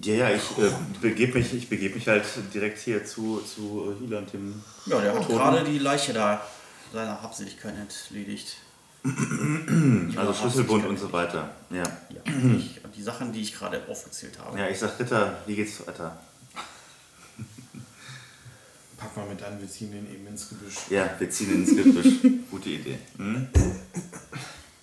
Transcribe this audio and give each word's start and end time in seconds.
Ja, 0.00 0.14
ja, 0.14 0.30
ich 0.30 0.42
äh, 0.58 0.70
begebe 1.02 1.38
mich, 1.38 1.52
ich 1.52 1.68
begeb 1.68 1.94
mich 1.94 2.08
halt 2.08 2.24
direkt 2.54 2.78
hier 2.78 3.04
zu, 3.04 3.40
zu 3.40 3.94
Hila 3.98 4.18
und 4.18 4.32
dem. 4.32 4.62
Ja, 4.86 5.00
der 5.00 5.14
hat 5.14 5.28
gerade 5.28 5.64
die 5.64 5.78
Leiche 5.78 6.14
da 6.14 6.42
seiner 6.92 7.20
Habseligkeit 7.22 7.74
entledigt. 7.76 8.56
Also 10.16 10.34
Schlüsselbund 10.34 10.86
und 10.86 10.98
so 10.98 11.12
weiter. 11.12 11.50
Ja. 11.70 11.82
Ja, 12.10 12.20
ich, 12.56 12.80
die 12.94 13.02
Sachen, 13.02 13.32
die 13.32 13.40
ich 13.40 13.54
gerade 13.54 13.82
aufgezählt 13.88 14.38
habe. 14.38 14.58
Ja, 14.58 14.68
ich 14.68 14.78
sag 14.78 14.98
Ritter, 14.98 15.38
wie 15.46 15.56
geht's 15.56 15.84
weiter? 15.86 16.20
Pack 18.96 19.16
mal 19.16 19.26
mit 19.26 19.42
an, 19.42 19.58
wir 19.60 19.68
ziehen 19.68 19.90
den 19.90 20.12
eben 20.12 20.26
ins 20.26 20.48
Gebüsch. 20.50 20.74
Ja, 20.90 21.10
wir 21.18 21.30
ziehen 21.30 21.52
ins 21.52 21.70
Gebüsch. 21.70 22.20
Gute 22.50 22.68
Idee. 22.68 22.98
Hm? 23.16 23.48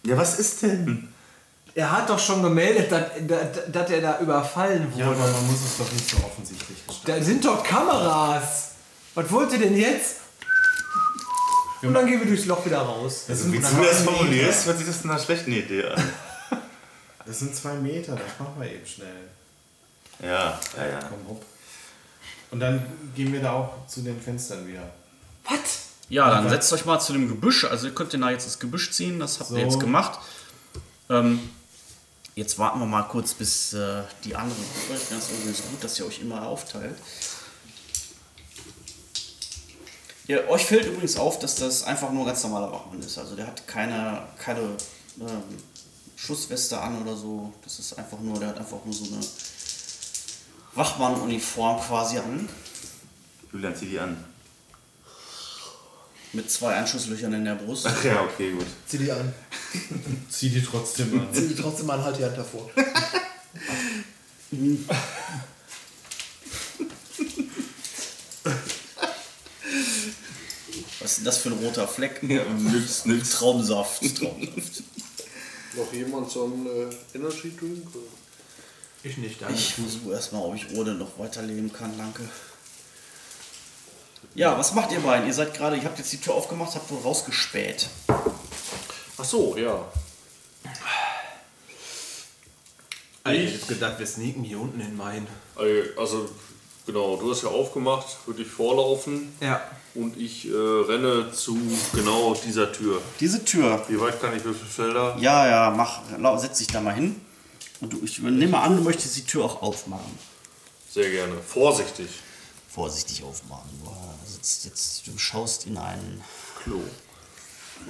Ja, 0.03 0.17
was 0.17 0.39
ist 0.39 0.63
denn? 0.63 1.09
Er 1.75 1.91
hat 1.91 2.09
doch 2.09 2.19
schon 2.19 2.41
gemeldet, 2.43 2.91
dass, 2.91 3.05
dass, 3.27 3.71
dass 3.71 3.89
er 3.91 4.01
da 4.01 4.19
überfallen 4.19 4.91
Ja, 4.95 5.07
wurde. 5.07 5.19
aber 5.21 5.31
man 5.31 5.47
muss 5.47 5.59
es 5.63 5.77
doch 5.77 5.91
nicht 5.91 6.09
so 6.09 6.17
offensichtlich 6.17 6.85
gestalten. 6.87 7.19
da 7.21 7.25
sind 7.25 7.45
doch 7.45 7.63
Kameras. 7.63 8.71
Was 9.15 9.31
wollt 9.31 9.51
ihr 9.53 9.59
denn 9.59 9.75
jetzt? 9.77 10.17
Und 11.81 11.93
dann 11.93 12.05
gehen 12.07 12.19
wir 12.19 12.27
durchs 12.27 12.45
Loch 12.45 12.65
wieder 12.65 12.79
raus. 12.79 13.23
Das 13.27 13.39
sind, 13.41 13.53
Wie 13.53 13.59
du 13.59 13.63
das 13.63 14.01
formulierst, 14.03 14.65
hört 14.65 14.77
sich 14.79 14.87
das 14.87 15.03
nach 15.05 15.15
einer 15.15 15.23
schlechten 15.23 15.51
Idee 15.51 15.85
an. 15.85 16.03
Das 17.25 17.37
sind 17.39 17.55
zwei 17.55 17.73
Meter, 17.75 18.13
das 18.13 18.39
machen 18.39 18.55
wir 18.59 18.71
eben 18.71 18.85
schnell. 18.87 19.07
Ja, 20.19 20.59
ja, 20.75 20.87
ja. 20.87 20.99
Komm, 21.07 21.19
hopp. 21.29 21.45
Und 22.49 22.59
dann 22.59 22.83
gehen 23.15 23.31
wir 23.31 23.39
da 23.39 23.51
auch 23.51 23.85
zu 23.85 24.01
den 24.01 24.19
Fenstern 24.19 24.67
wieder. 24.67 24.89
Was? 25.47 25.59
Ja, 26.09 26.27
dann 26.31 26.49
setzt 26.49 26.73
euch 26.73 26.85
mal 26.85 26.99
zu 26.99 27.13
dem 27.13 27.27
Gebüsch. 27.27 27.65
Also 27.65 27.85
ihr 27.87 27.93
könnt 27.93 28.13
den 28.13 28.21
da 28.21 28.31
jetzt 28.31 28.45
ins 28.45 28.57
Gebüsch 28.57 28.89
ziehen, 28.91 29.19
das 29.19 29.39
habt 29.39 29.51
ihr 29.51 29.57
So. 29.57 29.61
jetzt 29.63 29.79
gemacht. 29.79 30.17
Ähm, 31.11 31.39
jetzt 32.39 32.57
warten 32.57 32.79
wir 32.79 32.85
mal 32.85 33.03
kurz, 33.03 33.33
bis 33.33 33.73
äh, 33.73 34.03
die 34.23 34.35
anderen. 34.35 34.63
Das 34.89 35.29
übrigens 35.29 35.61
gut, 35.61 35.83
dass 35.83 35.99
ihr 35.99 36.07
euch 36.07 36.21
immer 36.21 36.47
aufteilt. 36.47 36.95
Ja, 40.25 40.47
euch 40.47 40.65
fällt 40.65 40.85
übrigens 40.85 41.17
auf, 41.17 41.39
dass 41.39 41.55
das 41.55 41.83
einfach 41.83 42.11
nur 42.11 42.23
ein 42.23 42.27
ganz 42.27 42.43
normaler 42.43 42.71
Wachmann 42.71 42.99
ist. 43.01 43.17
Also 43.17 43.35
der 43.35 43.47
hat 43.47 43.67
keine, 43.67 44.27
keine 44.37 44.61
ähm, 45.19 45.43
Schussweste 46.15 46.79
an 46.79 47.01
oder 47.01 47.15
so. 47.15 47.51
Das 47.63 47.77
ist 47.79 47.97
einfach 47.97 48.19
nur, 48.19 48.39
der 48.39 48.49
hat 48.49 48.57
einfach 48.57 48.85
nur 48.85 48.93
so 48.93 49.05
eine 49.05 49.19
Wachmann-Uniform 50.75 51.81
quasi 51.81 52.19
an. 52.19 52.47
Julian, 53.51 53.75
zieh 53.75 53.87
die 53.87 53.99
an. 53.99 54.23
Mit 56.31 56.51
zwei 56.51 56.75
Einschusslöchern 56.75 57.33
in 57.33 57.45
der 57.45 57.55
Brust. 57.55 57.87
Ach 57.87 58.03
ja, 58.03 58.23
okay, 58.23 58.51
gut. 58.51 58.65
Zieh 58.85 58.99
die 58.99 59.11
an. 59.11 59.33
Zieh 60.29 60.49
die 60.49 60.61
trotzdem 60.61 61.19
an. 61.19 61.27
Zieh 61.33 61.47
die 61.47 61.55
trotzdem 61.55 61.89
an, 61.89 62.03
halt 62.03 62.17
die 62.17 62.23
Hand 62.23 62.37
davor. 62.37 62.69
Was 70.99 71.11
ist 71.11 71.17
denn 71.17 71.25
das 71.25 71.37
für 71.39 71.49
ein 71.49 71.57
roter 71.57 71.87
Fleck? 71.87 72.21
Ja, 72.21 72.43
nix, 72.45 73.05
nix. 73.05 73.31
Traumsaft. 73.31 74.01
Traumsaft. 74.15 74.83
Noch 75.75 75.93
jemand 75.93 76.29
so 76.29 76.45
einen 76.45 76.65
äh, 76.67 77.17
Energy 77.17 77.55
Drink? 77.57 77.87
Oder? 77.95 78.05
Ich 79.03 79.17
nicht, 79.17 79.41
danke. 79.41 79.55
Ich 79.55 79.73
versuche 79.73 80.11
erstmal, 80.11 80.43
ob 80.43 80.55
ich 80.55 80.75
ohne 80.75 80.93
noch 80.93 81.17
weiterleben 81.17 81.71
kann, 81.71 81.97
danke. 81.97 82.23
Ja, 84.39 84.57
was 84.57 84.73
macht 84.73 84.93
ihr 84.93 85.01
beiden? 85.01 85.27
Ihr 85.27 85.33
seid 85.33 85.53
gerade, 85.53 85.75
ihr 85.75 85.83
habt 85.83 85.97
jetzt 85.99 86.13
die 86.13 86.17
Tür 86.21 86.33
aufgemacht, 86.33 86.73
habt 86.73 86.89
wohl 86.89 87.01
rausgespäht. 87.01 87.89
Ach 88.07 89.25
so, 89.25 89.57
ja. 89.57 89.85
Alter, 93.25 93.41
ich 93.43 93.61
hab 93.61 93.67
gedacht, 93.67 93.99
wir 93.99 94.07
sneaken 94.07 94.45
hier 94.45 94.61
unten 94.61 94.79
in 94.79 94.95
Main. 94.95 95.27
Also, 95.97 96.29
genau, 96.85 97.17
du 97.17 97.29
hast 97.31 97.43
ja 97.43 97.49
aufgemacht, 97.49 98.05
würde 98.27 98.43
ich 98.43 98.47
vorlaufen 98.47 99.35
Ja. 99.41 99.59
und 99.93 100.15
ich 100.15 100.47
äh, 100.47 100.53
renne 100.55 101.33
zu 101.33 101.57
genau 101.93 102.33
dieser 102.33 102.71
Tür. 102.71 103.01
Diese 103.19 103.43
Tür. 103.43 103.83
Wie 103.89 103.99
weit 103.99 104.21
kann 104.21 104.37
ich 104.37 104.43
Würfelfelder? 104.45 105.17
Ja, 105.19 105.49
ja, 105.49 105.69
mach, 105.75 105.99
lau- 106.17 106.37
setz 106.37 106.59
dich 106.59 106.67
da 106.67 106.79
mal 106.79 106.93
hin. 106.93 107.19
Und 107.81 107.91
du, 107.91 107.99
ich 108.05 108.19
nehme 108.19 108.57
an, 108.57 108.77
du 108.77 108.83
möchtest 108.83 109.17
die 109.17 109.25
Tür 109.25 109.43
auch 109.43 109.61
aufmachen. 109.61 110.17
Sehr 110.89 111.09
gerne. 111.11 111.33
Vorsichtig. 111.45 112.07
Vorsichtig 112.69 113.21
aufmachen. 113.23 113.69
Du 113.83 113.89
sitzt 114.41 114.65
jetzt, 114.65 115.07
du 115.07 115.17
schaust 115.17 115.65
in 115.67 115.77
einen, 115.77 116.23
Klo. 116.63 116.81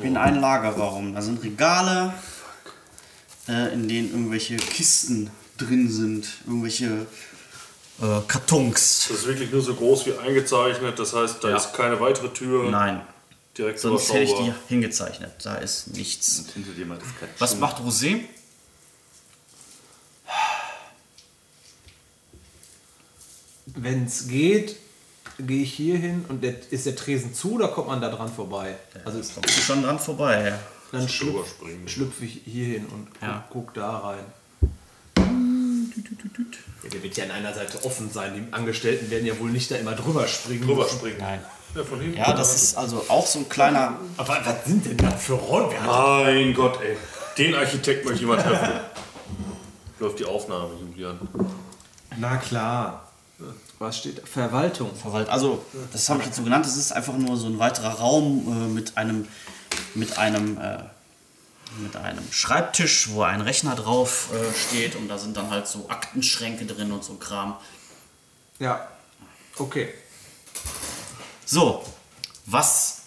in 0.01 0.17
einen 0.17 0.39
Lagerraum. 0.39 1.13
Da 1.13 1.21
sind 1.21 1.43
Regale, 1.43 2.13
äh, 3.47 3.73
in 3.73 3.87
denen 3.87 4.09
irgendwelche 4.11 4.57
Kisten 4.57 5.29
drin 5.57 5.91
sind, 5.91 6.27
irgendwelche 6.45 7.05
äh, 8.01 8.21
Kartons. 8.27 9.07
Das 9.09 9.19
ist 9.19 9.27
wirklich 9.27 9.51
nur 9.51 9.61
so 9.61 9.75
groß 9.75 10.05
wie 10.07 10.13
eingezeichnet, 10.17 10.97
das 10.97 11.13
heißt, 11.13 11.43
da 11.43 11.49
Ja. 11.49 11.57
ist 11.57 11.73
keine 11.73 11.99
weitere 11.99 12.29
Tür. 12.29 12.69
Nein, 12.71 13.01
Direkt 13.57 13.79
sonst 13.79 14.11
hätte 14.13 14.23
ich 14.23 14.33
die 14.33 14.53
hingezeichnet. 14.69 15.31
Da 15.43 15.55
ist 15.55 15.87
nichts. 15.95 16.45
Was 17.39 17.57
macht 17.57 17.77
Rosé? 17.81 18.21
Wenn 23.65 24.05
es 24.05 24.27
geht, 24.27 24.77
gehe 25.39 25.63
ich 25.63 25.73
hier 25.73 25.97
hin 25.97 26.25
und 26.29 26.43
der, 26.43 26.53
ist 26.71 26.85
der 26.85 26.95
Tresen 26.95 27.33
zu 27.33 27.53
oder 27.53 27.69
kommt 27.69 27.87
man 27.87 28.01
da 28.01 28.09
dran 28.09 28.31
vorbei? 28.31 28.75
Also 29.05 29.19
Bist 29.19 29.37
du 29.37 29.61
schon 29.61 29.83
dran 29.83 29.99
vorbei. 29.99 30.53
dann 30.91 31.07
schlüpfe 31.07 31.45
schlüpf 31.85 32.21
ich 32.21 32.41
hier 32.45 32.65
hin 32.65 32.85
und 32.91 33.07
guck, 33.13 33.21
Ja. 33.21 33.43
guck 33.49 33.73
da 33.73 33.97
rein. 33.99 34.25
Ja, 36.83 36.89
der 36.91 37.03
wird 37.03 37.17
ja 37.17 37.25
an 37.25 37.31
einer 37.31 37.53
Seite 37.53 37.83
offen 37.83 38.09
sein. 38.11 38.33
Die 38.35 38.53
Angestellten 38.53 39.09
werden 39.11 39.25
ja 39.25 39.37
wohl 39.39 39.49
nicht 39.49 39.69
da 39.71 39.75
immer 39.75 39.93
drüber 39.93 40.27
springen. 40.27 40.65
Drüber 40.65 40.87
springen. 40.87 41.17
Nein. 41.19 41.39
Ja, 41.75 41.83
von 41.83 41.99
hinten. 41.99 42.17
Ja, 42.17 42.33
das 42.33 42.55
ist 42.55 42.77
also 42.77 43.05
auch 43.09 43.27
so 43.27 43.39
ein 43.39 43.49
kleiner. 43.49 43.97
Aber 44.17 44.37
was 44.43 44.65
sind 44.65 44.85
denn 44.85 44.97
das 44.97 45.21
für 45.23 45.39
hat- 45.51 45.73
Mein 45.85 46.53
Gott, 46.53 46.79
ey. 46.81 46.97
Den 47.37 47.53
Architekt 47.55 48.05
möchte 48.05 48.21
ich 48.21 48.27
mal 48.27 48.37
treffen. 48.41 48.71
Läuft 49.99 50.19
die 50.19 50.25
Aufnahme, 50.25 50.69
Julian. 50.79 51.19
Na 52.17 52.37
klar. 52.37 53.08
Was 53.79 53.97
steht 53.97 54.17
da? 54.17 54.25
Verwaltung. 54.25 54.93
Verwalt. 54.93 55.29
Also, 55.29 55.65
das 55.93 56.09
habe 56.09 56.19
ich 56.19 56.25
jetzt 56.25 56.35
so 56.35 56.43
genannt. 56.43 56.65
Das 56.65 56.75
ist 56.75 56.91
einfach 56.91 57.15
nur 57.15 57.37
so 57.37 57.47
ein 57.47 57.59
weiterer 57.59 57.93
Raum 57.93 58.45
äh, 58.47 58.67
mit 58.67 58.97
einem, 58.97 59.27
mit 59.95 60.17
einem, 60.17 60.57
äh, 60.57 60.83
mit 61.79 61.95
einem 61.95 62.29
Schreibtisch, 62.31 63.09
wo 63.11 63.23
ein 63.23 63.39
Rechner 63.39 63.75
drauf 63.75 64.29
äh, 64.33 64.53
steht 64.53 64.95
und 64.95 65.07
da 65.07 65.17
sind 65.17 65.37
dann 65.37 65.49
halt 65.49 65.67
so 65.67 65.89
Aktenschränke 65.89 66.65
drin 66.65 66.91
und 66.91 67.05
so 67.05 67.13
Kram. 67.15 67.55
Ja. 68.59 68.85
Okay. 69.57 69.93
So, 71.45 71.85
was 72.45 73.03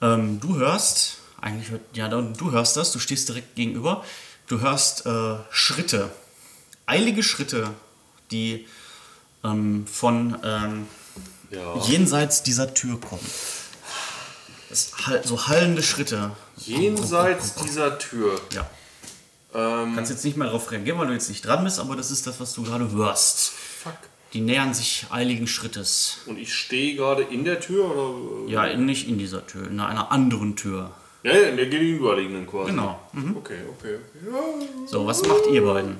ähm, 0.00 0.40
du 0.40 0.56
hörst, 0.56 1.18
eigentlich 1.40 1.70
hört, 1.70 1.82
ja, 1.92 2.08
du 2.08 2.50
hörst 2.52 2.76
das, 2.76 2.92
du 2.92 2.98
stehst 2.98 3.28
direkt 3.28 3.54
gegenüber, 3.54 4.04
du 4.46 4.60
hörst 4.60 5.04
äh, 5.04 5.36
Schritte, 5.50 6.10
eilige 6.86 7.22
Schritte, 7.22 7.74
die 8.30 8.66
ähm, 9.44 9.86
von 9.86 10.36
ähm, 10.44 10.86
Ja. 11.50 11.76
jenseits 11.86 12.42
dieser 12.42 12.72
Tür 12.74 13.00
kommen. 13.00 13.26
Hall- 15.06 15.22
so 15.24 15.48
hallende 15.48 15.82
Schritte. 15.82 16.30
Jenseits 16.56 17.54
dieser 17.54 17.98
Tür. 17.98 18.40
Ja. 18.52 18.68
Ähm, 19.52 19.94
Kannst 19.96 20.10
jetzt 20.12 20.24
nicht 20.24 20.36
mehr 20.36 20.46
darauf 20.46 20.70
reagieren, 20.70 20.98
weil 20.98 21.08
du 21.08 21.12
jetzt 21.12 21.28
nicht 21.28 21.44
dran 21.44 21.64
bist, 21.64 21.80
aber 21.80 21.96
das 21.96 22.10
ist 22.12 22.26
das, 22.26 22.38
was 22.38 22.52
du 22.54 22.62
gerade 22.62 22.90
hörst. 22.92 23.50
fuck. 23.82 23.94
Die 24.32 24.40
nähern 24.40 24.72
sich 24.74 25.06
eiligen 25.10 25.48
Schrittes. 25.48 26.18
Und 26.26 26.38
ich 26.38 26.54
stehe 26.54 26.94
gerade 26.94 27.24
in 27.24 27.44
der 27.44 27.58
Tür 27.58 27.86
oder? 27.90 28.48
Ja, 28.48 28.64
in, 28.66 28.86
nicht 28.86 29.08
in 29.08 29.18
dieser 29.18 29.44
Tür, 29.44 29.66
in 29.66 29.80
einer 29.80 30.12
anderen 30.12 30.54
Tür. 30.54 30.92
Ja, 31.24 31.32
ja, 31.34 31.48
in 31.48 31.56
der 31.56 31.66
gegenüberliegenden 31.66 32.46
quasi. 32.46 32.70
Genau. 32.70 33.00
Mhm. 33.12 33.36
Okay, 33.38 33.58
okay, 33.76 33.96
okay. 33.96 34.30
Ja. 34.30 34.86
So, 34.86 35.04
was 35.04 35.22
macht 35.26 35.46
ihr 35.50 35.64
beiden? 35.64 35.96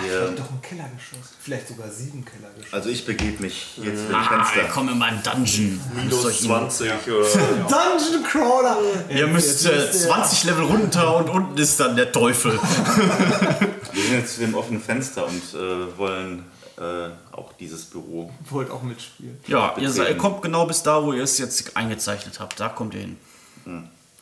Wir, 0.00 0.28
Doch 0.30 0.50
ein 0.50 0.62
Kellergeschoss. 0.62 1.34
Vielleicht 1.40 1.68
sogar 1.68 1.90
sieben 1.90 2.24
Kellergeschosse. 2.24 2.72
also 2.74 2.88
ich 2.88 3.04
begebe 3.04 3.42
mich 3.42 3.72
zu 3.74 3.82
dem 3.82 4.14
Ah, 4.14 4.24
Fenster. 4.24 4.70
komm 4.72 4.88
in 4.88 4.96
meinen 4.98 5.22
Dungeon. 5.22 5.78
Minus 5.94 6.24
euch 6.24 6.40
in- 6.40 6.46
20 6.46 6.90
oder. 7.08 7.26
Dungeon 7.68 8.22
Crawler! 8.26 8.78
Ihr 9.10 9.26
müsst 9.26 9.66
äh, 9.66 9.90
20 9.92 10.44
Level 10.44 10.64
runter 10.64 11.16
und 11.16 11.28
unten 11.28 11.58
ist 11.58 11.78
dann 11.78 11.94
der 11.94 12.10
Teufel. 12.10 12.52
Wir 13.92 14.02
sind 14.02 14.12
jetzt 14.14 14.34
zu 14.36 14.40
dem 14.40 14.54
offenen 14.54 14.80
Fenster 14.80 15.26
und 15.26 15.42
äh, 15.54 15.98
wollen 15.98 16.44
äh, 16.78 17.10
auch 17.32 17.52
dieses 17.60 17.84
Büro. 17.84 18.32
Wollt 18.48 18.70
auch 18.70 18.82
mitspielen. 18.82 19.38
Ja, 19.46 19.74
ihr, 19.76 19.90
se- 19.90 19.98
ihr 19.98 20.04
Betreten. 20.04 20.18
kommt 20.20 20.42
genau 20.42 20.64
bis 20.66 20.82
da, 20.82 21.02
wo 21.02 21.12
ihr 21.12 21.22
es 21.24 21.36
jetzt 21.36 21.76
eingezeichnet 21.76 22.40
habt. 22.40 22.58
Da 22.58 22.70
kommt 22.70 22.94
ihr 22.94 23.00
hin. 23.00 23.18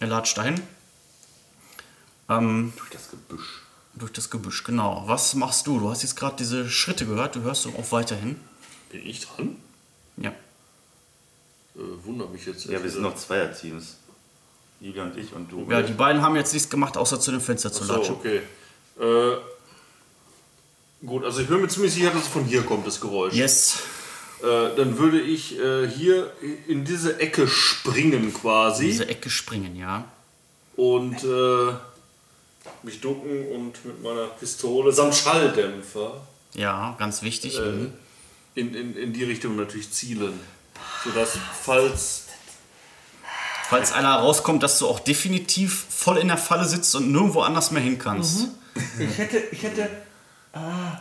Ihr 0.01 0.07
latscht 0.09 0.37
dahin. 0.37 0.61
Ähm, 2.29 2.73
Durch 2.77 2.91
das 2.91 3.11
Gebüsch. 3.11 3.63
Durch 3.95 4.13
das 4.13 4.31
Gebüsch, 4.31 4.65
genau. 4.65 5.05
Was 5.07 5.35
machst 5.35 5.67
du? 5.67 5.79
Du 5.79 5.91
hast 5.91 6.03
jetzt 6.03 6.17
gerade 6.17 6.37
diese 6.39 6.69
Schritte 6.69 7.07
gehört. 7.07 7.37
Du 7.37 7.43
hörst 7.43 7.63
so 7.63 7.71
auch 7.71 7.93
weiterhin. 7.93 8.37
Bin 8.91 9.07
ich 9.07 9.27
dran? 9.27 9.57
Ja. 10.17 10.31
Äh, 10.31 10.35
wundert 12.05 12.33
mich 12.33 12.47
jetzt. 12.47 12.65
Ja, 12.67 12.83
wir 12.83 12.91
sind 12.91 13.03
noch 13.03 13.17
Zweierteams. 13.17 13.97
Julia 14.81 15.03
und 15.05 15.17
ich 15.17 15.33
und 15.35 15.51
du. 15.53 15.67
Ja, 15.71 15.83
die 15.83 15.93
beiden 15.93 16.23
haben 16.23 16.37
jetzt 16.37 16.55
nichts 16.55 16.71
gemacht, 16.71 16.97
außer 16.97 17.21
zu 17.21 17.31
dem 17.31 17.41
Fenster 17.41 17.71
zu 17.73 17.85
so, 17.85 17.95
latschen. 17.95 18.15
okay. 18.15 18.41
Äh, 18.99 19.37
Gut, 21.05 21.25
also 21.25 21.41
ich 21.41 21.49
bin 21.49 21.63
mir 21.63 21.69
ziemlich 21.69 21.95
sicher, 21.95 22.11
dass 22.11 22.23
es 22.25 22.29
von 22.29 22.45
hier 22.45 22.63
kommt, 22.63 22.87
das 22.87 23.01
Geräusch. 23.01 23.33
Yes. 23.33 23.79
Äh, 24.43 24.77
dann 24.77 24.99
würde 24.99 25.19
ich 25.21 25.59
äh, 25.59 25.89
hier 25.89 26.31
in 26.67 26.85
diese 26.85 27.19
Ecke 27.21 27.49
springen 27.49 28.35
quasi 28.35 28.87
Diese 28.87 29.09
Ecke 29.09 29.31
springen, 29.31 29.77
ja. 29.77 30.05
und 30.77 31.25
äh, 31.25 31.73
mich 32.83 33.01
ducken 33.01 33.49
und 33.53 33.85
mit 33.85 34.03
meiner 34.03 34.27
Pistole 34.27 34.93
samt 34.93 35.15
Schalldämpfer 35.15 36.21
Ja, 36.55 36.95
ganz 36.99 37.23
wichtig. 37.23 37.59
äh, 37.59 37.63
Mhm. 37.63 37.93
in, 38.55 38.75
in, 38.75 38.97
in 38.97 39.13
die 39.13 39.25
Richtung 39.25 39.57
natürlich 39.57 39.91
zielen. 39.93 40.39
Sodass, 41.05 41.39
falls. 41.63 42.25
Falls 43.69 43.93
einer 43.93 44.17
rauskommt, 44.17 44.63
dass 44.63 44.79
du 44.81 44.89
auch 44.89 44.99
definitiv 44.99 45.87
voll 45.89 46.17
in 46.19 46.29
der 46.29 46.37
Falle 46.39 46.65
sitzt 46.67 46.95
und 46.97 47.13
nirgendwo 47.13 47.43
anders 47.43 47.71
mehr 47.71 47.83
hin 47.83 47.99
kannst. 47.99 48.49
Ich 48.99 49.19
hätte, 49.19 49.39
ich 49.53 49.63
hätte. 49.63 49.89
Ah, 50.53 50.99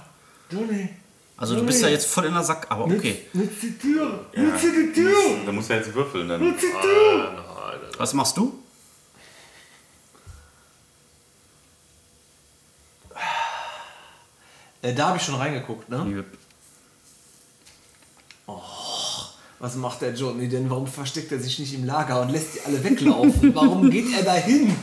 Johnny. 0.51 0.89
Also 1.38 1.56
du 1.56 1.63
bist 1.65 1.81
ja 1.81 1.88
jetzt 1.88 2.06
voll 2.06 2.25
in 2.25 2.33
der 2.33 2.44
Sack, 2.44 2.67
aber 2.69 2.85
okay. 2.85 3.25
Nutz 3.33 3.50
die 3.61 3.77
Tür. 3.77 4.25
Ja, 4.35 4.41
Nutz 4.44 4.61
die 4.61 4.91
Tür. 4.94 5.13
Da 5.45 5.51
muss 5.51 5.69
er 5.69 5.77
jetzt 5.77 5.94
würfeln. 5.95 6.27
Dann. 6.27 6.44
Nutz 6.44 6.61
die 6.61 6.67
Tür. 6.81 7.44
Was 7.97 8.13
machst 8.13 8.38
du? 8.38 8.61
Äh, 14.81 14.94
da 14.94 15.08
habe 15.08 15.18
ich 15.18 15.24
schon 15.24 15.36
reingeguckt, 15.36 15.90
ne? 15.90 16.06
Jep. 16.16 16.26
Was 19.60 19.76
macht 19.76 20.02
der 20.02 20.14
Johnny 20.14 20.48
denn? 20.48 20.70
Warum 20.70 20.88
versteckt 20.88 21.31
er 21.31 21.40
sich 21.40 21.60
nicht 21.60 21.74
im 21.74 21.86
Lager 21.86 22.22
und 22.22 22.30
lässt 22.30 22.56
die 22.56 22.62
alle 22.62 22.81
weglaufen? 22.84 23.52
Warum 23.54 23.90
geht 23.90 24.06
er 24.18 24.24
da 24.24 24.34
hin? 24.36 24.74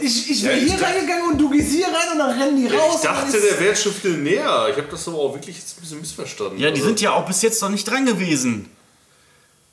Ich, 0.00 0.30
ich 0.30 0.42
wäre 0.42 0.58
Ja, 0.58 0.64
hier 0.74 0.82
reingegangen 0.82 1.32
und 1.32 1.38
du 1.40 1.48
gehst 1.50 1.72
hier 1.72 1.86
rein 1.86 2.12
und 2.12 2.18
dann 2.18 2.38
rennen 2.38 2.56
die 2.56 2.66
raus. 2.74 2.96
ich 2.96 3.02
dachte, 3.02 3.38
der 3.40 3.60
wäre 3.60 3.76
schon 3.76 3.92
viel 3.92 4.16
näher. 4.18 4.68
Ich 4.70 4.76
habe 4.76 4.88
das 4.90 5.06
aber 5.08 5.18
auch 5.18 5.34
wirklich 5.34 5.56
jetzt 5.58 5.76
ein 5.76 5.80
bisschen 5.82 6.00
missverstanden. 6.00 6.58
Ja, 6.58 6.68
die 6.70 6.74
Also, 6.76 6.86
sind 6.86 7.00
ja 7.00 7.12
auch 7.12 7.26
bis 7.26 7.40
jetzt 7.42 7.60
noch 7.62 7.68
nicht 7.70 7.84
dran 7.88 8.04
gewesen. 8.06 8.68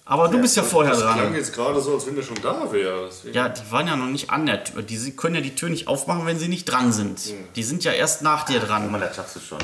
Aber 0.09 0.27
du 0.27 0.41
bist 0.41 0.57
ja 0.57 0.63
vorher 0.63 0.91
Das 0.93 1.01
klang 1.01 1.19
dran. 1.19 1.35
jetzt 1.35 1.53
gerade 1.53 1.79
so, 1.79 1.93
als 1.93 2.07
wenn 2.07 2.15
der 2.15 2.23
schon 2.23 2.41
da 2.41 2.71
wäre. 2.71 3.05
Deswegen- 3.07 3.35
Ja, 3.35 3.47
die 3.47 3.71
waren 3.71 3.85
ja 3.87 3.95
noch 3.95 4.07
nicht 4.07 4.31
an 4.31 4.47
der 4.47 4.63
Tür. 4.63 4.81
Die 4.81 4.97
sie- 4.97 5.15
können 5.15 5.35
ja 5.35 5.41
die 5.41 5.53
Tür 5.53 5.69
nicht 5.69 5.87
aufmachen, 5.87 6.25
wenn 6.25 6.39
sie 6.39 6.47
nicht 6.47 6.65
dran 6.65 6.91
sind. 6.91 7.19
Die 7.55 7.61
sind 7.63 7.83
ja 7.83 7.91
erst 7.91 8.23
nach 8.23 8.43
dir 8.45 8.59
Guck 8.59 8.69
dran. 8.69 8.89
mal, 8.91 8.99
da 8.99 9.13
schaffst 9.13 9.35
du 9.35 9.39
schon. 9.39 9.59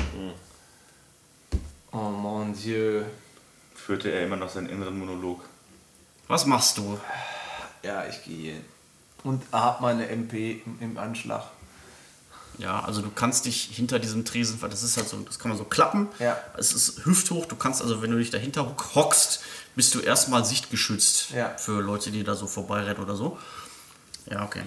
Oh 1.92 1.96
mon 2.10 2.52
Dieu. 2.54 3.02
Führte 3.74 4.10
er 4.10 4.24
immer 4.24 4.36
noch 4.36 4.48
seinen 4.48 4.68
inneren 4.68 4.98
Monolog. 4.98 5.40
Was 6.28 6.46
machst 6.46 6.78
du? 6.78 6.98
Ja, 7.82 8.04
ich 8.06 8.22
gehe 8.24 8.52
hin. 8.54 8.64
Und 9.24 9.42
hab 9.52 9.80
meine 9.80 10.08
MP 10.08 10.62
im, 10.64 10.78
im 10.80 10.98
Anschlag. 10.98 11.42
Ja, 12.58 12.80
also 12.84 13.02
du 13.02 13.10
kannst 13.10 13.44
dich 13.46 13.64
hinter 13.72 13.98
diesem 13.98 14.24
Tresen, 14.24 14.58
das 14.70 14.82
ist 14.82 14.96
halt 14.96 15.08
so, 15.08 15.18
das 15.18 15.38
kann 15.38 15.50
man 15.50 15.58
so 15.58 15.64
klappen. 15.64 16.08
Ja. 16.18 16.38
Es 16.56 16.72
ist 16.72 17.04
hüfthoch. 17.04 17.46
Du 17.46 17.56
kannst 17.56 17.82
also, 17.82 18.00
wenn 18.02 18.10
du 18.10 18.16
dich 18.18 18.30
dahinter 18.30 18.74
hockst, 18.94 19.40
bist 19.76 19.94
du 19.94 20.00
erstmal 20.00 20.44
sichtgeschützt 20.44 21.30
Ja. 21.30 21.56
für 21.56 21.80
Leute, 21.80 22.10
die 22.10 22.24
da 22.24 22.34
so 22.34 22.46
vorbeirennen 22.48 23.02
oder 23.02 23.14
so. 23.14 23.38
Ja, 24.30 24.42
okay. 24.44 24.62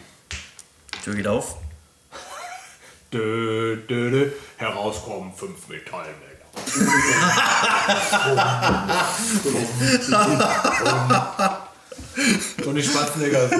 Tür 1.03 1.15
geht 1.15 1.27
auf. 1.27 1.57
Dö, 3.13 3.75
dö, 3.87 4.11
dö. 4.11 4.31
Herauskommen, 4.57 5.33
fünf 5.33 5.67
Metallmänner. 5.67 6.15
Johnny 12.63 12.83
Schwarzenegger 12.83 13.49
so. 13.49 13.55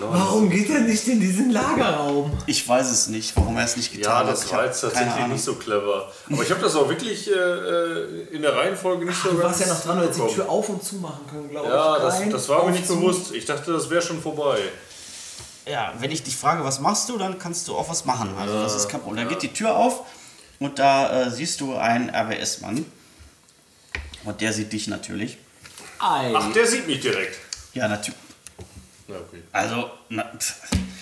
Warum 0.01 0.49
geht 0.49 0.71
er 0.71 0.81
nicht 0.81 1.07
in 1.07 1.21
diesen 1.21 1.51
Lagerraum? 1.51 2.33
Ich 2.47 2.67
weiß 2.67 2.91
es 2.91 3.09
nicht, 3.09 3.37
warum 3.37 3.57
er 3.59 3.65
es 3.67 3.77
nicht 3.77 3.93
Ja, 3.93 3.99
getan 3.99 4.27
hat. 4.27 4.33
das 4.33 4.45
Ich 4.45 4.53
war 4.53 4.65
jetzt 4.65 4.81
tatsächlich 4.81 5.27
nicht 5.27 5.45
so 5.45 5.55
clever. 5.57 6.11
Aber 6.33 6.43
ich 6.43 6.51
habe 6.51 6.61
das 6.63 6.75
auch 6.77 6.89
wirklich 6.89 7.29
äh, 7.31 7.35
äh, 7.35 8.27
in 8.33 8.41
der 8.43 8.57
Reihenfolge 8.57 9.05
nicht 9.05 9.21
so 9.23 9.31
Du 9.31 9.37
ganz 9.39 9.59
warst 9.59 9.61
ja 9.61 9.75
noch 9.75 9.83
dran, 9.83 9.99
du 9.99 10.05
hättest 10.05 10.21
die. 10.31 10.35
Tür 10.35 10.49
auf 10.49 10.69
und 10.71 10.83
zu 10.83 10.97
machen 10.97 11.27
können, 11.31 11.51
glaube 11.51 11.69
Ja, 11.69 11.97
ich. 11.99 12.03
das, 12.05 12.21
Rein, 12.21 12.31
das 12.31 12.49
war 12.49 12.65
mir 12.65 12.73
nicht 12.73 12.87
zu. 12.87 12.97
bewusst. 12.97 13.33
Ich 13.35 13.45
dachte, 13.45 13.71
das 13.73 13.91
wäre 13.91 14.01
schon 14.01 14.23
vorbei. 14.23 14.59
Ja, 15.67 15.93
wenn 15.99 16.11
ich 16.11 16.23
dich 16.23 16.37
frage, 16.37 16.65
was 16.65 16.81
machst 16.81 17.09
du, 17.11 17.19
dann 17.19 17.39
kannst 17.39 17.69
du 17.69 17.77
auch 17.77 17.89
was 17.91 18.05
machen. 18.07 18.35
Also 18.41 18.63
das 18.63 18.75
ist 18.75 18.89
kein 18.89 19.01
Problem. 19.03 19.25
Da 19.25 19.31
geht 19.31 19.43
die 19.43 19.53
Tür 19.53 19.77
auf 19.77 20.01
und 20.59 20.79
da 20.79 21.25
äh, 21.27 21.31
siehst 21.31 21.61
du 21.61 21.77
einen 21.77 22.09
RWS-Mann. 22.11 22.85
Und 24.25 24.41
der 24.41 24.53
sieht 24.53 24.73
dich 24.73 24.89
natürlich. 24.89 25.37
Ei. 25.99 26.33
Ach, 26.35 26.51
der 26.53 26.67
sieht 26.67 26.87
mich 26.87 27.01
direkt. 27.01 27.37
Ja, 27.75 27.89
natürlich. 27.89 28.19
Na, 29.09 29.17
okay. 29.17 29.43
Also, 29.53 29.91
na, 30.09 30.25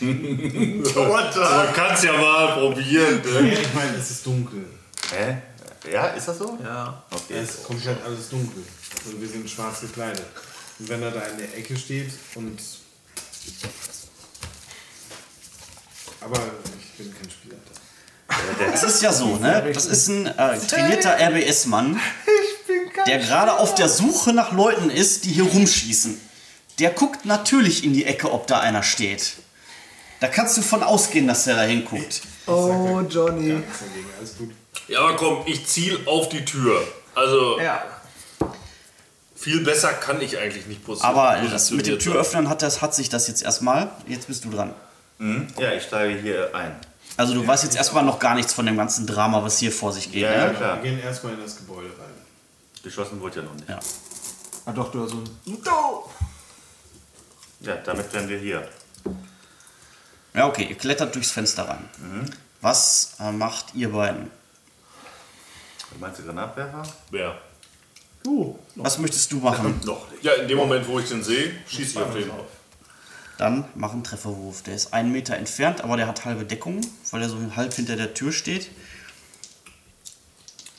Man 0.00 1.74
kann 1.74 1.94
es 1.94 2.02
ja 2.02 2.12
mal 2.12 2.52
probieren. 2.54 3.20
Ne? 3.40 3.52
Ja, 3.52 3.60
ich 3.60 3.74
meine, 3.74 3.96
es 3.96 4.10
ist 4.10 4.26
dunkel. 4.26 4.64
Hä? 5.10 5.36
Ja, 5.90 6.08
ist 6.08 6.28
das 6.28 6.38
so? 6.38 6.58
Ja. 6.62 7.02
Okay. 7.10 7.38
Es 7.38 7.50
ist 7.50 7.64
komplett 7.64 8.02
alles 8.04 8.28
dunkel. 8.28 8.64
Und 9.06 9.20
wir 9.20 9.28
sind 9.28 9.48
schwarz 9.48 9.80
gekleidet. 9.80 10.24
Und 10.78 10.88
wenn 10.88 11.02
er 11.02 11.10
da 11.10 11.20
in 11.22 11.38
der 11.38 11.56
Ecke 11.56 11.76
steht 11.76 12.12
und. 12.34 12.58
Aber 16.20 16.38
ich 16.78 16.98
bin 16.98 17.14
kein 17.14 17.30
Spieler. 17.30 17.56
das 18.72 18.82
ist 18.82 19.02
ja 19.02 19.12
so, 19.12 19.36
ne? 19.36 19.70
Das 19.74 19.86
ist 19.86 20.08
ein 20.08 20.26
äh, 20.26 20.58
trainierter 20.58 21.16
RBS-Mann, 21.18 21.98
der 23.06 23.18
gerade 23.18 23.54
auf 23.54 23.74
der 23.74 23.88
Suche 23.88 24.32
nach 24.32 24.52
Leuten 24.52 24.90
ist, 24.90 25.24
die 25.24 25.32
hier 25.32 25.44
rumschießen. 25.44 26.29
Der 26.80 26.90
guckt 26.90 27.24
natürlich 27.26 27.84
in 27.84 27.92
die 27.92 28.04
Ecke, 28.06 28.32
ob 28.32 28.46
da 28.46 28.60
einer 28.60 28.82
steht. 28.82 29.34
Da 30.20 30.28
kannst 30.28 30.56
du 30.56 30.62
von 30.62 30.82
ausgehen, 30.82 31.26
dass 31.28 31.44
der 31.44 31.56
da 31.56 31.62
hinguckt. 31.62 32.22
Oh, 32.46 33.00
Johnny. 33.08 33.62
Ja, 34.88 35.00
aber 35.00 35.16
komm, 35.16 35.42
ich 35.46 35.66
ziel 35.66 36.00
auf 36.06 36.28
die 36.28 36.44
Tür. 36.44 36.82
Also, 37.14 37.60
Ja. 37.60 37.82
viel 39.36 39.62
besser 39.64 39.92
kann 39.92 40.20
ich 40.20 40.38
eigentlich 40.38 40.66
nicht 40.66 40.86
posi- 40.86 41.02
Aber 41.02 41.36
das 41.50 41.70
mit 41.70 41.86
dem. 41.86 41.98
Türöffnen 41.98 42.48
hat, 42.48 42.62
das, 42.62 42.82
hat 42.82 42.94
sich 42.94 43.08
das 43.08 43.28
jetzt 43.28 43.42
erstmal. 43.42 43.90
Jetzt 44.06 44.26
bist 44.26 44.44
du 44.44 44.50
dran. 44.50 44.74
Mhm. 45.18 45.48
Ja, 45.58 45.72
ich 45.72 45.82
steige 45.84 46.18
hier 46.20 46.54
ein. 46.54 46.74
Also 47.16 47.34
du 47.34 47.46
weißt 47.46 47.64
jetzt 47.64 47.76
erstmal 47.76 48.04
noch 48.04 48.18
gar 48.18 48.34
nichts 48.34 48.52
von 48.54 48.64
dem 48.64 48.76
ganzen 48.76 49.06
Drama, 49.06 49.42
was 49.42 49.58
hier 49.58 49.72
vor 49.72 49.92
sich 49.92 50.10
geht. 50.12 50.22
Ja, 50.22 50.32
ja, 50.32 50.46
ne? 50.48 50.54
klar. 50.54 50.82
Wir 50.82 50.90
gehen 50.92 51.00
erstmal 51.02 51.34
in 51.34 51.40
das 51.42 51.56
Gebäude 51.56 51.88
rein. 51.88 52.14
Geschossen 52.82 53.20
wurde 53.20 53.36
ja 53.36 53.42
noch 53.42 53.54
nicht. 53.54 53.68
Ja. 53.68 53.78
Ah, 54.64 54.72
doch, 54.72 54.90
du 54.90 55.02
hast 55.02 55.10
so 55.10 55.16
ein. 55.18 55.58
Ja, 57.60 57.76
damit 57.76 58.12
wären 58.12 58.28
wir 58.28 58.38
hier. 58.38 58.68
ja, 60.34 60.46
okay, 60.46 60.66
ihr 60.70 60.76
klettert 60.76 61.14
durchs 61.14 61.30
Fenster 61.30 61.68
rein. 61.68 61.88
Was 62.60 63.14
äh, 63.20 63.32
macht 63.32 63.74
ihr 63.74 63.90
beiden? 63.90 64.30
Meinst 65.98 66.20
du 66.20 66.24
Granatwerfer? 66.24 66.82
Ja. 67.10 67.36
Was 68.76 68.98
möchtest 68.98 69.32
du 69.32 69.38
machen? 69.38 69.80
Noch 69.84 70.10
nicht. 70.10 70.22
Ja, 70.22 70.32
in 70.34 70.46
dem 70.48 70.58
Moment, 70.58 70.86
wo 70.86 70.98
ich 70.98 71.08
den 71.08 71.22
sehe, 71.22 71.52
schieße 71.66 71.92
ich 71.92 72.04
auf 72.04 72.12
den. 72.14 72.30
Dann 73.38 73.64
mach 73.74 73.92
einen 73.92 74.04
Trefferwurf. 74.04 74.62
Der 74.62 74.74
ist 74.74 74.92
einen 74.92 75.10
Meter 75.12 75.36
entfernt, 75.36 75.82
aber 75.82 75.96
der 75.96 76.06
hat 76.06 76.24
halbe 76.26 76.44
Deckung, 76.44 76.80
weil 77.10 77.22
er 77.22 77.30
so 77.30 77.38
halb 77.56 77.72
hinter 77.72 77.96
der 77.96 78.12
Tür 78.12 78.32
steht. 78.32 78.70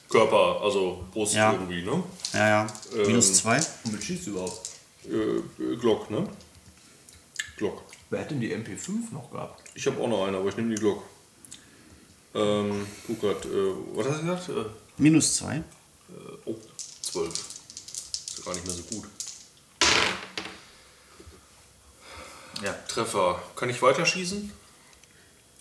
Körper, 0.10 0.62
also 0.62 1.04
Brust 1.12 1.34
Ja. 1.34 1.54
irgendwie, 1.54 1.82
ne? 1.84 2.04
Ja, 2.34 2.48
ja. 2.48 2.68
Ähm. 2.96 3.08
Minus 3.08 3.34
zwei. 3.34 3.60
Womit 3.86 4.04
schießt 4.04 4.28
du 4.28 4.32
überhaupt? 4.32 4.70
Äh, 5.06 5.76
Glock, 5.78 6.12
ne? 6.12 6.28
Glock. 7.62 7.84
Wer 8.10 8.22
hat 8.22 8.32
denn 8.32 8.40
die 8.42 8.52
MP5 8.56 9.14
noch 9.14 9.30
gehabt? 9.32 9.62
Ich 9.76 9.86
habe 9.86 10.02
auch 10.02 10.08
noch 10.08 10.26
eine, 10.26 10.38
aber 10.38 10.50
ich 10.50 10.58
nehme 10.58 10.74
die 10.74 10.82
Glock. 10.82 11.04
Ähm, 12.34 12.88
guck 13.06 13.22
grad, 13.22 13.46
äh, 13.46 13.72
was 13.94 14.08
hast 14.08 14.22
du 14.22 14.26
gesagt? 14.26 14.50
Äh, 14.50 14.66
Minus 14.98 15.36
zwei. 15.36 15.62
oh, 16.46 16.56
12. 17.02 17.30
Ist 17.30 18.38
ja 18.40 18.46
gar 18.46 18.54
nicht 18.56 18.66
mehr 18.66 18.76
so 18.76 18.82
gut. 18.84 19.08
Ja. 22.64 22.74
Treffer. 22.88 23.42
Kann 23.56 23.70
ich 23.70 23.80
weiterschießen? 23.80 24.52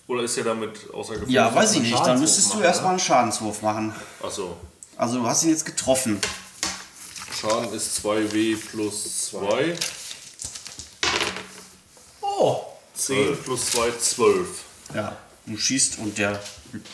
Oder 0.07 0.23
ist 0.23 0.39
er 0.39 0.45
damit 0.45 0.91
außer 0.93 1.15
Gefecht? 1.15 1.31
Ja, 1.31 1.55
weiß 1.55 1.75
ich 1.75 1.83
nicht. 1.83 1.99
Dann 1.99 2.19
müsstest 2.19 2.49
du 2.49 2.55
machen, 2.55 2.65
erstmal 2.65 2.91
einen 2.93 3.01
Schadenswurf 3.01 3.61
machen. 3.61 3.95
Achso. 4.23 4.57
Also 4.97 5.19
du 5.19 5.27
hast 5.27 5.43
ihn 5.45 5.51
jetzt 5.51 5.67
getroffen. 5.67 6.19
Schaden 7.39 7.73
ist 7.75 8.05
2W 8.05 8.57
plus 8.71 9.27
2. 9.29 9.77
Oh! 12.23 12.65
10 13.07 13.37
plus 13.43 13.67
2, 13.71 13.91
12. 13.99 14.47
Ja. 14.95 15.17
Du 15.47 15.57
schießt 15.57 15.99
und 15.99 16.17
der 16.19 16.41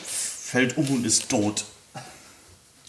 fällt 0.07 0.77
um 0.77 0.89
und 0.91 1.05
ist 1.05 1.29
tot. 1.29 1.65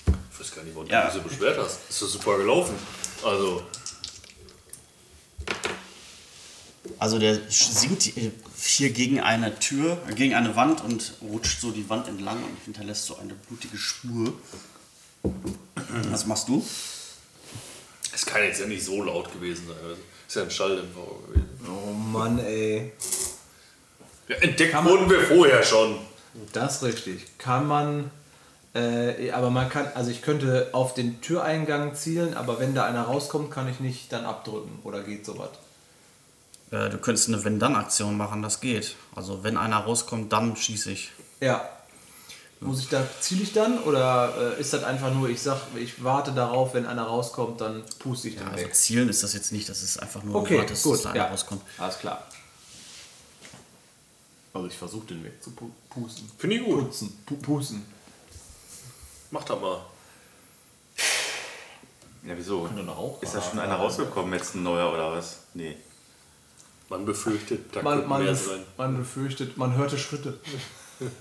Ich 0.05 0.39
weiß 0.39 0.55
gar 0.55 0.63
nicht, 0.63 0.75
warum 0.75 0.87
Ja. 0.89 1.07
du 1.09 1.17
so 1.17 1.21
beschwert 1.23 1.57
hast. 1.57 1.79
Ist 1.89 2.01
doch 2.01 2.07
super 2.07 2.37
gelaufen. 2.37 2.75
Also, 3.23 3.63
Also 6.99 7.19
der 7.19 7.39
sinkt 7.49 8.03
hier 8.03 8.89
gegen 8.91 9.19
eine 9.19 9.57
Tür, 9.59 9.97
gegen 10.15 10.33
eine 10.33 10.55
Wand 10.55 10.83
und 10.83 11.13
rutscht 11.21 11.59
so 11.61 11.71
die 11.71 11.87
Wand 11.89 12.07
entlang 12.07 12.43
und 12.43 12.57
hinterlässt 12.65 13.05
so 13.05 13.17
eine 13.17 13.33
blutige 13.33 13.77
Spur. 13.77 14.33
Was 16.09 16.25
machst 16.25 16.47
du? 16.47 16.65
es 18.13 18.25
kann 18.25 18.41
jetzt 18.41 18.59
ja 18.59 18.65
nicht 18.65 18.83
so 18.83 19.03
laut 19.03 19.31
gewesen 19.31 19.67
sein. 19.67 19.75
Ist 20.27 20.35
ja 20.35 20.43
ein 20.43 20.51
Schalldämpfer 20.51 21.01
gewesen. 21.27 21.49
Oh 21.67 21.93
Mann, 21.93 22.39
ey. 22.39 22.91
Ja, 24.27 24.35
entdeckt 24.37 24.83
wurden 24.83 25.09
wir 25.09 25.21
vorher 25.21 25.63
schon. 25.63 25.97
Das 26.51 26.77
ist 26.77 26.83
richtig. 26.83 27.37
Kann 27.37 27.65
man, 27.65 28.11
äh, 28.75 29.31
aber 29.31 29.49
man 29.49 29.69
kann, 29.69 29.87
also 29.95 30.11
ich 30.11 30.21
könnte 30.21 30.69
auf 30.73 30.93
den 30.93 31.21
Türeingang 31.21 31.95
zielen, 31.95 32.35
aber 32.35 32.59
wenn 32.59 32.75
da 32.75 32.85
einer 32.85 33.03
rauskommt, 33.03 33.51
kann 33.51 33.69
ich 33.69 33.79
nicht 33.79 34.11
dann 34.11 34.25
abdrücken 34.25 34.79
oder 34.83 35.01
geht 35.01 35.25
sowas. 35.25 35.49
Äh, 36.71 36.89
du 36.89 36.97
könntest 36.97 37.29
eine 37.29 37.43
Wenn-Dann-Aktion 37.43 38.17
machen, 38.17 38.41
das 38.41 38.59
geht. 38.59 38.95
Also 39.15 39.43
wenn 39.43 39.57
einer 39.57 39.77
rauskommt, 39.77 40.33
dann 40.33 40.55
schieße 40.57 40.91
ich. 40.91 41.11
Ja. 41.39 41.69
Muss 42.59 42.79
ich 42.79 42.89
da, 42.89 43.07
ziele 43.21 43.43
ich 43.43 43.53
dann 43.53 43.83
oder 43.83 44.55
äh, 44.57 44.61
ist 44.61 44.73
das 44.73 44.83
einfach 44.83 45.13
nur, 45.13 45.29
ich 45.29 45.39
sag, 45.41 45.61
ich 45.75 46.03
warte 46.03 46.31
darauf, 46.31 46.73
wenn 46.73 46.87
einer 46.87 47.03
rauskommt, 47.03 47.61
dann 47.61 47.83
puste 47.99 48.29
ich 48.29 48.35
den 48.37 48.47
Also 48.47 48.65
weg. 48.65 48.75
zielen 48.75 49.09
ist 49.09 49.21
das 49.21 49.33
jetzt 49.33 49.51
nicht, 49.51 49.69
das 49.69 49.83
ist 49.83 50.01
einfach 50.01 50.23
nur 50.23 50.35
Okay, 50.35 50.57
wartest, 50.57 50.83
gut, 50.83 50.93
dass 50.95 51.01
da 51.03 51.09
einer 51.11 51.19
ja. 51.19 51.27
rauskommt. 51.27 51.61
Alles 51.77 51.99
klar. 51.99 52.25
Also 54.53 54.67
ich 54.67 54.75
versuche 54.75 55.05
den 55.05 55.23
weg 55.23 55.33
zu 55.43 55.51
pu 55.51 55.69
pusten. 55.89 56.29
Finde 56.39 56.55
ich 56.55 56.63
gut. 56.65 56.85
Putzen, 56.85 57.15
pu 57.27 57.35
pusten. 57.35 57.85
Mach 59.29 59.43
das 59.43 59.59
mal. 59.61 59.81
Ja, 62.23 62.33
wieso? 62.35 62.67
Ist 63.21 63.35
da 63.35 63.41
schon 63.41 63.59
einer 63.59 63.75
rausgekommen, 63.75 64.33
jetzt 64.33 64.55
ein 64.55 64.63
neuer 64.63 64.91
oder 64.91 65.11
was? 65.11 65.41
Nee. 65.53 65.77
Man 66.89 67.05
befürchtet, 67.05 67.75
da 67.75 67.81
Man, 67.83 68.07
man, 68.07 68.23
mehr 68.23 68.35
sein. 68.35 68.63
man 68.77 68.97
befürchtet, 68.97 69.57
man 69.57 69.75
hörte 69.75 69.97
Schritte. 69.97 70.39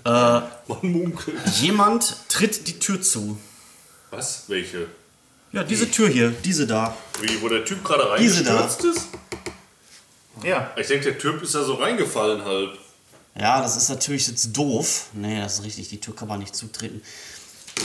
Man 0.03 0.43
munkelt. 0.81 1.37
Jemand 1.61 2.15
tritt 2.29 2.67
die 2.67 2.79
Tür 2.79 3.01
zu. 3.01 3.37
Was? 4.11 4.43
Welche? 4.47 4.87
Ja, 5.51 5.63
diese 5.63 5.89
Tür 5.89 6.09
hier, 6.09 6.29
diese 6.31 6.67
da. 6.67 6.95
Wie, 7.21 7.41
wo 7.41 7.47
der 7.49 7.63
Typ 7.63 7.83
gerade 7.83 8.03
Diese 8.19 8.43
da. 8.43 8.55
reingestürzt 8.57 8.97
ist? 8.97 9.07
Ja. 10.43 10.71
Ich 10.75 10.87
denke, 10.87 11.05
der 11.05 11.17
Typ 11.17 11.41
ist 11.41 11.55
ja 11.55 11.63
so 11.63 11.75
reingefallen 11.75 12.43
halb. 12.43 12.77
Ja, 13.39 13.61
das 13.61 13.77
ist 13.77 13.89
natürlich 13.89 14.27
jetzt 14.27 14.51
doof. 14.55 15.07
Nee, 15.13 15.39
das 15.39 15.59
ist 15.59 15.63
richtig, 15.65 15.89
die 15.89 15.99
Tür 15.99 16.15
kann 16.15 16.27
man 16.27 16.39
nicht 16.39 16.55
zutreten. 16.55 17.01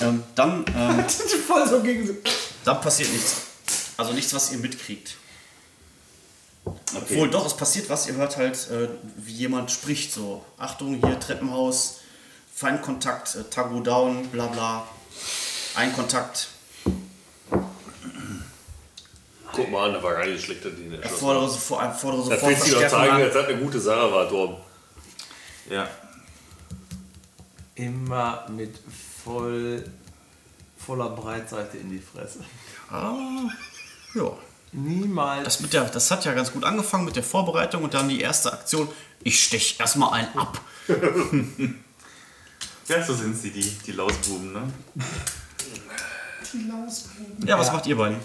Ähm, 0.01 0.23
dann, 0.35 0.65
ähm, 0.77 1.05
Voll 1.47 1.69
so 1.69 1.81
gegen 1.83 2.17
dann 2.65 2.81
passiert 2.81 3.13
nichts. 3.13 3.37
Also 3.97 4.13
nichts, 4.13 4.33
was 4.33 4.51
ihr 4.53 4.59
mitkriegt. 4.59 5.17
Okay. 6.65 6.77
Obwohl, 6.97 7.31
doch, 7.31 7.47
es 7.47 7.55
passiert 7.57 7.89
was. 7.91 8.07
Ihr 8.07 8.15
hört 8.15 8.37
halt, 8.37 8.71
äh, 8.71 8.89
wie 9.17 9.33
jemand 9.33 9.71
spricht. 9.71 10.13
So, 10.13 10.45
Achtung, 10.59 11.01
hier 11.05 11.19
Treppenhaus, 11.19 12.01
Feindkontakt, 12.55 13.35
äh, 13.35 13.45
Tago 13.45 13.81
down, 13.81 14.29
bla 14.29 14.47
bla. 14.47 14.87
Ein 15.75 15.93
Kontakt. 15.95 16.49
Guck 19.55 19.71
mal 19.71 19.89
an, 19.89 19.95
da 19.95 20.03
war 20.03 20.15
gar 20.15 20.27
nicht 20.27 20.43
schlechter 20.45 20.71
Diener. 20.71 20.99
Erfordere, 21.03 21.49
sofort- 21.49 21.83
erfordere 21.83 22.31
Das 22.31 22.41
sofort 22.41 22.51
willst 22.53 22.67
du 22.69 22.71
doch 22.73 22.81
Verstärkung 22.81 23.09
zeigen, 23.11 23.25
dass 23.25 23.35
das 23.35 23.47
eine 23.49 23.59
gute 23.59 23.81
Sache 23.81 24.13
war, 24.13 24.29
Torben. 24.29 24.57
Ja. 25.71 25.89
Immer 27.75 28.47
mit 28.51 28.79
voll, 29.25 29.85
voller 30.79 31.11
Breitseite 31.11 31.79
in 31.79 31.91
die 31.91 31.99
Fresse. 31.99 32.41
Ah, 32.91 33.15
ja. 34.15 34.31
Niemals. 34.73 35.45
Das, 35.45 35.61
mit 35.61 35.73
der, 35.73 35.85
das 35.85 36.11
hat 36.11 36.25
ja 36.25 36.33
ganz 36.33 36.53
gut 36.53 36.65
angefangen 36.65 37.05
mit 37.05 37.15
der 37.17 37.23
Vorbereitung 37.23 37.83
und 37.85 37.93
dann 37.95 38.09
die 38.09 38.21
erste 38.21 38.53
Aktion. 38.53 38.89
Ich 39.23 39.43
stech 39.45 39.77
erstmal 39.79 40.13
einen 40.15 40.39
ab. 40.39 40.61
Ja, 42.89 43.01
so 43.03 43.15
sind 43.15 43.37
sie, 43.41 43.51
die, 43.53 43.63
die 43.87 43.93
Lausbuben, 43.93 44.53
ne? 44.53 44.63
Ja, 47.47 47.59
was 47.59 47.73
macht 47.73 47.87
ihr 47.87 47.97
beiden? 47.97 48.19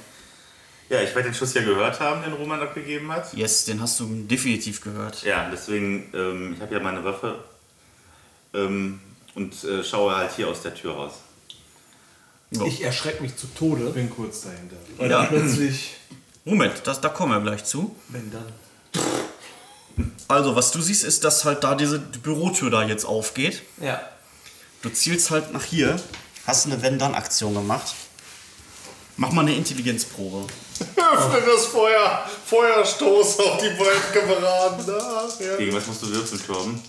Ja, 0.90 1.02
ich 1.02 1.14
werde 1.14 1.30
den 1.30 1.34
Schuss 1.36 1.54
ja 1.54 1.62
gehört 1.62 2.00
haben, 2.00 2.24
den 2.24 2.34
Roman 2.34 2.62
abgegeben 2.62 3.12
hat. 3.12 3.34
Yes, 3.34 3.66
den 3.66 3.82
hast 3.82 4.00
du 4.00 4.06
definitiv 4.24 4.82
gehört. 4.82 5.22
Ja, 5.24 5.50
deswegen, 5.52 6.10
ähm, 6.14 6.54
ich 6.56 6.62
habe 6.62 6.74
ja 6.74 6.80
meine 6.82 7.04
Waffe 7.04 7.44
ähm, 8.54 9.00
und 9.36 9.64
äh, 9.64 9.84
schaue 9.84 10.16
halt 10.16 10.32
hier 10.36 10.48
aus 10.48 10.62
der 10.64 10.74
Tür 10.74 10.94
raus. 10.96 11.14
Ich 12.66 12.82
erschrecke 12.84 13.22
mich 13.22 13.36
zu 13.36 13.48
Tode. 13.54 13.90
bin 13.92 14.10
kurz 14.10 14.42
dahinter. 14.42 14.78
Weil 14.98 15.12
Ja. 15.12 15.20
dann 15.20 15.28
plötzlich, 15.30 15.97
Moment, 16.48 16.82
das, 16.86 17.02
da 17.02 17.10
kommen 17.10 17.34
wir 17.34 17.42
gleich 17.42 17.66
zu. 17.66 17.94
wenn 18.08 18.32
dann. 18.32 18.46
Also, 20.30 20.56
was 20.56 20.72
du 20.72 20.82
siehst, 20.82 21.04
ist, 21.04 21.24
dass 21.24 21.44
halt 21.44 21.64
da 21.64 21.76
diese 21.76 22.00
Bürotür 22.00 22.70
da 22.70 22.84
jetzt 22.84 23.06
aufgeht. 23.06 23.64
Ja. 23.82 24.00
Du 24.82 24.90
zielst 24.90 25.30
halt 25.32 25.52
nach 25.52 25.64
hier. 25.64 26.00
Hast 26.46 26.66
eine 26.68 26.82
Wenn-Dann-Aktion 26.82 27.54
gemacht. 27.54 27.94
Mach 29.18 29.32
mal 29.32 29.42
eine 29.42 29.56
Intelligenzprobe. 29.56 30.48
Öffne 30.96 31.42
das 31.46 31.66
Feuer! 31.66 32.24
Feuerstoß 32.46 33.40
auf 33.40 33.58
die 33.58 33.70
beiden 33.70 34.14
Kameraden. 34.14 34.86
Ja. 35.40 35.56
Gegen 35.58 35.76
was 35.76 35.86
musst 35.88 36.02
du 36.04 36.08
würfeln, 36.10 36.42
Torben? 36.46 36.82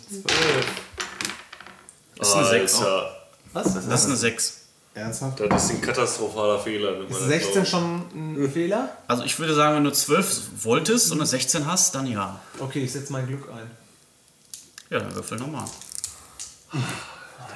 Ist 2.21 2.33
eine 2.35 2.47
6. 2.47 2.75
Alter, 2.79 3.29
Was? 3.53 3.75
Das 3.75 4.01
ist 4.01 4.07
eine 4.07 4.17
6. 4.17 4.58
Ernsthaft? 4.99 5.41
das 5.41 5.65
ist 5.65 5.71
ein 5.71 5.81
katastrophaler 5.81 6.59
Fehler. 6.59 7.01
Ist 7.01 7.11
das 7.11 7.27
16 7.27 7.53
glaubt. 7.53 7.69
schon 7.69 8.03
ein 8.15 8.51
Fehler? 8.51 8.97
Also, 9.07 9.25
ich 9.25 9.39
würde 9.39 9.55
sagen, 9.55 9.77
wenn 9.77 9.85
du 9.85 9.93
12 9.93 10.65
wolltest 10.65 11.11
und 11.13 11.19
eine 11.19 11.27
16 11.27 11.67
hast, 11.67 11.95
dann 11.95 12.07
ja. 12.07 12.41
Okay, 12.59 12.81
ich 12.85 12.93
setze 12.93 13.13
mein 13.13 13.27
Glück 13.27 13.49
ein. 13.51 13.71
Ja, 14.91 15.01
dann 15.01 15.15
würfel 15.15 15.39
nochmal. 15.39 15.65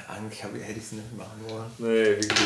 Eigentlich 0.07 0.43
hätte 0.43 0.57
ich 0.57 0.83
es 0.83 0.91
nicht 0.91 1.17
machen 1.17 1.41
wollen. 1.47 1.65
Nee, 1.77 2.21
wirklich. 2.21 2.39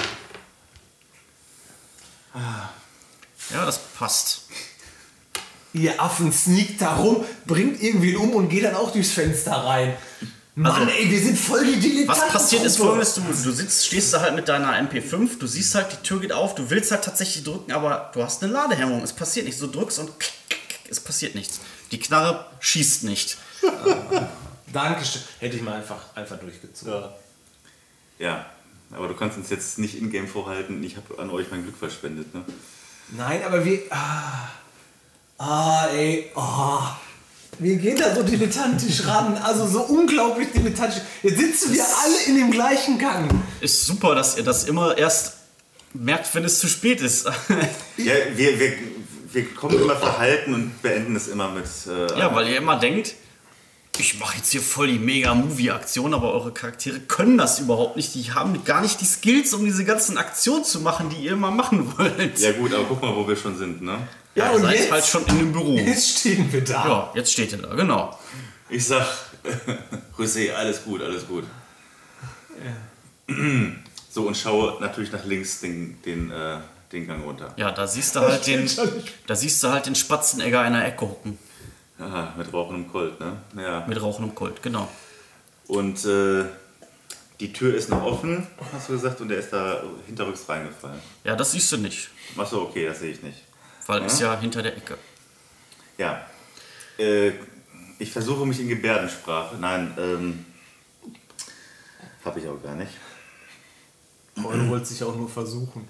Ja, 3.53 3.65
das 3.65 3.79
passt. 3.79 4.43
Ihr 5.73 6.01
Affen 6.01 6.31
sneakt 6.31 6.81
da 6.81 6.95
rum, 6.95 7.23
bringt 7.45 7.81
irgendwen 7.81 8.17
um 8.17 8.31
und 8.31 8.49
geht 8.49 8.63
dann 8.63 8.75
auch 8.75 8.91
durchs 8.91 9.11
Fenster 9.11 9.51
rein. 9.51 9.95
Mann, 10.57 10.89
ey, 10.89 11.11
wir 11.11 11.19
sind 11.19 11.37
voll 11.37 11.63
die 11.67 11.79
Dilettanten. 11.79 12.07
Was 12.07 12.29
passiert 12.29 12.63
ist 12.63 12.77
folgendes, 12.77 13.13
du, 13.13 13.21
du 13.21 13.51
sitzt, 13.51 13.85
stehst 13.85 14.11
da 14.11 14.21
halt 14.21 14.35
mit 14.35 14.49
deiner 14.49 14.73
MP5, 14.73 15.37
du 15.37 15.45
siehst 15.45 15.75
halt, 15.75 15.91
die 15.91 15.97
Tür 15.97 16.19
geht 16.19 16.33
auf, 16.33 16.55
du 16.55 16.67
willst 16.71 16.89
halt 16.89 17.03
tatsächlich 17.03 17.43
drücken, 17.43 17.71
aber 17.71 18.09
du 18.11 18.23
hast 18.23 18.41
eine 18.41 18.51
Ladehemmung, 18.51 19.03
es 19.03 19.13
passiert 19.13 19.45
nichts, 19.45 19.61
du 19.61 19.67
drückst 19.67 19.99
und 19.99 20.09
es 20.89 20.99
passiert 20.99 21.35
nichts. 21.35 21.59
Die 21.91 21.99
Knarre 21.99 22.47
schießt 22.59 23.03
nicht. 23.03 23.37
Dankeschön. 24.73 25.21
Hätte 25.37 25.57
ich 25.57 25.61
mal 25.61 25.75
einfach, 25.75 26.15
einfach 26.15 26.39
durchgezogen. 26.39 26.91
Ja. 26.91 27.13
Ja. 28.17 28.45
Aber 28.93 29.07
du 29.09 29.13
kannst 29.13 29.37
uns 29.37 29.51
jetzt 29.51 29.77
nicht 29.77 29.95
in-game 29.95 30.27
vorhalten, 30.27 30.83
ich 30.83 30.97
habe 30.97 31.19
an 31.19 31.29
euch 31.29 31.51
mein 31.51 31.61
Glück 31.61 31.77
verschwendet, 31.77 32.33
ne? 32.33 32.43
Nein, 33.15 33.43
aber 33.43 33.63
wir. 33.63 33.81
Ah, 33.91 34.49
ah 35.37 35.87
ey. 35.89 36.31
Oh. 36.35 36.81
Wir 37.59 37.77
gehen 37.77 37.97
da 37.97 38.13
so 38.13 38.23
dilettantisch 38.23 39.07
ran. 39.07 39.37
Also 39.37 39.67
so 39.67 39.81
unglaublich 39.81 40.49
dilettantisch. 40.51 41.01
Jetzt 41.23 41.39
sitzen 41.39 41.73
wir 41.73 41.83
alle 41.83 42.15
in 42.27 42.35
dem 42.35 42.51
gleichen 42.51 42.99
Gang. 42.99 43.31
Ist 43.61 43.85
super, 43.85 44.13
dass 44.13 44.37
ihr 44.37 44.43
das 44.43 44.65
immer 44.65 44.97
erst 44.97 45.37
merkt, 45.93 46.33
wenn 46.35 46.43
es 46.43 46.59
zu 46.59 46.67
spät 46.67 47.01
ist. 47.01 47.27
Ja, 47.97 48.13
wir, 48.35 48.59
wir, 48.59 48.73
wir 49.33 49.45
kommen 49.55 49.81
immer 49.81 49.95
verhalten 49.95 50.53
und 50.53 50.81
beenden 50.83 51.15
es 51.15 51.27
immer 51.27 51.49
mit. 51.49 51.65
Äh, 51.87 52.19
ja, 52.19 52.33
weil 52.35 52.47
ihr 52.47 52.57
immer 52.57 52.77
denkt, 52.79 53.15
ich 53.99 54.19
mache 54.19 54.37
jetzt 54.37 54.51
hier 54.51 54.61
voll 54.61 54.87
die 54.87 54.99
Mega-Movie-Aktion, 54.99 56.13
aber 56.13 56.33
eure 56.33 56.51
Charaktere 56.51 56.99
können 56.99 57.37
das 57.37 57.59
überhaupt 57.59 57.95
nicht. 57.95 58.13
Die 58.15 58.31
haben 58.31 58.63
gar 58.63 58.81
nicht 58.81 59.01
die 59.01 59.05
Skills, 59.05 59.53
um 59.53 59.65
diese 59.65 59.85
ganzen 59.85 60.17
Aktionen 60.17 60.63
zu 60.63 60.81
machen, 60.81 61.09
die 61.09 61.17
ihr 61.17 61.33
immer 61.33 61.51
machen 61.51 61.97
wollt. 61.97 62.39
Ja 62.39 62.51
gut, 62.53 62.73
aber 62.73 62.85
guck 62.85 63.01
mal, 63.01 63.15
wo 63.15 63.27
wir 63.27 63.35
schon 63.35 63.57
sind, 63.57 63.81
ne? 63.81 63.97
Ja, 64.35 64.49
ihr 64.49 64.55
und 64.55 64.61
seid 64.61 64.75
jetzt, 64.75 64.91
halt 64.91 65.05
schon 65.05 65.25
in 65.25 65.39
dem 65.39 65.51
Büro. 65.51 65.77
jetzt 65.77 66.19
stehen 66.19 66.51
wir 66.51 66.63
da. 66.63 66.87
Ja, 66.87 67.11
jetzt 67.15 67.31
steht 67.31 67.51
ihr 67.51 67.57
da, 67.57 67.73
genau. 67.73 68.17
Ich 68.69 68.85
sag, 68.85 69.05
José, 70.17 70.53
alles 70.53 70.83
gut, 70.83 71.01
alles 71.01 71.27
gut. 71.27 71.45
So, 74.09 74.27
und 74.27 74.37
schaue 74.37 74.79
natürlich 74.79 75.11
nach 75.11 75.25
links 75.25 75.59
den, 75.59 76.01
den, 76.03 76.31
äh, 76.31 76.57
den 76.91 77.07
Gang 77.07 77.23
runter. 77.25 77.53
Ja, 77.57 77.71
da 77.71 77.87
siehst 77.87 78.15
du 78.15 78.21
halt 78.21 78.47
den, 78.47 78.69
da 79.27 79.35
siehst 79.35 79.63
du 79.63 79.69
halt 79.69 79.85
den 79.85 79.95
Spatzenegger 79.95 80.65
in 80.65 80.73
der 80.73 80.85
Ecke 80.85 81.01
hucken. 81.01 81.37
Aha, 81.99 82.33
mit 82.37 82.51
rauchendem 82.53 82.91
Colt, 82.91 83.19
ne? 83.19 83.37
Ja. 83.57 83.85
Mit 83.87 84.01
rauchendem 84.01 84.35
Colt, 84.35 84.61
genau. 84.61 84.87
Und 85.67 86.05
äh, 86.05 86.45
die 87.39 87.51
Tür 87.53 87.75
ist 87.75 87.89
noch 87.89 88.03
offen, 88.03 88.45
hast 88.71 88.89
du 88.89 88.93
gesagt, 88.93 89.19
und 89.21 89.29
der 89.29 89.39
ist 89.39 89.51
da 89.51 89.83
hinterrücks 90.05 90.47
reingefallen. 90.47 90.99
Ja, 91.23 91.35
das 91.35 91.51
siehst 91.51 91.71
du 91.71 91.77
nicht, 91.77 92.09
Achso, 92.37 92.61
okay, 92.63 92.85
das 92.85 92.99
sehe 92.99 93.11
ich 93.11 93.21
nicht. 93.23 93.43
weil 93.87 94.03
ist 94.03 94.19
ja 94.19 94.39
hinter 94.39 94.61
der 94.61 94.77
Ecke. 94.77 94.97
Ja. 95.97 96.25
Äh, 96.99 97.33
ich 97.99 98.11
versuche 98.11 98.45
mich 98.45 98.59
in 98.59 98.67
Gebärdensprache. 98.67 99.55
Nein, 99.57 99.93
ähm. 99.97 100.45
Habe 102.23 102.39
ich 102.39 102.47
auch 102.47 102.61
gar 102.61 102.75
nicht. 102.75 102.91
Man 104.35 104.69
wollte 104.69 104.85
sich 104.85 105.03
auch 105.03 105.15
nur 105.15 105.29
versuchen. 105.29 105.87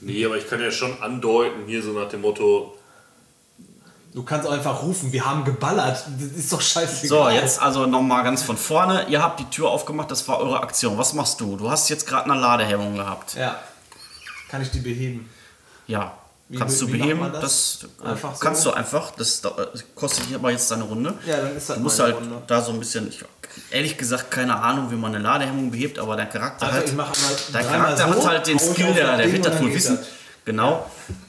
Nee, 0.00 0.24
aber 0.26 0.36
ich 0.36 0.48
kann 0.48 0.60
ja 0.60 0.70
schon 0.70 1.00
andeuten, 1.00 1.64
hier 1.66 1.82
so 1.82 1.92
nach 1.92 2.08
dem 2.10 2.20
Motto, 2.22 2.76
Du 4.16 4.22
kannst 4.22 4.48
auch 4.48 4.52
einfach 4.52 4.82
rufen, 4.82 5.12
wir 5.12 5.26
haben 5.26 5.44
geballert. 5.44 6.04
Das 6.18 6.38
ist 6.38 6.50
doch 6.50 6.62
So, 6.62 6.80
scheißegal. 6.80 7.34
jetzt 7.34 7.60
also 7.60 7.84
nochmal 7.84 8.24
ganz 8.24 8.42
von 8.42 8.56
vorne. 8.56 9.04
Ihr 9.10 9.22
habt 9.22 9.38
die 9.40 9.44
Tür 9.50 9.68
aufgemacht, 9.68 10.10
das 10.10 10.26
war 10.26 10.38
eure 10.38 10.60
Aktion. 10.62 10.96
Was 10.96 11.12
machst 11.12 11.38
du? 11.38 11.54
Du 11.58 11.70
hast 11.70 11.90
jetzt 11.90 12.06
gerade 12.06 12.30
eine 12.30 12.40
Ladehemmung 12.40 12.96
gehabt. 12.96 13.34
Ja. 13.34 13.58
Kann 14.50 14.62
ich 14.62 14.70
die 14.70 14.78
beheben? 14.80 15.28
Ja. 15.86 16.12
Wie 16.48 16.56
kannst 16.56 16.80
be- 16.80 16.86
du 16.86 16.92
beheben? 16.92 17.30
Das, 17.30 17.40
das? 17.42 17.88
äh, 18.02 18.08
Einfach 18.12 18.34
so? 18.34 18.40
kannst 18.40 18.64
du 18.64 18.70
einfach. 18.70 19.10
Das 19.18 19.42
da- 19.42 19.50
äh, 19.50 19.66
kostet 19.94 20.26
dich 20.30 20.34
aber 20.34 20.50
jetzt 20.50 20.70
deine 20.70 20.84
Runde. 20.84 21.12
Ja, 21.26 21.36
dann 21.36 21.54
ist 21.54 21.68
das 21.68 21.76
Du 21.76 21.82
musst 21.82 22.00
halt 22.00 22.16
Runde. 22.16 22.40
da 22.46 22.62
so 22.62 22.72
ein 22.72 22.78
bisschen. 22.78 23.08
Ich 23.08 23.22
ehrlich 23.70 23.98
gesagt 23.98 24.30
keine 24.30 24.56
Ahnung, 24.58 24.90
wie 24.90 24.94
man 24.96 25.14
eine 25.14 25.22
Ladehemmung 25.22 25.70
behebt, 25.70 25.98
aber 25.98 26.16
dein 26.16 26.30
Charakter 26.30 26.66
Also 26.72 26.78
hat, 26.78 27.18
dein 27.52 27.66
Charakter 27.66 27.96
so, 28.14 28.14
hat 28.14 28.26
halt 28.28 28.46
den 28.46 28.58
Skill, 28.58 28.94
der, 28.94 29.18
der 29.18 29.30
wird 29.30 29.44
das 29.44 29.60
wohl 29.60 29.74
wissen. 29.74 29.98
das. 29.98 30.06
Genau. 30.46 30.88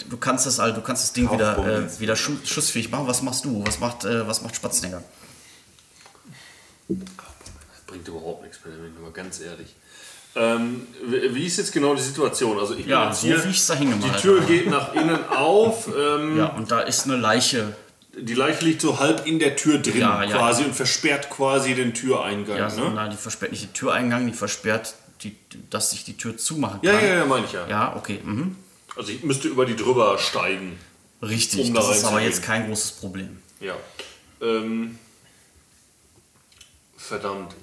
Du 0.10 0.16
kannst 0.18 0.46
das 0.46 0.60
halt, 0.60 0.78
du 0.78 0.82
kannst 0.82 1.04
das 1.04 1.12
Ding 1.14 1.30
wieder, 1.32 1.58
äh, 1.58 2.00
wieder 2.00 2.16
schu 2.16 2.34
schussfähig 2.46 2.92
machen. 2.92 3.08
Was 3.08 3.24
machst 3.24 3.44
du? 3.46 3.64
Was 3.66 3.80
macht, 3.80 4.06
äh, 4.06 4.28
was 4.28 4.44
macht 4.44 4.56
Spatznäger? 4.56 5.04
Bringt 6.88 8.08
überhaupt 8.08 8.44
nichts 8.44 8.60
bin 8.60 8.74
ich 8.74 9.02
mal 9.02 9.12
ganz 9.12 9.42
ehrlich. 9.42 9.76
Ähm, 10.36 10.86
wie 11.04 11.46
ist 11.46 11.58
jetzt 11.58 11.74
genau 11.74 11.96
die 11.96 12.02
Situation? 12.02 12.60
Also 12.60 12.74
ich 12.74 12.82
bin 12.82 12.90
Ja, 12.90 13.08
jetzt 13.08 13.22
so 13.22 13.28
hier, 13.28 13.44
wie 13.44 13.50
ich's 13.50 13.66
da 13.66 13.74
hingemalt 13.74 14.16
Die 14.16 14.22
Tür 14.22 14.42
geht 14.42 14.70
nach 14.70 14.94
innen 14.94 15.28
auf. 15.30 15.88
Ähm, 15.88 16.38
Ja, 16.38 16.48
und 16.50 16.70
da 16.70 16.82
ist 16.82 17.06
eine 17.06 17.16
Leiche. 17.18 17.76
Die 18.16 18.36
Leiche 18.36 18.66
liegt 18.66 18.82
so 18.82 19.00
halb 19.00 19.26
in 19.26 19.40
der 19.40 19.56
Tür 19.56 19.80
drin 19.80 20.02
Ja, 20.02 20.24
ja. 20.24 20.38
quasi 20.38 20.64
und 20.64 20.76
versperrt 20.76 21.32
quasi 21.32 21.74
den 21.74 21.96
Türeingang. 21.96 22.58
Ja, 22.58 22.70
so, 22.70 22.82
ne? 22.84 22.92
na, 22.94 23.08
die 23.08 23.18
versperrt 23.18 23.52
nicht 23.52 23.64
den 23.64 23.74
Türeingang, 23.74 24.28
die 24.28 24.34
versperrt, 24.34 24.94
die, 25.24 25.36
dass 25.72 25.90
sich 25.90 26.04
die 26.04 26.18
Tür 26.18 26.38
zumachen 26.38 26.82
ja, 26.84 26.94
kann. 26.94 27.08
ja, 27.08 27.16
ja, 27.16 27.26
meine 27.26 27.46
ich 27.46 27.54
ja. 27.54 27.68
Ja, 27.68 27.96
okay. 27.96 28.20
Mhm. 28.24 28.58
Also 28.98 29.12
ich 29.12 29.24
müsste 29.24 29.48
über 29.48 29.66
die 29.66 29.76
drüber 29.76 30.18
steigen. 30.18 30.80
Richtig, 31.22 31.68
Um 31.68 31.74
da 31.74 31.82
das 31.82 31.98
ist 31.98 32.04
aber 32.06 32.22
jetzt 32.22 32.44
kein 32.44 32.68
großes 32.68 32.92
Problem. 32.94 33.42
Ja. 33.60 33.76
Ähm, 34.42 34.98
verdammt. 36.98 37.56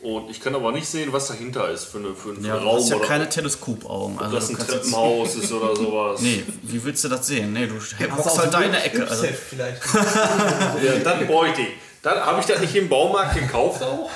Und 0.00 0.30
ich 0.30 0.38
kann 0.40 0.54
aber 0.54 0.70
nicht 0.72 0.86
sehen, 0.86 1.12
was 1.14 1.28
dahinter 1.28 1.70
ist 1.70 1.84
für, 1.84 1.96
eine, 1.96 2.14
für 2.14 2.30
einen 2.30 2.44
Ja, 2.44 2.58
du 2.58 2.66
Raum 2.66 2.76
hast 2.76 2.90
ja 2.90 2.96
oder 2.96 3.06
keine 3.06 3.28
Teleskopaugen. 3.28 4.16
ob 4.16 4.22
Also 4.22 4.36
das 4.36 4.48
du 4.48 4.52
ein 4.54 4.66
Treppenhaus 4.66 5.34
ist 5.42 5.50
oder 5.50 5.74
sowas. 5.74 6.20
Nee, 6.20 6.44
wie 6.62 6.84
willst 6.84 7.04
du 7.04 7.08
das 7.08 7.26
sehen? 7.26 7.54
Nee, 7.54 7.66
du 7.66 7.74
hockst 7.76 7.94
du 7.98 8.38
halt 8.38 8.52
so 8.52 8.58
Ecke. 8.58 9.08
Also, 9.08 9.26
vielleicht. 9.48 9.82
Ja, 9.94 10.98
dann 11.02 11.26
bräuchte 11.26 11.62
ich. 11.62 11.68
Dann 12.02 12.18
habe 12.18 12.38
ich 12.40 12.46
das 12.46 12.60
nicht 12.60 12.74
im 12.74 12.90
Baumarkt 12.90 13.34
gekauft 13.34 13.82
auch. 13.82 14.10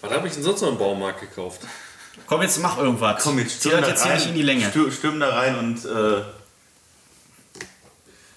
Was 0.00 0.12
habe 0.12 0.28
ich 0.28 0.34
denn 0.34 0.44
sonst 0.44 0.60
noch 0.60 0.68
im 0.68 0.78
Baumarkt 0.78 1.22
gekauft? 1.22 1.62
Komm, 2.28 2.42
jetzt 2.42 2.60
mach 2.60 2.78
irgendwas. 2.78 3.22
Komm, 3.22 3.38
jetzt 3.38 3.60
Zieh 3.60 3.68
stürm 3.70 3.80
das 3.80 3.88
da 3.88 3.88
jetzt 3.94 4.02
hier 4.02 4.10
rein. 4.12 4.18
nicht 4.18 4.28
in 4.28 4.34
die 4.34 4.42
Länge. 4.42 4.68
Stür, 4.70 4.92
stürm 4.92 5.18
da 5.20 5.30
rein 5.34 5.58
und 5.58 5.84
äh, 5.84 6.22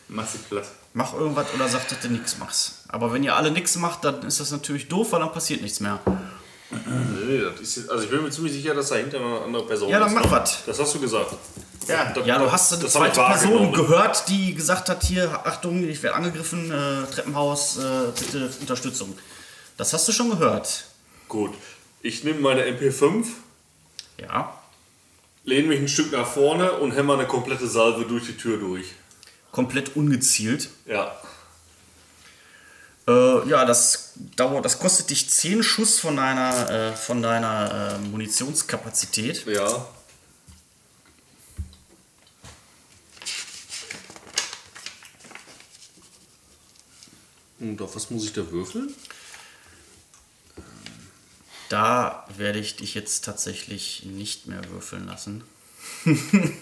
mach 0.08 0.28
sie 0.28 0.38
platt. 0.40 0.66
Mach 0.94 1.14
irgendwas 1.14 1.48
oder 1.56 1.68
sag, 1.70 1.88
dass 1.88 2.00
du 2.02 2.10
nichts 2.10 2.38
machst. 2.38 2.84
Aber 2.90 3.14
wenn 3.14 3.24
ihr 3.24 3.36
alle 3.36 3.52
nichts 3.52 3.78
macht, 3.78 4.04
dann 4.04 4.24
ist 4.24 4.40
das 4.42 4.52
natürlich 4.52 4.90
doof, 4.90 5.12
weil 5.14 5.22
dann 5.22 5.32
passiert 5.32 5.62
nichts 5.62 5.80
mehr. 5.80 6.00
Nee, 6.06 6.80
nee, 7.28 7.42
das 7.42 7.60
ist 7.78 7.90
also 7.90 8.04
ich 8.04 8.10
bin 8.10 8.24
mir 8.24 8.30
ziemlich 8.30 8.54
sicher, 8.54 8.74
dass 8.74 8.90
dahinter 8.90 9.20
noch 9.20 9.38
eine 9.38 9.46
andere 9.46 9.66
Person 9.68 9.90
Ja, 9.90 10.00
dann 10.00 10.10
ist. 10.10 10.16
mach 10.16 10.32
was. 10.32 10.64
Das 10.66 10.80
hast 10.80 10.96
du 10.96 11.00
gesagt. 11.00 11.34
Ja, 11.88 12.12
Das- 12.14 12.26
Ja, 12.26 12.38
du 12.38 12.50
hast 12.52 12.74
eine 12.74 12.88
zweite 12.88 13.20
Person 13.22 13.74
gehört, 13.74 14.28
die 14.30 14.54
gesagt 14.54 14.88
hat, 14.90 15.04
hier, 15.04 15.30
Achtung, 15.46 15.84
ich 15.88 16.02
werde 16.04 16.16
angegriffen, 16.16 16.72
äh, 16.72 17.12
Treppenhaus, 17.14 17.78
äh, 17.78 18.12
bitte 18.18 18.50
Unterstützung. 18.62 19.18
Das 19.78 19.92
hast 19.94 20.08
du 20.08 20.12
schon 20.12 20.30
gehört. 20.30 20.86
Gut. 21.28 21.54
Ich 22.02 22.24
nehme 22.24 22.40
meine 22.40 22.64
MP5, 22.66 23.26
Ja. 24.22 24.58
lehne 25.44 25.70
mich 25.70 25.80
ein 25.80 25.88
Stück 25.88 26.12
nach 26.12 26.28
vorne 26.28 26.74
und 26.74 26.92
hämmer 26.92 27.16
eine 27.16 27.28
komplette 27.28 27.68
Salve 27.68 28.06
durch 28.06 28.26
die 28.28 28.38
Tür 28.38 28.58
durch. 28.58 28.94
Komplett 29.52 29.96
ungezielt. 29.96 30.70
Ja. 30.86 31.16
Äh, 33.08 33.50
ja, 33.50 33.66
das 33.66 34.14
dauert, 34.36 34.64
das 34.64 34.80
kostet 34.80 35.10
dich 35.10 35.30
10 35.30 35.64
Schuss 35.64 36.00
von 36.00 36.16
deiner, 36.16 36.70
äh, 36.70 36.96
von 36.96 37.22
deiner 37.22 38.00
äh, 38.00 38.08
Munitionskapazität. 38.08 39.46
Ja. 39.48 39.88
Und 47.60 47.82
auf 47.82 47.96
was 47.96 48.10
muss 48.10 48.24
ich 48.24 48.34
da 48.34 48.50
würfeln? 48.52 48.94
Da 51.72 52.26
werde 52.36 52.60
ich 52.60 52.76
dich 52.76 52.96
jetzt 52.96 53.24
tatsächlich 53.24 54.04
nicht 54.04 54.46
mehr 54.46 54.62
würfeln 54.72 55.08
lassen. 55.08 55.42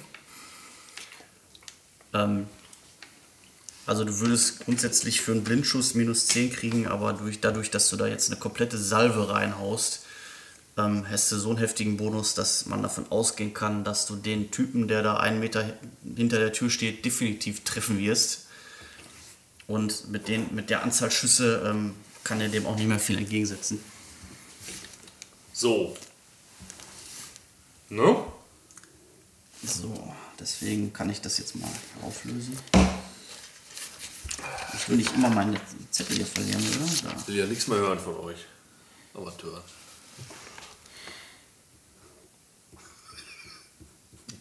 ähm, 2.14 2.46
also 3.88 4.04
du 4.04 4.20
würdest 4.20 4.60
grundsätzlich 4.60 5.22
für 5.22 5.32
einen 5.32 5.44
Blindschuss 5.44 5.96
minus 5.96 6.28
10 6.28 6.52
kriegen, 6.52 6.88
aber 6.88 7.14
durch, 7.14 7.42
dadurch, 7.42 7.72
dass 7.72 7.90
du 7.90 7.96
da 7.96 8.06
jetzt 8.06 8.30
eine 8.30 8.40
komplette 8.40 8.78
Salve 8.78 9.30
reinhaust, 9.34 10.06
ähm, 10.78 11.10
hast 11.10 11.32
du 11.32 11.38
so 11.38 11.50
einen 11.50 11.58
heftigen 11.58 11.98
Bonus, 11.98 12.36
dass 12.36 12.68
man 12.68 12.84
davon 12.84 13.12
ausgehen 13.12 13.56
kann, 13.56 13.84
dass 13.84 14.06
du 14.06 14.16
den 14.16 14.52
Typen, 14.52 14.88
der 14.88 15.02
da 15.02 15.18
einen 15.18 15.40
Meter 15.40 15.74
hinter 16.16 16.38
der 16.38 16.54
Tür 16.54 16.70
steht, 16.70 17.04
definitiv 17.04 17.64
treffen 17.64 17.98
wirst. 17.98 18.46
Und 19.66 20.12
mit, 20.12 20.28
den, 20.28 20.54
mit 20.54 20.70
der 20.70 20.84
Anzahl 20.84 21.10
Schüsse 21.10 21.64
ähm, 21.66 21.96
kann 22.24 22.40
er 22.42 22.50
dem 22.50 22.68
auch 22.68 22.76
nicht 22.76 22.88
mehr 22.88 23.00
viel 23.00 23.18
entgegensetzen. 23.18 23.80
So. 25.60 25.94
Ne? 27.90 28.16
So, 29.62 30.14
deswegen 30.40 30.94
kann 30.94 31.10
ich 31.10 31.20
das 31.20 31.38
jetzt 31.38 31.54
mal 31.58 31.70
auflösen. 32.02 32.58
Ich 34.74 34.88
will 34.88 34.96
nicht 34.96 35.14
immer 35.14 35.30
meine 35.30 35.60
Zettel 35.92 36.16
hier 36.16 36.26
verlieren, 36.26 36.62
oder? 36.62 37.12
Da. 37.12 37.28
Will 37.28 37.36
ja 37.36 37.46
nichts 37.46 37.68
mehr 37.68 37.78
hören 37.78 38.00
von 38.00 38.16
euch. 38.20 38.38
Amateur. 39.14 39.62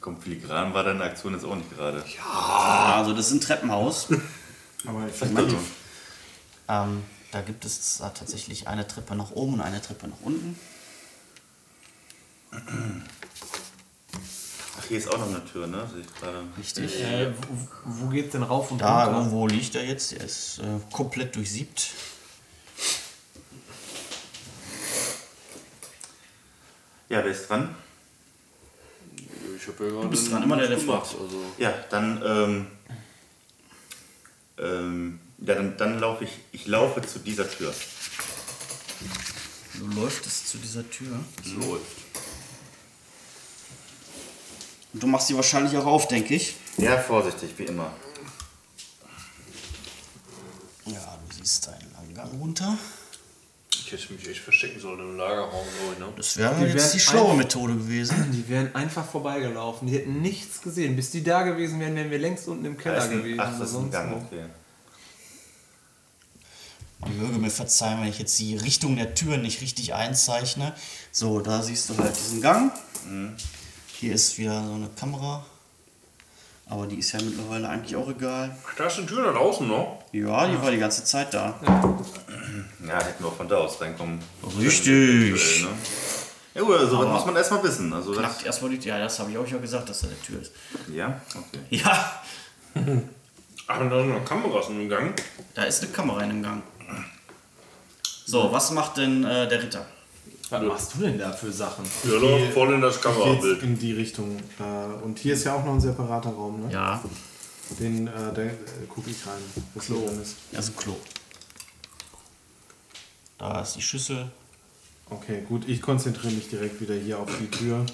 Komm, 0.00 0.22
filigran 0.22 0.72
war 0.72 0.84
deine 0.84 1.02
Aktion 1.02 1.34
jetzt 1.34 1.44
auch 1.44 1.56
nicht 1.56 1.74
gerade. 1.74 2.04
Also 2.32 3.12
das 3.12 3.26
ist 3.26 3.32
ein 3.32 3.40
Treppenhaus. 3.40 4.06
Aber 4.86 5.08
ich 5.08 5.36
Also, 5.36 5.58
ähm, 6.68 7.02
da 7.32 7.40
gibt 7.40 7.64
es 7.64 7.98
tatsächlich 7.98 8.68
eine 8.68 8.86
Treppe 8.86 9.16
nach 9.16 9.32
oben 9.32 9.54
und 9.54 9.62
eine 9.62 9.82
Treppe 9.82 10.06
nach 10.06 10.20
unten. 10.22 10.56
Ach, 12.52 12.60
hier 14.88 14.98
ist 14.98 15.08
auch 15.08 15.18
noch 15.18 15.28
eine 15.28 15.44
Tür, 15.44 15.66
ne? 15.66 15.88
Sehe 15.92 16.00
ich 16.00 16.14
gerade. 16.20 16.44
Richtig. 16.58 17.00
Äh, 17.02 17.32
wo, 17.84 17.86
wo 18.06 18.08
geht's 18.08 18.32
denn 18.32 18.42
rauf 18.42 18.70
und 18.70 18.78
Da 18.78 19.04
runter? 19.04 19.18
irgendwo 19.18 19.46
liegt 19.46 19.74
er 19.74 19.84
jetzt. 19.84 20.12
Er 20.12 20.24
ist 20.24 20.58
äh, 20.58 20.62
komplett 20.92 21.36
durchsiebt. 21.36 21.90
Ja, 27.08 27.24
wer 27.24 27.32
ist 27.32 27.48
dran? 27.48 27.74
Ich 29.56 29.66
habe 29.66 29.84
ja 29.84 29.90
gerade. 29.90 30.08
bist 30.08 30.30
dran, 30.30 30.42
immer 30.42 30.56
der, 30.56 30.68
der 30.68 30.78
fragt. 30.78 31.14
Also. 31.20 31.42
Ja, 31.56 31.72
dann, 31.90 32.22
ähm, 32.24 32.66
ähm, 34.58 35.20
ja, 35.38 35.54
dann, 35.54 35.76
dann 35.78 35.98
laufe 35.98 36.24
ich, 36.24 36.30
ich 36.52 36.66
laufe 36.66 37.00
zu 37.02 37.18
dieser 37.20 37.50
Tür. 37.50 37.72
Du 39.74 39.86
läuftest 40.00 40.48
zu 40.48 40.58
dieser 40.58 40.88
Tür. 40.90 41.18
Läuft. 41.56 42.07
Und 44.98 45.04
du 45.04 45.06
machst 45.06 45.28
sie 45.28 45.36
wahrscheinlich 45.36 45.76
auch 45.76 45.86
auf, 45.86 46.08
denke 46.08 46.34
ich. 46.34 46.56
Ja, 46.76 46.98
vorsichtig, 46.98 47.50
wie 47.56 47.66
immer. 47.66 47.92
Ja, 50.86 51.16
du 51.28 51.36
siehst 51.36 51.68
einen 51.68 51.92
langen 51.92 52.14
Gang 52.14 52.40
runter. 52.40 52.76
Ich 53.70 53.92
hätte 53.92 54.12
mich 54.12 54.28
echt 54.28 54.40
verstecken 54.40 54.80
sollen 54.80 54.98
im 54.98 55.16
Lagerraum, 55.16 55.64
ne? 56.00 56.08
Das 56.16 56.36
wäre 56.36 56.52
Die 56.56 56.72
jetzt 56.72 56.94
die 56.94 56.98
schlaue 56.98 57.36
Methode 57.36 57.74
gewesen. 57.74 58.28
Die 58.32 58.48
wären 58.48 58.74
einfach 58.74 59.08
vorbeigelaufen. 59.08 59.86
Die 59.86 59.94
hätten 59.94 60.20
nichts 60.20 60.62
gesehen. 60.62 60.96
Bis 60.96 61.12
die 61.12 61.22
da 61.22 61.42
gewesen 61.42 61.78
wären, 61.78 61.94
wären 61.94 62.10
wir 62.10 62.18
längst 62.18 62.48
unten 62.48 62.64
im 62.64 62.76
Keller 62.76 63.00
ein, 63.00 63.10
gewesen. 63.10 63.38
ach, 63.38 63.56
das 63.56 63.70
ist 63.70 63.76
ein 63.76 63.92
Gang, 63.92 64.16
okay. 64.16 64.46
Man 66.98 67.16
möge 67.18 67.38
mir 67.38 67.50
verzeihen, 67.50 68.00
wenn 68.00 68.08
ich 68.08 68.18
jetzt 68.18 68.36
die 68.40 68.56
Richtung 68.56 68.96
der 68.96 69.14
Tür 69.14 69.36
nicht 69.36 69.60
richtig 69.60 69.94
einzeichne. 69.94 70.74
So, 71.12 71.38
da 71.38 71.62
siehst 71.62 71.88
du 71.88 71.96
halt 71.98 72.16
diesen 72.16 72.42
Gang. 72.42 72.72
Hier 74.00 74.14
ist 74.14 74.38
wieder 74.38 74.64
so 74.64 74.74
eine 74.74 74.88
Kamera. 74.90 75.44
Aber 76.66 76.86
die 76.86 77.00
ist 77.00 77.10
ja 77.10 77.20
mittlerweile 77.20 77.68
eigentlich 77.68 77.96
auch 77.96 78.08
egal. 78.08 78.56
Ach, 78.64 78.74
da 78.76 78.86
ist 78.86 78.98
eine 78.98 79.06
Tür 79.08 79.26
nach 79.26 79.34
draußen 79.36 79.66
noch. 79.66 80.04
Ja, 80.12 80.46
die 80.46 80.62
war 80.62 80.70
die 80.70 80.78
ganze 80.78 81.02
Zeit 81.02 81.34
da. 81.34 81.58
Ja, 82.86 83.04
hätten 83.04 83.24
wir 83.24 83.28
auch 83.28 83.36
von 83.36 83.48
da 83.48 83.56
aus 83.56 83.80
reinkommen. 83.80 84.20
Richtig. 84.60 85.64
Ne? 85.64 85.68
Ja 86.54 86.62
gut, 86.62 86.76
also 86.76 87.02
das 87.02 87.12
muss 87.12 87.26
man 87.26 87.34
erstmal 87.34 87.64
wissen. 87.64 87.92
Also 87.92 88.14
das, 88.14 88.44
erstmal 88.44 88.70
die. 88.70 88.86
Ja, 88.86 89.00
das 89.00 89.18
habe 89.18 89.32
ich 89.32 89.38
euch 89.38 89.50
ja 89.50 89.58
gesagt, 89.58 89.88
dass 89.88 90.02
da 90.02 90.06
eine 90.06 90.22
Tür 90.22 90.42
ist. 90.42 90.52
ja, 90.94 91.20
okay. 91.34 91.58
Ja, 91.70 92.22
Ach, 93.66 93.78
da 93.80 93.98
sind 93.98 94.10
noch 94.10 94.24
Kameras 94.24 94.68
im 94.68 94.88
Gang. 94.88 95.20
da 95.54 95.64
ist 95.64 95.82
eine 95.82 95.90
Kamera 95.90 96.22
in 96.22 96.28
dem 96.28 96.42
Gang. 96.44 96.62
So, 98.26 98.52
was 98.52 98.70
macht 98.70 98.98
denn 98.98 99.24
äh, 99.24 99.48
der 99.48 99.60
Ritter? 99.60 99.84
Was 100.50 100.62
machst 100.62 100.94
du 100.94 100.98
denn 101.02 101.18
da 101.18 101.30
für 101.32 101.52
Sachen? 101.52 101.84
Ja, 102.04 102.12
läuft 102.18 102.54
voll 102.54 102.72
in 102.74 102.80
das 102.80 103.00
Kamerabild. 103.00 103.62
in 103.62 103.78
die 103.78 103.92
Richtung. 103.92 104.38
Äh, 104.58 105.04
und 105.04 105.18
hier 105.18 105.34
ist 105.34 105.44
ja 105.44 105.54
auch 105.54 105.64
noch 105.64 105.74
ein 105.74 105.80
separater 105.80 106.30
Raum, 106.30 106.60
ne? 106.66 106.72
Ja, 106.72 107.02
Den, 107.78 108.06
äh, 108.06 108.10
da 108.34 108.42
äh, 108.42 108.50
gucke 108.88 109.10
ich 109.10 109.26
rein, 109.26 109.34
was 109.74 109.86
hier 109.86 109.96
drin 109.96 110.22
ist. 110.22 110.36
das 110.52 110.64
ist 110.66 110.70
ein 110.70 110.76
Klo. 110.76 110.96
Da 113.36 113.60
ist 113.60 113.74
die 113.76 113.82
Schüssel. 113.82 114.30
Okay, 115.10 115.42
gut, 115.48 115.68
ich 115.68 115.80
konzentriere 115.82 116.32
mich 116.32 116.48
direkt 116.48 116.80
wieder 116.80 116.94
hier 116.94 117.18
auf 117.18 117.28
die 117.40 117.50
Tür. 117.50 117.84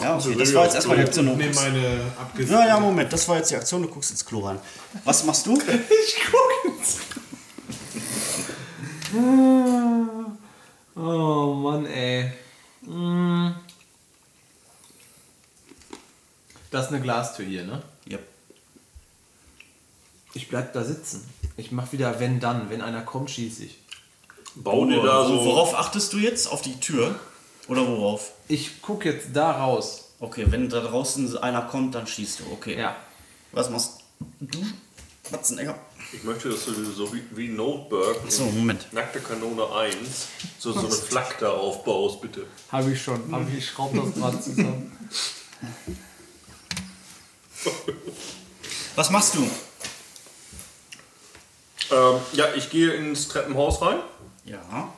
Ja, 0.00 0.16
okay, 0.16 0.34
das 0.36 0.52
war 0.54 0.64
jetzt 0.64 0.74
erstmal 0.74 0.96
die 0.96 1.02
Aktion. 1.04 1.26
Guckst- 1.28 1.54
meine 1.62 2.00
abgesetzte. 2.18 2.54
Ja, 2.54 2.66
ja, 2.66 2.80
Moment, 2.80 3.12
das 3.12 3.28
war 3.28 3.36
jetzt 3.36 3.50
die 3.50 3.56
Aktion, 3.56 3.82
du 3.82 3.88
guckst 3.88 4.10
ins 4.10 4.24
Klo 4.24 4.40
rein. 4.40 4.58
Was 5.04 5.24
machst 5.24 5.46
du? 5.46 5.52
Ich 5.58 6.16
gucke 6.24 6.76
ins 6.78 6.98
Oh 11.02 11.54
Mann, 11.54 11.86
ey. 11.86 12.30
Mm. 12.82 13.52
Das 16.70 16.86
ist 16.86 16.92
eine 16.92 17.00
Glastür 17.00 17.46
hier, 17.46 17.64
ne? 17.64 17.82
Ja. 18.06 18.18
Ich 20.34 20.48
bleib 20.48 20.74
da 20.74 20.84
sitzen. 20.84 21.26
Ich 21.56 21.72
mach 21.72 21.92
wieder 21.92 22.20
wenn 22.20 22.38
dann. 22.38 22.68
Wenn 22.68 22.82
einer 22.82 23.00
kommt, 23.00 23.30
schieße 23.30 23.64
ich. 23.64 23.78
Bau 24.54 24.84
dir 24.84 25.00
oh, 25.00 25.06
da 25.06 25.26
so. 25.26 25.44
Worauf 25.44 25.74
achtest 25.74 26.12
du 26.12 26.18
jetzt? 26.18 26.46
Auf 26.52 26.60
die 26.60 26.78
Tür? 26.78 27.18
Oder 27.68 27.86
worauf? 27.86 28.32
Ich 28.48 28.82
guck 28.82 29.06
jetzt 29.06 29.28
da 29.32 29.52
raus. 29.52 30.12
Okay, 30.20 30.46
wenn 30.48 30.68
da 30.68 30.80
draußen 30.80 31.38
einer 31.38 31.62
kommt, 31.62 31.94
dann 31.94 32.06
schießt 32.06 32.40
du. 32.40 32.52
Okay. 32.52 32.78
Ja. 32.78 32.96
Was 33.52 33.70
machst 33.70 34.00
du? 34.40 34.62
Katzenegger. 35.30 35.78
Ich 36.12 36.24
möchte, 36.24 36.48
dass 36.48 36.64
du 36.64 36.72
so 36.84 37.12
wie, 37.14 37.22
wie 37.32 37.48
Notebook 37.48 38.20
So, 38.28 38.44
Moment. 38.46 38.92
nackte 38.92 39.20
Kanone 39.20 39.70
1 39.72 39.96
so, 40.58 40.72
so 40.72 40.80
eine 40.80 40.90
Flak 40.90 41.38
da 41.38 41.50
aufbaust, 41.50 42.20
bitte. 42.20 42.46
Habe 42.72 42.92
ich 42.92 43.00
schon. 43.02 43.32
Aber 43.32 43.46
ich 43.56 43.68
schraub 43.68 43.94
das 43.94 44.14
gerade 44.14 44.40
zusammen. 44.40 44.92
Was 48.96 49.10
machst 49.10 49.34
du? 49.36 49.48
Ähm, 51.92 52.20
ja, 52.32 52.54
ich 52.54 52.70
gehe 52.70 52.92
ins 52.92 53.28
Treppenhaus 53.28 53.80
rein. 53.82 53.98
Ja. 54.44 54.92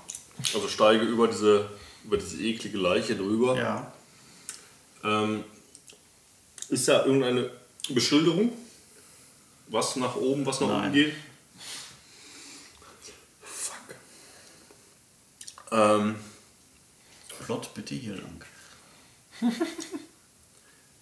Also 0.55 0.69
steige 0.69 1.05
über 1.05 1.29
diese, 1.29 1.69
über 2.05 2.17
diese 2.17 2.43
eklige 2.43 2.79
Leiche 2.79 3.17
drüber. 3.17 3.57
Ja. 3.57 3.93
Ähm, 5.05 5.45
ist 6.69 6.89
da 6.89 7.05
irgendeine 7.05 7.51
Beschilderung? 7.91 8.53
Was 9.73 9.97
nach 9.97 10.17
oben, 10.17 10.45
was 10.45 10.61
nach 10.61 10.69
Nein. 10.69 10.81
unten 10.81 10.93
geht? 10.93 11.15
Fuck. 13.41 13.97
Ähm, 15.71 16.17
Plot 17.41 17.73
bitte 17.73 17.95
hier 17.95 18.17
lang. 18.17 18.45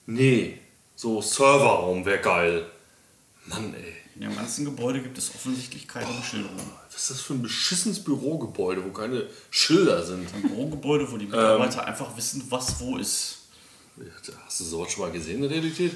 nee, 0.07 0.61
so 0.95 1.21
Serverraum 1.21 2.07
wäre 2.07 2.21
geil. 2.21 2.71
Mann, 3.47 3.75
ey. 3.75 3.97
In 4.15 4.21
dem 4.21 4.37
ganzen 4.37 4.65
Gebäude 4.65 5.03
gibt 5.03 5.19
es 5.19 5.35
offensichtlich 5.35 5.89
keine 5.89 6.13
Beschilderung. 6.13 6.57
Was 6.93 7.03
ist 7.03 7.11
das 7.11 7.21
für 7.23 7.35
ein 7.35 7.43
beschissenes 7.43 8.05
Bürogebäude, 8.05 8.85
wo 8.85 8.91
keine 8.91 9.27
Schilder 9.51 10.07
sind? 10.07 10.33
Ein 10.33 10.43
Bürogebäude, 10.43 11.11
wo 11.11 11.17
die 11.17 11.27
Mitarbeiter 11.27 11.85
einfach 11.87 12.17
wissen, 12.17 12.45
was 12.49 12.79
wo 12.79 12.99
ist. 12.99 13.39
Hast 14.47 14.61
du 14.61 14.65
sowas 14.65 14.93
schon 14.93 15.03
mal 15.03 15.11
gesehen 15.11 15.37
in 15.37 15.43
der 15.43 15.51
Realität? 15.51 15.93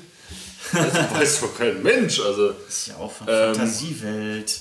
Das 0.73 1.15
weiß 1.15 1.41
doch 1.43 1.57
kein 1.59 1.83
Mensch. 1.83 2.21
Also, 2.21 2.53
Das 2.53 2.69
ist 2.69 2.87
ja 2.89 2.97
auch 2.97 3.13
von 3.13 3.27
Ähm. 3.29 3.55
Fantasiewelt. 3.55 4.61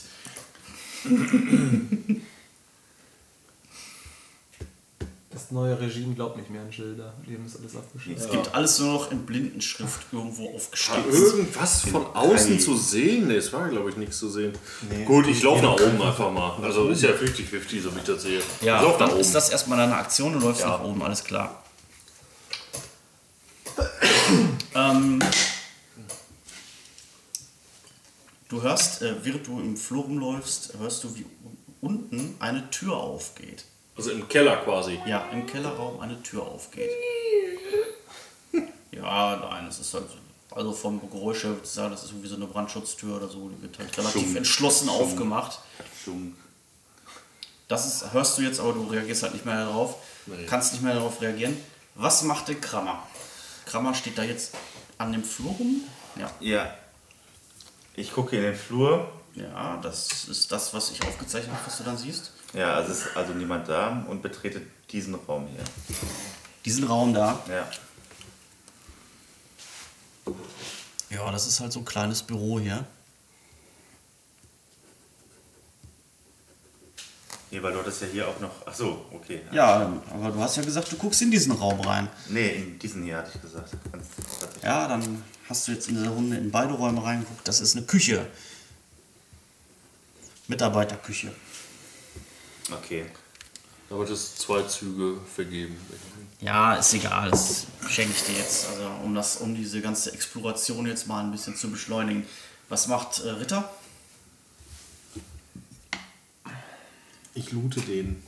Das 5.31 5.49
neue 5.49 5.79
Regime 5.79 6.13
glaubt 6.13 6.37
nicht 6.37 6.51
mehr 6.51 6.61
an 6.61 6.71
Schilder. 6.71 7.05
Haben 7.05 7.43
das 7.43 7.59
alles 7.59 7.75
abgeschlossen. 7.75 8.21
Es 8.23 8.29
gibt 8.29 8.53
alles 8.53 8.77
nur 8.79 8.93
noch 8.93 9.11
in 9.11 9.25
Blindenschrift 9.25 10.01
irgendwo 10.11 10.45
war 10.45 10.55
aufgeschrieben. 10.55 11.11
irgendwas 11.11 11.81
von 11.81 12.05
außen 12.13 12.59
zu 12.59 12.77
sehen? 12.77 13.27
Nee, 13.27 13.37
es 13.37 13.51
war, 13.51 13.67
glaube 13.69 13.89
ich, 13.89 13.97
nichts 13.97 14.19
zu 14.19 14.29
sehen. 14.29 14.53
Gut, 15.05 15.25
ich 15.27 15.41
laufe 15.41 15.63
nach 15.63 15.73
oben 15.73 15.99
einfach 16.01 16.31
mal. 16.31 16.57
Also 16.61 16.87
ist 16.89 17.01
ja 17.01 17.09
50-50, 17.09 17.81
so 17.81 17.93
wie 17.95 17.97
ich 17.99 18.03
das 18.05 18.21
sehe. 18.21 18.41
Ja, 18.61 18.77
ich 18.77 18.83
laufe 18.83 18.91
nach 18.91 18.97
dann 18.99 19.09
oben. 19.13 19.19
ist 19.21 19.33
das 19.33 19.49
erstmal 19.49 19.79
deine 19.79 19.95
Aktion, 19.95 20.33
du 20.33 20.39
läufst 20.39 20.63
nach 20.63 20.83
oben, 20.83 21.01
alles 21.01 21.23
klar. 21.23 21.63
ähm, 24.75 25.19
du 28.53 28.61
hörst, 28.61 29.01
äh, 29.01 29.15
während 29.23 29.47
du 29.47 29.59
im 29.59 29.75
Flur 29.75 30.03
rumläufst, 30.03 30.73
hörst 30.77 31.03
du, 31.03 31.15
wie 31.15 31.25
unten 31.81 32.35
eine 32.39 32.69
Tür 32.69 32.95
aufgeht. 32.95 33.65
also 33.97 34.11
im 34.11 34.27
Keller 34.27 34.57
quasi. 34.57 34.99
Ja, 35.05 35.27
im 35.31 35.45
Kellerraum 35.45 35.99
eine 35.99 36.21
Tür 36.23 36.43
aufgeht. 36.43 36.89
Ja, 38.91 39.35
nein, 39.37 39.67
es 39.67 39.79
ist 39.79 39.93
halt, 39.95 40.05
also 40.51 40.71
vom 40.71 41.01
Geräusch 41.09 41.43
her 41.43 41.51
würde 41.51 41.61
ich 41.63 41.69
sagen, 41.69 41.91
das 41.91 42.03
ist 42.03 42.11
irgendwie 42.11 42.27
so 42.29 42.35
eine 42.35 42.45
Brandschutztür 42.45 43.17
oder 43.17 43.27
so, 43.27 43.49
die 43.49 43.61
wird 43.61 43.77
halt 43.79 43.97
relativ 43.97 44.21
Schum. 44.21 44.37
entschlossen 44.37 44.87
Schum. 44.87 45.01
aufgemacht. 45.01 45.59
Schon. 46.05 46.35
Das 47.67 47.87
ist, 47.87 48.13
hörst 48.13 48.37
du 48.37 48.43
jetzt, 48.43 48.59
aber 48.59 48.73
du 48.73 48.83
reagierst 48.85 49.23
halt 49.23 49.33
nicht 49.33 49.45
mehr 49.45 49.65
darauf. 49.65 49.95
Nee. 50.27 50.45
Kannst 50.45 50.73
nicht 50.73 50.83
mehr 50.83 50.93
darauf 50.93 51.19
reagieren. 51.21 51.57
Was 51.95 52.21
macht 52.23 52.47
der 52.47 52.55
Krammer? 52.55 53.01
Krammer 53.65 53.95
steht 53.95 54.17
da 54.17 54.23
jetzt 54.23 54.53
an 54.99 55.11
dem 55.11 55.23
Flur 55.23 55.51
rum. 55.53 55.81
Ja. 56.17 56.31
Ja. 56.39 56.73
Ich 57.95 58.11
gucke 58.11 58.35
in 58.35 58.41
den 58.41 58.55
Flur. 58.55 59.11
Ja, 59.35 59.77
das 59.81 60.25
ist 60.25 60.51
das, 60.51 60.73
was 60.73 60.91
ich 60.91 61.03
aufgezeichnet 61.03 61.51
habe, 61.53 61.65
was 61.65 61.77
du 61.77 61.83
dann 61.83 61.97
siehst. 61.97 62.31
Ja, 62.53 62.75
also 62.75 62.91
ist 62.91 63.15
also 63.15 63.33
niemand 63.33 63.67
da 63.67 64.05
und 64.07 64.21
betrete 64.21 64.61
diesen 64.91 65.15
Raum 65.15 65.47
hier. 65.47 65.63
Diesen 66.65 66.85
Raum 66.85 67.13
da. 67.13 67.43
Ja. 67.49 67.67
Ja, 71.09 71.31
das 71.31 71.47
ist 71.47 71.59
halt 71.59 71.71
so 71.71 71.79
ein 71.79 71.85
kleines 71.85 72.23
Büro 72.23 72.59
hier. 72.59 72.85
Weil 77.63 77.73
du 77.73 77.79
hattest 77.79 78.01
ja 78.01 78.07
hier 78.07 78.27
auch 78.27 78.39
noch. 78.39 78.51
Ach 78.65 78.73
so, 78.73 79.05
okay. 79.13 79.41
Ja, 79.51 79.91
aber 80.11 80.31
du 80.31 80.39
hast 80.39 80.57
ja 80.57 80.63
gesagt, 80.63 80.91
du 80.91 80.97
guckst 80.97 81.21
in 81.21 81.31
diesen 81.31 81.53
Raum 81.53 81.79
rein. 81.79 82.09
Nee, 82.27 82.49
in 82.49 82.79
diesen 82.79 83.03
hier 83.03 83.17
hatte 83.17 83.31
ich 83.33 83.41
gesagt. 83.41 83.71
Ganz. 83.91 84.05
Ja, 84.61 84.87
dann 84.87 85.23
hast 85.47 85.67
du 85.67 85.71
jetzt 85.71 85.87
in 85.87 85.95
dieser 85.95 86.09
Runde 86.09 86.37
in 86.37 86.51
beide 86.51 86.73
Räume 86.73 87.03
reingeguckt. 87.03 87.47
Das 87.47 87.61
ist 87.61 87.75
eine 87.75 87.85
Küche. 87.85 88.27
Mitarbeiterküche. 90.47 91.33
Okay. 92.71 93.05
Da 93.89 93.97
wird 93.97 94.09
es 94.09 94.35
zwei 94.35 94.63
Züge 94.63 95.17
vergeben. 95.33 95.77
Ja, 96.41 96.75
ist 96.75 96.93
egal, 96.93 97.31
das 97.31 97.67
schenke 97.87 98.13
ich 98.13 98.23
dir 98.23 98.37
jetzt. 98.37 98.67
Also 98.69 98.89
um 99.03 99.15
das, 99.15 99.37
um 99.37 99.55
diese 99.55 99.79
ganze 99.81 100.11
Exploration 100.11 100.85
jetzt 100.85 101.07
mal 101.07 101.23
ein 101.23 101.31
bisschen 101.31 101.55
zu 101.55 101.69
beschleunigen. 101.69 102.25
Was 102.67 102.87
macht 102.87 103.19
äh, 103.23 103.29
Ritter? 103.29 103.71
Ich 107.43 107.51
loote 107.51 107.81
den. 107.81 108.21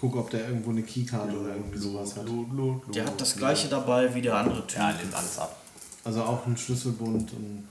Guck, 0.00 0.16
ob 0.16 0.30
der 0.30 0.48
irgendwo 0.48 0.70
eine 0.70 0.82
Keykarte 0.82 1.36
oder 1.38 1.50
irgendwie 1.54 1.78
sowas 1.78 2.14
hat. 2.16 2.26
Der 2.94 3.06
hat 3.06 3.20
das 3.20 3.36
gleiche 3.36 3.68
dabei 3.68 4.14
wie 4.14 4.22
der 4.22 4.36
andere 4.36 4.66
Typ. 4.66 4.78
Ja, 4.78 4.92
nimmt 4.92 5.14
alles 5.14 5.38
ab. 5.38 5.56
Also 6.04 6.22
auch 6.22 6.46
ein 6.46 6.56
Schlüsselbund 6.56 7.32
und. 7.32 7.68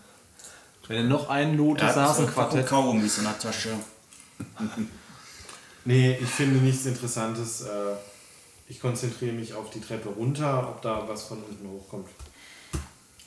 Wenn 0.88 0.98
er 0.98 1.04
noch 1.04 1.30
einen 1.30 1.56
Lot 1.56 1.80
Er 1.80 1.89
ist, 1.89 1.96
hat 1.96 2.10
hast 2.10 2.20
du 2.20 2.24
ein 2.24 2.34
Quartett. 2.34 2.68
Kaugummis 2.68 3.18
in 3.20 3.24
der 3.24 3.39
Tasche. 3.39 3.70
Nee, 5.86 6.18
ich 6.22 6.30
finde 6.30 6.60
nichts 6.60 6.86
Interessantes. 6.86 7.62
Äh, 7.62 7.96
Ich 8.70 8.80
konzentriere 8.80 9.34
mich 9.34 9.54
auf 9.54 9.70
die 9.70 9.82
Treppe 9.82 10.08
runter, 10.10 10.70
ob 10.70 10.82
da 10.82 11.04
was 11.08 11.24
von 11.24 11.39
unten 11.44 11.68
hochkommt. 11.68 12.08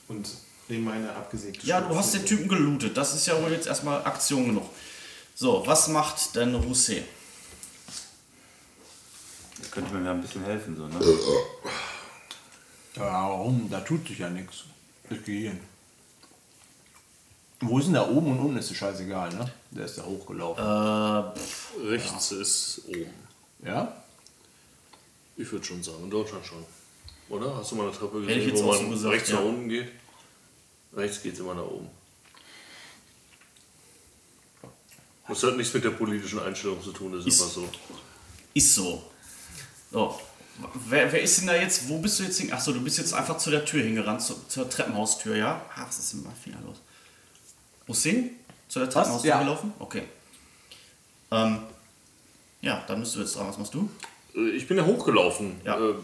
Und 0.09 0.27
nehme 0.69 0.87
meine 0.91 1.11
abgesägte 1.15 1.67
Ja, 1.67 1.83
du 1.83 1.95
hast 1.95 2.15
den. 2.15 2.25
Typen 2.25 2.49
gelootet. 2.49 2.97
Das 2.97 3.15
ist 3.15 3.27
ja 3.27 3.41
wohl 3.43 3.53
jetzt 3.53 3.67
erstmal 3.67 4.03
Aktion 4.05 4.47
genug. 4.47 4.65
So, 5.39 5.63
was 5.67 5.89
macht 5.89 6.35
denn 6.35 6.55
Rousset? 6.55 7.05
Das 9.59 9.71
könnte 9.71 9.93
mir 9.93 10.03
ja 10.03 10.13
ein 10.13 10.23
bisschen 10.23 10.43
helfen, 10.43 10.75
so, 10.75 10.89
ne? 10.89 10.99
Ja, 12.95 13.03
warum? 13.03 13.69
Da 13.69 13.81
tut 13.81 14.09
sich 14.09 14.19
ja 14.19 14.31
nichts. 14.31 14.65
Ich 15.11 15.23
gehe 15.27 15.51
hin. 15.51 15.61
Wo 17.61 17.79
ist 17.79 17.85
denn 17.85 17.95
da 17.95 18.09
oben 18.09 18.33
und 18.33 18.39
unten? 18.39 18.57
Ist 18.57 18.71
dir 18.71 18.77
scheißegal, 18.77 19.35
ne? 19.35 19.53
Der 19.73 19.85
ist 19.85 19.99
ja 19.99 20.07
hochgelaufen. 20.07 20.65
Äh, 20.65 21.39
pff, 21.39 21.73
Rechts 21.85 22.33
ist 22.33 22.81
oben. 22.89 23.13
Ja? 23.63 23.95
Ich 25.37 25.53
würde 25.53 25.67
schon 25.67 25.83
sagen, 25.83 26.05
in 26.05 26.11
Deutschland 26.11 26.47
schon. 26.47 26.65
Oder? 27.29 27.55
Hast 27.57 27.73
du 27.73 27.75
mal 27.75 27.89
eine 27.89 27.93
Treppe 27.93 28.23
gesehen, 28.23 28.49
jetzt 28.49 28.63
wo 28.63 28.69
man 28.69 28.79
so 28.79 28.89
gesagt, 28.89 29.15
rechts 29.15 29.29
ja. 29.29 29.35
nach 29.37 29.45
unten 29.45 29.69
geht? 29.69 29.93
Rechts 30.95 31.23
geht 31.23 31.35
es 31.35 31.41
immer 31.41 31.55
nach 31.55 31.67
oben. 31.67 31.91
Das 35.29 35.43
hat 35.43 35.57
nichts 35.57 35.75
mit 35.75 35.85
der 35.85 35.91
politischen 35.91 36.39
Einstellung 36.41 36.83
zu 36.83 36.93
tun, 36.93 37.13
das 37.13 37.27
ist 37.27 37.35
Ist- 37.35 37.43
einfach 37.43 37.55
so. 37.55 37.69
ist 38.55 38.75
so. 38.75 39.03
So. 39.93 40.21
Wer, 40.89 41.13
wer 41.13 41.21
ist 41.23 41.39
denn 41.41 41.49
da 41.49 41.55
jetzt? 41.55 41.89
Wo 41.89 41.99
bist 41.99 42.19
du 42.19 42.23
jetzt 42.25 42.39
hin? 42.41 42.53
Achso, 42.53 42.73
du 42.73 42.81
bist 42.83 42.97
jetzt 42.99 43.13
einfach 43.13 43.37
zu 43.37 43.51
der 43.51 43.65
Tür 43.65 43.83
hingerannt, 43.83 44.23
zu, 44.23 44.35
zur 44.49 44.69
Treppenhaustür, 44.71 45.37
ja? 45.37 45.61
Ah, 45.75 45.85
was 45.87 45.99
ist 45.99 46.13
denn 46.15 46.23
meinem 46.23 46.35
Finger 46.37 46.59
los? 46.65 46.77
Hussein? 47.89 48.31
Zu 48.69 48.79
der 48.81 48.89
Treppenhaustür 48.91 49.29
Ja. 49.29 49.39
gelaufen? 49.41 49.73
Okay. 49.79 50.05
Ähm, 51.31 51.59
ja, 52.63 52.83
dann 52.87 53.01
bist 53.01 53.15
du 53.15 53.21
jetzt 53.21 53.37
dran. 53.37 53.49
Was 53.49 53.59
machst 53.59 53.75
du? 53.75 53.89
Äh, 54.35 54.51
Ich 54.51 54.67
bin 54.67 54.77
ja 54.79 54.85
hochgelaufen. 54.87 55.61
Ja. 55.65 55.75
Äh, 55.75 55.79
Komme 55.79 55.99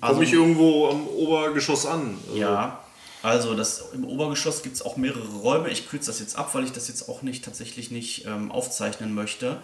Also- 0.00 0.20
ich 0.22 0.32
irgendwo 0.32 0.88
am 0.88 1.06
Obergeschoss 1.08 1.86
an? 1.86 2.18
Also, 2.26 2.36
Ja, 2.38 2.84
also 3.26 3.54
das, 3.56 3.82
im 3.92 4.04
Obergeschoss 4.04 4.62
gibt 4.62 4.76
es 4.76 4.82
auch 4.82 4.96
mehrere 4.96 5.26
Räume. 5.38 5.68
Ich 5.68 5.88
kürze 5.88 6.06
das 6.10 6.20
jetzt 6.20 6.36
ab, 6.36 6.54
weil 6.54 6.62
ich 6.64 6.70
das 6.72 6.86
jetzt 6.86 7.08
auch 7.08 7.22
nicht 7.22 7.44
tatsächlich 7.44 7.90
nicht 7.90 8.24
ähm, 8.24 8.52
aufzeichnen 8.52 9.12
möchte. 9.14 9.60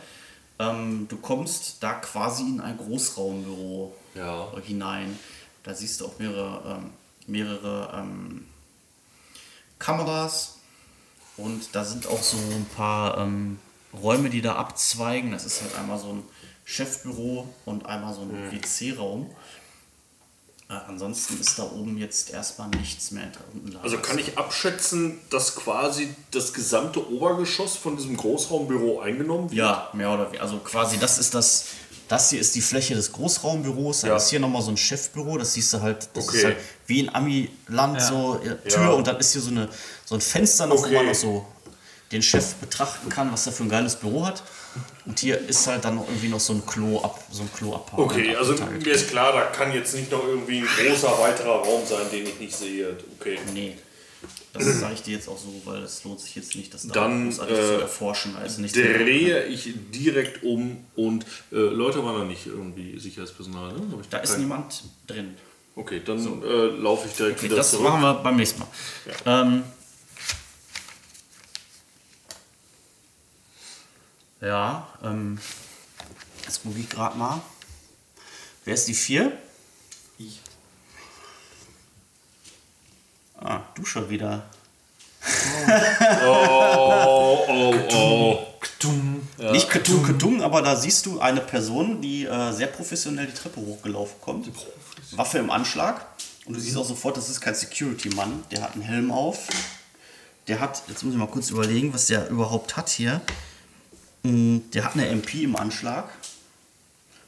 Ähm, 0.58 1.06
du 1.08 1.16
kommst 1.16 1.76
da 1.80 1.92
quasi 1.94 2.42
in 2.42 2.60
ein 2.60 2.76
Großraumbüro 2.76 3.94
Ja. 4.16 4.48
hinein. 4.64 5.16
Da 5.62 5.74
siehst 5.74 6.00
du 6.00 6.06
auch 6.06 6.18
mehrere, 6.18 6.78
ähm, 6.82 6.90
mehrere 7.28 7.92
ähm, 8.00 8.46
Kameras 9.78 10.56
und 11.36 11.74
da 11.74 11.84
sind 11.84 12.06
auch 12.08 12.22
so 12.22 12.36
ein 12.36 12.66
paar 12.76 13.18
ähm, 13.18 13.58
Räume, 13.92 14.28
die 14.28 14.42
da 14.42 14.56
abzweigen. 14.56 15.30
Das 15.30 15.44
ist 15.44 15.62
halt 15.62 15.76
einmal 15.78 15.98
so 16.00 16.08
ein 16.14 16.22
Chefbüro 16.64 17.48
und 17.64 17.86
einmal 17.86 18.12
so 18.12 18.22
ein 18.22 18.50
WC-Raum. 18.50 19.26
Äh, 19.30 19.34
ansonsten 20.86 21.38
ist 21.40 21.58
da 21.58 21.64
oben 21.64 21.98
jetzt 21.98 22.30
erstmal 22.30 22.68
nichts 22.68 23.10
mehr 23.10 23.24
unten. 23.52 23.76
Also 23.82 23.98
kann 23.98 24.18
ich 24.18 24.36
abschätzen, 24.38 25.18
dass 25.30 25.54
quasi 25.56 26.14
das 26.30 26.52
gesamte 26.52 27.10
Obergeschoss 27.12 27.76
von 27.76 27.96
diesem 27.96 28.16
Großraumbüro 28.16 29.00
eingenommen 29.00 29.50
wird? 29.50 29.58
Ja, 29.58 29.88
mehr 29.92 30.10
oder 30.12 30.26
weniger. 30.28 30.42
Also 30.42 30.58
quasi 30.58 30.98
das 30.98 31.18
ist 31.18 31.34
das. 31.34 31.64
Das 32.08 32.28
hier 32.30 32.40
ist 32.40 32.54
die 32.54 32.60
Fläche 32.60 32.94
des 32.94 33.12
Großraumbüros. 33.12 34.00
Dann 34.02 34.10
Ja. 34.10 34.16
ist 34.16 34.28
hier 34.28 34.40
nochmal 34.40 34.60
so 34.60 34.70
ein 34.70 34.76
Chefbüro. 34.76 35.38
Das 35.38 35.54
siehst 35.54 35.72
du 35.72 35.80
halt. 35.80 36.08
Das 36.14 36.28
Okay. 36.28 36.36
ist 36.38 36.44
halt 36.44 36.56
wie 36.86 37.00
in 37.00 37.14
Ami-Land 37.14 38.02
so 38.02 38.38
äh, 38.42 38.68
Tür 38.68 38.82
Ja. 38.82 38.90
und 38.90 39.06
dann 39.06 39.16
ist 39.18 39.32
hier 39.32 39.40
so, 39.40 39.50
eine, 39.50 39.68
so 40.04 40.16
ein 40.16 40.20
Fenster 40.20 40.66
noch, 40.66 40.76
wo 40.76 40.80
Okay. 40.80 40.94
man 40.96 41.06
noch 41.06 41.14
so 41.14 41.46
den 42.12 42.22
Chef 42.22 42.54
betrachten 42.54 43.08
kann, 43.08 43.32
was 43.32 43.46
er 43.46 43.52
für 43.52 43.62
ein 43.64 43.68
geiles 43.68 43.96
Büro 43.96 44.26
hat. 44.26 44.42
Und 45.04 45.18
hier 45.18 45.38
ist 45.48 45.66
halt 45.66 45.84
dann 45.84 45.96
noch 45.96 46.06
irgendwie 46.08 46.28
noch 46.28 46.40
so 46.40 46.52
ein 46.52 46.64
Klo 46.64 47.00
ab, 47.02 47.22
so 47.30 47.42
ein 47.42 47.52
Klo 47.52 47.74
ab. 47.74 47.92
Okay, 47.96 48.34
also 48.36 48.54
mir 48.54 48.92
ist 48.92 49.10
klar, 49.10 49.32
da 49.32 49.42
kann 49.46 49.72
jetzt 49.72 49.94
nicht 49.94 50.10
noch 50.10 50.26
irgendwie 50.26 50.60
ein 50.60 50.66
großer 50.66 51.18
weiterer 51.18 51.56
Raum 51.56 51.82
sein, 51.86 52.06
den 52.12 52.26
ich 52.26 52.38
nicht 52.38 52.56
sehe. 52.56 52.96
Okay. 53.18 53.38
Nee. 53.52 53.76
Das 54.52 54.80
sage 54.80 54.94
ich 54.94 55.02
dir 55.02 55.14
jetzt 55.16 55.28
auch 55.28 55.38
so, 55.38 55.48
weil 55.64 55.82
es 55.82 56.04
lohnt 56.04 56.20
sich 56.20 56.36
jetzt 56.36 56.54
nicht, 56.54 56.72
das 56.74 56.86
da 56.86 56.92
Dann, 56.92 57.30
großartig 57.30 57.58
äh, 57.58 57.66
zu 57.66 57.80
erforschen. 57.80 58.36
Also 58.36 58.60
nicht 58.60 58.76
Drehe 58.76 59.44
ich 59.46 59.72
direkt 59.92 60.42
um 60.44 60.84
und 60.94 61.24
äh, 61.50 61.56
Leute 61.56 62.04
waren 62.04 62.18
da 62.18 62.24
nicht 62.24 62.46
irgendwie 62.46 62.98
Sicherheitspersonal, 62.98 63.72
ne? 63.72 63.80
Da 64.10 64.18
ist 64.18 64.38
niemand 64.38 64.84
drin. 65.06 65.34
Okay, 65.74 66.02
dann 66.04 66.18
äh, 66.42 66.66
laufe 66.66 67.08
ich 67.08 67.14
direkt 67.14 67.38
Okay, 67.38 67.46
wieder 67.46 67.56
das 67.56 67.70
zurück. 67.70 67.84
machen 67.84 68.02
wir 68.02 68.14
beim 68.14 68.36
nächsten 68.36 68.60
Mal. 68.60 68.68
Ähm, 69.24 69.62
ja, 74.42 74.86
ähm, 75.02 75.38
jetzt 76.44 76.62
gucke 76.62 76.78
ich 76.78 76.88
gerade 76.88 77.16
mal. 77.16 77.40
Wer 78.64 78.74
ist 78.74 78.86
die 78.88 78.94
vier? 78.94 79.32
Ich. 80.18 80.40
Ah, 83.38 83.60
du 83.74 83.84
schon 83.84 84.08
wieder. 84.08 84.44
Oh, 86.24 87.38
oh, 87.48 87.74
oh. 87.92 88.38
Nicht 89.52 89.70
Ketung, 89.70 90.02
Ketung, 90.02 90.42
aber 90.42 90.62
da 90.62 90.76
siehst 90.76 91.06
du 91.06 91.20
eine 91.20 91.40
Person, 91.40 92.00
die 92.00 92.24
äh, 92.24 92.52
sehr 92.52 92.66
professionell 92.66 93.26
die 93.26 93.34
Treppe 93.34 93.60
hochgelaufen 93.60 94.20
kommt. 94.20 94.48
Waffe 95.12 95.38
im 95.38 95.50
Anschlag. 95.50 96.06
Und 96.46 96.54
du 96.54 96.60
siehst 96.60 96.76
auch 96.76 96.84
sofort, 96.84 97.16
das 97.16 97.28
ist 97.28 97.40
kein 97.40 97.54
Security-Mann. 97.54 98.44
Der 98.50 98.62
hat 98.62 98.72
einen 98.72 98.82
Helm 98.82 99.10
auf. 99.12 99.48
Der 100.48 100.58
hat, 100.58 100.82
jetzt 100.88 101.04
muss 101.04 101.12
ich 101.12 101.18
mal 101.18 101.28
kurz 101.28 101.50
überlegen, 101.50 101.94
was 101.94 102.06
der 102.06 102.28
überhaupt 102.28 102.76
hat 102.76 102.88
hier. 102.88 103.20
Mm, 104.22 104.58
Der 104.72 104.84
hat 104.84 104.94
eine 104.94 105.08
MP 105.08 105.42
im 105.44 105.56
Anschlag. 105.56 106.08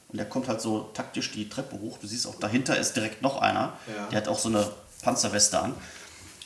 Und 0.08 0.18
der 0.18 0.28
kommt 0.28 0.46
halt 0.48 0.60
so 0.60 0.90
taktisch 0.94 1.32
die 1.32 1.48
Treppe 1.48 1.78
hoch. 1.80 1.98
Du 1.98 2.06
siehst 2.06 2.26
auch, 2.26 2.36
dahinter 2.36 2.78
ist 2.78 2.94
direkt 2.94 3.20
noch 3.22 3.40
einer. 3.40 3.72
Ja. 3.94 4.06
Der 4.10 4.18
hat 4.18 4.28
auch 4.28 4.38
so 4.38 4.48
eine 4.48 4.70
Panzerweste 5.02 5.58
an. 5.58 5.74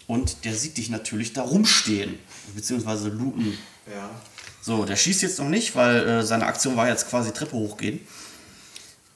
Und 0.07 0.45
der 0.47 0.55
sieht 0.55 0.79
dich 0.79 0.89
natürlich 0.89 1.35
da 1.35 1.43
rumstehen. 1.43 2.19
Beziehungsweise 2.55 3.09
looten. 3.11 3.59
Ja. 3.87 4.09
So, 4.63 4.85
der 4.87 4.97
schießt 4.97 5.23
jetzt 5.23 5.39
noch 5.39 5.49
nicht, 5.49 5.77
weil 5.77 5.97
äh, 6.09 6.23
seine 6.23 6.47
Aktion 6.47 6.77
war 6.77 6.89
jetzt 6.89 7.09
quasi 7.11 7.31
Treppe 7.33 7.53
hochgehen. 7.57 8.01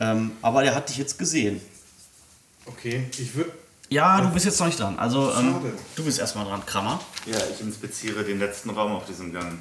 Ähm, 0.00 0.32
aber 0.42 0.62
der 0.62 0.74
hat 0.74 0.88
dich 0.90 0.98
jetzt 0.98 1.18
gesehen. 1.18 1.60
Okay, 2.66 3.06
ich 3.18 3.34
würde. 3.34 3.52
Ja, 3.88 4.20
du 4.20 4.28
bist 4.30 4.46
jetzt 4.46 4.58
noch 4.60 4.66
nicht 4.66 4.78
dran. 4.80 4.98
Also, 4.98 5.32
ähm, 5.34 5.56
du 5.96 6.04
bist 6.04 6.18
erstmal 6.18 6.44
dran, 6.46 6.64
Krammer. 6.64 7.00
Ja, 7.26 7.38
ich 7.52 7.60
inspiziere 7.60 8.24
den 8.24 8.38
letzten 8.38 8.70
Raum 8.70 8.92
auf 8.92 9.04
diesem 9.06 9.32
Gang. 9.32 9.58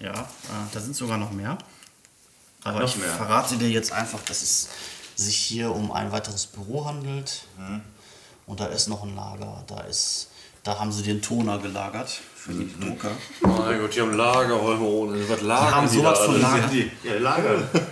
Ja, 0.00 0.12
äh, 0.12 0.24
da 0.72 0.80
sind 0.80 0.94
sogar 0.96 1.18
noch 1.18 1.30
mehr. 1.32 1.56
Aber 2.64 2.80
noch 2.80 2.88
ich 2.88 2.96
mehr. 2.96 3.08
verrate 3.14 3.56
dir 3.56 3.70
jetzt 3.70 3.92
einfach, 3.92 4.20
dass 4.22 4.42
es 4.42 4.68
sich 5.14 5.36
hier 5.36 5.70
um 5.74 5.92
ein 5.92 6.12
weiteres 6.12 6.46
Büro 6.46 6.84
handelt. 6.84 7.42
Mhm. 7.58 7.80
Und 8.46 8.60
da 8.60 8.66
ist 8.66 8.88
noch 8.88 9.02
ein 9.02 9.14
Lager. 9.16 9.64
Da 9.66 9.80
ist, 9.82 10.28
da 10.62 10.78
haben 10.78 10.92
sie 10.92 11.02
den 11.02 11.22
Toner 11.22 11.58
gelagert 11.58 12.10
für 12.36 12.52
die 12.52 12.64
Mhm. 12.64 12.80
Drucker. 12.80 13.10
Mein 13.40 13.80
Gott, 13.80 13.94
die 13.94 14.00
haben 14.00 14.12
Lagerräume 14.14 14.84
ohne. 14.84 15.28
Was 15.28 15.40
lagern 15.40 15.74
haben 15.74 15.88
die 15.90 15.96
sowas 15.96 16.18
da 16.18 16.24
von? 16.26 16.40
Lager. 16.42 16.68
Die, 16.68 16.90
ja, 17.02 17.14
Lager. 17.18 17.68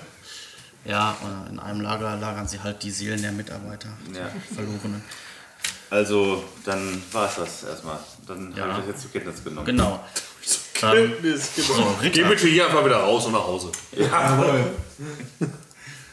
Ja, 0.87 1.17
in 1.51 1.59
einem 1.59 1.81
Lager 1.81 2.15
lagern 2.17 2.47
sie 2.47 2.61
halt 2.63 2.83
die 2.83 2.91
Seelen 2.91 3.23
der 3.23 3.33
Mitarbeiter, 3.33 3.89
Ja. 4.15 4.29
die 4.29 4.55
Verlorenen. 4.55 5.03
Also, 5.89 6.45
dann 6.67 7.03
war 7.11 7.27
es 7.27 7.37
das 7.37 7.63
erstmal. 7.63 7.99
Dann 8.27 8.53
Ja. 8.55 8.65
habe 8.65 8.73
ich 8.73 8.79
das 8.81 8.87
jetzt 8.89 9.01
zur 9.03 9.11
Kenntnis 9.13 9.43
genommen. 9.43 9.65
Genau. 9.65 10.01
Kenntnis, 10.75 11.51
genau. 11.57 11.69
So, 11.75 11.83
Ritter. 12.03 12.11
Geh 12.23 12.29
bitte 12.29 12.47
hier 12.49 12.67
einfach 12.67 12.85
wieder 12.85 12.99
raus 12.99 13.27
und 13.27 13.33
nach 13.33 13.47
Hause. 13.47 13.71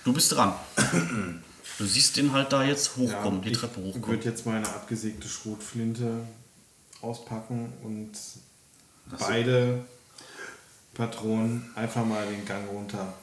Du 0.04 0.14
bist 0.14 0.32
dran. 0.32 0.54
Du 1.78 1.86
siehst 1.86 2.18
den 2.18 2.32
halt 2.32 2.52
da 2.54 2.64
jetzt 2.64 2.96
hochkommen, 2.98 3.42
die 3.42 3.50
ich 3.52 3.58
Treppe 3.58 3.80
Ich 3.82 3.86
hochkommen. 3.88 4.08
würde 4.08 4.30
jetzt 4.30 4.46
meine 4.46 4.68
abgesägte 4.68 5.28
Schrotflinte 5.28 6.26
auspacken 7.02 7.74
und 7.84 8.12
beide 9.20 9.84
Patronen 10.94 11.72
einfach 11.76 12.06
mal 12.06 12.26
den 12.28 12.46
Gang 12.46 12.68
runter. 12.70 13.14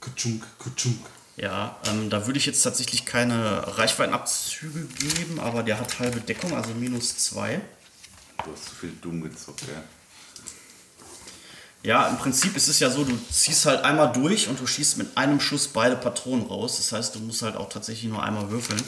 Kutschunk, 0.00 0.44
kutschunk. 0.58 0.98
Ja, 1.36 1.76
ähm, 1.86 2.08
da 2.08 2.26
würde 2.26 2.38
ich 2.38 2.46
jetzt 2.46 2.62
tatsächlich 2.62 3.04
keine 3.04 3.76
Reichweitenabzüge 3.76 4.86
geben, 4.98 5.38
aber 5.40 5.62
der 5.62 5.78
hat 5.78 5.98
halbe 5.98 6.20
Deckung, 6.20 6.54
also 6.54 6.70
minus 6.70 7.18
zwei. 7.18 7.60
Du 8.44 8.52
hast 8.52 8.64
zu 8.70 8.74
viel 8.76 8.92
Doom 9.02 9.22
gezockt, 9.22 9.62
ja. 9.62 9.82
Ja, 11.86 12.08
im 12.08 12.18
Prinzip 12.18 12.56
ist 12.56 12.66
es 12.66 12.80
ja 12.80 12.90
so, 12.90 13.04
du 13.04 13.16
ziehst 13.30 13.64
halt 13.64 13.84
einmal 13.84 14.12
durch 14.12 14.48
und 14.48 14.58
du 14.58 14.66
schießt 14.66 14.98
mit 14.98 15.16
einem 15.16 15.40
Schuss 15.40 15.68
beide 15.68 15.94
Patronen 15.94 16.44
raus. 16.46 16.78
Das 16.78 16.90
heißt, 16.90 17.14
du 17.14 17.20
musst 17.20 17.42
halt 17.42 17.54
auch 17.54 17.68
tatsächlich 17.68 18.10
nur 18.10 18.20
einmal 18.20 18.50
würfeln. 18.50 18.82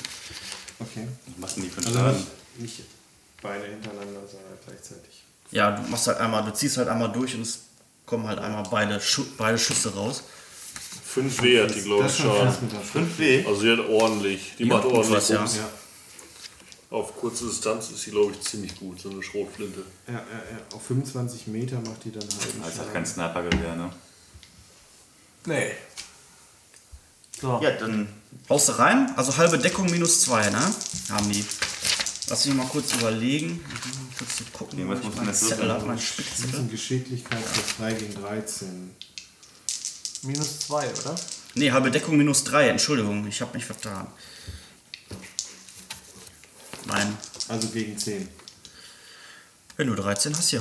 Okay. 0.80 1.06
Was 1.36 1.56
machen 1.56 1.62
die 1.62 1.70
für 1.70 1.86
einen 1.86 1.96
Also 1.96 2.26
nicht, 2.56 2.80
beide 3.40 3.66
hintereinander, 3.66 4.20
sondern 4.28 4.58
gleichzeitig. 4.66 5.22
Ja, 5.52 5.70
du 5.70 5.88
machst 5.88 6.08
halt 6.08 6.18
einmal, 6.18 6.42
du 6.42 6.52
ziehst 6.52 6.76
halt 6.76 6.88
einmal 6.88 7.12
durch 7.12 7.36
und 7.36 7.42
es 7.42 7.60
kommen 8.04 8.26
halt 8.26 8.40
einmal 8.40 8.64
beide, 8.68 9.00
Schu 9.00 9.24
beide 9.36 9.58
Schüsse 9.58 9.94
raus. 9.94 10.24
5 11.04 11.42
W 11.42 11.62
hat 11.62 11.74
die, 11.74 11.82
glaube 11.82 12.06
ich, 12.06 12.16
schon 12.16 12.26
Schaden. 12.26 12.48
fast 12.48 12.62
mit 12.62 12.72
der 12.72 12.84
Schrot. 12.84 13.02
5W? 13.16 13.46
Also 13.46 13.60
sie 13.60 13.70
hat 13.70 13.88
ordentlich. 13.88 14.54
Die, 14.58 14.64
macht 14.64 14.82
tut 14.82 14.92
ordentlich 14.92 15.16
was, 15.16 15.28
ja. 15.28 15.44
Ja, 15.44 15.68
Auf 16.90 17.14
kurze 17.16 17.46
Distanz 17.46 17.90
ist 17.90 18.02
sie, 18.02 18.10
glaube 18.12 18.32
ich, 18.32 18.40
ziemlich 18.40 18.78
gut, 18.78 18.98
so 19.00 19.10
eine 19.10 19.22
Schrotflinte. 19.22 19.84
ja, 20.06 20.14
ja, 20.14 20.20
ja. 20.20 20.74
Auf 20.74 20.86
25 20.86 21.46
Meter 21.48 21.76
macht 21.80 22.04
die 22.04 22.12
dann 22.12 22.22
halt. 22.22 22.54
Das 22.62 22.72
ist 22.74 22.78
halt 22.78 22.92
kein 22.94 23.04
Snipergewehr, 23.04 23.76
ne? 23.76 23.92
Nee. 25.44 25.72
So. 27.40 27.60
Ja, 27.62 27.70
dann 27.72 28.08
Haust 28.48 28.68
du 28.68 28.72
rein, 28.78 29.12
also 29.16 29.36
halbe 29.36 29.58
Deckung 29.58 29.90
minus 29.90 30.22
zwei, 30.22 30.48
ne? 30.50 30.60
Haben 31.10 31.30
die. 31.30 31.44
Lass 32.28 32.44
mich 32.46 32.54
mal 32.54 32.66
kurz 32.66 32.94
überlegen. 32.94 33.64
Kurz 34.18 34.36
zu 34.36 34.44
gucken, 34.52 34.78
Nee, 34.78 34.88
was 34.88 34.98
ich 35.00 35.04
muss 35.06 35.16
man 35.16 35.26
jetzt 35.26 35.48
Zettel 35.48 35.70
habe, 35.70 35.94
ist 35.94 36.04
Spickzettel. 36.04 36.66
Geschicklichkeit 36.68 37.52
plus 37.52 37.76
3 37.78 37.92
gegen 37.94 38.14
13. 38.22 38.90
Minus 40.22 40.58
zwei, 40.60 40.90
oder? 40.90 41.14
Nee, 41.54 41.70
halbe 41.70 41.90
Deckung 41.90 42.16
minus 42.16 42.44
drei, 42.44 42.68
Entschuldigung, 42.68 43.26
ich 43.26 43.40
habe 43.40 43.54
mich 43.54 43.64
vertan. 43.64 44.06
Nein, 46.88 47.16
Also 47.48 47.68
gegen 47.68 47.96
10. 47.96 48.28
wenn 49.76 49.86
du 49.86 49.94
13 49.94 50.36
hast, 50.36 50.50
ja. 50.52 50.60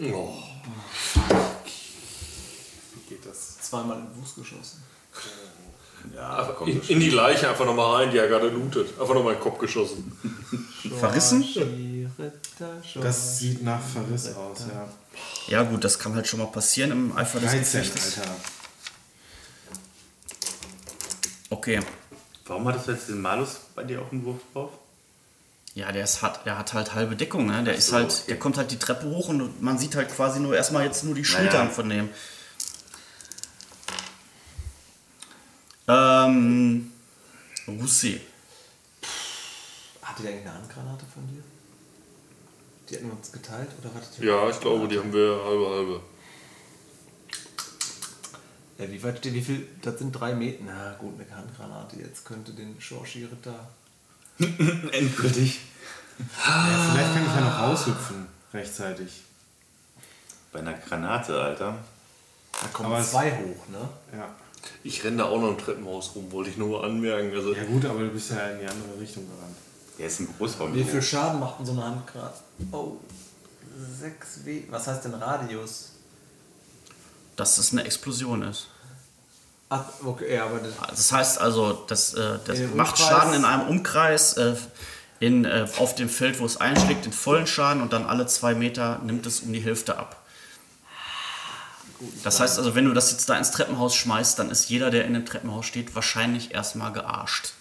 Oh. 0.00 0.32
Wie 2.94 3.14
geht 3.14 3.26
das? 3.26 3.58
Zweimal 3.60 3.98
in 3.98 4.04
den 4.06 4.14
Fuß 4.22 4.36
geschossen. 4.36 4.82
ja, 6.14 6.54
komm, 6.56 6.68
In, 6.68 6.80
in 6.82 7.00
die 7.00 7.10
Leiche 7.10 7.48
einfach 7.48 7.66
nochmal 7.66 7.96
rein, 8.02 8.10
die 8.12 8.18
er 8.18 8.28
gerade 8.28 8.48
lootet. 8.48 8.98
Einfach 9.00 9.14
nochmal 9.14 9.34
in 9.34 9.40
den 9.40 9.42
Kopf 9.42 9.58
geschossen. 9.58 10.12
Verrissen? 10.98 11.44
Das 13.00 13.38
sieht 13.38 13.62
nach 13.62 13.80
Verriss 13.80 14.34
aus, 14.34 14.64
ja. 14.72 14.88
Ja 15.48 15.62
gut, 15.62 15.84
das 15.84 15.96
kann 15.98 16.14
halt 16.14 16.26
schon 16.26 16.40
mal 16.40 16.46
passieren 16.46 16.90
im 16.90 17.16
Eifer 17.16 17.38
des 17.38 17.52
13, 17.52 17.82
Gefechtes. 17.82 18.18
Alter. 18.18 18.36
Okay. 21.50 21.80
Warum 22.48 22.66
hattest 22.66 22.88
du 22.88 22.92
jetzt 22.92 23.08
den 23.08 23.20
Malus 23.20 23.60
bei 23.74 23.84
dir 23.84 24.00
auf 24.00 24.08
dem 24.08 24.24
Wurf 24.24 24.40
drauf? 24.52 24.70
Ja, 25.74 25.92
der, 25.92 26.02
ist, 26.02 26.22
hat, 26.22 26.44
der 26.46 26.58
hat 26.58 26.72
halt 26.72 26.94
halbe 26.94 27.14
Deckung, 27.14 27.46
ne? 27.46 27.62
Der 27.62 27.74
ist 27.74 27.88
so, 27.88 27.96
halt, 27.96 28.06
okay. 28.06 28.22
der 28.28 28.38
kommt 28.38 28.56
halt 28.56 28.70
die 28.70 28.78
Treppe 28.78 29.06
hoch 29.06 29.28
und 29.28 29.62
man 29.62 29.78
sieht 29.78 29.94
halt 29.94 30.10
quasi 30.10 30.40
nur 30.40 30.56
erstmal 30.56 30.84
jetzt 30.84 31.04
nur 31.04 31.14
die 31.14 31.24
Schultern 31.24 31.70
von 31.70 31.88
dem. 31.88 32.08
Ähm. 35.86 36.90
Rousset. 37.68 38.22
Hatte 40.02 40.22
der 40.22 40.32
eigentlich 40.32 40.46
eine 40.46 40.54
Handgranate 40.54 41.04
von 41.12 41.28
dir? 41.28 41.42
Die 42.88 42.94
hätten 42.94 43.06
wir 43.08 43.16
uns 43.16 43.30
geteilt 43.30 43.68
oder 43.80 43.94
hattet 43.94 44.18
ihr? 44.18 44.24
Ja, 44.24 44.48
ich 44.48 44.58
glaube, 44.58 44.88
die 44.88 44.98
haben 44.98 45.12
wir 45.12 45.40
halbe 45.44 45.68
halbe. 45.68 46.00
Ja, 48.78 48.90
wie 48.90 49.02
weit 49.02 49.18
steht, 49.18 49.34
wie 49.34 49.42
viel? 49.42 49.66
Das 49.82 49.98
sind 49.98 50.12
drei 50.12 50.34
Meter. 50.34 50.62
Na 50.66 50.94
gut, 50.94 51.14
eine 51.20 51.36
Handgranate. 51.36 51.96
Jetzt 51.98 52.24
könnte 52.24 52.52
den 52.52 52.80
Shorshi-Ritter. 52.80 53.68
Endgültig. 54.92 55.60
Ja, 56.46 56.90
vielleicht 56.92 57.14
kann 57.14 57.26
ich 57.26 57.34
ja 57.34 57.40
noch 57.40 57.58
raushüpfen, 57.60 58.26
rechtzeitig. 58.52 59.22
Bei 60.52 60.60
einer 60.60 60.74
Granate, 60.74 61.40
Alter. 61.40 61.74
Da 62.60 62.68
kommen 62.72 62.90
Aber 62.92 63.00
es- 63.00 63.10
zwei 63.10 63.30
hoch, 63.32 63.68
ne? 63.68 63.88
Ja. 64.16 64.28
Ich 64.82 65.02
renne 65.04 65.18
da 65.18 65.24
auch 65.26 65.40
noch 65.40 65.50
im 65.50 65.58
Treppenhaus 65.58 66.14
rum, 66.14 66.30
wollte 66.32 66.50
ich 66.50 66.56
nur 66.56 66.82
anmerken. 66.84 67.32
Also, 67.34 67.54
Ja 67.54 67.64
gut, 67.64 67.84
aber 67.84 68.00
du 68.00 68.08
bist 68.10 68.30
ja 68.30 68.48
in 68.50 68.60
die 68.60 68.66
andere 68.66 69.00
Richtung 69.00 69.24
gerannt. 69.28 69.56
Der 69.98 70.06
ist 70.06 70.20
ein 70.20 70.28
Großraum. 70.38 70.74
Wie 70.74 70.84
viel 70.84 71.02
Schaden 71.02 71.40
macht 71.40 71.58
denn 71.60 71.66
so 71.66 71.72
eine 71.72 71.84
Handgranate? 71.84 72.38
Oh, 72.72 72.96
6 74.00 74.44
W. 74.44 74.62
Was 74.70 74.86
heißt 74.86 75.04
denn 75.04 75.14
Radius? 75.14 75.87
Dass 77.38 77.56
es 77.56 77.72
eine 77.72 77.84
Explosion 77.84 78.42
ist. 78.42 78.66
Ach, 79.70 79.84
okay, 80.04 80.34
ja, 80.34 80.44
aber 80.44 80.58
das, 80.58 80.72
Das 80.90 81.12
heißt 81.12 81.40
also, 81.40 81.72
das, 81.86 82.12
äh, 82.14 82.38
das 82.44 82.58
macht 82.74 82.96
Umkreis- 82.96 83.08
Schaden 83.08 83.32
in 83.34 83.44
einem 83.44 83.68
Umkreis 83.68 84.32
äh, 84.34 84.54
in, 85.20 85.44
äh, 85.44 85.66
auf 85.78 85.94
dem 85.94 86.08
Feld, 86.08 86.40
wo 86.40 86.46
es 86.46 86.56
einschlägt, 86.58 87.04
den 87.04 87.12
vollen 87.12 87.46
Schaden 87.46 87.80
und 87.82 87.92
dann 87.92 88.04
alle 88.06 88.26
zwei 88.26 88.54
Meter 88.54 88.98
nimmt 89.04 89.24
es 89.26 89.40
um 89.40 89.52
die 89.52 89.60
Hälfte 89.60 89.96
ab. 89.98 90.16
Das 92.22 92.38
heißt 92.40 92.58
also, 92.58 92.74
wenn 92.74 92.84
du 92.84 92.92
das 92.92 93.10
jetzt 93.10 93.28
da 93.28 93.36
ins 93.36 93.50
Treppenhaus 93.50 93.94
schmeißt, 93.96 94.38
dann 94.38 94.50
ist 94.50 94.68
jeder, 94.68 94.90
der 94.90 95.04
in 95.04 95.14
dem 95.14 95.26
Treppenhaus 95.26 95.66
steht, 95.66 95.94
wahrscheinlich 95.94 96.54
erstmal 96.54 96.92
gearscht. 96.92 97.52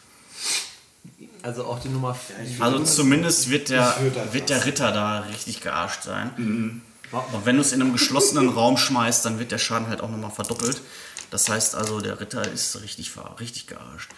also 1.41 1.65
auch 1.65 1.79
die 1.79 1.89
Nummer 1.89 2.15
4. 2.15 2.63
Also 2.63 2.83
zumindest 2.83 3.49
wird 3.49 3.69
der, 3.69 3.95
das 4.13 4.33
wird 4.33 4.49
der 4.49 4.65
Ritter 4.65 4.91
da 4.91 5.19
richtig 5.21 5.61
gearscht 5.61 6.03
sein. 6.03 6.81
Und 7.11 7.45
wenn 7.45 7.55
du 7.55 7.61
es 7.61 7.71
in 7.71 7.81
einem 7.81 7.93
geschlossenen 7.93 8.49
Raum 8.49 8.77
schmeißt, 8.77 9.25
dann 9.25 9.39
wird 9.39 9.51
der 9.51 9.57
Schaden 9.57 9.87
halt 9.87 10.01
auch 10.01 10.09
nochmal 10.09 10.31
verdoppelt. 10.31 10.81
Das 11.31 11.49
heißt 11.49 11.75
also, 11.75 12.01
der 12.01 12.19
Ritter 12.19 12.49
ist 12.49 12.81
richtig, 12.81 13.11
richtig 13.39 13.67
gearscht. 13.67 14.11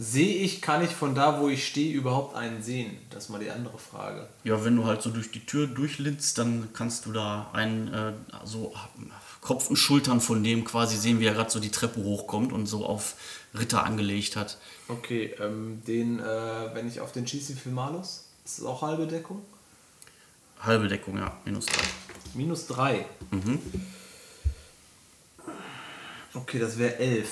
Sehe 0.00 0.36
ich, 0.36 0.62
kann 0.62 0.84
ich 0.84 0.90
von 0.90 1.16
da, 1.16 1.40
wo 1.40 1.48
ich 1.48 1.66
stehe, 1.66 1.92
überhaupt 1.92 2.36
einen 2.36 2.62
sehen? 2.62 2.98
Das 3.10 3.24
ist 3.24 3.30
mal 3.30 3.40
die 3.40 3.50
andere 3.50 3.78
Frage. 3.78 4.28
Ja, 4.44 4.64
wenn 4.64 4.76
du 4.76 4.84
halt 4.84 5.02
so 5.02 5.10
durch 5.10 5.32
die 5.32 5.44
Tür 5.44 5.66
durchlinst, 5.66 6.38
dann 6.38 6.68
kannst 6.72 7.06
du 7.06 7.12
da 7.12 7.50
einen 7.52 7.92
äh, 7.92 8.12
so 8.44 8.72
Kopf 9.40 9.68
und 9.68 9.76
Schultern 9.76 10.20
von 10.20 10.44
dem 10.44 10.62
quasi 10.64 10.96
sehen, 10.96 11.18
wie 11.18 11.26
er 11.26 11.34
gerade 11.34 11.50
so 11.50 11.58
die 11.58 11.70
Treppe 11.70 12.00
hochkommt 12.00 12.52
und 12.52 12.66
so 12.66 12.86
auf 12.86 13.14
Ritter 13.58 13.82
angelegt 13.84 14.36
hat. 14.36 14.58
Okay, 14.86 15.34
ähm, 15.40 15.82
den, 15.84 16.20
äh, 16.20 16.74
wenn 16.74 16.86
ich 16.86 17.00
auf 17.00 17.10
den 17.10 17.26
schieße, 17.26 17.56
viel 17.56 17.72
Malus? 17.72 18.26
Ist 18.44 18.58
das 18.58 18.66
auch 18.66 18.82
halbe 18.82 19.08
Deckung? 19.08 19.42
Halbe 20.60 20.86
Deckung, 20.86 21.18
ja, 21.18 21.36
minus 21.44 21.66
drei. 21.66 21.84
Minus 22.34 22.66
3. 22.68 23.04
Okay, 26.34 26.58
das 26.58 26.78
wäre 26.78 26.96
11. 26.98 27.28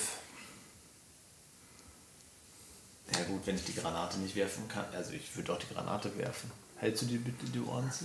Ja 3.13 3.25
gut, 3.25 3.41
wenn 3.47 3.55
ich 3.57 3.65
die 3.65 3.75
Granate 3.75 4.19
nicht 4.19 4.35
werfen 4.35 4.67
kann. 4.69 4.85
Also 4.95 5.13
ich 5.13 5.35
würde 5.37 5.53
auch 5.53 5.59
die 5.59 5.73
Granate 5.73 6.17
werfen. 6.19 6.51
Hältst 6.79 7.03
du 7.03 7.07
dir 7.07 7.19
bitte 7.19 7.47
die 7.47 7.61
Ohren 7.61 7.91
zu? 7.93 8.05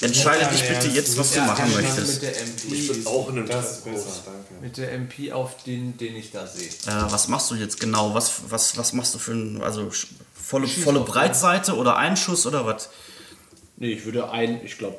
Entscheide 0.00 0.46
dich 0.52 0.66
bitte 0.68 0.88
jetzt, 0.88 1.16
was 1.18 1.30
du 1.32 1.36
Ja, 1.38 1.46
machen 1.46 1.66
mit 1.68 1.82
möchtest. 1.82 2.22
der 2.22 2.32
ich 2.32 2.88
bin 2.88 2.96
MP. 2.98 3.06
auch 3.06 3.28
in 3.28 3.38
einem 3.38 3.46
Das 3.48 3.70
ist 3.70 3.82
Treppenhaus. 3.82 4.04
besser, 4.06 4.22
danke. 4.26 4.54
Mit 4.62 4.76
der 4.76 4.92
MP 4.92 5.32
auf 5.32 5.62
den, 5.64 5.96
den 5.98 6.16
ich 6.16 6.30
da 6.30 6.46
sehe. 6.46 6.68
Äh, 6.68 7.10
was 7.10 7.28
machst 7.28 7.50
du 7.50 7.54
jetzt 7.54 7.78
genau? 7.80 8.14
Was, 8.14 8.42
was, 8.48 8.76
was 8.76 8.92
machst 8.92 9.14
du 9.14 9.18
für 9.18 9.32
ein, 9.32 9.62
also 9.62 9.90
volle, 10.34 10.66
volle 10.68 11.00
Breitseite 11.00 11.76
oder 11.76 11.96
Einschuss 11.96 12.46
oder 12.46 12.64
was? 12.64 12.88
Nee, 13.80 13.92
ich 13.92 14.04
würde 14.04 14.28
ein, 14.30 14.60
ich 14.64 14.76
glaube, 14.76 14.96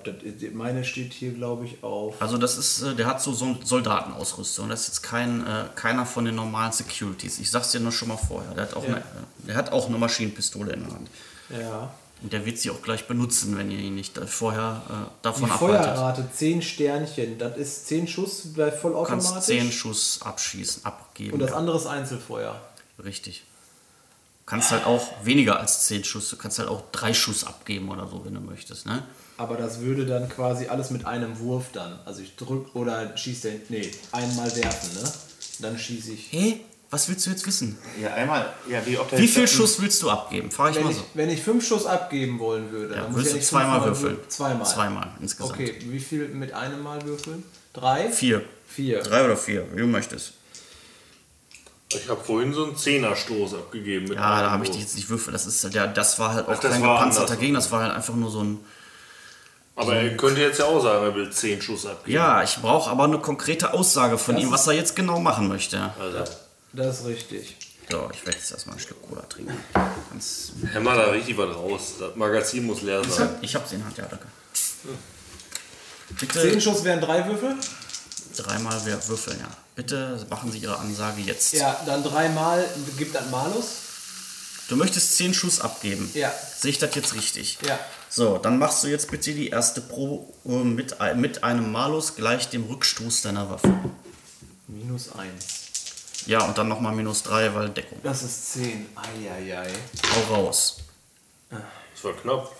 meine 0.53 0.85
steht 0.85 1.11
hier, 1.11 1.33
glaube 1.33 1.65
ich, 1.65 1.83
auf. 1.83 2.15
Also 2.21 2.37
das 2.37 2.57
ist, 2.57 2.81
äh, 2.81 2.95
der 2.95 3.07
hat 3.07 3.21
so, 3.21 3.33
so 3.33 3.57
Soldatenausrüstung. 3.61 4.69
Das 4.69 4.81
ist 4.83 4.87
jetzt 4.87 5.01
kein, 5.03 5.45
äh, 5.45 5.65
keiner 5.75 6.05
von 6.05 6.23
den 6.23 6.35
normalen 6.35 6.71
Securities. 6.71 7.39
Ich 7.39 7.51
sag's 7.51 7.71
dir 7.71 7.81
nur 7.81 7.91
schon 7.91 8.07
mal 8.07 8.15
vorher. 8.17 8.53
Der 8.53 8.63
hat 8.63 8.73
auch, 8.75 8.83
Ja. 8.83 8.95
eine, 8.95 9.03
der 9.47 9.55
hat 9.55 9.71
auch 9.73 9.87
eine 9.89 9.97
Maschinenpistole 9.97 10.71
in 10.73 10.83
der 10.85 10.93
Hand. 10.93 11.09
Ja. 11.49 11.93
Und 12.21 12.31
der 12.33 12.45
wird 12.45 12.57
sie 12.57 12.69
auch 12.69 12.81
gleich 12.81 13.05
benutzen, 13.07 13.57
wenn 13.57 13.69
ihr 13.71 13.79
ihn 13.79 13.95
nicht 13.95 14.17
vorher 14.17 14.81
äh, 14.89 14.93
Die 14.93 15.23
davon 15.23 15.51
abhaltet. 15.51 15.85
Feuerrate 15.85 16.29
10 16.33 16.61
Sternchen. 16.61 17.37
Das 17.37 17.57
ist 17.57 17.87
10 17.87 18.07
Schuss 18.07 18.43
bei 18.55 18.65
Du 18.65 18.69
kannst 18.69 18.81
vollautomatisch. 18.81 19.45
10 19.45 19.71
Schuss 19.73 20.19
abschießen, 20.21 20.85
abgeben. 20.85 21.33
und 21.33 21.39
das 21.39 21.51
andere 21.51 21.75
ist 21.77 21.85
Einzelfeuer. 21.85 22.59
Richtig. 23.03 23.43
Du 24.49 24.55
kannst 24.55 24.71
halt 24.71 24.83
auch 24.87 25.07
weniger 25.23 25.59
als 25.59 25.85
10 25.85 26.03
Schuss, 26.03 26.27
du 26.31 26.35
kannst 26.35 26.57
halt 26.57 26.69
auch 26.69 26.81
3 26.91 27.13
Schuss 27.13 27.43
abgeben 27.45 27.87
oder 27.89 28.07
so, 28.07 28.25
wenn 28.25 28.33
du 28.33 28.39
möchtest. 28.41 28.87
Ne? 28.87 29.03
Aber 29.37 29.57
das 29.57 29.81
würde 29.81 30.07
dann 30.07 30.27
quasi 30.27 30.65
alles 30.65 30.89
mit 30.89 31.05
einem 31.05 31.37
Wurf 31.37 31.65
dann. 31.71 31.99
Also 32.05 32.21
ich 32.23 32.35
drück 32.35 32.73
oder 32.73 33.15
schieß 33.15 33.41
den. 33.41 33.61
Nee, 33.69 33.91
einmal 34.11 34.47
werfen, 34.55 34.95
ne? 35.03 35.11
Dann 35.59 35.77
schieße 35.77 36.13
ich. 36.13 36.31
Hey, 36.31 36.61
was 36.89 37.07
willst 37.07 37.27
du 37.27 37.29
jetzt 37.29 37.45
wissen? 37.45 37.77
Ja, 38.01 38.15
einmal. 38.15 38.51
Ja, 38.67 38.81
wie, 38.87 38.97
Wie 39.19 39.27
viel 39.27 39.47
Schuss 39.47 39.79
willst 39.83 40.01
du 40.01 40.09
abgeben? 40.09 40.49
Frage 40.49 40.71
ich 40.71 40.77
Wenn 40.77 40.83
mal 40.85 40.91
ich, 40.93 40.97
so. 40.97 41.03
wenn 41.13 41.29
ich 41.29 41.43
fünf 41.43 41.67
Schuss 41.67 41.85
abgeben 41.85 42.39
wollen 42.39 42.71
würde, 42.71 42.95
Ja, 42.95 43.01
dann 43.03 43.11
muss 43.11 43.21
ich 43.27 43.33
würdest 43.33 43.35
ja 43.35 43.59
du 43.59 43.63
zweimal 43.65 43.85
würfeln. 43.85 44.15
wür- 44.17 44.29
Zweimal. 44.29 44.65
Zweimal 44.65 45.07
insgesamt. 45.21 45.53
Okay, 45.53 45.75
wie 45.81 45.99
viel 45.99 46.27
mit 46.29 46.53
einem 46.53 46.81
Mal 46.81 47.03
würfeln? 47.05 47.43
Drei? 47.73 48.09
Vier. 48.11 48.41
Vier. 48.67 49.01
Drei 49.03 49.23
oder 49.25 49.37
vier, 49.37 49.67
wie 49.75 49.77
du 49.81 49.85
möchtest. 49.85 50.33
Ich 51.91 52.07
habe 52.07 52.23
vorhin 52.23 52.53
so 52.53 52.65
einen 52.65 52.77
Zehnerstoß 52.77 53.55
abgegeben. 53.55 54.05
Mit 54.09 54.17
Ja, 54.17 54.41
da 54.43 54.51
habe 54.51 54.63
ich 54.63 54.69
dich 54.69 54.81
jetzt 54.81 54.95
nicht 54.95 55.09
würfeln. 55.09 55.33
Das, 55.33 55.47
ist, 55.47 55.73
der, 55.73 55.87
das 55.87 56.19
war 56.19 56.33
halt 56.35 56.47
auch 56.47 56.53
Ach, 56.53 56.59
das 56.59 56.71
kein 56.73 56.81
gepanzerter. 56.81 57.35
Gegner, 57.35 57.57
das 57.57 57.71
war 57.71 57.81
halt 57.81 57.93
einfach 57.93 58.13
nur 58.13 58.29
so 58.29 58.43
ein. 58.43 58.59
Aber 59.75 59.95
er 59.95 60.15
könnte 60.15 60.41
jetzt 60.41 60.59
ja 60.59 60.65
auch 60.65 60.83
sagen, 60.83 61.03
er 61.05 61.15
will 61.15 61.31
10 61.31 61.61
Schuss 61.61 61.85
abgeben. 61.87 62.15
Ja, 62.15 62.43
ich 62.43 62.57
brauche 62.57 62.91
aber 62.91 63.05
eine 63.05 63.17
konkrete 63.19 63.73
Aussage 63.73 64.17
von 64.17 64.37
ihm, 64.37 64.51
was 64.51 64.67
er 64.67 64.73
jetzt 64.73 64.95
genau 64.95 65.19
machen 65.19 65.47
möchte. 65.47 65.91
Also, 65.99 66.31
Das 66.73 66.99
ist 66.99 67.05
richtig. 67.07 67.55
So, 67.89 68.07
ich 68.13 68.23
werde 68.23 68.37
jetzt 68.37 68.51
erstmal 68.51 68.75
ein 68.75 68.79
Stück 68.79 69.01
Cola 69.01 69.21
trinken. 69.23 69.57
Ganz, 70.11 70.51
hämmer 70.71 70.95
da 70.95 71.05
richtig 71.05 71.37
was 71.37 71.55
raus. 71.55 71.93
Das 71.99 72.15
Magazin 72.15 72.67
muss 72.67 72.83
leer 72.83 73.03
sein. 73.03 73.29
ich 73.41 73.55
hab's 73.55 73.71
in 73.71 73.79
der 73.79 73.87
Hand, 73.87 73.97
ja, 73.97 74.05
danke. 74.05 74.27
Bitte 76.19 76.39
Zehn 76.39 76.61
Schuss 76.61 76.83
wären 76.83 77.01
drei 77.01 77.25
Würfel? 77.25 77.55
dreimal 78.37 78.79
würfeln, 78.85 79.39
ja. 79.39 79.47
Bitte 79.79 80.25
machen 80.29 80.51
Sie 80.51 80.57
Ihre 80.57 80.77
Ansage 80.77 81.21
jetzt. 81.21 81.53
Ja, 81.53 81.81
dann 81.85 82.03
dreimal. 82.03 82.67
Gibt 82.97 83.15
dann 83.15 83.31
Malus? 83.31 83.65
Du 84.67 84.75
möchtest 84.75 85.15
10 85.15 85.33
Schuss 85.33 85.61
abgeben. 85.61 86.11
Ja. 86.13 86.33
Sehe 86.59 86.71
ich 86.71 86.79
das 86.79 86.93
jetzt 86.95 87.13
richtig? 87.15 87.57
Ja. 87.65 87.79
So, 88.09 88.37
dann 88.39 88.59
machst 88.59 88.83
du 88.83 88.87
jetzt 88.89 89.09
bitte 89.09 89.31
die 89.33 89.47
erste 89.47 89.79
Probe 89.79 90.33
äh, 90.45 90.65
mit, 90.65 90.99
ein- 90.99 91.21
mit 91.21 91.45
einem 91.45 91.71
Malus 91.71 92.15
gleich 92.17 92.49
dem 92.49 92.65
Rückstoß 92.65 93.21
deiner 93.21 93.49
Waffe. 93.49 93.73
Minus 94.67 95.13
eins. 95.13 95.45
Ja, 96.25 96.41
und 96.41 96.57
dann 96.57 96.67
nochmal 96.67 96.93
minus 96.93 97.23
3, 97.23 97.55
weil 97.55 97.69
Deckung. 97.69 97.99
Das 98.03 98.21
ist 98.21 98.51
zehn. 98.51 98.85
Eieiei. 98.97 99.71
Hau 100.29 100.35
raus. 100.35 100.79
Das 101.49 102.03
war 102.03 102.11
knapp. 102.17 102.53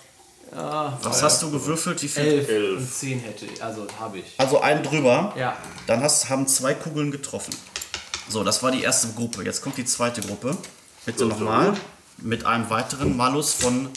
Was 0.52 1.22
hast 1.22 1.42
du 1.44 1.52
gewürfelt? 1.52 2.02
Wie 2.02 2.08
viel? 2.08 2.24
Elf, 2.24 2.50
Elf. 2.50 2.78
und 2.80 2.92
zehn 2.92 3.20
hätte 3.20 3.46
ich. 3.46 3.64
Also 3.64 3.86
habe 4.00 4.20
ich. 4.20 4.34
Also 4.38 4.62
einen 4.62 4.84
drüber. 4.84 5.34
Ja. 5.38 5.58
Dann 5.88 6.02
hast, 6.02 6.30
haben 6.30 6.48
zwei 6.48 6.74
Kugeln 6.74 7.12
getroffen. 7.12 7.56
So, 8.30 8.44
das 8.44 8.62
war 8.64 8.72
die 8.72 8.82
erste 8.84 9.10
Gruppe. 9.10 9.44
Jetzt 9.44 9.62
kommt 9.62 9.78
die 9.78 9.86
zweite 9.86 10.22
Gruppe. 10.22 10.58
Bitte 11.06 11.26
nochmal. 11.26 11.74
Mit 12.18 12.46
einem 12.46 12.70
weiteren 12.70 13.16
Malus 13.16 13.54
von, 13.54 13.90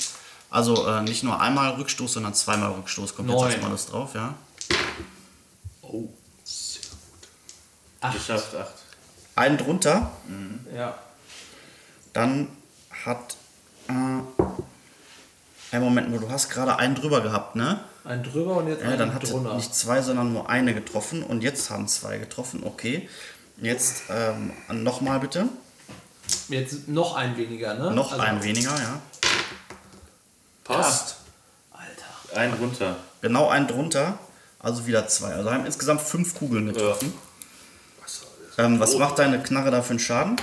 also 0.51 0.87
äh, 0.87 1.03
nicht 1.03 1.23
nur 1.23 1.41
einmal 1.41 1.73
Rückstoß, 1.73 2.13
sondern 2.15 2.35
zweimal 2.35 2.71
Rückstoß 2.73 3.17
kommt 3.17 3.29
jetzt 3.29 3.39
Neun. 3.41 3.53
als 3.53 3.63
Malus 3.63 3.87
drauf, 3.87 4.15
ja. 4.15 4.35
Oh. 5.83 6.09
Geschafft, 8.13 8.55
acht. 8.57 8.73
Einen 9.37 9.59
drunter, 9.59 10.11
Ja. 10.75 10.95
dann 12.13 12.49
hat. 13.05 13.37
Äh, 13.89 13.93
einen 15.73 15.85
Moment 15.85 16.11
nur, 16.11 16.21
du 16.21 16.31
hast 16.31 16.51
gerade 16.51 16.77
einen 16.79 16.95
drüber 16.95 17.21
gehabt, 17.21 17.57
ne? 17.57 17.81
Ein 18.05 18.23
drüber 18.23 18.57
und 18.57 18.69
jetzt 18.69 18.83
Ja, 18.83 18.89
ein 18.91 18.99
dann 18.99 19.15
hat 19.15 19.29
drunter. 19.31 19.55
nicht 19.55 19.75
zwei, 19.75 20.03
sondern 20.03 20.33
nur 20.33 20.49
eine 20.49 20.75
getroffen 20.75 21.23
und 21.23 21.43
jetzt 21.43 21.71
haben 21.71 21.87
zwei 21.89 22.19
getroffen, 22.19 22.63
okay. 22.65 23.09
Jetzt 23.61 24.03
ähm, 24.11 24.53
nochmal 24.71 25.21
bitte. 25.21 25.49
Jetzt 26.49 26.89
noch 26.89 27.15
ein 27.17 27.37
weniger, 27.37 27.75
ne? 27.75 27.91
Noch 27.93 28.13
Also- 28.13 28.23
ein 28.25 28.43
weniger, 28.43 28.71
ja. 28.77 29.01
Passt. 30.65 31.17
Alter. 31.73 32.39
Ein 32.41 32.53
runter. 32.55 32.97
Genau 33.21 33.49
einen 33.49 33.67
drunter, 33.69 34.19
also 34.59 34.87
wieder 34.87 35.07
zwei. 35.09 35.35
Also 35.35 35.51
haben 35.51 35.67
insgesamt 35.67 36.01
fünf 36.01 36.35
Kugeln 36.35 36.67
getroffen. 36.67 37.13
Ähm, 38.59 38.79
was 38.81 38.97
macht 38.99 39.19
deine 39.19 39.43
Knarre 39.43 39.71
da 39.71 39.81
für 39.83 39.91
einen 39.91 39.99
Schaden? 39.99 40.37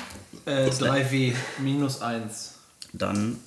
Äh, 0.45 0.69
3W, 0.69 1.35
minus 1.59 2.01
1. 2.01 2.53
Dann. 2.93 3.39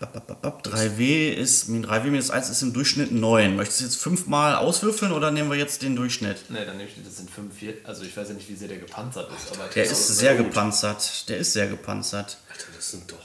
3W 0.00 1.30
ist, 1.32 1.68
3W 1.68 2.04
minus 2.04 2.30
1 2.30 2.48
ist 2.48 2.62
im 2.62 2.72
Durchschnitt 2.72 3.12
9. 3.12 3.56
Möchtest 3.56 3.80
du 3.80 3.84
jetzt 3.84 3.96
fünfmal 3.96 4.56
auswürfeln 4.56 5.12
oder 5.12 5.30
nehmen 5.30 5.50
wir 5.50 5.58
jetzt 5.58 5.82
den 5.82 5.94
Durchschnitt? 5.94 6.50
Ne, 6.50 6.64
dann 6.64 6.78
nehme 6.78 6.88
ich, 6.88 7.04
das 7.04 7.18
sind 7.18 7.30
5, 7.30 7.54
4, 7.54 7.74
also 7.84 8.02
ich 8.04 8.16
weiß 8.16 8.28
ja 8.28 8.34
nicht, 8.34 8.48
wie 8.48 8.54
sehr 8.54 8.68
der 8.68 8.78
gepanzert 8.78 9.30
ist, 9.30 9.54
aber 9.54 9.68
Der 9.68 9.84
ist 9.84 10.08
sehr 10.08 10.36
gepanzert. 10.36 11.28
Der 11.28 11.38
ist 11.38 11.52
sehr 11.52 11.66
gepanzert. 11.66 12.38
Alter, 12.50 12.64
das 12.74 12.90
sind 12.90 13.10
doch. 13.10 13.18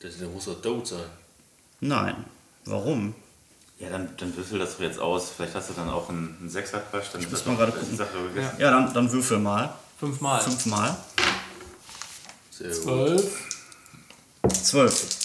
Das, 0.00 0.18
der 0.18 0.28
muss 0.28 0.46
doch 0.46 0.60
tot 0.60 0.86
sein. 0.86 1.04
Nein. 1.80 2.24
Warum? 2.64 3.14
Ja, 3.78 3.90
dann, 3.90 4.08
dann 4.16 4.36
würfel 4.36 4.58
das 4.58 4.76
doch 4.76 4.80
jetzt 4.80 4.98
aus. 4.98 5.30
Vielleicht 5.36 5.54
hast 5.54 5.70
du 5.70 5.74
dann 5.74 5.88
auch 5.88 6.08
einen, 6.08 6.36
einen 6.40 6.50
Sechserquatsch. 6.50 7.06
Dann 7.12 7.20
ich 7.20 7.30
muss 7.30 7.46
mal 7.46 7.56
gerade 7.56 7.72
gucken. 7.72 7.96
Sache. 7.96 8.10
Ja, 8.58 8.72
dann, 8.72 8.92
dann 8.92 9.10
würfel 9.12 9.38
mal. 9.38 9.72
Fünfmal. 9.98 10.40
Fünfmal. 10.40 10.96
Sehr 12.50 12.68
gut. 12.70 13.20
12. 13.20 13.48
Zwölf. 14.62 15.17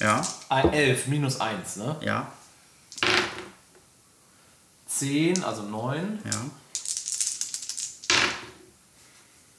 Ja, 0.00 0.26
Ein, 0.48 0.72
11, 0.72 1.06
minus 1.08 1.40
1, 1.40 1.76
ne? 1.76 1.96
ja. 2.00 2.32
10, 4.88 5.44
also 5.44 5.62
9. 5.62 6.18
Ja. 6.24 6.30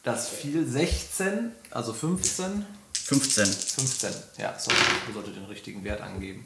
Das 0.03 0.29
fiel 0.29 0.67
16, 0.67 1.51
also 1.69 1.93
15. 1.93 2.65
15. 2.93 3.45
15, 3.45 4.11
ja, 4.37 4.57
sorry, 4.57 4.75
ich 5.07 5.13
sollte 5.13 5.31
den 5.31 5.45
richtigen 5.45 5.83
Wert 5.83 6.01
angeben. 6.01 6.45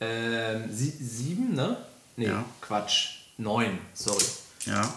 Ähm, 0.00 0.68
sie, 0.72 0.90
7, 0.90 1.54
ne? 1.54 1.76
Nee, 2.16 2.26
Ja. 2.26 2.44
Quatsch. 2.60 3.16
9, 3.38 3.78
sorry. 3.94 4.24
Ja. 4.66 4.94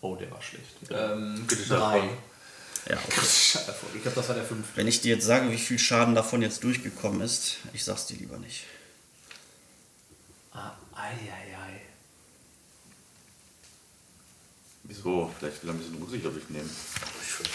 Oh, 0.00 0.16
der 0.16 0.30
war 0.30 0.40
schlecht. 0.40 0.74
Ähm, 0.90 1.44
Kritischer 1.46 1.78
3. 1.78 2.08
Ja, 2.88 2.96
okay. 2.96 3.20
Ich 3.94 4.02
glaube, 4.02 4.16
das 4.16 4.28
war 4.28 4.34
der 4.34 4.44
5. 4.44 4.66
Wenn 4.74 4.88
ich 4.88 5.00
dir 5.00 5.14
jetzt 5.14 5.26
sage, 5.26 5.50
wie 5.52 5.58
viel 5.58 5.78
Schaden 5.78 6.14
davon 6.14 6.42
jetzt 6.42 6.64
durchgekommen 6.64 7.20
ist, 7.20 7.58
ich 7.72 7.84
sag's 7.84 8.06
dir 8.06 8.16
lieber 8.16 8.38
nicht. 8.38 8.64
Ah, 10.52 10.72
ei, 10.94 11.10
ei, 11.10 11.56
ei. 11.56 11.80
Wieso? 14.84 15.30
Vielleicht 15.38 15.62
will 15.62 15.70
er 15.70 15.74
ein 15.74 15.78
bisschen 15.78 16.02
Rücksicht 16.02 16.26
auf 16.26 16.34
dich 16.34 16.48
nehmen. 16.50 16.70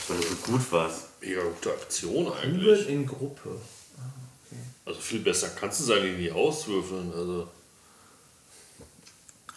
Weil 0.07 0.17
du 0.17 0.23
so 0.23 0.35
gut 0.35 0.71
warst. 0.71 1.01
Mega 1.21 1.41
gute 1.43 1.71
Aktion 1.73 2.25
Kugel 2.25 2.39
eigentlich. 2.41 2.87
in 2.89 3.05
Gruppe. 3.05 3.61
Also 4.85 4.99
viel 5.01 5.19
besser 5.19 5.49
kannst 5.49 5.81
du 5.81 5.83
es 5.83 5.89
eigentlich 5.99 6.17
nie 6.17 6.31
auswürfeln. 6.31 7.11
Also 7.13 7.49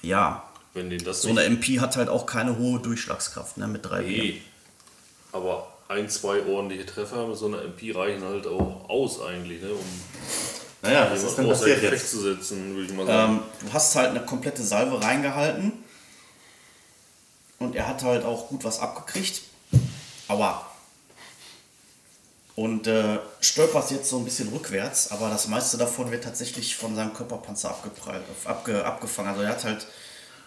Ja, 0.02 0.50
wenn 0.74 0.90
den 0.90 1.02
das 1.04 1.22
so 1.22 1.28
eine 1.28 1.44
MP 1.44 1.78
hat 1.80 1.96
halt 1.96 2.08
auch 2.08 2.26
keine 2.26 2.58
hohe 2.58 2.80
Durchschlagskraft, 2.80 3.56
ne, 3.56 3.68
mit 3.68 3.84
3 3.86 4.02
Nee. 4.02 4.42
Aber 5.32 5.68
ein, 5.88 6.08
zwei 6.08 6.44
ordentliche 6.44 6.86
Treffer 6.86 7.26
mit 7.26 7.36
so 7.36 7.46
einer 7.46 7.62
MP 7.62 7.92
reichen 7.92 8.22
halt 8.24 8.46
auch 8.46 8.88
aus 8.88 9.20
eigentlich, 9.20 9.60
ne, 9.62 9.70
um 9.72 9.84
Naja, 10.82 11.08
was 11.10 11.22
ist 11.22 11.36
denn 11.36 11.48
passiert 11.48 11.78
Effekt 11.78 11.92
jetzt? 11.92 12.10
zu 12.10 12.20
setzen, 12.20 12.74
würde 12.74 12.86
ich 12.90 12.96
mal 12.96 13.06
sagen. 13.06 13.32
Ähm, 13.34 13.42
du 13.66 13.72
hast 13.72 13.96
halt 13.96 14.10
eine 14.10 14.24
komplette 14.24 14.62
Salve 14.62 15.02
reingehalten. 15.02 15.72
Und 17.58 17.76
er 17.76 17.86
hat 17.86 18.02
halt 18.02 18.24
auch 18.24 18.48
gut 18.48 18.64
was 18.64 18.80
abgekriegt. 18.80 19.42
Aua. 20.28 20.66
Und 22.56 22.86
äh, 22.86 23.18
stolpert 23.40 23.90
jetzt 23.90 24.08
so 24.10 24.18
ein 24.18 24.24
bisschen 24.24 24.48
rückwärts, 24.48 25.10
aber 25.10 25.28
das 25.28 25.48
meiste 25.48 25.76
davon 25.76 26.10
wird 26.10 26.24
tatsächlich 26.24 26.76
von 26.76 26.94
seinem 26.94 27.14
Körperpanzer 27.14 27.70
abgeprallt, 27.70 28.22
abge, 28.44 28.84
abgefangen. 28.84 29.30
Also 29.30 29.42
er 29.42 29.50
hat 29.50 29.64
halt 29.64 29.86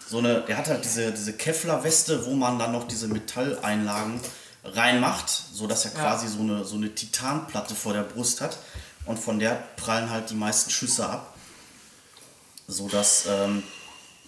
so 0.08 0.18
eine, 0.18 0.42
der 0.42 0.56
hat 0.56 0.68
halt 0.68 0.84
diese, 0.84 1.12
diese 1.12 1.32
Kevlar-Weste, 1.32 2.26
wo 2.26 2.34
man 2.34 2.58
dann 2.58 2.72
noch 2.72 2.86
diese 2.86 3.08
Metalleinlagen 3.08 4.20
reinmacht, 4.64 5.28
sodass 5.28 5.84
er 5.84 5.92
quasi 5.92 6.28
so 6.28 6.40
eine, 6.40 6.64
so 6.64 6.76
eine 6.76 6.94
Titanplatte 6.94 7.74
vor 7.74 7.92
der 7.92 8.02
Brust 8.02 8.40
hat. 8.40 8.58
Und 9.06 9.18
von 9.18 9.38
der 9.38 9.54
prallen 9.76 10.10
halt 10.10 10.30
die 10.30 10.34
meisten 10.34 10.70
Schüsse 10.70 11.08
ab 11.08 11.34
so 12.66 12.88
dass 12.88 13.26
ähm, 13.26 13.62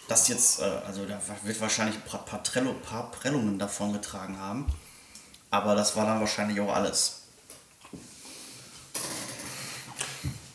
das 0.08 0.28
jetzt, 0.28 0.60
äh, 0.60 0.64
also 0.86 1.04
da 1.04 1.20
wird 1.42 1.60
wahrscheinlich 1.60 1.96
ein 1.96 2.02
paar, 2.02 2.24
paar, 2.24 2.42
Trello, 2.42 2.74
paar 2.74 3.10
Prellungen 3.10 3.58
davon 3.58 3.92
getragen 3.92 4.38
haben, 4.38 4.66
aber 5.50 5.74
das 5.74 5.96
war 5.96 6.06
dann 6.06 6.20
wahrscheinlich 6.20 6.60
auch 6.60 6.72
alles. 6.72 7.22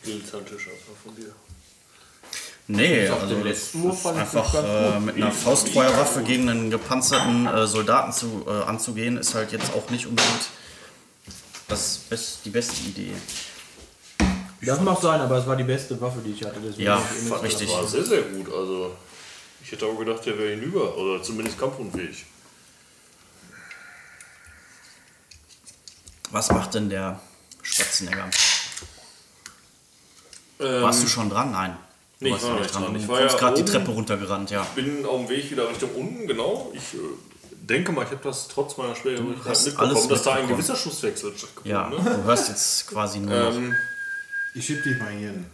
Dilettantisch 0.06 0.68
einfach 0.68 0.96
von 1.04 1.16
dir. 1.16 1.34
Nee, 2.68 3.08
also 3.08 3.36
einfach 4.14 4.54
äh, 4.54 5.00
mit 5.00 5.16
einer 5.18 5.32
Faustfeuerwaffe 5.32 6.24
gegen 6.24 6.48
einen 6.50 6.70
gepanzerten 6.70 7.46
äh, 7.48 7.68
Soldaten 7.68 8.14
zu, 8.14 8.46
äh, 8.48 8.64
anzugehen, 8.64 9.18
ist 9.18 9.34
halt 9.34 9.52
jetzt 9.52 9.74
auch 9.74 9.90
nicht 9.90 10.06
unbedingt 10.08 10.50
das 11.68 11.98
best, 12.10 12.40
die 12.46 12.50
beste 12.50 12.82
Idee. 12.84 13.12
Das 14.62 14.80
mag 14.80 15.02
sein, 15.02 15.20
aber 15.22 15.38
es 15.38 15.48
war 15.48 15.56
die 15.56 15.64
beste 15.64 16.00
Waffe, 16.00 16.20
die 16.24 16.32
ich 16.32 16.44
hatte. 16.44 16.60
Deswegen 16.64 16.84
Ja, 16.84 17.02
ich 17.20 17.26
immer- 17.26 17.42
richtig. 17.42 17.68
Das 17.68 17.78
war 17.78 17.88
sehr, 17.88 18.06
sehr 18.06 18.22
gut. 18.22 18.54
Also 18.54 18.96
ich 19.64 19.72
hätte 19.72 19.86
auch 19.88 19.98
gedacht, 19.98 20.26
der 20.26 20.38
wäre 20.38 20.52
hinüber 20.52 20.96
oder 20.98 21.22
zumindest 21.24 21.58
kampfunfähig. 21.60 22.26
Was 26.30 26.50
macht 26.52 26.74
denn 26.76 26.90
der 26.90 27.20
Schwarzenegger? 27.62 28.30
Ähm, 30.60 30.84
Warst 30.84 31.04
du 31.04 31.08
schon 31.08 31.30
dran? 31.30 31.52
Nein. 31.52 31.76
Du 32.22 32.28
Nee, 32.28 32.36
ich 32.36 32.44
war 32.44 32.60
nicht 32.60 32.74
dran. 32.74 32.96
Ich 32.96 33.02
Du 33.04 33.08
war 33.10 33.22
ja 33.22 33.28
gerade 33.28 33.64
die. 33.64 33.70
Treppe 33.70 33.92
runtergerannt, 33.92 34.52
ja. 34.52 34.62
bin 34.76 35.06
auf 35.06 35.22
dem 35.22 35.30
Weg 35.30 35.50
wieder 35.52 35.68
Richtung 35.70 35.90
unten, 35.96 36.28
genau. 36.28 36.72
Ich 36.76 36.94
äh, 36.94 36.98
denke 37.64 37.92
mal, 37.92 38.04
ich 38.06 38.12
habe 38.12 38.22
das 38.24 38.48
trotz 38.48 38.78
meiner 38.78 38.96
Schwerhörigkeit 38.96 39.44
hast 39.48 39.66
mitbekommen, 39.66 39.92
alles 39.92 40.08
dass 40.08 40.22
da 40.24 40.34
ein 40.36 40.48
gewisser 40.48 40.76
Schusswechsel 40.76 41.34
stattgefunden 41.36 41.72
Ja, 41.72 41.90
ne? 41.90 41.96
du 41.98 42.24
hörst 42.24 42.50
jetzt 42.50 42.88
quasi 42.88 43.20
nur 43.20 43.36
noch. 43.36 43.56
ähm, 43.56 43.76
Ich 44.54 44.66
schieb 44.68 44.84
dich 44.84 44.98
mal 45.00 45.10
hier 45.12 45.30
hin. 45.32 45.46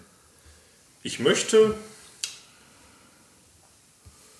Ich 1.03 1.19
möchte. 1.19 1.73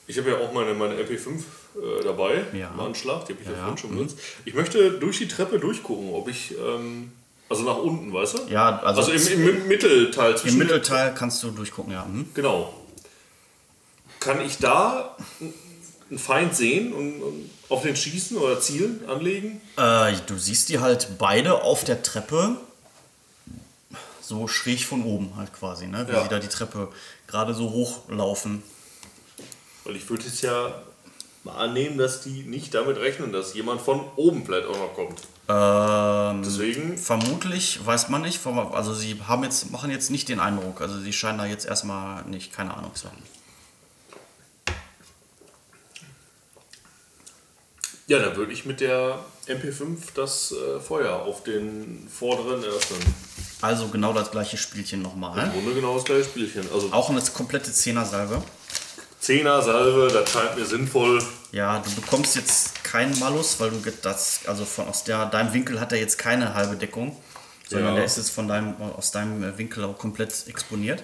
Ich 0.07 0.17
habe 0.17 0.29
ja 0.31 0.37
auch 0.37 0.51
meine, 0.53 0.73
meine 0.73 0.95
MP5 0.95 1.27
äh, 1.29 2.03
dabei 2.03 2.43
Ja. 2.53 2.71
im 2.73 2.79
Anschlag, 2.79 3.25
die 3.25 3.33
habe 3.33 3.41
ich 3.41 3.47
ja, 3.47 3.53
Ja, 3.53 3.59
vorhin 3.59 3.77
schon 3.77 3.91
mhm. 3.91 3.95
benutzt. 3.97 4.17
Ich 4.45 4.53
möchte 4.53 4.91
durch 4.99 5.17
die 5.19 5.27
Treppe 5.29 5.59
durchgucken, 5.59 6.13
ob 6.13 6.27
ich. 6.27 6.55
Ähm, 6.57 7.11
also 7.49 7.63
nach 7.63 7.77
unten, 7.77 8.11
weißt 8.13 8.37
du? 8.39 8.41
Ja, 8.51 8.79
also, 8.79 9.01
Also 9.11 9.29
im, 9.31 9.47
im 9.49 9.67
Mittelteil 9.67 10.35
im. 10.43 10.57
Mittelteil 10.57 11.13
kannst 11.13 11.41
du 11.43 11.51
durchgucken, 11.51 11.93
ja. 11.93 12.03
Hm? 12.05 12.29
Genau. 12.33 12.73
Kann 14.19 14.41
ich 14.41 14.57
da 14.57 15.15
einen 16.09 16.19
Feind 16.19 16.55
sehen 16.55 16.93
und, 16.93 17.21
und 17.21 17.49
auf 17.69 17.83
den 17.83 17.95
schießen 17.95 18.37
oder 18.37 18.59
zielen, 18.59 19.07
anlegen? 19.07 19.61
Äh, 19.77 20.13
du 20.25 20.37
siehst 20.37 20.69
die 20.69 20.79
halt 20.79 21.17
beide 21.17 21.61
auf 21.61 21.83
der 21.83 22.01
Treppe, 22.03 22.57
so 24.21 24.47
schräg 24.47 24.83
von 24.85 25.03
oben 25.03 25.33
halt 25.37 25.53
quasi, 25.53 25.87
ne? 25.87 26.05
Wie 26.07 26.13
Ja. 26.13 26.23
sie 26.23 26.29
da 26.29 26.39
die 26.39 26.47
Treppe 26.47 26.89
gerade 27.27 27.53
so 27.53 27.69
hochlaufen. 27.71 28.63
Weil 29.85 29.95
ich 29.95 30.09
würde 30.09 30.23
jetzt 30.25 30.41
ja 30.41 30.81
mal 31.43 31.55
annehmen, 31.55 31.97
dass 31.97 32.21
die 32.21 32.43
nicht 32.43 32.73
damit 32.73 32.97
rechnen, 32.97 33.31
dass 33.31 33.53
jemand 33.53 33.79
von 33.81 34.03
oben 34.17 34.45
vielleicht 34.45 34.67
auch 34.67 34.77
noch 34.77 34.93
kommt. 34.93 35.21
Ähm, 35.49 36.43
Deswegen 36.43 36.97
vermutlich, 36.97 37.85
weiß 37.85 38.09
man 38.09 38.21
nicht, 38.21 38.45
also 38.45 38.93
sie 38.93 39.17
haben 39.27 39.43
jetzt, 39.43 39.71
machen 39.71 39.91
jetzt 39.91 40.11
nicht 40.11 40.27
den 40.27 40.39
Eindruck, 40.41 40.81
also 40.81 40.99
sie 40.99 41.13
scheinen 41.13 41.37
da 41.37 41.45
jetzt 41.45 41.65
erstmal 41.65 42.23
nicht, 42.25 42.51
keine 42.51 42.75
Ahnung 42.75 42.93
zu 42.95 43.07
haben. 43.07 43.23
Ja, 48.07 48.19
dann 48.19 48.35
würde 48.35 48.53
ich 48.53 48.65
mit 48.65 48.79
der 48.79 49.19
MP5 49.47 49.97
das 50.15 50.53
äh, 50.53 50.79
Feuer 50.79 51.13
auf 51.13 51.43
den 51.43 52.07
vorderen 52.09 52.63
eröffnen. 52.63 52.99
Also 53.61 53.87
genau 53.87 54.13
das 54.13 54.31
gleiche 54.31 54.57
Spielchen 54.57 54.99
Im 54.99 55.03
nochmal. 55.03 55.49
Grunde 55.49 55.73
genau 55.73 55.95
das 55.95 56.05
gleiche 56.05 56.25
Spielchen. 56.25 56.71
Also 56.73 56.89
Auch 56.91 57.09
eine 57.09 57.21
komplette 57.21 57.71
Zehner-Salve. 57.71 58.41
Zehner 59.19 59.61
Salve, 59.61 60.07
das 60.07 60.29
scheint 60.31 60.57
mir 60.57 60.65
sinnvoll. 60.65 61.21
Ja, 61.51 61.79
du 61.79 61.89
bekommst 61.91 62.35
jetzt 62.35 62.83
keinen 62.83 63.17
Malus, 63.19 63.59
weil 63.59 63.69
du 63.71 63.79
das, 64.01 64.41
also 64.47 64.65
von 64.65 64.87
aus 64.87 65.03
der, 65.05 65.25
deinem 65.27 65.53
Winkel 65.53 65.79
hat 65.79 65.91
er 65.91 65.97
jetzt 65.99 66.17
keine 66.17 66.53
halbe 66.53 66.75
Deckung, 66.75 67.15
sondern 67.69 67.89
Ja. 67.89 67.95
der 67.95 68.05
ist 68.05 68.17
jetzt 68.17 68.31
von 68.31 68.47
deinem, 68.47 68.75
aus 68.81 69.11
deinem 69.11 69.43
äh, 69.43 69.57
Winkel 69.57 69.83
auch 69.85 69.97
komplett 69.97 70.47
exponiert. 70.47 71.03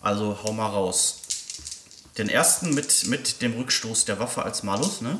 Also 0.00 0.38
hau 0.42 0.52
mal 0.52 0.66
raus. 0.68 1.22
Den 2.18 2.28
ersten 2.28 2.74
mit, 2.74 3.06
mit 3.06 3.40
dem 3.40 3.54
Rückstoß 3.54 4.04
der 4.04 4.18
Waffe 4.18 4.42
als 4.42 4.62
Malus, 4.62 5.00
ne? 5.00 5.18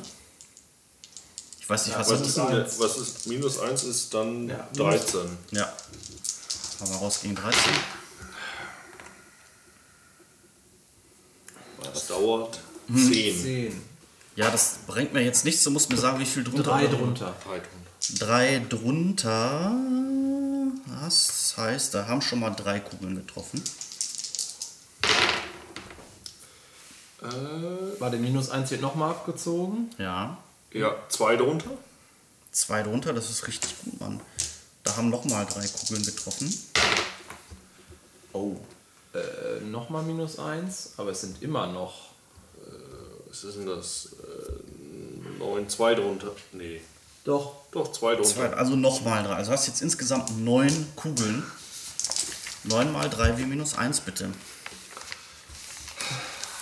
Ich 1.61 1.68
weiß 1.68 1.86
nicht, 1.86 1.98
was 1.98 2.11
Was 2.11 2.18
das 2.18 2.28
ist, 2.28 2.36
denn 2.36 2.66
was 2.78 2.96
ist 2.98 3.26
minus 3.28 3.58
1 3.61 3.84
ist 3.84 4.12
dann 4.12 4.48
Ja, 4.48 4.68
13. 4.74 5.20
Ja. 5.52 5.72
Hau 6.80 6.86
mal 6.86 6.96
raus 6.96 7.20
gegen 7.22 7.34
13. 7.36 7.58
Das 11.82 12.06
dauert 12.08 12.58
Hm. 12.88 12.96
10. 13.12 13.42
10. 13.42 13.89
Ja, 14.36 14.50
das 14.50 14.78
bringt 14.86 15.12
mir 15.12 15.22
jetzt 15.22 15.44
nichts. 15.44 15.62
Du 15.64 15.70
musst 15.70 15.90
mir 15.90 15.96
sagen, 15.98 16.18
wie 16.20 16.26
viel 16.26 16.44
drunter. 16.44 16.62
3 16.62 16.88
oder- 16.88 16.96
drunter. 16.96 17.34
Drei 18.18 18.62
drunter. 18.68 19.74
Das 21.02 21.54
heißt, 21.56 21.94
da 21.94 22.06
haben 22.06 22.22
schon 22.22 22.40
mal 22.40 22.50
drei 22.50 22.80
Kugeln 22.80 23.16
getroffen. 23.16 23.62
War 27.98 28.10
der 28.10 28.18
minus 28.20 28.48
1 28.50 28.70
wird 28.70 28.80
nochmal 28.80 29.10
abgezogen. 29.10 29.90
Ja. 29.98 30.38
Ja, 30.72 30.94
2 31.08 31.36
drunter. 31.36 31.70
Zwei 32.52 32.82
drunter, 32.82 33.12
das 33.12 33.28
ist 33.30 33.46
richtig 33.46 33.74
gut, 33.84 34.00
Mann. 34.00 34.20
Da 34.84 34.96
haben 34.96 35.10
noch 35.10 35.24
mal 35.26 35.44
drei 35.44 35.66
Kugeln 35.66 36.04
getroffen. 36.04 36.52
Oh. 38.32 38.56
Äh, 39.12 39.60
nochmal 39.64 40.02
minus 40.04 40.38
1, 40.38 40.94
aber 40.96 41.10
es 41.10 41.20
sind 41.20 41.42
immer 41.42 41.66
noch. 41.66 42.09
Was 43.30 43.44
ist 43.44 43.56
denn 43.58 43.66
das? 43.66 44.08
Äh, 44.22 45.38
9, 45.38 45.68
2 45.68 45.94
drunter. 45.94 46.32
Nee. 46.52 46.80
Doch. 47.24 47.54
Doch, 47.70 47.92
2 47.92 48.14
drunter. 48.16 48.28
Zwei, 48.28 48.50
also 48.52 48.74
noch 48.76 49.02
mal 49.04 49.22
drei. 49.22 49.34
Also 49.34 49.52
hast 49.52 49.66
jetzt 49.68 49.80
insgesamt 49.82 50.36
neun 50.44 50.86
Kugeln. 50.96 51.42
Neun 52.64 52.92
mal 52.92 53.08
drei 53.08 53.38
wie 53.38 53.44
minus 53.44 53.74
eins, 53.74 54.00
bitte. 54.00 54.30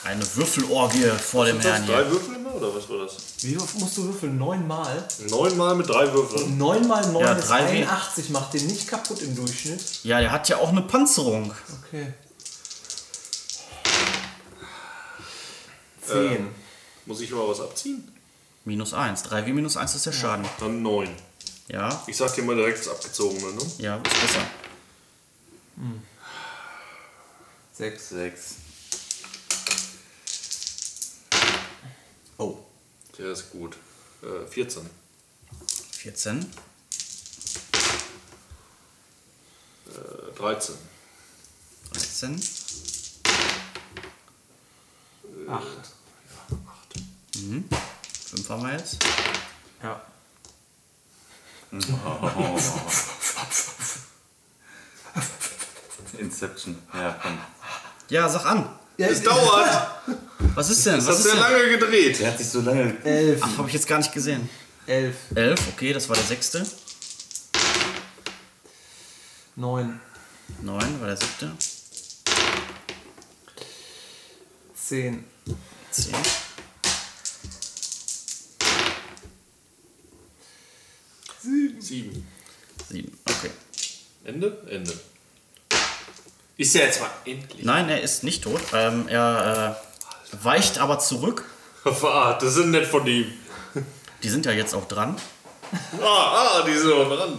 Eine 0.04 0.22
Würfelorgie 0.36 1.10
vor 1.18 1.44
dem 1.44 1.56
Sind 1.56 1.64
das 1.64 1.72
Herrn 1.72 1.86
drei 1.86 2.02
hier. 2.02 2.10
Würfel 2.12 2.34
immer 2.36 2.54
oder 2.54 2.74
was 2.74 2.88
war 2.88 2.98
das? 3.04 3.16
Wie 3.40 3.56
oft 3.58 3.74
musst 3.78 3.96
du 3.96 4.04
würfeln? 4.04 4.38
9 4.38 4.66
mal? 4.66 5.08
9 5.28 5.56
mal 5.56 5.74
mit 5.74 5.88
drei 5.88 6.12
Würfeln. 6.12 6.56
9 6.56 6.86
mal 6.86 7.06
9 7.12 7.24
Ja, 7.24 7.32
ist 7.32 7.48
drei 7.48 7.72
wie- 7.72 7.84
81, 7.84 8.30
macht 8.30 8.54
den 8.54 8.66
nicht 8.66 8.86
kaputt 8.88 9.20
im 9.22 9.34
Durchschnitt. 9.34 9.82
Ja, 10.04 10.20
der 10.20 10.30
hat 10.32 10.48
ja 10.48 10.58
auch 10.58 10.68
eine 10.68 10.82
Panzerung. 10.82 11.52
Okay. 11.88 12.12
10. 16.06 16.48
Muss 17.08 17.22
ich 17.22 17.30
mal 17.30 17.48
was 17.48 17.58
abziehen? 17.60 18.06
Minus 18.66 18.92
1. 18.92 19.22
3 19.22 19.46
wie 19.46 19.54
minus 19.54 19.78
1 19.78 19.94
ist 19.94 20.04
der 20.04 20.12
Schaden. 20.12 20.46
Dann 20.60 20.82
9. 20.82 21.08
Ja, 21.68 22.02
Ich 22.06 22.18
sag 22.18 22.34
dir 22.34 22.42
mal 22.42 22.54
direkt 22.54 22.80
das 22.80 22.88
Abgezogene, 22.88 23.50
ne? 23.52 23.62
ja, 23.78 23.96
ist 23.96 24.20
besser. 24.20 24.46
6. 27.72 28.08
Sechs. 28.10 28.54
Oh. 32.36 32.58
Der 33.16 33.32
ist 33.32 33.52
gut. 33.52 33.78
Äh, 34.22 34.46
14. 34.46 34.90
14. 35.92 36.40
Äh, 39.86 40.36
13. 40.36 40.74
13. 41.94 42.42
8. 45.48 45.97
5 47.38 48.50
haben 48.50 48.62
wir 48.62 48.72
jetzt. 48.72 48.98
Ja. 49.82 50.00
Inception. 56.18 56.78
Ja, 56.92 57.16
komm. 57.22 57.38
Ja, 58.08 58.28
sag 58.28 58.44
an. 58.46 58.68
Es 58.96 59.22
dauert! 59.22 59.88
Was 60.54 60.70
ist 60.70 60.84
denn? 60.86 60.96
Das 60.96 61.06
Was 61.06 61.22
sehr 61.22 61.34
denn? 61.34 61.42
lange 61.42 61.68
gedreht. 61.78 62.18
Der 62.18 62.32
hat 62.32 62.38
sich 62.38 62.48
so 62.48 62.60
lange. 62.60 62.96
11. 63.04 63.40
Ach, 63.42 63.58
habe 63.58 63.68
ich 63.68 63.74
jetzt 63.74 63.86
gar 63.86 63.98
nicht 63.98 64.12
gesehen. 64.12 64.48
11. 64.86 65.14
11, 65.34 65.60
okay, 65.74 65.92
das 65.92 66.08
war 66.08 66.16
der 66.16 66.24
sechste. 66.24 66.66
9. 69.54 70.00
9 70.62 71.00
war 71.00 71.06
der 71.06 71.16
siebte. 71.16 71.52
10. 74.74 75.24
10. 75.90 76.14
7. 81.88 82.26
7. 82.90 83.18
Okay. 83.28 83.50
Ende? 84.24 84.58
Ende. 84.70 84.92
Ist 86.56 86.74
ja 86.74 86.82
jetzt 86.82 87.00
mal 87.00 87.10
endlich. 87.24 87.64
Nein, 87.64 87.88
er 87.88 88.02
ist 88.02 88.24
nicht 88.24 88.44
tot. 88.44 88.60
Ähm, 88.74 89.08
er 89.08 89.76
äh, 90.32 90.44
weicht 90.44 90.78
aber 90.78 90.98
zurück. 90.98 91.44
Ah, 92.02 92.36
das 92.38 92.54
sind 92.54 92.72
nett 92.72 92.86
von 92.86 93.06
ihm. 93.06 93.32
Die 94.22 94.28
sind 94.28 94.44
ja 94.44 94.52
jetzt 94.52 94.74
auch 94.74 94.86
dran. 94.86 95.16
Ah, 96.02 96.04
ah, 96.04 96.64
die 96.66 96.76
sind 96.76 96.90
noch 96.90 97.08
dran. 97.08 97.38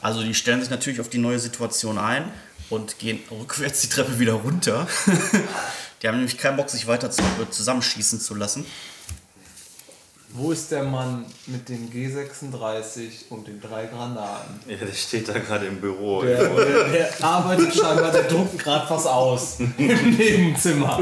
Also 0.00 0.22
die 0.22 0.34
stellen 0.34 0.60
sich 0.60 0.70
natürlich 0.70 1.00
auf 1.00 1.10
die 1.10 1.18
neue 1.18 1.38
Situation 1.38 1.98
ein 1.98 2.32
und 2.70 2.98
gehen 2.98 3.20
rückwärts 3.30 3.82
die 3.82 3.88
Treppe 3.88 4.18
wieder 4.18 4.34
runter. 4.34 4.86
die 6.02 6.08
haben 6.08 6.16
nämlich 6.16 6.38
keinen 6.38 6.56
Bock, 6.56 6.70
sich 6.70 6.86
weiter 6.86 7.10
zu, 7.10 7.22
zusammenschießen 7.50 8.20
zu 8.20 8.34
lassen. 8.34 8.64
Wo 10.38 10.52
ist 10.52 10.70
der 10.70 10.82
Mann 10.82 11.24
mit 11.46 11.66
dem 11.70 11.90
G36 11.90 13.30
und 13.30 13.48
den 13.48 13.58
drei 13.58 13.86
Granaten? 13.86 14.60
Ja, 14.68 14.76
der 14.76 14.92
steht 14.92 15.26
da 15.28 15.32
gerade 15.32 15.64
im 15.64 15.80
Büro. 15.80 16.22
Der, 16.22 16.48
der, 16.48 16.88
der 16.88 17.24
arbeitet 17.24 17.74
scheinbar, 17.74 18.12
der 18.12 18.24
druckt 18.24 18.58
gerade 18.58 18.88
was 18.90 19.06
aus. 19.06 19.56
Im 19.78 20.16
Nebenzimmer. 20.16 21.00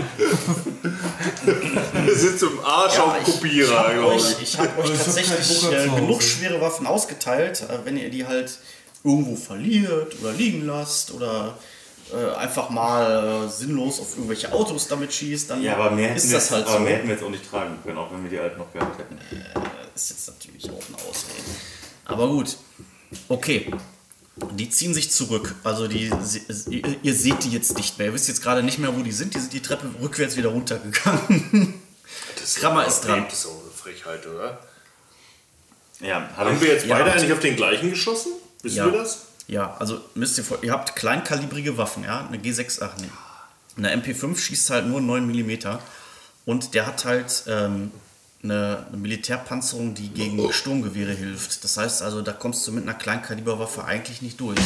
Der 2.06 2.14
sitzt 2.14 2.44
im 2.44 2.60
Arsch 2.64 2.98
auf 3.00 3.16
dem 3.16 3.24
Kopierer, 3.24 3.86
ich 3.88 3.94
glaube 3.94 4.14
euch, 4.14 4.30
ich. 4.30 4.42
ich 4.42 4.58
habe 4.58 4.82
euch 4.82 4.90
ich 4.90 4.98
hab 5.00 5.04
keinen 5.04 5.04
tatsächlich 5.04 5.60
Drucker 5.60 5.84
äh, 5.84 6.00
genug 6.00 6.22
schwere 6.22 6.60
Waffen 6.60 6.86
ausgeteilt, 6.86 7.62
äh, 7.62 7.84
wenn 7.84 7.96
ihr 7.96 8.10
die 8.10 8.26
halt 8.26 8.56
irgendwo 9.02 9.34
verliert 9.34 10.14
oder 10.20 10.32
liegen 10.32 10.64
lasst 10.64 11.12
oder 11.12 11.58
äh, 12.12 12.34
einfach 12.36 12.70
mal 12.70 13.44
äh, 13.46 13.48
sinnlos 13.48 14.00
auf 14.00 14.14
irgendwelche 14.16 14.52
Autos 14.52 14.88
damit 14.88 15.12
schießt, 15.12 15.50
dann 15.50 15.62
Ja, 15.62 15.76
aber 15.76 15.90
mehr, 15.92 16.08
hätten 16.08 16.16
ist 16.18 16.28
wir 16.30 16.34
das 16.34 16.44
jetzt, 16.44 16.52
halt 16.52 16.66
aber 16.66 16.76
so. 16.78 16.80
mehr 16.80 16.96
hätten 16.96 17.08
wir 17.08 17.14
jetzt 17.14 17.24
auch 17.24 17.30
nicht 17.30 17.48
tragen 17.48 17.78
können, 17.84 17.98
auch 17.98 18.12
wenn 18.12 18.22
wir 18.22 18.30
die 18.30 18.38
alten 18.38 18.58
noch 18.58 18.72
gehabt 18.72 18.98
hätten. 18.98 19.18
ist 19.94 20.10
jetzt 20.10 20.28
natürlich 20.28 20.64
auch 20.70 20.82
eine 20.88 20.96
Ausrede. 20.98 21.42
Aber 22.04 22.28
gut. 22.28 22.56
Okay. 23.28 23.70
Die 24.54 24.68
ziehen 24.68 24.92
sich 24.92 25.12
zurück. 25.12 25.54
Also 25.62 25.86
die, 25.86 26.10
ihr, 26.68 26.96
ihr 27.02 27.14
seht 27.14 27.44
die 27.44 27.50
jetzt 27.52 27.76
nicht 27.76 27.98
mehr. 27.98 28.08
Ihr 28.08 28.14
wisst 28.14 28.26
jetzt 28.26 28.42
gerade 28.42 28.64
nicht 28.64 28.78
mehr, 28.80 28.94
wo 28.96 29.00
die 29.02 29.12
sind. 29.12 29.32
Die 29.34 29.38
sind 29.38 29.52
die 29.52 29.62
Treppe 29.62 29.88
rückwärts 30.02 30.36
wieder 30.36 30.48
runtergegangen. 30.48 31.74
Das 32.40 32.56
Krammer 32.56 32.84
ist 32.86 33.02
dran. 33.02 33.24
Das 33.30 33.38
ist 33.38 33.46
auch 33.46 33.52
eine 33.62 33.70
Frechheit, 33.70 34.26
oder? 34.26 34.58
Ja, 36.00 36.28
Haben 36.36 36.60
wir 36.60 36.68
jetzt 36.68 36.84
Ja, 36.86 36.96
beide 36.96 37.10
habt- 37.10 37.18
eigentlich 37.20 37.32
auf 37.32 37.38
den 37.40 37.56
gleichen 37.56 37.90
geschossen? 37.90 38.32
Wissen 38.62 38.76
Ja. 38.76 38.86
wir 38.86 38.98
das? 38.98 39.26
Ja, 39.46 39.76
also 39.78 40.00
müsst 40.14 40.38
ihr 40.38 40.44
vor, 40.44 40.62
ihr 40.62 40.72
habt 40.72 40.96
kleinkalibrige 40.96 41.76
Waffen, 41.76 42.04
ja, 42.04 42.26
eine 42.26 42.38
G6, 42.38 42.80
ach 42.82 42.96
nee. 42.98 43.08
Eine 43.76 43.94
MP5 43.96 44.38
schießt 44.38 44.70
halt 44.70 44.86
nur 44.86 45.00
9 45.00 45.26
mm 45.26 45.78
und 46.46 46.74
der 46.74 46.86
hat 46.86 47.04
halt 47.04 47.44
ähm, 47.48 47.90
eine, 48.42 48.86
eine 48.88 48.96
Militärpanzerung, 48.96 49.94
die 49.94 50.08
gegen 50.10 50.52
Sturmgewehre 50.52 51.12
hilft. 51.12 51.64
Das 51.64 51.76
heißt 51.76 52.02
also, 52.02 52.22
da 52.22 52.32
kommst 52.32 52.66
du 52.66 52.72
mit 52.72 52.84
einer 52.84 52.94
Kleinkaliberwaffe 52.94 53.84
eigentlich 53.84 54.22
nicht 54.22 54.38
durch. 54.40 54.60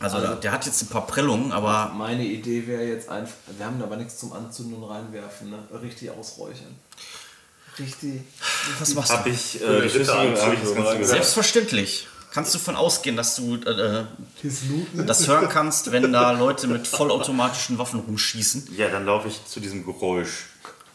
Also, 0.00 0.20
da, 0.20 0.34
der 0.34 0.50
hat 0.50 0.66
jetzt 0.66 0.82
ein 0.82 0.88
paar 0.88 1.06
Prellungen, 1.06 1.52
aber 1.52 1.92
Meine 1.94 2.24
Idee 2.24 2.66
wäre 2.66 2.82
jetzt 2.82 3.08
einfach, 3.08 3.36
wir 3.56 3.64
haben 3.64 3.80
aber 3.80 3.96
nichts 3.96 4.18
zum 4.18 4.32
Anzünden 4.32 4.74
und 4.74 4.84
reinwerfen, 4.84 5.50
ne? 5.50 5.58
Richtig 5.80 6.10
ausräuchern. 6.10 6.74
Richtig. 7.78 8.22
was 8.78 8.94
machst 8.94 9.12
Hab 9.12 9.24
du? 9.24 9.30
ich, 9.30 9.54
Ja, 9.60 9.68
äh, 9.68 9.76
hab 9.78 9.84
ich 9.84 10.60
das 10.60 10.74
Ganze 10.74 10.98
gesagt. 10.98 11.04
Selbstverständlich. 11.04 12.08
Kannst 12.34 12.52
du 12.52 12.58
davon 12.58 12.74
ausgehen, 12.74 13.16
dass 13.16 13.36
du 13.36 13.54
äh, 13.54 14.04
Das 14.42 14.62
Looten. 14.68 15.06
das 15.06 15.28
hören 15.28 15.48
kannst, 15.48 15.92
wenn 15.92 16.12
da 16.12 16.32
Leute 16.32 16.66
mit 16.66 16.88
vollautomatischen 16.88 17.78
Waffen 17.78 18.00
rumschießen? 18.00 18.74
Ja, 18.76 18.88
dann 18.88 19.06
laufe 19.06 19.28
ich 19.28 19.46
zu 19.46 19.60
diesem 19.60 19.84
Geräusch. 19.84 20.46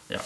Ja. 0.10 0.20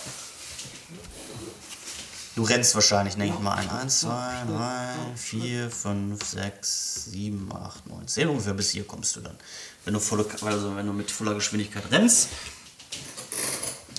Du 2.35 2.41
rennst 2.41 2.73
wahrscheinlich, 2.73 3.13
denke 3.13 3.35
ich 3.35 3.39
mal, 3.41 3.53
ein. 3.53 3.69
1, 3.69 3.99
2, 3.99 4.09
3, 4.09 4.93
4, 5.15 5.69
5, 5.69 6.23
6, 6.23 7.05
7, 7.11 7.51
8, 7.53 7.87
9, 7.87 8.07
10. 8.07 8.27
Ungefähr 8.29 8.53
bis 8.55 8.71
hier 8.71 8.87
kommst 8.87 9.15
du 9.15 9.21
dann. 9.21 9.37
Wenn 9.85 9.93
du, 9.93 9.99
volle, 9.99 10.25
also 10.41 10.75
wenn 10.75 10.87
du 10.87 10.93
mit 10.93 11.11
voller 11.11 11.35
Geschwindigkeit 11.35 11.83
rennst. 11.91 12.29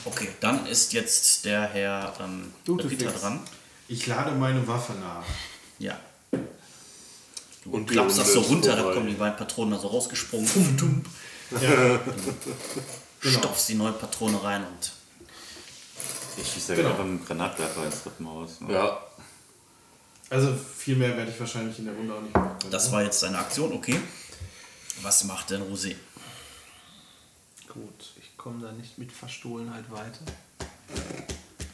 Okay, 0.05 0.31
dann 0.41 0.67
ist 0.67 0.93
jetzt 0.93 1.45
der 1.45 1.63
Herr 1.69 2.13
ähm, 2.19 2.53
Peter 2.89 3.13
dran. 3.13 3.39
Ich 3.87 4.05
lade 4.09 4.33
meine 4.33 4.67
Waffe 4.67 4.95
nach. 4.95 5.25
Ja. 5.79 5.97
Du 7.65 7.71
Und 7.71 7.87
klappst 7.87 8.19
das 8.19 8.33
so 8.33 8.41
runter, 8.41 8.71
da 8.77 8.83
vorbei. 8.83 8.95
kommen 8.95 9.07
die 9.09 9.15
beiden 9.15 9.37
Patronen 9.39 9.73
da 9.75 9.79
so 9.81 9.89
rausgesprungen. 9.89 10.77
Tum. 10.77 11.05
Genau. 13.21 13.39
Stopfst 13.39 13.69
die 13.71 13.75
neue 13.75 13.93
Patrone 13.93 14.43
rein 14.43 14.67
und 14.67 14.93
Ich 16.37 16.47
schieße 16.53 16.69
da 16.73 16.77
Genau. 16.77 16.91
einfach 16.91 17.05
mit 17.05 17.21
dem 17.21 17.27
Granatwerfer 17.27 17.87
ins 17.87 18.03
Treppenhaus. 18.03 18.61
Ne? 18.61 18.75
Ja. 18.75 19.01
Also 20.29 20.55
viel 20.77 20.97
mehr 20.97 21.17
werde 21.17 21.31
ich 21.31 21.41
wahrscheinlich 21.41 21.79
in 21.79 21.87
der 21.87 21.95
Runde 21.95 22.13
auch 22.15 22.21
nicht 22.21 22.35
machen 22.35 22.59
können. 22.59 22.71
das 22.71 22.87
ne? 22.89 22.93
war 22.93 23.03
jetzt 23.03 23.21
seine 23.21 23.39
Aktion, 23.39 23.73
okay. 23.73 23.99
Was 25.03 25.25
macht 25.25 25.51
denn 25.51 25.63
Rosé? 25.63 25.95
Gut, 27.69 28.13
ich 28.21 28.37
komme 28.37 28.61
da 28.63 28.73
nicht 28.73 28.99
mit 28.99 29.11
Verstohlenheit 29.11 29.91
weiter. 29.91 30.21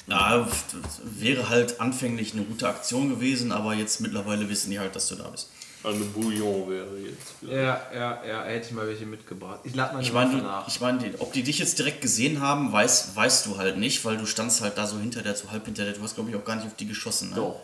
Ja, 0.07 0.38
das 0.38 1.01
wäre 1.05 1.49
halt 1.49 1.80
anfänglich 1.80 2.32
eine 2.32 2.43
gute 2.45 2.68
Aktion 2.68 3.09
gewesen, 3.09 3.51
aber 3.53 3.74
jetzt 3.74 4.01
mittlerweile 4.01 4.49
wissen 4.49 4.70
die 4.70 4.78
halt, 4.78 4.95
dass 4.95 5.09
du 5.09 5.16
da 5.16 5.28
bist. 5.28 5.51
Eine 5.83 6.05
Bouillon 6.05 6.68
wäre 6.68 6.99
jetzt. 6.99 7.33
Ja, 7.41 7.81
ja, 7.95 8.22
ja, 8.26 8.45
hätte 8.45 8.66
ich 8.66 8.72
mal 8.72 8.87
welche 8.87 9.07
mitgebracht. 9.07 9.61
Ich 9.64 9.74
lade 9.74 9.95
meine 9.95 10.03
Ich 10.07 10.11
du- 10.12 10.37
nach. 10.45 10.68
ich 10.68 10.78
meine, 10.81 11.14
ob 11.20 11.33
die 11.33 11.43
dich 11.43 11.59
jetzt 11.59 11.78
direkt 11.78 12.03
gesehen 12.03 12.41
haben, 12.43 12.70
weiß, 12.70 13.16
weißt 13.16 13.47
du 13.47 13.57
halt 13.57 13.78
nicht, 13.78 14.05
weil 14.05 14.18
du 14.18 14.26
standst 14.26 14.61
halt 14.61 14.76
da 14.76 14.87
so 14.87 14.99
hinter 14.99 15.22
der, 15.22 15.35
so 15.35 15.51
halb 15.51 15.64
hinter 15.64 15.85
der. 15.85 15.95
Du 15.95 16.03
hast, 16.03 16.14
glaube 16.16 16.28
ich, 16.28 16.37
auch 16.37 16.45
gar 16.45 16.57
nicht 16.57 16.66
auf 16.66 16.74
die 16.76 16.87
geschossen. 16.87 17.31
Ne? 17.31 17.37
Doch. 17.37 17.61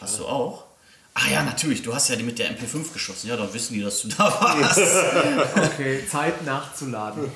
Hast 0.00 0.20
du 0.20 0.26
auch? 0.26 0.64
Ah 1.14 1.28
ja, 1.32 1.42
natürlich. 1.42 1.82
Du 1.82 1.92
hast 1.92 2.08
ja 2.08 2.14
die 2.14 2.22
mit 2.22 2.38
der 2.38 2.48
MP5 2.56 2.92
geschossen. 2.92 3.26
Ja, 3.28 3.36
dann 3.36 3.52
wissen 3.52 3.74
die, 3.74 3.82
dass 3.82 4.02
du 4.02 4.08
da 4.08 4.18
warst. 4.40 4.78
Okay, 5.74 6.06
Zeit 6.08 6.44
nachzuladen. 6.46 7.28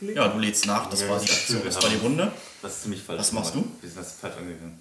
ja, 0.00 0.28
du 0.28 0.38
lädst 0.38 0.64
nach. 0.66 0.88
Das 0.88 1.06
war 1.06 1.18
die 1.18 1.30
Aktion. 1.30 1.60
Das 1.64 1.82
war 1.82 1.90
die 1.90 1.96
Runde. 1.96 2.32
Das 2.62 2.76
ist 2.76 2.82
ziemlich 2.84 3.02
falsch. 3.02 3.20
Was 3.20 3.32
machst 3.32 3.52
gemacht. 3.52 3.68
Wir 3.82 3.90
sind 3.90 4.00
das 4.00 4.12
falsch 4.12 4.36
angegangen. 4.38 4.78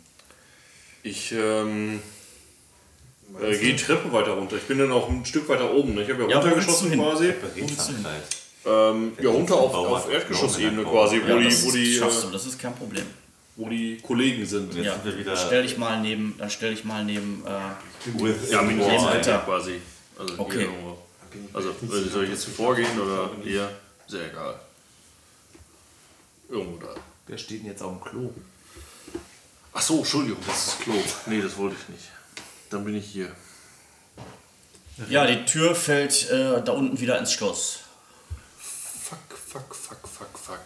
Ich 1.03 1.31
ähm, 1.33 2.01
äh, 3.41 3.57
gehe 3.57 3.75
die 3.75 3.83
Treppe 3.83 4.11
weiter 4.11 4.31
runter. 4.31 4.55
Ich 4.57 4.63
bin 4.63 4.77
dann 4.79 4.91
auch 4.91 5.09
ein 5.09 5.25
Stück 5.25 5.47
weiter 5.49 5.73
oben. 5.73 5.93
Ne? 5.95 6.03
Ich 6.03 6.09
habe 6.09 6.23
ja, 6.23 6.29
Ja, 6.29 6.39
runtergeschossen 6.39 6.91
quasi. 6.93 7.33
Ähm, 8.65 9.13
ja, 9.21 9.29
runter 9.29 9.55
auf, 9.55 9.73
auf 9.73 10.11
Erdgeschossebene 10.11 10.83
quasi, 10.83 11.21
wo, 11.23 11.27
Ja, 11.29 11.37
die, 11.37 11.45
das 11.45 11.65
wo, 11.65 11.71
die, 11.71 11.95
schaffst 11.95 12.23
äh, 12.23 12.27
du. 12.27 12.31
Das 12.33 12.45
ist 12.45 12.59
kein 12.59 12.75
Problem. 12.75 13.05
wo 13.55 13.69
die 13.69 13.97
Kollegen 14.01 14.45
sind. 14.45 14.73
Jetzt 14.73 14.85
Ja, 14.85 14.93
sind 14.93 15.05
wir 15.05 15.17
wieder- 15.17 15.33
dann 15.35 15.45
stell 15.45 15.63
dich 15.63 15.77
mal 15.77 16.01
neben, 16.01 16.35
dann 16.37 16.49
stell 16.49 16.71
dich 16.75 16.83
mal 16.83 17.03
neben. 17.05 17.43
Äh, 17.45 18.21
With 18.21 18.51
Ja, 18.51 18.61
mit 18.61 18.79
der 18.79 18.99
Alter. 19.01 19.37
Quasi. 19.39 19.79
Also 20.17 20.33
Okay. 20.37 20.67
Also 21.53 21.69
äh, 21.69 22.09
soll 22.11 22.23
ich 22.25 22.31
jetzt 22.31 22.45
vorgehen 22.45 22.99
oder 22.99 23.29
hier? 23.43 23.69
Sehr 24.07 24.29
egal. 24.31 24.55
Irgendwo 26.49 26.77
da. 26.83 26.95
Wer 27.27 27.37
steht 27.37 27.59
denn 27.61 27.67
jetzt 27.67 27.83
auf 27.83 27.91
dem 27.91 28.01
Klo? 28.03 28.33
Ach 29.71 29.81
so, 29.81 29.99
Entschuldigung, 29.99 30.39
das 30.47 30.67
ist 30.69 30.79
Klo. 30.81 30.95
Nee, 31.27 31.41
das 31.41 31.55
wollte 31.57 31.75
ich 31.81 31.89
nicht. 31.89 32.09
Dann 32.69 32.85
bin 32.85 32.95
ich 32.95 33.05
hier. 33.05 33.31
ja, 35.09 35.25
die 35.25 35.45
Tür 35.45 35.75
fällt 35.75 36.29
äh, 36.29 36.61
da 36.63 36.71
unten 36.73 36.99
wieder 36.99 37.17
ins 37.17 37.31
Schloss. 37.33 37.79
Fuck, 38.59 39.37
fuck, 39.37 39.75
fuck, 39.75 40.07
fuck. 40.07 40.39
fuck. 40.39 40.59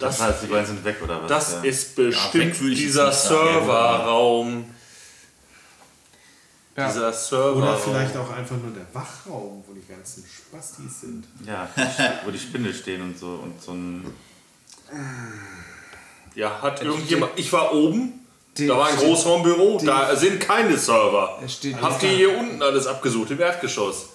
Das 0.00 0.20
heißt, 0.20 0.42
die 0.42 0.46
beiden 0.46 0.66
sind 0.66 0.84
weg 0.84 0.96
oder 1.02 1.22
was? 1.22 1.28
Das 1.28 1.52
Ja. 1.52 1.62
ist 1.62 1.94
bestimmt 1.94 2.44
jetzt 2.60 2.60
dieser. 2.60 3.12
Serverraum. 3.12 4.64
Ja. 6.76 6.88
Dieser 6.88 7.12
Serverraum. 7.12 7.62
Oder 7.62 7.78
vielleicht 7.78 8.16
auch 8.16 8.30
einfach 8.30 8.56
nur 8.56 8.72
der 8.72 8.86
Wachraum, 8.92 9.62
wo 9.66 9.72
die 9.74 9.86
ganzen 9.86 10.24
Spastis 10.26 11.02
sind. 11.02 11.26
Ja, 11.46 11.68
wo 12.24 12.30
die 12.32 12.38
Spinde 12.38 12.74
stehen 12.74 13.02
und 13.02 13.16
so 13.18 13.28
und 13.28 13.62
so 13.62 13.72
ein. 13.72 14.04
Ja, 16.34 16.60
hat 16.62 16.82
irgendjemand. 16.82 17.32
Ich 17.36 17.52
war 17.52 17.72
oben. 17.72 18.23
Die- 18.56 18.66
da 18.68 18.76
war 18.76 18.88
ein 18.88 18.96
Großraumbüro. 18.96 19.80
Da 19.84 20.14
sind 20.16 20.40
keine 20.40 20.76
Server. 20.78 21.40
Habt 21.82 22.02
ihr 22.02 22.08
hier 22.10 22.38
unten 22.38 22.62
alles 22.62 22.86
abgesucht 22.86 23.30
im 23.32 23.40
Erdgeschoss? 23.40 24.10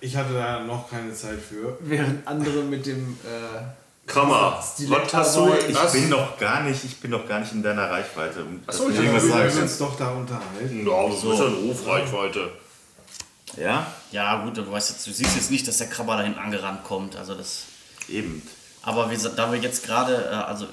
Ich 0.00 0.14
hatte 0.16 0.34
da 0.34 0.60
noch 0.60 0.88
keine 0.90 1.12
Zeit 1.14 1.38
für. 1.40 1.76
Während 1.80 2.26
andere 2.26 2.62
mit 2.62 2.86
dem. 2.86 3.18
Äh, 3.24 3.62
Krammer. 4.06 4.56
Was 4.58 5.14
hast 5.14 5.36
du? 5.36 5.52
Ich 5.68 5.74
was? 5.74 5.92
bin 5.92 6.08
noch 6.10 6.38
gar 6.38 6.62
nicht, 6.62 6.84
ich 6.84 6.96
bin 7.00 7.10
noch 7.10 7.26
gar 7.26 7.40
nicht 7.40 7.50
in 7.52 7.62
deiner 7.62 7.90
Reichweite. 7.90 8.44
Um 8.44 8.62
Ach 8.66 8.72
so, 8.72 8.88
dass 8.88 8.98
ich 8.98 9.02
Wir 9.04 9.20
können 9.48 9.62
uns 9.62 9.78
doch 9.78 9.96
da 9.96 10.10
unterhalten. 10.10 10.86
Ja, 10.86 11.08
das 11.08 11.16
ist 11.16 11.24
ja 11.24 11.46
eine 11.46 11.56
Rufreichweite. 11.56 12.50
Ja, 13.56 13.86
Ja, 14.12 14.44
gut, 14.44 14.56
du 14.58 14.70
weißt 14.70 14.90
jetzt, 14.90 15.06
du 15.06 15.12
siehst 15.12 15.34
jetzt 15.34 15.50
nicht, 15.50 15.66
dass 15.66 15.78
der 15.78 15.88
Krabber 15.88 16.16
da 16.16 16.22
hinten 16.22 16.38
angerannt 16.38 16.84
kommt. 16.84 17.16
Also 17.16 17.34
das. 17.34 17.62
eben. 18.08 18.42
Aber 18.82 19.10
wir, 19.10 19.18
da 19.18 19.50
wir 19.50 19.58
jetzt 19.58 19.84
gerade, 19.84 20.14
äh, 20.30 20.34
also 20.34 20.66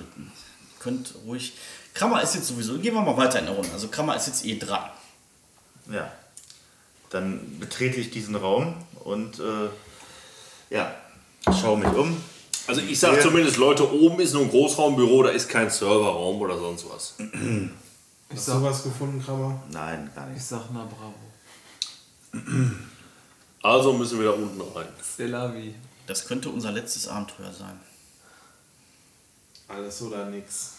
könnt 0.80 1.16
ruhig. 1.26 1.53
Krammer 1.94 2.22
ist 2.22 2.36
jetzt 2.36 2.48
sowieso, 2.48 2.78
gehen 2.80 2.94
wir 2.94 3.02
mal 3.02 3.16
weiter 3.18 3.39
in 3.39 3.46
der 3.46 3.56
Runde. 3.56 3.72
Also 3.72 3.88
Krammer 3.88 4.16
ist 4.16 4.28
jetzt 4.28 4.46
eh 4.46 4.58
dran. 4.58 4.89
Ja. 5.91 6.12
Dann 7.10 7.60
betrete 7.60 7.98
ich 8.00 8.10
diesen 8.10 8.36
Raum 8.36 8.76
und 9.04 9.39
äh, 9.39 9.70
ja, 10.72 10.96
schaue 11.46 11.78
mich 11.78 11.94
um. 11.94 12.22
Also 12.66 12.82
ich 12.82 13.00
sag 13.00 13.18
Ja. 13.18 13.22
zumindest, 13.22 13.58
Leute, 13.58 13.91
oben 13.94 14.20
ist 14.22 14.34
nur 14.34 14.44
ein 14.44 14.50
Großraumbüro, 14.50 15.24
da 15.24 15.30
ist 15.30 15.50
kein 15.50 15.70
Serverraum 15.70 16.41
oder 16.41 16.58
sonst 16.58 16.89
was. 16.89 17.14
ich, 17.20 18.38
Hast 18.38 18.48
du 18.48 18.64
was 18.64 18.84
gefunden, 18.84 19.22
Krabber? 19.24 19.62
Nein, 19.70 20.10
gar 20.16 20.28
ich 20.30 20.36
nicht. 20.36 20.46
sag 20.46 20.62
na 20.74 20.86
bravo. 20.86 21.14
Also 23.62 23.94
müssen 23.94 24.18
wir 24.20 24.26
da 24.28 24.32
unten 24.34 24.60
rein. 24.76 24.88
Stellavi. 25.14 25.76
Das 26.08 26.26
könnte 26.28 26.50
unser 26.50 26.72
letztes 26.72 27.08
Abenteuer 27.08 27.52
sein. 27.54 27.80
Alles 29.68 30.02
oder 30.02 30.26
nix. 30.26 30.72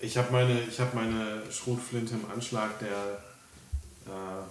Ich 0.00 0.16
habe 0.16 0.32
meine, 0.32 0.60
ich 0.68 0.80
hab 0.80 0.94
meine 0.94 1.42
Schrotflinte 1.50 2.14
im 2.14 2.30
Anschlag, 2.32 2.78
der 2.80 2.88
äh, 4.06 4.42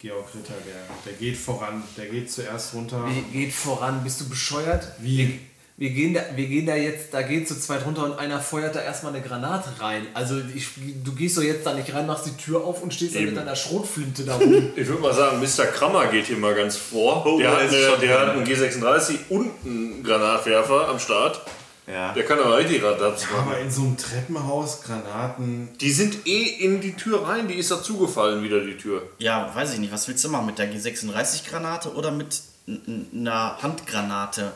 Georg 0.00 0.26
Ritter, 0.34 0.54
der, 0.66 0.82
der 1.06 1.12
geht 1.14 1.36
voran, 1.36 1.82
der 1.96 2.06
geht 2.06 2.30
zuerst 2.30 2.74
runter. 2.74 3.04
Wie 3.06 3.22
geht 3.32 3.54
voran? 3.54 4.02
Bist 4.02 4.20
du 4.20 4.28
bescheuert? 4.28 4.88
Wie? 4.98 5.18
Wir, 5.18 5.38
wir, 5.76 5.90
gehen 5.90 6.14
da, 6.14 6.20
wir 6.34 6.46
gehen 6.46 6.66
da 6.66 6.74
jetzt, 6.74 7.14
da 7.14 7.22
geht 7.22 7.46
zu 7.48 7.58
zweit 7.58 7.86
runter 7.86 8.04
und 8.04 8.18
einer 8.18 8.40
feuert 8.40 8.74
da 8.74 8.80
erstmal 8.80 9.14
eine 9.14 9.22
Granate 9.22 9.70
rein. 9.80 10.06
Also 10.12 10.40
ich, 10.54 10.68
du 11.04 11.14
gehst 11.14 11.38
doch 11.38 11.42
jetzt 11.42 11.64
da 11.64 11.72
nicht 11.72 11.94
rein, 11.94 12.06
machst 12.06 12.26
die 12.26 12.36
Tür 12.36 12.64
auf 12.64 12.82
und 12.82 12.92
stehst 12.92 13.14
dann 13.14 13.26
mit 13.26 13.36
deiner 13.36 13.56
Schrotflinte 13.56 14.24
da 14.24 14.36
rum. 14.36 14.72
Ich 14.76 14.86
würde 14.88 15.00
mal 15.00 15.14
sagen, 15.14 15.40
Mr. 15.40 15.66
Krammer 15.66 16.06
geht 16.08 16.26
hier 16.26 16.36
mal 16.36 16.54
ganz 16.54 16.76
vor. 16.76 17.24
Oh, 17.26 17.38
der, 17.38 17.52
hat 17.52 17.62
ist 17.62 17.74
eine, 17.74 17.98
der 17.98 18.20
hat 18.20 18.28
einen 18.30 18.44
G36 18.44 19.18
und 19.28 19.50
einen 19.64 20.02
Granatwerfer 20.02 20.88
am 20.88 20.98
Start. 20.98 21.40
Ja. 21.86 22.12
Der 22.12 22.24
kann 22.24 22.38
aber 22.38 22.56
richtig 22.56 22.82
Radatz 22.82 23.24
machen. 23.30 23.48
Aber 23.48 23.58
in 23.58 23.70
so 23.70 23.82
einem 23.82 23.96
Treppenhaus 23.96 24.82
Granaten. 24.82 25.76
Die 25.78 25.92
sind 25.92 26.26
eh 26.26 26.42
in 26.42 26.80
die 26.80 26.94
Tür 26.94 27.26
rein, 27.28 27.46
die 27.46 27.54
ist 27.54 27.70
dazugefallen 27.70 28.42
wieder, 28.42 28.60
die 28.64 28.76
Tür. 28.76 29.02
Ja, 29.18 29.54
weiß 29.54 29.74
ich 29.74 29.78
nicht. 29.78 29.92
Was 29.92 30.08
willst 30.08 30.24
du 30.24 30.30
machen? 30.30 30.46
Mit 30.46 30.58
der 30.58 30.72
G36-Granate 30.72 31.94
oder 31.94 32.10
mit 32.10 32.40
einer 32.66 33.62
Handgranate? 33.62 34.52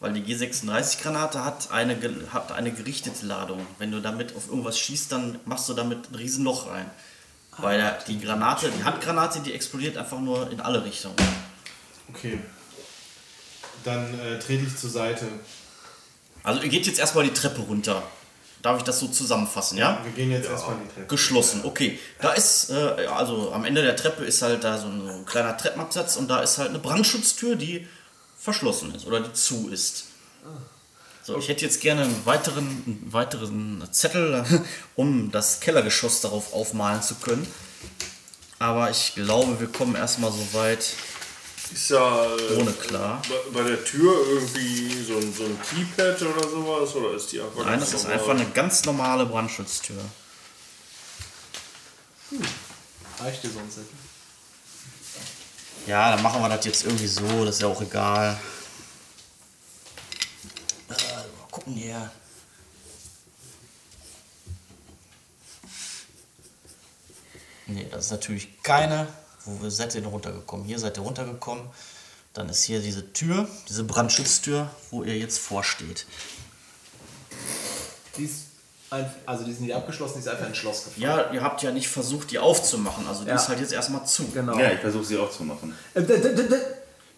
Weil 0.00 0.14
die 0.14 0.22
G36-Granate 0.22 1.44
hat 1.44 1.70
eine, 1.70 1.96
hat 2.32 2.52
eine 2.52 2.72
gerichtete 2.72 3.26
Ladung. 3.26 3.66
Wenn 3.78 3.90
du 3.90 4.00
damit 4.00 4.34
auf 4.34 4.48
irgendwas 4.48 4.78
schießt, 4.78 5.12
dann 5.12 5.38
machst 5.44 5.68
du 5.68 5.74
damit 5.74 6.10
ein 6.10 6.14
Riesenloch 6.14 6.70
rein. 6.70 6.90
Weil 7.58 7.76
der, 7.76 7.98
die 8.08 8.18
Granate, 8.18 8.70
die 8.70 8.84
Handgranate, 8.84 9.40
die 9.40 9.52
explodiert 9.52 9.98
einfach 9.98 10.18
nur 10.18 10.50
in 10.50 10.60
alle 10.60 10.82
Richtungen. 10.82 11.16
Okay. 12.08 12.38
Dann 13.84 14.18
äh, 14.20 14.38
trete 14.38 14.64
ich 14.64 14.76
zur 14.78 14.88
Seite. 14.88 15.26
Also 16.42 16.62
ihr 16.62 16.68
geht 16.68 16.86
jetzt 16.86 16.98
erstmal 16.98 17.24
die 17.24 17.32
Treppe 17.32 17.60
runter. 17.62 18.02
Darf 18.62 18.76
ich 18.78 18.84
das 18.84 18.98
so 18.98 19.08
zusammenfassen, 19.08 19.78
ja? 19.78 20.00
Wir 20.04 20.12
gehen 20.12 20.30
jetzt 20.30 20.48
erstmal 20.48 20.76
die 20.76 20.88
Treppe. 20.92 21.06
Geschlossen, 21.06 21.62
okay. 21.64 21.98
Da 22.20 22.32
ist, 22.32 22.70
äh, 22.70 23.06
also 23.06 23.52
am 23.52 23.64
Ende 23.64 23.82
der 23.82 23.96
Treppe 23.96 24.24
ist 24.24 24.42
halt 24.42 24.64
da 24.64 24.76
so 24.76 24.86
ein, 24.86 25.00
so 25.00 25.12
ein 25.12 25.24
kleiner 25.24 25.56
Treppenabsatz 25.56 26.16
und 26.16 26.28
da 26.28 26.40
ist 26.40 26.58
halt 26.58 26.68
eine 26.68 26.78
Brandschutztür, 26.78 27.56
die 27.56 27.86
verschlossen 28.38 28.94
ist 28.94 29.06
oder 29.06 29.20
die 29.20 29.32
zu 29.32 29.70
ist. 29.70 30.04
So, 31.22 31.38
ich 31.38 31.48
hätte 31.48 31.64
jetzt 31.64 31.80
gerne 31.80 32.02
einen 32.02 32.26
weiteren, 32.26 32.66
einen 32.66 33.08
weiteren 33.10 33.86
Zettel, 33.92 34.44
um 34.96 35.30
das 35.30 35.60
Kellergeschoss 35.60 36.22
darauf 36.22 36.52
aufmalen 36.52 37.02
zu 37.02 37.14
können. 37.16 37.46
Aber 38.58 38.90
ich 38.90 39.14
glaube, 39.14 39.60
wir 39.60 39.68
kommen 39.68 39.94
erstmal 39.94 40.32
so 40.32 40.52
weit 40.52 40.94
Ist 41.72 41.90
ja 41.90 42.24
äh, 42.36 42.56
ohne 42.56 42.72
klar. 42.72 43.22
bei, 43.28 43.62
bei 43.62 43.68
der 43.68 43.84
Tür 43.84 44.12
irgendwie 44.28 45.02
so 45.04 45.16
ein, 45.16 45.32
so 45.32 45.44
ein 45.44 45.58
Keypad 45.62 46.20
oder 46.22 46.48
sowas? 46.48 46.94
Oder 46.96 47.14
ist 47.14 47.30
die 47.30 47.40
einfach 47.40 47.64
Nein, 47.64 47.78
das 47.78 47.94
ist 47.94 48.02
normal? 48.04 48.18
einfach 48.18 48.30
eine 48.34 48.46
ganz 48.50 48.84
normale 48.84 49.26
Brandschutztür. 49.26 50.02
Reicht 53.20 53.42
dir 53.44 53.50
sonst 53.50 53.78
nicht. 53.78 53.90
Ja, 55.86 56.10
dann 56.12 56.22
machen 56.22 56.42
wir 56.42 56.48
das 56.48 56.64
jetzt 56.64 56.84
irgendwie 56.84 57.06
so, 57.06 57.44
das 57.44 57.56
ist 57.56 57.62
ja 57.62 57.68
auch 57.68 57.80
egal. 57.82 58.38
Äh, 60.88 60.92
mal 60.92 61.46
gucken 61.50 61.74
hier. 61.74 62.10
Nee, 67.66 67.86
das 67.90 68.06
ist 68.06 68.10
natürlich 68.10 68.62
keine. 68.62 69.06
Wo 69.60 69.68
seid 69.70 69.94
ihr 69.94 70.00
denn 70.02 70.10
runtergekommen? 70.10 70.64
Hier 70.66 70.78
seid 70.78 70.96
ihr 70.98 71.02
runtergekommen. 71.02 71.64
Dann 72.32 72.48
ist 72.48 72.62
hier 72.62 72.80
diese 72.80 73.12
Tür, 73.12 73.48
diese 73.68 73.82
Brandschutztür, 73.84 74.70
wo 74.90 75.02
ihr 75.02 75.18
jetzt 75.18 75.38
vorsteht. 75.38 76.06
Die 78.16 78.24
ist 78.24 78.44
ein, 78.90 79.08
also 79.26 79.44
die 79.44 79.52
ist 79.52 79.60
nicht 79.60 79.74
abgeschlossen, 79.74 80.14
die 80.14 80.20
ist 80.20 80.28
einfach 80.28 80.46
ins 80.46 80.56
Schloss 80.58 80.84
gefallen. 80.84 81.02
Ja, 81.02 81.32
ihr 81.32 81.42
habt 81.42 81.62
ja 81.62 81.70
nicht 81.72 81.88
versucht, 81.88 82.30
die 82.30 82.38
aufzumachen. 82.38 83.06
Also 83.08 83.22
die 83.24 83.30
Ja. 83.30 83.36
ist 83.36 83.48
halt 83.48 83.60
jetzt 83.60 83.72
erstmal 83.72 84.06
zu. 84.06 84.26
Genau. 84.28 84.58
Ja, 84.58 84.70
ich 84.72 84.80
versuche 84.80 85.04
sie 85.04 85.16
auch 85.18 85.30
zu 85.30 85.44
machen. 85.44 85.74
Äh, 85.94 86.02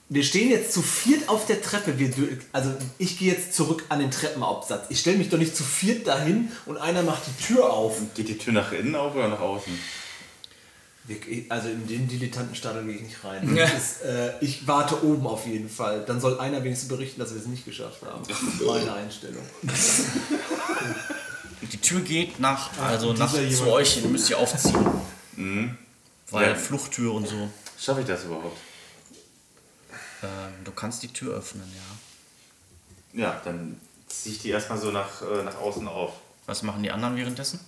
Wir 0.09 0.25
stehen 0.25 0.51
jetzt 0.51 0.75
zu 0.75 0.83
viert 0.83 1.29
auf 1.31 1.47
der 1.47 1.63
Treppe. 1.63 1.99
Wir, 1.99 2.11
also 2.53 2.71
ich 2.99 3.19
gehe 3.19 3.33
jetzt 3.33 3.55
zurück 3.55 3.85
an 3.89 3.99
den 4.01 4.11
Treppenaufsatz. 4.11 4.85
Ich 4.91 5.01
stelle 5.01 5.17
mich 5.17 5.31
doch 5.31 5.39
nicht 5.39 5.57
zu 5.57 5.63
viert 5.65 6.07
dahin 6.07 6.53
und 6.67 6.77
einer 6.77 7.03
macht 7.03 7.23
die 7.27 7.43
Tür 7.45 7.71
auf. 7.73 7.97
Geht 8.15 8.29
die 8.29 8.37
Tür 8.37 8.53
nach 8.53 8.73
innen 8.73 8.95
auf 8.95 9.15
oder 9.15 9.29
nach 9.29 9.41
außen? 9.41 9.73
Also 11.49 11.69
in 11.69 11.87
den 11.89 12.07
Dilettantenstadel 12.07 12.85
gehe 12.85 12.95
ich 12.95 13.03
nicht 13.03 13.25
rein. 13.25 13.57
Das 13.57 13.73
ist, 13.75 14.03
äh, 14.03 14.35
ich 14.41 14.67
warte 14.69 15.05
oben 15.05 15.27
auf 15.27 15.47
jeden 15.47 15.69
Fall. 15.69 16.05
Dann 16.07 16.21
soll 16.21 16.39
einer 16.39 16.63
wenigstens 16.63 16.89
berichten, 16.89 17.19
dass 17.21 17.33
wir 17.35 17.41
es 17.41 17.47
nicht 17.47 17.65
geschafft 17.65 18.03
haben. 18.03 18.23
Meine 18.65 18.93
Einstellung. 18.93 19.43
Die 21.73 21.79
Tür 21.79 22.01
geht 22.01 22.39
nach, 22.39 22.71
also 22.79 23.11
und 23.11 23.19
nach 23.19 23.33
zu 23.33 23.67
euch, 23.73 23.95
hin, 23.95 24.13
müsst 24.13 24.31
ihr 24.31 24.39
aufziehen. 24.39 24.87
Weil 26.31 26.49
Ja. 26.51 26.55
Fluchttür 26.55 27.15
und 27.15 27.27
so. 27.27 27.49
Schaffe 27.79 28.01
ich 28.03 28.07
das 28.07 28.25
überhaupt? 28.25 28.59
Ähm, 30.23 30.29
du 30.65 30.71
kannst 30.73 31.03
die 31.03 31.09
Tür 31.09 31.35
öffnen, 31.37 31.71
ja. 33.15 33.23
Ja, 33.23 33.41
dann 33.45 33.81
ziehe 34.07 34.35
ich 34.37 34.43
die 34.43 34.51
erstmal 34.51 34.79
so 34.79 34.91
nach, 34.91 35.23
äh, 35.23 35.43
nach 35.43 35.57
außen 35.59 35.87
auf. 35.89 36.13
Was 36.47 36.63
machen 36.63 36.83
die 36.83 36.91
anderen 36.91 37.17
währenddessen? 37.17 37.61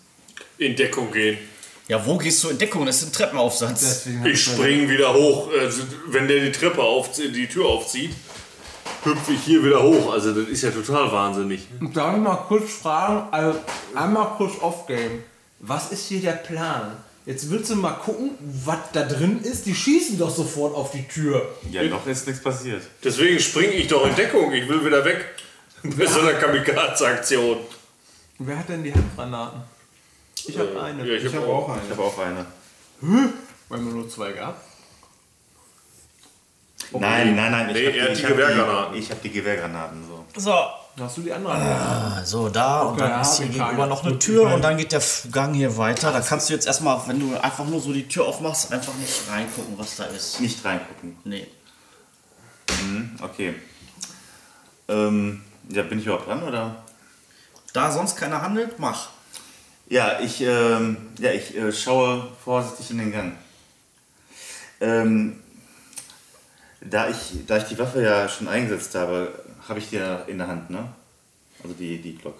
In 0.59 0.77
Deckung 0.77 1.13
gehen. 1.13 1.39
Ja, 1.87 2.05
wo 2.07 2.17
gehst 2.17 2.43
du 2.43 2.49
in 2.49 2.59
Deckung? 2.59 2.87
Das 2.87 3.03
ist 3.03 3.09
ein 3.09 3.13
Treppenaufsatz. 3.13 3.81
Deswegen 3.81 4.25
Ich 4.25 4.43
spring 4.43 4.89
wieder 4.89 5.13
hoch. 5.13 5.51
Also, 5.59 5.83
wenn 6.09 6.27
der 6.29 6.41
die 6.41 6.53
Treppe 6.53 6.83
aufzieht, 6.83 7.37
die 7.37 7.47
Tür 7.47 7.67
aufzieht, 7.67 8.11
hüpfe 9.05 9.33
ich 9.33 9.43
hier 9.43 9.63
wieder 9.63 9.83
hoch. 9.83 10.13
Also 10.13 10.33
das 10.33 10.49
ist 10.49 10.63
ja 10.63 10.71
total 10.71 11.13
wahnsinnig. 11.13 11.67
Darf 11.93 12.17
ich 12.17 12.23
mal 12.23 12.37
kurz 12.37 12.73
fragen, 12.73 13.29
also 13.31 13.59
einmal 13.95 14.29
kurz 14.37 14.55
off-game. 14.61 15.23
Was 15.61 15.93
ist 15.93 16.09
hier 16.09 16.21
der 16.21 16.33
Plan? 16.33 16.97
Jetzt 17.27 17.51
willst 17.51 17.71
du 17.71 17.77
mal 17.77 17.93
gucken, 17.93 18.31
was 18.41 18.79
da 18.93 19.03
drin 19.03 19.41
ist. 19.43 19.65
Die 19.65 19.75
schießen 19.75 20.19
doch 20.19 20.35
sofort 20.35 20.75
auf 20.75 20.91
die 20.91 21.07
Tür. 21.09 21.55
Ja, 21.71 21.83
noch 21.85 22.07
ist 22.07 22.27
nichts 22.27 22.43
passiert. 22.43 22.83
Deswegen 23.03 23.41
springe 23.41 23.73
ich 23.73 23.89
doch 23.89 24.07
in 24.07 24.15
Deckung. 24.15 24.53
Ich 24.53 24.69
will 24.69 24.85
wieder 24.85 25.05
weg. 25.05 25.25
Bei 25.83 26.07
so 26.07 26.21
einer 26.21 26.35
Kamikaze-Aktion. 26.35 27.59
Wer 28.39 28.59
hat 28.59 28.69
denn 28.69 28.85
die 28.85 28.93
Handgranaten? 28.93 29.63
Ich 30.47 30.59
habe 30.59 30.83
eine. 30.83 31.07
Ja, 31.07 31.15
ich, 31.15 31.25
Ich 31.25 31.35
habe 31.35 31.43
habe 31.45 31.53
auch. 31.53 31.69
auch 31.69 31.77
Ich 31.77 31.83
eine. 31.83 31.91
habe 31.91 32.03
auch 32.03 32.19
eine. 32.19 32.47
Weil 33.69 33.79
man 33.81 33.93
nur 33.95 34.09
zwei 34.09 34.33
gab. 34.33 34.61
Nein, 36.93 37.35
nein, 37.35 37.51
nein. 37.51 37.69
Ich 37.71 37.75
Nee, 37.75 37.87
hab 37.89 37.95
er 37.97 38.03
hat 38.03 38.09
die 38.11 38.13
ich 38.15 38.25
hab 38.25 38.31
Gewehrgranaten. 38.33 38.97
Ich 38.97 39.11
habe 39.11 39.21
die 39.23 39.31
Gewehrgranaten 39.31 40.05
so. 40.07 40.25
So, 40.41 40.55
Hast 40.97 41.17
du 41.17 41.23
die 41.23 41.33
andere? 41.33 42.23
so 42.25 42.49
da 42.49 42.83
und 42.83 43.01
dann 43.01 43.11
ja, 43.11 43.21
ist 43.21 43.39
hier 43.39 43.47
hab 43.47 43.53
gegenüber 43.53 43.87
noch 43.87 44.05
eine 44.05 44.17
Tür 44.19 44.53
und 44.55 44.63
dann 44.63 44.77
geht 44.77 44.93
der 44.93 45.03
Gang 45.33 45.53
hier 45.55 45.77
weiter. 45.77 46.13
Da 46.13 46.21
kannst 46.21 46.49
du 46.49 46.55
jetzt 46.55 46.67
erstmal, 46.67 47.01
wenn 47.09 47.19
du 47.19 47.37
einfach 47.41 47.65
nur 47.65 47.81
so 47.81 47.93
die 47.93 48.07
Tür 48.07 48.27
aufmachst, 48.27 48.73
einfach 48.73 48.95
nicht 48.95 49.23
reingucken, 49.29 49.77
was 49.77 49.97
da 49.97 50.05
ist. 50.05 50.41
Nicht 50.41 50.65
reingucken. 50.65 51.17
Nee. 51.25 51.49
Hm, 52.81 53.17
okay. 53.23 53.55
Ähm, 54.89 55.43
ja, 55.69 55.83
bin 55.83 55.99
ich 55.99 56.07
überhaupt 56.07 56.29
dran, 56.29 56.43
oder? 56.45 56.77
Da 57.73 57.91
sonst 57.91 58.15
keiner 58.17 58.41
handelt, 58.41 58.79
mach. 58.79 59.09
Ja, 59.95 60.19
ich, 60.19 60.41
ähm, 60.41 60.97
ja, 61.21 61.31
ich 61.31 61.57
äh, 61.57 61.73
schaue 61.73 62.27
vorsichtig 62.45 62.91
in 62.91 62.99
den 62.99 63.13
Gang. 63.13 63.39
Ähm, 64.81 65.41
da, 66.81 67.09
ich, 67.09 67.47
da 67.47 67.59
ich 67.59 67.65
die 67.65 67.79
Waffe 67.79 68.03
ja 68.03 68.29
schon 68.29 68.49
eingesetzt 68.49 68.97
habe, 68.97 69.33
habe 69.69 69.79
ich 69.79 69.91
die 69.91 69.97
ja 69.97 70.23
in 70.23 70.39
der 70.39 70.49
Hand, 70.49 70.69
ne? 70.69 70.93
Also 71.63 71.77
die, 71.77 72.03
die 72.03 72.17
Glock. 72.17 72.35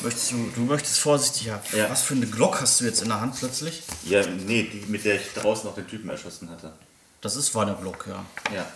Möchtest 0.00 0.32
du, 0.32 0.50
du 0.52 0.62
möchtest 0.62 0.98
vorsichtig 0.98 1.46
ja. 1.46 1.62
Ja. 1.72 1.88
Was 1.88 2.02
für 2.02 2.14
eine 2.14 2.26
Glock 2.26 2.60
hast 2.60 2.80
du 2.80 2.84
jetzt 2.84 3.00
in 3.00 3.10
der 3.10 3.20
Hand 3.20 3.36
plötzlich? 3.38 3.84
Ja, 4.02 4.26
nee, 4.26 4.64
die, 4.64 4.84
mit 4.88 5.04
der 5.04 5.14
ich 5.14 5.32
draußen 5.32 5.70
auch 5.70 5.76
den 5.76 5.86
Typen 5.86 6.10
erschossen 6.10 6.50
hatte. 6.50 6.72
Das 7.20 7.36
ist 7.36 7.54
war 7.54 7.68
eine 7.68 7.76
Glock, 7.76 8.08
ja. 8.08 8.24
Ja. 8.52 8.66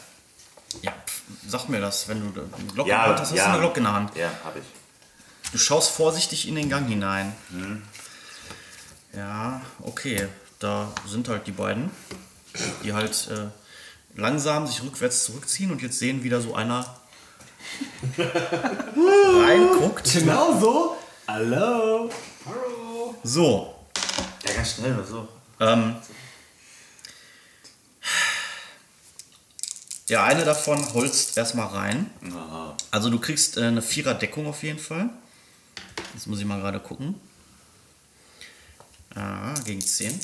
Ja, 0.82 0.93
pf, 1.05 1.22
sag 1.49 1.68
mir 1.68 1.80
das, 1.80 2.07
wenn 2.07 2.32
du 2.32 2.41
eine 2.41 2.72
Glock 2.72 2.87
Ja, 2.87 2.95
in 2.95 3.01
der 3.01 3.09
Hand 3.09 3.20
hast, 3.22 3.32
hast 3.32 3.41
du 3.41 3.45
eine 3.45 3.59
Glock 3.59 3.76
in 3.76 3.82
der 3.82 3.93
Hand. 3.93 4.16
Ja, 4.16 4.30
habe 4.45 4.61
ich. 4.61 4.76
Du 5.57 5.63
schaust 5.63 5.93
vorsichtig 5.93 6.47
in 6.49 6.55
den 6.55 6.69
Gang 6.69 6.87
hinein. 6.87 7.33
Mhm. 7.49 7.83
Ja, 9.15 9.63
okay. 9.81 10.29
Da 10.59 10.93
sind 11.09 11.31
halt 11.31 11.47
die 11.47 11.53
beiden, 11.53 11.91
die 12.85 12.93
halt 12.93 13.29
äh, 13.31 13.47
langsam 14.21 14.67
sich 14.67 14.83
rückwärts 14.83 15.25
zurückziehen 15.25 15.71
und 15.71 15.81
jetzt 15.81 15.99
sehen 15.99 16.23
wieder 16.23 16.43
so 16.43 16.55
einer 16.55 16.95
reinguckt. 18.19 20.13
Genau 20.13 20.61
so. 20.61 20.99
Hallo. 21.27 22.11
So, 23.25 23.75
Ja, 24.47 24.53
ganz 24.57 24.75
schnell 24.75 24.93
oder 24.93 25.05
so. 25.07 25.27
ähm, 25.61 25.97
der 30.11 30.23
eine 30.23 30.45
davon 30.45 30.93
holzt 30.93 31.39
erstmal 31.39 31.69
rein. 31.69 32.11
Aha. 32.31 32.77
Also 32.91 33.09
du 33.09 33.19
kriegst 33.19 33.57
äh, 33.57 33.63
eine 33.63 33.81
Vierer-Deckung 33.81 34.49
auf 34.49 34.63
jeden 34.63 34.79
Fall. 34.79 35.09
Jetzt 36.17 36.29
muss 36.29 36.39
ich 36.39 36.47
mal 36.47 36.59
gerade 36.59 36.81
gucken. 36.81 37.21
Ah, 39.14 39.53
gegen 39.67 39.83
10. 39.83 40.19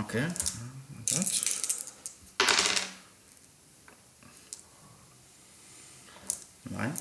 Okay. 0.00 0.26
Das. 1.06 1.40
Nein. 6.64 6.94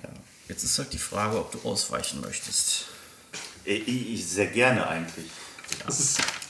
Ja. 0.00 0.08
Jetzt 0.46 0.62
ist 0.62 0.78
halt 0.78 0.92
die 0.92 0.98
Frage, 0.98 1.40
ob 1.40 1.50
du 1.50 1.68
ausweichen 1.68 2.20
möchtest. 2.20 2.86
Ich, 3.64 3.88
ich 3.88 4.26
sehr 4.26 4.46
gerne 4.46 4.86
eigentlich. 4.86 5.26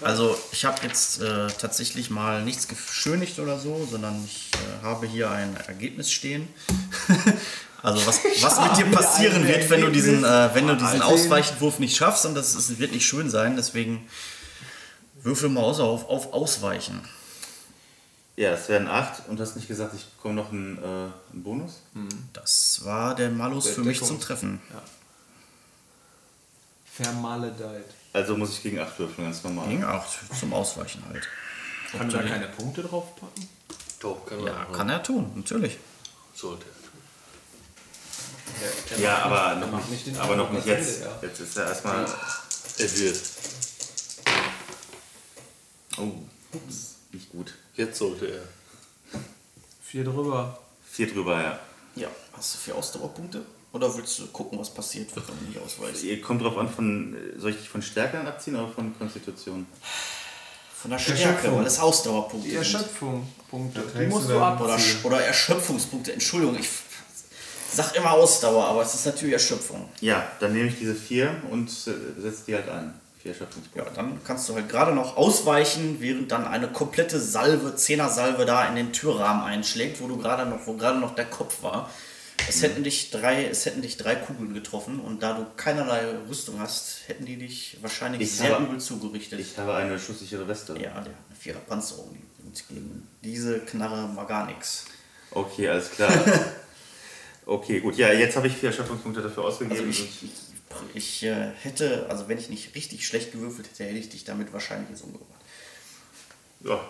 Also 0.00 0.36
ich 0.50 0.64
habe 0.64 0.84
jetzt 0.84 1.20
äh, 1.20 1.46
tatsächlich 1.58 2.10
mal 2.10 2.42
nichts 2.42 2.68
geschönigt 2.68 3.38
oder 3.38 3.58
so, 3.58 3.86
sondern 3.90 4.24
ich 4.24 4.50
äh, 4.54 4.84
habe 4.84 5.06
hier 5.06 5.30
ein 5.30 5.56
Ergebnis 5.68 6.10
stehen. 6.10 6.48
also 7.82 8.04
was, 8.06 8.20
was 8.40 8.60
mit 8.60 8.76
dir 8.76 8.90
passieren 8.90 9.46
wird, 9.46 9.70
wenn 9.70 9.80
du 9.80 9.90
diesen, 9.90 10.24
äh, 10.24 10.50
wenn 10.54 10.66
du 10.66 10.76
diesen. 10.76 11.02
Ausweichenwurf 11.02 11.78
nicht 11.78 11.96
schaffst 11.96 12.26
und 12.26 12.34
das 12.34 12.54
ist, 12.54 12.78
wird 12.78 12.92
nicht 12.92 13.06
schön 13.06 13.30
sein. 13.30 13.56
Deswegen 13.56 14.06
würfel 15.22 15.48
mal 15.48 15.62
aus 15.62 15.78
auf, 15.78 16.08
auf 16.08 16.32
Ausweichen. 16.32 17.00
Ja, 18.34 18.52
es 18.52 18.68
wären 18.68 18.88
acht 18.88 19.28
und 19.28 19.38
du 19.38 19.42
hast 19.42 19.56
nicht 19.56 19.68
gesagt, 19.68 19.94
ich 19.94 20.04
bekomme 20.16 20.34
noch 20.34 20.50
einen, 20.50 20.78
äh, 20.78 20.82
einen 21.32 21.42
Bonus? 21.42 21.82
Das 22.32 22.80
war 22.84 23.14
der 23.14 23.30
Malus 23.30 23.64
Der 23.64 23.74
für 23.74 23.82
mich 23.82 24.02
zum 24.02 24.20
Treffen. 24.20 24.60
Vermaledeit. 26.95 27.86
Also 28.12 28.36
muss 28.36 28.51
ich 28.53 28.62
gegen 28.62 28.78
acht 28.78 28.99
würfeln, 28.99 29.26
ganz 29.28 29.43
normal. 29.45 29.68
Ging 29.68 29.82
auch 29.84 30.05
zum 30.38 30.53
Ausweichen 30.53 31.03
halt. 31.09 31.26
Kann 31.90 32.09
da 32.11 32.22
keine 32.22 32.49
Punkte 32.49 32.82
drauf 32.82 33.16
packen? 33.16 33.49
Doch, 34.01 34.26
kann 34.26 34.45
Ja, 34.45 34.64
er. 34.64 34.72
kann 34.76 34.88
er 34.90 35.03
tun, 35.03 35.32
natürlich. 35.34 35.78
Sollte 36.34 36.66
er 36.66 36.72
tun. 38.97 39.03
Ja, 39.03 39.18
aber 39.22 39.55
noch 39.61 39.70
macht 39.72 39.90
nicht, 39.90 40.07
nicht 40.07 40.16
den 40.16 40.22
aber 40.22 40.36
noch 40.36 40.51
nicht 40.53 40.66
jetzt. 40.66 41.01
würde 41.01 41.11
er. 41.22 41.28
Jetzt 41.28 41.40
ist 41.40 41.57
er 41.57 41.66
erstmal. 41.68 42.05
Er 42.78 42.97
wird. 42.99 43.18
Oh, 45.99 46.12
ups, 46.53 46.97
nicht 47.12 47.30
gut. 47.30 47.55
Jetzt 47.74 47.99
sollte 47.99 48.26
er. 48.26 48.43
Vier 49.82 50.05
drüber. 50.05 50.59
Vier 50.90 51.12
drüber, 51.12 51.40
ja. 51.43 51.59
Ja, 51.95 52.09
hast 52.32 52.55
du 52.55 52.59
vier 52.59 52.74
Ausdauerpunkte? 52.76 53.43
Oder 53.73 53.97
willst 53.97 54.18
du 54.18 54.27
gucken, 54.27 54.59
was 54.59 54.68
passiert 54.70 55.14
wird, 55.16 55.27
wenn 55.29 55.39
du 55.39 55.45
nicht 55.47 55.59
ausweichst? 55.64 56.05
Ihr 56.05 56.20
kommt 56.20 56.43
drauf 56.43 56.59
an, 56.59 56.68
von, 56.68 57.14
äh, 57.16 57.39
soll 57.41 57.51
ich 57.53 57.57
dich 57.57 57.68
von 57.68 57.81
Stärke 57.81 58.20
abziehen 58.20 58.57
oder 58.57 58.68
von 58.68 58.97
Konstitution? 58.99 59.66
Von 60.77 60.91
der 60.91 60.99
Stärke, 60.99 61.23
Erschöpfung. 61.23 61.59
weil 61.59 61.66
es 61.66 61.79
Ausdauerpunkte 61.79 62.49
Die 62.49 62.55
sind. 62.55 62.59
Erschöpfung. 62.59 63.27
Punkte. 63.51 63.83
Die 63.99 64.07
musst 64.07 64.29
du 64.29 64.35
dann- 64.35 64.59
Oder, 64.61 64.79
oder 65.05 65.20
Erschöpfungspunkte, 65.25 66.12
Entschuldigung, 66.12 66.57
ich 66.59 66.68
sag 67.73 67.95
immer 67.97 68.11
Ausdauer, 68.12 68.66
aber 68.66 68.83
es 68.83 68.95
ist 68.95 69.07
natürlich 69.07 69.33
Erschöpfung. 69.35 69.89
Ja, 70.01 70.27
dann 70.41 70.53
nehme 70.53 70.68
ich 70.68 70.79
diese 70.79 70.95
vier 70.95 71.35
und 71.51 71.68
äh, 71.68 72.20
setze 72.20 72.43
die 72.47 72.55
halt 72.55 72.68
ein. 72.68 72.93
Vier 73.23 73.35
Ja, 73.77 73.85
dann 73.95 74.18
kannst 74.25 74.49
du 74.49 74.55
halt 74.57 74.68
gerade 74.68 74.93
noch 74.93 75.16
ausweichen, 75.16 75.99
während 76.01 76.33
dann 76.33 76.45
eine 76.45 76.66
komplette 76.66 77.20
Salve, 77.20 77.77
Zehner-Salve 77.77 78.45
da 78.45 78.66
in 78.66 78.75
den 78.75 78.93
Türrahmen 78.93 79.45
einschlägt, 79.45 80.01
wo 80.03 80.09
du 80.09 80.16
gerade 80.18 80.45
noch, 80.45 80.66
wo 80.66 80.75
gerade 80.75 80.99
noch 80.99 81.14
der 81.14 81.27
Kopf 81.27 81.62
war. 81.62 81.89
Es 82.49 82.62
hätten 82.62 82.83
dich 82.83 83.11
drei, 83.11 83.47
es 83.47 83.64
hätten 83.66 83.83
dich 83.83 83.97
drei 83.97 84.16
Kugeln 84.16 84.53
getroffen 84.53 85.01
und 85.01 85.22
da 85.22 85.33
du 85.35 85.47
keinerlei 85.57 86.16
Rüstung 86.28 86.59
hast, 86.59 87.03
hätten 87.07 87.24
die 87.24 87.37
dich 87.37 87.78
wahrscheinlich 87.80 88.20
Ich 88.22 88.33
sehr 88.33 88.55
habe- 88.55 88.64
übel 88.64 88.80
zugerichtet. 88.80 89.39
Ich 89.41 89.57
habe 89.57 89.74
eine 89.74 89.99
schusssichere 89.99 90.47
Weste. 90.49 90.72
ja, 90.74 90.80
der 90.80 90.95
hat 90.95 91.07
eine 91.07 91.37
vierer 91.39 91.61
Panzerung. 91.61 92.16
Und 92.45 92.68
gegen 92.68 93.07
diese 93.22 93.61
Knarre 93.61 94.14
war 94.16 94.26
gar 94.26 94.47
nichts. 94.47 94.87
Okay, 95.30 95.68
alles 95.68 95.91
klar. 95.93 96.12
okay, 97.47 97.80
gut. 97.80 97.97
Ja, 97.97 98.12
jetzt 98.12 98.37
habe 98.37 98.49
ich 98.49 98.57
vier 98.57 98.70
Erschöpfungspunkte 98.70 99.22
dafür 99.22 99.45
ausgegeben. 99.45 99.78
Also 99.78 99.89
ich, 99.89 100.22
ich, 100.24 100.30
ich 100.95 101.22
äh, 101.22 101.53
hätte, 101.62 102.07
also 102.11 102.28
wenn 102.28 102.39
ich 102.39 102.51
nicht 102.51 102.74
richtig 102.74 103.07
schlecht 103.07 103.33
gewürfelt 103.33 103.68
hätte, 103.70 103.85
hätte 103.85 103.99
ich 103.99 104.09
dich 104.11 104.24
damit 104.24 104.53
wahrscheinlich 104.53 104.91
jetzt 104.91 105.05
umgebracht. 105.05 105.41
ja, 106.64 106.80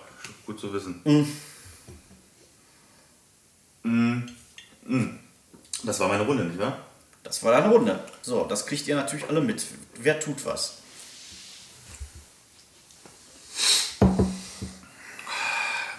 gut 0.47 0.59
zu 0.59 0.73
wissen. 0.73 1.03
Mm. 3.85 4.29
Mm. 4.87 5.19
Das 5.85 5.99
war 6.01 6.09
meine 6.09 6.25
Runde, 6.25 6.45
nicht 6.45 6.59
wahr? 6.59 6.79
Das 7.23 7.43
war 7.43 7.53
deine 7.53 7.73
Runde. 7.73 7.99
So, 8.23 8.45
das 8.45 8.67
kriegt 8.67 8.87
ihr 8.89 8.97
natürlich 8.97 9.29
alle 9.29 9.41
mit. 9.41 9.65
Wer 9.97 10.19
tut 10.21 10.45
was? 10.45 10.75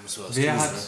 Muss 0.02 0.20
was 0.20 0.36
Wer 0.36 0.54
tun, 0.54 0.62
hat. 0.62 0.72
Ne? 0.74 0.80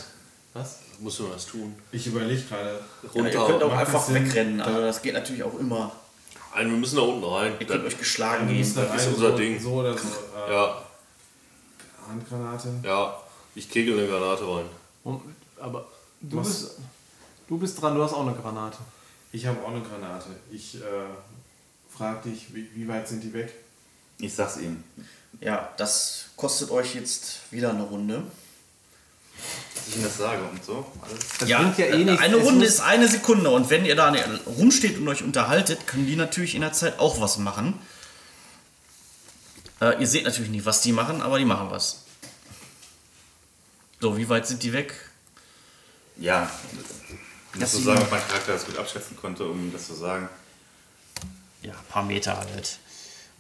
Was? 0.54 0.80
Muss 1.00 1.20
man 1.20 1.32
was 1.32 1.46
tun. 1.46 1.76
Ich 1.91 2.08
überlege 2.08 2.41
gerade. 2.43 2.80
Ja, 3.14 3.26
ihr 3.26 3.32
könnt 3.32 3.64
auch 3.64 3.70
macht 3.70 3.80
einfach 3.80 4.06
das 4.06 4.14
wegrennen. 4.14 4.62
Also 4.62 4.80
da- 4.80 4.86
das 4.86 5.02
geht 5.02 5.14
natürlich 5.14 5.43
auch 5.43 5.58
immer. 5.60 5.91
Nein, 6.56 6.70
wir 6.72 6.78
müssen 6.78 6.96
da 6.96 7.02
unten 7.02 7.24
rein. 7.26 7.52
Ihr 7.60 7.68
könnt 7.68 7.82
Dann, 7.82 7.86
euch 7.88 7.98
geschlagen 7.98 8.48
gehen. 8.48 8.76
da 8.76 8.93
ist 8.96 9.08
unser 9.08 9.32
so, 9.32 9.38
Ding. 9.38 9.60
So 9.60 9.74
oder 9.74 9.98
so. 9.98 10.08
Äh, 10.48 10.54
ja, 10.54 10.82
Handgranate. 12.08 12.70
ja. 12.84 13.18
Ich 13.56 13.70
kegel 13.70 13.98
eine 13.98 14.08
Granate 14.08 14.43
rein. 14.48 14.66
Und, 15.04 15.22
aber 15.60 15.86
du 16.22 16.38
Was? 16.38 16.48
bist, 16.48 16.72
du 17.48 17.58
bist 17.58 17.82
dran, 17.82 17.96
du 17.96 18.04
hast 18.04 18.14
auch 18.14 18.26
eine 18.26 18.36
Granate. 18.36 18.78
Ich 19.32 19.46
habe 19.46 19.62
auch 19.64 19.70
eine 19.70 19.82
Granate. 19.82 20.28
Ich 20.52 20.76
äh, 20.76 20.80
frage 21.96 22.30
dich, 22.30 22.54
wie, 22.54 22.70
wie 22.74 22.88
weit 22.88 23.08
sind 23.08 23.24
die 23.24 23.34
weg? 23.34 23.54
Ich 24.18 24.34
sag's 24.34 24.58
ihm. 24.58 24.84
Ja, 25.41 25.74
das 25.78 26.28
kostet 26.38 26.72
euch 26.72 26.96
jetzt 26.96 27.52
wieder 27.52 27.72
eine 27.72 27.84
Runde. 27.84 28.24
Dass 29.76 29.88
ich 29.89 29.98
ihm 29.98 30.04
das 30.04 30.18
sage 30.18 30.41
und 30.43 30.64
so. 30.64 30.86
Das 31.39 31.50
bringt 31.50 31.78
ja 31.78 31.86
eh 31.88 32.06
nichts. 32.06 32.22
Eine 32.22 32.38
Runde 32.38 32.66
ist 32.66 32.80
eine 32.80 33.08
Sekunde 33.08 33.50
und 33.50 33.70
wenn 33.70 33.86
ihr 33.86 33.96
da 33.96 34.14
rumsteht 34.46 34.98
und 34.98 35.08
euch 35.08 35.24
unterhaltet, 35.24 35.86
können 35.88 36.08
die 36.08 36.16
natürlich 36.16 36.56
in 36.56 36.62
der 36.62 36.72
Zeit 36.72 37.00
auch 37.00 37.20
was 37.20 37.38
machen. 37.38 37.80
Äh, 39.82 40.00
ihr 40.00 40.08
seht 40.08 40.24
natürlich 40.24 40.50
nicht, 40.50 40.66
was 40.66 40.82
die 40.82 40.93
machen, 40.93 41.22
aber 41.22 41.38
die 41.38 41.46
machen 41.46 41.70
was. 41.70 42.04
So, 44.00 44.18
wie 44.18 44.30
weit 44.30 44.48
sind 44.48 44.64
die 44.64 44.72
weg? 44.72 44.93
Ja. 46.18 46.50
Ich 47.56 47.62
muss 47.62 47.72
Das 47.72 47.72
so 47.72 47.78
sieht 47.78 47.86
sagen, 47.88 48.01
ob 48.01 48.12
mein 48.12 48.28
Charakter 48.28 48.51
das 48.51 48.66
gut 48.66 48.78
abschätzen 48.78 49.16
konnte, 49.16 49.45
um 49.45 49.72
das 49.72 49.88
zu 49.88 49.93
sagen. 49.93 50.28
Ja, 51.62 51.72
ein 51.72 51.86
paar 51.88 52.03
Meter 52.03 52.36
halt. 52.38 52.80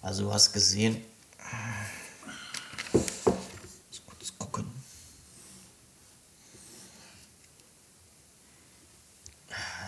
Also 0.01 0.23
du 0.23 0.33
hast 0.33 0.53
gesehen. 0.53 1.03
Muss 2.93 4.01
kurz 4.05 4.31
gucken. 4.39 4.71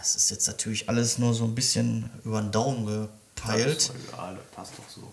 Es 0.01 0.15
ist 0.15 0.29
jetzt 0.29 0.47
natürlich 0.47 0.89
alles 0.89 1.17
nur 1.19 1.33
so 1.33 1.45
ein 1.45 1.55
bisschen 1.55 2.09
über 2.25 2.41
den 2.41 2.51
Daumen 2.51 2.85
gepeilt. 2.85 3.93
Ja, 4.11 4.33
das 4.33 4.45
passt 4.51 4.73
doch 4.77 4.89
so. 4.89 5.09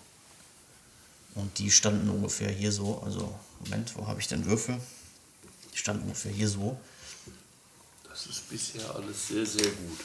Und 1.37 1.57
die 1.61 1.71
standen 1.71 2.09
ungefähr 2.09 2.51
hier 2.51 2.73
so. 2.73 3.01
Also, 3.05 3.33
Moment, 3.61 3.97
wo 3.97 4.09
habe 4.09 4.21
ich 4.21 4.27
denn 4.27 4.45
Würfel? 4.45 4.81
Die 5.73 5.79
standen 5.79 6.03
ungefähr 6.03 6.33
hier 6.33 6.49
so. 6.49 6.77
Das 8.15 8.27
ist 8.27 8.49
bisher 8.49 8.83
alles 8.95 9.27
sehr, 9.27 9.45
sehr 9.45 9.67
gut. 9.73 9.99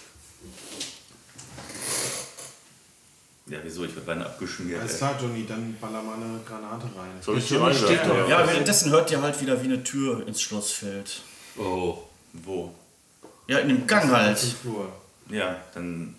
Ja, 3.45 3.59
wieso? 3.63 3.83
Ich 3.85 3.93
werde 3.95 4.05
beinahe 4.07 4.25
abgeschmiert. 4.25 4.81
Alles 4.81 4.97
klar, 4.97 5.15
Johnny, 5.21 5.45
dann 5.47 5.77
baller 5.79 6.01
mal 6.01 6.15
eine 6.15 6.39
Granate 6.43 6.85
rein. 6.97 7.11
Soll 7.21 7.37
ich 7.37 7.47
die 7.47 7.55
reinwerfen? 7.57 8.09
doch- 8.09 8.27
Ja, 8.27 8.47
währenddessen 8.47 8.89
hört 8.91 9.11
ihr 9.11 9.21
halt 9.21 9.39
wieder, 9.41 9.61
wie 9.61 9.65
eine 9.67 9.83
Tür 9.83 10.25
ins 10.27 10.41
Schloss 10.41 10.71
fällt. 10.71 11.21
Oh. 11.55 11.99
Wo? 12.33 12.73
Ja, 13.47 13.59
in 13.59 13.67
dem 13.67 13.85
Gang 13.85 14.11
halt. 14.11 14.39
Flur. 14.39 14.91
Ja, 15.29 15.55
dann 15.75 16.15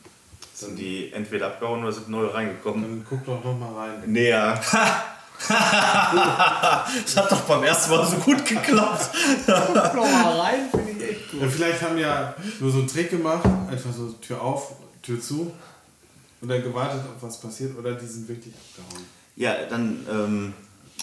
sind 0.55 0.76
die 0.76 1.12
entweder 1.12 1.49
abgehauen 1.49 1.82
oder 1.82 1.93
sind 1.93 2.09
neu 2.09 2.26
reingekommen. 2.26 2.82
Dann 2.82 3.07
guck 3.09 3.24
doch 3.26 3.43
noch 3.45 3.59
mal 3.59 3.74
rein. 3.88 4.03
Näher. 4.07 4.61
Das 5.49 7.16
hat 7.16 7.32
doch 7.32 7.41
beim 7.41 7.62
ersten 7.64 7.91
Mal 7.91 8.07
so 8.07 8.16
gut 8.16 8.45
geklappt. 8.45 9.09
Noch 9.47 9.95
mal 10.05 10.38
rein, 10.38 10.68
finde. 10.70 10.89
Ja, 11.41 11.49
vielleicht 11.49 11.80
haben 11.82 11.97
ja 11.97 12.34
nur 12.61 12.70
so 12.70 12.78
einen 12.78 12.88
Trick 12.88 13.11
gemacht, 13.11 13.45
einfach 13.70 13.93
so 13.93 14.12
Tür 14.12 14.43
auf, 14.43 14.72
Tür 15.03 15.20
zu 15.20 15.53
und 16.41 16.49
dann 16.49 16.62
gewartet, 16.62 17.01
ob 17.09 17.22
was 17.22 17.41
passiert 17.41 17.78
oder 17.78 17.95
die 17.95 18.07
sind 18.07 18.28
wirklich 18.28 18.55
abgehauen. 18.55 19.07
Ja, 19.36 19.57
dann, 19.68 20.07
ähm, 20.11 20.53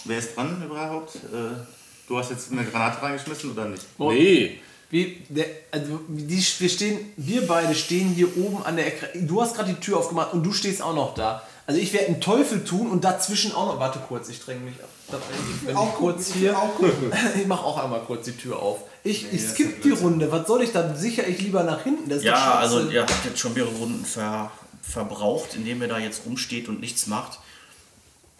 wer 0.04 0.18
ist 0.18 0.36
dran 0.36 0.62
überhaupt? 0.64 1.16
Äh, 1.16 1.64
du 2.06 2.18
hast 2.18 2.30
jetzt 2.30 2.52
eine 2.52 2.64
Granate 2.64 3.02
reingeschmissen 3.02 3.50
oder 3.50 3.64
nicht? 3.66 3.84
Nee. 3.98 4.60
Wie, 4.90 5.22
der, 5.28 5.46
also 5.70 6.00
die, 6.08 6.42
wir, 6.58 6.68
stehen, 6.68 7.12
wir 7.16 7.46
beide 7.46 7.74
stehen 7.74 8.08
hier 8.08 8.36
oben 8.38 8.62
an 8.64 8.76
der 8.76 8.86
Ecke. 8.86 9.18
Du 9.26 9.42
hast 9.42 9.56
gerade 9.56 9.74
die 9.74 9.80
Tür 9.80 9.98
aufgemacht 9.98 10.32
und 10.32 10.44
du 10.44 10.52
stehst 10.52 10.80
auch 10.80 10.94
noch 10.94 11.14
da. 11.14 11.42
Also 11.66 11.80
ich 11.80 11.92
werde 11.92 12.06
einen 12.06 12.20
Teufel 12.22 12.64
tun 12.64 12.90
und 12.90 13.04
dazwischen 13.04 13.52
auch 13.52 13.66
noch. 13.66 13.80
Warte 13.80 13.98
kurz, 14.08 14.30
ich 14.30 14.40
dränge 14.40 14.60
mich 14.60 14.76
ab. 14.82 15.20
Wenn 15.64 15.76
ich 15.76 15.94
kurz 15.94 16.32
hier. 16.32 16.56
Ich 17.38 17.46
mache 17.46 17.64
auch 17.64 17.76
einmal 17.76 18.00
kurz 18.00 18.24
die 18.24 18.36
Tür 18.36 18.62
auf. 18.62 18.84
Ich, 19.04 19.32
ich 19.32 19.42
skippe 19.42 19.80
die 19.82 19.90
Runde. 19.92 20.30
Was 20.32 20.46
soll 20.46 20.62
ich 20.62 20.72
dann? 20.72 20.96
Sicher 20.96 21.26
ich 21.26 21.40
lieber 21.40 21.62
nach 21.62 21.82
hinten. 21.82 22.08
Das 22.08 22.18
ist 22.18 22.24
Ja, 22.24 22.54
also 22.56 22.88
ihr 22.90 23.02
habt 23.02 23.24
jetzt 23.24 23.38
schon 23.38 23.54
mehrere 23.54 23.70
Runden 23.74 24.04
ver, 24.04 24.50
verbraucht, 24.82 25.54
indem 25.54 25.80
ihr 25.82 25.88
da 25.88 25.98
jetzt 25.98 26.22
rumsteht 26.26 26.68
und 26.68 26.80
nichts 26.80 27.06
macht. 27.06 27.38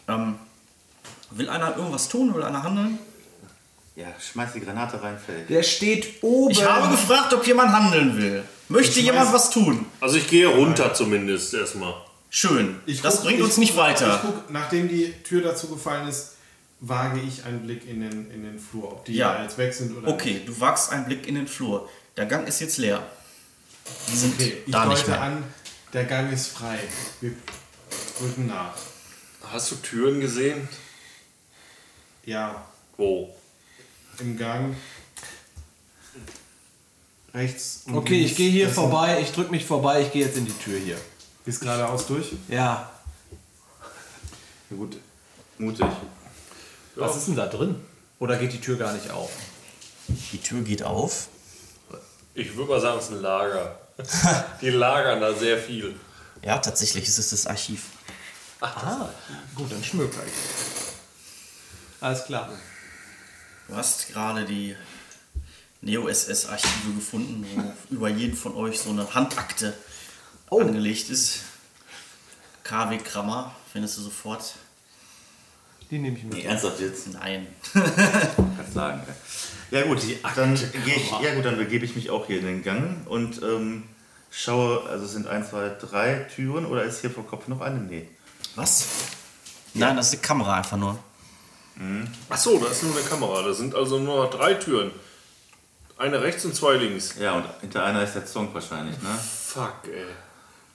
Ähm, 0.09 0.35
will 1.31 1.49
einer 1.49 1.77
irgendwas 1.77 2.09
tun? 2.09 2.35
Will 2.35 2.43
einer 2.43 2.63
handeln? 2.63 2.99
Ja, 3.97 4.07
schmeiß 4.21 4.53
die 4.55 4.61
Granate 4.61 5.03
rein, 5.03 5.19
fertig. 5.19 5.49
Der 5.49 5.63
steht 5.63 6.23
oben. 6.23 6.53
Ich 6.53 6.65
habe 6.65 6.89
gefragt, 6.91 7.33
ob 7.35 7.47
jemand 7.47 7.73
handeln 7.73 8.17
will. 8.17 8.45
Möchte 8.69 9.01
jemand 9.01 9.33
was 9.33 9.51
tun? 9.51 9.87
Also 10.01 10.19
ich 10.19 10.29
gehe 10.29 10.47
runter 10.47 10.95
zumindest 10.95 11.55
erstmal. 11.55 11.95
Schön. 12.31 12.77
Ich 12.87 13.01
das 13.01 13.17
guck- 13.17 13.25
bringt 13.25 13.39
ich 13.39 13.45
uns 13.45 13.57
nicht 13.57 13.73
guck- 13.73 13.81
weiter. 13.83 14.17
Ich 14.17 14.21
guck, 14.31 14.51
nachdem 14.51 14.89
die 14.89 15.13
Tür 15.25 15.43
dazu 15.43 15.69
gefallen 15.69 16.07
ist, 16.09 16.35
wage 16.81 17.21
ich 17.21 17.45
einen 17.45 17.63
Blick 17.65 17.87
in 17.89 18.01
den, 18.01 18.31
in 18.31 18.43
den 18.45 18.59
Flur, 18.59 18.93
ob 18.93 19.05
die 19.05 19.15
Ja. 19.15 19.43
jetzt 19.43 19.59
weg 19.59 19.75
sind 19.75 19.97
oder 19.97 20.09
Okay, 20.09 20.35
nicht. 20.35 20.49
du 20.49 20.61
wagst 20.61 20.93
einen 20.93 21.05
Blick 21.07 21.27
in 21.27 21.35
den 21.35 21.49
Flur. 21.49 21.89
Der 22.17 22.27
Gang 22.27 22.47
ist 22.47 22.61
jetzt 22.61 22.79
leer. 22.79 23.05
Die 24.09 24.17
sind 24.17 24.35
Okay, 24.35 24.59
ich 24.67 24.73
da 24.73 24.85
nicht 24.87 25.01
deute 25.03 25.11
mehr. 25.13 25.23
an, 25.23 25.45
der 25.93 26.05
Gang 26.05 26.33
ist 26.33 26.49
frei. 26.49 26.79
Wir 27.21 27.33
drücken 28.19 28.47
nach. 28.47 28.75
Hast 29.53 29.71
du 29.71 29.77
Türen 29.77 30.21
gesehen? 30.21 30.69
Ja, 32.27 32.65
Wo? 32.97 33.35
im 34.19 34.37
Gang. 34.37 34.77
Rechts. 37.35 37.83
und 37.87 37.95
Okay, 37.97 38.17
links. 38.19 38.31
ich 38.33 38.37
gehe 38.37 38.51
hier 38.51 38.67
Das 38.67 38.75
vorbei. 38.75 39.21
Ich 39.23 39.33
drücke 39.33 39.51
mich 39.51 39.65
vorbei. 39.65 40.03
Ich 40.03 40.13
gehe 40.13 40.25
jetzt 40.25 40.37
in 40.37 40.45
die 40.47 40.53
Tür 40.53 40.79
hier. 40.79 40.99
Bis 41.45 41.61
geradeaus 41.61 42.07
durch. 42.07 42.33
Ja. 42.49 42.91
Ja, 44.71 44.77
gut. 44.77 44.97
Mutig. 45.59 45.87
Was 46.99 47.17
ist 47.17 47.29
denn 47.29 47.37
da 47.37 47.47
drin? 47.47 47.77
Oder 48.19 48.37
geht 48.37 48.53
die 48.53 48.61
Tür 48.61 48.77
gar 48.77 48.93
nicht 48.93 49.11
auf? 49.11 49.31
Die 50.33 50.39
Tür 50.41 50.63
geht 50.63 50.83
auf. 50.83 51.29
Ich 52.35 52.55
würde 52.57 52.71
mal 52.73 52.81
sagen, 52.81 52.99
es 52.99 53.07
ist 53.07 53.13
ein 53.13 53.23
Lager. 53.23 53.79
Die 54.61 54.71
lagern 54.71 55.21
da 55.21 55.35
sehr 55.35 55.59
viel. 55.59 55.99
Ja, 56.43 56.59
tatsächlich 56.59 57.07
ist 57.09 57.19
es 57.19 57.31
das 57.31 57.47
Archiv. 57.49 57.83
Ah, 58.61 59.09
gut, 59.57 59.71
dann 59.73 59.83
schmöker 59.83 60.21
ich. 60.25 60.33
Alles 62.01 62.25
klar. 62.25 62.49
Du 63.67 63.75
hast 63.75 64.09
gerade 64.09 64.45
die 64.45 64.77
Neo-SS-Archive 65.81 66.93
gefunden, 66.95 67.45
wo 67.55 67.75
über 67.95 68.09
jeden 68.09 68.37
von 68.37 68.55
euch 68.55 68.79
so 68.81 68.91
eine 68.91 69.13
Handakte 69.15 69.75
Oh. 70.51 70.61
angelegt 70.61 71.11
ist. 71.11 71.41
KW 72.65 72.99
Krammer, 72.99 73.55
findest 73.73 73.99
du 73.99 74.03
sofort? 74.03 74.55
Die 75.91 75.99
nehme 75.99 76.17
ich 76.19 76.25
mit. 76.25 76.35
Nee, 76.35 76.43
ernsthaft 76.43 76.81
jetzt? 76.81 77.13
Nein. 77.15 77.47
Kannst 77.73 78.75
sagen. 78.75 79.01
Ja 79.71 79.83
gut, 79.85 80.01
dann 80.37 80.55
gehe 80.55 80.95
ich, 80.97 81.11
ja 81.11 81.35
gut, 81.35 81.45
dann 81.45 81.57
begebe 81.59 81.85
ich 81.85 81.95
mich 81.95 82.11
auch 82.11 82.27
hier 82.27 82.39
in 82.39 82.47
den 82.47 82.63
Gang 82.63 83.07
und 83.07 83.43
ähm, 83.43 83.85
schaue, 84.31 84.89
also 84.89 85.05
es 85.05 85.13
sind 85.13 85.27
1, 85.27 85.51
2, 85.51 85.77
3 85.81 86.15
Türen 86.35 86.65
oder 86.67 86.85
ist 86.85 87.03
hier 87.03 87.11
vor 87.11 87.27
Kopf 87.27 87.49
noch 87.49 87.61
eine? 87.61 87.79
Nee. 87.79 88.09
Was? 88.55 88.87
Nein, 89.75 89.97
das 89.97 90.07
ist 90.07 90.23
die 90.23 90.27
Kamera 90.27 90.57
einfach 90.57 90.77
nur. 90.77 90.99
Ach 92.29 92.37
so, 92.37 92.59
da 92.59 92.71
ist 92.71 92.83
nur 92.83 92.97
eine 92.97 93.05
Kamera. 93.05 93.43
Da 93.43 93.53
sind 93.53 93.75
also 93.75 93.99
nur 93.99 94.25
noch 94.25 94.31
drei 94.31 94.55
Türen. 94.55 94.91
Eine 95.97 96.21
rechts 96.23 96.45
und 96.45 96.55
zwei 96.55 96.75
links. 96.75 97.15
Ja, 97.21 97.35
und 97.35 97.45
hinter 97.61 97.85
einer 97.85 98.03
ist 98.03 98.15
der 98.15 98.27
Zonk 98.27 98.53
wahrscheinlich, 98.55 99.01
ne? 99.03 99.19
Fuck, 99.19 99.75
ey. 99.85 100.07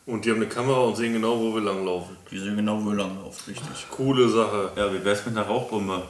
Und 0.06 0.26
die 0.26 0.32
haben 0.32 0.38
eine 0.38 0.48
Kamera 0.48 0.80
und 0.82 0.96
sehen 0.98 1.14
genau, 1.14 1.40
wo 1.40 1.54
wir 1.56 1.62
langlaufen. 1.62 2.18
Die 2.30 2.38
sehen 2.38 2.58
genau, 2.58 2.84
wo 2.84 2.90
ihr 2.92 2.98
langlauft, 2.98 3.48
richtig. 3.48 3.90
Coole 3.90 4.28
Sache. 4.28 4.72
Ja, 4.76 4.94
wie 4.94 5.04
wär's 5.04 5.26
mit 5.26 5.38
einer 5.38 5.46
Rauchbombe? 5.48 6.04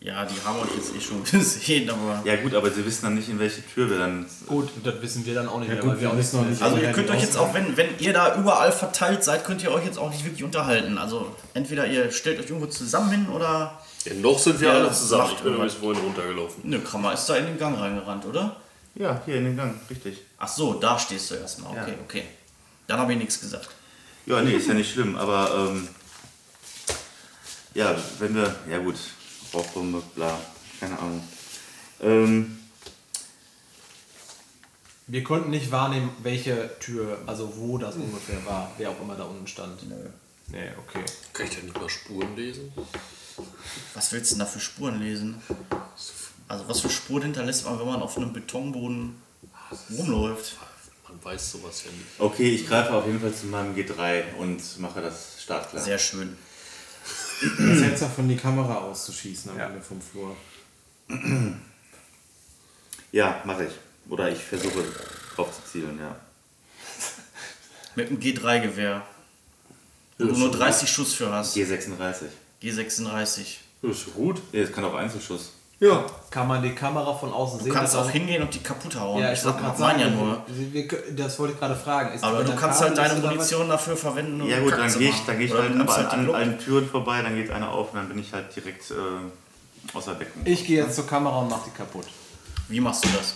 Ja, 0.00 0.24
die 0.24 0.34
haben 0.44 0.58
euch 0.58 0.74
jetzt 0.76 0.94
eh 0.96 1.00
schon 1.00 1.22
gesehen, 1.30 1.88
aber. 1.88 2.20
Ja 2.24 2.36
gut, 2.36 2.54
aber 2.54 2.70
sie 2.70 2.84
wissen 2.84 3.04
dann 3.04 3.14
nicht, 3.14 3.28
in 3.28 3.38
welche 3.38 3.62
Tür 3.64 3.88
wir 3.88 3.98
dann... 3.98 4.26
Gut, 4.46 4.68
das 4.82 5.00
wissen 5.00 5.24
wir 5.24 5.34
dann 5.34 5.48
auch 5.48 5.60
nicht 5.60 5.68
Ja 5.68 5.74
mehr, 5.76 5.82
gut, 5.84 5.92
weil 5.92 6.00
wir 6.00 6.10
auch 6.10 6.16
wissen 6.16 6.40
noch 6.40 6.46
nicht. 6.48 6.60
Also 6.60 6.76
ihr 6.76 6.88
die 6.88 6.92
könnt 6.92 7.08
euch 7.10 7.20
jetzt 7.22 7.38
auch, 7.38 7.54
wenn, 7.54 7.76
wenn 7.76 7.88
ihr 8.00 8.12
da 8.12 8.36
überall 8.36 8.72
verteilt 8.72 9.22
seid, 9.22 9.44
könnt 9.44 9.62
ihr 9.62 9.70
euch 9.70 9.84
jetzt 9.84 9.98
auch 9.98 10.10
nicht 10.10 10.24
wirklich 10.24 10.42
unterhalten. 10.42 10.98
Also 10.98 11.34
entweder 11.54 11.86
ihr 11.86 12.10
stellt 12.10 12.40
euch 12.40 12.46
irgendwo 12.50 12.66
zusammen 12.66 13.10
hin 13.12 13.28
oder. 13.32 13.78
Ja, 14.04 14.14
noch 14.14 14.38
sind 14.40 14.60
wir 14.60 14.68
Ja, 14.68 14.74
alle 14.74 14.92
zusammen. 14.92 15.30
Ich 15.36 15.40
bin 15.42 15.54
übrigens 15.54 15.74
vorhin 15.74 16.02
runtergelaufen. 16.02 16.62
Nö, 16.64 16.80
Krammer 16.80 17.12
ist 17.14 17.26
da 17.26 17.36
in 17.36 17.46
den 17.46 17.58
Gang 17.58 17.78
reingerannt, 17.80 18.26
oder? 18.26 18.56
Ja, 18.96 19.22
hier 19.24 19.36
in 19.36 19.44
den 19.44 19.56
Gang, 19.56 19.74
richtig. 19.88 20.18
Ach 20.38 20.48
so, 20.48 20.74
da 20.74 20.98
stehst 20.98 21.30
du 21.30 21.36
erstmal. 21.36 21.70
Okay, 21.70 21.92
Ja. 21.92 21.96
okay. 22.04 22.22
Dann 22.92 23.00
habe 23.00 23.14
ich 23.14 23.18
nichts 23.18 23.40
gesagt. 23.40 23.70
Ja, 24.26 24.42
nee, 24.42 24.52
ist 24.52 24.68
ja 24.68 24.74
nicht 24.74 24.92
schlimm, 24.92 25.16
aber 25.16 25.70
ähm, 25.70 25.88
ja, 27.72 27.96
wenn 28.18 28.34
wir, 28.34 28.54
ja 28.68 28.80
gut, 28.80 28.96
Rauchbombe, 29.54 30.02
bla, 30.14 30.38
keine 30.78 30.98
Ahnung. 30.98 31.26
Ähm, 32.02 32.58
Wir 35.06 35.24
konnten 35.24 35.48
nicht 35.48 35.72
wahrnehmen, 35.72 36.10
welche 36.22 36.78
Tür, 36.80 37.18
also 37.24 37.56
wo 37.56 37.78
das 37.78 37.94
ungefähr 37.94 38.44
war, 38.44 38.70
wer 38.76 38.90
auch 38.90 39.00
immer 39.00 39.14
da 39.14 39.24
unten 39.24 39.46
stand. 39.46 39.88
Nö. 39.88 39.96
Nee, 40.48 40.70
okay. 40.76 41.02
Kann 41.32 41.46
ich 41.46 41.54
denn 41.54 41.64
nicht 41.64 41.80
mal 41.80 41.88
Spuren 41.88 42.36
lesen? 42.36 42.74
Was 43.94 44.12
willst 44.12 44.32
du 44.32 44.34
denn 44.34 44.40
da 44.40 44.46
für 44.46 44.60
Spuren 44.60 45.00
lesen? 45.00 45.40
Also 46.46 46.68
was 46.68 46.80
für 46.80 46.90
Spuren 46.90 47.22
hinterlässt 47.22 47.64
man, 47.64 47.78
wenn 47.78 47.86
man 47.86 48.02
auf 48.02 48.18
einem 48.18 48.34
Betonboden 48.34 49.16
rumläuft? 49.96 50.58
Man 51.12 51.24
weiß 51.24 51.52
sowas 51.52 51.82
ja 51.84 51.90
nicht. 51.92 52.04
okay, 52.18 52.54
ich 52.54 52.66
greife 52.66 52.92
auf 52.94 53.06
jeden 53.06 53.20
Fall 53.20 53.34
zu 53.34 53.46
meinem 53.46 53.74
G3 53.74 54.34
und 54.38 54.60
mache 54.80 55.00
das 55.02 55.42
startklar. 55.42 55.82
Sehr 55.82 55.98
schön. 55.98 56.36
Das 57.42 57.80
Fenster 57.80 58.08
von 58.08 58.28
die 58.28 58.36
Kamera 58.36 58.76
auszuschießen 58.78 59.50
am 59.50 59.58
Ja. 59.58 59.66
Ende 59.66 59.80
vom 59.82 60.00
Flur. 60.00 60.36
Ja, 63.10 63.42
mache 63.44 63.64
ich. 63.66 63.72
Oder 64.10 64.30
ich 64.30 64.38
versuche 64.38 64.84
drauf 65.34 65.48
zu 65.54 65.70
zielen, 65.70 65.98
ja. 65.98 66.16
Mit 67.94 68.08
einem 68.08 68.18
G3-Gewehr. 68.18 69.02
Wo 70.18 70.24
du 70.26 70.32
nur 70.38 70.50
30 70.50 70.88
Schuss 70.90 71.14
für 71.14 71.30
hast. 71.30 71.56
G36. 71.56 72.26
G36. 72.62 73.56
Das 73.82 73.98
ist 73.98 74.14
gut. 74.14 74.40
Ja, 74.52 74.62
das 74.62 74.72
kann 74.72 74.84
auch 74.84 74.94
Einzelschuss. 74.94 75.50
Ja. 75.82 76.04
Kann 76.30 76.46
man 76.46 76.62
die 76.62 76.70
Kamera 76.74 77.12
von 77.12 77.32
außen 77.32 77.58
Du 77.58 77.64
sehen? 77.64 77.72
kannst 77.74 77.94
dass 77.94 78.06
auch 78.06 78.10
hingehen 78.10 78.40
und 78.40 78.54
die 78.54 78.60
kaputt 78.60 78.94
hauen. 78.98 79.20
Ja, 79.20 79.32
ich 79.32 79.38
ich 79.38 79.40
sag 79.40 79.60
mal, 79.60 79.76
sagen, 79.76 79.98
ja 79.98 80.08
nur. 80.10 80.40
das 81.16 81.38
wollte 81.40 81.54
ich 81.54 81.58
gerade 81.60 81.74
fragen. 81.74 82.14
Ist 82.14 82.22
Aber 82.22 82.44
du 82.44 82.54
kannst 82.54 82.80
Kabel 82.80 82.96
halt 82.96 83.12
deine? 83.12 83.26
Munition 83.26 83.68
dafür 83.68 83.96
verwenden. 83.96 84.40
um 84.40 84.48
Ja 84.48 84.60
gut, 84.60 84.72
dann 84.72 84.96
gehe 84.96 85.08
ich, 85.08 85.14
machen. 85.14 85.24
dann 85.26 85.38
geh 85.40 85.44
ich 85.46 85.52
halt 85.52 85.74
du 85.74 85.80
aber 85.80 85.96
halt 85.96 86.10
an 86.10 86.30
allen 86.34 86.58
Türen 86.60 86.88
vorbei, 86.88 87.20
dann 87.22 87.34
geht 87.34 87.50
eine 87.50 87.68
auf 87.68 87.90
und 87.92 87.96
dann 87.98 88.08
bin 88.08 88.20
ich 88.20 88.32
halt 88.32 88.54
direkt 88.54 88.92
äh, 88.92 89.96
außer 89.96 90.14
Deckung. 90.14 90.42
Ich 90.44 90.64
gehe 90.64 90.84
jetzt 90.84 90.94
zur 90.94 91.06
Kamera 91.06 91.40
und 91.40 91.50
mach 91.50 91.64
die 91.64 91.70
kaputt. 91.70 92.06
Wie 92.68 92.78
machst 92.80 93.04
du 93.04 93.08
das? 93.18 93.34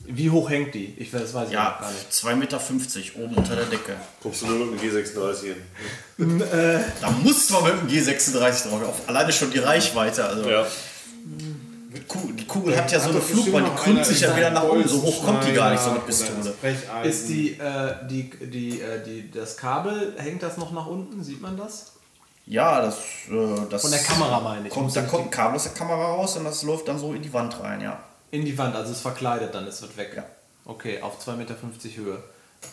Wie 0.00 0.28
hoch 0.28 0.50
hängt 0.50 0.74
die? 0.74 0.96
Ich 0.98 1.14
weiß, 1.14 1.22
das 1.22 1.34
weiß 1.34 1.46
ich 1.48 1.54
Ja, 1.54 1.78
gar 1.80 1.90
nicht. 1.92 2.10
2,50 2.10 2.34
Meter 2.34 2.60
oben 3.24 3.34
unter 3.36 3.54
der 3.56 3.66
Decke. 3.66 3.94
Kommst 4.20 4.42
du 4.42 4.46
nur 4.46 4.66
mit 4.66 4.82
dem 4.82 4.90
G36 4.90 5.54
hin? 6.18 6.42
Da 7.00 7.10
musst 7.22 7.48
du 7.48 7.54
mal 7.54 7.72
mit 7.72 7.82
dem 7.82 7.88
G36 7.88 8.68
drauf. 8.68 8.82
Auf, 8.82 9.08
alleine 9.08 9.32
schon 9.32 9.50
die 9.52 9.60
Reichweite. 9.60 10.24
Also 10.26 10.50
Ja. 10.50 10.66
Die 11.94 12.02
Kugel, 12.02 12.36
die 12.36 12.46
Kugel 12.46 12.76
hat 12.76 12.90
ja 12.90 12.98
so 12.98 13.06
Hat 13.06 13.12
eine 13.12 13.20
Flugbahn, 13.20 13.64
die 13.64 13.82
krümmt 13.82 14.04
sich 14.04 14.20
ja 14.20 14.36
wieder 14.36 14.50
nach 14.50 14.64
oben. 14.64 14.86
So 14.86 15.02
hoch 15.02 15.24
kommt 15.24 15.44
die 15.46 15.52
gar 15.52 15.70
nicht, 15.70 15.82
so 15.82 15.90
eine 15.90 16.00
Pistole. 16.00 16.54
Ist 17.04 17.28
die, 17.28 17.58
äh, 17.58 17.94
die, 18.08 18.30
die, 18.30 18.80
äh, 18.80 19.02
die, 19.04 19.30
das 19.30 19.56
Kabel, 19.56 20.14
hängt 20.16 20.42
das 20.42 20.56
noch 20.56 20.72
nach 20.72 20.86
unten? 20.86 21.22
Sieht 21.22 21.40
man 21.40 21.56
das? 21.56 21.92
Ja, 22.46 22.80
das, 22.80 22.98
äh, 23.30 23.68
das. 23.70 23.82
Von 23.82 23.90
der 23.90 24.02
Kamera 24.02 24.40
meine 24.40 24.68
ich. 24.68 24.72
Kommt, 24.72 24.94
da 24.94 25.02
kommt 25.02 25.24
ein 25.24 25.30
Kabel 25.30 25.56
aus 25.56 25.62
der 25.64 25.72
Kamera 25.72 26.04
raus 26.04 26.36
und 26.36 26.44
das 26.44 26.62
läuft 26.62 26.88
dann 26.88 26.98
so 26.98 27.14
in 27.14 27.22
die 27.22 27.32
Wand 27.32 27.58
rein, 27.60 27.80
ja. 27.80 27.98
In 28.30 28.44
die 28.44 28.56
Wand, 28.58 28.74
also 28.74 28.92
es 28.92 29.00
verkleidet 29.00 29.54
dann, 29.54 29.66
es 29.66 29.80
wird 29.80 29.96
weg. 29.96 30.12
Ja. 30.16 30.24
Okay, 30.64 31.00
auf 31.00 31.24
2,50 31.24 31.36
Meter 31.36 31.54
Höhe. 31.96 32.22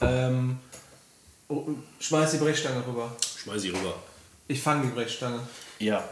Ähm, 0.01 0.59
oh, 1.47 1.67
schmeiß 1.99 2.31
die 2.31 2.37
Brechstange 2.37 2.85
rüber. 2.85 3.11
Schmeiß 3.43 3.61
sie 3.61 3.69
rüber. 3.69 3.93
Ich 4.47 4.61
fange 4.61 4.87
die 4.87 4.93
Brechstange. 4.93 5.39
Ja. 5.79 6.03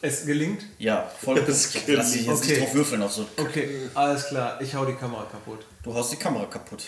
Es 0.00 0.26
gelingt? 0.26 0.64
Ja, 0.78 1.10
voll 1.22 1.36
gut. 1.40 1.48
Lass 1.48 1.72
dich 1.72 1.86
jetzt 1.86 2.42
Okay. 2.42 2.50
nicht 2.52 2.60
drauf 2.62 2.74
würfeln 2.74 3.02
auf 3.02 3.12
so. 3.12 3.26
Okay, 3.36 3.88
alles 3.94 4.26
klar. 4.26 4.60
Ich 4.60 4.74
hau 4.74 4.84
die 4.84 4.94
Kamera 4.94 5.24
kaputt. 5.24 5.64
Du 5.82 5.94
haust 5.94 6.12
die 6.12 6.16
Kamera 6.16 6.46
kaputt. 6.46 6.84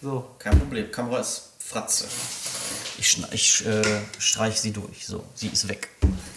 So. 0.00 0.30
Kein 0.38 0.58
Problem. 0.58 0.90
Kamera 0.90 1.20
ist 1.20 1.50
Fratze. 1.58 2.06
Ich, 2.98 3.22
ich 3.32 3.66
äh, 3.66 3.82
streich 4.18 4.60
sie 4.60 4.72
durch. 4.72 5.06
So, 5.06 5.24
sie 5.34 5.48
ist 5.48 5.68
weg. 5.68 5.88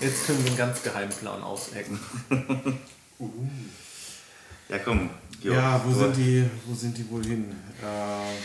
Jetzt 0.01 0.25
können 0.25 0.39
wir 0.43 0.47
einen 0.47 0.57
ganz 0.57 0.81
geheimen 0.83 1.11
Plan 1.13 1.41
aushacken. 1.43 1.99
Ja, 4.67 4.79
komm. 4.79 5.11
Jo. 5.41 5.53
Ja, 5.53 5.79
wo 5.85 5.93
sind 5.93 6.17
die, 6.17 6.43
wo 6.65 6.73
sind 6.73 6.97
die 6.97 7.07
wohl 7.11 7.23
hin? 7.23 7.55
Äh, 7.83 8.35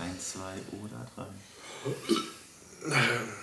Eins, 0.00 0.32
zwei 0.32 0.54
oder 0.72 1.06
drei. 1.14 1.26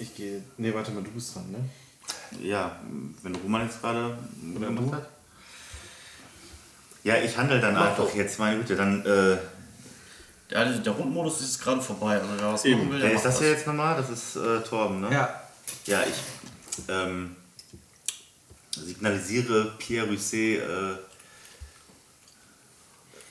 ich 0.00 0.14
gehe. 0.14 0.42
Nee, 0.56 0.72
warte 0.74 0.90
mal, 0.92 1.02
du 1.02 1.10
bist 1.10 1.34
dran, 1.34 1.50
ne? 1.50 1.58
Ja, 2.42 2.80
wenn 3.22 3.34
Roman 3.36 3.62
jetzt 3.66 3.80
gerade 3.80 4.16
gemacht 4.52 4.92
hat. 4.94 5.08
Ja, 7.04 7.16
ich 7.16 7.36
handle 7.36 7.60
dann 7.60 7.76
einfach 7.76 8.14
jetzt, 8.14 8.38
meine 8.38 8.58
Güte. 8.58 8.76
Dann, 8.76 9.04
äh, 9.06 9.38
Der, 10.50 10.64
der 10.64 10.92
Rundmodus 10.92 11.40
ist 11.40 11.60
gerade 11.62 11.80
vorbei. 11.80 12.14
Also, 12.20 12.28
wer 12.38 12.52
was 12.52 12.64
Eben. 12.64 12.78
machen 12.80 12.90
will, 12.92 13.00
wer 13.00 13.08
der 13.08 13.16
ist 13.16 13.24
macht 13.24 13.34
das 13.34 13.38
hier 13.38 13.50
jetzt 13.52 13.66
nochmal? 13.66 13.96
Das 13.96 14.10
ist 14.10 14.36
äh, 14.36 14.60
Torben, 14.62 15.00
ne? 15.00 15.12
Ja. 15.12 15.40
Ja, 15.86 16.02
ich 16.02 16.84
ähm, 16.88 17.36
signalisiere 18.72 19.72
Pierre 19.78 20.08
Russet. 20.08 20.60
Äh, 20.60 20.62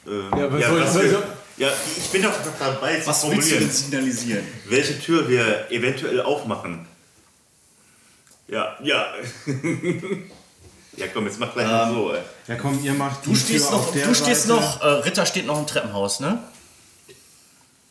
ähm, 0.07 0.31
Ja, 0.37 0.45
aber 0.45 0.59
ja, 0.59 0.69
soll- 0.69 0.81
was 0.81 0.93
soll- 0.93 1.23
ja, 1.59 1.69
ich 1.97 2.09
bin 2.09 2.23
doch 2.23 2.33
dabei 2.59 2.99
zu 2.99 3.07
Was 3.07 3.29
willst 3.29 3.51
du 3.51 3.55
denn 3.59 3.69
signalisieren? 3.71 4.43
welche 4.67 4.99
Tür 4.99 5.27
wir 5.29 5.69
eventuell 5.71 6.21
aufmachen. 6.21 6.87
Ja, 8.47 8.75
ja. 8.81 9.13
ja, 10.97 11.05
komm, 11.13 11.25
jetzt 11.27 11.39
mach 11.39 11.53
gleich 11.53 11.67
mal 11.67 11.93
so. 11.93 12.13
Ey. 12.13 12.19
Ja, 12.47 12.55
komm, 12.55 12.83
ihr 12.83 12.93
macht 12.93 13.25
Du 13.25 13.35
stehst 13.35 13.71
noch, 13.71 13.93
du 13.93 14.15
stehst 14.15 14.43
Seite. 14.47 14.59
noch, 14.59 14.81
äh, 14.81 14.85
Ritter 14.87 15.25
steht 15.25 15.45
noch 15.45 15.59
im 15.59 15.67
Treppenhaus, 15.67 16.19
ne? 16.19 16.39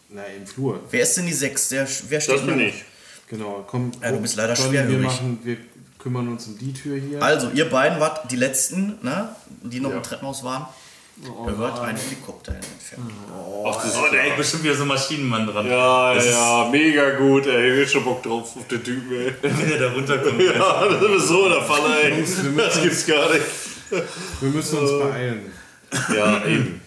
Na, 0.09 0.25
im 0.25 0.47
Flur. 0.47 0.81
Wer 0.91 1.03
ist 1.03 1.17
denn 1.17 1.27
die 1.27 1.33
Sechs? 1.33 1.69
Der, 1.69 1.87
wer 2.09 2.21
steht 2.21 2.37
Das 2.37 2.47
bin 2.47 2.61
ich. 2.61 2.85
Genau, 3.29 3.65
komm. 3.69 3.93
Ja, 4.03 4.11
du 4.11 4.21
bist 4.21 4.37
leider 4.37 4.55
Johnny, 4.55 4.71
schwerhörig. 4.71 4.97
wir 5.01 5.07
machen, 5.07 5.39
wir 5.45 5.57
kümmern 5.99 6.29
uns 6.29 6.47
um 6.47 6.59
die 6.59 6.73
Tür 6.73 6.99
hier. 6.99 7.23
Also, 7.23 7.51
ihr 7.51 7.69
beiden 7.69 8.01
wart 8.01 8.31
die 8.33 8.37
Letzten, 8.37 8.99
ne? 9.03 9.29
die 9.63 9.81
noch 9.81 9.91
Ja. 9.91 9.97
im 9.99 10.03
Treppenhaus 10.03 10.43
waren. 10.45 10.67
Ihr 11.21 11.57
hört 11.57 11.81
einen 11.81 11.99
Helikopter 11.99 12.53
in 12.55 12.61
der 12.61 12.71
Entfernung. 12.71 13.13
Ach, 13.67 13.75
das 13.83 13.87
ist 13.93 13.99
Oh, 13.99 14.37
bestimmt 14.37 14.63
wieder 14.65 14.75
so 14.77 14.83
ein 14.83 14.89
Maschinenmann 14.89 15.47
dran. 15.47 15.69
Ja, 15.69 16.15
Das 16.15 16.27
ja, 16.27 16.69
mega 16.71 17.11
gut, 17.17 17.47
ey. 17.47 17.81
Ich 17.81 17.87
hab 17.87 17.93
schon 17.93 18.05
Bock 18.05 18.23
drauf 18.23 18.57
auf 18.57 18.67
den 18.69 18.85
Typen, 18.85 19.11
ey. 19.13 19.35
Wenn 19.43 19.73
er 19.73 19.79
da 19.79 19.93
runterkommt. 19.93 20.41
Ja, 20.41 20.87
das 20.89 21.23
ist 21.23 21.29
so 21.29 21.47
in 21.47 21.53
der 21.53 21.63
Falle, 21.63 22.03
ey. 22.03 22.25
Das 22.57 22.81
gibt's 22.83 23.07
gar 23.07 23.33
nicht. 23.33 23.43
Wir 24.41 24.51
müssen 24.51 24.79
uns 24.79 24.91
beeilen. 25.03 25.53
Ja, 26.15 26.45
eben. 26.47 26.81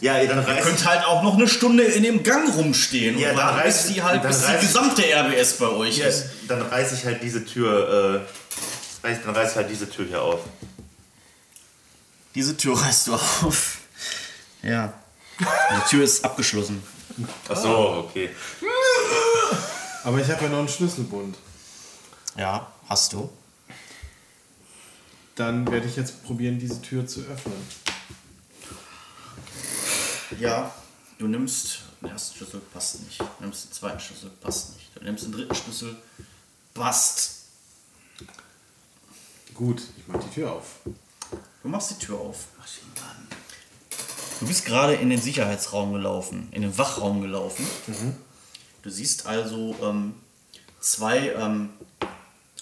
Ja, 0.00 0.16
ey, 0.16 0.26
dann 0.28 0.38
Ihr 0.38 0.48
reiß 0.48 0.64
könnt 0.64 0.86
halt 0.86 1.04
auch 1.06 1.22
noch 1.22 1.34
eine 1.34 1.48
Stunde 1.48 1.82
in 1.84 2.02
dem 2.02 2.22
Gang 2.22 2.54
rumstehen 2.56 3.18
Ja, 3.18 3.30
und 3.30 3.36
dann 3.38 3.46
warten, 3.56 3.66
bis 3.66 3.76
reiß- 3.84 3.92
die 3.94 4.02
halt, 4.02 4.22
dann 4.24 4.28
bis 4.30 4.40
die 4.40 4.52
reiß- 4.52 4.60
gesamte 4.60 5.02
RBS 5.02 5.54
bei 5.54 5.68
euch 5.68 5.98
Ja, 5.98 6.06
ist. 6.06 6.26
dann 6.48 6.62
reiße 6.62 6.94
ich 6.94 7.04
halt 7.04 7.22
diese 7.22 7.44
Tür, 7.44 8.22
äh, 9.02 9.06
reiß, 9.06 9.18
dann 9.24 9.34
reiße 9.34 9.50
ich 9.52 9.56
halt 9.56 9.70
diese 9.70 9.88
Tür 9.88 10.06
hier 10.06 10.22
auf. 10.22 10.40
Diese 12.34 12.56
Tür 12.56 12.80
reißt 12.80 13.08
du 13.08 13.14
auf. 13.14 13.78
Ja. 14.62 14.92
Die 15.38 15.88
Tür 15.90 16.04
ist 16.04 16.24
abgeschlossen. 16.24 16.82
Ach 17.48 17.56
so, 17.56 18.08
okay. 18.08 18.30
Aber 20.02 20.18
ich 20.20 20.30
habe 20.30 20.44
ja 20.44 20.50
noch 20.50 20.58
einen 20.58 20.68
Schlüsselbund. 20.68 21.36
Ja, 22.36 22.72
hast 22.88 23.12
du. 23.12 23.30
Dann 25.34 25.70
werde 25.70 25.86
ich 25.86 25.96
jetzt 25.96 26.24
probieren, 26.24 26.58
diese 26.58 26.80
Tür 26.82 27.06
zu 27.06 27.20
öffnen. 27.20 27.66
Ja, 30.38 30.72
du 31.18 31.28
nimmst 31.28 31.80
den 32.00 32.10
ersten 32.10 32.36
Schlüssel, 32.36 32.60
passt 32.72 33.00
nicht. 33.02 33.20
Du 33.20 33.26
nimmst 33.40 33.66
den 33.66 33.72
zweiten 33.72 34.00
Schlüssel, 34.00 34.30
passt 34.40 34.74
nicht. 34.74 34.90
Du 34.94 35.04
nimmst 35.04 35.24
den 35.24 35.32
dritten 35.32 35.54
Schlüssel, 35.54 35.96
passt. 36.72 37.42
Gut, 39.54 39.82
ich 39.96 40.08
mache 40.08 40.24
die 40.24 40.34
Tür 40.34 40.52
auf. 40.52 40.66
Du 41.64 41.70
machst 41.70 41.90
die 41.92 41.94
Tür 41.94 42.20
auf. 42.20 42.48
Du 44.38 44.46
bist 44.46 44.66
gerade 44.66 44.94
in 44.96 45.08
den 45.08 45.20
Sicherheitsraum 45.20 45.94
gelaufen, 45.94 46.48
in 46.50 46.60
den 46.60 46.76
Wachraum 46.76 47.22
gelaufen. 47.22 47.66
Du 48.82 48.90
siehst 48.90 49.26
also 49.26 49.74
ähm, 49.82 50.14
zwei, 50.78 51.30
ähm, 51.30 51.70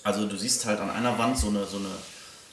also 0.05 0.29
du 0.29 0.37
siehst 0.37 0.67
halt 0.67 0.79
an 0.79 0.89
einer 0.89 1.19
Wand 1.19 1.37
so 1.37 1.49
eine, 1.49 1.67
so 1.67 1.79
eine, 1.79 1.89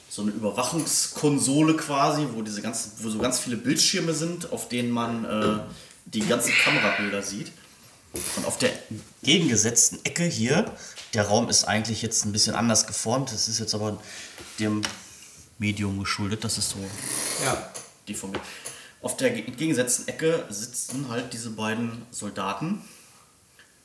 so 0.08 0.22
eine 0.22 0.32
Überwachungskonsole 0.32 1.76
quasi, 1.76 2.26
wo 2.32 2.42
diese 2.42 2.62
ganzen, 2.62 2.94
wo 2.98 3.10
so 3.10 3.20
ganz 3.20 3.38
viele 3.38 3.56
Bildschirme 3.56 4.12
sind, 4.12 4.52
auf 4.52 4.68
denen 4.68 4.90
man 4.90 5.24
äh, 5.24 5.60
die 6.06 6.26
ganzen 6.26 6.52
Kamerabilder 6.52 7.22
sieht. 7.22 7.52
Und 8.36 8.44
auf 8.44 8.58
der 8.58 8.72
gegengesetzten 9.22 10.04
Ecke 10.04 10.24
hier, 10.24 10.64
der 11.14 11.28
Raum 11.28 11.48
ist 11.48 11.62
eigentlich 11.62 12.02
jetzt 12.02 12.24
ein 12.24 12.32
bisschen 12.32 12.56
anders 12.56 12.88
geformt. 12.88 13.30
Das 13.30 13.46
ist 13.46 13.60
jetzt 13.60 13.72
aber 13.76 14.00
dem 14.58 14.82
Medium 15.60 15.98
geschuldet. 16.00 16.42
Das 16.42 16.58
ist 16.58 16.70
so 16.70 16.78
Ja. 17.44 17.70
mir. 18.28 18.40
Auf 19.02 19.16
der 19.16 19.30
ge- 19.30 19.42
gegengesetzten 19.44 20.08
Ecke 20.08 20.44
sitzen 20.50 21.08
halt 21.08 21.32
diese 21.32 21.50
beiden 21.50 22.04
Soldaten. 22.10 22.82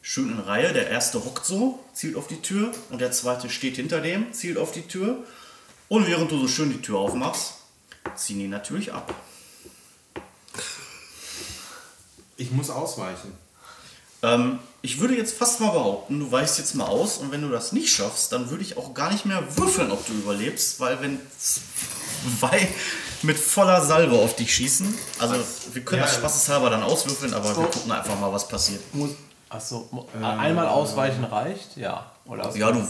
Schön 0.01 0.31
in 0.31 0.39
Reihe. 0.39 0.73
Der 0.73 0.89
erste 0.89 1.23
hockt 1.23 1.45
so, 1.45 1.83
zielt 1.93 2.15
auf 2.15 2.27
die 2.27 2.41
Tür 2.41 2.71
und 2.89 2.99
der 3.01 3.11
zweite 3.11 3.49
steht 3.49 3.75
hinter 3.75 4.01
dem, 4.01 4.33
zielt 4.33 4.57
auf 4.57 4.71
die 4.71 4.83
Tür. 4.87 5.23
Und 5.89 6.07
während 6.07 6.31
du 6.31 6.39
so 6.39 6.47
schön 6.47 6.71
die 6.71 6.81
Tür 6.81 6.97
aufmachst, 6.99 7.53
ziehen 8.15 8.39
die 8.39 8.47
natürlich 8.47 8.91
ab. 8.93 9.13
Ich 12.37 12.51
muss 12.51 12.69
ausweichen. 12.69 13.31
Ähm, 14.25 14.59
ich 14.81 14.99
würde 14.99 15.15
jetzt 15.15 15.35
fast 15.35 15.61
mal 15.61 15.71
behaupten, 15.71 16.19
du 16.19 16.31
weichst 16.31 16.59
jetzt 16.59 16.75
mal 16.75 16.85
aus 16.85 17.17
und 17.17 17.31
wenn 17.31 17.41
du 17.41 17.49
das 17.49 17.71
nicht 17.71 17.89
schaffst, 17.91 18.31
dann 18.31 18.49
würde 18.49 18.63
ich 18.63 18.77
auch 18.77 18.93
gar 18.93 19.11
nicht 19.11 19.25
mehr 19.25 19.41
würfeln, 19.57 19.91
ob 19.91 20.05
du 20.05 20.13
überlebst, 20.13 20.79
weil 20.79 21.01
wenn 21.01 21.19
zwei 22.39 22.67
mit 23.23 23.39
voller 23.39 23.81
Salve 23.81 24.15
auf 24.15 24.35
dich 24.35 24.53
schießen, 24.53 24.93
also 25.19 25.35
wir 25.73 25.81
können 25.83 26.01
das 26.03 26.15
spaßeshalber 26.15 26.69
dann 26.69 26.83
auswürfeln, 26.83 27.33
aber 27.33 27.55
wir 27.57 27.65
gucken 27.65 27.91
einfach 27.91 28.19
mal, 28.19 28.31
was 28.31 28.47
passiert. 28.47 28.81
Achso, 29.49 30.07
einmal 30.21 30.67
ausweichen 30.67 31.23
reicht? 31.23 31.77
Ja. 31.77 32.11
Oder? 32.25 32.55
Ja, 32.55 32.71
du, 32.71 32.83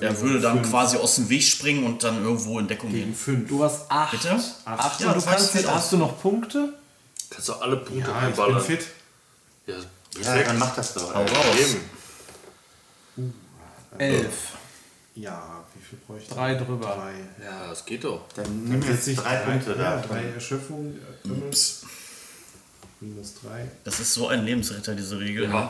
er 0.00 0.20
würde 0.20 0.40
dann 0.40 0.58
fünf. 0.58 0.70
quasi 0.70 0.96
aus 0.96 1.16
dem 1.16 1.28
Weg 1.28 1.42
springen 1.42 1.84
und 1.84 2.04
dann 2.04 2.22
irgendwo 2.22 2.58
in 2.60 2.68
Deckung 2.68 2.90
Gegen 2.90 3.06
gehen. 3.06 3.14
fünf. 3.14 3.48
Du 3.48 3.64
hast 3.64 3.90
acht. 3.90 4.12
Bitte? 4.12 4.40
Acht. 4.64 5.00
Ja, 5.00 5.08
und 5.08 5.16
du 5.16 5.24
kannst 5.24 5.68
hast 5.68 5.92
du 5.92 5.96
noch 5.96 6.20
Punkte? 6.20 6.74
Kannst 7.28 7.48
du 7.48 7.54
alle 7.54 7.76
Punkte 7.76 8.10
Ja, 8.10 8.28
ich 8.28 8.34
bin 8.34 8.44
einballern. 8.44 8.60
fit. 8.62 8.86
Ja, 9.66 9.74
Ja, 10.16 10.22
perfekt. 10.22 10.48
dann 10.48 10.58
mach 10.58 10.74
das 10.74 10.94
doch. 10.94 11.14
Hau 11.14 11.22
raus. 11.22 11.56
Eben. 13.16 13.34
Elf. 13.98 14.34
Ja, 15.14 15.64
wie 15.74 15.82
viel 15.82 15.98
bräuchte 16.06 16.28
ich? 16.30 16.34
Drei 16.34 16.54
drüber. 16.54 16.86
Drei. 16.86 17.44
Ja, 17.44 17.68
das 17.68 17.84
geht 17.84 18.04
doch. 18.04 18.26
Dann 18.34 18.64
nimm 18.64 18.82
jetzt 18.82 19.04
sich 19.04 19.16
drei 19.18 19.36
Punkte 19.36 19.70
ja, 19.72 19.96
da. 19.96 20.00
drei 20.00 20.22
Erschöpfungen. 20.24 20.98
äh, 21.24 21.28
Minus 23.02 23.34
drei. 23.42 23.66
Das 23.84 23.98
ist 23.98 24.12
so 24.12 24.28
ein 24.28 24.44
Lebensretter, 24.44 24.94
diese 24.94 25.18
Regel. 25.18 25.44
Ja. 25.44 25.60
ne? 25.62 25.68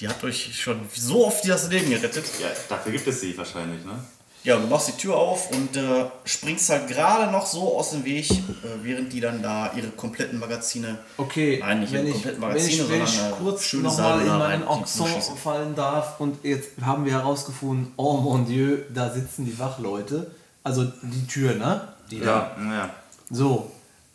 Die 0.00 0.08
hat 0.08 0.22
euch 0.24 0.58
schon 0.58 0.80
so 0.94 1.26
oft 1.26 1.46
das 1.46 1.68
Leben 1.68 1.90
gerettet. 1.90 2.24
Ja, 2.40 2.48
dafür 2.68 2.92
gibt 2.92 3.06
es 3.06 3.20
sie 3.20 3.36
wahrscheinlich, 3.36 3.84
ne? 3.84 4.02
Ja, 4.42 4.56
du 4.56 4.66
machst 4.66 4.88
die 4.88 4.92
Tür 4.92 5.16
auf 5.16 5.50
und 5.50 5.76
äh, 5.76 6.06
springst 6.24 6.70
halt 6.70 6.88
gerade 6.88 7.30
noch 7.30 7.44
so 7.44 7.76
aus 7.76 7.90
dem 7.90 8.04
Weg, 8.04 8.30
äh, 8.30 8.34
während 8.82 9.12
die 9.12 9.20
dann 9.20 9.42
da 9.42 9.72
ihre 9.76 9.88
kompletten 9.88 10.38
Magazine. 10.38 10.98
Okay, 11.18 11.58
Nein, 11.60 11.80
nicht 11.80 11.92
wenn 11.92 12.06
ihre 12.06 12.16
ich, 12.16 12.22
kompletten 12.22 12.42
wenn 12.42 12.56
ich, 12.56 12.62
Magazine, 12.62 12.88
wenn 12.88 13.04
ich 13.04 13.10
sondern 13.10 13.32
äh, 13.32 13.42
kurz 13.42 13.72
nochmal 13.74 14.20
in 14.20 14.26
da 14.26 14.38
meinen 14.38 14.86
zuschießen. 14.86 15.36
fallen 15.36 15.74
darf 15.74 16.20
und 16.20 16.42
jetzt 16.42 16.70
haben 16.82 17.04
wir 17.04 17.12
herausgefunden, 17.12 17.92
oh 17.96 18.16
mon 18.16 18.46
Dieu, 18.46 18.78
da 18.94 19.10
sitzen 19.10 19.44
die 19.44 19.58
Wachleute. 19.58 20.30
Also 20.62 20.84
die 20.84 21.26
Tür, 21.26 21.54
ne? 21.54 21.88
Die 22.10 22.20
da. 22.20 22.56
Ja. 22.56 22.72
ja. 22.72 22.90
So, 23.30 23.70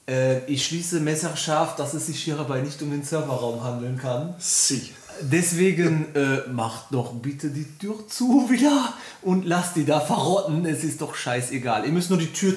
äh, 0.07 0.45
ich 0.45 0.65
schließe 0.65 0.99
messerscharf, 0.99 1.75
dass 1.75 1.93
es 1.93 2.07
sich 2.07 2.23
hierbei 2.23 2.61
nicht 2.61 2.81
um 2.81 2.91
den 2.91 3.03
Serverraum 3.03 3.63
handeln 3.63 3.97
kann. 3.97 4.35
Sie. 4.39 4.91
Deswegen 5.21 6.13
äh, 6.15 6.47
macht 6.51 6.85
doch 6.91 7.13
bitte 7.13 7.49
die 7.49 7.77
Tür 7.77 8.07
zu 8.07 8.47
wieder 8.49 8.93
und 9.21 9.45
lasst 9.45 9.75
die 9.75 9.85
da 9.85 9.99
verrotten. 9.99 10.65
Es 10.65 10.83
ist 10.83 11.01
doch 11.01 11.15
scheißegal. 11.15 11.85
Ihr 11.85 11.91
müsst 11.91 12.09
nur 12.09 12.19
die 12.19 12.31
Tür, 12.33 12.55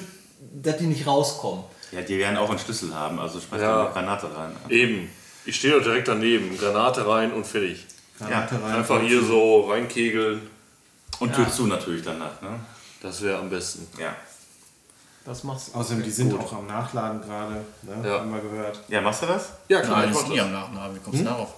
dass 0.53 0.77
die 0.77 0.85
nicht 0.87 1.05
rauskommen. 1.07 1.63
Ja, 1.91 2.01
die 2.01 2.17
werden 2.19 2.37
auch 2.37 2.49
einen 2.49 2.59
Schlüssel 2.59 2.93
haben, 2.93 3.19
also 3.19 3.39
schmeiß 3.39 3.61
Ja. 3.61 3.67
da 3.75 3.83
eine 3.85 3.93
Granate 3.93 4.27
rein. 4.37 4.51
Eben. 4.69 5.09
Ich 5.45 5.55
stehe 5.55 5.73
doch 5.73 5.83
direkt 5.83 6.07
daneben. 6.07 6.55
Granate 6.57 7.07
rein 7.07 7.31
und 7.33 7.47
fertig. 7.47 7.85
Granate 8.19 8.61
rein. 8.61 8.75
Einfach 8.75 9.01
hier 9.01 9.23
so 9.23 9.61
reinkegeln. 9.69 10.41
Und 11.19 11.33
Tür 11.33 11.49
zu 11.51 11.65
natürlich 11.67 12.03
danach, 12.03 12.41
ne? 12.41 12.59
Das 13.01 13.21
wäre 13.21 13.39
am 13.39 13.49
besten. 13.49 13.87
Ja. 13.99 14.15
Was 15.25 15.43
machst 15.43 15.69
du? 15.73 15.77
Außerdem, 15.77 16.03
die 16.03 16.11
sind 16.11 16.33
auch 16.37 16.53
am 16.53 16.67
Nachladen 16.67 17.21
gerade, 17.21 17.55
ne? 17.81 18.07
Ja. 18.07 18.19
haben 18.19 18.31
wir 18.33 18.39
gehört. 18.41 18.79
Ja, 18.87 19.01
machst 19.01 19.23
du 19.23 19.25
das? 19.25 19.49
Ja, 19.67 19.81
klar, 19.81 19.99
Nein, 19.99 20.09
ich 20.09 20.13
das 20.15 20.21
mach 20.21 20.27
ist 20.27 20.29
nie 20.31 20.37
das. 20.37 20.45
am 20.45 20.51
Nachnamen. 20.53 20.95
Wie 20.95 20.99
kommst 20.99 21.19
du 21.19 21.23
darauf? 21.25 21.53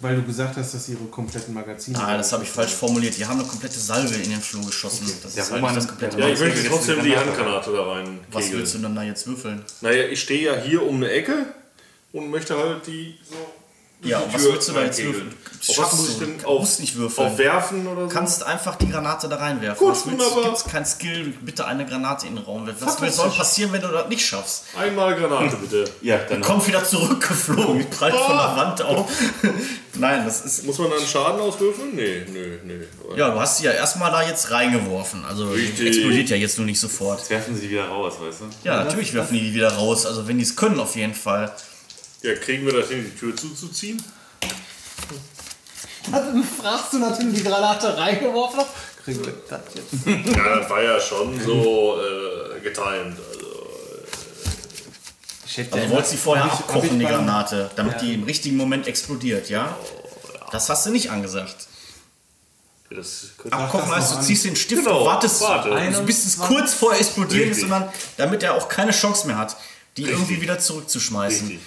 Weil 0.00 0.16
du 0.16 0.22
gesagt 0.24 0.56
hast, 0.58 0.74
dass 0.74 0.88
ihre 0.90 1.04
kompletten 1.06 1.54
Magazine. 1.54 1.98
Ah, 1.98 2.18
das 2.18 2.30
habe 2.32 2.44
ich 2.44 2.50
falsch 2.50 2.72
formuliert. 2.74 3.16
Die 3.16 3.24
haben 3.24 3.38
eine 3.40 3.48
komplette 3.48 3.78
Salve 3.78 4.14
in 4.16 4.28
den 4.30 4.42
Flur 4.42 4.64
geschossen. 4.66 5.10
Das 5.22 5.34
Ja, 5.34 5.42
ist 5.42 5.50
wo 5.50 5.54
eigentlich 5.54 5.62
man- 5.66 5.74
das 5.76 5.88
komplette 5.88 6.18
Ja, 6.18 6.26
ich 6.28 6.32
Das 6.32 6.40
möchte 6.40 6.68
trotzdem 6.68 6.96
die 6.96 7.02
die 7.02 7.08
Granate. 7.12 7.26
Handgranate 7.30 7.72
da 7.72 7.82
rein. 7.92 8.18
Was 8.30 8.42
kegeln. 8.44 8.60
willst 8.60 8.74
du 8.74 8.78
denn 8.80 8.94
da 8.94 9.02
jetzt 9.02 9.26
würfeln? 9.26 9.64
Naja, 9.80 10.04
ich 10.04 10.20
stehe 10.20 10.44
ja 10.54 10.60
hier 10.60 10.82
um 10.86 10.96
eine 10.96 11.10
Ecke 11.10 11.46
und 12.12 12.30
möchte 12.30 12.56
halt 12.58 12.86
die 12.86 13.18
so. 13.28 13.36
Ja, 14.02 14.18
und 14.20 14.32
was 14.32 14.44
willst 14.44 14.68
du 14.68 14.72
da 14.72 14.82
jetzt 14.84 15.02
würfeln? 15.02 15.34
Schaffst 15.60 15.96
muss 15.96 16.08
ich 16.10 16.18
du. 16.18 16.24
denn 16.26 16.38
Du 16.38 16.46
auf, 16.46 16.60
musst 16.60 16.80
nicht 16.80 16.96
würfeln. 16.96 17.26
auf 17.28 17.38
werfen 17.38 17.86
oder 17.86 18.02
so? 18.02 18.08
kannst 18.08 18.44
einfach 18.44 18.76
die 18.76 18.88
Granate 18.90 19.26
da 19.28 19.36
reinwerfen. 19.36 19.78
Gut, 19.78 19.96
was 19.96 20.06
willst 20.06 20.20
du? 20.20 20.24
wunderbar. 20.24 20.44
Gibt's 20.50 20.64
kein 20.64 20.84
Skill, 20.84 21.32
bitte 21.40 21.64
eine 21.66 21.86
Granate 21.86 22.26
in 22.26 22.36
den 22.36 22.44
Raum 22.44 22.66
werfen. 22.66 22.86
Was 22.86 23.16
soll 23.16 23.30
passieren, 23.30 23.72
wenn 23.72 23.80
du 23.80 23.88
das 23.88 24.08
nicht 24.08 24.24
schaffst? 24.24 24.64
Einmal 24.78 25.14
Granate 25.16 25.56
bitte. 25.56 25.84
Ja, 26.02 26.18
dann 26.18 26.40
Kommt 26.42 26.66
wieder 26.68 26.84
zurückgeflogen, 26.84 27.88
prallt 27.90 28.14
von 28.14 28.36
der 28.36 28.56
Wand 28.56 28.82
auf. 28.82 29.10
Nein, 29.94 30.24
das 30.26 30.42
ist. 30.44 30.64
Muss 30.66 30.78
man 30.78 30.90
dann 30.90 31.00
Schaden 31.06 31.40
auswürfeln? 31.40 31.96
Nee, 31.96 32.26
nee, 32.30 32.58
nee. 32.64 33.16
Ja, 33.16 33.30
du 33.30 33.40
hast 33.40 33.58
sie 33.58 33.64
ja 33.64 33.72
erstmal 33.72 34.10
da 34.12 34.22
jetzt 34.22 34.50
reingeworfen. 34.50 35.24
Also 35.24 35.48
Richtig. 35.48 35.86
explodiert 35.86 36.28
ja 36.28 36.36
jetzt 36.36 36.58
nur 36.58 36.66
nicht 36.66 36.78
sofort. 36.78 37.20
Jetzt 37.20 37.30
werfen 37.30 37.56
sie 37.56 37.70
wieder 37.70 37.88
raus, 37.88 38.14
weißt 38.20 38.40
du? 38.42 38.44
Ja, 38.62 38.84
natürlich 38.84 39.14
werfen 39.14 39.32
die 39.34 39.40
die 39.40 39.54
wieder 39.54 39.72
raus. 39.72 40.04
Also 40.04 40.28
wenn 40.28 40.36
die 40.36 40.44
es 40.44 40.54
können, 40.54 40.78
auf 40.80 40.94
jeden 40.96 41.14
Fall. 41.14 41.50
Ja, 42.22 42.34
kriegen 42.34 42.66
wir 42.66 42.72
das 42.72 42.88
hin, 42.88 43.04
die 43.04 43.18
Tür 43.18 43.36
zuzuziehen? 43.36 44.02
Also, 46.12 46.40
fragst 46.62 46.92
du, 46.92 46.98
nachdem 47.00 47.34
die 47.34 47.42
Granate 47.42 47.96
reingeworfen? 47.98 48.60
Kriegen 49.04 49.26
wir 49.26 49.34
das 49.48 49.60
jetzt? 49.74 50.36
Ja, 50.36 50.58
das 50.60 50.70
war 50.70 50.80
ja 50.80 51.00
schon 51.00 51.40
so 51.40 51.98
äh, 52.00 52.60
getimed. 52.60 53.16
Also, 53.18 53.66
Ich 55.46 55.56
hätte 55.56 55.72
Also 55.72 55.78
ja 55.78 55.84
du 55.86 55.90
wolltest 55.94 56.10
sie 56.12 56.16
vorher 56.16 56.44
abkochen, 56.44 57.00
die 57.00 57.04
Granate, 57.06 57.70
damit 57.74 58.00
die 58.02 58.14
im 58.14 58.22
richtigen 58.22 58.56
Moment 58.56 58.86
explodiert, 58.86 59.48
ja? 59.48 59.76
Das 60.52 60.68
hast 60.68 60.86
du 60.86 60.90
nicht 60.90 61.10
angesagt. 61.10 61.66
das 62.90 63.30
Abkochen 63.50 63.90
heißt, 63.96 64.12
du 64.12 64.16
an. 64.18 64.22
ziehst 64.22 64.44
den 64.44 64.54
Stift 64.54 64.84
Genau, 64.84 65.00
und 65.00 65.06
wartest, 65.06 65.40
warte. 65.40 66.02
bis 66.02 66.24
es 66.24 66.38
kurz 66.38 66.72
vor 66.72 66.94
explodieren 66.94 67.50
ist, 67.50 67.64
Richtig. 67.64 67.82
damit 68.16 68.44
er 68.44 68.54
auch 68.54 68.68
keine 68.68 68.92
Chance 68.92 69.26
mehr 69.26 69.38
hat, 69.38 69.56
die 69.96 70.04
irgendwie 70.04 70.40
wieder 70.40 70.60
zurückzuschmeißen. 70.60 71.48
Richtig. 71.48 71.66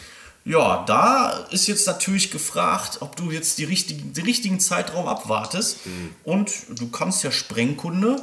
Ja, 0.49 0.83
da 0.87 1.45
ist 1.51 1.67
jetzt 1.67 1.85
natürlich 1.85 2.31
gefragt, 2.31 2.97
ob 3.01 3.15
du 3.15 3.29
jetzt 3.29 3.59
die 3.59 3.65
richtigen, 3.65 4.13
den 4.13 4.25
richtigen 4.25 4.59
Zeitraum 4.59 5.07
abwartest. 5.07 5.77
Und 6.23 6.51
du 6.69 6.89
kannst 6.89 7.23
ja 7.23 7.31
Sprengkunde. 7.31 8.19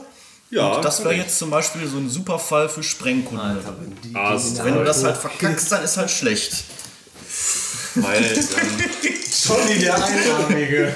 Ja, 0.50 0.72
und 0.72 0.84
das 0.84 1.04
wäre 1.04 1.14
jetzt 1.14 1.38
zum 1.38 1.50
Beispiel 1.50 1.86
so 1.86 1.98
ein 1.98 2.10
super 2.10 2.40
Fall 2.40 2.68
für 2.68 2.82
Sprengkunde. 2.82 3.62
Ah, 4.14 4.36
so 4.36 4.64
Wenn 4.64 4.74
du 4.74 4.82
das 4.82 5.04
halt 5.04 5.16
verkackst, 5.16 5.70
dann 5.70 5.84
ist 5.84 5.96
halt 5.98 6.10
schlecht. 6.10 6.64
Weil 7.94 8.24
ähm, 8.24 9.14
Johnny, 9.44 9.78
der 9.78 10.04
Einarmige. 10.04 10.94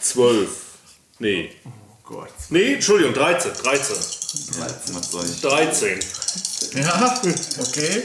12. 0.00 0.48
Nee. 1.18 1.50
Oh 1.66 1.70
Gott. 2.04 2.32
Nee, 2.48 2.74
Entschuldigung, 2.74 3.12
13. 3.12 3.52
13. 3.62 4.17
was 4.92 5.10
soll 5.10 5.24
ich? 5.24 5.40
13. 5.40 6.00
Ja, 6.74 7.20
okay. 7.58 8.02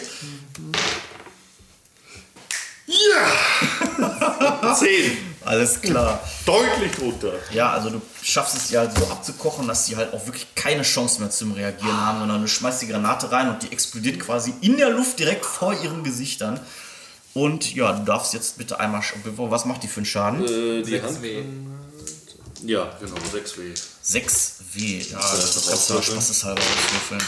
10. 4.76 5.34
Alles 5.45 5.82
klar. 5.82 6.24
Deutlich 6.45 6.91
drunter. 6.93 7.34
Ja, 7.51 7.71
also 7.71 7.89
du 7.89 8.01
schaffst 8.21 8.55
es 8.55 8.69
ja 8.69 8.82
halt 8.82 8.97
so 8.97 9.05
abzukochen, 9.07 9.67
dass 9.67 9.86
die 9.86 9.95
halt 9.97 10.13
auch 10.13 10.26
wirklich 10.26 10.55
keine 10.55 10.84
Chance 10.84 11.19
mehr 11.19 11.30
zum 11.30 11.51
Reagieren 11.51 11.97
haben, 11.97 12.19
sondern 12.19 12.41
du 12.41 12.47
schmeißt 12.47 12.82
die 12.82 12.88
Granate 12.88 13.32
rein 13.32 13.49
und 13.49 13.63
die 13.63 13.71
explodiert 13.71 14.19
quasi 14.19 14.53
in 14.61 14.78
der 14.78 14.89
Luft 14.89 15.19
direkt 15.19 15.45
vor 15.45 15.74
ihren 15.74 16.03
Gesichtern. 16.03 16.59
Und 17.34 17.74
ja, 17.76 17.91
du 17.93 18.05
darfst 18.05 18.34
jetzt 18.34 18.57
bitte 18.57 18.80
einmal. 18.80 19.01
Was 19.38 19.65
macht 19.65 19.84
die 19.84 19.88
für 19.88 19.97
einen 19.97 20.05
Schaden? 20.05 20.43
Äh, 20.43 20.84
die 20.84 21.01
Hand. 21.01 21.17
6W. 21.17 21.43
Ja, 22.65 22.95
genau, 22.99 23.15
6W. 24.04 24.64
6W. 24.74 25.12
Ja, 25.12 25.18
das 25.18 25.54
das 25.54 25.68
kannst 25.68 25.89
du 25.89 26.01
spaßeshalber 26.01 26.62
auswürfeln. 26.62 27.22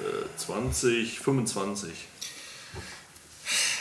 Äh, 0.00 0.36
20, 0.36 1.20
25. 1.20 1.90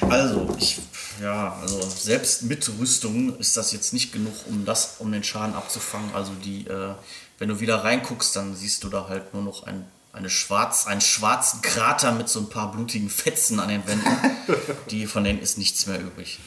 Also, 0.02 0.56
ich, 0.58 0.80
ja, 1.22 1.58
also 1.62 1.82
selbst 1.82 2.44
mit 2.44 2.70
Rüstung 2.80 3.38
ist 3.40 3.58
das 3.58 3.72
jetzt 3.72 3.94
nicht 3.94 4.14
genug, 4.14 4.34
um 4.48 4.64
das, 4.66 4.96
um 5.00 5.12
den 5.12 5.24
Schaden 5.24 5.56
abzufangen. 5.56 6.14
Also 6.14 6.34
die, 6.34 6.68
äh, 6.68 6.94
wenn 7.40 7.50
du 7.50 7.60
wieder 7.60 7.84
reinguckst, 7.84 8.36
dann 8.36 8.56
siehst 8.56 8.84
du 8.84 8.90
da 8.90 9.10
halt 9.10 9.34
nur 9.34 9.44
noch 9.44 9.64
ein, 9.64 9.86
eine 10.14 10.30
schwarz, 10.30 10.88
einen 10.88 11.02
schwarzen 11.02 11.62
Krater 11.62 12.12
mit 12.12 12.30
so 12.30 12.40
ein 12.40 12.50
paar 12.50 12.72
blutigen 12.72 13.10
Fetzen 13.10 13.60
an 13.60 13.70
den 13.70 13.86
Wänden. 13.88 14.08
die, 14.92 15.08
von 15.08 15.24
denen 15.24 15.40
ist 15.40 15.58
nichts 15.58 15.88
mehr 15.88 16.00
übrig. 16.00 16.40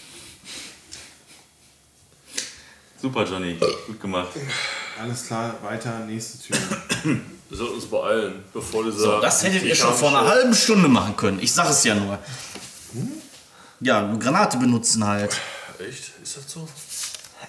Super, 3.01 3.25
Johnny. 3.25 3.59
Gut 3.87 4.01
gemacht. 4.01 4.29
Alles 5.01 5.27
klar, 5.27 5.55
weiter, 5.63 6.01
nächste 6.01 6.39
Tür. 6.39 6.57
Wir 7.49 7.57
sollten 7.57 7.75
uns 7.75 7.87
beeilen, 7.87 8.45
bevor 8.53 8.85
dieser. 8.85 8.99
So, 8.99 9.21
das 9.21 9.43
hättet 9.43 9.63
ihr 9.63 9.75
schon 9.75 9.95
vor 9.95 10.11
einer 10.11 10.29
halben 10.29 10.55
Stunde 10.55 10.89
machen 10.89 11.17
können. 11.17 11.41
Ich 11.41 11.53
sag 11.53 11.71
es 11.71 11.83
ja 11.85 11.95
nur. 11.95 12.19
Ja, 13.81 14.05
eine 14.05 14.19
Granate 14.19 14.59
benutzen 14.59 15.07
halt. 15.07 15.41
Echt? 15.79 16.13
Ist 16.23 16.37
das 16.37 16.45
so? 16.47 16.69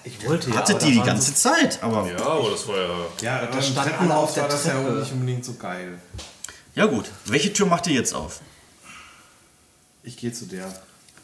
Ich 0.04 0.26
wollte 0.26 0.50
ja. 0.50 0.56
Hattet 0.56 0.76
aber 0.76 0.86
ihr 0.86 0.92
die 0.92 0.98
waren 0.98 1.06
ganze 1.06 1.34
Zeit, 1.34 1.82
aber. 1.82 2.10
Ja, 2.10 2.16
aber 2.24 2.50
das 2.50 2.66
war 2.66 2.76
ja. 2.76 2.88
Ja, 3.20 3.36
aber 3.42 3.46
das 3.48 3.68
stand 3.68 4.00
alle 4.00 4.16
auf 4.16 4.32
der 4.32 4.44
war 4.44 4.50
das 4.50 4.64
ja 4.64 4.72
Treppe. 4.72 4.92
nicht 4.92 5.12
unbedingt 5.12 5.44
so 5.44 5.54
geil. 5.54 5.98
Ja 6.74 6.86
gut, 6.86 7.04
welche 7.26 7.52
Tür 7.52 7.66
macht 7.66 7.86
ihr 7.86 7.94
jetzt 7.94 8.14
auf? 8.14 8.40
Ich 10.02 10.16
gehe 10.16 10.32
zu 10.32 10.46
der. 10.46 10.72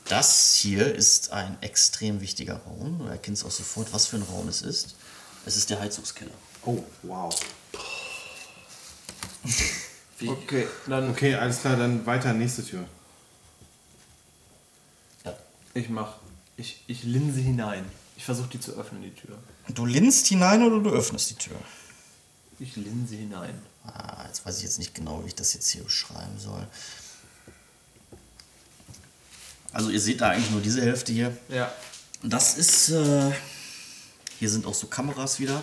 Das 0.08 0.54
hier 0.54 0.94
ist 0.94 1.32
ein 1.32 1.58
extrem 1.62 2.20
wichtiger 2.20 2.56
Raum. 2.64 2.98
Du 2.98 3.04
erkennst 3.06 3.44
auch 3.44 3.50
sofort, 3.50 3.92
was 3.92 4.06
für 4.06 4.16
ein 4.16 4.22
Raum 4.22 4.48
es 4.48 4.62
ist. 4.62 4.94
Es 5.44 5.56
ist 5.56 5.68
der 5.70 5.80
Heizungskeller. 5.80 6.30
Oh, 6.64 6.82
wow. 7.02 7.34
so- 10.20 10.30
Okay, 10.30 10.66
dann 10.86 11.10
Okay, 11.10 11.34
alles 11.34 11.60
klar, 11.60 11.76
dann 11.76 12.04
weiter, 12.06 12.32
nächste 12.32 12.64
Tür. 12.64 12.84
Ja. 15.24 15.36
ich 15.74 15.88
mach. 15.88 16.16
Ich, 16.56 16.82
ich 16.86 17.04
linse 17.04 17.40
hinein. 17.40 17.84
Ich 18.16 18.24
versuche 18.24 18.48
die 18.48 18.58
zu 18.60 18.72
öffnen, 18.72 19.02
die 19.02 19.14
Tür. 19.14 19.38
Du 19.68 19.86
linst 19.86 20.26
hinein 20.26 20.62
oder 20.62 20.80
du 20.82 20.90
öffnest 20.90 21.30
die 21.30 21.34
Tür? 21.36 21.56
Ich 22.58 22.74
linse 22.76 23.14
hinein. 23.14 23.62
Ah, 23.84 24.24
jetzt 24.26 24.44
weiß 24.44 24.56
ich 24.58 24.64
jetzt 24.64 24.78
nicht 24.78 24.94
genau, 24.94 25.22
wie 25.22 25.28
ich 25.28 25.34
das 25.36 25.52
jetzt 25.54 25.68
hier 25.70 25.84
beschreiben 25.84 26.36
soll. 26.38 26.66
Also 29.72 29.90
ihr 29.90 30.00
seht 30.00 30.20
da 30.20 30.30
eigentlich 30.30 30.50
nur 30.50 30.60
diese 30.60 30.80
Hälfte 30.80 31.12
hier. 31.12 31.36
Ja. 31.48 31.72
Das 32.22 32.56
ist, 32.56 32.90
äh, 32.90 33.32
hier 34.38 34.50
sind 34.50 34.66
auch 34.66 34.74
so 34.74 34.86
Kameras 34.86 35.38
wieder. 35.38 35.62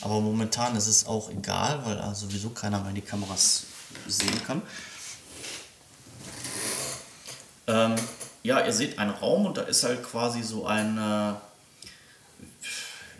Aber 0.00 0.20
momentan 0.20 0.76
ist 0.76 0.88
es 0.88 1.06
auch 1.06 1.30
egal, 1.30 1.84
weil 1.84 1.96
da 1.96 2.14
sowieso 2.14 2.50
keiner 2.50 2.82
mehr 2.82 2.92
die 2.92 3.00
Kameras 3.00 3.64
sehen 4.06 4.42
kann. 4.46 4.62
Ähm, 7.66 7.96
ja, 8.42 8.64
ihr 8.64 8.72
seht 8.72 8.98
einen 8.98 9.10
Raum 9.10 9.46
und 9.46 9.56
da 9.56 9.62
ist 9.62 9.82
halt 9.84 10.04
quasi 10.04 10.42
so 10.42 10.66
eine, 10.66 11.40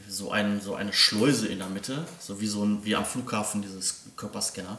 so, 0.09 0.31
ein, 0.31 0.61
so 0.61 0.75
eine 0.75 0.93
Schleuse 0.93 1.49
in 1.49 1.59
der 1.59 1.69
Mitte, 1.69 2.07
so 2.21 2.41
wie, 2.41 2.47
so 2.47 2.63
ein, 2.63 2.85
wie 2.85 2.95
am 2.95 3.05
Flughafen 3.05 3.63
dieses 3.63 4.03
Körperscanner. 4.17 4.79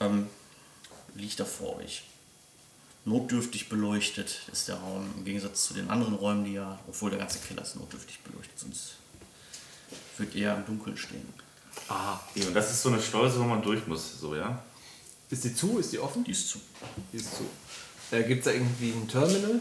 Ähm, 0.00 0.26
liegt 1.14 1.40
da 1.40 1.44
vor 1.44 1.76
euch. 1.76 2.02
Notdürftig 3.06 3.68
beleuchtet 3.68 4.42
ist 4.52 4.66
der 4.68 4.76
Raum 4.76 5.08
im 5.16 5.24
Gegensatz 5.24 5.64
zu 5.68 5.74
den 5.74 5.88
anderen 5.88 6.14
Räumen, 6.16 6.44
die 6.44 6.54
ja, 6.54 6.76
obwohl 6.88 7.08
der 7.10 7.20
ganze 7.20 7.38
Keller 7.38 7.62
ist 7.62 7.76
notdürftig 7.76 8.18
beleuchtet, 8.20 8.58
sonst 8.58 8.96
wird 10.18 10.34
eher 10.34 10.56
im 10.56 10.66
Dunkeln 10.66 10.96
stehen. 10.96 11.32
Aha. 11.88 12.20
Und 12.34 12.52
das 12.54 12.70
ist 12.72 12.82
so 12.82 12.88
eine 12.88 13.00
Schleuse, 13.00 13.38
wo 13.38 13.44
man 13.44 13.62
durch 13.62 13.86
muss, 13.86 14.18
so, 14.20 14.34
ja? 14.34 14.60
Ist 15.30 15.44
die 15.44 15.54
zu? 15.54 15.78
Ist 15.78 15.92
die 15.92 16.00
offen? 16.00 16.24
Die 16.24 16.32
ist 16.32 16.48
zu. 16.48 16.58
Die 17.12 17.18
ist 17.18 17.30
zu. 17.36 17.44
Äh, 18.14 18.24
Gibt 18.24 18.40
es 18.40 18.44
da 18.46 18.50
irgendwie 18.52 18.90
ein 18.90 19.06
Terminal? 19.08 19.60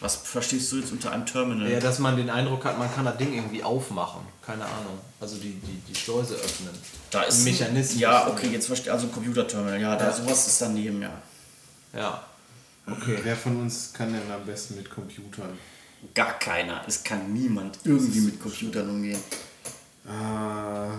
Was 0.00 0.16
verstehst 0.16 0.70
du 0.72 0.78
jetzt 0.78 0.92
unter 0.92 1.12
einem 1.12 1.24
Terminal? 1.26 1.70
Ja, 1.70 1.80
dass 1.80 1.98
man 1.98 2.16
den 2.16 2.28
Eindruck 2.30 2.64
hat, 2.64 2.78
man 2.78 2.94
kann 2.94 3.04
das 3.06 3.16
Ding 3.18 3.34
irgendwie 3.34 3.62
aufmachen. 3.62 4.20
Keine 4.44 4.64
Ahnung. 4.64 4.98
Also 5.20 5.36
die, 5.36 5.52
die, 5.54 5.80
die 5.88 5.94
Schleuse 5.94 6.34
öffnen. 6.34 6.70
da 7.10 7.22
ist 7.22 7.38
ein 7.38 7.44
Mechanismus. 7.44 8.00
Ja, 8.00 8.28
okay, 8.28 8.48
jetzt 8.48 8.66
verstehe 8.66 8.92
also 8.92 9.06
ein 9.06 9.12
Computerterminal. 9.12 9.80
Ja, 9.80 9.96
da 9.96 10.06
Ja. 10.06 10.12
sowas 10.12 10.46
ist 10.46 10.60
daneben, 10.60 11.02
ja. 11.02 11.12
Ja. 11.94 12.24
Okay. 12.86 13.18
Wer 13.22 13.36
von 13.36 13.56
uns 13.62 13.92
kann 13.92 14.12
denn 14.12 14.30
am 14.30 14.44
besten 14.46 14.76
mit 14.76 14.88
Computern? 14.90 15.58
Gar 16.14 16.38
keiner. 16.38 16.84
Es 16.86 17.02
kann 17.02 17.32
niemand 17.32 17.78
irgendwie 17.84 18.20
mit 18.20 18.40
Computern 18.40 18.88
umgehen. 18.90 19.18
Ah, 20.06 20.98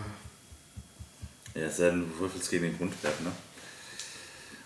Ja, 1.56 1.62
es 1.64 1.78
sei 1.78 1.90
denn, 1.92 2.02
du 2.02 2.20
würfelst 2.20 2.50
gegen 2.52 2.64
den 2.64 2.78
Grundwert, 2.78 3.22
ne? 3.22 3.32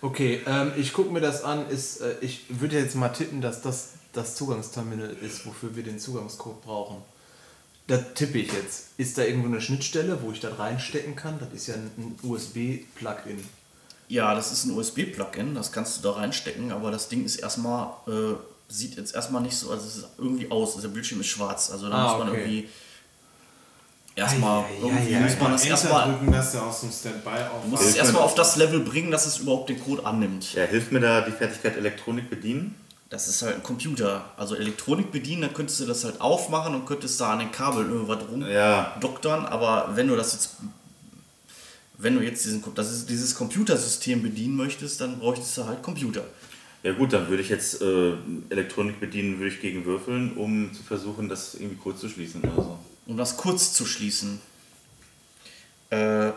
Okay, 0.01 0.41
ähm, 0.47 0.73
ich 0.77 0.93
gucke 0.93 1.11
mir 1.11 1.21
das 1.21 1.43
an. 1.43 1.69
Ist, 1.69 2.01
äh, 2.01 2.15
ich 2.21 2.45
würde 2.49 2.79
jetzt 2.79 2.95
mal 2.95 3.09
tippen, 3.09 3.39
dass 3.39 3.61
das 3.61 3.89
das 4.13 4.35
Zugangsterminal 4.35 5.15
ist, 5.21 5.45
wofür 5.45 5.75
wir 5.75 5.83
den 5.83 5.99
Zugangscode 5.99 6.61
brauchen. 6.63 6.97
Da 7.87 7.97
tippe 7.97 8.39
ich 8.39 8.51
jetzt. 8.51 8.89
Ist 8.97 9.17
da 9.17 9.23
irgendwo 9.23 9.47
eine 9.47 9.61
Schnittstelle, 9.61 10.21
wo 10.21 10.31
ich 10.31 10.39
das 10.39 10.57
reinstecken 10.57 11.15
kann? 11.15 11.39
Das 11.39 11.49
ist 11.53 11.67
ja 11.67 11.75
ein, 11.75 11.91
ein 11.97 12.19
USB-Plugin. 12.23 13.43
Ja, 14.11 14.35
das 14.35 14.51
ist 14.51 14.65
ein 14.65 14.71
USB-Plugin, 14.77 15.55
das 15.55 15.71
kannst 15.71 15.97
du 15.97 16.01
da 16.01 16.11
reinstecken, 16.17 16.73
aber 16.73 16.91
das 16.91 17.07
Ding 17.07 17.23
ist 17.23 17.37
erstmal, 17.37 17.87
äh, 18.07 18.33
sieht 18.67 18.97
jetzt 18.97 19.15
erstmal 19.15 19.41
nicht 19.41 19.55
so, 19.55 19.71
also 19.71 19.87
es 19.87 19.95
ist 19.97 20.05
irgendwie 20.17 20.51
aus, 20.51 20.75
also 20.75 20.81
der 20.87 20.93
Bildschirm 20.93 21.21
ist 21.21 21.27
schwarz, 21.27 21.71
also 21.71 21.87
da 21.89 21.95
Ah, 21.95 22.03
muss 22.09 22.19
man 22.19 22.29
okay. 22.29 22.39
irgendwie 22.41 22.69
erstmal, 24.15 24.65
irgendwie 24.81 25.15
muss 25.15 25.39
man 25.39 25.51
das 25.53 25.61
Enter 25.61 25.71
erstmal, 25.75 26.09
drücken, 26.09 26.31
dass 26.31 26.51
der 26.51 26.63
aus 26.63 26.81
dem 26.81 26.91
Standby 26.91 27.29
du 27.63 27.69
musst 27.69 27.83
es 27.83 27.95
erstmal 27.95 28.23
auf 28.23 28.35
das 28.35 28.55
Level 28.57 28.81
bringen, 28.81 29.11
dass 29.11 29.25
es 29.25 29.37
überhaupt 29.39 29.69
den 29.69 29.81
Code 29.81 30.05
annimmt. 30.05 30.53
Ja, 30.55 30.65
hilft 30.65 30.91
mir 30.91 30.99
da 30.99 31.21
die 31.21 31.31
Fertigkeit 31.31 31.77
Elektronik 31.77 32.29
bedienen? 32.29 32.75
Das 33.09 33.27
ist 33.29 33.41
halt 33.41 33.55
ein 33.55 33.63
Computer, 33.63 34.25
also 34.37 34.55
Elektronik 34.55 35.11
bedienen, 35.11 35.41
dann 35.43 35.53
könntest 35.53 35.79
du 35.81 35.85
das 35.85 36.03
halt 36.03 36.19
aufmachen 36.21 36.75
und 36.75 36.85
könntest 36.85 37.19
da 37.19 37.31
an 37.31 37.39
den 37.39 37.51
Kabeln 37.51 37.89
irgendwas 37.89 38.19
Ja. 38.49 38.91
rumdoktern, 38.93 39.45
aber 39.45 39.91
wenn 39.95 40.07
du 40.07 40.15
das 40.17 40.33
jetzt 40.33 40.51
wenn 42.01 42.15
du 42.15 42.21
jetzt 42.21 42.45
diesen, 42.45 42.63
das 42.75 42.91
ist, 42.91 43.09
dieses 43.09 43.35
Computersystem 43.35 44.21
bedienen 44.21 44.55
möchtest, 44.55 45.01
dann 45.01 45.19
bräuchtest 45.19 45.57
du 45.57 45.65
halt 45.65 45.83
Computer. 45.83 46.23
Ja 46.83 46.93
gut, 46.93 47.13
dann 47.13 47.29
würde 47.29 47.43
ich 47.43 47.49
jetzt 47.49 47.81
äh, 47.81 48.13
Elektronik 48.49 48.99
bedienen, 48.99 49.37
würde 49.37 49.53
ich 49.53 49.61
gegen 49.61 49.85
würfeln, 49.85 50.35
um 50.35 50.73
zu 50.73 50.81
versuchen, 50.81 51.29
das 51.29 51.53
irgendwie 51.53 51.75
kurz 51.75 51.99
zu 51.99 52.09
schließen 52.09 52.41
oder 52.41 52.55
so. 52.55 52.79
Um 53.05 53.17
das 53.17 53.37
kurz 53.37 53.73
zu 53.73 53.85
schließen. 53.85 54.41
Äh, 55.91 56.31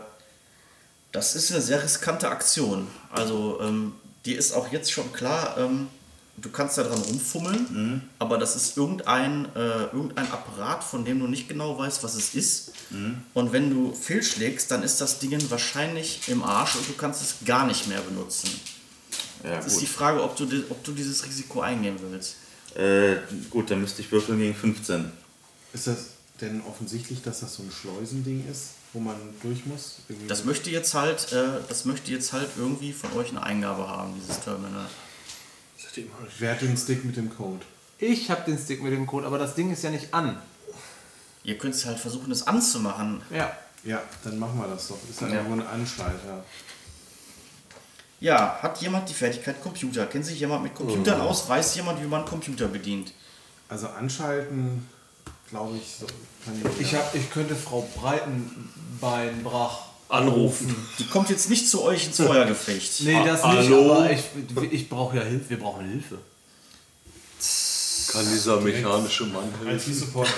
das 1.13 1.35
ist 1.35 1.51
eine 1.53 1.63
sehr 1.63 1.83
riskante 1.83 2.29
Aktion. 2.29 2.89
Also, 3.11 3.59
ähm, 3.63 3.93
dir 4.27 4.37
ist 4.37 4.53
auch 4.53 4.71
jetzt 4.71 4.93
schon 4.93 5.13
klar, 5.13 5.57
ähm, 5.59 5.87
du 6.37 6.51
kannst 6.51 6.77
da 6.79 6.83
dran 6.83 6.99
rumfummeln, 7.01 8.03
aber 8.19 8.39
das 8.39 8.57
ist 8.57 8.77
irgendein, 8.77 9.47
äh, 9.55 9.85
irgendein 9.93 10.31
Apparat, 10.31 10.83
von 10.85 11.05
dem 11.05 11.21
du 11.21 11.27
nicht 11.27 11.49
genau 11.49 11.79
weißt, 11.79 12.03
was 12.03 12.15
es 12.15 12.35
ist. 12.35 12.73
Und 13.35 13.53
wenn 13.53 13.71
du 13.71 13.93
fehlschlägst, 13.95 14.71
dann 14.71 14.83
ist 14.83 15.01
das 15.01 15.19
Ding 15.19 15.39
wahrscheinlich 15.51 16.29
im 16.29 16.43
Arsch 16.43 16.77
und 16.77 16.89
du 16.89 16.93
kannst 16.95 17.23
es 17.23 17.47
gar 17.47 17.67
nicht 17.67 17.89
mehr 17.89 18.01
benutzen. 18.01 18.51
Ja, 19.43 19.57
Das 19.57 19.67
ist 19.67 19.81
die 19.81 19.87
gut. 19.87 19.95
Frage, 19.95 20.23
ob 20.23 20.37
du, 20.37 20.45
ob 20.71 20.83
du 20.85 20.93
dieses 20.93 21.25
Risiko 21.27 21.61
eingehen 21.61 21.97
willst. 22.01 22.37
Äh, 22.77 23.17
gut, 23.51 23.71
dann 23.71 23.81
müsste 23.81 24.03
ich 24.03 24.11
würfeln 24.11 24.39
gegen 24.39 24.55
15. 24.55 25.11
Ist 25.73 25.87
das 25.87 25.97
denn 26.41 26.63
offensichtlich, 26.63 27.23
dass 27.23 27.41
das 27.41 27.55
so 27.55 27.63
ein 27.63 27.71
Schleusending 27.71 28.49
ist, 28.51 28.71
wo 28.93 29.01
man 29.01 29.17
durch 29.43 29.67
muss? 29.67 29.97
Irgendwie 30.09 30.29
Das 30.29 30.45
möchte 30.45 30.71
jetzt 30.71 30.95
halt, 30.95 31.33
äh, 31.33 31.45
das 31.69 31.85
möchte 31.85 32.11
jetzt 32.11 32.33
halt 32.33 32.49
irgendwie 32.57 32.93
von 32.93 33.13
euch 33.13 33.31
eine 33.31 33.43
Eingabe 33.43 33.87
haben, 33.87 34.15
dieses 34.21 34.41
Terminal. 34.41 34.87
Wer 36.39 36.51
hat 36.53 36.61
den 36.63 36.77
Stick 36.77 37.05
mit 37.05 37.17
dem 37.17 37.35
Code? 37.35 37.61
Ich 37.99 38.31
habe 38.31 38.43
den 38.51 38.59
Stick 38.59 38.83
mit 38.83 38.93
dem 38.93 39.07
Code, 39.07 39.27
aber 39.27 39.39
das 39.39 39.55
Ding 39.55 39.73
ist 39.73 39.83
ja 39.85 39.91
nicht 39.91 40.13
an. 40.13 40.37
Ihr 41.45 41.57
könnt 41.59 41.75
halt 41.87 41.99
versuchen, 41.99 42.31
es 42.33 42.47
anzumachen. 42.47 43.23
Ja. 43.31 43.57
Ja, 43.85 44.03
dann 44.25 44.39
machen 44.39 44.59
wir 44.59 44.67
das 44.69 44.89
doch. 44.89 44.99
Ist 45.09 45.21
ja 45.21 45.29
Ja. 45.29 45.35
irgendwo 45.35 45.55
ein 45.55 45.67
Anschalter. 45.67 46.43
Ja, 48.21 48.59
hat 48.63 48.81
jemand 48.81 49.09
die 49.11 49.15
Fertigkeit 49.15 49.61
Computer? 49.63 50.07
Kennt 50.07 50.25
sich 50.25 50.41
jemand 50.41 50.63
mit 50.63 50.75
Computern 50.75 51.21
aus? 51.21 51.47
Weiß 51.49 51.75
jemand, 51.77 52.03
wie 52.03 52.07
man 52.07 52.25
Computer 52.25 52.69
bedient? 52.69 53.13
Also 53.69 53.89
anschalten, 53.89 54.89
glaube 55.51 55.77
ich, 55.77 55.97
so 56.01 56.07
kann 56.45 56.55
ich. 56.79 56.81
Ich, 56.81 56.95
hab, 56.95 57.15
ich 57.15 57.31
könnte 57.31 57.55
Frau 57.55 57.87
Breitenbeinbrach 57.97 59.84
Anrufen. 60.09 60.75
Die 60.99 61.07
kommt 61.07 61.31
jetzt 61.31 61.49
nicht 61.51 61.69
zu 61.69 61.83
euch 61.83 62.07
ins 62.07 62.17
Feuergefecht. 62.19 63.01
Nee, 63.01 63.25
das 63.25 63.43
Ha- 63.43 63.55
nicht, 63.55 63.69
hallo? 63.71 63.95
aber 63.95 64.11
ich, 64.11 64.23
ich 64.73 64.89
brauche 64.89 65.17
ja 65.17 65.23
Hilfe. 65.23 65.51
Wir 65.51 65.59
brauchen 65.59 65.87
Hilfe. 65.89 66.19
Kann 68.13 68.25
dieser 68.33 68.61
mechanische 68.61 69.25
Mann 69.27 69.53
helfen? 69.65 69.93
IT-Support. 69.93 70.29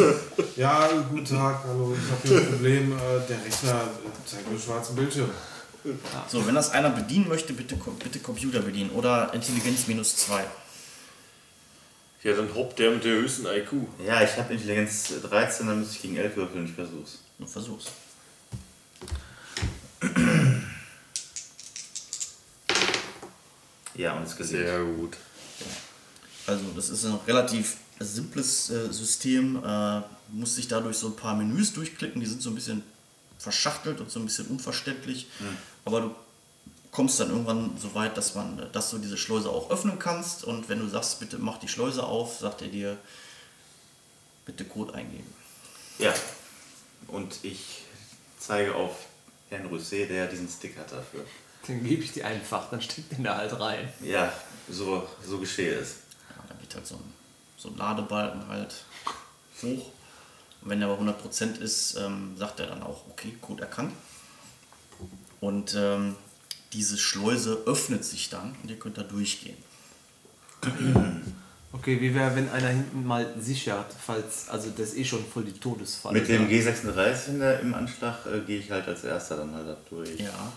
ja, 0.56 0.88
guten 1.10 1.24
Tag, 1.24 1.64
hallo. 1.66 1.94
Ich 1.94 2.10
habe 2.10 2.28
hier 2.28 2.38
ein 2.38 2.52
Problem. 2.52 2.92
Äh, 2.92 3.26
der 3.28 3.44
Rechner 3.44 3.82
äh, 3.82 4.28
zeigt 4.30 4.46
mir 4.46 4.52
einen 4.52 4.60
schwarzen 4.62 4.96
Bildschirm. 4.96 5.30
So, 6.28 6.46
wenn 6.46 6.54
das 6.54 6.70
einer 6.70 6.90
bedienen 6.90 7.28
möchte, 7.28 7.52
bitte, 7.52 7.76
bitte 8.02 8.18
Computer 8.20 8.60
bedienen. 8.60 8.90
Oder 8.90 9.32
Intelligenz 9.34 9.86
minus 9.86 10.16
2. 10.16 10.44
Ja, 12.22 12.32
dann 12.32 12.52
hoppt 12.54 12.78
der 12.78 12.90
mit 12.92 13.04
der 13.04 13.12
höchsten 13.16 13.46
IQ. 13.46 13.72
Ja, 14.04 14.22
ich 14.22 14.36
habe 14.36 14.52
Intelligenz 14.54 15.12
13, 15.22 15.66
dann 15.66 15.78
müsste 15.80 15.94
ich 15.96 16.02
gegen 16.02 16.16
11 16.16 16.36
würfeln, 16.36 16.64
ich 16.64 16.72
versuch's. 16.72 17.18
Nur 17.38 17.48
versuch's. 17.48 17.86
Ja, 23.96 24.16
und 24.16 24.24
es 24.24 24.36
gesehen. 24.36 24.66
Sehr 24.66 24.84
gut. 24.84 25.16
Also 26.46 26.64
das 26.74 26.90
ist 26.90 27.04
ein 27.04 27.18
relativ 27.26 27.76
simples 27.98 28.70
äh, 28.70 28.92
System, 28.92 29.62
äh, 29.64 30.02
muss 30.30 30.56
sich 30.56 30.68
dadurch 30.68 30.96
so 30.96 31.08
ein 31.08 31.16
paar 31.16 31.34
Menüs 31.34 31.72
durchklicken, 31.72 32.20
die 32.20 32.26
sind 32.26 32.42
so 32.42 32.50
ein 32.50 32.54
bisschen 32.54 32.82
verschachtelt 33.38 34.00
und 34.00 34.10
so 34.10 34.20
ein 34.20 34.26
bisschen 34.26 34.46
unverständlich, 34.46 35.28
aber 35.84 36.00
du 36.00 36.14
kommst 36.90 37.20
dann 37.20 37.30
irgendwann 37.30 37.76
so 37.78 37.94
weit, 37.94 38.16
dass, 38.16 38.34
man, 38.34 38.70
dass 38.72 38.90
du 38.90 38.98
diese 38.98 39.18
Schleuse 39.18 39.50
auch 39.50 39.70
öffnen 39.70 39.98
kannst 39.98 40.44
und 40.44 40.68
wenn 40.68 40.78
du 40.78 40.88
sagst, 40.88 41.20
bitte 41.20 41.38
mach 41.38 41.58
die 41.58 41.68
Schleuse 41.68 42.02
auf, 42.02 42.38
sagt 42.38 42.62
er 42.62 42.68
dir, 42.68 42.96
bitte 44.46 44.64
Code 44.64 44.94
eingeben. 44.94 45.32
Ja. 45.98 46.14
Und 47.08 47.38
ich 47.42 47.82
zeige 48.38 48.74
auf 48.74 49.06
Herrn 49.50 49.66
Rousset, 49.66 50.08
der 50.10 50.26
diesen 50.26 50.48
Stick 50.48 50.76
hat 50.78 50.90
dafür. 50.90 51.24
Dann 51.66 51.82
gebe 51.84 52.02
ich 52.02 52.12
die 52.12 52.22
einfach, 52.22 52.70
dann 52.70 52.80
steckt 52.80 53.12
den 53.12 53.24
da 53.24 53.36
halt 53.36 53.58
rein. 53.58 53.88
Ja, 54.00 54.32
so, 54.68 55.06
so 55.24 55.38
geschehe 55.38 55.74
es. 55.74 55.96
Ja, 56.30 56.44
dann 56.48 56.58
geht 56.60 56.74
halt 56.74 56.86
so 56.86 56.96
ein, 56.96 57.12
so 57.56 57.68
ein 57.70 57.76
Ladebalken 57.76 58.46
halt 58.48 58.74
hoch. 59.62 59.90
Und 60.62 60.70
wenn 60.70 60.82
er 60.82 60.88
aber 60.88 61.02
100% 61.02 61.60
ist, 61.60 61.96
ähm, 61.96 62.36
sagt 62.36 62.60
er 62.60 62.66
dann 62.66 62.82
auch, 62.82 63.02
okay, 63.08 63.36
Code 63.40 63.62
erkannt. 63.62 63.92
Und 65.40 65.74
ähm, 65.76 66.16
diese 66.72 66.98
Schleuse 66.98 67.62
öffnet 67.66 68.04
sich 68.04 68.30
dann 68.30 68.54
und 68.62 68.70
ihr 68.70 68.78
könnt 68.78 68.98
da 68.98 69.02
durchgehen. 69.02 69.56
Okay, 71.72 72.00
wie 72.00 72.14
wäre, 72.14 72.34
wenn 72.34 72.48
einer 72.48 72.68
hinten 72.68 73.04
mal 73.04 73.34
sichert, 73.38 73.92
falls, 73.92 74.48
also 74.48 74.70
das 74.70 74.90
ist 74.90 74.96
eh 74.96 75.04
schon 75.04 75.24
voll 75.26 75.44
die 75.44 75.52
Todesfalle. 75.52 76.18
Mit 76.18 76.28
dem 76.28 76.48
G36 76.48 77.28
in 77.28 77.38
der, 77.38 77.60
im 77.60 77.74
Anschlag 77.74 78.24
äh, 78.24 78.40
gehe 78.40 78.60
ich 78.60 78.70
halt 78.70 78.88
als 78.88 79.04
erster 79.04 79.36
dann 79.36 79.54
halt 79.54 79.68
da 79.68 79.76
durch. 79.90 80.18
Ja. 80.18 80.52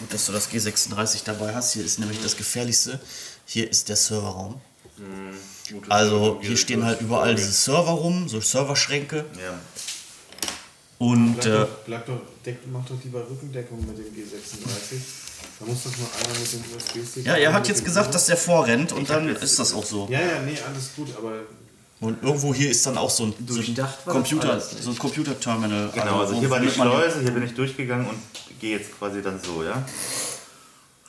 Gut, 0.00 0.12
dass 0.12 0.26
du 0.26 0.32
das 0.32 0.50
G36 0.50 1.24
dabei 1.24 1.54
hast. 1.54 1.72
Hier 1.74 1.84
ist 1.84 1.98
nämlich 1.98 2.20
das 2.22 2.36
Gefährlichste. 2.36 3.00
Hier 3.46 3.68
ist 3.70 3.88
der 3.88 3.96
Serverraum. 3.96 4.60
Also 5.88 6.38
hier 6.42 6.56
stehen 6.56 6.84
halt 6.84 7.00
überall 7.00 7.34
diese 7.34 7.52
Server 7.52 7.92
rum, 7.92 8.28
so 8.28 8.40
Serverschränke. 8.40 9.24
Ja. 9.36 9.58
Und 10.98 11.34
Bleib 11.40 11.46
äh, 11.46 11.58
doch, 11.60 11.68
bleib 11.86 12.06
doch, 12.06 12.20
deck, 12.44 12.58
mach 12.72 12.84
doch 12.86 12.96
lieber 13.04 13.20
Rückendeckung 13.28 13.78
mit 13.86 13.96
dem 13.98 14.06
G36. 14.06 14.98
Da 15.60 15.66
muss 15.66 15.84
doch 15.84 15.96
nur 15.96 16.08
einer 16.14 16.38
mit 16.40 16.52
dem 16.52 16.62
USB-Stick. 16.76 17.24
ja, 17.24 17.36
er 17.36 17.52
hat 17.52 17.68
jetzt 17.68 17.84
gesagt, 17.84 18.12
dass 18.14 18.26
der 18.26 18.36
vorrennt 18.36 18.90
und 18.92 19.08
dann 19.08 19.28
jetzt- 19.28 19.42
ist 19.44 19.58
das 19.60 19.72
auch 19.72 19.84
so. 19.84 20.08
Ja, 20.10 20.20
ja, 20.20 20.40
nee, 20.42 20.58
alles 20.66 20.90
gut, 20.96 21.08
aber 21.16 21.42
Und 22.00 22.22
irgendwo 22.22 22.54
hier 22.54 22.70
ist 22.70 22.86
dann 22.86 22.96
auch 22.96 23.10
so 23.10 23.24
ein, 23.24 23.34
so 23.48 23.58
ein 23.60 23.64
Computer, 24.04 24.60
so 24.60 24.90
ein 24.90 24.98
Computerterminal. 24.98 25.90
Genau, 25.92 26.20
also 26.20 26.34
wo- 26.36 26.38
hier 26.40 26.50
war 26.50 26.60
die 26.60 26.70
Schleuse, 26.70 27.20
hier 27.22 27.32
bin 27.32 27.42
ich 27.42 27.54
durchgegangen 27.54 28.06
und 28.06 28.18
gehe 28.60 28.78
jetzt 28.78 28.96
quasi 28.96 29.20
dann 29.20 29.40
so, 29.42 29.64
ja? 29.64 29.82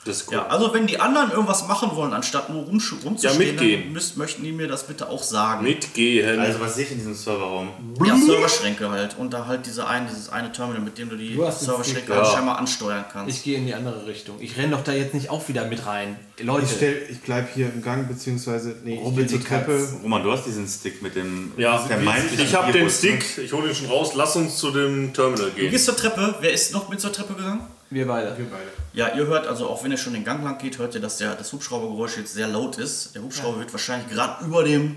Das 0.04 0.22
ist 0.22 0.28
cool. 0.28 0.34
Ja, 0.36 0.46
also 0.46 0.72
wenn 0.72 0.86
die 0.86 0.98
anderen 0.98 1.30
irgendwas 1.30 1.68
machen 1.68 1.90
wollen, 1.94 2.14
anstatt 2.14 2.48
nur 2.48 2.62
rumsch- 2.64 2.94
rumzustehen, 3.04 3.36
mitgehen. 3.38 3.82
dann 3.84 3.92
müsst, 3.92 4.16
möchten 4.16 4.42
die 4.42 4.50
mir 4.50 4.66
das 4.66 4.86
bitte 4.86 5.10
auch 5.10 5.22
sagen. 5.22 5.62
Mitgehen. 5.62 6.38
Also 6.40 6.58
was 6.58 6.74
sehe 6.76 6.86
ich 6.86 6.92
in 6.92 6.96
diesem 6.98 7.14
Serverraum? 7.14 7.68
Ja, 8.02 8.16
Serverschränke 8.16 8.88
halt. 8.88 9.18
Und 9.18 9.34
da 9.34 9.46
halt 9.46 9.66
diese 9.66 9.86
ein, 9.86 10.06
dieses 10.08 10.30
eine 10.30 10.52
Terminal, 10.52 10.80
mit 10.80 10.96
dem 10.96 11.10
du 11.10 11.16
die 11.16 11.34
Du 11.34 11.42
Serverschränke 11.50 12.14
halt 12.14 12.24
ja. 12.24 12.32
scheinbar 12.32 12.56
ansteuern 12.58 13.04
kannst. 13.12 13.36
Ich 13.36 13.42
gehe 13.44 13.58
in 13.58 13.66
die 13.66 13.74
andere 13.74 14.06
Richtung. 14.06 14.36
Ich 14.40 14.56
renne 14.56 14.70
doch 14.76 14.82
da 14.82 14.92
jetzt 14.92 15.12
nicht 15.12 15.28
auch 15.28 15.46
wieder 15.48 15.66
mit 15.66 15.84
rein. 15.84 16.16
Leute, 16.40 16.64
ich, 16.64 16.72
stell, 16.72 17.02
ich 17.10 17.20
bleib 17.20 17.52
hier 17.52 17.66
im 17.66 17.82
Gang, 17.82 18.08
beziehungsweise, 18.08 18.76
nee, 18.82 18.94
ich 19.06 19.14
gehe 19.14 19.26
zur 19.26 19.38
die 19.38 19.44
Treppe. 19.44 19.86
Roman, 20.02 20.22
du 20.22 20.32
hast 20.32 20.46
diesen 20.46 20.66
Stick 20.66 21.02
mit 21.02 21.14
dem 21.14 21.52
Ja, 21.58 21.78
der 21.86 21.98
meint, 21.98 22.24
ich 22.40 22.54
habe 22.54 22.72
den 22.72 22.88
Stick, 22.88 23.22
ich 23.36 23.52
hole 23.52 23.66
den 23.66 23.76
schon 23.76 23.88
raus, 23.88 24.12
lass 24.14 24.34
uns 24.36 24.56
zu 24.56 24.70
dem 24.70 25.12
Terminal 25.12 25.50
du 25.50 25.56
gehen. 25.56 25.70
gehst 25.70 25.84
zur 25.84 25.96
Treppe. 25.96 26.36
Wer 26.40 26.52
ist 26.54 26.72
noch 26.72 26.88
mit 26.88 27.02
zur 27.02 27.12
Treppe 27.12 27.34
gegangen? 27.34 27.60
Wir 27.90 28.06
beide. 28.06 28.36
Wir 28.38 28.46
beide. 28.46 28.70
Ja, 28.92 29.14
ihr 29.14 29.26
hört, 29.26 29.46
also 29.46 29.68
auch 29.68 29.82
wenn 29.84 29.90
ihr 29.90 29.98
schon 29.98 30.12
den 30.14 30.24
Gang 30.24 30.42
lang 30.44 30.58
geht, 30.58 30.78
hört 30.78 30.94
ihr, 30.94 31.00
dass 31.00 31.18
der, 31.18 31.34
das 31.34 31.52
Hubschraubergeräusch 31.52 32.16
jetzt 32.18 32.34
sehr 32.34 32.48
laut 32.48 32.78
ist. 32.78 33.14
Der 33.14 33.22
Hubschrauber 33.22 33.58
wird 33.58 33.72
wahrscheinlich 33.72 34.08
gerade 34.10 34.44
über 34.44 34.62
dem 34.64 34.96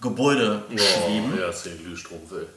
Gebäude 0.00 0.62
schweben. 0.70 1.32
Oh, 1.34 1.38
ja, 1.38 1.48
ist 1.50 1.64
der 1.64 1.74
Glühstrom 1.74 2.20
will. 2.30 2.48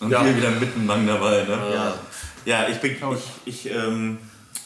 Und 0.00 0.10
Ja. 0.10 0.24
wir 0.24 0.36
wieder 0.36 0.50
mittenlang 0.50 1.06
dabei, 1.06 1.44
ne? 1.44 1.58
Ja. 1.74 1.94
Ja, 2.44 2.68
ich 2.68 2.78
bin, 2.78 2.96
ich, 3.44 3.66
ich, 3.66 3.70
ähm, 3.72 4.18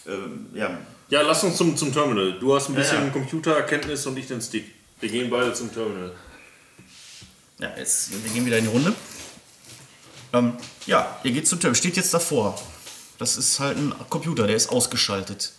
ähm, 0.06 0.46
ja, 0.54 0.78
Ja, 1.08 1.20
lass 1.22 1.44
uns 1.44 1.56
zum, 1.56 1.76
zum 1.76 1.92
Terminal. 1.92 2.38
Du 2.40 2.54
hast 2.56 2.68
ein 2.68 2.74
Ja, 2.74 2.80
bisschen 2.80 3.04
ja. 3.04 3.10
Computererkenntnis 3.10 4.06
und 4.06 4.16
ich 4.18 4.26
den 4.26 4.40
Stick. 4.40 4.72
Wir 4.98 5.08
gehen 5.10 5.30
beide 5.30 5.52
zum 5.52 5.72
Terminal. 5.72 6.12
Ja, 7.58 7.70
jetzt, 7.76 8.10
wir 8.24 8.30
gehen 8.32 8.44
wieder 8.46 8.58
in 8.58 8.64
die 8.64 8.70
Runde. 8.70 8.92
Ähm, 10.32 10.54
ja, 10.86 11.18
ihr 11.22 11.30
geht 11.32 11.46
zum 11.46 11.60
Terminal. 11.60 11.76
Steht 11.78 11.96
jetzt 11.96 12.12
davor. 12.12 12.60
Das 13.18 13.36
ist 13.36 13.60
halt 13.60 13.78
ein 13.78 13.94
Computer, 14.10 14.46
der 14.46 14.56
ist 14.56 14.70
ausgeschaltet. 14.70 15.52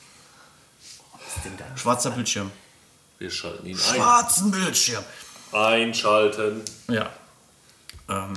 Schwarzer 1.76 2.12
Bildschirm. 2.12 2.52
Wir 3.20 3.32
schalten 3.32 3.66
ihn 3.66 3.76
ein. 3.76 3.96
Schwarzen 3.96 4.52
Bildschirm. 4.52 5.04
Einschalten. 5.52 6.62
Ja. 6.88 7.10
Ähm, 8.10 8.34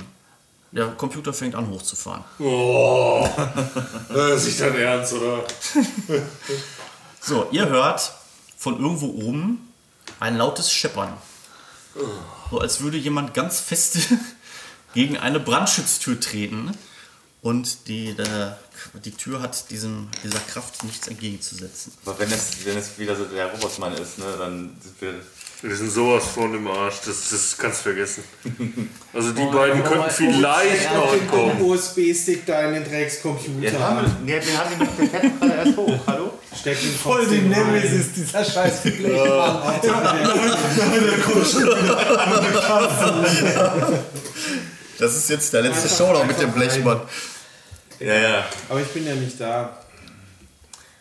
der 0.71 0.87
Computer 0.91 1.33
fängt 1.33 1.55
an 1.55 1.69
hochzufahren. 1.69 2.23
Oh, 2.39 3.27
das 4.09 4.41
ist 4.41 4.45
nicht 4.45 4.61
dein 4.61 4.75
Ernst, 4.75 5.13
oder? 5.13 5.43
So, 7.23 7.47
ihr 7.51 7.69
hört 7.69 8.13
von 8.57 8.79
irgendwo 8.79 9.05
oben 9.05 9.71
ein 10.19 10.37
lautes 10.37 10.71
Scheppern. 10.73 11.13
So 12.49 12.59
als 12.59 12.81
würde 12.81 12.97
jemand 12.97 13.35
ganz 13.35 13.59
feste 13.59 13.99
gegen 14.95 15.17
eine 15.17 15.39
Brandschutztür 15.39 16.19
treten. 16.19 16.75
Und 17.43 17.87
die, 17.87 18.15
der, 18.15 18.59
die 19.05 19.11
Tür 19.11 19.41
hat 19.41 19.69
diesem, 19.69 20.07
dieser 20.23 20.39
Kraft 20.39 20.83
nichts 20.83 21.07
entgegenzusetzen. 21.07 21.93
Aber 22.05 22.17
wenn 22.19 22.31
es, 22.31 22.65
wenn 22.65 22.77
es 22.77 22.97
wieder 22.97 23.15
so 23.15 23.25
der 23.25 23.47
Robotsmann 23.51 23.93
ist, 23.93 24.17
ne, 24.19 24.25
dann 24.37 24.75
sind 24.81 25.01
wir. 25.01 25.13
Wir 25.63 25.75
sind 25.75 25.91
sowas 25.91 26.23
von 26.25 26.55
im 26.55 26.67
Arsch, 26.67 27.01
das, 27.05 27.29
das 27.29 27.55
kannst 27.55 27.81
du 27.81 27.83
vergessen. 27.91 28.23
Also 29.13 29.31
die 29.31 29.41
Oh, 29.41 29.51
beiden 29.51 29.83
könnten 29.83 30.05
oh, 30.07 30.09
vielleicht 30.09 30.91
noch 30.93 31.11
Den 31.11 31.27
kommen. 31.27 31.61
USB-Stick 31.61 32.45
da 32.47 32.61
in 32.67 32.73
den 32.75 32.83
Dreckscomputer. 32.85 33.71
Ja, 33.71 33.79
haben 33.79 34.07
wir, 34.25 34.39
nee, 34.39 34.43
wir 34.43 34.57
haben 34.57 34.73
ihn 34.73 34.79
doch 34.79 34.97
gerade 34.97 35.31
erst 35.53 35.77
hoch, 35.77 35.99
hallo? 36.07 36.31
Steck 36.59 36.81
ihn 36.81 36.95
Voll 36.95 37.25
rein. 37.27 37.49
Nemesis, 37.49 38.07
dieser 38.15 38.43
scheiß 38.43 38.81
Blechmann. 38.81 39.61
Das 44.97 45.15
ist 45.15 45.29
jetzt 45.29 45.51
der 45.53 45.63
letzte 45.63 45.89
Showdown 45.89 46.27
mit 46.27 46.39
dem 46.39 46.51
Blechmann. 46.51 47.01
Ja, 48.03 48.15
ja. 48.15 48.45
Aber 48.69 48.81
ich 48.81 48.87
bin 48.87 49.05
ja 49.05 49.15
nicht 49.15 49.39
da. 49.39 49.77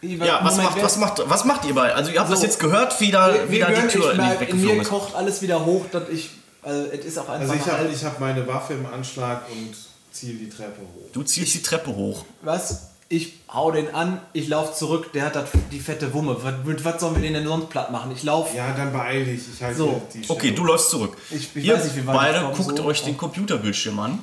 Ja, 0.03 0.41
was 0.43 0.57
macht, 0.57 0.83
was, 0.83 0.97
macht, 0.97 1.23
was 1.27 1.45
macht 1.45 1.65
ihr 1.67 1.75
bei? 1.75 1.93
Also 1.95 2.11
ihr 2.11 2.21
habt 2.21 2.33
das 2.33 2.43
jetzt 2.43 2.59
gehört, 2.59 2.99
wie 3.01 3.11
da, 3.11 3.35
Wir, 3.35 3.49
wie 3.51 3.53
wir 3.59 3.67
da 3.67 3.73
die 3.83 3.89
Tür 3.89 4.13
in 4.15 4.49
in 4.49 4.61
mir 4.65 4.81
ist. 4.81 4.89
kocht 4.89 5.15
alles 5.15 5.43
wieder 5.43 5.65
hoch, 5.67 5.85
dass 5.93 6.09
ich. 6.09 6.31
Also, 6.63 6.91
es 6.91 7.05
ist 7.05 7.19
auch 7.19 7.29
einfach. 7.29 7.55
Also 7.55 7.91
ich 7.95 8.03
habe 8.05 8.13
hab 8.15 8.21
meine 8.21 8.47
Waffe 8.47 8.75
im 8.75 8.87
Anschlag 8.87 9.43
und 9.51 9.75
ziehe 10.11 10.35
die 10.35 10.49
Treppe 10.49 10.81
hoch. 10.81 11.11
Du 11.13 11.23
ziehst 11.23 11.55
die 11.55 11.63
Treppe 11.63 11.95
hoch. 11.95 12.25
was? 12.43 12.87
Ich 13.13 13.33
hau 13.53 13.73
den 13.73 13.93
an, 13.93 14.21
ich 14.35 14.47
laufe 14.47 14.73
zurück, 14.73 15.13
der 15.13 15.25
hat 15.25 15.35
das, 15.35 15.49
die 15.73 15.81
fette 15.81 16.15
Wumme. 16.15 16.37
Was, 16.45 16.55
mit 16.65 16.85
was 16.85 17.01
sollen 17.01 17.17
wir 17.17 17.23
den 17.23 17.35
denn 17.35 17.45
sonst 17.45 17.69
platt 17.69 17.91
machen? 17.91 18.13
Ich 18.15 18.23
laufe. 18.23 18.57
Ja, 18.57 18.73
dann 18.73 18.93
beeil 18.93 19.25
dich. 19.25 19.41
Ich 19.53 19.61
halte 19.61 19.77
So. 19.79 20.03
die 20.15 20.21
Okay, 20.29 20.39
Stellung. 20.39 20.57
du 20.57 20.65
läufst 20.67 20.91
zurück. 20.91 21.17
Ich- 21.33 21.49
ich 21.57 21.65
ihr 21.65 21.75
weiß 21.77 21.85
nicht, 21.87 21.97
wie 21.97 22.07
weit 22.07 22.15
beide 22.17 22.41
guckt 22.57 22.79
so. 22.79 22.85
euch 22.85 23.03
den 23.03 23.17
Computerbildschirm 23.19 23.99
an. 23.99 24.21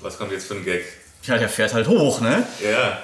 Was 0.00 0.16
kommt 0.16 0.32
jetzt 0.32 0.46
für 0.46 0.54
ein 0.54 0.64
Gag? 0.64 0.82
Ja, 1.24 1.38
der 1.38 1.48
fährt 1.48 1.72
halt 1.72 1.88
hoch, 1.88 2.20
ne? 2.20 2.46
Ja. 2.62 2.98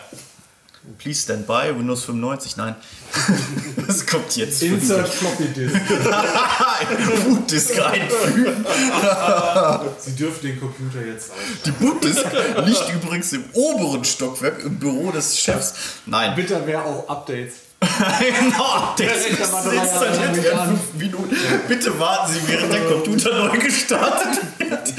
Please 0.96 1.22
stand 1.22 1.46
by, 1.46 1.74
Windows 1.76 2.04
95, 2.04 2.56
nein. 2.56 2.74
Das 3.86 4.06
kommt 4.06 4.36
jetzt. 4.36 4.62
Insert 4.62 5.08
Floppy 5.08 5.44
Disk. 5.48 5.76
Bootdisk 7.24 7.78
einfügen. 7.80 8.66
Sie 9.98 10.16
dürfen 10.16 10.42
den 10.42 10.60
Computer 10.60 11.04
jetzt 11.06 11.30
ausschalten. 11.30 11.58
Die 11.64 11.70
Bootdisk 11.72 12.24
liegt 12.66 12.92
übrigens 12.94 13.32
im 13.32 13.44
oberen 13.52 14.04
Stockwerk 14.04 14.62
im 14.64 14.78
Büro 14.78 15.10
des 15.10 15.38
Chefs. 15.38 15.74
Nein, 16.06 16.34
Bitte 16.34 16.66
wäre 16.66 16.82
auch 16.84 17.08
Updates. 17.08 17.54
genau, 17.80 18.94
drei 18.96 19.04
Jahre 19.04 19.74
installiert 19.74 20.36
in 20.36 20.42
fünf 20.42 20.94
Minuten. 20.94 21.36
Bitte 21.68 21.98
warten 21.98 22.32
Sie, 22.32 22.40
während 22.52 22.72
der 22.72 22.84
Computer 22.86 23.38
neu 23.46 23.58
gestartet 23.58 24.40
wird. 24.58 24.92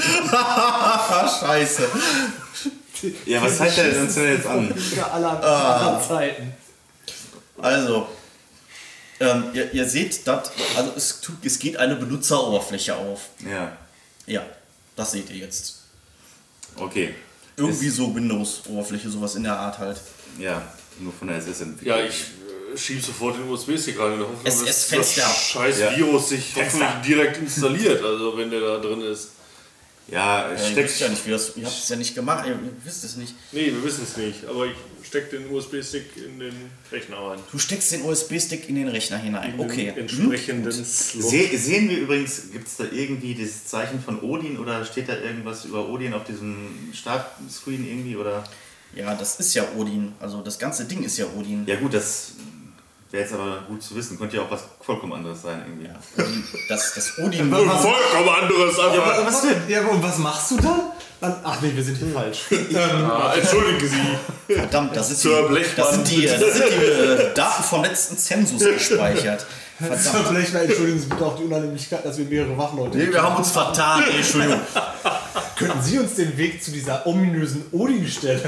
Scheiße. 1.40 1.82
Ja, 3.26 3.42
was 3.42 3.56
zeigt 3.58 3.76
der 3.76 4.00
uns 4.00 4.14
denn 4.14 4.32
jetzt 4.36 4.46
an? 4.46 4.74
Aller, 5.12 5.42
aller 5.42 6.02
Zeiten. 6.06 6.52
Also, 7.58 8.06
ähm, 9.20 9.44
ihr, 9.52 9.72
ihr 9.72 9.88
seht, 9.88 10.26
dass, 10.26 10.50
also 10.76 10.92
es, 10.96 11.20
tut- 11.20 11.44
es 11.44 11.58
geht 11.58 11.76
eine 11.76 11.96
Benutzeroberfläche 11.96 12.96
auf. 12.96 13.28
Ja. 13.48 13.76
Ja, 14.26 14.42
das 14.96 15.12
seht 15.12 15.30
ihr 15.30 15.36
jetzt. 15.36 15.82
Okay. 16.76 17.14
Irgendwie 17.56 17.88
so 17.90 18.14
Windows-Oberfläche, 18.14 19.10
sowas 19.10 19.34
in 19.34 19.42
der 19.42 19.58
Art 19.58 19.78
halt. 19.78 20.00
Ja, 20.38 20.62
nur 20.98 21.12
von 21.12 21.28
der 21.28 21.36
SS-Entwicklung. 21.38 21.98
Ja, 21.98 22.02
ich 22.04 22.14
äh, 22.72 22.78
schieb 22.78 23.04
sofort 23.04 23.36
den 23.36 23.48
USB-Stick 23.50 23.98
rein 23.98 24.12
in 24.12 24.18
der 24.20 24.28
Hoffnung, 24.28 24.44
dass 24.44 24.62
SS-Fenster. 24.62 25.22
das 25.22 25.36
scheiß 25.44 25.78
Ja. 25.80 25.96
Virus 25.96 26.28
sich 26.30 26.54
hoffentlich 26.56 26.88
direkt 27.04 27.36
installiert, 27.38 28.02
also 28.02 28.38
wenn 28.38 28.50
der 28.50 28.60
da 28.60 28.78
drin 28.78 29.02
ist. 29.02 29.32
Ja, 30.10 30.50
Ja, 30.52 30.58
steckt. 30.58 30.88
wisst 30.88 31.00
ja 31.00 31.08
nicht, 31.08 31.26
wie 31.26 31.30
das, 31.30 31.56
ihr 31.56 31.64
habt 31.66 31.78
es 31.78 31.88
ja 31.88 31.96
nicht 31.96 32.14
gemacht, 32.14 32.46
ihr 32.46 32.58
wisst 32.84 33.04
es 33.04 33.16
nicht. 33.16 33.34
Nee, 33.52 33.66
wir 33.66 33.82
wissen 33.84 34.02
es 34.04 34.16
nicht, 34.16 34.44
aber 34.46 34.66
ich 34.66 34.72
steck 35.06 35.30
den 35.30 35.50
USB-Stick 35.50 36.16
in 36.16 36.38
den 36.40 36.54
Rechner 36.90 37.16
rein. 37.18 37.38
Du 37.52 37.58
steckst 37.58 37.92
den 37.92 38.02
USB-Stick 38.04 38.68
in 38.68 38.74
den 38.76 38.88
Rechner 38.88 39.18
hinein. 39.18 39.54
In 39.54 39.60
Okay. 39.60 39.86
Den 39.86 39.94
Mhm. 39.94 40.00
entsprechenden 40.00 40.72
Slot. 40.84 41.30
Se 41.30 41.56
sehen 41.56 41.88
wir 41.88 41.98
übrigens, 41.98 42.50
gibt 42.52 42.66
es 42.66 42.76
da 42.76 42.84
irgendwie 42.90 43.34
dieses 43.34 43.66
Zeichen 43.66 44.00
von 44.02 44.20
Odin 44.20 44.58
oder 44.58 44.84
steht 44.84 45.08
da 45.08 45.16
irgendwas 45.16 45.64
über 45.64 45.88
Odin 45.88 46.12
auf 46.14 46.24
diesem 46.24 46.90
Startscreen 46.92 47.86
irgendwie? 47.86 48.16
Oder? 48.16 48.44
Ja, 48.94 49.14
das 49.14 49.38
ist 49.38 49.54
ja 49.54 49.64
Odin. 49.76 50.12
Also 50.20 50.40
das 50.42 50.58
ganze 50.58 50.84
Ding 50.86 51.02
ist 51.04 51.16
ja 51.18 51.26
Odin. 51.38 51.64
Ja, 51.66 51.76
gut, 51.76 51.94
das 51.94 52.32
wäre 53.10 53.22
jetzt 53.24 53.32
aber 53.32 53.62
gut 53.68 53.82
zu 53.82 53.94
wissen. 53.96 54.18
Könnte 54.18 54.36
ja 54.36 54.42
auch 54.42 54.50
was 54.50 54.62
vollkommen 54.80 55.12
anderes 55.12 55.42
sein 55.42 55.62
irgendwie. 55.66 55.86
Ja, 55.86 55.94
Odin 56.16 56.44
das, 56.68 56.94
das 56.94 57.18
Odin. 57.18 57.50
Vollkommen 57.50 58.28
anderes, 58.28 58.78
aber. 58.78 59.26
Was 59.26 59.42
denn? 59.42 59.62
Ja, 59.68 59.86
und 59.86 60.02
was 60.02 60.18
machst 60.18 60.50
du 60.52 60.56
dann? 60.56 60.80
dann 61.20 61.36
ach 61.44 61.60
nee, 61.60 61.72
wir 61.74 61.82
sind 61.82 61.98
hier 61.98 62.12
falsch. 62.12 62.46
Ah, 62.76 63.34
entschuldigen 63.34 63.88
Sie. 63.88 64.54
Verdammt, 64.54 64.96
das 64.96 65.08
sind 65.08 65.18
Sir 65.18 65.48
die, 65.48 65.64
das 65.76 65.90
sind 65.92 66.10
die, 66.10 66.26
das 66.26 66.40
sind 66.40 66.66
die 66.70 66.84
äh, 66.84 67.34
Daten 67.34 67.62
vom 67.62 67.82
letzten 67.82 68.16
Zensus 68.16 68.64
gespeichert. 68.64 69.46
Verdammt. 69.80 70.28
Vielleicht 70.28 70.52
mal 70.52 70.64
entschuldigen 70.64 71.00
Sie 71.00 71.06
bitte 71.06 71.24
auch 71.24 71.36
die 71.36 71.44
Unannehmlichkeit, 71.44 72.04
dass 72.04 72.18
wir 72.18 72.26
mehrere 72.26 72.56
Wachleute 72.56 72.98
Nee, 72.98 73.10
wir 73.10 73.22
haben 73.22 73.36
uns 73.36 73.50
vertan. 73.50 74.04
Entschuldigung. 74.14 74.60
Könnten 75.60 75.82
Sie 75.82 75.98
uns 75.98 76.14
den 76.14 76.38
Weg 76.38 76.64
zu 76.64 76.70
dieser 76.70 77.06
ominösen 77.06 77.64
Odin-Stelle 77.70 78.40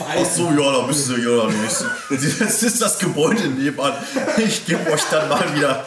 Ach 0.00 0.24
so, 0.24 0.50
ja, 0.50 0.72
da 0.72 0.86
müssen 0.88 1.14
Sie 1.14 1.22
ja 1.22 1.46
nicht. 1.46 2.38
Das 2.42 2.62
ist 2.62 2.82
das 2.82 2.98
Gebäude 2.98 3.46
nebenan. 3.48 3.92
Ich 4.36 4.66
gebe 4.66 4.90
euch 4.90 5.02
dann 5.10 5.28
mal 5.28 5.44
wieder. 5.54 5.84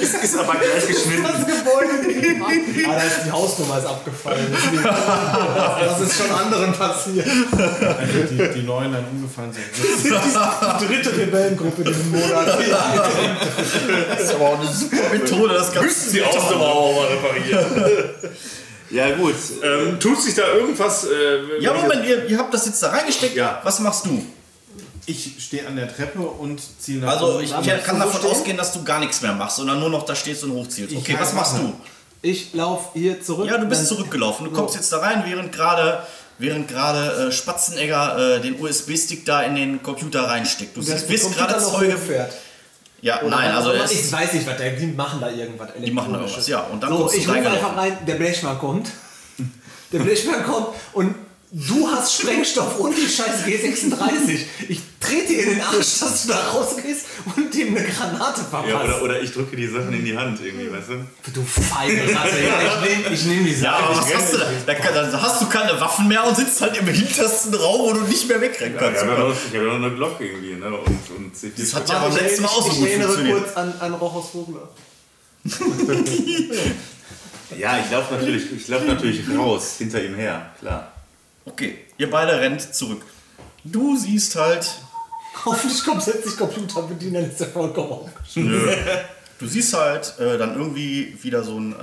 Ist 0.00 0.36
aber 0.38 0.54
gleich 0.54 0.86
geschnitten. 0.86 1.22
Das 1.22 1.46
Gebäude 1.46 2.06
nebenan. 2.06 2.50
Ah, 2.88 2.96
da 2.96 3.02
ist 3.02 3.20
die 3.24 3.30
Hausnummer 3.30 3.78
ist 3.78 3.86
abgefallen. 3.86 4.46
Das 5.80 6.00
ist 6.00 6.18
schon 6.18 6.30
anderen 6.30 6.72
passiert. 6.72 7.26
Die, 7.26 8.60
die 8.60 8.66
neuen 8.66 8.92
dann 8.92 9.04
umgefallen 9.12 9.52
sind. 9.52 9.64
Die 10.02 10.86
dritte 10.86 11.16
Rebellengruppe 11.16 11.84
diesen 11.84 12.10
Monat. 12.10 12.58
Das 14.08 14.20
ist 14.22 14.34
aber 14.34 14.48
auch 14.50 14.58
eine 14.60 14.68
super 14.72 15.08
Methode, 15.12 15.54
das 15.54 15.72
Ganze 15.72 16.12
Die 16.12 16.22
Ausnummer 16.22 16.66
auch 16.66 16.94
mal 16.94 17.06
reparieren. 17.08 18.10
Ja, 18.90 19.10
gut. 19.16 19.34
ähm, 19.62 19.98
tut 19.98 20.20
sich 20.22 20.34
da 20.34 20.52
irgendwas? 20.54 21.04
Äh, 21.04 21.60
Ja, 21.60 21.72
Moment, 21.72 22.04
ihr, 22.06 22.26
ihr 22.28 22.38
habt 22.38 22.52
das 22.54 22.66
jetzt 22.66 22.80
da 22.82 22.90
reingesteckt. 22.90 23.34
Ja. 23.34 23.60
Was 23.64 23.80
machst 23.80 24.06
du? 24.06 24.24
Ich 25.06 25.32
stehe 25.38 25.66
an 25.66 25.74
der 25.74 25.92
Treppe 25.94 26.20
und 26.20 26.60
ziehe 26.78 26.98
nach 27.00 27.12
Also, 27.14 27.40
ich 27.40 27.52
ab. 27.52 27.64
kann 27.84 27.98
davon 27.98 28.20
stehen? 28.20 28.30
ausgehen, 28.30 28.56
dass 28.56 28.72
du 28.72 28.84
gar 28.84 29.00
nichts 29.00 29.20
mehr 29.22 29.32
machst, 29.32 29.56
sondern 29.56 29.80
nur 29.80 29.88
noch 29.90 30.04
da 30.04 30.14
stehst 30.14 30.44
und 30.44 30.52
hochzielst. 30.52 30.94
Okay, 30.94 31.12
Ich 31.14 31.20
was 31.20 31.32
machst 31.32 31.56
du? 31.56 31.72
Ich 32.22 32.54
laufe 32.54 32.90
hier 32.96 33.20
zurück. 33.20 33.48
Ja, 33.48 33.58
du 33.58 33.66
bist 33.66 33.86
zurückgelaufen. 33.86 34.44
Du 34.46 34.52
kommst 34.52 34.76
jetzt 34.76 34.92
da 34.92 34.98
rein, 34.98 35.24
während 35.26 35.50
gerade 35.52 36.06
während 36.38 36.68
gerade 36.68 37.28
äh, 37.28 37.32
Spatzenegger 37.32 38.36
äh, 38.36 38.40
den 38.40 38.60
USB-Stick 38.60 39.24
da 39.24 39.42
in 39.42 39.56
den 39.56 39.82
Computer 39.82 40.22
reinsteckt. 40.24 40.76
Du 40.76 40.82
Der 40.82 40.96
siehst- 40.98 41.08
bist 41.08 41.34
gerade 41.34 41.58
Zeuge. 41.58 41.94
hochfährt. 41.94 42.32
Ja, 43.04 43.20
Oder 43.20 43.36
nein, 43.36 43.50
also 43.50 43.70
es 43.72 43.92
ich 43.92 44.10
weiß 44.10 44.32
nicht, 44.32 44.46
was 44.46 44.56
der, 44.56 44.70
die 44.70 44.86
machen 44.86 45.20
da 45.20 45.28
irgendwas. 45.28 45.68
Die 45.76 45.90
machen 45.90 46.14
da 46.14 46.20
irgendwas, 46.20 46.48
ja. 46.48 46.60
Und 46.60 46.82
dann 46.82 46.88
so, 46.88 47.12
ich 47.12 47.28
rufe 47.28 47.38
einfach 47.38 47.76
rein, 47.76 47.98
der 48.06 48.14
Blechmann 48.14 48.58
kommt. 48.58 48.88
Der 49.92 49.98
Blechmann 50.00 50.42
kommt 50.42 50.68
und 50.94 51.14
du 51.56 51.88
hast 51.88 52.14
Sprengstoff 52.20 52.80
und 52.80 52.96
die 52.96 53.06
scheiß 53.08 53.44
G36. 53.46 54.40
Ich 54.68 54.80
trete 55.00 55.28
dir 55.28 55.42
in 55.44 55.48
den 55.50 55.60
Arsch, 55.60 56.00
dass 56.00 56.22
du 56.22 56.28
da 56.30 56.48
rausgehst 56.48 57.06
und 57.36 57.54
dem 57.54 57.76
eine 57.76 57.86
Granate 57.86 58.40
verpasst. 58.40 58.68
Ja, 58.68 58.82
oder, 58.82 59.02
oder 59.02 59.22
ich 59.22 59.32
drücke 59.32 59.54
die 59.56 59.68
Sachen 59.68 59.92
in 59.92 60.04
die 60.04 60.16
Hand 60.16 60.40
irgendwie, 60.42 60.70
weißt 60.72 60.88
du? 60.88 61.06
du 61.32 61.42
feige 61.42 62.12
Ratte. 62.14 62.42
Ja, 62.42 62.60
ich 62.60 62.80
nehme 62.88 63.14
ich 63.14 63.24
nehm 63.24 63.44
die 63.44 63.52
ja, 63.52 63.58
Sache. 63.58 63.84
aber 63.84 63.96
was 63.98 64.14
hast 64.14 64.32
du 64.32 64.38
da? 64.38 64.46
Da 64.66 64.74
Dann 64.74 65.22
hast 65.22 65.42
du 65.42 65.46
keine 65.46 65.80
Waffen 65.80 66.08
mehr 66.08 66.26
und 66.26 66.36
sitzt 66.36 66.60
halt 66.60 66.76
im 66.76 66.88
hintersten 66.88 67.54
Raum, 67.54 67.82
wo 67.82 67.92
du 67.92 68.00
nicht 68.00 68.28
mehr 68.28 68.40
wegrennen 68.40 68.74
Ich 68.74 68.80
kannst. 68.80 69.02
habe 69.02 69.12
ja 69.12 69.30
ich 69.30 69.46
hab 69.46 69.54
ja 69.54 69.62
noch 69.62 69.74
eine 69.74 69.90
Glocke 69.94 70.26
irgendwie, 70.26 70.54
ne? 70.54 70.66
Und, 70.66 71.10
und 71.16 71.32
Das 71.56 71.74
hat 71.74 71.88
ja 71.88 72.08
ich 72.08 72.14
letzten 72.20 72.42
Mal 72.42 72.48
auch 72.48 72.62
so 72.62 72.68
ich 72.72 72.78
gut 72.78 72.88
erinnere 72.88 73.08
funktioniert. 73.08 73.44
kurz 73.44 73.56
an, 73.56 73.74
an 73.78 73.94
Rochus 73.94 74.30
Vogler. 74.30 74.68
ja, 77.58 77.78
ich 77.78 77.90
laufe 77.92 78.14
natürlich, 78.14 78.44
ich 78.56 78.66
lauf 78.68 78.84
natürlich 78.86 79.22
raus, 79.38 79.74
hinter 79.78 80.02
ihm 80.02 80.14
her, 80.14 80.50
klar. 80.58 80.93
Okay, 81.46 81.78
ihr 81.98 82.10
beide 82.10 82.40
rennt 82.40 82.74
zurück. 82.74 83.02
Du 83.64 83.96
siehst 83.96 84.36
halt, 84.36 84.66
Hoffentlich 85.44 85.84
kommt 85.84 86.06
jetzt 86.06 86.24
nicht 86.24 86.38
Computer 86.38 86.82
bedienen, 86.82 87.14
dann 87.14 87.30
ist 87.30 87.40
der 87.40 87.48
vollkommen 87.48 87.90
aufgeschrieben. 87.90 88.68
du 89.40 89.46
siehst 89.46 89.74
halt 89.74 90.14
äh, 90.20 90.38
dann 90.38 90.54
irgendwie 90.56 91.16
wieder 91.22 91.42
so 91.42 91.58
ein, 91.58 91.72
äh, 91.72 91.76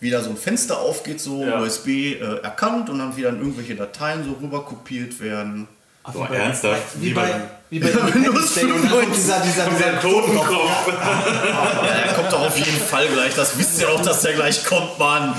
wieder 0.00 0.22
so 0.22 0.30
ein 0.30 0.36
Fenster 0.36 0.78
aufgeht, 0.78 1.20
so 1.20 1.42
Ja. 1.44 1.60
USB 1.60 1.88
äh, 1.88 2.36
erkannt 2.42 2.88
und 2.88 2.98
dann 2.98 3.16
wieder 3.16 3.30
in 3.30 3.38
irgendwelche 3.40 3.74
Dateien 3.74 4.24
so 4.24 4.32
rüber 4.40 4.64
kopiert 4.64 5.18
werden. 5.20 5.66
Boah, 6.12 6.30
ernsthaft? 6.30 7.00
Wie 7.00 7.12
bei, 7.12 7.34
wie 7.68 7.80
bei 7.80 7.88
Day 7.88 7.96
und 7.96 8.84
dann 8.84 8.90
kommt 8.90 9.16
dieser, 9.16 9.40
dieser, 9.40 9.68
dieser 9.68 10.00
Totenkopf. 10.00 10.70
Ja, 10.96 12.04
der 12.04 12.12
kommt 12.14 12.32
doch 12.32 12.46
auf 12.46 12.56
jeden 12.56 12.78
Fall 12.80 13.08
gleich. 13.08 13.34
Das 13.34 13.58
wisst 13.58 13.80
ihr 13.80 13.88
doch, 13.88 14.00
dass 14.00 14.22
der 14.22 14.34
gleich 14.34 14.64
kommt, 14.64 14.96
Mann. 15.00 15.34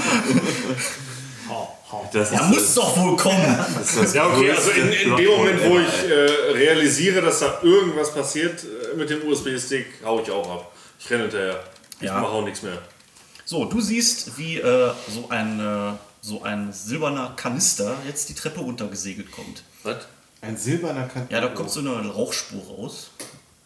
Das 2.11 2.31
Der 2.31 2.43
muss 2.43 2.73
doch 2.75 2.97
wohl 2.97 3.15
kommen. 3.15 3.37
Ja, 4.13 4.27
okay, 4.27 4.51
also 4.51 4.71
in, 4.71 4.91
in 4.91 5.15
dem 5.15 5.29
Moment, 5.29 5.61
wo 5.63 5.79
ich 5.79 6.09
äh, 6.09 6.51
realisiere, 6.51 7.21
dass 7.21 7.39
da 7.39 7.59
irgendwas 7.61 8.13
passiert 8.13 8.63
äh, 8.63 8.97
mit 8.97 9.09
dem 9.09 9.25
USB-Stick, 9.27 9.85
hau 10.03 10.21
ich 10.21 10.29
auch 10.29 10.49
ab. 10.49 10.71
Ich 10.99 11.09
renne 11.09 11.23
hinterher. 11.23 11.63
Ich 11.99 12.05
Ja. 12.07 12.19
mache 12.19 12.31
auch 12.33 12.43
nichts 12.43 12.61
mehr. 12.61 12.77
So, 13.45 13.63
du 13.65 13.79
siehst, 13.79 14.37
wie 14.37 14.57
äh, 14.59 14.91
so, 15.07 15.29
ein, 15.29 15.59
äh, 15.59 15.93
so 16.21 16.43
ein 16.43 16.73
silberner 16.73 17.33
Kanister 17.37 17.95
jetzt 18.05 18.27
die 18.27 18.33
Treppe 18.35 18.59
runtergesegelt 18.59 19.31
kommt. 19.31 19.63
Was? 19.83 19.97
Ein 20.41 20.57
silberner 20.57 21.07
Kanton. 21.07 21.33
Ja, 21.33 21.39
da 21.41 21.47
kommt 21.47 21.71
so 21.71 21.79
eine 21.79 22.05
Rauchspur 22.09 22.63
raus. 22.67 23.11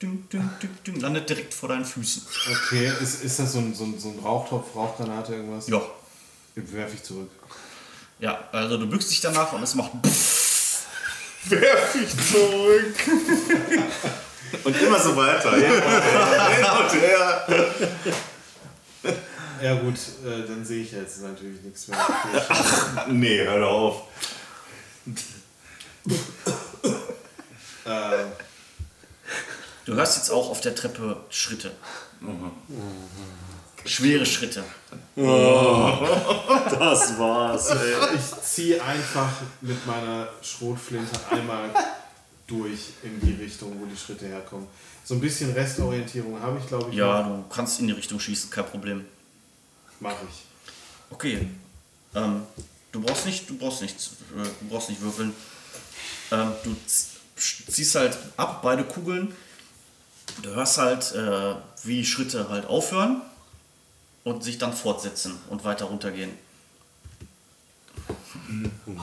Ding, 0.02 0.28
ding, 0.32 0.48
ding, 0.62 0.70
ding, 0.86 1.00
landet 1.02 1.30
direkt 1.30 1.54
vor 1.54 1.70
deinen 1.70 1.86
Füßen. 1.86 2.24
Okay, 2.52 2.92
ist, 3.02 3.24
ist 3.24 3.40
das 3.40 3.54
so 3.54 3.60
ein, 3.60 3.74
so, 3.74 3.84
ein, 3.84 4.00
so 4.00 4.10
ein 4.10 4.20
Rauchtopf, 4.20 4.76
Rauchgranate, 4.76 5.34
irgendwas? 5.36 5.68
Ja. 5.68 5.82
Werfe 6.56 6.96
ich 6.96 7.04
zurück. 7.04 7.30
Ja, 8.22 8.48
also 8.52 8.78
du 8.78 8.88
bückst 8.88 9.12
dich 9.12 9.20
danach 9.20 9.52
und 9.52 9.64
es 9.64 9.76
macht. 9.76 9.92
Werf 11.46 11.96
ich 11.96 12.10
zurück. 12.32 12.96
Und 14.64 14.82
immer 14.82 15.00
so 15.00 15.16
weiter. 15.16 15.56
Hin 15.56 16.66
und 16.80 16.94
her. 17.02 17.48
Ja 19.62 19.74
gut, 19.76 19.96
äh, 20.26 20.48
dann 20.48 20.64
sehe 20.64 20.84
ich 20.84 20.92
jetzt 20.92 21.22
natürlich 21.22 21.62
nichts 21.62 21.88
mehr. 21.88 21.98
Nee, 23.10 23.44
hör 23.44 23.60
doch 23.60 23.72
auf. 23.72 24.02
äh, 27.86 28.26
Du 29.86 29.96
hörst 29.96 30.18
jetzt 30.18 30.30
auch 30.30 30.50
auf 30.52 30.62
der 30.62 30.76
Treppe 30.76 31.18
Schritte. 31.32 31.72
Schwere 33.86 34.26
Schritte. 34.26 34.64
Das 35.16 37.20
war's, 37.20 37.70
ey. 37.70 37.96
ich 38.16 38.44
ziehe 38.44 38.84
einfach 38.84 39.30
mit 39.62 39.86
meiner 39.86 40.28
Schrotflinte 40.42 41.20
einmal 41.30 41.70
durch 42.48 42.80
in 43.04 43.20
die 43.22 43.42
Richtung, 43.42 43.80
wo 43.80 43.86
die 43.86 43.98
Schritte 43.98 44.28
herkommen. 44.28 44.68
So 45.04 45.16
ein 45.16 45.22
bisschen 45.22 45.52
Restorientierung 45.54 46.40
habe 46.40 46.60
ich, 46.60 46.68
glaube 46.68 46.90
ich. 46.90 46.96
Ja, 46.96 47.22
noch. 47.22 47.38
du 47.38 47.44
kannst 47.50 47.80
in 47.80 47.88
die 47.88 47.94
Richtung 47.94 48.20
schießen, 48.20 48.50
kein 48.50 48.66
Problem. 48.66 49.06
Mache 50.00 50.26
ich. 50.30 50.44
Okay. 51.10 51.48
Ähm, 52.16 52.44
du 52.92 53.02
brauchst 53.02 53.26
nicht, 53.26 53.50
du 53.50 53.58
brauchst 53.58 53.82
nicht, 53.82 53.96
äh, 54.36 54.44
du 54.44 54.68
brauchst 54.70 54.90
nicht 54.90 55.02
würfeln. 55.02 55.34
Ähm, 56.32 56.52
du 56.64 56.76
ziehst 57.36 57.96
halt 57.96 58.18
ab, 58.38 58.62
beide 58.62 58.84
Kugeln. 58.84 59.34
Du 60.42 60.50
hörst 60.50 60.78
halt, 60.78 61.14
äh, 61.14 61.56
wie 61.84 61.98
die 61.98 62.06
Schritte 62.06 62.50
halt 62.50 62.66
aufhören 62.66 63.22
und 64.24 64.44
sich 64.44 64.58
dann 64.58 64.74
fortsetzen 64.74 65.38
und 65.50 65.64
weiter 65.64 65.86
runtergehen. 65.86 66.32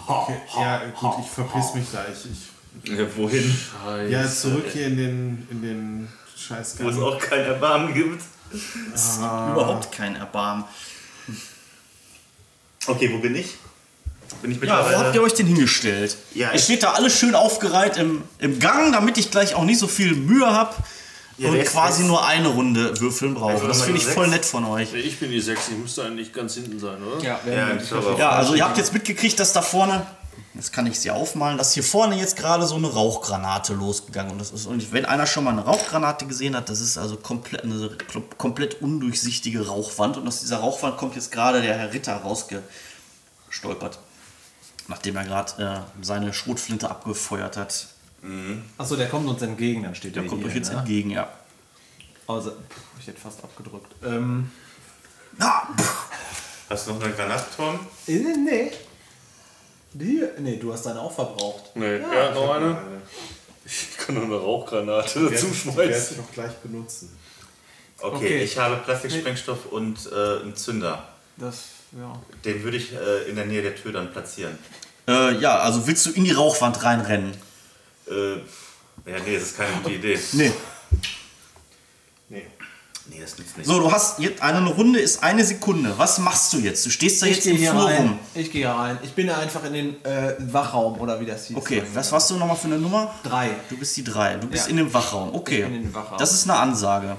Okay, 0.07 0.37
ja, 0.57 0.83
gut, 0.99 1.15
ich 1.25 1.31
verpiss 1.31 1.75
mich 1.75 1.91
gleich. 1.91 2.17
Ich, 2.85 2.91
Ja, 2.91 3.17
wohin? 3.17 3.57
ja, 4.09 4.29
zurück 4.31 4.67
hier 4.73 4.87
in 4.87 4.97
den, 4.97 5.49
in 5.51 5.63
den 5.63 6.09
scheiß 6.37 6.77
Wo 6.81 6.89
es 6.89 6.99
auch 6.99 7.19
kein 7.19 7.41
Erbarmen 7.41 7.95
gibt. 7.95 8.23
Überhaupt 9.17 9.91
kein 9.93 10.17
Erbarmen. 10.17 10.65
Okay, 12.87 13.11
wo 13.13 13.19
bin 13.19 13.35
ich? 13.35 13.57
Bin 14.43 14.53
ich 14.53 14.63
Ja, 14.63 14.85
wo 14.85 14.97
habt 14.99 15.15
ihr 15.15 15.23
euch 15.23 15.35
denn 15.35 15.47
hingestellt? 15.47 16.17
Ja, 16.35 16.49
ihr 16.51 16.55
ich- 16.55 16.65
steht 16.65 16.83
da 16.83 16.93
alles 16.93 17.19
schön 17.19 17.35
aufgereiht 17.35 17.97
im, 17.97 18.23
im 18.39 18.59
Gang, 18.61 18.93
damit 18.93 19.19
ich 19.19 19.31
gleich 19.31 19.55
auch 19.55 19.65
nicht 19.65 19.79
so 19.79 19.89
viel 19.89 20.15
Mühe 20.15 20.47
habe 20.47 20.75
Ja, 21.39 21.51
und 21.51 21.65
quasi 21.67 22.03
nur 22.03 22.27
eine 22.27 22.49
Runde 22.49 23.01
würfeln 23.01 23.35
brauche. 23.35 23.53
Also 23.53 23.69
das 23.69 23.83
finde 23.83 23.99
ich 23.99 24.05
sechs. 24.05 24.15
voll 24.15 24.27
nett 24.27 24.45
von 24.45 24.65
euch. 24.65 24.93
Ich 24.93 25.21
bin 25.21 25.31
die 25.31 25.41
6, 25.41 25.69
ich 25.69 25.77
müsste 25.77 26.05
eigentlich 26.05 26.33
ganz 26.33 26.55
hinten 26.55 26.81
sein, 26.81 27.01
oder? 27.01 27.25
Ja, 27.25 27.41
ja, 27.49 27.79
auch. 27.97 28.19
Ja, 28.19 28.31
also 28.31 28.55
ihr 28.55 28.65
habt 28.65 28.77
jetzt 28.77 28.93
mitgekriegt, 28.93 29.39
dass 29.39 29.53
da 29.53 29.63
vorne, 29.63 30.05
jetzt 30.55 30.73
kann 30.73 30.87
ich 30.87 30.99
sie 30.99 31.13
aufmalen, 31.13 31.57
dass 31.57 31.75
hier 31.75 31.85
vorne 31.85 32.19
jetzt 32.19 32.37
gerade 32.37 32.67
so 32.67 32.75
eine 32.75 32.89
Rauchgranate 32.89 33.75
losgegangen 33.75 34.33
und 34.33 34.41
das 34.41 34.51
ist 34.51 34.67
und 34.67 34.93
wenn 34.93 35.05
einer 35.05 35.27
schon 35.27 35.45
mal 35.45 35.53
eine 35.53 35.63
Rauchgranate 35.65 36.27
gesehen 36.27 36.57
hat, 36.57 36.69
das 36.69 36.81
ist 36.81 36.99
also 36.99 37.17
komplett 37.17 37.63
eine 37.63 37.97
komplett 38.37 38.83
undurchsichtige 38.83 39.65
Rauchwand 39.65 40.17
und 40.17 40.27
aus 40.27 40.41
dieser 40.41 40.57
Rauchwand 40.57 40.97
kommt 40.97 41.15
jetzt 41.15 41.31
gerade 41.31 41.63
der 41.63 41.79
Herr 41.79 41.93
Ritter 41.93 42.17
rausgestolpert, 42.17 44.01
nachdem 44.89 45.15
er 45.15 45.25
gerade 45.25 45.63
äh, 45.63 46.05
seine 46.05 46.33
Schrotflinte 46.33 46.91
abgefeuert 46.91 47.57
hat. 47.57 47.87
Achso, 48.77 48.97
der 48.97 49.09
kommt 49.09 49.29
uns 49.29 49.41
entgegen, 49.43 49.85
dann 49.85 49.95
steht 49.95 50.15
Der 50.17 50.23
der 50.23 50.29
kommt 50.31 50.43
hier, 50.43 50.51
euch 50.51 50.57
jetzt 50.57 50.73
ne? 50.73 50.79
entgegen, 50.79 51.11
ja. 51.11 51.29
Also, 52.27 52.51
pff, 52.51 52.81
ich 53.01 53.07
hätte 53.07 53.21
fast 53.21 53.43
abgedrückt. 53.45 53.93
Ähm, 54.05 54.51
Hast 56.69 56.87
du 56.87 56.93
noch 56.95 57.03
einen 57.03 57.15
Granatenturm? 57.15 57.79
äh, 58.07 58.13
nee. 58.13 58.73
Hier? 59.99 60.33
Nee, 60.39 60.57
du 60.57 60.73
hast 60.73 60.85
deine 60.85 61.01
auch 61.01 61.13
verbraucht. 61.15 61.75
Nee, 61.75 61.99
ja, 61.99 62.33
noch 62.35 62.51
eine. 62.51 62.77
Ich 63.65 63.97
kann 63.97 64.15
noch 64.17 64.23
eine 64.25 64.37
Rauchgranate 64.37 65.21
dazu 65.21 65.31
Werde 65.31 65.35
ich 65.53 65.61
schmeißen. 65.63 66.17
noch 66.19 66.31
gleich 66.33 66.53
benutzen. 66.57 67.17
Okay, 68.01 68.17
Okay. 68.17 68.43
ich 68.43 68.59
habe 68.59 68.77
Plastiksprengstoff 68.77 69.67
und 69.67 70.11
äh, 70.13 70.41
einen 70.43 70.57
Zünder. 70.57 71.09
Das, 71.37 71.65
ja. 71.99 72.13
Den 72.45 72.63
würde 72.63 72.77
ich 72.77 72.93
äh, 72.95 73.29
in 73.29 73.37
der 73.37 73.47
Nähe 73.47 73.63
der 73.63 73.75
Tür 73.77 73.93
dann 73.93 74.13
platzieren. 74.13 74.59
Äh, 75.07 75.39
ja, 75.39 75.59
also 75.59 75.87
willst 75.87 76.05
du 76.07 76.11
in 76.11 76.25
die 76.25 76.33
Rauchwand 76.33 76.83
reinrennen? 76.83 77.33
Äh, 78.11 79.11
ja, 79.11 79.17
nee, 79.25 79.35
das 79.35 79.43
ist 79.45 79.57
keine 79.57 79.73
gute 79.83 79.95
Idee. 79.95 80.19
Nee. 80.33 80.53
Nee. 82.29 82.47
Nee, 83.11 83.21
das 83.23 83.39
nützt 83.39 83.57
nicht. 83.57 83.67
So, 83.67 83.81
du 83.81 83.91
hast 83.91 84.19
jetzt 84.19 84.43
eine 84.43 84.69
Runde 84.69 85.01
ist 85.01 85.23
eine 85.23 85.43
Sekunde. 85.43 85.95
Was 85.97 86.19
machst 86.19 86.53
du 86.53 86.59
jetzt? 86.59 86.85
Du 86.85 86.91
stehst 86.91 87.23
da 87.23 87.27
Ich 87.27 87.37
jetzt 87.37 87.47
im 87.47 87.57
hier 87.57 87.71
Flur 87.71 87.87
rein. 87.87 87.97
rum. 87.97 88.19
Ich 88.35 88.53
gehe 88.53 88.63
hier 88.67 88.71
rein. 88.71 88.99
Ich 89.03 89.13
bin 89.15 89.29
da 89.29 89.39
einfach 89.39 89.65
in 89.65 89.73
den 89.73 90.05
äh, 90.05 90.35
Wachraum 90.41 91.01
oder 91.01 91.19
wie 91.19 91.25
das 91.25 91.47
hieß. 91.47 91.57
Okay, 91.57 91.83
was 91.95 92.13
warst 92.13 92.29
du 92.31 92.37
nochmal 92.37 92.57
für 92.57 92.67
eine 92.67 92.79
Nummer? 92.79 93.15
Drei. 93.23 93.49
Du 93.71 93.79
bist 93.79 93.97
die 93.97 94.05
drei. 94.05 94.35
Du 94.37 94.47
bist 94.47 94.67
Ja. 94.67 94.71
in 94.73 94.77
dem 94.77 94.93
Wachraum. 94.93 95.35
Okay. 95.35 95.61
Ich 95.61 95.65
bin 95.65 95.75
in 95.77 95.83
dem 95.85 95.95
Wachraum. 95.95 96.19
Das 96.19 96.35
ist 96.35 96.45
eine 96.51 96.59
Ansage. 96.59 97.17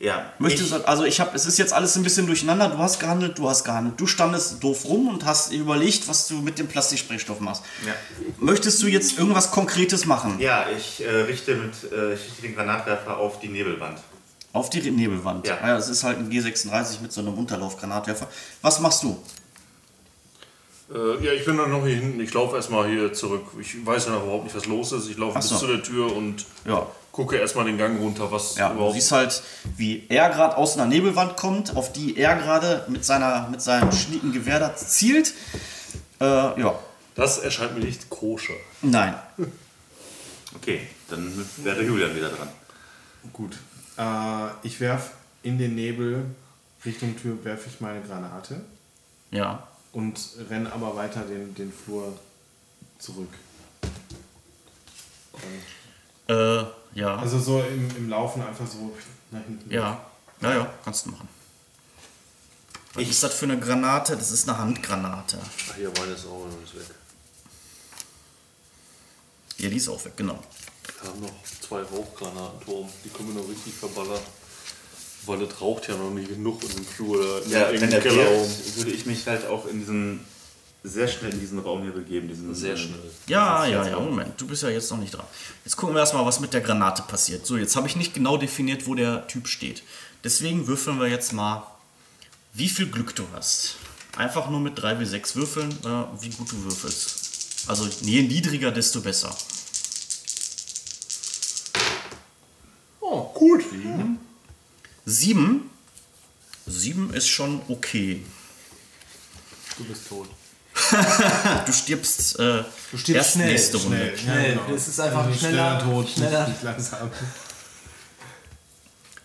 Ja, 0.00 0.32
Möchtest 0.38 0.70
ich, 0.70 0.76
du, 0.78 0.86
also 0.86 1.02
ich 1.04 1.18
habe, 1.18 1.34
es 1.34 1.44
ist 1.44 1.58
jetzt 1.58 1.72
alles 1.72 1.96
ein 1.96 2.04
bisschen 2.04 2.26
durcheinander. 2.28 2.68
Du 2.68 2.78
hast 2.78 3.00
gehandelt, 3.00 3.36
du 3.36 3.48
hast 3.48 3.64
gehandelt. 3.64 3.98
Du 4.00 4.06
standest 4.06 4.62
doof 4.62 4.84
rum 4.84 5.08
und 5.08 5.24
hast 5.24 5.52
überlegt, 5.52 6.06
was 6.06 6.28
du 6.28 6.36
mit 6.36 6.58
dem 6.60 6.68
Plastiksprengstoff 6.68 7.40
machst. 7.40 7.64
ja. 7.84 7.94
Möchtest 8.38 8.80
du 8.82 8.86
jetzt 8.86 9.18
irgendwas 9.18 9.50
Konkretes 9.50 10.06
machen? 10.06 10.38
ja, 10.38 10.66
ich 10.76 11.04
äh, 11.04 11.10
richte 11.22 11.56
mit 11.56 11.72
äh, 11.92 12.14
ich 12.14 12.20
richte 12.26 12.42
den 12.42 12.54
Granatwerfer 12.54 13.16
auf 13.16 13.40
die 13.40 13.48
Nebelwand. 13.48 13.98
Auf 14.52 14.70
die 14.70 14.88
Nebelwand. 14.88 15.46
Ja. 15.48 15.58
Ah 15.60 15.68
ja, 15.68 15.76
das 15.76 15.88
ist 15.88 16.04
halt 16.04 16.18
ein 16.18 16.30
G36 16.30 17.00
mit 17.02 17.12
so 17.12 17.20
einem 17.20 17.34
Unterlaufgranatwerfer. 17.34 18.28
Was 18.62 18.78
machst 18.80 19.02
du? 19.02 19.18
Äh, 20.94 21.24
ja, 21.24 21.32
ich 21.32 21.44
bin 21.44 21.56
dann 21.56 21.70
noch 21.70 21.84
hier 21.84 21.96
hinten. 21.96 22.20
Ich 22.20 22.32
laufe 22.32 22.56
erstmal 22.56 22.88
hier 22.88 23.12
zurück. 23.12 23.42
Ich 23.60 23.84
weiß 23.84 24.06
ja 24.06 24.12
noch 24.12 24.22
überhaupt 24.22 24.44
nicht, 24.44 24.56
was 24.56 24.66
los 24.66 24.92
ist. 24.92 25.08
Ich 25.10 25.18
laufe 25.18 25.34
Ach 25.36 25.40
bis 25.40 25.50
so. 25.50 25.58
zu 25.58 25.66
der 25.66 25.82
Tür 25.82 26.14
und 26.14 26.46
Ja. 26.64 26.86
Gucke 27.18 27.36
erstmal 27.36 27.64
den 27.64 27.76
Gang 27.78 27.98
runter, 28.00 28.30
was 28.30 28.54
Ja, 28.56 28.68
du 28.68 28.76
überhaupt. 28.76 28.94
siehst 28.94 29.10
halt, 29.10 29.42
wie 29.76 30.06
er 30.08 30.28
gerade 30.30 30.56
aus 30.56 30.76
einer 30.76 30.86
Nebelwand 30.86 31.36
kommt, 31.36 31.74
auf 31.76 31.92
die 31.92 32.16
er 32.16 32.36
gerade 32.36 32.84
mit, 32.88 33.04
seiner, 33.04 33.48
mit 33.50 33.60
seinem 33.60 33.90
schnieken 33.90 34.32
Gewehr 34.32 34.60
da 34.60 34.76
zielt. 34.76 35.34
Äh, 36.20 36.24
ja, 36.24 36.78
Das 37.16 37.38
erscheint 37.38 37.74
mir 37.76 37.84
nicht 37.84 38.08
koscher. 38.08 38.54
nein. 38.82 39.14
Okay, 40.56 40.80
dann 41.10 41.46
wäre 41.58 41.82
Julian 41.82 42.14
wieder 42.16 42.30
dran. 42.30 42.48
Gut. 43.32 43.58
Äh, 43.98 44.66
ich 44.66 44.80
werfe 44.80 45.10
in 45.42 45.58
den 45.58 45.74
Nebel 45.74 46.24
Richtung 46.84 47.16
Tür 47.20 47.44
werfe 47.44 47.68
ich 47.68 47.80
meine 47.80 48.00
Granate 48.00 48.60
Ja. 49.30 49.66
und 49.92 50.18
renne 50.48 50.72
aber 50.72 50.96
weiter 50.96 51.20
den, 51.22 51.54
den 51.54 51.72
Flur 51.72 52.16
zurück. 52.98 53.28
Äh, 56.28 56.64
ja. 56.94 57.16
Also 57.16 57.38
so 57.38 57.60
im, 57.62 57.88
im 57.96 58.08
Laufen 58.08 58.42
einfach 58.42 58.66
so 58.66 58.96
nach 59.30 59.42
hinten. 59.44 59.70
ja. 59.72 60.00
Ja, 60.40 60.54
ja, 60.54 60.72
kannst 60.84 61.04
du 61.06 61.10
machen. 61.10 61.28
Was 62.94 63.02
ist 63.08 63.22
das 63.24 63.34
für 63.34 63.46
eine 63.46 63.58
Granate? 63.58 64.16
Das 64.16 64.30
ist 64.30 64.48
eine 64.48 64.56
Handgranate. 64.56 65.36
Ach, 65.42 65.74
hier, 65.74 65.90
meine 65.98 66.12
ist 66.12 66.26
auch 66.26 66.46
noch 66.46 66.60
nicht 66.60 66.74
weg. 66.76 66.86
Ja, 69.58 69.68
die 69.68 69.76
ist 69.76 69.88
auch 69.88 70.04
weg, 70.04 70.16
genau. 70.16 70.38
Wir 71.02 71.10
haben 71.10 71.20
noch 71.20 71.32
zwei 71.60 71.82
Rauchgranatenturm. 71.82 72.88
Die 73.04 73.08
können 73.10 73.34
wir 73.34 73.42
noch 73.42 73.48
richtig 73.48 73.74
verballern. 73.74 74.20
Weil 75.26 75.44
das 75.44 75.60
raucht 75.60 75.88
ja 75.88 75.96
noch 75.96 76.10
nicht 76.10 76.28
genug 76.28 76.62
in 76.62 76.68
dem 76.76 76.84
Flur. 76.86 77.20
Da 77.24 77.38
in 77.44 77.50
Ja, 77.50 77.70
dem 77.72 77.80
wenn 77.80 77.92
er 77.92 78.00
Kellerraum. 78.00 78.38
wirft, 78.48 78.76
würde 78.76 78.90
ich 78.92 79.06
mich 79.06 79.26
halt 79.26 79.44
auch 79.46 79.66
in 79.66 79.80
diesen 79.80 80.24
sehr 80.84 81.08
schnell 81.08 81.32
in 81.32 81.40
diesen 81.40 81.58
Raum 81.58 81.82
hier 81.82 81.92
begeben. 81.92 82.28
Diesen, 82.28 82.54
Sehr 82.54 82.76
schnell. 82.76 82.98
Ja, 83.26 83.66
ja, 83.66 83.86
ja, 83.86 83.98
Moment. 83.98 84.40
Du 84.40 84.46
bist 84.46 84.62
ja 84.62 84.68
jetzt 84.68 84.90
noch 84.90 84.98
nicht 84.98 85.14
dran. 85.14 85.26
Jetzt 85.64 85.76
gucken 85.76 85.94
wir 85.94 86.00
erstmal, 86.00 86.24
was 86.24 86.40
mit 86.40 86.54
der 86.54 86.60
Granate 86.60 87.02
passiert. 87.02 87.46
So, 87.46 87.56
jetzt 87.56 87.76
habe 87.76 87.88
ich 87.88 87.96
nicht 87.96 88.14
genau 88.14 88.36
definiert, 88.36 88.86
wo 88.86 88.94
der 88.94 89.26
Typ 89.26 89.48
steht. 89.48 89.82
Deswegen 90.24 90.66
würfeln 90.66 91.00
wir 91.00 91.08
jetzt 91.08 91.32
mal, 91.32 91.66
wie 92.54 92.68
viel 92.68 92.86
Glück 92.86 93.14
du 93.14 93.24
hast. 93.34 93.76
Einfach 94.16 94.50
nur 94.50 94.60
mit 94.60 94.80
3 94.80 95.00
wie 95.00 95.04
6 95.04 95.36
würfeln, 95.36 95.70
äh, 95.84 96.22
wie 96.22 96.30
gut 96.30 96.50
du 96.50 96.62
würfelst. 96.64 97.68
Also 97.68 97.88
je 98.00 98.22
niedriger, 98.22 98.70
desto 98.70 99.00
besser. 99.00 99.36
Oh, 103.00 103.32
gut. 103.34 103.64
Sieben. 105.04 105.70
Sieben 106.66 107.14
ist 107.14 107.28
schon 107.28 107.62
okay. 107.68 108.22
Du 109.76 109.84
bist 109.84 110.08
tot. 110.08 110.28
Du 111.66 111.72
stirbst, 111.72 112.38
äh, 112.38 112.64
Du 112.90 112.96
stirbst 112.96 113.08
erst 113.08 113.32
schnell, 113.32 113.52
nächste 113.52 113.76
Runde. 113.78 114.16
Schnell. 114.16 114.52
genau. 114.54 114.74
Es 114.74 114.88
ist 114.88 115.00
einfach 115.00 115.24
Also 115.26 115.38
schneller, 115.38 115.78
Tod, 115.82 116.08
schneller. 116.08 116.48
nicht 116.48 116.62
langsam. 116.62 117.10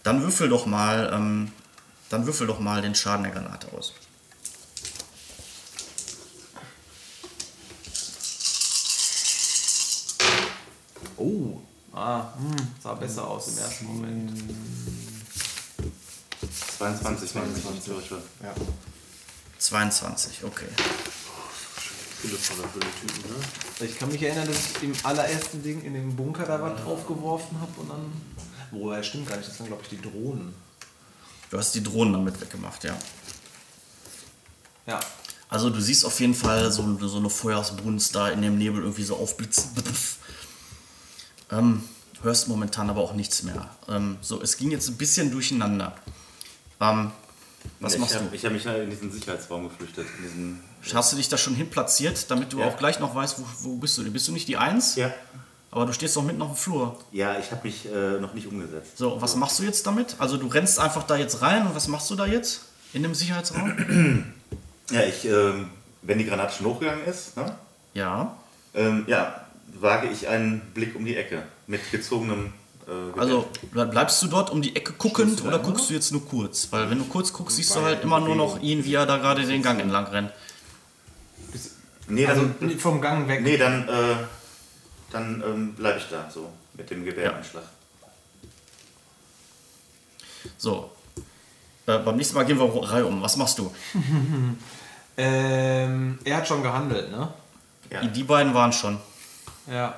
Dann 0.03 0.21
würfel 0.21 0.49
doch 0.49 0.65
mal, 0.65 1.11
ähm, 1.13 1.51
dann 2.09 2.25
würfel 2.25 2.47
doch 2.47 2.59
mal 2.59 2.81
den 2.81 2.95
Schaden 2.95 3.23
der 3.23 3.31
Granate 3.31 3.67
aus. 3.77 3.93
Oh. 11.17 11.59
Ah, 11.93 12.33
hm, 12.37 12.55
sah 12.81 12.93
besser 12.95 13.27
aus 13.27 13.49
im 13.49 13.57
ersten 13.59 13.85
Moment. 13.85 14.31
22, 16.77 17.31
22. 17.31 17.93
Ja. 18.41 18.53
22, 19.59 20.43
okay. 20.43 20.65
Für 22.23 22.79
die 22.79 23.07
Typen, 23.07 23.29
ne? 23.29 23.85
Ich 23.85 23.99
kann 23.99 24.09
mich 24.09 24.21
erinnern, 24.23 24.47
dass 24.47 24.57
ich 24.77 24.83
im 24.83 24.93
allerersten 25.03 25.61
Ding 25.61 25.83
in 25.83 25.93
dem 25.93 26.15
Bunker 26.15 26.45
da 26.45 26.61
was 26.61 26.81
draufgeworfen 26.81 27.59
habe 27.59 27.81
und 27.81 27.89
dann. 27.89 28.13
Wobei, 28.71 29.03
stimmt 29.03 29.27
gar 29.27 29.35
nicht, 29.35 29.49
das 29.49 29.59
waren 29.59 29.67
glaube 29.67 29.83
ich 29.83 29.89
die 29.89 30.01
Drohnen. 30.01 30.55
Du 31.49 31.57
hast 31.57 31.75
die 31.75 31.83
Drohnen 31.83 32.13
damit 32.13 32.39
weggemacht, 32.39 32.83
ja. 32.85 32.97
Ja. 34.87 34.99
Also 35.49 35.69
du 35.69 35.81
siehst 35.81 36.05
auf 36.05 36.19
jeden 36.21 36.33
Fall 36.33 36.71
so, 36.71 36.97
so 37.07 37.17
eine 37.17 37.29
Feuersbrunst 37.29 38.15
da 38.15 38.29
in 38.29 38.41
dem 38.41 38.57
Nebel 38.57 38.81
irgendwie 38.81 39.03
so 39.03 39.17
aufblitzen. 39.17 39.71
Ähm, 41.51 41.83
hörst 42.23 42.47
momentan 42.47 42.89
aber 42.89 43.01
auch 43.01 43.13
nichts 43.13 43.43
mehr. 43.43 43.69
Ähm, 43.87 44.17
so, 44.21 44.41
es 44.41 44.57
ging 44.57 44.71
jetzt 44.71 44.87
ein 44.89 44.97
bisschen 44.97 45.29
durcheinander. 45.29 45.95
Ähm, 46.79 47.11
was 47.79 47.93
ich 47.95 47.99
machst 47.99 48.15
hab, 48.15 48.29
du? 48.29 48.35
Ich 48.35 48.43
habe 48.45 48.53
mich 48.55 48.65
in 48.65 48.89
diesen 48.89 49.11
Sicherheitsraum 49.11 49.67
geflüchtet. 49.69 50.05
Hast 50.93 51.11
du 51.11 51.17
dich 51.17 51.29
da 51.29 51.37
schon 51.37 51.55
hin 51.55 51.69
platziert, 51.69 52.29
damit 52.31 52.53
du 52.53 52.59
Ja. 52.59 52.67
auch 52.67 52.77
gleich 52.77 52.99
noch 52.99 53.13
weißt, 53.15 53.39
wo, 53.39 53.43
wo 53.69 53.75
bist 53.77 53.97
du? 53.97 54.03
Bist 54.11 54.27
du 54.27 54.31
nicht 54.31 54.47
die 54.47 54.57
Eins? 54.57 54.95
ja. 54.95 55.11
Aber 55.71 55.87
du 55.87 55.93
stehst 55.93 56.15
doch 56.15 56.21
mitten 56.21 56.39
auf 56.43 56.49
dem 56.49 56.55
Flur. 56.55 56.99
Ja, 57.11 57.39
ich 57.39 57.49
habe 57.49 57.61
mich 57.67 57.87
äh, 57.91 58.19
noch 58.19 58.35
nicht 58.35 58.45
umgesetzt. 58.45 58.95
So, 58.95 59.19
was 59.19 59.35
machst 59.35 59.57
du 59.57 59.63
jetzt 59.63 59.87
damit? 59.87 60.15
Also 60.19 60.37
du 60.37 60.45
rennst 60.45 60.77
einfach 60.77 61.01
da 61.01 61.15
jetzt 61.15 61.41
rein 61.41 61.65
und 61.65 61.73
was 61.73 61.87
machst 61.87 62.11
du 62.11 62.15
da 62.15 62.27
jetzt? 62.27 62.65
In 62.93 63.01
dem 63.01 63.15
Sicherheitsraum? 63.15 64.23
Ja, 64.91 65.01
ich, 65.01 65.25
ähm, 65.25 65.71
wenn 66.03 66.19
die 66.19 66.25
Granate 66.25 66.53
schon 66.55 66.67
hochgegangen 66.67 67.03
ist, 67.05 67.35
ne, 67.37 67.55
ja. 67.95 68.37
ähm, 68.75 69.05
ja, 69.07 69.45
wage 69.79 70.09
ich 70.09 70.27
einen 70.27 70.61
Blick 70.75 70.95
um 70.95 71.05
die 71.05 71.15
Ecke 71.15 71.41
mit 71.65 71.89
gezogenem 71.91 72.53
äh. 72.87 73.19
Also 73.19 73.47
bleibst 73.71 74.21
du 74.21 74.27
dort 74.27 74.49
um 74.49 74.61
die 74.61 74.75
Ecke 74.75 74.93
guckend 74.93 75.41
oder 75.41 75.57
einmal? 75.57 75.71
guckst 75.71 75.89
du 75.89 75.93
jetzt 75.93 76.11
nur 76.11 76.25
kurz? 76.25 76.67
Weil 76.71 76.89
wenn 76.89 76.99
du 76.99 77.05
kurz 77.05 77.31
guckst, 77.33 77.57
siehst 77.57 77.75
du 77.75 77.81
halt 77.81 78.03
immer 78.03 78.19
nur 78.19 78.35
noch 78.35 78.61
ihn, 78.61 78.83
wie 78.85 78.93
er 78.95 79.05
da 79.05 79.17
gerade 79.17 79.45
den 79.45 79.61
Gang 79.61 79.79
entlang 79.79 80.05
rennt. 80.07 80.31
nee, 82.07 82.25
Also 82.25 82.49
dann, 82.59 82.79
vom 82.79 83.01
Gang 83.01 83.27
weg. 83.27 83.41
nee, 83.41 83.57
dann, 83.57 83.87
äh, 83.87 84.15
dann 85.11 85.43
ähm, 85.45 85.73
bleibe 85.73 85.99
ich 85.99 86.05
da 86.09 86.29
so 86.29 86.49
mit 86.73 86.89
dem 86.89 87.05
Gewehreinschlag. 87.05 87.63
So. 90.57 90.91
Äh, 91.85 91.99
beim 91.99 92.15
nächsten 92.15 92.35
Mal 92.35 92.45
gehen 92.45 92.59
wir 92.59 92.89
Reihe 92.89 93.05
um. 93.05 93.21
Was 93.21 93.37
machst 93.37 93.59
du? 93.59 93.73
Ähm, 95.15 96.17
er 96.23 96.37
hat 96.37 96.47
schon 96.47 96.63
gehandelt, 96.63 97.11
ne? 97.11 97.31
Ja. 97.91 98.01
Die 98.03 98.23
beiden 98.23 98.53
waren 98.53 98.73
schon. 98.73 98.99
Ja. 99.67 99.95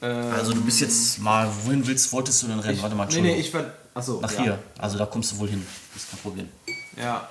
Ähm, 0.00 0.32
Also 0.32 0.52
du 0.52 0.60
bist 0.62 0.80
jetzt 0.80 1.18
mal, 1.18 1.48
wohin 1.64 1.86
willst, 1.86 2.12
wolltest 2.12 2.42
du 2.42 2.46
denn 2.48 2.58
rennen? 2.60 2.80
Warte 2.80 2.94
mal, 2.94 3.08
Nee, 3.08 3.20
nee, 3.20 3.36
ich 3.36 3.52
war. 3.52 3.64
Achso. 3.94 4.20
Nach 4.20 4.32
ja. 4.32 4.42
hier. 4.42 4.58
Also 4.78 4.96
da 4.98 5.06
kommst 5.06 5.32
du 5.32 5.38
wohl 5.38 5.48
hin. 5.48 5.66
Ist 5.96 6.10
kein 6.10 6.20
Problem. 6.20 6.48
Ja. 6.96 7.28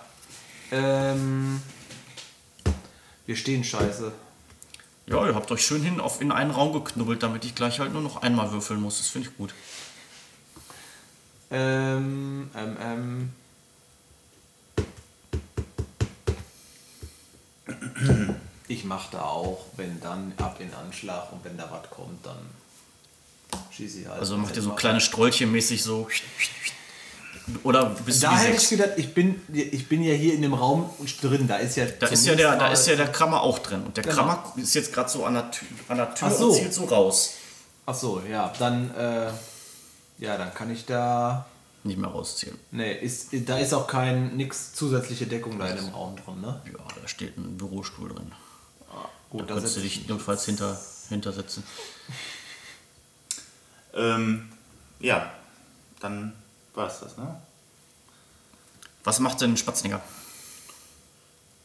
Ähm, 0.71 1.61
wir 3.25 3.35
stehen 3.35 3.63
scheiße. 3.63 4.11
Ja, 5.07 5.25
ihr 5.25 5.35
habt 5.35 5.49
euch 5.51 5.65
schön 5.65 5.81
hin 5.81 6.01
auf 6.01 6.19
in 6.19 6.33
einen 6.33 6.51
Raum 6.51 6.73
geknubbelt, 6.73 7.23
damit 7.23 7.45
ich 7.45 7.55
gleich 7.55 7.79
halt 7.79 7.93
nur 7.93 8.01
noch 8.01 8.21
einmal 8.21 8.51
würfeln 8.51 8.81
muss. 8.81 8.97
Das 8.97 9.07
finde 9.07 9.29
ich 9.29 9.37
gut. 9.37 9.53
Ähm, 11.49 12.49
ähm, 12.53 12.77
ähm. 12.81 13.31
Ich 18.67 18.83
mach 18.83 19.09
da 19.09 19.21
auch, 19.21 19.65
wenn 19.77 20.01
dann 20.01 20.33
ab 20.37 20.57
in 20.59 20.73
Anschlag 20.73 21.31
und 21.31 21.43
wenn 21.45 21.57
da 21.57 21.69
was 21.71 21.89
kommt, 21.89 22.25
dann 22.25 22.37
ich 23.85 24.07
halt. 24.07 24.19
Also 24.19 24.37
macht 24.37 24.55
ihr 24.55 24.61
so 24.61 24.71
kleine 24.71 25.01
Strolche 25.01 25.45
mäßig 25.47 25.83
so. 25.83 26.07
Oder 27.63 27.95
bist 28.05 28.21
Da 28.23 28.31
du 28.31 28.35
hätte 28.37 28.57
ich 28.61 28.69
gedacht, 28.69 28.89
ich 28.97 29.13
bin, 29.13 29.41
ich 29.53 29.87
bin 29.87 30.03
ja 30.03 30.13
hier 30.13 30.33
in 30.33 30.41
dem 30.41 30.53
Raum 30.53 30.89
drin, 31.21 31.47
da 31.47 31.55
ist 31.57 31.77
ja. 31.77 31.85
Da 31.85 32.07
ist 32.07 32.25
ja 32.25 32.35
der, 32.35 32.57
da 32.57 32.71
ist 32.71 32.87
ja 32.87 32.95
der 32.95 33.07
Krammer 33.07 33.41
auch 33.41 33.59
drin. 33.59 33.83
Und 33.85 33.95
der 33.95 34.03
Genau. 34.03 34.15
Krammer 34.15 34.53
ist 34.57 34.73
jetzt 34.75 34.93
gerade 34.93 35.09
so 35.09 35.23
an 35.25 35.35
der, 35.35 35.49
Tür, 35.51 35.67
an 35.87 35.97
der 35.97 36.13
Tür 36.13 36.27
Ach 36.29 36.33
so. 36.35 36.49
und 36.49 36.55
zielt 36.55 36.73
so 36.73 36.83
raus. 36.85 37.33
Achso, 37.85 38.21
ja, 38.29 38.51
dann, 38.59 38.93
äh, 38.95 39.29
ja, 40.17 40.37
dann 40.37 40.53
kann 40.53 40.69
ich 40.71 40.85
da. 40.85 41.45
Nicht 41.83 41.97
mehr 41.97 42.09
rausziehen. 42.09 42.57
Nee, 42.71 42.91
ist, 42.93 43.29
da 43.45 43.57
ist 43.59 43.73
auch 43.73 43.87
kein 43.87 44.35
nix 44.35 44.73
zusätzliche 44.73 45.25
Deckung 45.25 45.57
da 45.57 45.67
in 45.67 45.77
dem 45.77 45.89
Raum 45.89 46.17
drin, 46.17 46.41
ne? 46.41 46.59
Ja, 46.65 46.83
da 47.01 47.07
steht 47.07 47.37
ein 47.37 47.55
Bürostuhl 47.57 48.09
drin. 48.09 48.33
Gut, 49.29 49.41
Da 49.49 49.53
könntest 49.53 49.77
du 49.77 49.81
dich 49.81 50.05
notfalls 50.07 50.43
hinter, 50.43 50.77
hintersetzen. 51.07 51.63
Ähm, 53.97 54.47
ja, 54.99 55.31
dann 55.99 56.33
war 56.73 56.87
es 56.87 56.99
das, 56.99 57.17
ne? 57.17 57.41
Was 59.03 59.19
macht 59.19 59.41
denn 59.41 59.57
Spatzinger? 59.57 60.01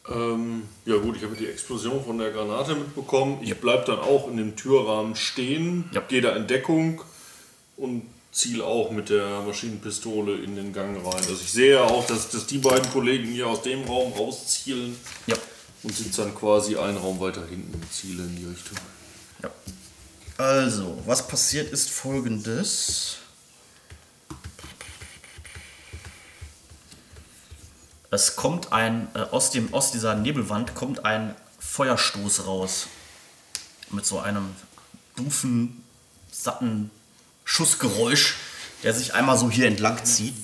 Ähm, 0.08 0.68
ja 0.84 0.96
gut, 0.96 1.16
ich 1.16 1.22
habe 1.22 1.36
die 1.36 1.46
Explosion 1.46 2.04
von 2.04 2.18
der 2.18 2.30
Granate 2.32 2.74
mitbekommen. 2.74 3.38
Ich 3.42 3.54
bleib 3.60 3.86
dann 3.86 4.00
auch 4.00 4.28
in 4.28 4.36
dem 4.36 4.56
Türrahmen 4.56 5.14
stehen, 5.14 5.88
Ja. 5.92 6.00
gehe 6.00 6.20
da 6.20 6.34
in 6.34 6.46
Deckung 6.48 7.00
und 7.76 8.02
ziele 8.32 8.64
auch 8.64 8.90
mit 8.90 9.10
der 9.10 9.42
Maschinenpistole 9.42 10.36
in 10.36 10.56
den 10.56 10.72
Gang 10.72 10.96
rein. 11.04 11.14
Also 11.14 11.32
ich 11.34 11.52
sehe 11.52 11.80
auch, 11.82 12.06
dass, 12.06 12.30
dass 12.30 12.46
die 12.46 12.58
beiden 12.58 12.90
Kollegen 12.90 13.26
hier 13.26 13.46
aus 13.46 13.62
dem 13.62 13.84
Raum 13.84 14.12
rauszielen 14.12 14.96
Ja. 15.26 15.36
und 15.82 15.94
sind 15.94 16.16
dann 16.18 16.34
quasi 16.34 16.76
einen 16.76 16.96
Raum 16.96 17.20
weiter 17.20 17.46
hinten 17.46 17.74
und 17.74 17.92
ziele 17.92 18.22
in 18.24 18.36
die 18.36 18.46
Richtung. 18.46 18.78
ja. 19.42 19.50
Also, 20.42 21.00
was 21.06 21.28
passiert 21.28 21.72
ist 21.72 21.88
folgendes. 21.88 23.18
Es 28.10 28.34
kommt 28.34 28.72
ein, 28.72 29.06
äh, 29.14 29.20
aus, 29.20 29.52
dem, 29.52 29.72
aus 29.72 29.92
dieser 29.92 30.16
Nebelwand 30.16 30.74
kommt 30.74 31.04
ein 31.04 31.36
Feuerstoß 31.60 32.44
raus. 32.44 32.88
Mit 33.90 34.04
so 34.04 34.18
einem 34.18 34.56
dufen, 35.14 35.84
satten 36.32 36.90
Schussgeräusch, 37.44 38.34
der 38.82 38.94
sich 38.94 39.14
einmal 39.14 39.38
so 39.38 39.48
hier 39.48 39.68
entlang 39.68 40.04
zieht. 40.04 40.34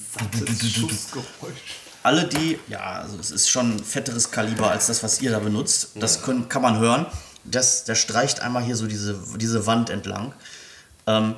Alle 2.05 2.25
die, 2.29 2.61
ja, 2.69 3.01
also 3.01 3.19
es 3.19 3.33
ist 3.33 3.51
schon 3.51 3.75
ein 3.75 3.85
fetteres 3.85 4.31
Kaliber 4.31 4.71
als 4.71 4.87
das, 4.87 5.03
was 5.03 5.21
ihr 5.21 5.33
da 5.33 5.41
benutzt. 5.41 5.91
Das 5.97 6.23
können, 6.23 6.49
kann 6.49 6.63
man 6.63 6.79
hören. 6.79 7.07
Das, 7.51 7.85
der 7.85 7.95
streicht 7.95 8.41
einmal 8.41 8.63
hier 8.63 8.77
so 8.77 8.87
diese, 8.87 9.19
diese 9.37 9.67
Wand 9.67 9.91
entlang. 9.91 10.33
Ähm, 11.07 11.35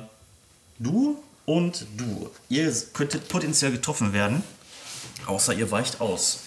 du 0.79 1.21
und 1.45 1.85
du, 1.97 2.29
ihr 2.49 2.73
könntet 2.93 3.27
potenziell 3.29 3.71
getroffen 3.71 4.13
werden, 4.13 4.43
außer 5.25 5.53
ihr 5.53 5.71
weicht 5.71 6.01
aus. 6.01 6.39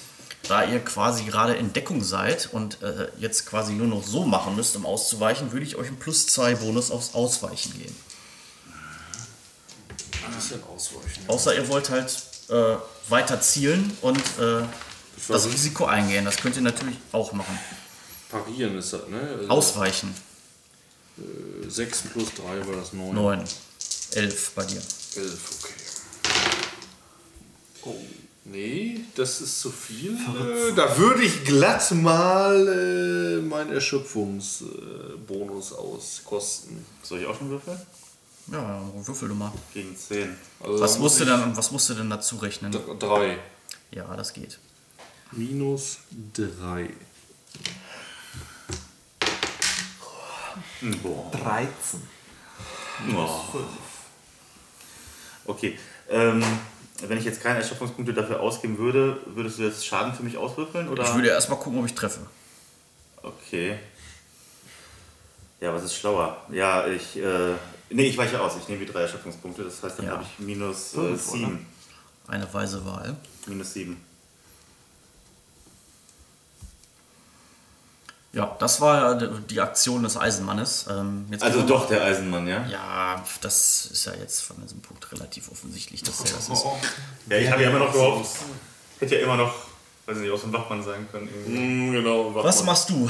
Da 0.48 0.64
ihr 0.64 0.80
quasi 0.80 1.24
gerade 1.24 1.54
in 1.54 1.72
Deckung 1.72 2.04
seid 2.04 2.50
und 2.52 2.82
äh, 2.82 3.08
jetzt 3.18 3.46
quasi 3.46 3.72
nur 3.72 3.86
noch 3.86 4.04
so 4.04 4.24
machen 4.26 4.56
müsst, 4.56 4.76
um 4.76 4.84
auszuweichen, 4.84 5.52
würde 5.52 5.64
ich 5.64 5.76
euch 5.76 5.88
einen 5.88 5.98
plus 5.98 6.26
2 6.26 6.56
Bonus 6.56 6.90
aufs 6.90 7.14
Ausweichen 7.14 7.72
geben. 7.78 7.96
Bisschen 10.34 10.62
ausweichen. 10.64 11.22
Außer 11.28 11.54
ihr 11.54 11.68
wollt 11.68 11.90
halt 11.90 12.22
äh, 12.48 12.76
weiter 13.08 13.40
zielen 13.40 13.96
und 14.02 14.18
äh, 14.38 14.62
das 15.28 15.46
Risiko 15.46 15.86
eingehen. 15.86 16.24
Das 16.24 16.36
könnt 16.36 16.56
ihr 16.56 16.62
natürlich 16.62 16.96
auch 17.12 17.32
machen. 17.32 17.58
Parieren 18.34 18.76
ist 18.78 18.92
das, 18.92 19.06
ne? 19.08 19.20
Also 19.38 19.48
Ausweichen. 19.48 20.12
6 21.68 22.02
plus 22.12 22.34
3 22.34 22.66
war 22.66 22.74
das 22.74 22.92
9. 22.92 23.14
9. 23.14 23.44
11 24.14 24.50
bei 24.56 24.64
dir. 24.64 24.82
11, 25.16 25.38
okay. 25.62 25.74
Oh, 27.84 27.94
nee, 28.44 29.02
das 29.14 29.40
ist 29.40 29.60
zu 29.60 29.70
viel. 29.70 30.14
Äh, 30.14 30.72
da 30.74 30.98
würde 30.98 31.22
ich 31.22 31.44
glatt 31.44 31.88
mal 31.92 32.66
äh, 32.66 33.40
meinen 33.40 33.72
Erschöpfungsbonus 33.72 35.72
auskosten. 35.72 36.84
Soll 37.04 37.20
ich 37.20 37.26
auch 37.26 37.38
schon 37.38 37.50
würfeln? 37.50 37.80
Ja, 38.50 38.82
würfel 39.04 39.28
du 39.28 39.36
mal. 39.36 39.52
Gegen 39.72 39.96
10. 39.96 40.36
Also 40.58 40.80
Was 40.80 40.98
musst, 40.98 41.20
du 41.20 41.24
denn, 41.24 41.56
was 41.56 41.70
musst 41.70 41.88
du 41.88 41.94
denn 41.94 42.10
dazu 42.10 42.34
rechnen? 42.38 42.72
ich 42.72 42.98
3. 42.98 43.38
Ja, 43.92 44.16
das 44.16 44.32
geht. 44.32 44.58
Minus 45.30 45.98
3. 46.34 46.90
Boah. 51.02 51.30
13. 51.32 52.00
Oh. 53.16 53.40
Okay. 55.46 55.78
Ähm, 56.10 56.42
wenn 57.06 57.18
ich 57.18 57.24
jetzt 57.24 57.42
keine 57.42 57.58
Erschöpfungspunkte 57.58 58.14
dafür 58.14 58.40
ausgeben 58.40 58.78
würde, 58.78 59.18
würdest 59.26 59.58
du 59.58 59.62
jetzt 59.64 59.84
Schaden 59.86 60.14
für 60.14 60.22
mich 60.22 60.36
auswürfeln? 60.36 60.88
Oder? 60.88 61.02
Ich 61.04 61.14
würde 61.14 61.28
erst 61.28 61.50
mal 61.50 61.56
gucken, 61.56 61.78
ob 61.80 61.86
ich 61.86 61.94
treffe. 61.94 62.20
Okay. 63.22 63.78
Ja, 65.60 65.72
was 65.72 65.84
ist 65.84 65.96
schlauer? 65.96 66.36
Ja, 66.50 66.86
ich. 66.86 67.16
Äh, 67.16 67.54
nee, 67.90 68.06
ich 68.06 68.18
weiche 68.18 68.40
aus. 68.40 68.52
Ich 68.60 68.68
nehme 68.68 68.84
die 68.84 68.90
drei 68.92 69.02
Erschöpfungspunkte. 69.02 69.64
Das 69.64 69.82
heißt, 69.82 69.98
dann 69.98 70.06
Ja. 70.06 70.12
habe 70.12 70.22
ich 70.24 70.44
minus 70.44 70.94
äh, 70.94 71.16
sieben. 71.16 71.66
Eine 72.28 72.52
weise 72.52 72.84
Wahl. 72.84 73.16
Minus 73.46 73.72
sieben. 73.72 74.00
Ja, 78.34 78.56
das 78.58 78.80
war 78.80 79.20
ja 79.20 79.28
die 79.48 79.60
Aktion 79.60 80.02
des 80.02 80.16
Eisenmannes. 80.16 80.86
Ähm, 80.90 81.26
jetzt 81.30 81.42
Also 81.44 81.62
doch 81.62 81.86
der 81.88 82.02
Eisenmann, 82.02 82.48
ja? 82.48 82.66
Ja, 82.66 83.24
das 83.40 83.86
ist 83.92 84.06
ja 84.06 84.12
jetzt 84.20 84.40
von 84.42 84.56
diesem 84.60 84.80
Punkt 84.80 85.10
relativ 85.12 85.50
offensichtlich, 85.52 86.02
dass 86.02 86.18
er 86.20 86.32
das 86.36 86.48
ist. 86.48 86.64
Ja, 87.30 87.36
ich 87.36 87.50
habe 87.50 87.62
ja 87.62 87.70
immer 87.70 87.78
noch 87.78 87.92
gehofft. 87.92 88.36
Hätte 88.98 89.14
ja 89.16 89.22
immer 89.22 89.36
noch, 89.36 89.54
weiß 90.06 90.16
nicht, 90.18 90.30
so 90.40 90.46
ein 90.48 90.52
Wachmann 90.52 90.82
sein 90.82 91.06
können. 91.12 91.28
Irgendwie. 91.32 91.56
Hm, 91.58 91.92
genau. 91.92 92.34
Was 92.34 92.56
man- 92.58 92.66
machst 92.66 92.90
du? 92.90 93.08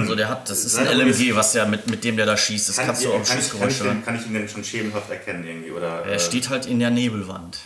Also 0.00 0.14
der 0.14 0.28
hat, 0.28 0.48
das 0.48 0.64
ist 0.64 0.76
ein 0.76 0.84
Nein, 0.84 0.94
aber 0.94 1.04
LMG, 1.10 1.34
was 1.34 1.52
der 1.52 1.66
mit, 1.66 1.90
mit 1.90 2.04
dem 2.04 2.16
der 2.16 2.24
da 2.26 2.36
schießt. 2.36 2.68
Das 2.68 2.76
kannst 2.76 3.02
du 3.02 3.06
kann, 3.10 3.14
auch 3.16 3.20
im 3.20 3.24
kann, 3.26 3.38
ich, 3.38 3.48
kann, 3.50 3.50
Schussgeräusch 3.50 3.72
ich 3.72 3.78
den, 3.78 3.86
hören. 3.86 4.04
kann 4.04 4.14
ich 4.16 4.26
ihn 4.26 4.32
denn 4.34 4.48
schon 4.48 4.62
schemenhaft 4.62 5.10
erkennen 5.10 5.44
irgendwie? 5.44 5.72
Oder, 5.72 6.04
Er 6.06 6.12
äh, 6.12 6.18
steht 6.20 6.48
halt 6.50 6.66
in 6.66 6.78
der 6.78 6.90
Nebelwand. 6.90 7.58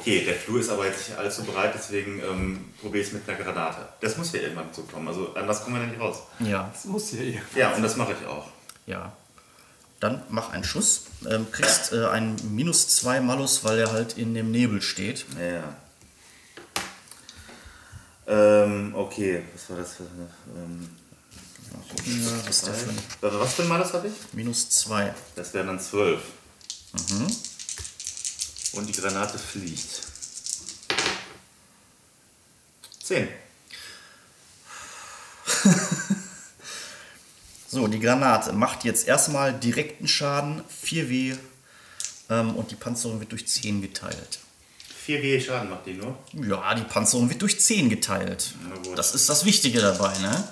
Okay, 0.00 0.24
der 0.24 0.34
Flur 0.34 0.60
ist 0.60 0.70
aber 0.70 0.86
jetzt 0.86 1.08
nicht 1.08 1.18
allzu 1.18 1.44
breit, 1.44 1.72
deswegen 1.74 2.20
ähm, 2.20 2.64
probiere 2.80 3.02
ich 3.02 3.08
es 3.08 3.12
mit 3.14 3.28
einer 3.28 3.38
Granate. 3.38 3.88
Das 4.00 4.16
muss 4.16 4.32
ja 4.32 4.40
irgendwann 4.40 4.72
zukommen, 4.72 5.08
also 5.08 5.34
anders 5.34 5.62
kommen 5.62 5.76
wir 5.76 5.80
dann 5.80 5.90
nicht 5.90 6.00
raus. 6.00 6.18
Ja, 6.40 6.70
Das 6.72 6.84
muss 6.86 7.12
ja 7.12 7.18
hier. 7.18 7.42
Ja, 7.54 7.72
und 7.74 7.82
das 7.82 7.96
mache 7.96 8.14
ich 8.20 8.26
auch. 8.26 8.46
ja. 8.86 9.12
Dann 10.00 10.22
mach 10.28 10.50
einen 10.50 10.64
Schuss. 10.64 11.04
Ähm, 11.30 11.46
kriegst 11.50 11.92
äh, 11.94 12.04
einen 12.06 12.36
minus 12.54 12.88
2 12.88 13.20
Malus, 13.22 13.64
weil 13.64 13.78
er 13.78 13.90
halt 13.92 14.18
in 14.18 14.34
dem 14.34 14.50
Nebel 14.50 14.82
steht. 14.82 15.24
Ja. 15.40 15.62
Ähm, 18.26 18.94
okay, 18.94 19.42
was 19.54 19.70
war 19.70 19.76
das 19.78 19.94
für 19.94 20.02
eine. 20.02 20.28
Ähm, 20.62 20.88
Ja, 22.04 22.30
was 22.46 22.56
ist 22.56 22.66
der 22.66 22.74
für 22.74 22.90
ein 22.90 22.98
was 23.20 23.34
was 23.40 23.54
für 23.54 23.62
ein 23.62 23.68
Malus 23.68 23.92
habe 23.94 24.08
ich? 24.08 24.14
minus 24.32 24.68
2. 24.70 25.14
Das 25.36 25.54
wären 25.54 25.68
dann 25.68 25.80
zwölf. 25.80 26.20
Und 28.74 28.86
die 28.86 28.92
Granate 28.92 29.38
fliegt. 29.38 30.02
Zehn. 33.02 33.28
So, 37.74 37.88
die 37.88 37.98
Granate 37.98 38.52
macht 38.52 38.84
jetzt 38.84 39.08
erstmal 39.08 39.52
direkten 39.52 40.06
Schaden, 40.06 40.62
4W 40.84 41.36
ähm, 42.30 42.54
und 42.54 42.70
die 42.70 42.76
Panzerung 42.76 43.18
wird 43.18 43.32
durch 43.32 43.48
10 43.48 43.82
geteilt. 43.82 44.38
Vier 45.04 45.20
W 45.20 45.40
Schaden 45.40 45.68
macht 45.68 45.84
die 45.84 45.94
nur. 45.94 46.16
Ja, 46.32 46.72
die 46.76 46.84
Panzerung 46.84 47.28
wird 47.28 47.42
durch 47.42 47.60
10 47.60 47.90
geteilt. 47.90 48.54
Na 48.68 48.76
gut. 48.76 48.96
Das 48.96 49.14
ist 49.14 49.28
das 49.28 49.44
Wichtige 49.44 49.80
dabei, 49.80 50.16
ne? 50.18 50.48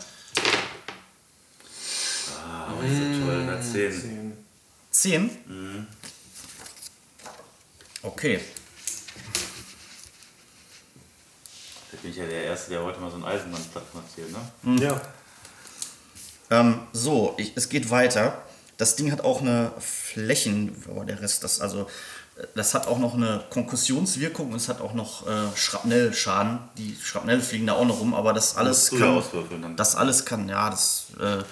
Ah, 2.44 2.72
ist 2.84 2.96
so 2.98 3.24
toll, 3.24 3.44
na 3.46 3.60
zehn. 3.62 4.32
10. 4.90 5.30
10? 5.30 5.86
Okay. 8.02 8.40
Da 11.92 11.98
bin 12.02 12.10
ich 12.10 12.16
ja 12.16 12.26
der 12.26 12.44
Erste, 12.44 12.70
der 12.70 12.82
heute 12.82 12.98
mal 13.00 13.10
so 13.10 13.16
einen 13.16 13.24
macht 13.24 14.04
hier, 14.16 14.26
ne? 14.26 14.82
Ja. 14.82 15.00
Ähm, 16.50 16.80
so, 16.92 17.34
ich, 17.38 17.52
es 17.54 17.68
geht 17.68 17.90
weiter. 17.90 18.42
Das 18.76 18.96
Ding 18.96 19.12
hat 19.12 19.20
auch 19.20 19.40
eine 19.40 19.72
Flächen, 19.78 20.74
aber 20.90 21.04
der 21.04 21.20
Rest, 21.22 21.44
das 21.44 21.60
also, 21.60 21.82
äh, 22.36 22.46
das 22.56 22.74
hat 22.74 22.88
auch 22.88 22.98
noch 22.98 23.14
eine 23.14 23.44
Konkussionswirkung 23.50 24.50
und 24.50 24.56
es 24.56 24.68
hat 24.68 24.80
auch 24.80 24.94
noch 24.94 25.26
äh, 25.28 25.56
Schrapnellschaden. 25.56 26.58
Die 26.76 26.96
Schrapnelle 27.00 27.40
fliegen 27.40 27.66
da 27.68 27.74
auch 27.74 27.84
noch 27.84 28.00
rum, 28.00 28.14
aber 28.14 28.32
das 28.32 28.56
alles 28.56 28.90
Musst 28.90 28.92
du 28.92 28.96
ja 28.96 29.06
kann, 29.06 29.18
auswürfeln 29.18 29.62
dann. 29.62 29.76
das 29.76 29.94
alles 29.94 30.24
kann, 30.24 30.48
ja, 30.48 30.68
das 30.70 31.06
äh, 31.20 31.42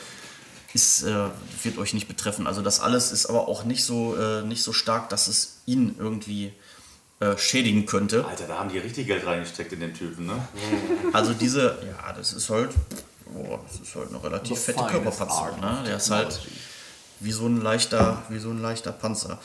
ist, 0.72 1.02
äh, 1.02 1.28
wird 1.62 1.78
euch 1.78 1.94
nicht 1.94 2.08
betreffen. 2.08 2.46
Also 2.46 2.62
das 2.62 2.80
alles 2.80 3.12
ist 3.12 3.26
aber 3.26 3.48
auch 3.48 3.64
nicht 3.64 3.84
so, 3.84 4.16
äh, 4.16 4.42
nicht 4.42 4.62
so 4.62 4.72
stark, 4.72 5.08
dass 5.08 5.28
es 5.28 5.58
ihn 5.66 5.96
irgendwie 5.98 6.52
äh, 7.20 7.36
schädigen 7.36 7.86
könnte. 7.86 8.24
Alter, 8.24 8.46
da 8.46 8.58
haben 8.58 8.70
die 8.70 8.78
richtig 8.78 9.06
Geld 9.06 9.26
reingesteckt 9.26 9.72
in 9.72 9.80
den 9.80 9.94
Typen, 9.94 10.26
ne? 10.26 10.48
Also 11.12 11.34
diese, 11.34 11.78
ja, 11.84 12.12
das 12.12 12.32
ist 12.32 12.48
halt, 12.50 12.70
boah, 13.26 13.60
das 13.66 13.80
ist 13.80 13.94
halt 13.94 14.08
eine 14.08 14.22
relativ 14.22 14.56
The 14.56 14.64
fette 14.64 14.78
finest 14.78 14.92
Körperpanzerung, 14.92 15.62
art 15.62 15.82
ne? 15.82 15.82
Der 15.84 15.96
ist 15.96 16.10
halt 16.10 16.40
wie 17.20 17.32
so 17.32 17.46
ein 17.46 17.60
leichter, 17.60 18.22
wie 18.28 18.38
so 18.38 18.50
ein 18.50 18.62
leichter 18.62 18.92
Panzer. 18.92 19.38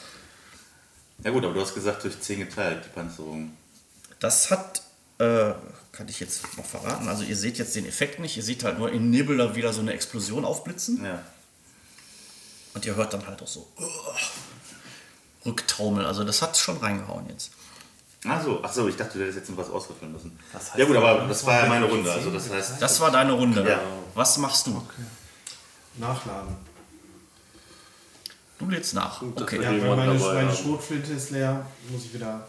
Ja 1.24 1.32
gut, 1.32 1.44
aber 1.44 1.54
du 1.54 1.62
hast 1.62 1.74
gesagt, 1.74 2.04
durch 2.04 2.20
10 2.20 2.40
geteilt, 2.40 2.86
die 2.86 2.90
Panzerung. 2.90 3.52
Das 4.20 4.52
hat, 4.52 4.82
äh, 5.18 5.54
kann 5.96 6.08
ich 6.10 6.20
jetzt 6.20 6.58
noch 6.58 6.66
verraten, 6.66 7.08
also 7.08 7.24
ihr 7.24 7.38
seht 7.38 7.58
jetzt 7.58 7.76
den 7.76 7.86
Effekt 7.86 8.20
nicht, 8.20 8.36
ihr 8.38 8.44
seht 8.44 8.64
halt 8.64 8.78
nur 8.78 8.92
im 8.92 9.10
Nebel 9.10 9.38
da 9.38 9.56
wieder 9.56 9.72
so 9.74 9.82
eine 9.82 9.94
Explosion 9.94 10.44
aufblitzen 10.46 11.04
Ja. 11.04 11.22
und 12.74 12.86
ihr 12.86 12.96
hört 12.96 13.14
dann 13.14 13.26
halt 13.26 13.42
auch 13.42 13.48
so 13.48 13.68
uh, 13.80 15.46
Rücktaumel, 15.46 16.06
also 16.06 16.24
das 16.24 16.42
hat 16.42 16.58
schon 16.58 16.78
reingehauen 16.78 17.30
jetzt. 17.30 17.52
Ach 18.28 18.44
so, 18.44 18.60
ach 18.64 18.74
so, 18.74 18.88
ich 18.88 18.96
dachte, 18.96 19.20
du 19.20 19.24
hättest 19.24 19.38
jetzt 19.38 19.50
noch 19.52 19.58
was 19.58 19.70
auswürfeln 19.70 20.12
müssen. 20.12 20.38
Das 20.52 20.70
heißt, 20.70 20.80
ja 20.80 20.86
gut, 20.86 20.98
aber 20.98 21.14
da 21.20 21.28
das 21.28 21.46
war 21.46 21.60
ja 21.62 21.66
meine 21.68 21.86
Runde, 21.86 22.12
also 22.12 22.32
das 22.32 22.50
heißt... 22.50 22.82
Das 22.82 23.00
war 23.00 23.12
deine 23.12 23.34
Runde. 23.34 23.64
Ja. 23.68 23.80
Was 24.16 24.38
machst 24.40 24.66
du? 24.66 24.82
Nachladen. 25.98 26.56
Du 28.58 28.70
lädst 28.70 28.94
nach. 28.96 29.22
Okay. 29.22 29.62
Ja, 29.62 29.72
meine, 29.96 30.14
meine. 30.14 30.56
Schrotflinte 30.56 31.14
ist 31.14 31.30
leer, 31.32 31.66
muss 31.90 32.06
ich 32.06 32.14
wieder 32.14 32.48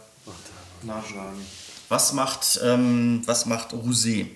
nachladen. 0.81 1.45
Was 1.89 2.13
macht, 2.13 2.59
ähm, 2.63 3.21
was 3.25 3.45
macht 3.45 3.71
Rosé? 3.73 4.27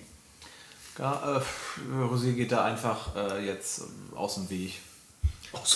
Ja, 0.98 1.38
äh, 1.38 2.02
Rosé 2.04 2.32
geht 2.32 2.52
da 2.52 2.64
einfach 2.64 3.14
äh, 3.16 3.46
jetzt 3.46 3.80
ähm, 3.80 4.16
aus 4.16 4.34
dem 4.34 4.48
Weg. 4.50 4.80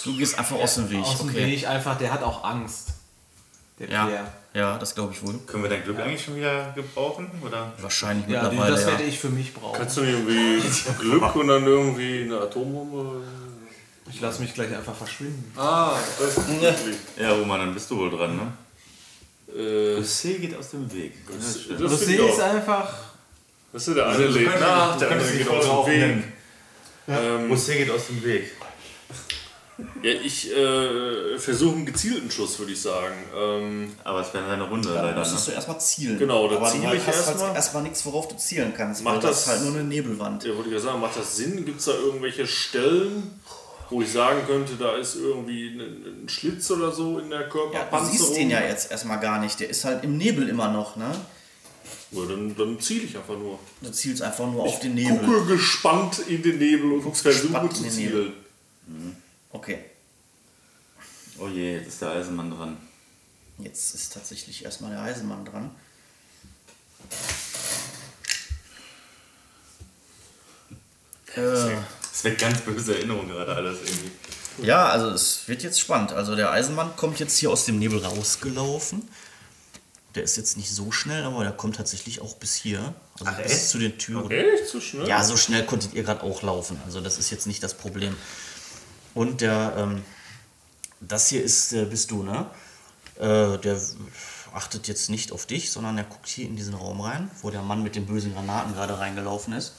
Du 0.05 0.17
gehst 0.17 0.39
einfach 0.39 0.57
aus 0.57 0.77
dem 0.77 0.89
Weg. 0.91 1.01
Aus 1.01 1.19
dem 1.19 1.29
okay. 1.29 1.47
Weg 1.47 1.69
einfach, 1.69 1.99
der 1.99 2.13
hat 2.13 2.23
auch 2.23 2.45
Angst. 2.45 2.89
Der 3.79 3.91
Ja, 3.91 4.07
Pierre. 4.07 4.27
ja, 4.55 4.79
das 4.79 4.95
glaube 4.95 5.13
ich 5.13 5.23
wohl. 5.23 5.39
Können 5.47 5.63
wir 5.65 5.69
dein 5.71 5.83
Glück 5.85 5.99
eigentlich 6.01 6.25
schon 6.25 6.37
wieder 6.37 6.73
gebrauchen? 6.75 7.31
Oder? 7.45 7.73
Wahrscheinlich 7.79 8.27
Ja, 8.29 8.45
mittlerweile. 8.45 8.73
das 8.73 8.83
ja. 8.83 8.87
werde 8.89 9.03
ich 9.03 9.19
für 9.19 9.29
mich 9.29 9.53
brauchen. 9.53 9.77
Kannst 9.77 9.99
du 9.99 10.01
nicht 10.01 10.13
irgendwie 10.13 10.63
Glück 10.99 11.37
und 11.37 11.49
dann 11.49 11.65
irgendwie 11.67 12.23
eine 12.23 12.41
Atombombe? 12.41 13.23
Ich 14.09 14.21
lasse 14.21 14.41
mich 14.41 14.55
gleich 14.55 14.75
einfach 14.75 14.95
verschwinden. 14.95 15.53
Ah, 15.59 15.95
das 16.19 16.39
ist 16.39 16.61
wirklich. 16.61 16.97
Ja, 17.19 17.33
Roman, 17.33 17.61
dann 17.61 17.75
bist 17.75 17.91
du 17.91 17.99
wohl 17.99 18.11
dran, 18.11 18.37
ne? 18.37 18.53
Äh, 19.57 20.03
C 20.03 20.35
geht 20.35 20.57
aus 20.57 20.71
dem 20.71 20.93
Weg. 20.93 21.13
Ja, 21.29 21.37
das 21.37 21.55
das 21.81 22.03
Rosé 22.03 22.29
ist 22.29 22.41
einfach. 22.41 22.93
Das 23.73 23.89
ist 23.89 23.97
der 23.97 24.07
Also, 24.07 24.23
eine 24.23 24.29
du 24.33 24.39
lebt 24.39 24.51
könntest- 24.51 24.69
nach, 24.69 24.93
du 24.95 24.99
der 25.01 25.11
andere 25.11 25.29
dich 25.31 25.39
geht 25.39 25.49
aus 25.49 25.55
dem 25.55 25.63
Weg. 25.63 25.69
draufnehmen. 25.71 26.33
Ähm, 27.09 27.53
Rosé 27.53 27.77
geht 27.77 27.91
aus 27.91 28.07
dem 28.09 28.25
Weg. 28.25 28.53
ja, 30.03 30.11
ich 30.11 30.51
äh, 30.57 31.39
versuche 31.39 31.77
einen 31.77 31.87
gezielten 31.87 32.31
Schuss, 32.31 32.59
würde 32.59 32.73
ich 32.73 32.81
sagen. 32.81 33.15
Ähm, 33.37 33.93
Aber 34.05 34.21
es 34.23 34.33
wäre 34.33 34.51
eine 34.51 34.63
Runde 34.65 34.89
Da 34.89 35.03
leider, 35.03 35.19
musstest 35.19 35.47
ne? 35.49 35.53
du 35.53 35.57
erstmal 35.57 35.81
zielen. 35.81 36.19
Genau, 36.19 36.49
da 36.49 36.65
ziele 36.71 36.89
du 36.91 36.97
ich 36.97 37.07
erstmal. 37.07 37.47
halt 37.49 37.57
erstmal 37.57 37.83
nichts, 37.83 38.05
worauf 38.07 38.29
du 38.29 38.37
zielen 38.37 38.73
kannst. 38.75 39.05
Macht 39.05 39.17
weil 39.17 39.23
das 39.23 39.31
das- 39.31 39.41
ist 39.43 39.49
halt 39.49 39.63
nur 39.65 39.75
eine 39.75 39.85
Nebelwand. 39.85 40.45
ja, 40.45 40.55
wollte 40.57 40.69
ich 40.71 40.75
ja 40.75 40.81
sagen, 40.81 41.01
macht 41.01 41.17
das 41.19 41.37
Sinn? 41.37 41.65
Gibt 41.67 41.79
es 41.81 41.85
da 41.87 41.93
irgendwelche 41.93 42.47
Stellen, 42.47 43.39
wo 43.91 44.03
ich 44.03 44.11
sagen 44.13 44.41
könnte, 44.47 44.75
da 44.77 44.97
ist 44.97 45.15
irgendwie 45.17 45.69
ein, 45.69 46.25
ein 46.25 46.29
Schlitz 46.29 46.71
oder 46.71 46.91
so 46.93 47.19
in 47.19 47.31
der 47.31 47.41
Ja, 47.41 47.47
du 47.47 47.51
Körperpanzerung? 47.53 48.17
siehst 48.19 48.37
den 48.37 48.51
ja 48.51 48.61
jetzt 48.61 48.91
erstmal 48.91 49.21
gar 49.21 49.41
nicht. 49.41 49.61
Der 49.61 49.69
ist 49.71 49.85
halt 49.85 50.03
im 50.05 50.17
Nebel 50.17 50.49
immer 50.49 50.71
noch, 50.71 50.97
ne? 50.97 51.15
Ja, 52.13 52.25
dann, 52.25 52.55
dann 52.57 52.81
ziele 52.81 53.05
ich 53.05 53.17
einfach 53.17 53.37
nur. 53.37 53.59
Du 53.81 53.91
zielst 53.91 54.23
einfach 54.23 54.47
nur 54.47 54.63
auf 54.63 54.81
den 54.81 54.95
Nebel. 54.95 55.19
Gucke 55.27 55.47
gespannt 55.47 56.21
in 56.29 56.43
den 56.43 56.59
Nebel 56.59 56.93
und 56.93 57.17
versuche 57.17 57.69
zu 57.71 57.85
in 57.85 57.91
den 57.91 57.97
Nebel. 57.97 58.33
zielen. 58.87 59.17
Okay. 59.51 59.79
Oh 61.39 61.49
je, 61.49 61.75
jetzt 61.77 61.89
ist 61.89 62.03
der 62.03 62.11
Eisenmann 62.11 62.51
dran. 62.51 62.77
Jetzt 63.59 63.95
ist 63.95 64.13
tatsächlich 64.13 64.65
erstmal 64.65 64.91
der 64.93 65.03
Eisenmann 65.03 65.45
dran. 65.45 65.71
Äh, 71.35 71.77
Das 72.17 72.25
weckt 72.25 72.41
ganz 72.41 72.63
böse 72.63 72.95
Erinnerungen 72.95 73.29
gerade 73.29 73.55
alles 73.55 73.77
irgendwie. 73.85 74.11
ja, 74.67 74.87
also 74.87 75.11
es 75.11 75.47
wird 75.49 75.63
jetzt 75.63 75.79
spannend. 75.79 76.13
Also 76.13 76.35
der 76.35 76.51
Eisenmann 76.51 76.97
kommt 76.97 77.21
jetzt 77.21 77.37
hier 77.37 77.51
aus 77.51 77.67
dem 77.67 77.79
Nebel 77.79 78.03
rausgelaufen. 78.03 79.07
Der 80.15 80.23
ist 80.23 80.39
jetzt 80.39 80.57
nicht 80.57 80.71
so 80.71 80.91
schnell, 80.91 81.25
aber 81.25 81.43
der 81.45 81.53
kommt 81.53 81.77
tatsächlich 81.77 82.23
auch 82.23 82.37
bis 82.37 82.55
hier. 82.55 82.95
Also 83.21 83.27
Ach, 83.27 83.37
bis 83.43 83.53
echt? 83.53 83.69
zu 83.69 83.79
den 83.79 83.99
Türen. 83.99 84.31
Echt? 84.31 84.67
So 84.67 84.81
schnell? 84.81 85.07
Ja, 85.07 85.23
so 85.23 85.37
schnell 85.37 85.67
konntet 85.67 85.93
ihr 85.93 86.05
gerade 86.05 86.23
auch 86.23 86.41
laufen. 86.41 86.81
Also 86.87 87.03
das 87.03 87.19
ist 87.19 87.31
jetzt 87.31 87.47
nicht 87.47 87.63
das 87.63 87.75
Problem. 87.75 88.17
Und 89.13 89.43
der, 89.43 89.75
ähm, 89.77 90.03
das 91.03 91.29
hier 91.29 91.45
ist, 91.45 91.75
äh, 91.75 91.85
bist 91.85 92.11
du, 92.11 92.23
ne? 92.23 92.47
Äh, 93.17 93.59
der 93.59 93.79
achtet 94.55 94.89
jetzt 94.89 95.11
nicht 95.11 95.33
auf 95.33 95.45
dich, 95.45 95.71
sondern 95.71 95.99
er 95.99 96.05
guckt 96.05 96.29
hier 96.29 96.47
in 96.47 96.57
diesen 96.57 96.73
Raum 96.73 97.03
rein, 97.03 97.31
wo 97.43 97.51
der 97.51 97.61
Mann 97.61 97.83
mit 97.83 97.95
den 97.95 98.07
bösen 98.07 98.33
Granaten 98.33 98.73
gerade 98.73 98.99
reingelaufen 98.99 99.53
ist. 99.53 99.75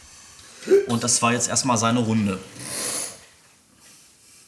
Und 0.87 1.03
das 1.03 1.21
war 1.21 1.33
jetzt 1.33 1.47
erstmal 1.49 1.77
seine 1.77 1.99
Runde. 1.99 2.39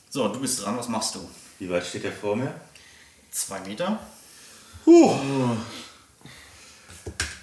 So, 0.09 0.27
du 0.27 0.39
bist 0.39 0.63
dran, 0.63 0.77
was 0.77 0.87
machst 0.87 1.15
du? 1.15 1.19
Wie 1.59 1.69
weit 1.69 1.85
steht 1.85 2.03
der 2.03 2.11
vor 2.11 2.35
mir? 2.35 2.53
Zwei 3.31 3.59
Meter? 3.61 3.99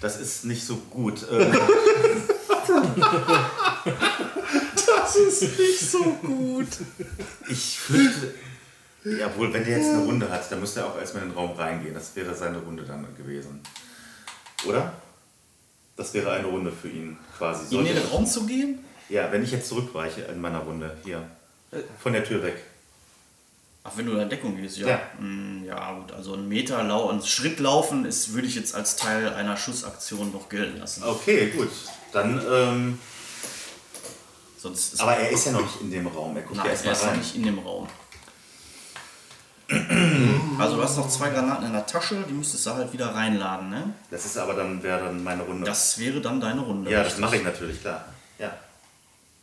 Das 0.01 0.19
ist 0.19 0.45
nicht 0.45 0.65
so 0.65 0.75
gut. 0.89 1.25
Ähm, 1.31 1.55
Das 4.85 5.15
ist 5.15 5.57
nicht 5.57 5.79
so 5.79 6.03
gut. 6.21 6.67
ich 7.49 7.79
fürchte. 7.79 8.33
Ja, 9.05 9.33
wohl, 9.37 9.53
wenn 9.53 9.63
der 9.63 9.77
jetzt 9.77 9.89
eine 9.89 10.03
Runde 10.03 10.29
hat, 10.29 10.51
dann 10.51 10.59
müsste 10.59 10.81
er 10.81 10.87
auch 10.87 10.97
erstmal 10.97 11.23
in 11.23 11.29
den 11.29 11.37
Raum 11.37 11.53
reingehen. 11.53 11.93
Das 11.93 12.13
wäre 12.15 12.35
seine 12.35 12.57
Runde 12.59 12.83
dann 12.83 13.07
gewesen. 13.15 13.61
Oder? 14.65 14.93
Das 15.97 16.13
wäre 16.13 16.31
eine 16.31 16.47
Runde 16.47 16.71
für 16.71 16.87
ihn 16.89 17.17
quasi. 17.37 17.63
In 17.63 17.69
Sollte- 17.69 17.93
den 17.95 18.07
Raum 18.07 18.25
zu 18.25 18.45
gehen? 18.45 18.79
Ja, 19.09 19.31
wenn 19.31 19.43
ich 19.43 19.51
jetzt 19.51 19.67
zurückweiche 19.67 20.21
in 20.21 20.39
meiner 20.39 20.59
Runde, 20.59 20.95
hier. 21.03 21.23
Von 22.01 22.13
der 22.13 22.23
Tür 22.23 22.43
weg. 22.43 22.55
Ach, 23.83 23.91
wenn 23.95 24.05
du 24.05 24.17
in 24.17 24.29
Deckung 24.29 24.55
gehst, 24.57 24.77
ja. 24.77 24.87
Ja. 24.87 25.01
Mm, 25.19 25.63
Ja, 25.65 25.93
gut, 25.93 26.11
also 26.11 26.33
ein 26.33 26.47
Meter 26.47 26.83
lau 26.83 27.09
einen 27.09 27.21
Schritt 27.25 27.59
laufen 27.59 28.05
ist, 28.05 28.33
würde 28.33 28.47
ich 28.47 28.55
jetzt 28.55 28.75
als 28.75 28.95
Teil 28.97 29.33
einer 29.33 29.55
Schussaktion 29.57 30.31
noch 30.31 30.49
gelten 30.49 30.79
lassen. 30.79 31.03
Okay, 31.03 31.51
gut. 31.51 31.69
Dann, 32.11 32.41
ähm, 32.51 32.99
Sonst 34.59 34.93
ist 34.95 34.99
aber 35.01 35.15
er 35.15 35.29
ist 35.29 35.45
ja 35.45 35.51
noch 35.53 35.61
nicht 35.61 35.81
in 35.81 35.91
dem 35.91 36.07
Raum. 36.07 36.35
Er 36.35 36.41
guckt 36.41 36.57
ja 36.57 36.63
Nein, 36.63 36.67
er 36.67 36.71
erstmal 36.73 36.93
ist 36.93 37.01
noch 37.03 37.09
rein. 37.11 37.19
nicht 37.19 37.35
in 37.35 37.43
dem 37.43 37.59
Raum. 37.59 37.87
Also 40.59 40.77
du 40.77 40.83
hast 40.83 40.97
noch 40.97 41.09
zwei 41.09 41.29
Granaten 41.29 41.65
in 41.65 41.73
der 41.73 41.85
Tasche, 41.85 42.23
die 42.27 42.33
müsstest 42.33 42.65
du 42.65 42.71
halt 42.71 42.93
wieder 42.93 43.13
reinladen, 43.13 43.69
ne? 43.69 43.93
Das 44.09 44.25
ist 44.25 44.37
aber 44.37 44.53
dann, 44.53 44.81
wäre 44.81 45.05
dann 45.05 45.23
meine 45.23 45.43
Runde. 45.43 45.65
Das 45.65 45.99
wäre 45.99 46.21
dann 46.21 46.39
deine 46.39 46.61
Runde. 46.61 46.89
ja, 46.89 47.03
das 47.03 47.17
mache 47.17 47.35
ich 47.35 47.43
natürlich, 47.43 47.81
klar. 47.81 48.05
Ja. 48.39 48.53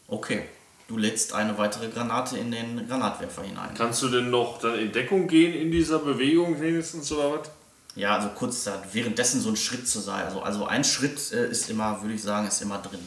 Okay. 0.09 0.45
Du 0.89 0.99
lädst 0.99 1.33
eine 1.33 1.57
weitere 1.57 1.89
Granate 1.89 2.37
in 2.37 2.51
den 2.51 2.87
Granatwerfer 2.87 3.43
hinein. 3.43 3.71
Kannst 3.77 4.03
du 4.03 4.09
denn 4.09 4.31
noch 4.31 4.61
dann 4.61 4.79
in 4.79 4.93
Deckung 4.93 5.29
gehen 5.29 5.55
in 5.55 5.71
dieser 5.71 5.99
Bewegung 5.99 6.61
wenigstens 6.61 7.11
oder 7.13 7.39
was? 7.39 7.51
Ja, 7.97 8.17
also 8.17 8.29
kurz 8.35 8.65
da, 8.65 8.83
währenddessen 8.93 9.41
so 9.41 9.51
ein 9.51 9.57
Schritt 9.57 9.89
zu 9.89 10.01
sein. 10.01 10.25
Also, 10.25 10.43
also 10.43 10.67
ein 10.67 10.85
Schritt 10.85 11.33
äh, 11.33 11.49
ist 11.49 11.71
immer, 11.71 12.03
würde 12.03 12.15
ich 12.15 12.23
sagen, 12.23 12.47
ist 12.47 12.61
immer 12.61 12.79
drin. 12.79 13.01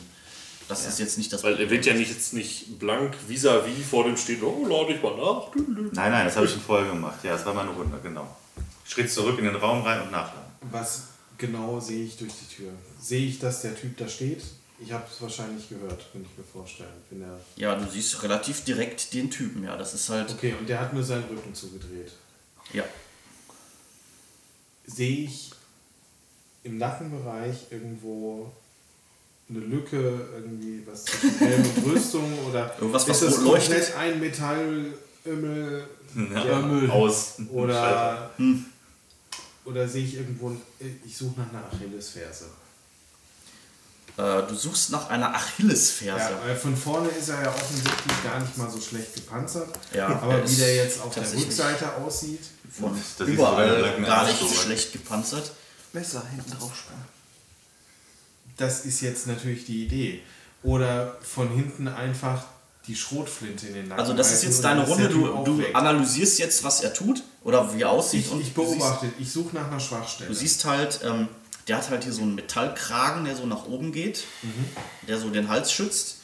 Das 0.68 0.86
ist 0.86 1.00
jetzt 1.00 1.18
nicht 1.18 1.32
das 1.32 1.44
Weil 1.44 1.60
er 1.60 1.70
wird 1.70 1.86
ja 1.86 1.94
nicht 1.94 2.12
jetzt 2.12 2.34
nicht 2.34 2.78
blank 2.78 3.16
vis-à-vis 3.28 3.86
vor 3.90 4.04
dem 4.04 4.18
stehen, 4.18 4.44
oh, 4.44 4.66
lade 4.66 4.94
ich 4.94 5.02
mal 5.02 5.16
nach. 5.16 5.48
Nein, 5.94 6.12
nein, 6.12 6.26
das 6.26 6.36
habe 6.36 6.46
ich 6.46 6.52
schon 6.52 6.62
vorher 6.62 6.92
gemacht. 6.92 7.24
Ja, 7.24 7.34
das 7.34 7.46
war 7.46 7.54
meine 7.54 7.70
Runde, 7.72 7.98
genau. 8.04 8.36
Schritt 8.86 9.12
zurück 9.12 9.38
in 9.40 9.46
den 9.46 9.56
Raum 9.56 9.82
rein 9.84 10.02
und 10.02 10.12
nachladen. 10.12 10.52
Was 10.72 11.04
genau 11.38 11.80
sehe 11.80 12.06
ich 12.06 12.18
durch 12.18 12.34
die 12.34 12.56
Tür? 12.56 12.72
Sehe 13.00 13.28
ich, 13.28 13.40
dass 13.40 13.62
der 13.62 13.76
Typ 13.76 13.98
da 13.98 14.08
steht? 14.08 14.44
Ich 14.80 14.92
habe 14.92 15.06
es 15.12 15.22
wahrscheinlich 15.22 15.70
gehört, 15.70 16.12
könnte 16.12 16.30
ich 16.32 16.38
mir 16.38 16.44
vorstellen. 16.44 16.90
Wenn 17.10 17.22
er 17.24 17.40
Ja, 17.56 17.76
du 17.76 17.90
siehst 17.90 18.22
relativ 18.22 18.64
direkt 18.64 19.14
den 19.14 19.32
Typen, 19.32 19.64
ja. 19.64 19.76
Das 19.76 19.94
ist 19.94 20.10
halt. 20.10 20.32
okay, 20.32 20.54
und 20.60 20.68
der 20.70 20.80
hat 20.80 20.94
nur 20.94 21.04
seinen 21.04 21.24
Rücken 21.26 21.54
zugedreht. 21.56 22.12
Ja. 22.74 22.84
Sehe 24.86 25.26
ich 25.26 25.52
im 26.64 26.78
Nackenbereich 26.78 27.72
irgendwo 27.72 28.52
eine 29.50 29.60
Lücke, 29.60 29.98
irgendwie 30.36 30.84
was 30.86 31.06
zwischen 31.06 31.38
Helm 31.40 31.64
und 31.64 31.86
Rüstung 31.94 32.40
oder 32.50 32.74
Irgendwas, 32.80 33.08
was 33.08 33.22
ist 33.22 33.38
das 33.38 33.44
komplett 33.44 33.96
ein 33.96 34.20
Metallömmel 34.20 35.88
Ja, 36.34 36.90
aus. 36.92 37.36
oder 37.52 38.32
oder 39.66 39.88
sehe 39.88 40.04
ich 40.06 40.16
irgendwo, 40.16 40.56
ich 41.06 41.18
suche 41.18 41.40
nach 41.42 41.50
einer 41.50 41.64
Achillesferse. 41.72 42.46
Äh, 44.18 44.48
du 44.48 44.56
suchst 44.56 44.92
nach 44.92 45.10
einer 45.10 45.36
Achillesferse. 45.36 46.32
Ja, 46.32 46.40
weil 46.46 46.56
von 46.56 46.76
vorne 46.76 47.10
ist 47.10 47.30
er 47.30 47.44
ja 47.44 47.50
offensichtlich 47.50 48.24
gar 48.24 48.40
nicht 48.40 48.58
mal 48.58 48.70
so 48.70 48.80
schlecht 48.82 49.14
gepanzert. 49.14 49.70
Ja, 49.94 50.08
er 50.08 50.24
aber 50.24 50.50
wie 50.50 50.56
der 50.56 50.76
jetzt 50.76 51.02
auf 51.02 51.14
der 51.14 51.24
Rückseite 51.32 51.96
aussieht, 51.98 52.40
Von 52.72 52.98
überall 53.28 54.02
gar 54.04 54.26
nicht 54.26 54.40
so. 54.40 54.48
schlecht 54.48 54.94
gepanzert. 54.94 55.52
Messer 55.94 56.24
hinten 56.34 56.52
drauf 56.52 56.76
spannen. 56.76 57.06
Das 58.58 58.86
ist 58.86 59.02
jetzt 59.02 59.28
natürlich 59.28 59.66
die 59.66 59.86
Idee. 59.86 60.22
Oder 60.64 61.18
von 61.22 61.50
hinten 61.50 61.88
einfach 61.88 62.44
die 62.88 62.96
Schrotflinte 62.96 63.68
in 63.68 63.74
den 63.74 63.88
Nacken. 63.90 64.00
Also 64.02 64.14
das 64.14 64.32
ist 64.32 64.44
jetzt 64.44 64.64
deine 64.64 64.86
Runde, 64.86 65.10
du, 65.10 65.44
du 65.44 65.62
analysierst 65.74 66.40
jetzt, 66.40 66.64
was 66.64 66.82
er 66.82 66.94
tut 66.94 67.22
oder 67.44 67.74
wie 67.76 67.82
er 67.82 67.90
aussieht. 67.92 68.26
Ich, 68.26 68.32
und 68.32 68.42
ich 68.42 68.54
du 68.54 68.66
siehst- 68.66 68.78
beobachte, 68.80 69.08
ich 69.20 69.32
suche 69.32 69.56
nach 69.56 69.68
einer 69.68 69.80
Schwachstelle. 69.80 70.30
Du 70.30 70.36
siehst 70.36 70.64
halt, 70.66 71.02
ähm, 71.04 71.28
der 71.68 71.78
hat 71.78 71.90
halt 71.90 72.04
hier 72.06 72.14
so 72.14 72.22
einen 72.22 72.36
Metallkragen, 72.36 73.26
der 73.26 73.36
so 73.36 73.46
nach 73.46 73.66
oben 73.68 73.92
geht, 73.92 74.24
der 75.08 75.18
so 75.20 75.30
den 75.30 75.50
Hals 75.50 75.72
schützt. 75.72 76.18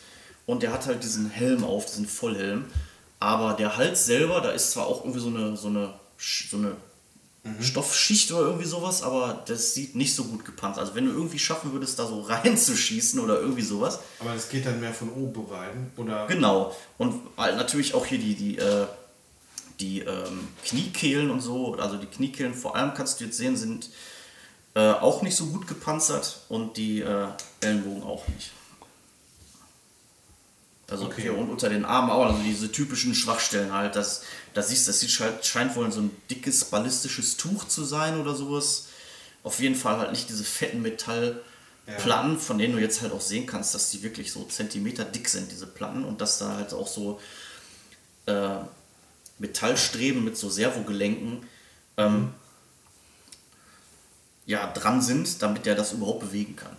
Und 0.46 0.64
der 0.64 0.74
hat 0.74 0.88
halt 0.88 1.04
diesen 1.04 1.30
Helm 1.30 1.64
auf, 1.64 1.86
diesen 1.86 2.08
Vollhelm. 2.08 2.66
Aber 3.20 3.54
der 3.54 3.78
Hals 3.78 4.06
selber, 4.06 4.42
da 4.42 4.52
ist 4.52 4.72
zwar 4.72 4.88
auch 4.88 5.02
irgendwie 5.04 5.20
so 5.22 5.28
eine, 5.28 5.56
so 5.56 5.68
eine, 5.68 5.94
so 6.18 6.58
eine 6.58 6.76
Stoffschicht 7.60 8.32
oder 8.32 8.42
irgendwie 8.48 8.66
sowas, 8.66 9.04
aber 9.04 9.44
das 9.48 9.74
sieht 9.74 9.96
nicht 9.96 10.16
so 10.16 10.24
gut 10.24 10.46
gepanzert. 10.46 10.80
Also 10.84 10.96
wenn 10.96 11.06
du 11.06 11.12
irgendwie 11.12 11.40
schaffen 11.40 11.74
würdest, 11.74 12.00
da 12.00 12.08
so 12.08 12.22
reinzuschießen 12.30 13.20
oder 13.20 13.40
irgendwie 13.40 13.62
sowas, 13.64 14.00
Aber 14.20 14.34
das 14.34 14.48
geht 14.50 14.66
dann 14.66 14.80
mehr 14.80 14.94
von 14.94 15.10
oben 15.12 15.46
rein. 15.52 15.92
Oder 15.98 16.26
Genau. 16.28 16.74
Und 16.98 17.20
halt 17.36 17.58
natürlich 17.58 17.94
auch 17.96 18.06
hier 18.06 18.18
die, 18.18 18.36
die, 18.36 18.58
äh, 18.60 18.86
die 19.82 20.00
ähm, 20.00 20.48
Kniekehlen 20.66 21.30
und 21.32 21.42
so, 21.42 21.76
also 21.76 21.98
die 21.98 22.06
Kniekehlen 22.08 22.54
vor 22.54 22.78
allem 22.78 22.94
kannst 22.94 23.20
du 23.20 23.26
jetzt 23.26 23.38
sehen, 23.38 23.58
sind 23.58 23.90
äh, 24.76 24.92
auch 24.92 25.22
nicht 25.22 25.36
so 25.36 25.48
gut 25.48 25.68
gepanzert 25.68 26.40
und 26.48 26.78
die 26.78 27.02
äh, 27.02 27.28
Ellenbogen 27.60 28.04
auch 28.04 28.26
nicht. 28.30 28.52
Also 30.90 31.06
Okay. 31.06 31.24
hier 31.24 31.38
und 31.38 31.50
unter 31.50 31.70
den 31.70 31.86
Armen 31.86 32.10
auch, 32.10 32.26
also 32.26 32.40
diese 32.44 32.72
typischen 32.72 33.16
Schwachstellen 33.16 33.74
halt. 33.74 33.96
Das, 33.96 34.24
das 34.54 34.70
siehst, 34.70 34.88
das 34.88 35.00
sieht 35.00 35.12
scheint 35.12 35.76
wohl 35.76 35.92
so 35.92 36.02
ein 36.02 36.16
dickes 36.30 36.66
ballistisches 36.66 37.38
Tuch 37.38 37.68
zu 37.68 37.84
sein 37.84 38.20
oder 38.20 38.36
sowas. 38.36 38.88
Auf 39.44 39.60
jeden 39.60 39.76
Fall 39.76 39.98
halt 39.98 40.12
nicht 40.12 40.30
diese 40.30 40.44
fetten 40.44 40.82
Metallplatten, 40.82 42.40
von 42.40 42.58
denen 42.58 42.76
du 42.76 42.80
jetzt 42.80 43.02
halt 43.02 43.12
auch 43.12 43.22
sehen 43.22 43.46
kannst, 43.46 43.74
dass 43.74 43.92
die 43.92 44.04
wirklich 44.04 44.32
so 44.32 44.44
Zentimeter 44.46 45.06
dick 45.06 45.28
sind, 45.28 45.52
diese 45.52 45.68
Platten, 45.68 46.04
und 46.06 46.22
dass 46.22 46.38
da 46.38 46.56
halt 46.56 46.74
auch 46.74 46.88
so 46.88 47.20
äh, 48.26 48.58
Metallstreben 49.40 50.24
mit 50.24 50.38
so 50.38 50.50
Servogelenken 50.50 51.46
ähm, 51.98 52.34
ja, 54.46 54.72
dran 54.72 55.02
sind, 55.02 55.42
damit 55.42 55.66
der 55.66 55.76
das 55.76 55.94
überhaupt 55.94 56.22
bewegen 56.22 56.56
kann. 56.56 56.76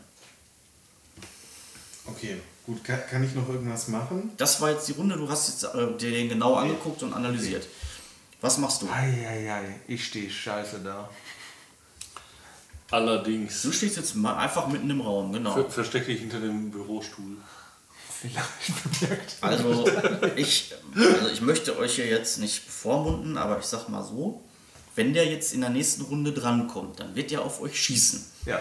okay, 2.06 2.40
gut, 2.66 2.84
kann, 2.84 3.00
kann 3.10 3.24
ich 3.24 3.34
noch 3.34 3.48
irgendwas 3.48 3.88
machen? 3.88 4.32
Das 4.36 4.60
war 4.60 4.70
jetzt 4.70 4.88
die 4.88 4.92
Runde, 4.92 5.16
du 5.16 5.28
hast 5.28 5.48
jetzt 5.48 5.74
äh, 5.74 5.96
dir 5.96 6.10
den 6.10 6.28
genau 6.28 6.54
angeguckt 6.54 7.02
und 7.02 7.12
analysiert. 7.12 7.66
Was 8.40 8.58
machst 8.58 8.82
du? 8.82 8.88
Eieiei, 8.90 9.80
ich 9.86 10.04
stehe 10.04 10.30
scheiße 10.30 10.80
da. 10.80 11.08
Allerdings. 12.90 13.62
Du 13.62 13.72
stehst 13.72 13.96
jetzt 13.96 14.14
mal 14.14 14.36
einfach 14.36 14.68
mitten 14.68 14.90
im 14.90 15.00
Raum, 15.00 15.32
genau. 15.32 15.54
Ver 15.54 15.70
versteck 15.70 16.06
dich 16.06 16.20
hinter 16.20 16.40
dem 16.40 16.70
Bürostuhl. 16.70 17.36
Vielleicht 18.20 19.00
bemerkt. 19.00 19.36
Also 19.40 19.86
ich, 20.36 20.74
also 20.94 21.28
ich 21.28 21.40
möchte 21.40 21.78
euch 21.78 21.96
hier 21.96 22.06
jetzt 22.06 22.38
nicht 22.38 22.66
bevormunden, 22.66 23.36
aber 23.36 23.58
ich 23.58 23.64
sag 23.64 23.88
mal 23.88 24.02
so, 24.02 24.42
wenn 24.94 25.12
der 25.12 25.26
jetzt 25.26 25.52
in 25.52 25.60
der 25.60 25.70
nächsten 25.70 26.02
Runde 26.02 26.32
drankommt, 26.32 27.00
dann 27.00 27.14
wird 27.16 27.32
er 27.32 27.42
auf 27.42 27.60
euch 27.60 27.80
schießen. 27.80 28.24
Ja. 28.46 28.60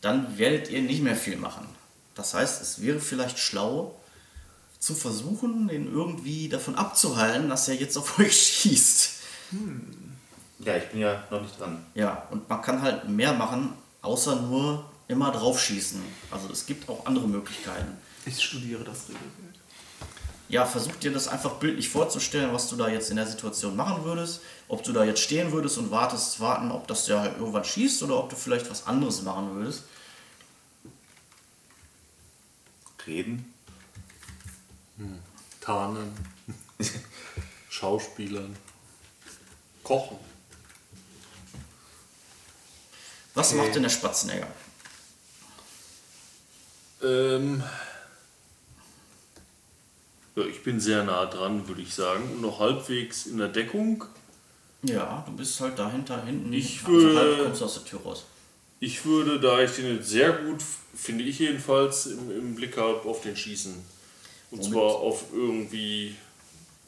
Dann 0.00 0.36
werdet 0.38 0.68
ihr 0.70 0.82
nicht 0.82 1.02
mehr 1.02 1.16
viel 1.16 1.36
machen. 1.36 1.66
Das 2.14 2.34
heißt, 2.34 2.60
es 2.62 2.80
wäre 2.80 3.00
vielleicht 3.00 3.38
schlau, 3.38 3.98
zu 4.78 4.94
versuchen, 4.94 5.68
den 5.68 5.92
irgendwie 5.92 6.48
davon 6.48 6.74
abzuhalten, 6.74 7.48
dass 7.48 7.68
er 7.68 7.76
jetzt 7.76 7.96
auf 7.96 8.18
euch 8.18 8.36
schießt. 8.36 9.10
Ja, 10.58 10.76
ich 10.76 10.88
bin 10.90 11.00
ja 11.00 11.22
noch 11.30 11.40
nicht 11.40 11.58
dran. 11.58 11.84
Ja, 11.94 12.26
und 12.30 12.48
man 12.48 12.60
kann 12.62 12.82
halt 12.82 13.08
mehr 13.08 13.32
machen, 13.32 13.72
außer 14.00 14.36
nur 14.36 14.84
immer 15.06 15.30
drauf 15.30 15.60
schießen. 15.60 16.02
Also 16.30 16.50
es 16.50 16.66
gibt 16.66 16.88
auch 16.88 17.06
andere 17.06 17.28
Möglichkeiten. 17.28 17.96
Ich 18.26 18.42
studiere 18.42 18.82
das 18.82 19.02
Regelwerk. 19.08 19.52
Ja, 20.48 20.66
versuch 20.66 20.96
dir 20.96 21.12
das 21.12 21.28
einfach 21.28 21.52
bildlich 21.54 21.88
vorzustellen, 21.88 22.52
was 22.52 22.68
du 22.68 22.76
da 22.76 22.88
jetzt 22.88 23.08
in 23.10 23.16
der 23.16 23.26
Situation 23.26 23.74
machen 23.76 24.04
würdest. 24.04 24.40
Ob 24.68 24.82
du 24.82 24.92
da 24.92 25.04
jetzt 25.04 25.20
stehen 25.20 25.52
würdest 25.52 25.78
und 25.78 25.90
wartest, 25.90 26.40
warten, 26.40 26.70
ob 26.70 26.86
das 26.88 27.06
ja 27.08 27.20
halt 27.20 27.38
irgendwann 27.38 27.64
schießt 27.64 28.02
oder 28.02 28.18
ob 28.18 28.28
du 28.30 28.36
vielleicht 28.36 28.70
was 28.70 28.86
anderes 28.86 29.22
machen 29.22 29.54
würdest. 29.54 29.84
Reden. 33.06 33.52
Tarnen. 35.60 36.12
Schauspielern. 37.70 38.56
Kochen. 39.82 40.18
Was 43.34 43.54
macht 43.54 43.74
denn 43.74 43.82
der 43.82 43.90
Spatzenegger? 43.90 44.46
Ähm, 47.02 47.62
ja, 50.36 50.44
ich 50.44 50.62
bin 50.62 50.80
sehr 50.80 51.02
nah 51.04 51.26
dran, 51.26 51.66
würde 51.66 51.82
ich 51.82 51.94
sagen. 51.94 52.22
Und 52.24 52.42
noch 52.42 52.60
halbwegs 52.60 53.26
in 53.26 53.38
der 53.38 53.48
Deckung. 53.48 54.04
Ja, 54.82 55.22
du 55.26 55.32
bist 55.32 55.60
halt 55.60 55.78
dahinter 55.78 56.24
hinten. 56.24 56.52
Ich 56.52 56.84
also 56.84 57.18
halb 57.18 57.42
kommst 57.42 57.60
du 57.60 57.64
aus 57.64 57.74
der 57.74 57.84
Tür 57.84 58.00
raus. 58.00 58.24
Ich 58.82 59.04
würde, 59.04 59.38
da 59.38 59.62
ich 59.62 59.70
den 59.76 59.96
jetzt 59.96 60.08
sehr 60.08 60.32
gut, 60.32 60.60
finde 60.92 61.22
ich 61.22 61.38
jedenfalls, 61.38 62.06
im, 62.06 62.32
im 62.36 62.54
Blick 62.56 62.76
habe, 62.76 63.08
auf 63.08 63.20
den 63.20 63.36
schießen. 63.36 63.72
Und 64.50 64.58
Womit? 64.58 64.72
zwar 64.72 64.82
auf 64.82 65.22
irgendwie, 65.32 66.16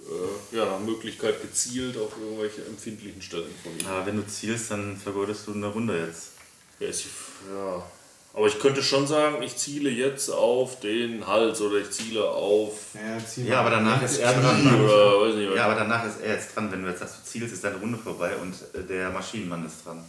äh, 0.01 0.57
ja, 0.57 0.77
Möglichkeit 0.85 1.41
gezielt 1.41 1.97
auf 1.97 2.11
irgendwelche 2.21 2.65
empfindlichen 2.65 3.23
Stellen 3.23 3.55
von 3.62 3.79
ihm. 3.79 3.87
Aber 3.87 4.07
wenn 4.07 4.16
du 4.16 4.27
zielst, 4.27 4.73
dann 4.73 4.97
vergeudest 4.97 5.47
du 5.47 5.53
eine 5.53 5.69
Runde 5.69 6.05
jetzt. 6.05 6.33
Ja, 6.81 6.89
ist, 6.89 7.05
ja. 7.49 7.87
Aber 8.33 8.49
ich 8.49 8.59
könnte 8.59 8.83
schon 8.83 9.07
sagen, 9.07 9.41
ich 9.45 9.57
ziele 9.57 9.89
jetzt 9.89 10.29
auf 10.31 10.81
den 10.81 11.25
Hals 11.25 11.61
oder 11.61 11.79
ich 11.79 11.93
ziele 11.93 12.29
auf. 12.29 12.73
Ja, 12.95 13.45
Ja, 13.45 13.61
aber 13.61 13.71
danach 13.71 14.03
ist 14.03 14.19
er 14.19 14.33
dran. 14.33 14.66
oder 14.85 15.21
weiß 15.21 15.37
nicht. 15.37 15.55
Ja, 15.55 15.66
aber 15.66 15.77
danach 15.77 16.05
ist 16.05 16.21
er 16.21 16.35
jetzt 16.35 16.57
dran. 16.57 16.73
Wenn 16.73 16.83
du 16.83 16.89
jetzt 16.91 16.99
sagst, 16.99 17.19
du 17.21 17.31
zielst, 17.31 17.55
ist 17.55 17.62
deine 17.62 17.77
Runde 17.77 17.99
vorbei 17.99 18.35
und 18.43 18.53
äh, 18.75 18.83
der 18.85 19.11
Maschinenmann 19.11 19.65
ist 19.65 19.87
dran. 19.87 20.05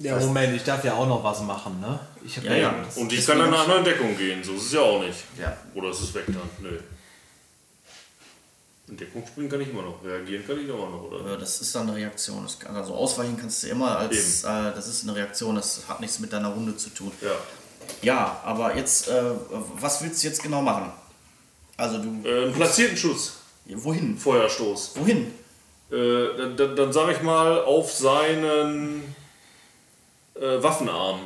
Ja, 0.00 0.18
Moment, 0.18 0.56
ich 0.56 0.64
darf 0.64 0.82
ja 0.84 0.94
auch 0.94 1.06
noch 1.06 1.22
was 1.22 1.42
machen, 1.42 1.78
ne? 1.80 1.98
Ich 2.24 2.36
Ja, 2.38 2.54
ja. 2.54 2.74
Und 2.96 3.12
ich 3.12 3.26
kann 3.26 3.38
dann 3.38 3.50
nach 3.50 3.68
einer 3.68 3.82
Deckung 3.82 4.16
gehen, 4.16 4.42
so 4.42 4.54
ist 4.54 4.66
es 4.66 4.72
ja 4.72 4.80
auch 4.80 5.00
nicht. 5.02 5.18
Ja. 5.38 5.56
Oder 5.74 5.90
ist 5.90 6.00
es 6.00 6.14
weg 6.14 6.24
dann? 6.28 6.48
Nö. 6.60 6.78
In 8.88 8.96
Deckung 8.96 9.24
springen 9.26 9.48
kann 9.48 9.60
ich 9.60 9.68
immer 9.68 9.82
noch, 9.82 10.02
reagieren 10.04 10.44
kann 10.46 10.58
ich 10.58 10.64
immer 10.68 10.88
noch, 10.88 11.02
oder? 11.04 11.34
Äh, 11.34 11.38
Das 11.38 11.60
ist 11.60 11.74
dann 11.74 11.82
eine 11.88 11.96
Reaktion. 11.96 12.46
Kann, 12.58 12.74
also 12.76 12.94
ausweichen 12.94 13.36
kannst 13.38 13.62
du 13.62 13.68
immer 13.68 13.98
als, 13.98 14.42
äh, 14.42 14.46
das 14.74 14.88
ist 14.88 15.04
eine 15.04 15.14
Reaktion, 15.14 15.54
das 15.54 15.82
hat 15.86 16.00
nichts 16.00 16.18
mit 16.18 16.32
deiner 16.32 16.48
Runde 16.48 16.76
zu 16.76 16.90
tun. 16.90 17.12
Ja. 17.20 17.30
Ja, 18.02 18.40
aber 18.44 18.74
jetzt, 18.76 19.08
äh, 19.08 19.22
was 19.74 20.02
willst 20.02 20.22
du 20.22 20.28
jetzt 20.28 20.42
genau 20.42 20.62
machen? 20.62 20.92
Also 21.76 21.98
du, 21.98 22.28
Äh, 22.28 22.44
einen 22.44 22.52
platzierten 22.54 22.96
Schuss, 22.96 23.34
wohin? 23.66 24.16
Feuerstoß. 24.18 24.92
Wohin? 24.96 25.32
Äh, 25.92 26.36
dann, 26.38 26.56
dann, 26.56 26.76
dann 26.76 26.92
sage 26.92 27.12
ich 27.12 27.22
mal 27.22 27.62
auf 27.64 27.92
seinen 27.92 29.02
äh, 30.40 30.62
Waffenarm. 30.62 31.20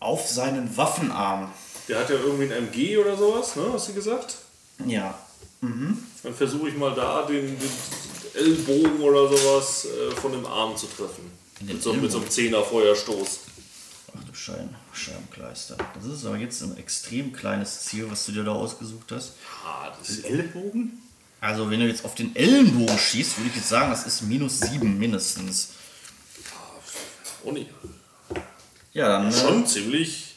Auf 0.00 0.28
seinen 0.28 0.76
Waffenarm. 0.76 1.52
Der 1.88 2.00
hat 2.00 2.10
ja 2.10 2.16
irgendwie 2.16 2.44
ein 2.44 2.68
MG 2.68 2.98
oder 2.98 3.16
sowas, 3.16 3.54
ne? 3.56 3.64
Hast 3.72 3.88
du 3.88 3.94
gesagt? 3.94 4.36
Ja. 4.84 5.18
Dann 5.60 6.34
versuche 6.34 6.68
ich 6.68 6.76
mal 6.76 6.94
da 6.94 7.22
den, 7.22 7.58
den 7.58 7.70
Ellbogen 8.34 9.00
oder 9.00 9.28
sowas 9.28 9.86
äh, 9.86 10.10
von 10.16 10.32
dem 10.32 10.44
Arm 10.46 10.76
zu 10.76 10.86
treffen. 10.86 11.30
Mit 11.60 11.82
so, 11.82 11.94
mit 11.94 12.10
so 12.10 12.18
einem? 12.18 12.30
Zehner 12.30 12.62
Feuerstoß. 12.62 13.40
Ach 14.16 14.24
du 14.24 14.34
Schein, 14.34 14.74
Scheibenkleister. 14.92 15.76
Das 15.94 16.04
ist 16.04 16.26
aber 16.26 16.36
jetzt 16.36 16.62
ein 16.62 16.76
extrem 16.76 17.32
kleines 17.32 17.82
Ziel, 17.82 18.10
was 18.10 18.26
du 18.26 18.32
dir 18.32 18.44
da 18.44 18.52
ausgesucht 18.52 19.10
hast. 19.12 19.32
Ah, 19.64 19.92
das 19.98 20.10
ist 20.10 20.24
Ellbogen? 20.24 21.02
Also 21.40 21.70
wenn 21.70 21.80
du 21.80 21.86
jetzt 21.86 22.04
auf 22.04 22.14
den 22.14 22.34
Ellenbogen 22.34 22.98
schießt, 22.98 23.38
würde 23.38 23.50
ich 23.50 23.56
jetzt 23.56 23.68
sagen, 23.68 23.90
das 23.90 24.06
ist 24.06 24.22
minus 24.22 24.60
sieben 24.60 24.98
mindestens. 24.98 25.70
Nicht. 27.52 27.70
Ja, 28.92 29.08
dann, 29.08 29.28
äh, 29.28 29.32
Schon 29.32 29.66
ziemlich. 29.66 30.36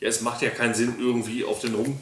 Ja, 0.00 0.08
es 0.08 0.20
macht 0.20 0.42
ja 0.42 0.50
keinen 0.50 0.74
Sinn, 0.74 0.94
irgendwie 0.98 1.44
auf 1.44 1.60
den 1.60 1.74
rum. 1.74 1.98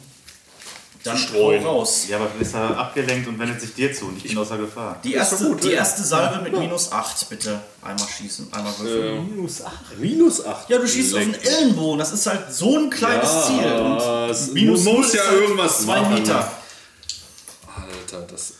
dann 1.03 1.17
streuen. 1.17 1.65
raus. 1.65 2.05
Ja, 2.07 2.17
aber 2.17 2.27
dann 2.27 2.41
ist 2.41 2.53
er 2.53 2.77
abgelenkt 2.77 3.27
und 3.27 3.37
wendet 3.39 3.59
sich 3.59 3.73
dir 3.73 3.93
zu 3.93 4.05
und 4.05 4.17
ich 4.17 4.23
bin 4.23 4.37
außer 4.37 4.57
Gefahr. 4.57 4.99
Die 5.03 5.13
erste, 5.13 5.43
gut, 5.43 5.63
die 5.63 5.69
ja. 5.69 5.77
erste 5.77 6.03
Salve 6.03 6.41
mit 6.41 6.57
minus 6.57 6.91
8, 6.91 7.29
bitte. 7.29 7.59
Einmal 7.81 8.07
schießen, 8.07 8.53
einmal 8.53 8.73
würfeln. 8.79 9.35
Minus 9.35 9.61
8. 9.61 9.73
Minus 9.99 10.45
8. 10.45 10.69
Ja, 10.69 10.77
du 10.77 10.87
schießt 10.87 11.13
auf 11.15 11.19
den 11.19 11.33
Ellenbogen, 11.33 11.99
das 11.99 12.13
ist 12.13 12.25
halt 12.25 12.53
so 12.53 12.77
ein 12.77 12.89
kleines 12.89 13.47
Ziel. 13.47 13.65
es 14.29 14.47
Und 14.47 14.53
minus 14.53 14.83
muss 14.83 15.13
ja 15.13 15.23
halt 15.25 15.41
irgendwas 15.41 15.81
zwei 15.81 16.01
machen. 16.01 16.13
Meter. 16.13 16.51
Alter, 17.75 18.21
das. 18.31 18.53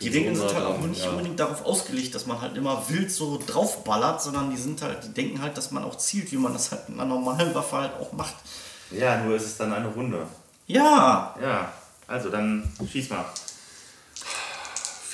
Die 0.00 0.08
so 0.08 0.12
sind 0.12 0.54
halt 0.54 0.66
auch 0.66 0.78
nicht 0.80 1.02
ja. 1.02 1.10
unbedingt 1.10 1.40
darauf 1.40 1.64
ausgelegt, 1.64 2.14
dass 2.14 2.26
man 2.26 2.40
halt 2.40 2.56
immer 2.56 2.86
wild 2.88 3.10
so 3.10 3.40
draufballert, 3.46 4.22
sondern 4.22 4.50
die 4.50 4.56
sind 4.58 4.82
halt, 4.82 5.04
die 5.04 5.14
denken 5.14 5.40
halt, 5.40 5.56
dass 5.56 5.70
man 5.70 5.84
auch 5.84 5.96
zielt, 5.96 6.30
wie 6.32 6.36
man 6.36 6.52
das 6.52 6.70
halt 6.70 6.88
mit 6.88 6.98
einer 7.00 7.08
normalen 7.08 7.54
Waffe 7.54 7.76
halt 7.76 7.94
auch 7.94 8.12
macht. 8.12 8.34
Ja, 8.90 9.22
nur 9.24 9.36
ist 9.36 9.44
es 9.46 9.56
dann 9.56 9.72
eine 9.72 9.88
Runde. 9.88 10.26
Ja, 10.66 11.34
Ja, 11.40 11.72
also 12.06 12.28
dann 12.28 12.70
schieß 12.90 13.10
mal. 13.10 13.24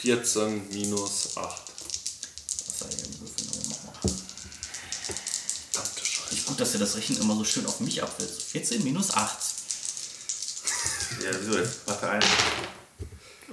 14 0.03 0.69
minus 0.71 1.37
8. 1.37 1.63
Was 2.67 2.79
soll 2.79 2.89
ich 2.91 2.97
denn 2.97 3.21
würfeln? 3.21 3.51
Verdammte 5.71 6.05
Scheiße. 6.05 6.43
Gut, 6.47 6.61
dass 6.61 6.75
ihr 6.75 6.81
das 6.81 6.97
Rechnen 6.97 7.21
immer 7.21 7.37
so 7.37 7.45
schön 7.45 7.67
auf 7.67 7.79
mich 7.79 8.03
abwälzt. 8.03 8.43
14 8.43 8.83
minus 8.83 9.15
8. 9.15 9.39
Ja, 11.23 11.31
wieso 11.39 11.57
jetzt? 11.59 11.87
Waffe 11.87 12.11
ein. 12.11 12.23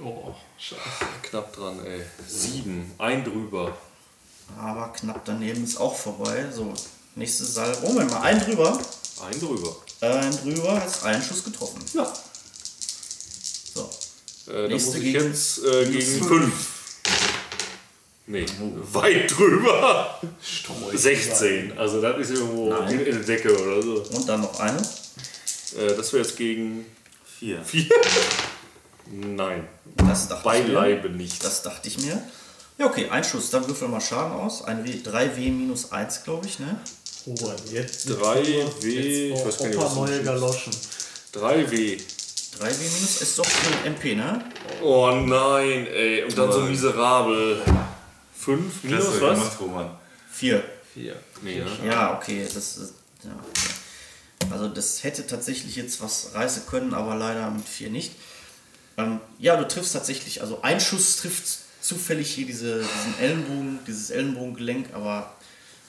Oh, 0.02 0.34
Scheiße. 0.58 0.80
Knapp 1.22 1.54
dran, 1.54 1.84
ey. 1.84 2.02
7. 2.26 2.92
Ein 2.98 3.24
drüber. 3.24 3.76
Aber 4.58 4.92
knapp 4.92 5.24
daneben 5.24 5.62
ist 5.64 5.76
auch 5.78 5.94
vorbei. 5.96 6.46
So, 6.52 6.72
nächste 7.14 7.44
Salve. 7.44 7.78
Oh, 7.82 7.88
Moment 7.92 8.10
mal, 8.10 8.22
ein 8.22 8.40
drüber. 8.40 8.80
Ein 9.22 9.38
drüber. 9.38 9.76
Ein 10.00 10.30
drüber, 10.42 10.80
hast 10.80 11.04
einen 11.04 11.22
Schuss 11.22 11.44
getroffen. 11.44 11.84
Ja. 11.92 12.12
So. 13.74 13.90
Äh, 14.50 14.68
Nächste 14.68 14.88
muss 14.90 14.96
ich 14.96 15.02
gegen- 15.12 15.24
jetzt 15.26 15.58
äh, 15.64 15.84
gegen 15.90 16.24
5. 16.24 16.52
Nee, 18.26 18.46
weit 18.92 19.36
drüber. 19.36 20.20
16. 20.94 21.76
Also 21.78 22.00
das 22.00 22.18
ist 22.20 22.30
irgendwo 22.30 22.70
Nein. 22.70 23.00
in, 23.00 23.04
der 23.04 23.24
Decke 23.24 23.52
oder 23.60 23.82
so. 23.82 24.02
Und 24.16 24.28
dann 24.28 24.40
noch 24.42 24.58
eine. 24.60 24.78
Äh, 24.78 25.94
das 25.96 26.12
wäre 26.12 26.22
jetzt 26.24 26.36
gegen 26.36 26.86
Vier. 27.38 27.62
4. 27.64 27.86
Nein, 29.12 29.66
Das 29.96 30.28
dachte 30.28 30.48
ich 30.56 30.66
mir. 30.68 30.74
beileibe 30.74 31.10
nicht. 31.10 31.44
Das 31.44 31.62
dachte 31.62 31.88
ich 31.88 31.98
mir. 31.98 32.22
Ja, 32.78 32.86
okay, 32.86 33.08
ein 33.10 33.24
Schuss. 33.24 33.50
Dann 33.50 33.66
würfel 33.66 33.88
mal 33.88 34.00
Schaden 34.00 34.32
aus. 34.32 34.64
Ein 34.64 34.84
W, 34.84 34.90
3W 35.04 35.50
minus 35.50 35.92
1, 35.92 36.24
glaube 36.24 36.46
ich, 36.46 36.58
ne? 36.58 36.80
Oh, 37.26 37.52
jetzt. 37.70 38.08
3W, 38.08 38.46
ich 38.84 39.44
weiß 39.44 39.58
gar 39.58 39.66
nicht, 39.68 39.78
was 39.78 39.94
neue 39.94 40.14
ist. 40.16 40.24
Galoschen. 40.24 40.72
3W. 41.34 42.00
3W 42.58 42.78
minus 42.78 43.20
ist 43.20 43.38
doch 43.38 43.44
ein 43.44 43.86
MP, 43.92 44.14
ne? 44.14 44.44
Oh 44.82 45.10
nein, 45.10 45.86
ey. 45.86 46.24
Und 46.24 46.38
dann 46.38 46.50
so 46.52 46.60
miserabel. 46.60 47.60
5 48.38 48.84
minus 48.84 49.04
Klasse 49.04 49.20
was? 49.20 49.38
gemacht, 49.38 49.60
Roman. 49.60 49.90
4. 50.32 50.62
4. 50.94 51.16
Nee, 51.42 51.58
ne? 51.58 51.66
Ja, 51.86 52.16
okay, 52.16 52.44
das 52.44 52.76
ist. 52.78 52.94
Ja, 53.22 53.30
okay. 53.38 54.50
Also, 54.50 54.68
das 54.68 55.04
hätte 55.04 55.26
tatsächlich 55.26 55.76
jetzt 55.76 56.00
was 56.00 56.30
reißen 56.34 56.64
können, 56.66 56.94
aber 56.94 57.14
leider 57.16 57.50
mit 57.50 57.68
4 57.68 57.90
nicht. 57.90 58.12
Ähm, 58.96 59.20
ja, 59.38 59.56
du 59.56 59.66
triffst 59.66 59.92
tatsächlich, 59.92 60.40
also 60.42 60.62
ein 60.62 60.80
Schuss 60.80 61.16
trifft 61.18 61.46
zufällig 61.80 62.30
hier 62.34 62.46
diese, 62.46 62.80
diesen 62.80 63.18
Ellenbogen, 63.20 63.78
dieses 63.86 64.10
Ellenbogengelenk, 64.10 64.92
aber, 64.92 65.32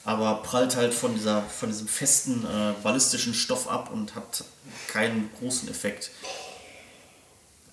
aber 0.04 0.42
prallt 0.42 0.76
halt 0.76 0.94
von, 0.94 1.14
dieser, 1.14 1.42
von 1.42 1.68
diesem 1.68 1.88
festen 1.88 2.44
äh, 2.46 2.72
ballistischen 2.82 3.34
Stoff 3.34 3.68
ab 3.68 3.90
und 3.92 4.14
hat 4.14 4.44
keinen 4.88 5.30
großen 5.38 5.68
Effekt. 5.68 6.10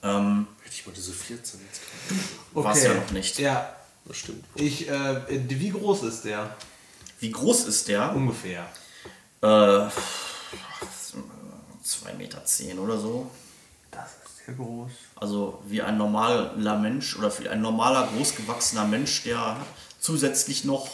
Ähm, 0.04 0.48
Hätte 0.64 0.76
ich 0.76 0.86
mal 0.86 0.94
diese 0.94 1.14
14 1.14 1.60
jetzt 1.62 1.82
gehabt. 2.10 2.30
War's 2.54 2.84
ja 2.84 2.94
noch 2.94 3.12
nicht. 3.12 3.38
Ja, 3.40 3.76
Das 4.06 4.18
stimmt. 4.18 4.44
ich, 4.56 4.88
äh, 4.90 5.22
wie 5.28 5.70
groß 5.72 6.04
ist 6.04 6.24
der? 6.26 6.56
wie 7.20 7.32
groß 7.32 7.66
ist 7.66 7.88
der? 7.90 8.16
Ungefähr. 8.16 8.66
Äh, 9.42 9.46
2,10 9.46 9.90
Meter 12.18 12.44
zehn 12.46 12.80
oder 12.80 12.98
so. 12.98 13.30
Das 13.92 14.12
ist 14.26 14.46
sehr 14.46 14.56
groß. 14.56 14.92
Also 15.20 15.62
wie 15.68 15.82
ein 15.82 15.98
normaler 15.98 16.78
Mensch 16.78 17.18
oder 17.18 17.32
wie 17.40 17.50
ein 17.50 17.62
normaler, 17.62 18.08
großgewachsener 18.08 18.86
Mensch, 18.86 19.24
der 19.24 19.58
zusätzlich 20.00 20.64
noch 20.64 20.90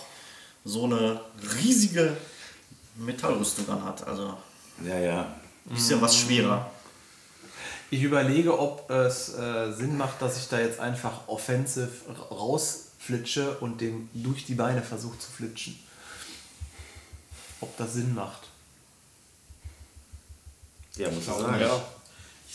so 0.64 0.85
eine 0.85 1.22
riesige 1.61 2.18
Metallrüstung 2.95 3.69
anhat. 3.69 4.07
Also 4.07 4.35
Ja, 4.84 4.97
ja. 4.97 5.22
ein 5.69 5.76
bisschen 5.76 6.02
was 6.02 6.18
schwerer. 6.18 6.72
Ich 7.91 8.02
überlege, 8.02 8.57
ob 8.57 8.89
es 8.89 9.35
äh, 9.35 9.72
Sinn 9.73 9.95
macht, 9.95 10.19
dass 10.22 10.38
ich 10.39 10.47
da 10.47 10.60
jetzt 10.60 10.80
einfach 10.80 11.27
offensive 11.27 11.91
ra- 12.10 12.35
rausflitsche 12.35 13.57
und 13.60 13.80
dem 13.80 14.10
durch 14.14 14.45
die 14.47 14.56
Beine 14.56 14.81
versuche 14.81 15.19
zu 15.19 15.30
flitschen. 15.30 15.80
Ob 17.61 17.77
das 17.77 17.93
Sinn 17.93 18.15
macht. 18.15 18.47
Ja, 20.95 21.10
muss 21.10 21.19
ich 21.19 21.26
sagen. 21.26 21.60
Ja. 21.61 21.81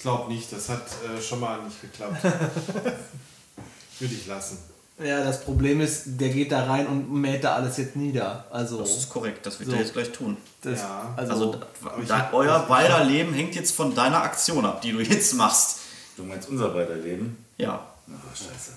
Ich 0.00 0.02
glaube 0.04 0.32
nicht, 0.32 0.50
das 0.50 0.66
hat 0.70 0.80
äh, 1.04 1.20
schon 1.20 1.40
mal 1.40 1.60
nicht 1.62 1.78
geklappt. 1.78 2.24
Würde 3.98 4.14
ich 4.14 4.26
lassen. 4.26 4.56
Ja, 4.98 5.22
das 5.22 5.44
Problem 5.44 5.82
ist, 5.82 6.04
der 6.18 6.30
geht 6.30 6.50
da 6.52 6.64
rein 6.64 6.86
und 6.86 7.12
mäht 7.12 7.44
da 7.44 7.56
alles 7.56 7.76
jetzt 7.76 7.96
nieder. 7.96 8.46
Also, 8.50 8.78
Das 8.78 8.96
ist 8.96 9.10
korrekt, 9.10 9.44
das 9.44 9.58
wird 9.60 9.68
So. 9.68 9.76
er 9.76 9.82
jetzt 9.82 9.92
gleich 9.92 10.10
tun. 10.10 10.38
das, 10.62 10.78
Ja. 10.80 11.12
also, 11.18 11.32
Also 11.32 11.60
da, 12.08 12.30
euer 12.32 12.60
beider 12.60 13.04
Leben 13.04 13.34
hängt 13.34 13.54
jetzt 13.56 13.72
von 13.76 13.94
deiner 13.94 14.22
Aktion 14.22 14.64
ab, 14.64 14.80
die 14.80 14.92
du 14.92 15.00
jetzt 15.00 15.34
machst. 15.34 15.80
Du 16.16 16.24
meinst 16.24 16.48
unser 16.48 16.70
beider 16.70 16.96
Leben? 16.96 17.36
Ja. 17.58 17.86
Ach, 18.08 18.34
scheiße. 18.34 18.72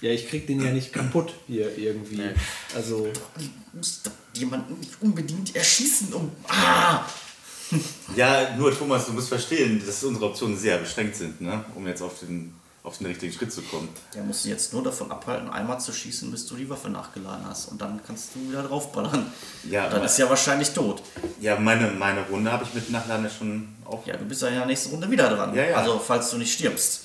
ja, 0.00 0.10
ich 0.10 0.26
krieg 0.26 0.46
den 0.46 0.62
ja 0.64 0.70
nicht 0.72 0.90
kaputt 0.90 1.34
hier 1.46 1.76
irgendwie. 1.76 2.16
Nee. 2.16 2.30
Also, 2.74 3.08
Du 3.36 3.76
musst 3.76 4.10
jemanden 4.32 4.78
nicht 4.80 4.92
unbedingt 5.02 5.54
erschießen, 5.54 6.14
um. 6.14 6.32
Ah! 6.48 7.00
Ja, 8.16 8.56
nur 8.56 8.76
Thomas, 8.76 9.06
du 9.06 9.12
musst 9.12 9.28
verstehen, 9.28 9.82
dass 9.84 10.02
unsere 10.04 10.26
Optionen 10.26 10.56
sehr 10.56 10.78
beschränkt 10.78 11.16
sind, 11.16 11.40
ne? 11.40 11.64
um 11.74 11.86
jetzt 11.86 12.02
auf 12.02 12.18
den, 12.20 12.54
auf 12.82 12.98
den 12.98 13.06
richtigen 13.08 13.32
Schritt 13.32 13.52
zu 13.52 13.62
kommen. 13.62 13.88
Der 14.14 14.22
muss 14.22 14.44
jetzt 14.44 14.72
nur 14.72 14.82
davon 14.82 15.10
abhalten, 15.10 15.50
einmal 15.50 15.78
zu 15.80 15.92
schießen, 15.92 16.30
bis 16.30 16.46
du 16.46 16.56
die 16.56 16.68
Waffe 16.68 16.88
nachgeladen 16.88 17.44
hast. 17.46 17.66
Und 17.66 17.80
dann 17.80 18.00
kannst 18.06 18.30
du 18.34 18.48
wieder 18.48 18.62
draufballern. 18.62 19.30
Ja, 19.68 19.84
dann 19.84 19.96
aber- 19.96 20.06
ist 20.06 20.18
er 20.18 20.28
wahrscheinlich 20.30 20.70
tot. 20.70 21.02
Ja, 21.40 21.58
meine, 21.58 21.90
meine 21.90 22.22
Runde 22.22 22.50
habe 22.50 22.64
ich 22.64 22.74
mit 22.74 22.90
Nachladen 22.90 23.28
schon 23.30 23.68
auch. 23.84 24.06
Ja, 24.06 24.16
du 24.16 24.24
bist 24.24 24.42
ja 24.42 24.48
in 24.48 24.54
der 24.54 24.66
nächsten 24.66 24.90
Runde 24.90 25.10
wieder 25.10 25.28
dran. 25.28 25.54
Ja, 25.54 25.64
ja. 25.64 25.76
Also, 25.76 25.98
falls 25.98 26.30
du 26.30 26.38
nicht 26.38 26.52
stirbst. 26.52 27.02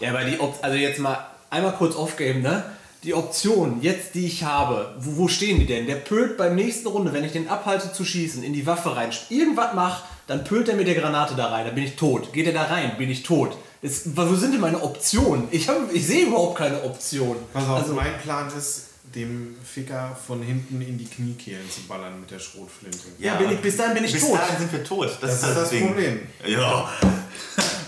Ja, 0.00 0.10
aber 0.10 0.24
die 0.24 0.38
also 0.62 0.76
jetzt 0.76 0.98
mal 0.98 1.26
einmal 1.50 1.72
kurz 1.72 1.94
aufgeben, 1.96 2.42
ne? 2.42 2.64
Die 3.06 3.14
Option, 3.14 3.78
jetzt 3.82 4.14
die 4.14 4.26
ich 4.26 4.42
habe, 4.42 4.94
wo, 4.98 5.16
wo 5.22 5.28
stehen 5.28 5.60
die 5.60 5.66
denn? 5.66 5.86
Der 5.86 5.94
pölt 5.94 6.36
beim 6.36 6.54
nächsten 6.56 6.88
Runde, 6.88 7.12
wenn 7.12 7.24
ich 7.24 7.32
den 7.32 7.48
abhalte 7.48 7.92
zu 7.92 8.04
schießen, 8.04 8.42
in 8.42 8.52
die 8.52 8.66
Waffe 8.66 8.94
rein, 8.96 9.10
irgendwas 9.30 9.74
mach, 9.74 10.02
dann 10.26 10.42
pölt 10.44 10.68
er 10.68 10.74
mit 10.74 10.88
der 10.88 10.96
Granate 10.96 11.34
da 11.36 11.46
rein, 11.46 11.64
dann 11.66 11.74
bin 11.76 11.84
ich 11.84 11.94
tot. 11.96 12.32
Geht 12.32 12.46
er 12.48 12.52
da 12.52 12.64
rein, 12.64 12.96
bin 12.98 13.08
ich 13.08 13.22
tot. 13.22 13.56
Das, 13.80 14.02
wo 14.16 14.34
sind 14.34 14.52
denn 14.54 14.60
meine 14.60 14.82
Optionen? 14.82 15.46
Ich, 15.52 15.68
hab, 15.68 15.76
ich 15.94 16.04
sehe 16.04 16.26
überhaupt 16.26 16.58
keine 16.58 16.82
Option. 16.82 17.36
Pass 17.52 17.62
auf, 17.68 17.78
Also, 17.78 17.94
mein 17.94 18.18
Plan 18.22 18.48
ist, 18.58 18.82
dem 19.14 19.54
Ficker 19.64 20.16
von 20.26 20.42
hinten 20.42 20.80
in 20.82 20.98
die 20.98 21.04
Kniekehlen 21.06 21.70
zu 21.70 21.82
ballern 21.82 22.20
mit 22.20 22.30
der 22.32 22.40
Schrotflinte. 22.40 22.98
ja, 23.18 23.36
bin 23.36 23.50
ich, 23.52 23.60
bis 23.60 23.76
dahin 23.76 23.94
bin 23.94 24.04
ich 24.04 24.12
Bis 24.14 24.22
tot. 24.28 24.34
dahin 24.36 24.58
sind 24.58 24.72
wir 24.72 24.82
tot. 24.84 25.06
Das, 25.20 25.20
Das 25.20 25.42
ist 25.42 25.48
ist 25.48 25.56
das 25.56 25.70
Ding. 25.70 25.86
Problem. 25.86 26.20
Ja. 26.44 26.90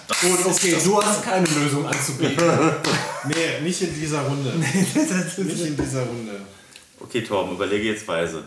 Gut, 0.09 0.47
okay, 0.47 0.77
du 0.83 1.03
hast 1.03 1.23
keine 1.23 1.47
Lösung 1.47 1.87
anzubieten. 1.87 2.45
Nee, 3.25 3.61
nicht 3.63 3.83
in 3.83 3.95
dieser 3.95 4.23
Runde. 4.23 4.55
nicht 4.57 5.61
in 5.67 5.77
dieser 5.77 6.05
Runde. 6.07 6.41
Okay, 7.01 7.23
Torben, 7.23 7.53
überlege 7.57 7.89
jetzt 7.89 8.07
weise. 8.09 8.45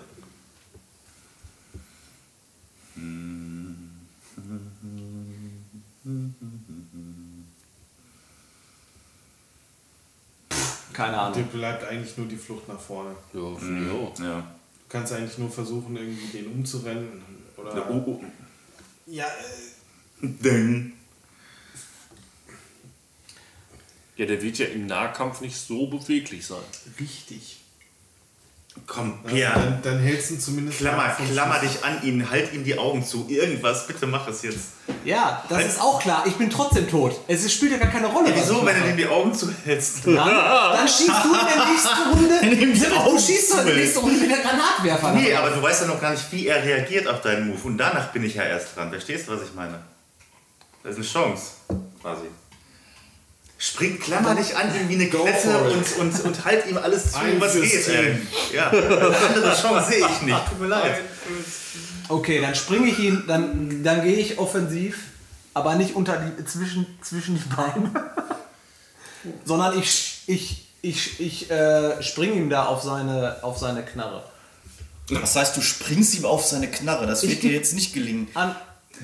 Keine 10.93 11.13
Dir 11.13 11.21
Ahnung. 11.21 11.47
bleibt 11.53 11.83
eigentlich 11.85 12.17
nur 12.17 12.27
die 12.27 12.35
Flucht 12.38 12.67
nach 12.67 12.79
vorne. 12.79 13.15
Ja, 13.33 13.55
finde 13.55 13.85
ich 13.85 13.91
auch. 13.91 14.19
Ja. 14.19 14.39
Du 14.39 14.43
kannst 14.89 15.13
eigentlich 15.13 15.38
nur 15.38 15.49
versuchen, 15.49 15.95
irgendwie 15.95 16.38
den 16.38 16.47
umzurennen. 16.51 17.21
Oder 17.55 17.89
Oh, 17.89 18.03
oh. 18.05 18.21
ja, 19.05 19.25
äh, 19.25 20.27
Ding. 20.27 20.93
Ja, 24.22 24.27
der 24.27 24.39
wird 24.43 24.60
ja 24.60 24.68
im 24.68 24.85
Nahkampf 24.85 25.41
nicht 25.41 25.56
so 25.57 25.88
beweglich 25.88 26.45
sein. 26.45 26.60
richtig. 26.99 27.57
Komm, 28.85 29.19
Also 29.23 29.35
Pierre. 29.35 29.53
dann, 29.60 29.81
dann 29.81 29.99
hältst 29.99 30.30
du 30.30 30.35
ihn 30.35 30.39
zumindest 30.39 30.77
Klammer, 30.77 31.10
klammer 31.10 31.57
dich 31.60 31.84
an 31.84 32.03
ihn, 32.03 32.30
halt 32.30 32.53
ihm 32.53 32.64
die 32.64 32.77
Augen 32.77 33.03
zu. 33.03 33.26
Irgendwas, 33.27 33.88
bitte 33.88 34.06
mach 34.06 34.27
es 34.27 34.43
jetzt. 34.43 34.60
Ja, 35.03 35.43
das 35.49 35.65
ist 35.65 35.81
auch 35.81 35.99
klar. 35.99 36.23
Ich 36.27 36.35
bin 36.35 36.52
trotzdem 36.52 36.88
tot. 36.88 37.19
Es 37.27 37.52
spielt 37.52 37.72
ja 37.72 37.80
gar 37.80 37.89
keine 37.89 38.06
Rolle. 38.07 38.30
was 38.30 38.35
Wieso, 38.43 38.64
wenn 38.64 38.80
du 38.80 38.89
ihm 38.91 38.95
die 38.98 39.07
Augen 39.07 39.34
zuhältst? 39.34 40.06
Dann, 40.06 40.15
dann 40.15 40.88
schießt 40.88 41.10
du 41.10 41.34
in 41.34 41.48
der 41.57 41.65
nächsten 41.65 42.10
Runde. 42.14 42.64
ihm 42.64 42.73
die 42.73 42.80
du 42.80 42.95
Augen 42.95 43.19
schießt 43.19 43.52
doch 43.53 43.60
in 43.61 43.65
der 43.65 43.76
nächsten 43.76 43.99
Runde 44.02 44.19
mit 44.19 44.30
der 44.30 44.38
Granatwerfer. 44.38 45.14
Nee, 45.14 45.34
aber 45.34 45.49
du 45.49 45.61
weißt 45.64 45.81
ja 45.81 45.88
noch 45.88 45.99
gar 45.99 46.11
nicht, 46.11 46.31
wie 46.31 46.45
er 46.45 46.64
reagiert 46.64 47.07
auf 47.07 47.22
deinen 47.22 47.48
Move. 47.49 47.60
Und 47.64 47.77
danach 47.80 48.14
bin 48.14 48.23
ich 48.23 48.35
ja 48.35 48.43
erst 48.43 48.77
dran. 48.77 48.91
Verstehst 48.91 49.27
du, 49.27 49.31
was 49.34 49.41
ich 49.41 49.53
meine? 49.56 49.80
Das 50.84 50.91
ist 50.91 50.98
eine 50.99 51.06
Chance, 51.07 51.43
quasi. 51.99 52.27
Spring, 53.63 53.99
klammer 53.99 54.33
dich 54.33 54.57
an 54.57 54.73
ihm 54.75 54.89
wie 54.89 54.95
eine 54.95 55.07
Klette 55.07 55.55
und, 55.59 55.97
und, 55.99 56.19
und 56.25 56.45
halt 56.45 56.65
ihm 56.65 56.77
alles 56.79 57.11
zu, 57.11 57.19
Ein 57.19 57.39
was 57.39 57.53
geht. 57.53 57.88
Ey. 57.89 58.15
Ja, 58.51 58.71
eine 58.71 59.15
andere 59.15 59.55
Chance 59.55 59.91
sehe 59.91 59.99
ich 59.99 60.21
nicht. 60.23 60.47
Tut 60.49 60.59
mir 60.59 60.65
leid. 60.67 61.01
Okay, 62.09 62.41
dann 62.41 62.55
springe 62.55 62.88
ich 62.89 62.97
ihn, 62.97 63.23
dann, 63.27 63.83
dann 63.83 64.01
gehe 64.03 64.15
ich 64.17 64.39
offensiv, 64.39 64.97
aber 65.53 65.75
nicht 65.75 65.95
unter 65.95 66.17
die, 66.17 66.43
zwischen, 66.43 66.88
zwischen 67.03 67.35
die 67.35 67.55
Beine. 67.55 67.91
Sondern 69.45 69.77
ich, 69.77 70.23
ich, 70.25 70.67
ich, 70.81 71.19
ich 71.19 71.51
äh, 71.51 72.01
springe 72.01 72.33
ihm 72.33 72.49
da 72.49 72.65
auf 72.65 72.81
seine, 72.81 73.43
auf 73.43 73.59
seine 73.59 73.83
Knarre. 73.85 74.23
Das 75.09 75.35
heißt, 75.35 75.55
du 75.55 75.61
springst 75.61 76.15
ihm 76.15 76.25
auf 76.25 76.43
seine 76.45 76.67
Knarre. 76.71 77.05
Das 77.05 77.21
wird 77.21 77.33
Ich- 77.33 77.39
dir 77.41 77.51
jetzt 77.51 77.75
nicht 77.75 77.93
gelingen. 77.93 78.27
An, 78.33 78.55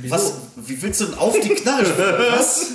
Was? 0.09 0.33
Wie 0.55 0.81
willst 0.81 1.01
du 1.01 1.05
denn 1.05 1.17
auf 1.17 1.39
die 1.39 1.49
Knarre 1.49 1.85
springen? 1.85 2.13
Was? 2.31 2.67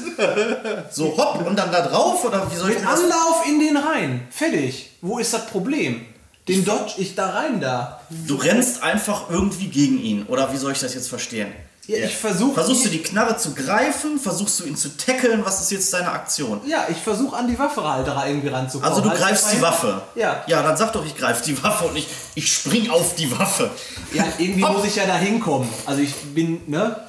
So 0.91 1.17
hopp 1.17 1.47
und 1.47 1.57
dann 1.57 1.71
da 1.71 1.87
drauf? 1.87 2.25
Oder 2.25 2.51
wie 2.51 2.57
soll 2.57 2.71
ich 2.71 2.77
Mit 2.77 2.85
das 2.85 3.01
Anlauf 3.01 3.47
in 3.47 3.61
den 3.61 3.77
rein. 3.77 4.27
Fertig. 4.31 4.91
Wo 5.01 5.19
ist 5.19 5.33
das 5.33 5.47
Problem? 5.47 6.05
Den 6.49 6.65
dodge 6.65 6.95
ich 6.99 7.15
da 7.15 7.31
rein 7.31 7.61
da. 7.61 8.01
Du 8.27 8.35
rennst 8.35 8.83
einfach 8.83 9.31
irgendwie 9.31 9.69
gegen 9.69 10.03
ihn. 10.03 10.27
Oder 10.27 10.53
wie 10.53 10.57
soll 10.57 10.73
ich 10.73 10.81
das 10.81 10.95
jetzt 10.95 11.09
verstehen? 11.09 11.53
Ja, 11.87 11.97
ich 12.05 12.17
versuche. 12.17 12.55
Versuchst 12.55 12.85
du 12.85 12.91
die 12.91 13.03
Knarre 13.03 13.37
zu 13.37 13.55
greifen? 13.55 14.19
Versuchst 14.21 14.61
du 14.61 14.65
ihn 14.65 14.77
zu 14.77 14.97
tackeln? 14.97 15.45
Was 15.45 15.61
ist 15.63 15.73
jetzt 15.73 15.93
deine 15.93 16.13
Aktion? 16.13 16.61
Ja, 16.65 16.87
ich 16.89 16.99
versuche 16.99 17.35
an 17.35 17.49
die 17.49 17.59
Waffehalter 17.59 18.25
irgendwie 18.25 18.49
ranzukommen. 18.49 18.89
Also 18.89 19.03
du 19.03 19.11
Halt 19.11 19.21
greifst 19.21 19.53
die. 19.53 19.61
Waffe. 19.61 20.01
Ja. 20.15 20.45
Ja, 20.47 20.63
dann 20.63 20.77
sag 20.77 20.93
doch, 20.93 21.05
ich 21.05 21.17
greife 21.17 21.43
die 21.45 21.61
Waffe 21.61 21.87
und 21.87 21.95
nicht, 21.95 22.09
ich 22.37 22.53
spring 22.53 22.89
auf 22.89 23.17
die 23.17 23.31
Waffe. 23.37 23.69
Ja, 24.13 24.25
irgendwie 24.39 24.61
muss 24.71 24.85
ich 24.85 24.95
ja 24.95 25.07
da 25.07 25.17
hinkommen. 25.17 25.69
Also 25.85 26.03
ich 26.03 26.15
bin, 26.15 26.61
ne? 26.69 27.05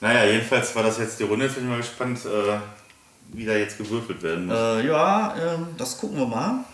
Naja, 0.00 0.24
jedenfalls 0.24 0.74
war 0.74 0.82
das 0.82 0.96
jetzt 0.96 1.20
die 1.20 1.24
Runde. 1.24 1.44
Jetzt 1.44 1.56
bin 1.56 1.64
ich 1.64 1.70
mal 1.70 1.78
gespannt, 1.78 2.20
äh, 2.24 2.58
wie 3.34 3.44
da 3.44 3.52
jetzt 3.52 3.76
gewürfelt 3.76 4.22
werden 4.22 4.46
muss. 4.46 4.56
Äh, 4.56 4.86
ja, 4.86 5.34
ähm, 5.36 5.68
das 5.76 5.98
gucken 5.98 6.16
wir 6.16 6.26
mal. 6.26 6.64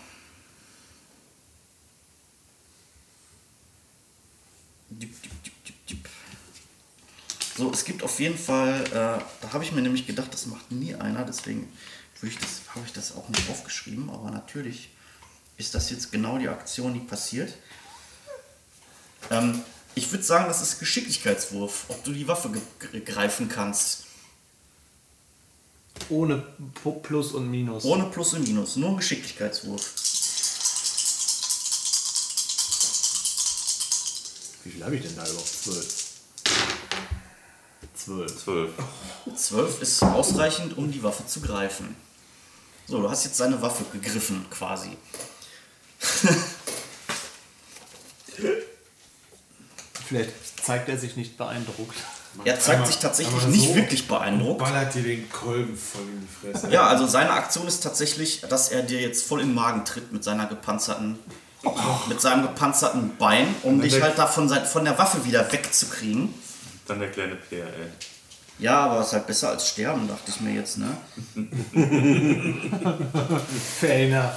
Dip, 4.89 5.21
dip. 5.23 5.32
So, 7.55 7.71
es 7.71 7.85
gibt 7.85 8.01
auf 8.01 8.19
jeden 8.19 8.37
Fall, 8.37 8.83
äh, 8.87 8.91
da 8.91 9.53
habe 9.53 9.63
ich 9.63 9.71
mir 9.71 9.81
nämlich 9.81 10.07
gedacht, 10.07 10.33
das 10.33 10.47
macht 10.47 10.71
nie 10.71 10.95
einer, 10.95 11.23
deswegen 11.23 11.71
würde 12.19 12.33
ich 12.33 12.39
das, 12.39 12.61
habe 12.73 12.83
ich 12.85 12.93
das 12.93 13.15
auch 13.15 13.29
nicht 13.29 13.47
aufgeschrieben, 13.49 14.09
aber 14.09 14.31
natürlich 14.31 14.89
ist 15.57 15.75
das 15.75 15.91
jetzt 15.91 16.11
genau 16.11 16.39
die 16.39 16.47
Aktion, 16.47 16.93
die 16.95 16.99
passiert. 16.99 17.53
Ähm, 19.29 19.61
ich 19.93 20.11
würde 20.11 20.23
sagen, 20.23 20.45
das 20.47 20.63
ist 20.63 20.79
Geschicklichkeitswurf, 20.79 21.85
ob 21.89 22.03
du 22.03 22.11
die 22.11 22.27
Waffe 22.27 22.49
greifen 23.05 23.49
kannst. 23.49 24.05
Ohne 26.09 26.37
P- 26.83 26.99
Plus 27.03 27.33
und 27.33 27.51
Minus. 27.51 27.85
Ohne 27.85 28.05
Plus 28.05 28.33
und 28.33 28.47
Minus, 28.47 28.77
nur 28.77 28.89
ein 28.89 28.97
Geschicklichkeitswurf. 28.97 29.93
Wie 34.63 34.71
viel 34.71 34.83
habe 34.83 34.95
ich 34.95 35.03
denn 35.03 35.15
da 35.15 35.23
überhaupt? 35.23 35.47
Zwölf. 35.47 36.02
Zwölf. 38.05 38.43
Zwölf. 38.43 38.71
12 39.35 39.81
ist 39.81 40.03
ausreichend, 40.03 40.77
um 40.77 40.91
die 40.91 41.01
Waffe 41.03 41.25
zu 41.25 41.39
greifen. 41.41 41.95
So, 42.87 43.01
du 43.01 43.09
hast 43.09 43.23
jetzt 43.23 43.37
seine 43.37 43.61
Waffe 43.61 43.85
gegriffen, 43.93 44.45
quasi. 44.49 44.97
Vielleicht 50.07 50.31
zeigt 50.65 50.89
er 50.89 50.97
sich 50.97 51.15
nicht 51.15 51.37
beeindruckt. 51.37 51.95
Er 52.45 52.59
zeigt 52.59 52.87
sich 52.87 52.97
tatsächlich 52.97 53.45
nicht 53.45 53.67
so 53.69 53.75
wirklich 53.75 54.07
beeindruckt. 54.07 54.59
Ballert 54.59 54.93
dir 54.95 55.03
den 55.03 55.29
Kolben 55.29 55.77
voll 55.77 56.01
in 56.01 56.21
die 56.21 56.51
Fresse. 56.51 56.71
Ja, 56.73 56.87
also 56.87 57.05
seine 57.05 57.29
Aktion 57.31 57.67
ist 57.67 57.81
tatsächlich, 57.83 58.41
dass 58.41 58.69
er 58.69 58.81
dir 58.81 58.99
jetzt 58.99 59.25
voll 59.27 59.41
in 59.41 59.49
den 59.49 59.55
Magen 59.55 59.85
tritt 59.85 60.11
mit 60.11 60.23
seiner 60.23 60.47
gepanzerten, 60.47 61.19
mit 62.09 62.19
seinem 62.19 62.41
gepanzerten 62.41 63.15
Bein, 63.17 63.53
um 63.61 63.79
dich 63.81 64.01
halt 64.01 64.17
da 64.17 64.25
von, 64.25 64.49
sein- 64.49 64.65
von 64.65 64.83
der 64.83 64.97
Waffe 64.97 65.23
wieder 65.25 65.49
wegzukriegen. 65.51 66.33
Dann 66.87 66.99
der 66.99 67.11
kleine 67.11 67.35
Peer, 67.35 67.65
ey. 67.65 67.87
Ja, 68.59 68.85
aber 68.85 69.01
ist 69.01 69.13
halt 69.13 69.27
besser 69.27 69.49
als 69.49 69.67
sterben, 69.67 70.07
dachte 70.07 70.29
ich 70.29 70.39
mir 70.41 70.53
jetzt, 70.53 70.77
ne? 70.77 70.95
Fair 73.79 74.07
enough. 74.07 74.35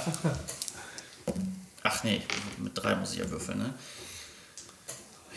Ach 1.83 2.03
nee, 2.03 2.21
mit 2.57 2.71
drei 2.75 2.95
muss 2.95 3.13
ich 3.13 3.19
ja 3.19 3.29
würfeln, 3.29 3.59
ne? 3.59 3.73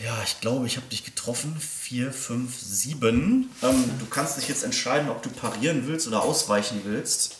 Ja, 0.03 0.17
ich 0.23 0.39
glaube, 0.41 0.65
ich 0.65 0.77
habe 0.77 0.87
dich 0.87 1.05
getroffen. 1.05 1.55
Vier, 1.59 2.11
fünf, 2.11 2.59
sieben. 2.59 3.51
Ähm, 3.61 3.83
du 3.99 4.05
kannst 4.07 4.37
dich 4.37 4.47
jetzt 4.47 4.63
entscheiden, 4.63 5.09
ob 5.09 5.21
du 5.21 5.29
parieren 5.29 5.85
willst 5.85 6.07
oder 6.07 6.23
ausweichen 6.23 6.81
willst. 6.83 7.37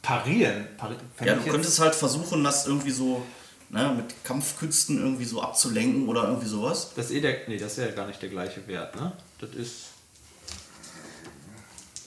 Parieren. 0.00 0.66
Pari 0.78 0.96
Ja, 1.24 1.34
du 1.34 1.42
könntest 1.42 1.78
halt 1.80 1.94
versuchen, 1.94 2.42
das 2.42 2.66
irgendwie 2.66 2.90
so 2.90 3.24
ne, 3.72 3.92
mit 3.96 4.22
Kampfkünsten 4.24 4.98
irgendwie 4.98 5.24
so 5.24 5.42
abzulenken 5.42 6.08
oder 6.08 6.24
irgendwie 6.28 6.48
sowas. 6.48 6.92
Das 6.94 7.06
ist 7.06 7.12
eh 7.12 7.20
der. 7.20 7.48
Nee, 7.48 7.58
das 7.58 7.72
ist 7.72 7.78
ja 7.78 7.90
gar 7.90 8.06
nicht 8.06 8.22
der 8.22 8.28
gleiche 8.28 8.64
Wert, 8.68 8.94
ne? 8.94 9.12
Das 9.40 9.50
ist. 9.50 9.74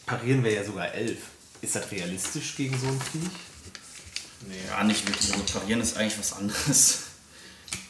Parieren 0.06 0.44
wäre 0.44 0.56
ja 0.56 0.64
sogar 0.64 0.94
elf. 0.94 1.18
Ist 1.62 1.76
das 1.76 1.90
realistisch 1.92 2.56
gegen 2.56 2.78
so 2.78 2.88
ein 2.88 3.02
Viech? 3.02 3.30
Ja, 4.70 4.84
nicht 4.84 5.08
wirklich. 5.08 5.32
Also 5.34 5.44
parieren 5.60 5.82
ist 5.82 5.98
eigentlich 5.98 6.20
was 6.20 6.34
anderes. 6.34 7.00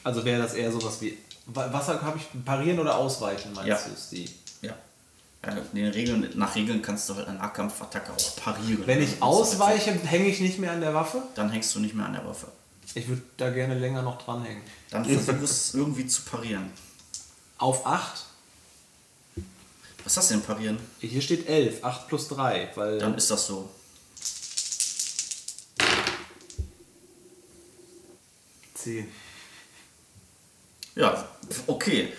Also 0.04 0.24
wäre 0.24 0.42
das 0.42 0.54
eher 0.54 0.72
sowas 0.72 1.02
wie. 1.02 1.18
Wa- 1.48 1.68
Was 1.72 1.88
habe 1.90 2.18
ich? 2.18 2.46
Parieren 2.46 2.80
oder 2.80 2.96
ausweichen, 2.98 3.52
meinst 3.54 3.68
Ja. 3.68 3.78
du? 3.86 3.94
Ist 3.94 4.12
die. 4.12 4.30
Ja. 4.62 4.74
den 5.74 5.88
Regeln, 5.92 6.28
nach 6.36 6.56
Regeln 6.56 6.82
kannst 6.82 7.08
du 7.10 7.16
halt 7.16 7.28
eine 7.28 7.38
Nahkampfattacke 7.38 8.12
auch 8.14 8.36
parieren. 8.38 8.82
Wenn 8.88 9.00
ich 9.00 9.06
ist 9.10 9.12
halt 9.14 9.22
ausweiche, 9.24 9.92
hänge 9.92 10.28
ich 10.28 10.40
nicht 10.40 10.58
mehr 10.58 10.72
an 10.72 10.80
der 10.82 10.94
Waffe? 10.94 11.22
Dann 11.36 11.50
hängst 11.52 11.76
du 11.76 11.80
nicht 11.82 11.94
mehr 11.94 12.06
an 12.06 12.14
der 12.14 12.26
Waffe. 12.26 12.48
Ich 12.94 13.08
würde 13.08 13.22
da 13.38 13.50
gerne 13.50 13.78
länger 13.78 14.02
noch 14.02 14.22
dranhängen. 14.22 14.62
Dann 14.92 15.04
versuch 15.04 15.42
es 15.42 15.74
irgendwie 15.74 16.08
zu 16.08 16.22
parieren. 16.22 16.72
Auf 17.58 17.86
8? 17.86 18.26
Was 20.04 20.18
hast 20.18 20.30
du 20.30 20.36
denn 20.36 20.44
parieren? 20.44 20.78
Hier 21.00 21.22
steht 21.22 21.48
11, 21.48 21.84
8 21.84 22.08
plus 22.08 22.28
3, 22.28 22.72
weil. 22.76 23.00
Dann 23.00 23.16
ist 23.16 23.32
das 23.32 23.48
so. 23.48 23.70
10. 28.76 29.12
Ja, 30.96 31.28
okay. 31.66 32.14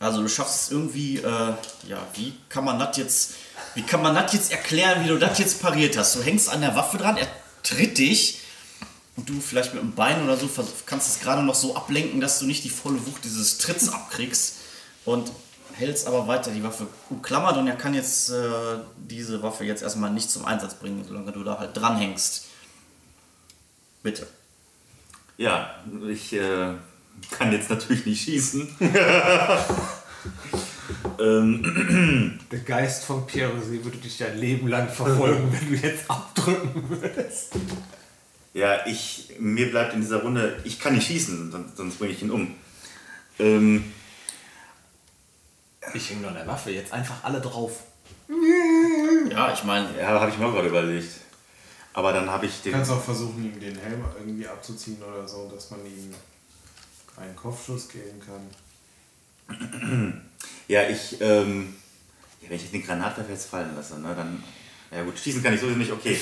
Also 0.00 0.22
du 0.22 0.28
schaffst 0.28 0.64
es 0.64 0.70
irgendwie, 0.70 1.18
äh, 1.18 1.54
ja, 1.86 2.06
wie 2.14 2.34
kann 2.48 2.64
man 2.64 2.78
das 2.78 2.96
jetzt 2.96 3.34
Wie 3.74 3.82
kann 3.82 4.02
man 4.02 4.14
das 4.14 4.32
jetzt 4.32 4.52
erklären, 4.52 5.04
wie 5.04 5.08
du 5.08 5.18
das 5.18 5.38
jetzt 5.38 5.60
pariert 5.60 5.96
hast? 5.96 6.16
Du 6.16 6.22
hängst 6.22 6.48
an 6.48 6.60
der 6.60 6.74
Waffe 6.74 6.96
dran, 6.96 7.16
er 7.16 7.28
tritt 7.62 7.98
dich 7.98 8.40
und 9.16 9.28
du 9.28 9.40
vielleicht 9.40 9.74
mit 9.74 9.82
dem 9.82 9.94
Bein 9.94 10.24
oder 10.24 10.36
so 10.36 10.48
kannst 10.86 11.08
es 11.08 11.20
gerade 11.20 11.42
noch 11.42 11.54
so 11.54 11.76
ablenken, 11.76 12.20
dass 12.20 12.38
du 12.40 12.46
nicht 12.46 12.64
die 12.64 12.70
volle 12.70 13.06
Wucht 13.06 13.24
dieses 13.24 13.58
Tritts 13.58 13.88
abkriegst 13.88 14.56
und 15.04 15.30
hältst 15.74 16.06
aber 16.06 16.26
weiter 16.26 16.50
die 16.50 16.62
Waffe 16.62 16.86
umklammert 17.10 17.56
und 17.56 17.66
er 17.66 17.76
kann 17.76 17.94
jetzt 17.94 18.30
äh, 18.30 18.78
diese 18.96 19.42
Waffe 19.42 19.64
jetzt 19.64 19.82
erstmal 19.82 20.10
nicht 20.10 20.30
zum 20.30 20.44
Einsatz 20.44 20.74
bringen, 20.74 21.04
solange 21.06 21.32
du 21.32 21.42
da 21.44 21.58
halt 21.58 21.76
dran 21.76 21.96
hängst. 21.96 22.46
Bitte. 24.02 24.26
Ja, 25.36 25.82
ich 26.08 26.32
äh, 26.32 26.74
kann 27.30 27.52
jetzt 27.52 27.70
natürlich 27.70 28.06
nicht 28.06 28.22
schießen. 28.24 28.68
ähm, 31.18 32.38
Der 32.52 32.60
Geist 32.60 33.04
von 33.04 33.26
Pierre 33.26 33.52
würde 33.66 33.96
dich 33.98 34.18
dein 34.18 34.38
Leben 34.38 34.68
lang 34.68 34.88
verfolgen, 34.88 35.52
wenn 35.52 35.68
du 35.68 35.74
jetzt 35.74 36.08
abdrücken 36.08 36.88
würdest. 36.88 37.52
Ja, 38.54 38.86
ich, 38.86 39.34
mir 39.38 39.68
bleibt 39.70 39.92
in 39.94 40.00
dieser 40.00 40.22
Runde, 40.22 40.58
ich 40.64 40.80
kann 40.80 40.94
nicht 40.94 41.06
schießen, 41.06 41.52
sonst, 41.52 41.76
sonst 41.76 41.98
bringe 41.98 42.12
ich 42.12 42.22
ihn 42.22 42.30
um. 42.30 42.54
Ähm, 43.38 43.92
Ich 45.92 46.08
hänge 46.10 46.20
nur 46.22 46.30
an 46.30 46.36
der 46.36 46.46
Waffe, 46.46 46.70
jetzt 46.70 46.92
einfach 46.92 47.22
alle 47.24 47.40
drauf. 47.40 47.72
Ja, 49.30 49.52
ich 49.52 49.64
meine, 49.64 49.88
ja, 49.98 50.08
habe 50.20 50.30
ich 50.30 50.38
mir 50.38 50.46
auch 50.46 50.52
gerade 50.54 50.68
überlegt. 50.68 51.10
Aber 51.92 52.12
dann 52.12 52.28
habe 52.30 52.46
ich 52.46 52.56
Du 52.58 52.64
den. 52.64 52.72
kannst 52.72 52.90
auch 52.90 53.02
versuchen, 53.02 53.44
ihm 53.44 53.60
den 53.60 53.76
Helm 53.78 54.04
irgendwie 54.18 54.46
abzuziehen 54.48 55.00
oder 55.02 55.28
so, 55.28 55.48
dass 55.54 55.70
man 55.70 55.80
ihm 55.86 56.12
einen 57.16 57.36
Kopfschuss 57.36 57.88
geben 57.88 58.20
kann. 58.24 60.20
Ja, 60.66 60.88
ich, 60.88 61.20
ähm, 61.20 61.74
ja, 62.40 62.48
wenn 62.48 62.56
ich 62.56 62.62
jetzt 62.62 62.74
den 62.74 62.84
Granatwerfer 62.84 63.30
jetzt 63.30 63.48
fallen 63.50 63.76
lasse, 63.76 64.00
ne, 64.00 64.12
dann, 64.16 64.42
ja 64.90 65.04
gut, 65.04 65.18
schießen 65.18 65.42
kann 65.42 65.54
ich 65.54 65.60
sowieso 65.60 65.78
nicht, 65.78 65.92
okay. 65.92 66.18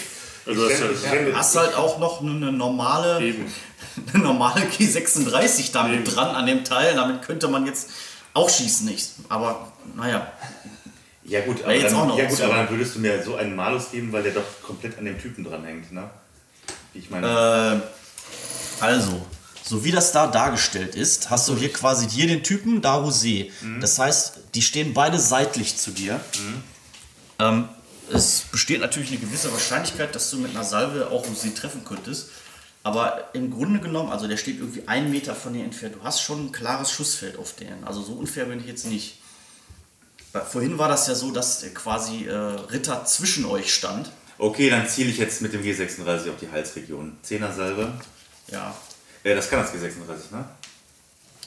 Also 0.47 0.69
ich 0.69 0.75
hast 0.81 1.05
ich 1.05 1.11
renn- 1.11 1.35
hast 1.37 1.57
halt 1.57 1.75
auch 1.75 1.99
noch 1.99 2.21
eine 2.21 2.51
normale, 2.53 3.21
Eben. 3.23 3.47
eine 4.15 4.23
normale 4.23 4.63
G36 4.67 5.73
damit 5.73 6.01
Eben. 6.01 6.05
dran 6.05 6.35
an 6.35 6.47
dem 6.47 6.65
Teil. 6.65 6.95
Damit 6.95 7.23
könnte 7.23 7.49
man 7.49 7.67
jetzt 7.67 7.91
auch 8.35 8.49
schießen, 8.51 8.87
nicht? 8.87 9.11
Aber 9.29 9.73
naja, 9.97 10.33
ja 11.25 11.41
gut, 11.45 11.63
aber 11.63 11.75
jetzt 11.75 11.93
dann, 11.93 12.17
ja 12.17 12.25
gut, 12.29 12.41
aber 12.41 12.55
dann 12.55 12.71
würdest 12.71 12.95
du 12.97 12.99
mir 13.01 13.23
so 13.23 13.37
einen 13.37 13.55
Malus 13.55 13.91
geben, 13.93 14.13
weil 14.13 14.23
der 14.25 14.33
doch 14.33 14.43
komplett 14.63 14.99
an 14.99 15.05
dem 15.05 15.21
Typen 15.21 15.45
dranhängt, 15.45 15.93
ne? 15.93 16.11
Wie 16.93 16.99
ich 16.99 17.11
meine. 17.11 17.83
Äh, 18.81 18.83
also, 18.83 19.25
so 19.63 19.85
wie 19.85 19.93
das 19.93 20.11
da 20.13 20.27
dargestellt 20.27 20.97
ist, 20.97 21.31
hast 21.31 21.49
du 21.49 21.57
hier 21.57 21.73
quasi 21.73 22.09
hier 22.09 22.27
den 22.27 22.43
Typen, 22.43 22.83
da 22.83 22.97
Rosé. 22.99 23.51
Das 23.81 23.99
heißt, 23.99 24.39
die 24.55 24.63
stehen 24.63 24.93
beide 24.93 25.19
seitlich 25.21 25.77
zu 25.77 25.93
dir. 25.93 26.21
Ähm, 27.39 27.69
es 28.13 28.43
besteht 28.51 28.81
natürlich 28.81 29.11
eine 29.11 29.21
gewisse 29.21 29.53
Wahrscheinlichkeit, 29.53 30.15
dass 30.15 30.31
du 30.31 30.39
mit 30.39 30.51
einer 30.53 30.65
Salve 30.65 31.11
auch 31.11 31.25
Rosé 31.27 31.55
treffen 31.55 31.85
könntest. 31.85 32.29
Aber 32.85 33.31
im 33.33 33.51
Grunde 33.51 33.79
genommen, 33.81 34.11
also 34.11 34.27
der 34.27 34.37
steht 34.37 34.59
irgendwie 34.59 34.89
einen 34.89 35.11
Meter 35.11 35.35
von 35.35 35.53
dir 35.53 35.65
entfernt. 35.65 35.97
Du 35.97 36.03
hast 36.03 36.21
schon 36.21 36.47
ein 36.47 36.53
klares 36.53 36.91
Schussfeld 36.91 37.39
auf 37.39 37.55
den. 37.55 37.85
Also 37.85 38.03
so 38.03 38.15
unfair 38.15 38.47
bin 38.47 38.59
ich 38.61 38.67
jetzt 38.67 38.87
nicht. 38.87 39.19
Vorhin 40.33 40.79
war 40.79 40.89
das 40.89 41.07
ja 41.07 41.15
so, 41.15 41.31
dass 41.31 41.65
quasi 41.75 42.25
äh, 42.25 42.33
Ritter 42.35 43.05
zwischen 43.05 43.45
euch 43.45 43.73
stand. 43.73 44.11
Okay, 44.39 44.71
dann 44.71 44.89
ziele 44.89 45.11
ich 45.11 45.19
jetzt 45.19 45.43
mit 45.43 45.53
dem 45.53 45.63
G36 45.63 46.31
auf 46.31 46.39
die 46.41 46.51
Halsregion. 46.51 47.17
10er 47.25 47.53
Salve. 47.55 47.93
Ja, 48.49 48.75
Äh, 49.23 49.37
das 49.37 49.49
kann 49.49 49.61
das 49.61 49.73
G36, 49.73 50.33
ne? 50.33 50.45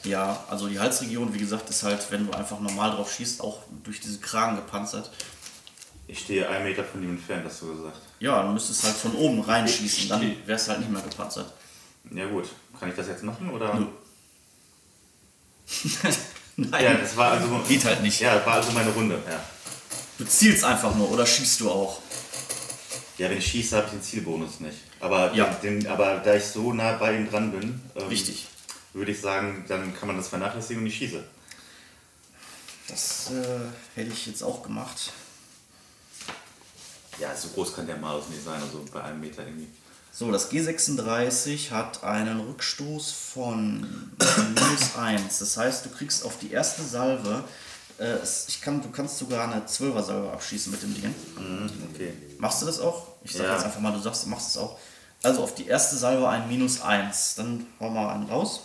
Ja, 0.05 0.45
also 0.49 0.67
die 0.67 0.79
Halsregion, 0.79 1.33
wie 1.33 1.39
gesagt, 1.39 1.69
ist 1.69 1.83
halt, 1.83 2.09
wenn 2.11 2.27
du 2.27 2.33
einfach 2.33 2.59
normal 2.59 2.91
drauf 2.91 3.11
schießt, 3.11 3.41
auch 3.41 3.63
durch 3.83 3.99
diese 3.99 4.19
Kragen 4.19 4.55
gepanzert. 4.55 5.11
Ich 6.07 6.19
stehe 6.19 6.48
einen 6.48 6.65
Meter 6.65 6.84
von 6.84 7.02
ihm 7.03 7.10
entfernt, 7.11 7.44
hast 7.45 7.61
du 7.64 7.76
gesagt. 7.76 7.98
Ja, 8.19 8.44
du 8.44 8.49
müsstest 8.49 8.84
halt 8.84 8.95
von 8.95 9.15
oben 9.15 9.41
reinschießen, 9.41 10.10
dann 10.10 10.36
wär's 10.45 10.68
halt 10.69 10.80
nicht 10.80 10.91
mehr 10.91 11.02
gepanzert. 11.02 11.52
Ja 12.11 12.27
gut, 12.27 12.48
kann 12.80 12.90
ich 12.90 12.95
das 12.95 13.07
jetzt 13.07 13.23
machen 13.23 13.49
oder? 13.49 13.73
Nö. 13.73 13.88
Nein, 16.57 16.84
Ja, 16.84 16.94
das 16.94 17.18
war 17.18 17.32
also. 17.32 17.48
geht 17.68 17.84
halt 17.86 18.02
nicht. 18.03 18.19
Ja, 18.22 18.36
das 18.36 18.45
war 18.45 18.53
also 18.56 18.72
meine 18.72 18.91
Runde. 18.91 19.22
Ja, 19.27 19.44
Du 20.18 20.23
zielst 20.26 20.64
einfach 20.64 20.95
nur 20.95 21.11
oder 21.11 21.26
schießt 21.26 21.60
du 21.61 21.69
auch. 21.72 21.99
ja 23.18 23.30
wenn 23.30 23.38
ich 23.40 23.48
schieße, 23.48 23.76
habe 23.76 23.88
ich 23.88 23.91
den 23.94 24.02
Zielbonus 24.02 24.60
nicht. 24.60 24.77
Aber, 24.99 25.34
Ja. 25.34 25.45
den, 25.56 25.86
aber 25.88 26.18
da 26.23 26.36
ich 26.36 26.45
so 26.45 26.72
nah 26.72 26.94
bei 26.94 27.15
ihm 27.18 27.30
dran 27.30 27.52
bin, 27.52 27.82
ähm, 27.95 28.07
Richtig. 28.07 28.45
würde 28.94 29.11
ich 29.11 29.19
sagen, 29.19 29.65
dann 29.68 29.94
kann 29.98 30.07
man 30.07 30.15
das 30.18 30.27
vernachlässigen 30.30 30.84
und 30.84 30.88
ich 30.88 30.95
schieße. 30.98 31.23
Das 32.88 33.32
äh, 33.32 33.99
hätte 33.99 34.14
ich 34.14 34.27
jetzt 34.27 34.44
auch 34.44 34.61
gemacht. 34.64 35.11
Ja, 37.19 37.35
so 37.35 37.49
groß 37.49 37.73
kann 37.75 37.87
der 37.87 37.97
Malus 37.97 38.27
nicht 38.29 38.43
sein, 38.43 38.61
also 38.61 38.83
bei 38.91 39.03
einem 39.03 39.19
Meter 39.21 39.43
irgendwie. 39.45 39.67
So, 40.11 40.31
das 40.31 40.49
G36 40.51 41.71
hat 41.71 42.03
einen 42.03 42.39
Rückstoß 42.39 43.11
von 43.11 43.81
minus 44.55 44.95
1. 44.97 45.39
Das 45.39 45.57
heißt, 45.57 45.85
du 45.85 45.89
kriegst 45.89 46.23
auf 46.25 46.37
die 46.39 46.51
erste 46.51 46.83
Salve, 46.83 47.43
äh, 47.99 48.17
ich 48.47 48.61
kann, 48.61 48.81
du 48.81 48.89
kannst 48.91 49.17
sogar 49.17 49.51
eine 49.51 49.65
12er 49.65 50.03
Salve 50.03 50.31
abschießen 50.31 50.71
mit 50.71 50.81
dem 50.81 50.93
Ding. 50.93 51.15
Mhm, 51.37 51.69
okay. 51.93 52.13
Machst 52.39 52.61
du 52.61 52.65
das 52.65 52.79
auch? 52.79 53.07
Ich 53.23 53.33
sag 53.33 53.43
Ja. 53.45 53.53
jetzt 53.55 53.65
einfach 53.65 53.79
mal, 53.79 53.91
du 53.91 53.99
sagst, 53.99 54.23
du 54.25 54.29
machst 54.29 54.49
es 54.49 54.57
auch. 54.57 54.77
Also 55.23 55.41
auf 55.43 55.55
die 55.55 55.67
erste 55.67 55.95
Salve 55.97 56.27
ein 56.29 56.47
minus 56.47 56.81
1. 56.81 57.35
Dann 57.35 57.65
hau 57.79 57.89
mal 57.89 58.13
einen 58.13 58.29
raus. 58.29 58.61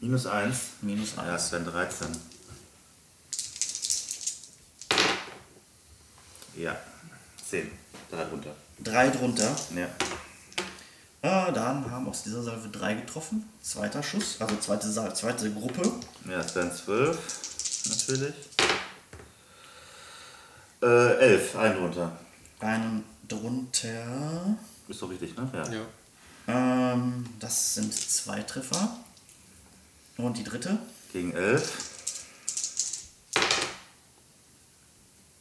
Minus 0.00 0.26
1. 0.26 0.56
Minus 0.82 1.14
Ja, 1.16 1.22
1. 1.22 1.30
das 1.42 1.52
wären 1.52 1.64
13. 1.66 2.08
Ja, 6.56 6.76
10. 7.48 7.70
Drei 8.10 8.24
runter. 8.24 8.54
Drei 8.78 9.10
drunter. 9.10 9.54
Ja. 9.74 9.88
Äh, 11.22 11.52
dann 11.52 11.90
haben 11.90 12.08
aus 12.08 12.22
dieser 12.22 12.42
Salve 12.42 12.68
drei 12.68 12.94
getroffen. 12.94 13.48
Zweiter 13.60 14.02
Schuss, 14.02 14.36
also 14.40 14.56
zweite, 14.56 14.90
Sal 14.90 15.14
zweite 15.14 15.52
Gruppe. 15.52 15.82
Ja, 16.28 16.38
das 16.38 16.54
wären 16.54 16.72
12. 16.72 17.18
Natürlich. 17.88 18.34
Äh, 20.82 21.16
11. 21.18 21.56
Ein 21.56 21.76
runter. 21.78 22.16
Einen 22.60 23.04
drunter. 23.28 24.56
Ist 24.88 25.02
doch 25.02 25.10
richtig, 25.10 25.36
ne? 25.36 25.48
Ja. 25.52 25.72
Ja. 25.72 26.92
Ähm, 26.92 27.26
das 27.40 27.74
sind 27.74 27.92
zwei 27.92 28.42
Treffer. 28.42 28.96
Und 30.16 30.36
die 30.38 30.44
dritte? 30.44 30.78
Gegen 31.12 31.32
11. 31.32 31.95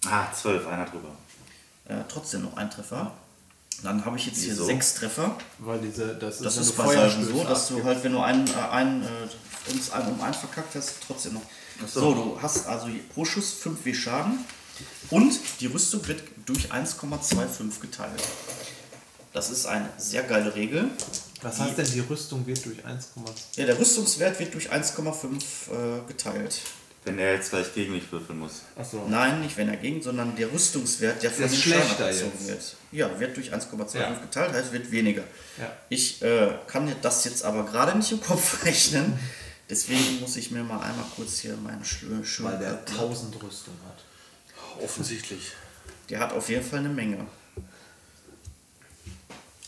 Ah, 0.09 0.31
12. 0.33 0.67
Einer 0.67 0.85
drüber. 0.85 1.09
Äh, 1.87 1.95
trotzdem 2.07 2.43
noch 2.43 2.57
ein 2.57 2.69
Treffer. 2.69 3.11
Dann 3.83 4.05
habe 4.05 4.17
ich 4.17 4.25
jetzt 4.25 4.39
hier 4.39 4.51
Wieso? 4.51 4.65
sechs 4.65 4.95
Treffer. 4.95 5.35
Weil 5.59 5.79
diese, 5.79 6.15
das, 6.15 6.39
Das 6.39 6.55
wenn 6.55 6.63
ist 6.63 6.77
bei 6.77 7.09
so, 7.09 7.43
dass 7.43 7.67
du 7.67 7.83
halt, 7.83 8.03
wenn 8.03 8.13
du 8.13 8.19
einen, 8.19 8.47
äh, 8.47 8.53
einen 8.71 9.03
äh, 9.03 9.71
uns 9.71 9.91
einen 9.91 10.13
um 10.13 10.21
einen 10.21 10.33
verkackt 10.33 10.75
hast, 10.75 10.95
trotzdem 11.05 11.33
noch. 11.33 11.41
so. 11.87 11.99
So. 11.99 12.13
du 12.13 12.41
hast 12.41 12.67
also 12.67 12.87
pro 13.13 13.25
Schuss 13.25 13.53
5 13.53 13.83
W 13.85 13.93
Schaden 13.93 14.39
und 15.09 15.33
die 15.59 15.67
Rüstung 15.67 16.07
wird 16.07 16.23
durch 16.45 16.71
1,25 16.71 17.79
geteilt. 17.81 18.21
Das 19.33 19.49
ist 19.49 19.65
eine 19.65 19.89
sehr 19.97 20.23
geile 20.23 20.55
Regel. 20.55 20.89
Was 21.41 21.59
heißt 21.59 21.77
denn, 21.77 21.91
die 21.91 21.99
Rüstung 21.99 22.47
wird 22.47 22.65
durch 22.65 22.79
1,2? 22.79 23.03
Ja, 23.57 23.65
der 23.65 23.77
Rüstungswert 23.77 24.39
wird 24.39 24.53
durch 24.53 24.71
1,5 24.71 25.33
äh, 25.71 26.07
geteilt. 26.07 26.61
Wenn 27.05 27.19
er 27.19 27.35
jetzt 27.35 27.51
gleich 27.51 27.71
gegen 27.73 27.93
mich 27.93 28.11
würfeln 28.11 28.39
muss. 28.39 28.63
Achso. 28.75 29.05
Nein, 29.07 29.41
nicht 29.41 29.55
wenn 29.57 29.69
er 29.69 29.77
gegen, 29.77 30.01
sondern 30.01 30.35
der 30.35 30.51
Rüstungswert, 30.51 31.21
der 31.21 31.29
von 31.31 31.47
dem 31.47 31.55
Schaden 31.55 31.91
abgezogen 31.91 32.47
wird. 32.47 32.75
Ja, 32.91 33.19
wird 33.19 33.37
durch 33.37 33.53
1,25 33.53 33.99
Ja. 33.99 34.13
geteilt, 34.13 34.53
heißt 34.53 34.71
wird 34.73 34.89
weniger. 34.91 35.23
Ja. 35.59 35.71
Ich 35.89 36.21
äh, 36.23 36.51
kann 36.67 36.91
das 37.03 37.23
jetzt 37.25 37.43
aber 37.45 37.63
gerade 37.65 37.95
nicht 37.97 38.11
im 38.11 38.19
Kopf 38.21 38.65
rechnen. 38.65 39.17
Deswegen 39.69 40.19
muss 40.19 40.35
ich 40.35 40.49
mir 40.51 40.63
mal 40.63 40.79
einmal 40.81 41.05
kurz 41.15 41.39
hier 41.39 41.55
meinen 41.57 41.85
schönen 41.85 42.25
schönen 42.25 42.53
Weil 42.53 42.59
der 42.59 42.85
Kalkulator- 42.85 43.01
1000 43.09 43.43
Rüstung 43.43 43.73
hat. 43.87 44.83
Offensichtlich. 44.83 45.51
Der 46.09 46.19
hat 46.19 46.33
auf 46.33 46.49
jeden 46.49 46.63
Fall 46.65 46.79
eine 46.79 46.89
Menge. 46.89 47.25
Oh, 47.57 47.61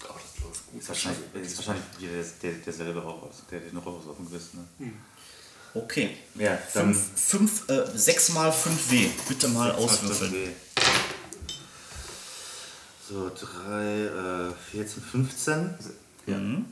das 0.03 0.43
läuft 0.43 0.71
gut. 0.71 0.81
Ist 0.81 0.89
wahrscheinlich, 0.89 1.21
ist 1.43 1.57
wahrscheinlich 1.57 1.85
der, 2.01 2.51
der, 2.51 2.59
derselbe 2.59 3.01
auch 3.03 3.23
aus. 3.23 3.43
Der 3.51 3.59
hat 3.59 3.73
noch 3.73 3.85
was 3.85 4.07
auf 4.07 4.17
dem 4.17 4.27
Gewissen. 4.27 4.67
Ne? 4.79 4.91
Okay. 5.73 6.17
Ja, 6.35 6.57
dann. 6.73 6.93
5, 6.93 7.11
fünf, 7.15 7.69
äh, 7.69 7.85
6 7.97 8.29
mal 8.29 8.51
5 8.51 8.91
W. 8.91 9.09
Bitte 9.27 9.47
mal 9.49 9.71
auswürfeln. 9.71 10.53
So, 13.09 13.29
3, 13.29 14.49
äh, 14.49 14.53
14, 14.71 15.03
15. 15.03 15.75
Mhm. 16.25 16.65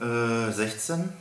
Äh, 0.00 0.52
16. 0.52 1.12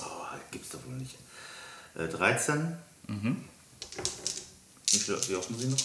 Oh, 0.00 0.26
gibt's 0.50 0.70
doch 0.70 0.84
wohl 0.86 0.94
nicht. 0.94 1.16
Äh, 1.96 2.06
13. 2.08 2.76
Wie, 4.92 4.98
viel, 4.98 5.36
offen 5.36 5.58
sind 5.58 5.70
noch? 5.70 5.78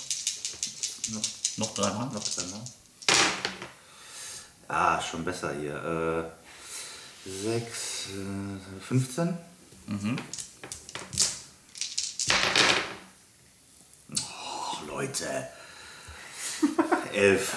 noch? 1.13 1.23
Noch 1.57 1.73
dreimal. 1.75 2.09
Noch 2.09 2.23
dreimal. 2.23 2.61
Ah, 4.67 4.99
schon 4.99 5.23
besser 5.23 5.53
hier. 5.53 6.33
Äh, 7.25 7.29
6, 7.29 8.07
äh, 8.09 8.81
15. 8.81 9.37
Oh, 14.11 14.85
Leute. 14.87 15.47
11. 17.13 17.55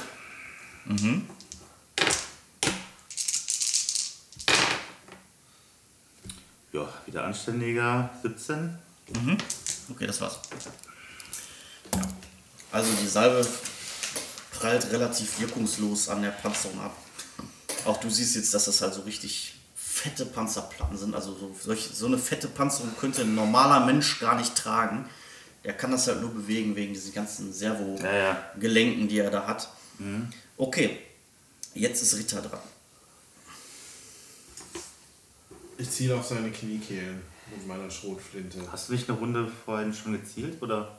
Ja, 6.72 6.92
wieder 7.06 7.24
anständiger. 7.24 8.10
17. 8.22 8.78
Okay, 9.90 10.06
das 10.06 10.20
war's. 10.20 10.40
Also 12.70 12.90
die 13.02 13.06
Salbe 13.06 13.46
prallt 14.52 14.90
relativ 14.92 15.40
wirkungslos 15.40 16.08
an 16.08 16.22
der 16.22 16.30
Panzerung 16.30 16.80
ab. 16.80 16.96
Auch 17.84 17.98
du 17.98 18.10
siehst 18.10 18.36
jetzt, 18.36 18.52
dass 18.52 18.66
das 18.66 18.80
halt 18.82 18.94
so 18.94 19.02
richtig 19.02 19.54
fette 19.74 20.26
Panzerplatten 20.26 20.96
sind. 20.98 21.14
Also 21.14 21.34
so, 21.34 21.54
solch, 21.60 21.88
so 21.92 22.06
eine 22.06 22.18
fette 22.18 22.48
Panzerung 22.48 22.92
könnte 22.98 23.22
ein 23.22 23.34
normaler 23.34 23.86
Mensch 23.86 24.20
gar 24.20 24.36
nicht 24.36 24.54
tragen. 24.54 25.08
Der 25.64 25.72
kann 25.76 25.90
das 25.90 26.06
halt 26.06 26.20
nur 26.20 26.30
bewegen 26.32 26.76
wegen 26.76 26.92
diesen 26.94 27.12
ganzen 27.12 27.52
Servo-Gelenken, 27.52 29.00
Ja, 29.00 29.04
ja. 29.04 29.06
die 29.08 29.18
er 29.18 29.30
da 29.30 29.46
hat. 29.46 29.68
Okay, 30.56 30.98
jetzt 31.74 32.02
ist 32.02 32.16
Ritter 32.16 32.40
dran. 32.42 32.60
Ich 35.78 35.90
ziele 35.90 36.16
auf 36.16 36.26
seine 36.26 36.50
Kniekehlen 36.50 37.22
mit 37.54 37.66
meiner 37.66 37.90
Schrotflinte. 37.90 38.60
Hast 38.70 38.88
du 38.88 38.92
nicht 38.92 39.08
eine 39.08 39.18
Runde 39.18 39.50
vorhin 39.64 39.92
schon 39.94 40.12
gezielt 40.12 40.60
oder 40.62 40.98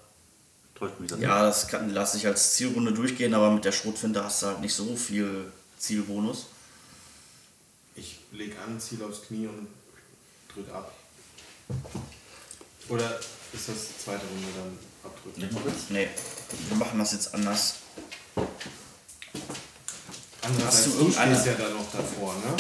täuscht 0.80 1.00
mich 1.00 1.10
das? 1.10 1.20
Ja, 1.20 1.44
das 1.44 1.68
kann, 1.68 1.94
lasse 1.94 2.18
ich 2.18 2.26
als 2.26 2.56
Zielrunde 2.56 2.94
durchgehen, 2.94 3.34
aber 3.34 3.52
mit 3.52 3.66
der 3.66 3.72
Schrotfinte 3.72 4.24
hast 4.24 4.42
du 4.42 4.48
halt 4.48 4.62
nicht 4.62 4.74
so 4.74 4.96
viel 4.96 5.52
Zielbonus. 5.78 6.48
Ich 7.96 8.20
leg 8.32 8.56
an, 8.66 8.80
ziele 8.80 9.06
aufs 9.06 9.24
Knie 9.24 9.48
und 9.48 9.68
drück 10.54 10.70
ab. 10.74 10.94
Oder 12.88 13.20
ist 13.54 13.70
das 13.70 13.98
zweite 14.04 14.26
Runde 14.26 14.48
dann 14.56 15.12
abdrücken? 15.12 15.86
Nee, 15.90 16.08
wir 16.70 16.78
machen 16.78 17.00
das 17.00 17.12
jetzt 17.12 17.34
anders. 17.34 17.76
Andererseits, 20.42 20.78
Hast 20.78 20.86
du 20.86 21.04
du 21.06 21.12
stehst 21.12 21.46
ja 21.46 21.54
da 21.54 21.70
noch 21.70 21.92
davor, 21.92 22.34
ne? 22.36 22.56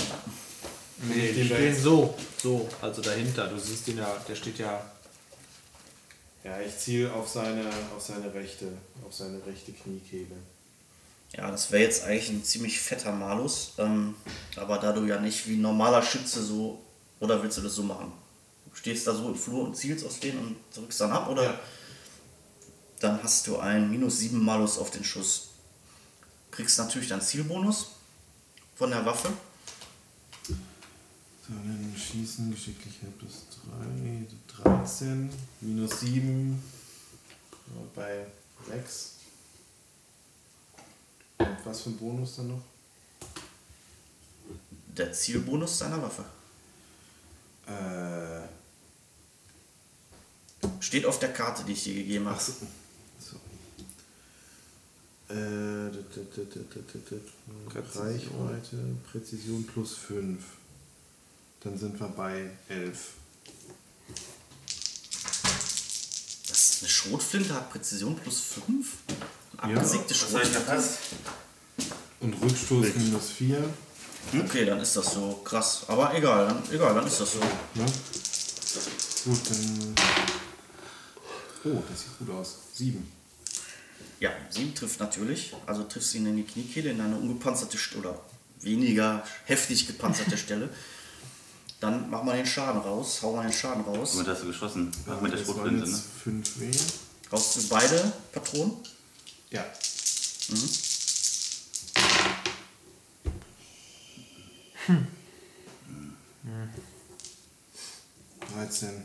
Nee, 1.01 1.31
die 1.31 1.45
stehen 1.45 1.75
so, 1.75 2.13
so, 2.41 2.69
also 2.81 3.01
dahinter. 3.01 3.47
Du 3.47 3.57
siehst 3.57 3.87
ihn 3.87 3.97
ja, 3.97 4.17
der 4.27 4.35
steht 4.35 4.59
ja. 4.59 4.81
Ja, 6.43 6.59
ich 6.61 6.77
ziele 6.77 7.11
auf 7.13 7.27
seine, 7.27 7.65
auf 7.95 8.01
seine 8.01 8.33
rechte, 8.33 8.67
auf 9.05 9.13
seine 9.13 9.45
rechte 9.45 9.71
Kniekehle. 9.73 10.35
Ja, 11.35 11.51
das 11.51 11.71
wäre 11.71 11.83
jetzt 11.83 12.03
eigentlich 12.05 12.29
ein 12.29 12.43
ziemlich 12.43 12.79
fetter 12.79 13.11
Malus. 13.11 13.73
Ähm, 13.77 14.15
aber 14.55 14.77
da 14.77 14.91
du 14.93 15.05
ja 15.05 15.19
nicht 15.19 15.47
wie 15.47 15.55
ein 15.55 15.61
normaler 15.61 16.01
Schütze 16.01 16.43
so. 16.43 16.81
Oder 17.19 17.43
willst 17.43 17.57
du 17.57 17.61
das 17.61 17.75
so 17.75 17.83
machen? 17.83 18.13
Du 18.69 18.75
stehst 18.75 19.05
da 19.05 19.13
so 19.13 19.27
im 19.27 19.35
Flur 19.35 19.65
und 19.65 19.75
zielst 19.75 20.05
aus 20.05 20.19
denen 20.19 20.39
und 20.39 20.55
drückst 20.73 21.01
dann 21.01 21.11
ab? 21.11 21.29
Oder 21.29 21.43
Ja. 21.43 21.59
dann 22.99 23.21
hast 23.21 23.45
du 23.47 23.57
einen 23.57 23.89
minus 23.91 24.19
7 24.19 24.43
Malus 24.43 24.77
auf 24.77 24.91
den 24.91 25.03
Schuss. 25.03 25.49
Kriegst 26.51 26.77
natürlich 26.79 27.09
dann 27.09 27.21
Zielbonus 27.21 27.91
von 28.75 28.89
der 28.89 29.05
Waffe. 29.05 29.29
So, 31.49 31.55
dann 31.55 31.95
schießen, 31.97 32.51
Geschicklichkeit 32.51 33.17
plus 33.17 33.47
3, 34.55 34.63
13, 34.63 35.31
minus 35.61 35.99
7, 36.01 36.61
bei 37.95 38.27
6. 38.67 39.15
Und 41.39 41.57
was 41.65 41.81
für 41.81 41.89
ein 41.89 41.97
Bonus 41.97 42.35
dann 42.35 42.49
noch? 42.49 42.61
Der 44.95 45.11
Zielbonus 45.11 45.79
deiner 45.79 45.99
Waffe. 46.03 46.23
Äh, 47.65 48.47
Steht 50.79 51.05
auf 51.05 51.19
der 51.19 51.33
Karte, 51.33 51.63
die 51.63 51.73
ich 51.73 51.83
dir 51.83 51.95
gegeben 51.95 52.27
habe. 52.27 52.39
so. 52.39 52.53
so. 53.19 53.35
Äh, 55.33 55.91
Reichweite, 57.75 58.77
Präzision 59.11 59.65
plus 59.65 59.95
5. 59.95 60.43
Dann 61.61 61.77
sind 61.77 61.99
wir 61.99 62.07
bei 62.07 62.49
11. 62.69 62.97
Das 66.47 66.69
ist 66.69 66.81
eine 66.81 66.89
Schrotflinte, 66.89 67.53
hat 67.53 67.69
Präzision 67.69 68.15
plus 68.15 68.39
5. 68.39 68.87
Ja, 69.57 69.63
Abgesägte 69.63 70.11
Was 70.11 70.31
soll 70.31 70.41
ich 70.41 70.53
da 70.53 70.59
Schrotflinte. 70.61 70.97
Und 72.21 72.41
Rückstoß 72.41 72.85
minus 72.95 73.29
4. 73.31 73.73
Okay, 74.41 74.65
dann 74.65 74.79
ist 74.79 74.95
das 74.95 75.13
so 75.13 75.41
krass. 75.43 75.83
Aber 75.87 76.13
egal, 76.13 76.47
dann, 76.47 76.63
egal, 76.71 76.93
dann 76.93 77.07
ist 77.07 77.19
das 77.19 77.33
so. 77.33 77.39
Ne? 77.39 77.85
Gut, 79.25 79.39
dann. 79.49 79.95
Oh, 81.65 81.83
das 81.89 82.01
sieht 82.01 82.19
gut 82.19 82.29
aus. 82.35 82.57
7. 82.73 83.11
Ja, 84.21 84.31
7 84.49 84.75
trifft 84.75 84.99
natürlich. 84.99 85.53
Also 85.65 85.83
triffst 85.83 86.13
ihn 86.15 86.25
in 86.25 86.37
die 86.37 86.43
Kniekehle, 86.43 86.91
in 86.91 87.01
eine 87.01 87.17
ungepanzerte 87.17 87.77
St- 87.77 87.97
oder 87.97 88.21
weniger 88.61 89.23
heftig 89.45 89.87
gepanzerte 89.87 90.37
Stelle. 90.37 90.69
Dann 91.79 92.09
machen 92.09 92.27
wir 92.27 92.33
den 92.33 92.45
Schaden 92.45 92.81
raus, 92.81 93.21
hauen 93.21 93.35
wir 93.35 93.43
den 93.43 93.53
Schaden 93.53 93.83
raus. 93.83 94.15
Womit 94.15 94.27
hast 94.27 94.43
du 94.43 94.47
geschossen? 94.47 94.91
Ach, 95.09 95.21
mit 95.21 95.31
der 95.31 95.37
Schrotflinte, 95.37 95.85
jetzt 95.85 96.25
ne? 96.25 96.43
5 96.43 96.59
W. 96.59 96.71
Raus 97.31 97.53
zu 97.53 97.67
beide 97.69 98.11
Patronen. 98.33 98.73
Ja. 99.49 99.63
Hm. 100.49 100.69
13. 108.53 109.03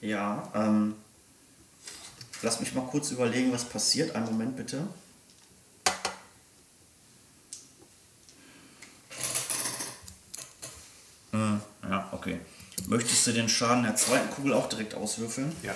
Ja, 0.00 0.50
ähm. 0.54 0.94
Lass 2.42 2.58
mich 2.58 2.74
mal 2.74 2.84
kurz 2.86 3.12
überlegen, 3.12 3.52
was 3.52 3.64
passiert. 3.64 4.16
Einen 4.16 4.26
Moment 4.26 4.56
bitte. 4.56 4.88
Äh, 11.32 11.36
ja, 11.88 12.08
okay. 12.12 12.40
Du 13.24 13.32
den 13.32 13.48
Schaden 13.48 13.84
der 13.84 13.94
zweiten 13.94 14.30
Kugel 14.30 14.52
auch 14.52 14.68
direkt 14.68 14.94
auswürfeln? 14.94 15.54
Ja. 15.62 15.74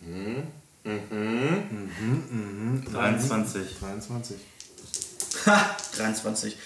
Mhm. 0.00 0.42
23. 2.92 3.78
23. 3.78 4.36
23. 5.96 6.56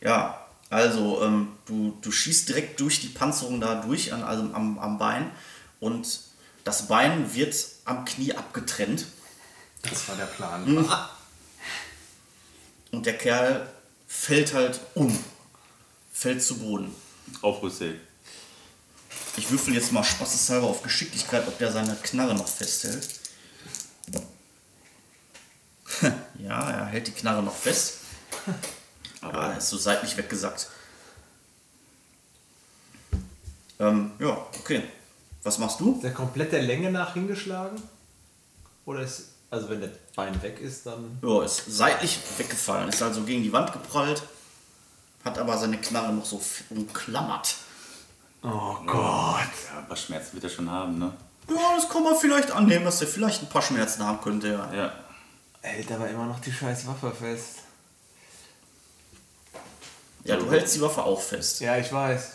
Ja, 0.00 0.46
also 0.70 1.22
ähm, 1.22 1.48
du, 1.66 1.98
du 2.00 2.10
schießt 2.10 2.48
direkt 2.48 2.80
durch 2.80 3.00
die 3.02 3.08
Panzerung 3.08 3.60
da 3.60 3.82
durch, 3.82 4.14
an, 4.14 4.22
also 4.22 4.44
am, 4.54 4.78
am 4.78 4.96
Bein. 4.96 5.30
Und 5.78 6.20
das 6.64 6.88
Bein 6.88 7.34
wird 7.34 7.54
am 7.84 8.06
Knie 8.06 8.32
abgetrennt. 8.32 9.06
Das 9.82 10.08
war 10.08 10.16
der 10.16 10.24
Plan. 10.24 10.88
Und 12.92 13.04
der 13.04 13.18
Kerl 13.18 13.68
fällt 14.08 14.54
halt 14.54 14.80
um. 14.94 15.16
Fällt 16.12 16.42
zu 16.42 16.58
Boden. 16.58 16.92
Aufrüstsee. 17.42 17.94
Ich 19.36 19.48
würfel 19.52 19.74
jetzt 19.74 19.92
mal 19.92 20.02
spaßeshalber 20.02 20.66
auf 20.66 20.82
Geschicklichkeit, 20.82 21.46
ob 21.46 21.56
der 21.58 21.70
seine 21.70 21.94
Knarre 21.94 22.34
noch 22.34 22.48
festhält. 22.48 23.08
ja, 26.38 26.70
er 26.70 26.86
hält 26.86 27.06
die 27.06 27.12
Knarre 27.12 27.42
noch 27.42 27.54
fest. 27.54 27.98
Aber 29.20 29.44
er 29.44 29.58
ist 29.58 29.68
so 29.68 29.76
seitlich 29.76 30.16
weggesackt. 30.16 30.68
Ähm, 33.78 34.12
ja, 34.18 34.30
okay. 34.58 34.82
Was 35.42 35.58
machst 35.58 35.78
du? 35.78 35.94
Ist 35.94 36.02
der 36.02 36.12
komplett 36.12 36.52
der 36.52 36.62
Länge 36.62 36.90
nach 36.90 37.14
hingeschlagen? 37.14 37.80
Oder 38.84 39.02
ist, 39.02 39.28
also 39.50 39.68
wenn 39.70 39.80
der 39.80 39.90
Bein 40.14 40.40
weg 40.42 40.60
ist, 40.60 40.86
dann. 40.86 41.18
Ja, 41.22 41.42
ist 41.42 41.64
seitlich 41.66 42.18
weggefallen, 42.36 42.88
ist 42.88 43.02
also 43.02 43.22
gegen 43.22 43.42
die 43.42 43.52
Wand 43.52 43.72
geprallt, 43.72 44.22
hat 45.24 45.38
aber 45.38 45.56
seine 45.56 45.78
Knarre 45.78 46.12
noch 46.12 46.24
so 46.24 46.40
umklammert. 46.70 47.54
Oh 48.42 48.76
Gott. 48.86 49.48
Ja, 49.72 49.78
ein 49.78 49.88
paar 49.88 49.96
Schmerzen 49.96 50.34
wird 50.34 50.44
er 50.44 50.50
schon 50.50 50.70
haben, 50.70 50.98
ne? 50.98 51.12
Ja, 51.48 51.74
das 51.74 51.88
kann 51.88 52.04
man 52.04 52.14
vielleicht 52.14 52.50
annehmen, 52.50 52.84
dass 52.84 53.00
er 53.00 53.06
vielleicht 53.08 53.42
ein 53.42 53.48
paar 53.48 53.62
Schmerzen 53.62 54.04
haben 54.04 54.20
könnte, 54.20 54.48
ja. 54.48 54.74
Ja. 54.74 54.92
Hält 55.60 55.90
aber 55.90 56.08
immer 56.08 56.26
noch 56.26 56.40
die 56.40 56.52
scheiß 56.52 56.86
Waffe 56.86 57.10
fest. 57.12 57.56
Ja, 60.24 60.36
du 60.36 60.50
hältst 60.50 60.76
die 60.76 60.80
Waffe 60.82 61.02
auch 61.02 61.20
fest. 61.20 61.60
Ja, 61.60 61.76
ich 61.78 61.92
weiß. 61.92 62.32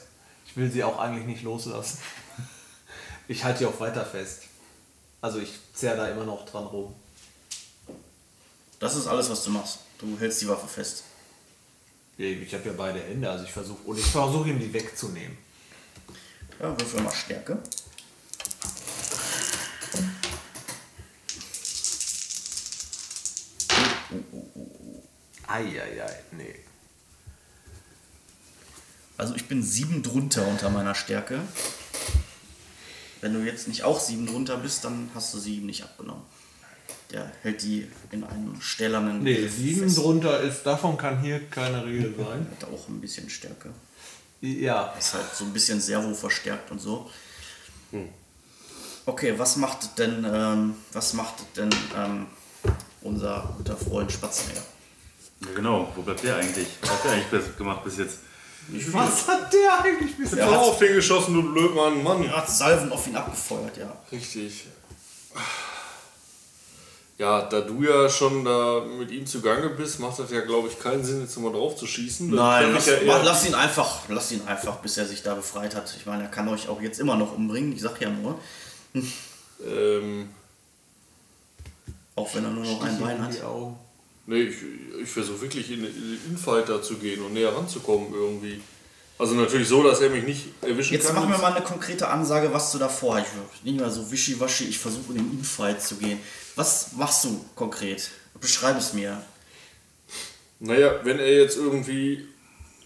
Ich 0.48 0.58
will 0.58 0.72
sie 0.72 0.84
auch 0.84 1.00
eigentlich 1.00 1.26
nicht 1.26 1.44
loslassen. 1.44 2.00
Ich 3.30 3.46
halte 3.46 3.60
die 3.60 3.66
auch 3.68 3.80
weiter 3.80 4.06
fest. 4.06 4.42
Also 5.22 5.40
ich 5.40 5.58
zerr 5.74 5.96
da 5.96 6.10
immer 6.10 6.26
noch 6.26 6.46
dran 6.46 6.66
rum. 6.66 6.94
Das 8.84 8.98
ist 8.98 9.08
alles, 9.08 9.30
was 9.30 9.46
du 9.46 9.52
machst. 9.52 9.80
Du 9.98 10.20
hältst 10.20 10.42
die 10.42 10.48
Waffe 10.50 10.68
fest. 10.68 11.06
Ich 12.18 12.54
habe 12.54 12.68
ja 12.68 12.74
beide 12.76 13.00
Hände, 13.00 13.32
also 13.32 13.46
ich 13.46 13.52
versuche 13.54 13.82
und 13.86 13.98
ich 13.98 14.04
versuche 14.04 14.50
ihm 14.50 14.60
die 14.60 14.74
wegzunehmen. 14.74 15.38
Ja, 16.60 16.78
würfel 16.78 17.02
mal 17.02 17.16
Stärke. 17.16 17.58
Eieiei, 25.48 26.20
nee. 26.34 26.56
Also 29.16 29.34
ich 29.36 29.48
bin 29.48 29.64
sieben 29.64 30.04
drunter 30.04 30.46
unter 30.46 30.70
meiner 30.70 30.94
Stärke. 30.94 31.40
Wenn 33.22 33.34
du 33.34 33.40
jetzt 33.46 33.70
nicht 33.70 33.84
auch 33.84 34.02
sieben 34.02 34.28
drunter 34.28 34.58
bist, 34.58 34.84
dann 34.84 35.10
hast 35.16 35.34
du 35.34 35.40
sieben 35.40 35.68
nicht 35.68 35.84
abgenommen. 35.84 36.26
Der 37.14 37.32
hält 37.44 37.62
die 37.62 37.88
in 38.12 38.24
einem 38.24 38.60
stählernen 38.60 39.22
Nee, 39.24 39.36
Griff 39.44 39.56
sieben 39.56 39.82
fest. 39.84 39.98
drunter 40.00 40.40
ist, 40.42 40.64
davon 40.64 40.98
kann 40.98 41.22
hier 41.22 41.48
keine 41.50 41.86
Rede 41.86 42.14
sein. 42.18 42.48
Hat 42.60 42.68
auch 42.70 42.88
ein 42.90 43.00
bisschen 43.00 43.30
Stärke. 43.30 43.70
Ja, 44.42 44.94
Ist 45.00 45.14
halt 45.14 45.26
so 45.34 45.46
ein 45.46 45.54
bisschen 45.54 45.80
Servo 45.80 46.14
verstärkt 46.16 46.70
und 46.72 46.80
so. 46.82 47.10
Hm. 47.92 48.10
Okay, 49.06 49.34
was 49.38 49.56
macht 49.58 49.98
denn, 50.00 50.26
ähm, 50.28 50.76
was 50.92 51.14
macht 51.14 51.36
denn 51.56 51.70
ähm, 51.96 52.26
unser 53.02 53.54
guter 53.58 53.78
Freund 53.78 54.12
Spatzenegger? 54.12 54.64
Ja, 55.42 55.48
genau. 55.56 55.92
Wo 55.96 56.02
bleibt 56.02 56.24
der 56.24 56.38
eigentlich? 56.38 56.68
Was 56.82 56.90
hat 56.90 57.04
der 57.06 57.12
eigentlich 57.12 57.28
bis- 57.28 57.58
gemacht 57.58 57.84
bis 57.84 57.98
jetzt? 58.00 58.18
was 58.94 59.28
hat 59.28 59.54
der 59.54 59.84
eigentlich 59.84 60.18
bis 60.18 60.32
Ja, 60.32 60.48
auf 60.50 60.80
den 60.80 60.94
geschossen, 60.96 61.34
du 61.34 61.54
Blödmann, 61.54 62.02
Mann. 62.02 62.24
Er 62.24 62.38
hat 62.38 62.50
Salven 62.50 62.92
auf 62.92 63.06
ihn 63.08 63.16
abgefeuert, 63.16 63.78
ja. 63.78 63.94
Richtig. 64.12 64.66
Ja, 67.24 67.42
da 67.44 67.62
du 67.62 67.82
ja 67.82 68.10
schon 68.10 68.44
da 68.44 68.82
mit 69.00 69.10
ihm 69.10 69.26
zugange 69.26 69.70
bist, 69.70 69.98
macht 70.02 70.20
das 70.20 70.30
ja, 70.30 70.42
glaube 70.42 70.68
ich, 70.68 70.78
keinen 70.78 71.06
Sinn, 71.06 71.22
jetzt 71.22 71.38
nochmal 71.38 71.54
drauf 71.54 71.78
zu 71.78 71.88
schießen. 71.88 72.30
Nein, 72.30 72.74
lass, 72.74 72.86
ja 72.86 72.98
mach, 73.06 73.24
lass 73.24 73.48
ihn 73.48 73.56
einfach, 73.56 74.02
lass 74.10 74.34
ihn 74.34 74.42
einfach, 74.46 74.76
bis 74.80 74.98
er 74.98 75.06
sich 75.06 75.24
da 75.24 75.34
befreit 75.34 75.74
hat. 75.74 75.96
Ich 75.98 76.06
meine, 76.06 76.24
er 76.24 76.30
kann 76.30 76.50
euch 76.50 76.68
auch 76.68 76.82
jetzt 76.82 77.00
immer 77.00 77.16
noch 77.16 77.38
umbringen. 77.38 77.72
Ich 77.72 77.82
sag 77.82 78.02
ja 78.02 78.10
nur, 78.10 78.38
ähm, 79.66 80.28
auch 82.18 82.36
wenn 82.36 82.44
er 82.44 82.52
nur 82.52 82.66
noch 82.66 82.84
ein 82.84 83.00
Bein 83.00 83.24
hat. 83.24 83.42
nee, 84.26 84.42
ich, 84.42 84.58
ich 85.02 85.10
versuche 85.10 85.44
wirklich 85.44 85.72
in 85.72 85.84
den 85.84 86.20
Infighter 86.30 86.82
zu 86.82 86.96
gehen 86.96 87.24
und 87.24 87.36
näher 87.36 87.56
ranzukommen 87.56 88.14
irgendwie. 88.14 88.60
Also 89.20 89.36
natürlich 89.36 89.68
so, 89.68 89.84
dass 89.84 90.02
er 90.02 90.10
mich 90.10 90.24
nicht 90.26 90.48
erwischen 90.64 90.94
Jetzt 90.94 91.08
kann. 91.08 91.16
mach 91.16 91.28
mir 91.28 91.38
mal 91.38 91.54
eine 91.54 91.64
konkrete 91.64 92.08
Ansage, 92.08 92.52
was 92.52 92.72
du 92.72 92.78
da 92.80 92.90
vorhast. 92.90 93.28
Ich 93.56 93.64
nicht 93.64 93.78
mehr 93.80 93.90
so 93.92 94.10
wischiwaschi, 94.12 94.66
ich 94.66 94.80
versuche 94.80 95.12
in 95.14 95.18
den 95.20 95.32
Infight 95.40 95.82
zu 95.82 95.96
gehen. 95.96 96.20
Was 96.56 96.94
machst 96.94 97.24
du 97.26 97.46
konkret? 97.56 98.10
Beschreib 98.42 98.78
es 98.78 98.94
mir. 98.94 99.22
Naja, 100.60 101.00
wenn 101.04 101.20
er 101.20 101.32
jetzt 101.32 101.58
irgendwie 101.58 102.28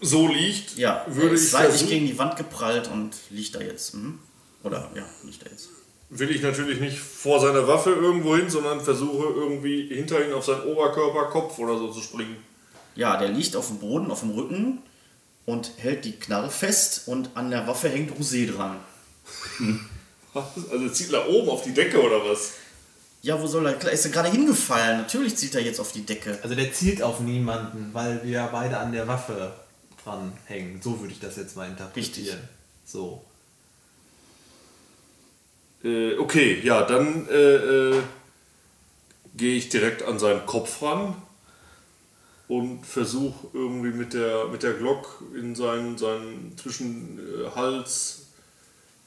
so 0.00 0.28
liegt, 0.28 0.76
Ja, 0.76 1.04
würde 1.08 1.34
ich 1.34 1.42
ist 1.42 1.50
seitlich 1.50 1.88
gegen 1.88 2.06
die 2.06 2.18
Wand 2.18 2.36
geprallt 2.36 2.88
und 2.88 3.10
liegt 3.30 3.54
da 3.54 3.60
jetzt. 3.60 3.94
Mhm. 3.94 4.18
Oder 4.62 4.90
ja, 4.94 5.04
liegt 5.24 5.44
da 5.44 5.50
jetzt. 5.50 5.70
will 6.10 6.30
ich 6.30 6.42
natürlich 6.42 6.80
nicht 6.80 6.98
vor 6.98 7.40
seiner 7.40 7.66
Waffe 7.66 7.90
irgendwo 7.90 8.36
hin, 8.36 8.50
sondern 8.50 8.80
versuche 8.80 9.26
irgendwie 9.34 9.88
hinter 9.88 10.24
ihn 10.24 10.32
auf 10.32 10.44
seinen 10.44 10.62
Oberkörper, 10.64 11.30
Kopf 11.30 11.58
oder 11.58 11.78
so 11.78 11.90
zu 11.90 12.00
springen. 12.00 12.36
Ja, 12.96 13.16
der 13.16 13.28
liegt 13.28 13.54
auf 13.56 13.68
dem 13.68 13.78
Boden, 13.78 14.10
auf 14.10 14.20
dem 14.20 14.30
Rücken 14.30 14.82
und 15.48 15.72
hält 15.78 16.04
die 16.04 16.12
Knarre 16.12 16.50
fest 16.50 17.04
und 17.06 17.30
an 17.34 17.50
der 17.50 17.66
Waffe 17.66 17.88
hängt 17.88 18.12
Rosé 18.18 18.52
dran. 18.52 18.78
Also 20.34 20.88
zieht 20.90 21.10
nach 21.10 21.26
oben 21.26 21.48
auf 21.48 21.62
die 21.64 21.72
Decke 21.72 22.00
oder 22.00 22.24
was? 22.24 22.52
Ja, 23.22 23.40
wo 23.40 23.46
soll 23.46 23.66
er? 23.66 23.72
Klar, 23.72 23.92
ist 23.92 24.04
er 24.04 24.12
gerade 24.12 24.30
hingefallen. 24.30 24.98
Natürlich 24.98 25.36
zieht 25.36 25.54
er 25.54 25.62
jetzt 25.62 25.80
auf 25.80 25.90
die 25.90 26.06
Decke. 26.06 26.38
Also 26.42 26.54
der 26.54 26.72
zielt 26.72 27.02
auf 27.02 27.18
niemanden, 27.18 27.90
weil 27.92 28.22
wir 28.22 28.48
beide 28.52 28.76
an 28.78 28.92
der 28.92 29.08
Waffe 29.08 29.52
dran 30.04 30.32
hängen. 30.44 30.80
So 30.80 31.00
würde 31.00 31.12
ich 31.12 31.18
das 31.18 31.36
jetzt 31.36 31.56
mal 31.56 31.66
interpretieren. 31.66 32.36
Richtig. 32.36 32.48
So. 32.84 33.24
Äh, 35.82 36.18
okay, 36.18 36.60
ja, 36.62 36.82
dann 36.82 37.26
äh, 37.28 37.32
äh, 37.32 38.02
gehe 39.34 39.56
ich 39.56 39.70
direkt 39.70 40.04
an 40.04 40.20
seinen 40.20 40.46
Kopf 40.46 40.82
ran 40.82 41.16
und 42.48 42.84
versuche 42.84 43.48
irgendwie 43.52 43.90
mit 43.90 44.14
der, 44.14 44.46
mit 44.46 44.62
der 44.62 44.72
Glock 44.72 45.22
in 45.34 45.54
seinen, 45.54 45.98
seinen 45.98 46.56
zwischen 46.56 47.20
Hals, 47.54 48.26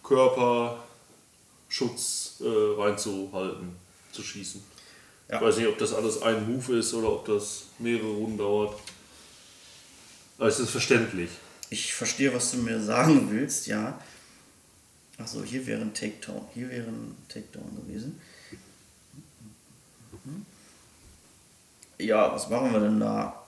Körper, 0.03 0.83
Schutz 1.67 2.41
äh, 2.41 2.81
reinzuhalten, 2.81 3.75
zu 4.11 4.21
schießen. 4.21 4.61
Ja. 5.29 5.37
Ich 5.37 5.41
weiß 5.41 5.57
nicht, 5.57 5.67
ob 5.67 5.77
das 5.77 5.93
alles 5.93 6.21
ein 6.21 6.47
Move 6.51 6.77
ist 6.77 6.93
oder 6.93 7.11
ob 7.11 7.25
das 7.25 7.63
mehrere 7.79 8.11
Runden 8.11 8.37
dauert. 8.37 8.79
Aber 10.37 10.47
es 10.47 10.59
ist 10.59 10.69
verständlich. 10.69 11.29
Ich 11.69 11.93
verstehe, 11.93 12.33
was 12.33 12.51
du 12.51 12.57
mir 12.57 12.81
sagen 12.81 13.31
willst, 13.31 13.67
ja. 13.67 13.99
Achso, 15.17 15.43
hier 15.43 15.65
wäre 15.65 15.81
ein 15.81 15.93
Takedown. 15.93 16.41
Hier 16.53 16.69
wäre 16.69 16.87
ein 16.87 17.15
Takedown 17.29 17.75
gewesen. 17.75 18.19
Ja, 22.01 22.33
was 22.33 22.49
machen 22.49 22.71
wir 22.73 22.79
denn 22.79 22.99
da? 22.99 23.41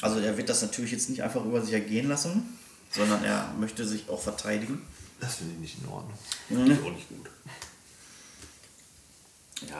Also 0.00 0.18
er 0.18 0.36
wird 0.36 0.48
das 0.48 0.62
natürlich 0.62 0.90
jetzt 0.90 1.08
nicht 1.10 1.22
einfach 1.22 1.44
über 1.44 1.62
sich 1.62 1.72
ergehen 1.72 2.08
lassen, 2.08 2.58
sondern 2.90 3.22
er 3.24 3.52
möchte 3.58 3.86
sich 3.86 4.08
auch 4.08 4.20
verteidigen. 4.20 4.82
Das 5.20 5.36
finde 5.36 5.54
ich 5.54 5.60
nicht 5.60 5.78
in 5.80 5.88
Ordnung. 5.88 6.18
Ist 6.48 6.82
auch 6.84 6.90
nicht 6.92 7.08
gut. 7.08 7.30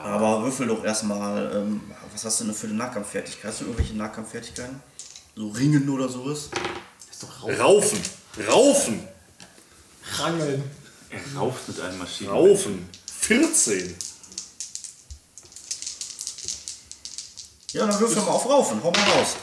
Aber 0.01 0.43
würfel 0.43 0.67
doch 0.67 0.85
erstmal, 0.85 1.53
ähm, 1.53 1.81
was 2.13 2.23
hast 2.23 2.39
du 2.39 2.45
denn 2.45 2.53
für 2.53 2.67
eine 2.67 2.75
Nahkampffertigkeit? 2.77 3.51
Hast 3.51 3.59
du 3.59 3.65
irgendwelche 3.65 3.95
Nahkampffertigkeiten? 3.95 4.79
So 5.35 5.49
Ringen 5.49 5.89
oder 5.89 6.07
sowas? 6.07 6.49
ist 7.11 7.23
doch 7.23 7.43
raus. 7.43 7.59
Raufen! 7.59 7.99
Raufen! 8.47 9.07
Rangeln. 10.17 10.63
Er 11.09 11.37
rauft 11.37 11.67
mit 11.67 11.79
einem 11.81 11.97
Maschinen. 11.97 12.29
Raufen! 12.29 12.89
14! 13.19 13.93
Ja, 17.73 17.87
dann 17.87 17.99
würfel 17.99 18.21
mal 18.21 18.29
auf 18.31 18.45
Raufen, 18.47 18.83
hau 18.83 18.91
mal 18.91 18.99
raus. 19.11 19.35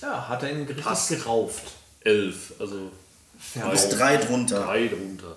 Ja, 0.00 0.28
hat 0.28 0.42
er 0.42 0.50
ihn 0.52 0.62
richtig 0.64 0.84
Passt. 0.84 1.08
gerauft. 1.10 1.62
11, 2.00 2.54
also 2.58 2.90
Du 3.54 3.70
bist 3.70 3.92
drei 3.92 4.16
drunter. 4.16 4.64
drei 4.64 4.88
drunter. 4.88 5.36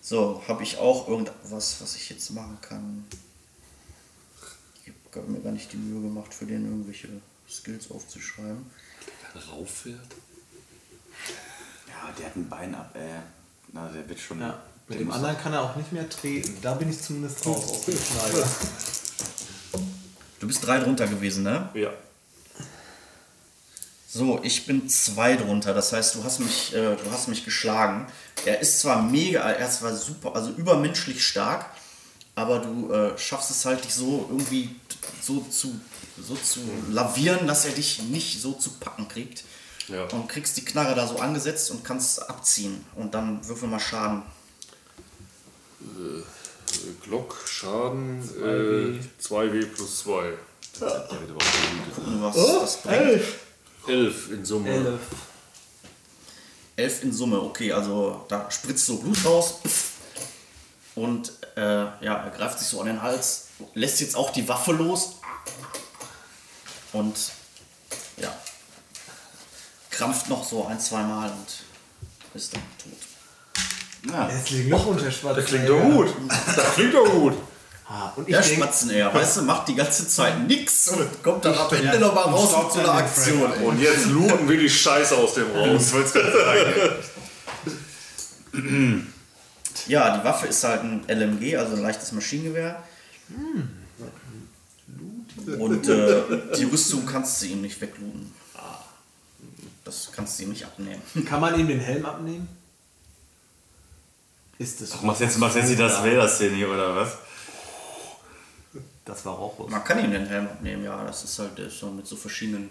So, 0.00 0.42
habe 0.48 0.62
ich 0.62 0.78
auch 0.78 1.08
irgendwas, 1.08 1.80
was 1.80 1.96
ich 1.96 2.10
jetzt 2.10 2.30
machen 2.30 2.58
kann? 2.60 3.04
Ich 4.84 4.92
habe 5.16 5.26
mir 5.30 5.40
gar 5.40 5.52
nicht 5.52 5.72
die 5.72 5.76
Mühe 5.76 6.00
gemacht, 6.02 6.32
für 6.34 6.46
den 6.46 6.64
irgendwelche 6.64 7.08
Skills 7.50 7.90
aufzuschreiben. 7.90 8.70
Rauffährt? 9.50 9.98
Ja, 11.88 12.12
der 12.18 12.26
hat 12.26 12.36
ein 12.36 12.48
Bein 12.48 12.74
ab, 12.74 12.90
ey. 12.94 13.20
Na, 13.72 13.88
der 13.88 14.08
wird 14.08 14.18
schon. 14.20 14.40
Ja. 14.40 14.62
Mit 14.86 14.98
der 14.98 15.06
dem 15.06 15.10
anderen 15.12 15.36
kann 15.38 15.52
er 15.52 15.62
auch 15.62 15.76
nicht 15.76 15.92
mehr 15.92 16.08
treten. 16.08 16.56
Da 16.62 16.74
bin 16.74 16.88
ich 16.90 17.00
zumindest 17.02 17.44
raus 17.46 17.82
bist 20.48 20.66
drei 20.66 20.78
drunter 20.80 21.06
gewesen, 21.06 21.44
ne? 21.44 21.68
Ja. 21.74 21.90
So, 24.10 24.40
ich 24.42 24.66
bin 24.66 24.88
zwei 24.88 25.36
drunter. 25.36 25.74
Das 25.74 25.92
heißt, 25.92 26.14
du 26.14 26.24
hast 26.24 26.40
mich, 26.40 26.74
äh, 26.74 26.96
du 26.96 27.10
hast 27.12 27.28
mich 27.28 27.44
geschlagen. 27.44 28.06
Er 28.46 28.58
ist 28.58 28.80
zwar 28.80 29.02
mega, 29.02 29.40
er 29.40 29.68
ist 29.68 29.78
zwar 29.78 29.94
super, 29.94 30.34
also 30.34 30.50
übermenschlich 30.50 31.24
stark, 31.24 31.66
aber 32.34 32.60
du 32.60 32.90
äh, 32.92 33.18
schaffst 33.18 33.50
es 33.50 33.64
halt 33.66 33.84
dich 33.84 33.94
so 33.94 34.26
irgendwie 34.30 34.74
so 35.20 35.40
zu, 35.50 35.78
so 36.20 36.34
zu 36.34 36.60
lavieren, 36.90 37.46
dass 37.46 37.66
er 37.66 37.72
dich 37.72 38.02
nicht 38.04 38.40
so 38.40 38.52
zu 38.52 38.70
packen 38.80 39.08
kriegt. 39.08 39.44
Ja. 39.88 40.04
Und 40.04 40.28
kriegst 40.28 40.56
die 40.56 40.64
Knarre 40.64 40.94
da 40.94 41.06
so 41.06 41.18
angesetzt 41.18 41.70
und 41.70 41.84
kannst 41.84 42.28
abziehen. 42.28 42.84
Und 42.94 43.14
dann 43.14 43.46
würfel 43.46 43.68
mal 43.68 43.80
Schaden. 43.80 44.22
Glock, 45.80 46.26
Schaden, 47.46 48.22
2W, 48.22 48.96
äh, 48.96 49.00
2W 49.20 49.66
plus 49.66 49.98
2. 50.00 50.32
Der 50.80 50.88
wird 50.88 51.30
überhaupt 51.30 51.44
nicht 52.06 52.22
was 52.22 52.36
das 52.36 52.82
bringt. 52.82 53.22
11 53.88 54.30
in 54.30 54.44
Summe. 54.44 54.70
Elf. 54.70 55.00
Elf 56.76 57.02
in 57.02 57.12
Summe, 57.12 57.40
okay, 57.40 57.72
also 57.72 58.24
da 58.28 58.50
spritzt 58.50 58.86
so 58.86 58.98
Blut 58.98 59.24
raus. 59.24 59.60
Und 60.94 61.32
äh, 61.56 61.60
ja, 61.60 61.98
er 62.00 62.30
greift 62.30 62.58
sich 62.58 62.68
so 62.68 62.80
an 62.80 62.86
den 62.86 63.02
Hals, 63.02 63.48
lässt 63.74 64.00
jetzt 64.00 64.14
auch 64.14 64.30
die 64.30 64.46
Waffe 64.48 64.72
los. 64.72 65.16
Und 66.92 67.16
ja, 68.16 68.32
krampft 69.90 70.28
noch 70.28 70.44
so 70.44 70.66
ein, 70.66 70.78
zwei 70.78 71.02
Mal 71.02 71.30
und 71.30 71.64
ist 72.34 72.54
dann 72.54 72.62
tot. 72.78 73.07
Ja, 74.10 74.28
Herzlichen 74.28 74.68
Glückwunsch, 74.68 75.02
Herr 75.02 75.10
Schwarz. 75.10 75.36
Das 75.36 75.44
klingt 75.44 75.68
doch 75.68 75.80
gut. 75.82 76.08
Das 76.28 76.74
klingt 76.74 76.94
doch 76.94 77.10
gut. 77.10 77.34
Ah, 77.90 78.12
und 78.16 78.28
ich 78.28 78.34
Der 78.34 78.42
denke, 78.42 78.62
Spatzeneher, 78.62 79.14
weißt 79.14 79.38
du, 79.38 79.42
macht 79.42 79.68
die 79.68 79.74
ganze 79.74 80.06
Zeit 80.06 80.46
nix 80.46 80.88
und 80.88 81.22
kommt 81.22 81.44
dann 81.44 81.54
am 81.54 81.72
Ende 81.72 81.86
ja, 81.86 81.98
noch 81.98 82.14
mal 82.14 82.24
und 82.24 82.34
raus 82.34 82.64
mit 82.64 82.72
so 82.72 82.80
einer 82.80 82.92
Aktion. 82.92 83.50
Ey. 83.50 83.64
Und 83.64 83.80
jetzt 83.80 84.06
looten 84.06 84.46
wir 84.46 84.58
die 84.58 84.68
Scheiße 84.68 85.16
aus 85.16 85.34
dem 85.34 85.50
Raum. 85.52 85.78
Ja, 89.86 90.18
die 90.18 90.24
Waffe 90.24 90.48
ist 90.48 90.62
halt 90.64 90.82
ein 90.82 91.02
LMG, 91.08 91.56
also 91.56 91.76
ein 91.76 91.82
leichtes 91.82 92.12
Maschinengewehr. 92.12 92.82
Und 95.58 95.88
äh, 95.88 96.22
die 96.58 96.64
Rüstung 96.64 97.06
kannst 97.06 97.40
du 97.40 97.46
ihm 97.46 97.62
nicht 97.62 97.80
weglooten. 97.80 98.34
Das 99.84 100.10
kannst 100.14 100.38
du 100.38 100.42
ihm 100.42 100.50
nicht 100.50 100.66
abnehmen. 100.66 101.00
kann 101.26 101.40
man 101.40 101.58
ihm 101.58 101.68
den 101.68 101.80
Helm 101.80 102.04
abnehmen? 102.04 102.46
Ist 104.58 104.80
das 104.80 105.00
Machst 105.02 105.20
jetzt, 105.20 105.38
machst 105.38 105.56
jetzt 105.56 105.70
die 105.70 105.76
das 105.76 105.98
Vader-Szene 106.02 106.56
hier 106.56 106.68
oder 106.68 106.96
was? 106.96 107.16
Das 109.04 109.24
war 109.24 109.34
Rochus. 109.34 109.70
Man 109.70 109.82
kann 109.84 110.02
ihn 110.04 110.10
den 110.10 110.26
Helm 110.26 110.46
abnehmen, 110.46 110.84
ja. 110.84 111.04
Das 111.04 111.24
ist 111.24 111.38
halt 111.38 111.56
der 111.56 111.66
ist 111.66 111.78
so 111.78 111.86
mit 111.90 112.06
so 112.06 112.16
verschiedenen. 112.16 112.70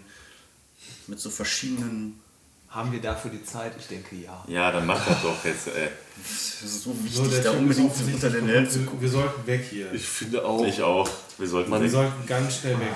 Mit 1.06 1.18
so 1.18 1.30
verschiedenen. 1.30 2.20
Haben 2.68 2.92
wir 2.92 3.00
dafür 3.00 3.30
die 3.30 3.42
Zeit? 3.42 3.72
Ich 3.78 3.86
denke 3.86 4.14
ja. 4.16 4.44
Ja, 4.46 4.70
dann 4.70 4.86
mach 4.86 5.04
das 5.06 5.22
doch 5.22 5.42
jetzt, 5.44 5.68
ey. 5.68 5.88
Das 6.22 6.62
ist 6.70 6.82
so 6.82 6.92
So, 6.92 7.02
wichtig, 7.04 7.30
der 7.30 7.52
da 7.52 7.58
unbedingt 7.58 7.90
unter 8.12 8.28
den 8.30 8.46
Helm 8.46 8.68
zu 8.68 8.80
kaputt. 8.80 9.00
wir, 9.00 9.02
wir 9.02 9.08
sollten 9.10 9.46
weg 9.46 9.66
hier. 9.70 9.92
Ich 9.94 10.06
finde 10.06 10.44
auch. 10.44 10.64
Ich 10.66 10.82
auch. 10.82 11.08
Wir 11.38 11.48
sollten 11.48 11.70
Wir 11.72 11.80
weg. 11.80 11.90
sollten 11.90 12.26
ganz 12.26 12.58
schnell 12.58 12.78
weg. 12.78 12.94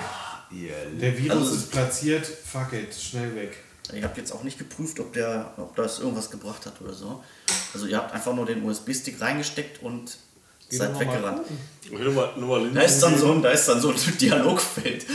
Der 1.01 1.17
Virus 1.17 1.37
Also- 1.39 1.55
ist 1.55 1.71
platziert. 1.71 2.25
Fuck 2.27 2.73
it, 2.73 2.93
schnell 2.93 3.33
weg. 3.35 3.57
Ihr 3.91 4.03
habt 4.03 4.15
jetzt 4.17 4.31
auch 4.31 4.43
nicht 4.43 4.59
geprüft, 4.59 4.99
ob, 4.99 5.11
der, 5.13 5.51
ob 5.57 5.75
das 5.75 5.99
irgendwas 5.99 6.29
gebracht 6.29 6.65
hat 6.67 6.79
oder 6.79 6.93
so. 6.93 7.23
Also 7.73 7.87
ihr 7.87 7.97
habt 7.97 8.13
einfach 8.13 8.33
nur 8.35 8.45
den 8.45 8.63
USB-Stick 8.63 9.19
reingesteckt 9.19 9.81
und 9.81 10.17
seid 10.69 10.91
doch 10.91 10.95
mal 10.95 11.01
weggerannt. 11.01 11.41
Da 12.73 12.81
ist 12.81 12.99
dann 13.01 13.17
so 13.17 13.31
ein, 13.33 13.41
da 13.41 13.49
ist 13.51 13.67
dann 13.67 13.81
so 13.81 13.89
ein 13.89 14.17
Dialogfeld. 14.19 15.05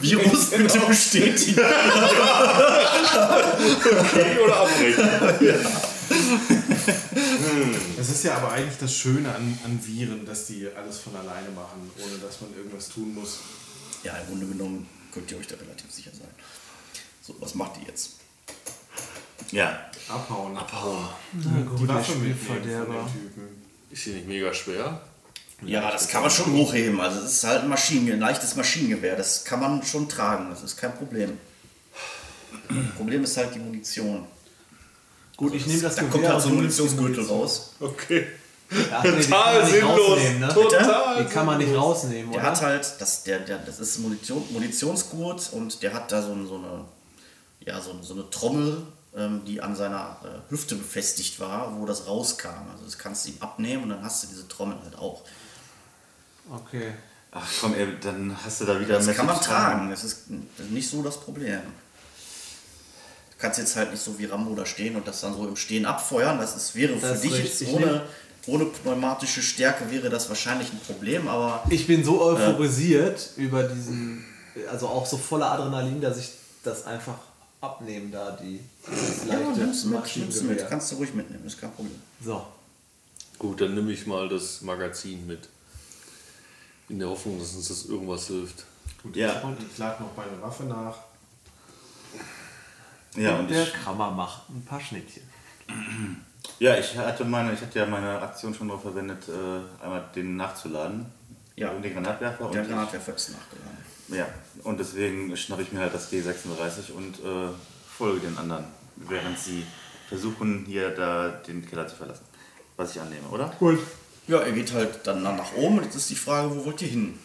Virus 0.00 0.50
bitte 0.50 0.80
bestätigen. 0.80 1.60
Okay 4.00 4.38
oder 4.44 4.56
abbrechen. 4.56 5.08
Es 7.98 8.10
ist 8.10 8.24
ja 8.24 8.36
aber 8.36 8.52
eigentlich 8.52 8.78
das 8.78 8.94
Schöne 8.94 9.34
an, 9.34 9.58
an 9.64 9.80
Viren, 9.84 10.24
dass 10.26 10.46
die 10.46 10.68
alles 10.76 10.98
von 10.98 11.14
alleine 11.16 11.48
machen, 11.50 11.90
ohne 11.98 12.18
dass 12.18 12.40
man 12.40 12.54
irgendwas 12.56 12.88
tun 12.88 13.14
muss. 13.14 13.38
Ja, 14.02 14.16
im 14.18 14.26
Grunde 14.28 14.46
genommen 14.46 14.88
könnt 15.12 15.30
ihr 15.30 15.38
euch 15.38 15.46
da 15.46 15.56
relativ 15.56 15.90
sicher 15.90 16.10
sein. 16.12 16.28
So, 17.22 17.34
was 17.40 17.54
macht 17.54 17.80
ihr 17.80 17.88
jetzt? 17.88 18.16
Ja. 19.52 19.80
Abhauen. 20.08 20.56
Abhauen. 20.56 21.08
Die 21.32 21.88
Waffe 21.88 22.12
mitnehmen 22.16 22.38
von 22.38 22.56
Spielverderber. 22.56 22.94
den 22.94 23.12
Typen. 23.12 23.62
Ist 23.90 24.02
hier 24.04 24.14
nicht 24.14 24.28
mega 24.28 24.52
schwer? 24.52 25.00
Ja, 25.64 25.90
das 25.90 26.08
kann 26.08 26.22
man 26.22 26.30
schon 26.30 26.52
hochheben. 26.52 27.00
Also 27.00 27.20
es 27.20 27.32
ist 27.32 27.44
halt 27.44 27.62
ein 27.62 27.68
Maschinen, 27.68 28.12
ein 28.12 28.20
leichtes 28.20 28.56
Maschinengewehr. 28.56 29.16
Das 29.16 29.44
kann 29.44 29.60
man 29.60 29.82
schon 29.82 30.08
tragen. 30.08 30.48
Das 30.50 30.62
ist 30.62 30.76
kein 30.76 30.94
Problem. 30.94 31.38
Problem 32.96 33.24
ist 33.24 33.36
halt 33.36 33.54
die 33.54 33.58
Munition. 33.58 34.26
Gut, 35.36 35.54
ich 35.54 35.66
nehme 35.66 35.80
das 35.82 35.94
Da 35.96 36.02
Gewehr 36.02 36.12
kommt 36.12 36.28
halt 36.28 36.40
so 36.42 36.48
ein 36.48 36.52
die 36.52 36.56
Munitionsgürtel 36.58 37.14
Munition. 37.14 37.40
raus. 37.40 37.72
Okay. 37.80 38.26
Ach, 38.92 39.04
nee, 39.04 39.10
die 39.12 39.22
Total 39.22 39.54
man 39.54 39.62
nicht 39.62 39.72
sinnlos. 39.72 40.18
ne? 40.40 40.48
Total. 40.48 41.24
Die 41.24 41.30
kann 41.32 41.46
man 41.46 41.58
nicht 41.58 41.74
rausnehmen, 41.74 42.32
Der 42.32 42.40
oder? 42.40 42.50
hat 42.50 42.62
halt, 42.62 42.94
das, 42.98 43.22
der, 43.22 43.38
der, 43.40 43.58
das 43.58 43.78
ist 43.78 43.98
ein 43.98 44.02
Munition, 44.02 44.42
Munitionsgurt 44.50 45.52
und 45.52 45.82
der 45.82 45.94
hat 45.94 46.10
da 46.10 46.20
so, 46.20 46.34
so 46.46 46.56
eine, 46.56 46.84
ja, 47.60 47.80
so, 47.80 47.96
so 48.02 48.14
eine 48.14 48.28
Trommel, 48.30 48.82
die 49.46 49.62
an 49.62 49.74
seiner 49.74 50.18
äh, 50.24 50.50
Hüfte 50.50 50.74
befestigt 50.74 51.40
war, 51.40 51.78
wo 51.78 51.86
das 51.86 52.06
rauskam. 52.06 52.68
Also 52.70 52.84
das 52.84 52.98
kannst 52.98 53.26
du 53.26 53.30
ihm 53.30 53.36
abnehmen 53.40 53.84
und 53.84 53.88
dann 53.90 54.02
hast 54.02 54.22
du 54.22 54.26
diese 54.28 54.46
Trommel 54.46 54.76
halt 54.82 54.98
auch. 54.98 55.22
Okay. 56.52 56.92
Ach 57.32 57.46
komm, 57.60 57.74
ey, 57.74 57.88
dann 58.00 58.36
hast 58.44 58.60
du 58.60 58.66
da 58.66 58.78
wieder 58.78 58.96
Das 58.96 59.14
kann 59.14 59.26
man 59.26 59.40
tragen, 59.40 59.90
das 59.90 60.04
ist 60.04 60.24
nicht 60.70 60.88
so 60.88 61.02
das 61.02 61.18
Problem. 61.20 61.60
Du 63.30 63.36
kannst 63.38 63.58
jetzt 63.58 63.76
halt 63.76 63.90
nicht 63.90 64.02
so 64.02 64.18
wie 64.18 64.26
Rambo 64.26 64.54
da 64.54 64.64
stehen 64.64 64.96
und 64.96 65.06
das 65.06 65.20
dann 65.20 65.34
so 65.34 65.46
im 65.46 65.56
Stehen 65.56 65.84
abfeuern. 65.84 66.38
Das 66.38 66.56
ist, 66.56 66.74
wäre 66.74 66.94
für 66.96 67.06
Das 67.06 67.24
ist 67.24 67.60
dich 67.60 67.68
ohne, 67.68 68.02
ohne 68.46 68.66
pneumatische 68.66 69.42
Stärke 69.42 69.90
wäre 69.90 70.08
das 70.08 70.28
wahrscheinlich 70.28 70.72
ein 70.72 70.80
Problem, 70.80 71.28
aber 71.28 71.62
Ich 71.68 71.86
bin 71.86 72.04
so 72.04 72.22
euphorisiert 72.22 73.30
über 73.36 73.64
diesen, 73.64 74.24
also 74.70 74.88
auch 74.88 75.06
so 75.06 75.18
voller 75.18 75.50
Adrenalin, 75.50 76.00
dass 76.00 76.18
ich 76.18 76.30
das 76.62 76.86
einfach 76.86 77.18
abnehmen 77.66 78.10
da, 78.12 78.30
die 78.32 78.60
ja, 79.28 79.34
leichte 79.38 79.60
nimmst 79.60 79.84
du 79.84 79.88
mit. 79.88 80.00
Maschinengewehr. 80.00 80.66
Kannst 80.66 80.92
du 80.92 80.96
ruhig 80.96 81.14
mitnehmen, 81.14 81.44
ist 81.46 81.60
kein 81.60 81.72
Problem. 81.72 82.00
So. 82.24 82.46
Gut, 83.38 83.60
dann 83.60 83.74
nehme 83.74 83.92
ich 83.92 84.06
mal 84.06 84.28
das 84.28 84.62
Magazin 84.62 85.26
mit. 85.26 85.48
In 86.88 86.98
der 87.00 87.08
Hoffnung, 87.10 87.38
dass 87.38 87.54
uns 87.54 87.68
das 87.68 87.84
irgendwas 87.86 88.26
hilft. 88.28 88.64
Gut, 89.02 89.14
Ja. 89.16 89.40
und 89.40 89.56
ich 89.60 89.76
lade 89.78 90.02
noch 90.02 90.16
meine 90.16 90.40
Waffe 90.40 90.64
nach. 90.64 90.96
Ja, 93.16 93.38
und 93.38 93.48
der 93.50 93.62
ich, 93.64 93.72
Krammer 93.72 94.10
macht 94.10 94.48
ein 94.50 94.64
paar 94.64 94.80
Schnittchen. 94.80 95.22
ja, 96.58 96.76
ich 96.76 96.96
hatte 96.96 97.24
meine, 97.24 97.52
ich 97.54 97.60
hatte 97.60 97.78
ja 97.78 97.86
meine 97.86 98.20
Aktion 98.20 98.54
schon 98.54 98.68
darauf 98.68 98.82
verwendet, 98.82 99.28
äh, 99.28 99.82
einmal 99.84 100.04
den 100.14 100.36
nachzuladen. 100.36 101.06
Ja. 101.56 101.72
Den 101.72 101.92
Granatwerfer. 101.94 102.50
Der 102.50 102.62
und 102.62 102.68
Granatwerfer 102.68 103.14
ist 103.16 103.30
nachgeladen. 103.30 103.78
Ja, 104.08 104.26
und 104.64 104.78
deswegen 104.80 105.36
schnappe 105.36 105.62
ich 105.62 105.72
mir 105.72 105.80
halt 105.80 105.94
das 105.94 106.10
G36 106.12 106.92
und 106.96 107.16
äh, 107.18 107.48
folge 107.96 108.20
den 108.20 108.36
anderen, 108.38 108.64
während 108.96 109.38
sie 109.38 109.64
versuchen, 110.08 110.64
hier 110.66 110.90
da 110.90 111.28
den 111.28 111.64
Keller 111.68 111.86
zu 111.88 111.96
verlassen. 111.96 112.24
Was 112.76 112.94
ich 112.94 113.00
annehme, 113.00 113.26
oder? 113.30 113.52
Ja, 114.28 114.38
er 114.40 114.52
geht 114.52 114.72
halt 114.72 115.06
dann 115.06 115.22
nach 115.22 115.54
oben. 115.54 115.82
Jetzt 115.82 115.96
ist 115.96 116.10
die 116.10 116.14
Frage, 116.16 116.50
wo 116.54 116.64
wollt 116.66 116.82
ihr 116.82 116.88
hin? 116.88 117.18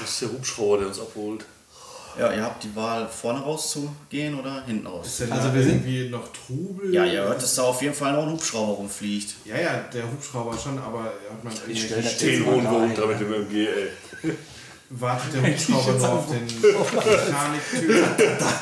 Das 0.00 0.10
ist 0.10 0.22
der 0.22 0.32
Hubschrauber, 0.32 0.78
der 0.78 0.88
uns 0.88 0.98
abholt. 1.00 1.44
Ja, 2.18 2.32
ihr 2.32 2.42
habt 2.42 2.64
die 2.64 2.74
Wahl, 2.74 3.06
vorne 3.08 3.38
rauszugehen 3.40 4.34
oder 4.38 4.64
hinten 4.64 4.86
raus. 4.86 5.06
Ist 5.06 5.20
denn 5.20 5.32
Also 5.32 5.54
wir 5.54 5.62
sind- 5.62 5.86
irgendwie 5.86 6.08
noch 6.08 6.28
Trubel? 6.32 6.92
Ja, 6.92 7.04
ihr 7.04 7.22
hört, 7.22 7.40
dass 7.40 7.54
da 7.54 7.62
auf 7.62 7.80
jeden 7.82 7.94
Fall 7.94 8.12
noch 8.14 8.24
ein 8.24 8.32
Hubschrauber 8.32 8.72
rumfliegt. 8.72 9.34
Ja, 9.44 9.56
ja, 9.60 9.78
der 9.92 10.10
Hubschrauber 10.10 10.58
schon, 10.58 10.76
aber 10.78 11.04
hat 11.04 11.44
man 11.44 11.52
Ich 11.68 11.84
stell 11.84 12.02
das 12.02 12.18
Den 12.18 12.44
hohen 12.44 12.68
Wohn 12.68 12.82
ein, 12.90 12.96
da 12.96 13.06
mit 13.06 13.20
dem 13.20 13.32
MG, 13.32 13.66
ey. 13.68 13.90
Wartet 14.90 15.34
der 15.34 15.42
Hubschrauber 15.52 15.92
nur 15.92 16.08
auf 16.12 16.26
den 16.30 16.44
Mechaniktyp. 16.46 17.90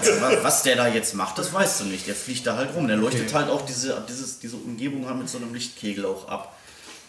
Ja, 0.06 0.20
wa- 0.20 0.42
was 0.42 0.62
der 0.62 0.76
da 0.76 0.86
jetzt 0.88 1.14
macht, 1.14 1.38
das 1.38 1.52
weißt 1.52 1.80
du 1.80 1.84
nicht. 1.86 2.06
Der 2.06 2.14
fliegt 2.14 2.46
da 2.46 2.56
halt 2.56 2.74
rum. 2.74 2.86
Der 2.86 2.96
leuchtet 2.96 3.22
Okay. 3.28 3.34
halt 3.34 3.48
auch 3.50 3.64
diese, 3.64 4.04
dieses, 4.08 4.38
diese 4.38 4.56
Umgebung 4.56 5.06
halt 5.06 5.16
mit 5.18 5.28
so 5.28 5.38
einem 5.38 5.54
Lichtkegel 5.54 6.04
auch 6.06 6.28
ab. 6.28 6.56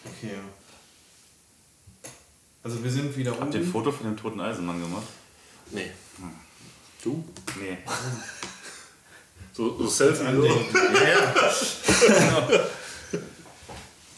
Okay. 0.04 0.34
Also 2.62 2.82
wir 2.82 2.90
sind 2.90 3.16
wieder 3.16 3.32
Habt 3.38 3.54
ihr 3.54 3.60
ein 3.60 3.64
oben. 3.64 3.72
Foto 3.72 3.92
von 3.92 4.06
dem 4.06 4.16
toten 4.16 4.40
Eisenmann 4.40 4.80
gemacht? 4.80 5.06
Nee. 5.70 5.90
Du? 7.04 7.24
Nee. 7.60 7.78
So, 9.52 9.76
so 9.76 9.88
Selfie. 9.88 10.24
Andenken. 10.24 10.74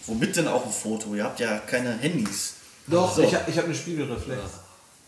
Womit 0.06 0.36
denn 0.36 0.46
auch 0.46 0.66
ein 0.66 0.72
Foto? 0.72 1.14
Ihr 1.14 1.24
habt 1.24 1.40
ja 1.40 1.58
keine 1.58 1.96
Handys. 1.98 2.54
Doch, 2.86 3.14
So. 3.16 3.22
ich, 3.22 3.34
hab- 3.34 3.48
ich 3.48 3.56
habe 3.56 3.66
eine 3.66 3.74
Spiegelreflex. 3.74 4.40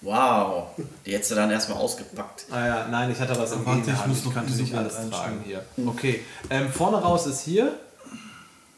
Wow. 0.04 0.68
Die 1.06 1.12
hättest 1.14 1.30
du 1.30 1.34
dann 1.34 1.50
erstmal 1.50 1.78
ausgepackt. 1.78 2.44
Ah 2.50 2.66
ja, 2.66 2.88
nein, 2.88 3.10
ich 3.10 3.18
hatte 3.18 3.38
was 3.38 3.52
im 3.52 3.64
Warte, 3.64 3.90
ich 3.90 4.06
muss 4.06 4.24
noch 4.24 4.34
kannte 4.34 4.52
nicht 4.52 4.74
alles 4.74 4.94
tragen 5.10 5.42
hier. 5.44 5.64
Okay, 5.86 6.20
ähm, 6.50 6.70
vorne 6.70 6.98
raus 6.98 7.26
ist 7.26 7.40
hier. 7.42 7.72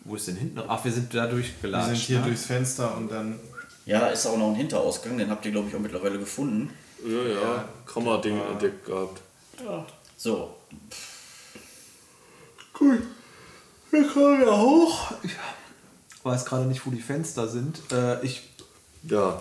Wo 0.04 0.14
ist 0.14 0.28
denn 0.28 0.36
hinten? 0.36 0.60
Ach, 0.68 0.84
wir 0.84 0.92
sind 0.92 1.12
da 1.12 1.24
Wir 1.24 1.30
durchgelatscht. 1.32 1.88
sind 1.88 1.96
hier 1.98 2.20
ne? 2.20 2.26
durchs 2.26 2.46
Fenster 2.46 2.96
und 2.96 3.10
dann 3.10 3.40
Ja, 3.86 3.98
da 3.98 4.06
ist 4.08 4.24
auch 4.26 4.36
noch 4.38 4.50
ein 4.50 4.54
Hinterausgang. 4.54 5.18
Den 5.18 5.28
habt 5.30 5.44
ihr, 5.44 5.50
glaube 5.50 5.68
ich, 5.68 5.74
auch 5.74 5.80
mittlerweile 5.80 6.18
gefunden. 6.18 6.72
Ja, 7.04 7.22
ja. 7.40 7.64
Kammerding 7.92 8.40
entdeckt 8.52 8.86
gehabt. 8.86 9.20
So. 10.16 10.54
Cool. 12.80 13.02
Wir 13.90 14.06
kommen 14.08 14.42
ja 14.42 14.56
hoch. 14.56 15.12
Ich 15.22 15.32
weiß 16.22 16.44
gerade 16.44 16.66
nicht, 16.66 16.86
wo 16.86 16.90
die 16.90 17.00
Fenster 17.00 17.48
sind. 17.48 17.80
Äh, 17.92 18.24
ich 18.24 18.42
Ja, 19.02 19.40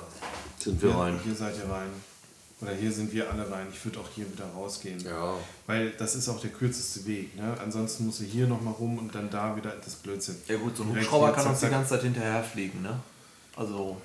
sind 0.66 0.82
wir 0.82 0.90
hier, 0.92 1.00
rein. 1.00 1.20
hier 1.24 1.36
seid 1.36 1.56
ihr 1.58 1.72
rein. 1.72 1.90
Oder 2.62 2.74
hier 2.74 2.92
sind 2.92 3.14
wir 3.14 3.30
alle 3.30 3.50
rein. 3.52 3.68
Ich 3.72 3.84
würde 3.84 4.00
auch 4.00 4.10
hier 4.16 4.26
wieder 4.32 4.46
rausgehen. 4.56 5.00
Ja. 5.04 5.36
Weil 5.68 5.92
das 5.92 6.16
ist 6.16 6.30
auch 6.30 6.40
der 6.40 6.52
kürzeste 6.52 7.06
Weg. 7.06 7.36
Ne? 7.36 7.56
Ansonsten 7.62 8.06
muss 8.06 8.22
er 8.22 8.28
hier 8.28 8.48
nochmal 8.48 8.74
rum 8.74 8.98
und 8.98 9.14
dann 9.14 9.30
da 9.30 9.56
wieder 9.56 9.74
das 9.84 9.96
Blödsinn. 9.96 10.38
ja 10.48 10.58
gut, 10.58 10.76
so 10.78 10.84
ein 10.84 10.90
Hubschrauber 10.90 11.34
kann 11.34 11.48
uns 11.48 11.60
die 11.60 11.68
ganze 11.68 11.92
Zeit 11.92 12.04
hinterherfliegen, 12.04 12.82
ne? 12.82 13.00
Also, 13.56 13.98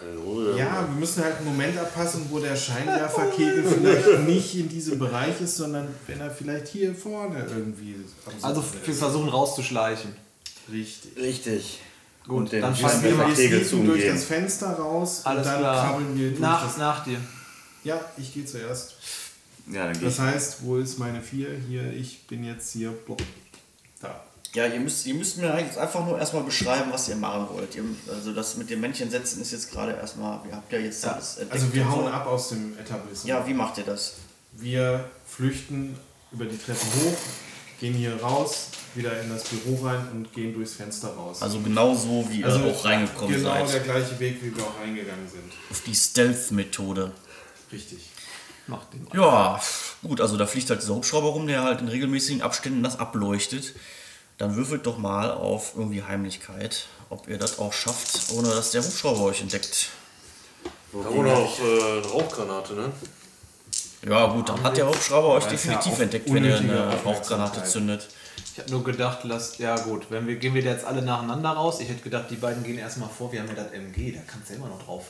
Hallo, 0.00 0.56
Ja, 0.56 0.86
wir 0.88 0.96
müssen 0.98 1.22
halt 1.22 1.36
einen 1.36 1.46
Moment 1.46 1.78
abpassen, 1.78 2.26
wo 2.30 2.40
der 2.40 2.56
Scheinwerferkegel 2.56 3.64
vielleicht 3.64 4.18
nicht 4.26 4.54
in 4.56 4.68
diesem 4.68 4.98
Bereich 4.98 5.40
ist, 5.40 5.56
sondern 5.56 5.88
wenn 6.08 6.20
er 6.20 6.30
vielleicht 6.30 6.68
hier 6.68 6.94
vorne 6.94 7.46
irgendwie. 7.48 7.96
also 8.42 8.64
wir 8.84 8.94
versuchen 8.94 9.28
rauszuschleichen. 9.28 10.14
Richtig. 10.70 11.16
Richtig. 11.16 11.80
Gut, 12.26 12.36
Und 12.38 12.52
den 12.52 12.62
dann 12.62 12.74
Schießen 12.74 12.88
fallen 12.90 13.02
wir 13.02 13.10
wir 13.10 13.16
mal. 13.26 13.34
Kegel 13.34 13.66
zu 13.66 13.82
durch 13.84 14.06
das 14.06 14.24
Fenster 14.24 14.70
raus 14.74 15.20
Alles 15.24 15.46
und 15.46 15.52
dann 15.52 15.60
klar. 15.60 15.86
krabbeln 15.90 16.18
wir 16.18 16.28
durch 16.30 16.40
Nach, 16.40 16.64
das. 16.66 16.76
nach 16.78 17.04
dir. 17.04 17.18
Ja, 17.84 18.00
ich 18.16 18.32
gehe 18.32 18.46
zuerst. 18.46 18.94
Ja, 19.70 19.84
dann 19.84 19.92
gehe 19.92 20.04
Das 20.04 20.14
ich. 20.14 20.20
heißt, 20.20 20.56
wo 20.62 20.76
ist 20.78 20.98
meine 20.98 21.20
4? 21.20 21.48
Hier, 21.68 21.92
ich 21.92 22.26
bin 22.26 22.44
jetzt 22.44 22.72
hier. 22.72 22.94
Da. 24.00 24.22
Ja, 24.54 24.66
ihr 24.66 24.80
müsst, 24.80 25.04
ihr 25.06 25.14
müsst 25.14 25.36
mir 25.38 25.58
jetzt 25.58 25.76
einfach 25.76 26.06
nur 26.06 26.18
erstmal 26.18 26.44
beschreiben, 26.44 26.90
was 26.92 27.08
ihr 27.08 27.16
machen 27.16 27.46
wollt. 27.52 27.74
Ihr, 27.74 27.82
also 28.08 28.32
das 28.32 28.56
mit 28.56 28.70
dem 28.70 28.80
Männchen 28.80 29.10
setzen 29.10 29.42
ist 29.42 29.52
jetzt 29.52 29.70
gerade 29.72 29.92
erstmal, 29.92 30.40
ihr 30.48 30.54
habt 30.56 30.72
ja 30.72 30.78
jetzt 30.78 31.04
alles 31.04 31.38
entdeckt 31.38 31.52
Also 31.60 31.74
wir 31.74 31.90
hauen 31.90 32.04
so. 32.04 32.10
ab 32.10 32.26
aus 32.26 32.50
dem 32.50 32.78
Etablissement. 32.78 33.24
Ja, 33.26 33.46
wie 33.46 33.52
macht 33.54 33.78
ihr 33.78 33.84
das? 33.84 34.14
Wir 34.52 35.04
flüchten 35.26 35.98
über 36.30 36.44
die 36.44 36.56
Treppe 36.56 36.78
hoch, 36.86 37.16
gehen 37.80 37.94
hier 37.94 38.14
raus, 38.22 38.68
wieder 38.96 39.20
in 39.20 39.28
das 39.30 39.44
Büro 39.44 39.86
rein 39.86 40.08
und 40.12 40.32
gehen 40.32 40.54
durchs 40.54 40.74
Fenster 40.74 41.08
raus. 41.08 41.42
Also 41.42 41.60
genau 41.60 41.94
so, 41.94 42.26
wie 42.30 42.40
ihr 42.40 42.48
auch 42.48 42.84
reingekommen 42.84 43.34
genau 43.34 43.66
seid. 43.66 43.74
der 43.74 43.80
gleiche 43.80 44.18
Weg, 44.20 44.42
wie 44.42 44.56
wir 44.56 44.62
auch 44.64 44.80
reingegangen 44.80 45.28
sind. 45.28 45.52
Auf 45.70 45.82
die 45.82 45.94
Stealth-Methode. 45.94 47.12
Richtig. 47.72 48.10
Mach 48.66 48.84
den. 48.86 49.06
Ja, 49.12 49.60
gut, 50.02 50.20
also 50.20 50.36
da 50.36 50.46
fliegt 50.46 50.70
halt 50.70 50.80
dieser 50.80 50.94
Hubschrauber 50.94 51.28
rum, 51.28 51.46
der 51.46 51.62
halt 51.62 51.80
in 51.80 51.88
regelmäßigen 51.88 52.42
Abständen 52.42 52.82
das 52.82 52.98
ableuchtet. 52.98 53.74
Dann 54.38 54.56
würfelt 54.56 54.86
doch 54.86 54.98
mal 54.98 55.30
auf 55.30 55.74
irgendwie 55.76 56.02
Heimlichkeit, 56.02 56.86
ob 57.10 57.28
ihr 57.28 57.38
das 57.38 57.58
auch 57.58 57.72
schafft, 57.72 58.32
ohne 58.32 58.48
dass 58.48 58.70
der 58.70 58.82
Hubschrauber 58.82 59.22
euch 59.24 59.40
entdeckt. 59.40 59.90
Da 60.92 61.04
haben 61.04 61.14
wir 61.14 61.22
noch 61.22 61.58
äh, 61.60 61.98
eine 61.98 62.06
Rauchgranate, 62.06 62.74
ne? 62.74 62.92
Ja, 64.08 64.26
gut, 64.26 64.48
dann 64.48 64.62
hat 64.62 64.76
der 64.76 64.88
Hubschrauber 64.88 65.28
euch 65.28 65.44
ja 65.44 65.50
definitiv 65.50 65.94
auch 65.94 66.00
entdeckt, 66.00 66.32
wenn 66.32 66.44
ihr 66.44 66.58
eine 66.58 67.02
Rauchgranate 67.02 67.64
zündet. 67.64 68.08
Ich 68.54 68.60
habe 68.60 68.70
nur 68.70 68.84
gedacht, 68.84 69.24
lass, 69.24 69.58
ja 69.58 69.76
gut, 69.76 70.12
wenn 70.12 70.28
wir, 70.28 70.36
gehen 70.36 70.54
wir 70.54 70.62
jetzt 70.62 70.84
alle 70.84 71.02
nacheinander 71.02 71.50
raus. 71.50 71.80
Ich 71.80 71.88
hätte 71.88 72.02
gedacht, 72.02 72.26
die 72.30 72.36
beiden 72.36 72.62
gehen 72.62 72.78
erstmal 72.78 73.08
vor. 73.08 73.32
Wir 73.32 73.40
haben 73.40 73.48
ja 73.48 73.54
das 73.54 73.72
MG, 73.72 74.12
da 74.12 74.20
kannst 74.28 74.48
du 74.48 74.52
ja 74.52 74.60
immer 74.60 74.68
noch 74.68 74.80
drauf 74.80 75.06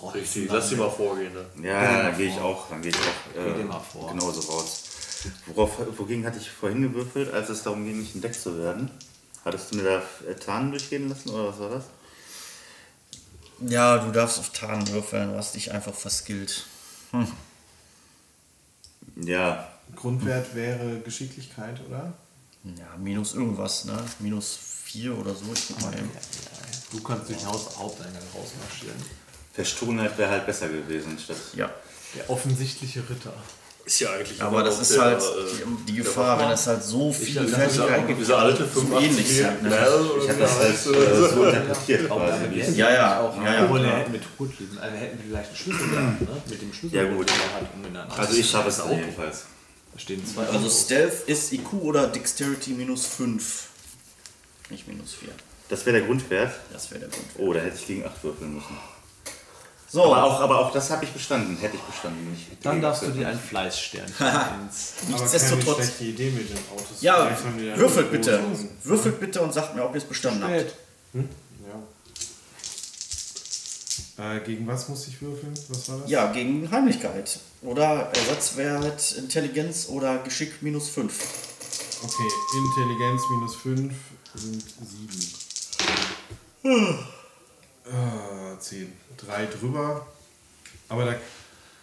rotzen. 0.00 0.20
Richtig, 0.20 0.50
lass 0.50 0.70
sie 0.70 0.76
mal 0.76 0.88
vorgehen. 0.88 1.34
Ne? 1.34 1.68
Ja, 1.68 2.04
dann 2.04 2.16
gehe 2.16 2.30
ich 2.30 2.40
auch, 2.40 2.70
dann 2.70 2.80
gehe 2.80 2.90
ich 2.90 2.96
auch 2.96 3.34
Geh 3.34 3.40
äh, 3.40 3.54
dir 3.58 3.64
mal 3.64 3.78
vor. 3.78 4.10
genauso 4.10 4.40
raus. 4.50 4.84
Worauf, 5.48 5.98
wogegen 5.98 6.24
hatte 6.24 6.38
ich 6.38 6.50
vorhin 6.50 6.80
gewürfelt, 6.80 7.30
als 7.30 7.50
es 7.50 7.62
darum 7.62 7.84
ging, 7.84 8.00
nicht 8.00 8.14
entdeckt 8.14 8.36
zu 8.36 8.56
werden? 8.58 8.90
Hattest 9.44 9.70
du 9.70 9.76
mir 9.76 9.82
da 9.84 10.02
äh, 10.26 10.34
Tarnen 10.34 10.70
durchgehen 10.70 11.10
lassen 11.10 11.28
oder 11.28 11.48
was 11.48 11.58
war 11.58 11.68
das? 11.68 11.84
Ja, 13.68 13.98
du 13.98 14.10
darfst 14.12 14.38
auf 14.38 14.48
Tarn 14.54 14.88
würfeln, 14.88 15.36
hast 15.36 15.56
dich 15.56 15.72
einfach 15.72 15.94
verskillt. 15.94 16.64
Ja, 19.16 19.68
Grundwert 19.94 20.54
wäre 20.54 21.00
Geschicklichkeit, 21.00 21.82
oder? 21.86 22.14
Ja, 22.64 22.96
minus 22.98 23.34
irgendwas, 23.34 23.84
ne? 23.84 23.96
Minus 24.18 24.58
4 24.84 25.16
oder 25.16 25.34
so. 25.34 25.44
Ich 25.54 25.68
guck 25.68 25.80
mal 25.82 25.92
eben. 25.98 26.10
Du 26.90 27.02
kannst 27.02 27.28
durch 27.28 27.38
den 27.38 27.46
Haupteingang 27.48 28.22
rausmarschieren. 28.34 28.96
Verstohlenheit 29.52 30.16
wäre 30.18 30.30
halt 30.30 30.46
besser 30.46 30.68
gewesen 30.68 31.18
statt. 31.18 31.36
Ja. 31.54 31.70
Der 32.16 32.28
offensichtliche 32.30 33.00
Ritter. 33.08 33.32
Ist 33.84 34.00
ja 34.00 34.10
eigentlich 34.12 34.42
Aber 34.42 34.62
das 34.62 34.80
ist 34.80 34.92
der, 34.94 35.00
halt 35.02 35.22
äh, 35.22 35.24
die, 35.86 35.92
die 35.92 35.96
der 35.96 36.04
Gefahr, 36.04 36.38
wenn 36.38 36.50
es 36.50 36.66
halt 36.66 36.82
so 36.84 37.10
viele 37.10 37.48
Fertigkeiten 37.48 38.06
gibt. 38.06 38.20
diese 38.20 38.36
alte 38.36 38.64
so 38.66 38.80
85 38.82 39.18
ähnlich 39.18 39.44
halt, 39.44 39.62
ne? 39.62 39.68
Mel 39.70 40.10
Ich 40.22 40.28
habe 40.28 40.38
das 40.40 40.58
halt 40.58 40.68
äh, 40.74 40.74
äh, 40.74 41.28
so 41.30 41.44
interpretiert 41.44 42.06
quasi. 42.10 42.50
wie 42.50 42.60
es- 42.60 42.76
Ja, 42.76 42.90
ja, 42.92 43.20
auch. 43.20 43.36
ja, 43.42 43.54
ja, 43.54 43.64
Obwohl, 43.64 43.84
er 43.84 43.96
hätte 44.00 44.10
mit 44.10 44.22
Hut 44.38 44.58
lesen. 44.60 44.78
Also, 44.78 44.92
wir 44.94 45.00
hätten 45.00 45.18
vielleicht 45.26 45.48
einen 45.48 45.56
Schlüssel 45.56 45.88
gehabt, 45.88 46.20
ne? 46.20 46.42
Mit 46.50 46.62
dem 46.62 46.72
Schlüssel, 46.74 46.96
Ja, 46.96 47.04
den 47.04 47.16
gut. 47.16 47.30
er 47.30 47.60
hat. 47.60 47.74
Um 47.74 47.92
der 47.92 48.18
Also 48.18 48.34
ich 48.36 48.50
schaffe 48.50 48.68
es 48.68 48.82
jedenfalls. 48.90 49.44
Da 49.98 50.02
stehen 50.02 50.24
zwei 50.24 50.42
Also 50.46 50.58
Autos. 50.60 50.82
Stealth 50.84 51.28
ist 51.28 51.52
IQ 51.52 51.72
oder 51.82 52.06
Dexterity 52.06 52.70
minus 52.70 53.04
5. 53.06 53.66
Nicht 54.70 54.86
minus 54.86 55.14
4. 55.14 55.30
Das 55.68 55.84
wäre 55.86 55.98
der 55.98 56.06
Grundwert. 56.06 56.52
Das 56.72 56.88
wäre 56.92 57.00
der 57.00 57.08
Grund. 57.08 57.24
Oh, 57.36 57.52
da 57.52 57.58
hätte 57.60 57.76
ich 57.76 57.84
gegen 57.86 58.06
8 58.06 58.22
würfeln 58.22 58.54
müssen. 58.54 58.76
So, 59.90 60.04
Aber 60.04 60.22
auch, 60.22 60.40
aber 60.40 60.58
auch 60.60 60.72
das 60.72 60.88
habe 60.90 61.04
ich 61.04 61.10
bestanden. 61.10 61.56
Hätte 61.56 61.76
ich 61.76 61.82
bestanden. 61.82 62.30
Nicht 62.30 62.64
Dann 62.64 62.80
darfst 62.80 63.02
du 63.02 63.06
dir 63.06 63.14
würfeln. 63.16 63.26
ein 63.26 63.38
Fleißsternchen 63.40 64.14
ins. 64.66 64.92
Aber 65.02 65.06
keine 65.08 65.20
nichtsdestotrotz. 65.22 65.76
schlechte 65.78 66.04
Idee 66.04 66.30
mit 66.30 66.48
den 66.48 66.58
Autos. 66.72 67.00
Ja, 67.00 67.36
würfelt 67.76 68.12
bitte. 68.12 68.40
Würfelt 68.84 69.18
bitte 69.18 69.40
und 69.40 69.52
sagt 69.52 69.74
mir, 69.74 69.84
ob 69.84 69.92
ihr 69.94 69.98
es 69.98 70.04
bestanden 70.04 70.44
habt. 70.44 70.60
Spät. 70.60 70.74
Äh, 74.18 74.40
gegen 74.40 74.66
was 74.66 74.88
muss 74.88 75.06
ich 75.06 75.22
würfeln? 75.22 75.54
Was 75.68 75.88
war 75.88 75.98
das? 75.98 76.10
Ja, 76.10 76.32
gegen 76.32 76.68
Heimlichkeit. 76.70 77.38
Oder 77.62 78.10
Ersatzwert 78.12 79.12
Intelligenz 79.12 79.88
oder 79.88 80.18
Geschick 80.18 80.60
minus 80.60 80.88
5. 80.88 81.14
Okay, 82.02 82.28
Intelligenz 82.56 83.22
minus 83.30 83.56
5 83.56 83.94
sind 84.34 84.64
7. 86.62 86.98
Äh, 87.84 88.58
10. 88.58 88.92
3 89.18 89.46
drüber. 89.46 90.06
Aber 90.88 91.04
da 91.04 91.14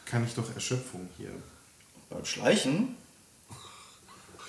kann 0.05 0.25
ich 0.25 0.33
doch 0.33 0.53
Erschöpfung 0.53 1.07
hier. 1.17 1.31
Beim 2.09 2.25
Schleichen. 2.25 2.97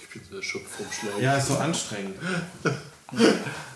Ich 0.02 0.08
bin 0.08 0.22
so 0.28 0.36
erschöpft 0.36 0.70
vom 0.70 0.86
Schlag. 0.90 1.20
Ja, 1.20 1.36
ist 1.36 1.48
so 1.48 1.56
anstrengend. 1.56 2.16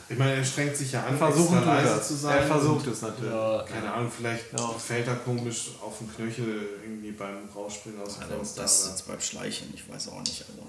Ich 0.08 0.18
meine, 0.18 0.32
er 0.34 0.44
strengt 0.44 0.76
sich 0.76 0.90
ja 0.92 1.04
an, 1.04 1.16
Versuchen 1.16 1.56
extra 1.58 1.74
leise 1.76 1.94
das. 1.96 2.08
zu 2.08 2.14
sein. 2.14 2.38
Er 2.38 2.46
versucht 2.46 2.86
es 2.88 3.02
natürlich. 3.02 3.30
Ja, 3.32 3.62
Keine 3.62 3.92
Ahnung, 3.92 4.10
vielleicht 4.10 4.52
Ja. 4.52 4.68
fällt 4.70 5.06
er 5.06 5.14
komisch 5.16 5.70
auf 5.80 5.98
den 5.98 6.12
Knöchel 6.12 6.68
irgendwie 6.82 7.12
beim 7.12 7.48
Rausspringen 7.54 8.00
aus 8.02 8.14
dem 8.14 8.22
Also 8.24 8.34
Fenster. 8.36 8.62
das 8.62 8.80
ist 8.82 8.88
jetzt 8.90 9.06
beim 9.08 9.20
Schleichen, 9.20 9.72
ich 9.72 9.88
weiß 9.88 10.08
auch 10.08 10.20
nicht. 10.20 10.44
Also. 10.48 10.62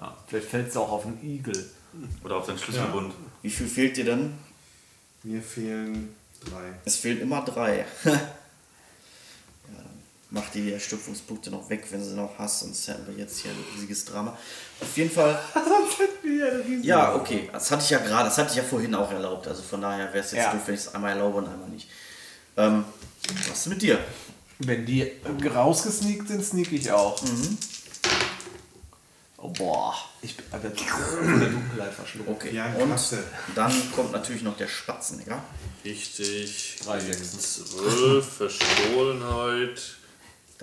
Ja, 0.00 0.16
vielleicht 0.28 0.48
fällt 0.48 0.68
es 0.68 0.76
auch 0.76 0.90
auf 0.92 1.04
einen 1.06 1.18
Igel. 1.22 1.68
Oder 2.22 2.36
auf 2.36 2.46
den 2.46 2.56
Schlüsselbund. 2.56 3.12
Wie 3.42 3.50
viel 3.50 3.66
fehlt 3.66 3.96
dir 3.96 4.04
denn? 4.04 4.34
Mir 5.24 5.42
fehlen 5.42 6.14
drei. 6.44 6.72
Es 6.84 6.94
fehlen 6.96 7.20
immer 7.20 7.42
drei. 7.44 7.84
ja, 10.30 10.40
mach 10.40 10.48
die 10.50 10.72
Erschöpfungspunkte 10.72 11.50
noch 11.50 11.68
weg, 11.70 11.86
wenn 11.90 12.02
sie 12.04 12.14
noch 12.14 12.38
hast, 12.38 12.60
sonst 12.60 12.86
hätten 12.88 13.06
wir 13.06 13.14
jetzt 13.14 13.38
hier 13.40 13.50
ein 13.50 13.64
riesiges 13.74 14.04
Drama. 14.04 14.36
Auf 14.80 14.96
jeden 14.96 15.10
Fall. 15.10 15.38
Ja, 16.82 17.14
okay. 17.14 17.50
Das 17.52 17.70
hatte 17.70 17.82
ich 17.84 17.90
ja 17.90 17.98
gerade, 17.98 18.24
das 18.28 18.38
hatte 18.38 18.50
ich 18.50 18.56
ja 18.56 18.62
vorhin 18.62 18.94
auch 18.94 19.10
erlaubt. 19.10 19.46
Also 19.48 19.62
von 19.62 19.80
daher 19.80 20.06
wäre 20.12 20.24
es 20.24 20.30
jetzt 20.32 20.44
Ja. 20.44 20.52
doof, 20.52 20.62
wenn 20.66 20.74
ich 20.74 20.80
es 20.80 20.94
einmal 20.94 21.10
erlaube 21.12 21.38
und 21.38 21.48
einmal 21.48 21.68
nicht. 21.68 21.88
Ähm, 22.56 22.84
was 23.48 23.58
ist 23.58 23.66
mit 23.66 23.82
dir? 23.82 23.98
Wenn 24.60 24.86
die 24.86 25.10
rausgesneakt 25.52 26.28
sind, 26.28 26.44
sneak 26.44 26.72
ich 26.72 26.90
auch. 26.92 27.20
Oh, 29.38 29.48
boah. 29.48 29.94
Ich 30.22 30.36
bin 30.36 30.46
aber 30.52 30.70
von 30.70 31.40
der 31.40 31.48
Dunkelheit 31.48 31.92
verschluckt. 31.94 32.28
Okay. 32.28 32.54
Ja, 32.54 32.66
und 32.74 32.92
dann 33.54 33.92
kommt 33.92 34.12
natürlich 34.12 34.42
noch 34.42 34.56
der 34.56 34.68
Spatzenegger. 34.68 35.42
Richtig. 35.84 36.76
Drei 36.84 37.00
Sechsen. 37.00 37.40
12, 37.40 38.26
Verstohlenheit. 38.26 39.96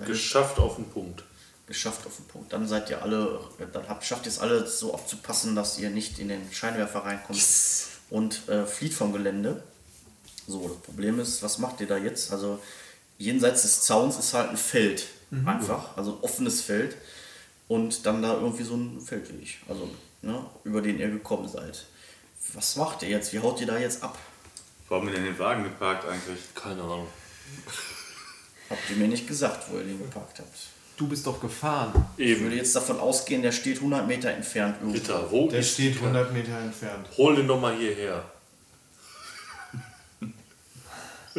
Geschafft 0.06 0.58
auf 0.58 0.76
den 0.76 0.88
Punkt. 0.90 1.24
Geschafft 1.66 2.06
auf 2.06 2.16
den 2.16 2.26
Punkt. 2.26 2.52
Dann 2.52 2.66
seid 2.66 2.88
ihr 2.90 3.02
alle, 3.02 3.40
dann 3.72 3.88
habt, 3.88 4.04
schafft 4.04 4.26
ihr 4.26 4.32
es 4.32 4.38
alle 4.38 4.66
so 4.66 4.94
aufzupassen, 4.94 5.54
dass 5.54 5.78
ihr 5.78 5.90
nicht 5.90 6.18
in 6.18 6.28
den 6.28 6.50
Scheinwerfer 6.50 7.04
reinkommt 7.04 7.38
und 8.10 8.48
äh, 8.48 8.64
flieht 8.64 8.94
vom 8.94 9.12
Gelände. 9.12 9.62
So, 10.46 10.66
das 10.66 10.78
Problem 10.78 11.20
ist, 11.20 11.42
was 11.42 11.58
macht 11.58 11.80
ihr 11.80 11.86
da 11.86 11.98
jetzt? 11.98 12.32
Also 12.32 12.58
jenseits 13.18 13.62
des 13.62 13.82
Zauns 13.82 14.18
ist 14.18 14.32
halt 14.32 14.48
ein 14.48 14.56
Feld, 14.56 15.06
einfach, 15.44 15.96
also 15.96 16.12
ein 16.12 16.20
offenes 16.22 16.62
Feld 16.62 16.96
und 17.66 18.06
dann 18.06 18.22
da 18.22 18.32
irgendwie 18.34 18.64
so 18.64 18.74
ein 18.74 19.00
Feldweg, 19.00 19.58
also 19.68 19.90
ne, 20.22 20.42
über 20.64 20.80
den 20.80 20.98
ihr 20.98 21.10
gekommen 21.10 21.48
seid. 21.48 21.84
Was 22.54 22.76
macht 22.76 23.02
ihr 23.02 23.10
jetzt? 23.10 23.32
Wie 23.34 23.40
haut 23.40 23.60
ihr 23.60 23.66
da 23.66 23.78
jetzt 23.78 24.02
ab? 24.02 24.18
Wo 24.88 24.96
haben 24.96 25.06
wir 25.06 25.14
denn 25.14 25.24
den 25.24 25.38
Wagen 25.38 25.64
geparkt 25.64 26.06
eigentlich? 26.06 26.38
Keine 26.54 26.82
Ahnung. 26.82 27.08
Habt 28.70 28.80
ihr 28.90 28.96
mir 28.96 29.08
nicht 29.08 29.26
gesagt, 29.26 29.70
wo 29.70 29.78
ihr 29.78 29.84
den 29.84 29.98
geparkt 29.98 30.38
habt. 30.40 30.56
Du 30.96 31.06
bist 31.08 31.26
doch 31.26 31.40
gefahren. 31.40 31.92
Ich 32.16 32.28
würde 32.40 32.46
Eben. 32.46 32.56
jetzt 32.56 32.74
davon 32.74 32.98
ausgehen, 32.98 33.40
der 33.40 33.52
steht 33.52 33.76
100 33.76 34.06
Meter 34.06 34.30
entfernt 34.30 34.76
irgendwo. 34.80 34.98
Ritter, 34.98 35.30
wo 35.30 35.48
Der 35.48 35.60
ist 35.60 35.74
steht 35.74 35.94
Ritter? 35.96 36.06
100 36.06 36.32
Meter 36.32 36.58
entfernt. 36.58 37.06
Hol 37.16 37.36
den 37.36 37.46
doch 37.46 37.60
mal 37.60 37.76
hierher. 37.76 38.24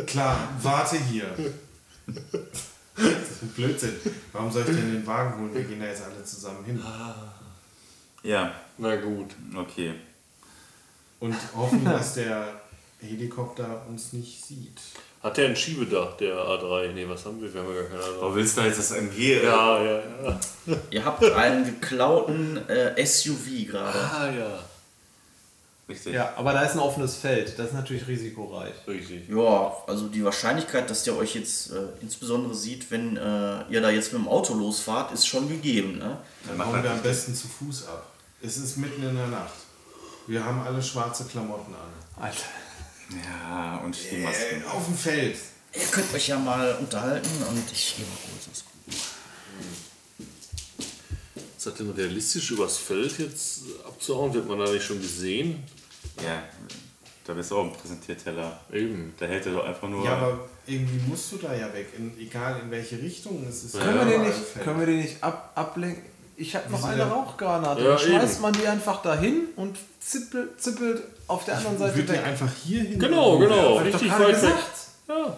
Klar, 0.06 0.38
warte 0.62 0.98
hier. 0.98 1.26
Das 2.96 3.32
ist 3.32 3.42
ein 3.44 3.50
Blödsinn. 3.50 3.96
Warum 4.32 4.52
soll 4.52 4.62
ich 4.62 4.68
denn 4.76 4.94
den 4.94 5.06
Wagen 5.08 5.40
holen? 5.40 5.54
Wir 5.54 5.64
gehen 5.64 5.80
da 5.80 5.88
jetzt 5.88 6.04
alle 6.04 6.24
zusammen 6.24 6.64
hin. 6.66 6.82
Ja, 8.24 8.54
Na 8.78 8.96
gut. 8.98 9.36
okay. 9.56 9.94
Und 11.20 11.36
hoffen, 11.56 11.84
dass 11.84 12.14
der 12.16 12.62
Helikopter 13.02 13.86
uns 13.90 14.14
nicht 14.14 14.44
sieht. 14.46 14.80
Hat 15.22 15.36
der 15.36 15.50
ein 15.50 15.56
Schiebedach, 15.56 16.16
der 16.18 16.34
A3? 16.34 16.94
Nee, 16.94 17.06
was 17.10 17.26
haben 17.26 17.42
wir? 17.42 17.54
Wir 17.54 17.62
haben 17.62 17.76
ja 17.76 17.82
gar 17.82 17.90
keine 17.90 18.04
Aber 18.04 18.22
Ahnung. 18.22 18.36
willst 18.36 18.58
du 18.58 18.62
jetzt 18.62 18.80
das 18.80 18.92
MG? 18.92 19.44
Ja, 19.44 19.84
ja, 19.84 20.00
ja. 20.24 20.40
Ihr 20.92 21.04
habt 21.04 21.24
einen 21.24 21.66
geklauten 21.66 22.58
äh, 22.70 23.06
SUV 23.06 23.68
gerade. 23.70 24.00
Ah, 24.00 24.32
ja. 24.32 24.60
Richtig. 25.90 26.14
Ja, 26.14 26.34
aber 26.38 26.54
da 26.54 26.62
ist 26.62 26.74
ein 26.74 26.80
offenes 26.80 27.16
Feld. 27.18 27.58
Das 27.58 27.68
ist 27.68 27.74
natürlich 27.74 28.08
risikoreich. 28.08 28.74
Richtig. 28.88 29.28
Ja, 29.28 29.76
also 29.88 30.08
die 30.08 30.24
Wahrscheinlichkeit, 30.24 30.88
dass 30.90 31.04
der 31.04 31.18
euch 31.18 31.34
jetzt 31.36 31.72
äh, 31.72 31.88
insbesondere 32.00 32.54
sieht, 32.54 32.90
wenn 32.92 33.18
äh, 33.18 33.64
ihr 33.70 33.82
da 33.82 33.90
jetzt 33.90 34.14
mit 34.14 34.22
dem 34.22 34.28
Auto 34.28 34.54
losfahrt, 34.54 35.12
ist 35.12 35.26
schon 35.28 35.50
gegeben. 35.50 35.98
Ne? 35.98 36.18
Dann 36.48 36.58
mach 36.58 36.68
hauen 36.68 36.76
halt 36.76 36.84
wir 36.84 36.92
am 36.92 37.02
besten 37.02 37.34
zu 37.34 37.48
Fuß 37.48 37.88
ab. 37.88 38.06
Es 38.42 38.58
ist 38.58 38.78
mitten 38.78 39.02
in 39.04 39.16
der 39.16 39.28
Nacht. 39.28 39.54
Wir 40.28 40.46
haben 40.46 40.62
alle 40.62 40.82
schwarze 40.82 41.26
Klamotten 41.26 41.74
an. 41.74 42.24
Alter. 42.24 42.46
Ja, 43.12 43.82
und 43.84 43.96
Skimasken. 43.96 44.62
Äh, 44.62 44.66
auf 44.66 44.86
dem 44.86 44.96
Feld. 44.96 45.38
Ihr 45.74 45.86
könnt 45.92 46.14
euch 46.14 46.28
ja 46.28 46.38
mal 46.38 46.76
unterhalten 46.80 47.30
und 47.48 47.72
ich 47.72 47.96
gehe 47.96 48.06
mal 48.06 48.16
kurz 48.16 48.50
was 48.50 48.66
gucken. 48.66 48.80
Ist 51.58 51.66
das 51.66 51.74
denn 51.76 51.92
realistisch, 51.92 52.52
übers 52.52 52.78
Feld 52.78 53.20
jetzt 53.20 53.64
abzuhauen? 53.86 54.34
Wird 54.34 54.48
man 54.48 54.60
da 54.60 54.72
nicht 54.72 54.86
schon 54.86 55.02
gesehen? 55.02 55.64
Ja, 56.24 56.44
da 57.26 57.34
bist 57.34 57.52
du 57.52 57.58
auch 57.58 57.66
ein 57.66 57.74
Präsentierteller. 57.74 58.60
Eben. 58.72 59.14
Da 59.20 59.26
hält 59.26 59.46
er 59.46 59.54
doch 59.54 59.66
einfach 59.66 59.88
nur. 59.88 60.04
Ja, 60.06 60.16
aber 60.16 60.50
irgendwie 60.66 61.00
musst 61.08 61.32
du 61.32 61.38
da 61.38 61.54
ja 61.54 61.72
weg. 61.74 61.88
In, 61.98 62.18
egal 62.20 62.62
in 62.64 62.72
welche 62.72 63.00
Richtung 63.00 63.46
es 63.48 63.64
ist. 63.64 63.80
Können, 63.80 64.00
wir 64.00 64.06
den 64.06 64.22
nicht, 64.22 64.64
können 64.64 64.80
wir 64.80 64.86
den 64.86 65.02
nicht 65.02 65.24
ab, 65.24 65.52
ablenken? 65.56 66.04
Ich 66.42 66.56
habe 66.56 66.70
noch 66.72 66.84
eine? 66.86 67.04
Rauchgranate. 67.04 67.82
Ja, 67.84 67.90
Dann 67.90 68.00
schmeißt 68.00 68.34
eben. 68.36 68.42
man 68.42 68.54
die 68.54 68.66
einfach 68.68 69.02
dahin 69.02 69.48
und 69.58 69.78
zippelt, 70.00 70.62
zippelt 70.62 71.04
auf 71.28 71.44
der 71.44 71.58
anderen 71.58 71.78
Seite 71.78 71.98
Wird 71.98 72.08
die 72.10 72.14
weg. 72.14 72.24
einfach 72.26 72.50
hier 72.64 72.82
hin? 72.84 72.98
Genau, 72.98 73.38
genau. 73.38 73.80
Hab 73.80 73.86
ich 73.86 73.92
doch 73.92 74.02
Richtig 74.02 74.10
gerade 74.18 74.24
weit 74.24 74.42
weg. 74.42 74.42
gesagt. 74.42 74.88
Ja. 75.10 75.38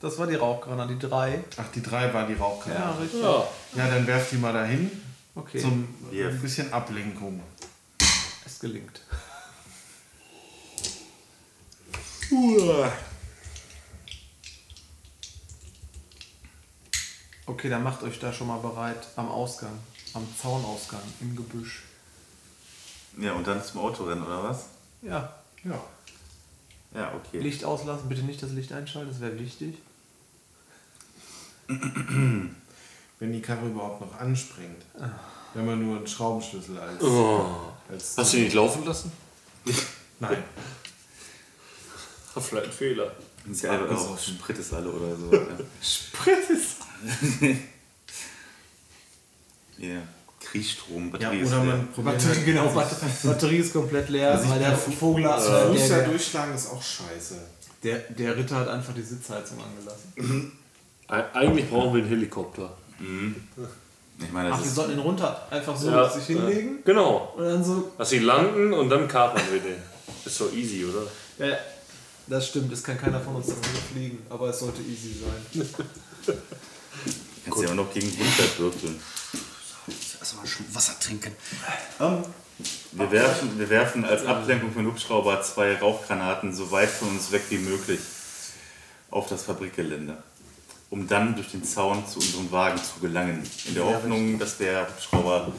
Das 0.00 0.18
war 0.18 0.26
die 0.26 0.34
Rauchgranate, 0.34 0.94
die 0.94 0.98
drei. 1.08 1.44
Ach, 1.56 1.64
die 1.72 1.82
drei 1.82 2.12
war 2.12 2.26
die 2.26 2.32
Ja, 2.34 2.38
Rauchgranate. 2.40 3.00
richtig. 3.02 3.22
ja. 3.22 3.46
Ja, 3.76 3.88
dann 3.88 4.06
werft 4.08 4.32
die 4.32 4.36
mal 4.38 4.52
dahin. 4.52 4.90
Okay, 5.36 5.58
Zum 5.60 5.86
Hier. 6.10 6.28
ein 6.30 6.40
bisschen 6.40 6.72
Ablenkung. 6.72 7.40
es 8.44 8.58
gelingt. 8.58 9.00
Okay, 17.46 17.68
dann 17.68 17.82
macht 17.84 18.02
euch 18.02 18.18
da 18.18 18.32
schon 18.32 18.48
mal 18.48 18.58
bereit 18.58 19.06
am 19.14 19.28
Ausgang, 19.28 19.78
am 20.14 20.26
Zaunausgang 20.40 21.02
im 21.20 21.36
Gebüsch. 21.36 21.84
Ja, 23.18 23.32
und 23.32 23.46
dann 23.46 23.62
zum 23.62 23.80
Autorennen, 23.80 24.24
oder 24.24 24.42
was? 24.42 24.66
Ja, 25.02 25.32
Ja. 25.64 25.80
Ja, 26.94 27.12
okay. 27.14 27.40
Licht 27.40 27.64
auslassen, 27.64 28.08
bitte 28.08 28.22
nicht 28.22 28.42
das 28.42 28.52
Licht 28.52 28.72
einschalten, 28.72 29.10
das 29.10 29.20
wäre 29.20 29.38
wichtig. 29.38 29.76
Wenn 31.68 33.32
die 33.32 33.42
Karre 33.42 33.66
überhaupt 33.66 34.00
noch 34.00 34.18
anspringt. 34.18 34.82
Wenn 35.52 35.66
man 35.66 35.84
nur 35.84 35.98
einen 35.98 36.06
Schraubenschlüssel 36.06 36.78
als. 36.78 37.02
Oh. 37.02 37.72
als 37.90 38.16
Hast 38.16 38.32
du 38.32 38.36
ihn 38.38 38.44
nicht 38.44 38.54
laufen 38.54 38.84
lassen? 38.84 39.12
Nein. 40.20 40.42
Vielleicht 42.38 42.66
ein 42.66 42.72
Fehler. 42.72 43.12
Geil, 43.62 43.82
oder 43.82 43.96
auch 43.98 44.18
Sprit 44.18 44.58
ist 44.58 44.72
alle 44.72 44.90
oder 44.90 45.16
so. 45.16 45.32
ja. 45.32 45.56
Ja, 49.78 50.02
Kriechstrom, 50.40 51.06
Ja, 51.06 51.10
Batterie 51.12 51.40
ist 51.40 51.48
oder 51.52 51.64
leer. 51.64 51.76
man 51.76 51.88
probiert 51.92 52.14
Batterie, 52.16 52.34
halt, 52.36 52.46
genau, 52.46 52.68
Batterie, 52.68 53.10
Batterie 53.24 53.56
ist 53.58 53.72
komplett 53.72 54.08
leer, 54.08 54.42
weil 54.48 54.58
der 54.58 54.76
Vogel, 54.76 55.24
Fuß 55.24 55.46
äh, 55.46 55.88
da 55.88 55.96
der, 55.96 56.08
durchschlagen 56.08 56.54
ist 56.54 56.70
auch 56.70 56.82
scheiße. 56.82 57.34
der, 57.82 57.98
der 57.98 58.36
Ritter 58.36 58.56
hat 58.56 58.68
einfach 58.68 58.94
die 58.94 59.02
Sitzheizung 59.02 59.58
angelassen. 59.62 60.52
Eig- 61.08 61.32
Eigentlich 61.34 61.68
brauchen 61.68 61.92
wir 61.94 62.00
einen 62.02 62.08
Helikopter. 62.08 62.70
Ich 64.18 64.32
meine, 64.32 64.50
Ach, 64.50 64.58
wir 64.58 64.64
ist, 64.66 64.74
sollten 64.74 64.92
ihn 64.92 64.98
runter 65.00 65.46
einfach 65.50 65.76
so 65.76 65.90
Ja, 65.90 66.08
sich 66.08 66.24
hinlegen 66.24 66.78
Genau. 66.84 67.34
und 67.36 67.44
dann 67.44 67.62
so. 67.62 67.92
Dass 67.98 68.08
sie 68.08 68.20
landen 68.20 68.72
und 68.72 68.88
dann 68.88 69.06
kapern 69.06 69.42
wir 69.52 69.60
den. 69.60 69.76
Ist 70.24 70.40
doch 70.40 70.50
easy, 70.54 70.86
oder? 70.86 71.02
Ja, 71.38 71.46
ja, 71.52 71.58
das 72.26 72.48
stimmt, 72.48 72.72
es 72.72 72.82
kann 72.82 72.98
keiner 72.98 73.20
von 73.20 73.36
uns 73.36 73.46
das 73.46 73.56
nicht 73.56 73.82
fliegen, 73.92 74.18
aber 74.28 74.50
es 74.50 74.58
sollte 74.58 74.82
easy 74.82 75.14
sein. 75.20 75.68
kannst 77.46 77.58
du 77.58 77.64
ja 77.64 77.70
auch 77.70 77.74
noch 77.74 77.92
gegen 77.92 78.08
Grundwert 78.16 78.58
würfeln. 78.58 79.00
Erstmal 80.18 80.46
schon 80.46 80.74
Wasser 80.74 80.98
trinken. 80.98 81.32
Wir 82.92 83.10
werfen, 83.10 83.58
wir 83.58 83.70
werfen 83.70 84.04
als 84.04 84.24
Ablenkung 84.24 84.72
von 84.72 84.86
Hubschrauber 84.86 85.42
zwei 85.42 85.76
Rauchgranaten 85.76 86.54
so 86.54 86.70
weit 86.70 86.88
von 86.88 87.08
uns 87.08 87.30
weg 87.30 87.42
wie 87.50 87.58
möglich 87.58 88.00
auf 89.10 89.28
das 89.28 89.44
Fabrikgelände, 89.44 90.16
um 90.90 91.06
dann 91.06 91.36
durch 91.36 91.50
den 91.50 91.62
Zaun 91.62 92.06
zu 92.08 92.18
unseren 92.18 92.50
Wagen 92.50 92.78
zu 92.78 92.98
gelangen. 93.00 93.42
In 93.66 93.74
der 93.74 93.84
Hoffnung, 93.84 94.38
dass 94.38 94.58
der 94.58 94.88
Hubschrauber 94.88 95.52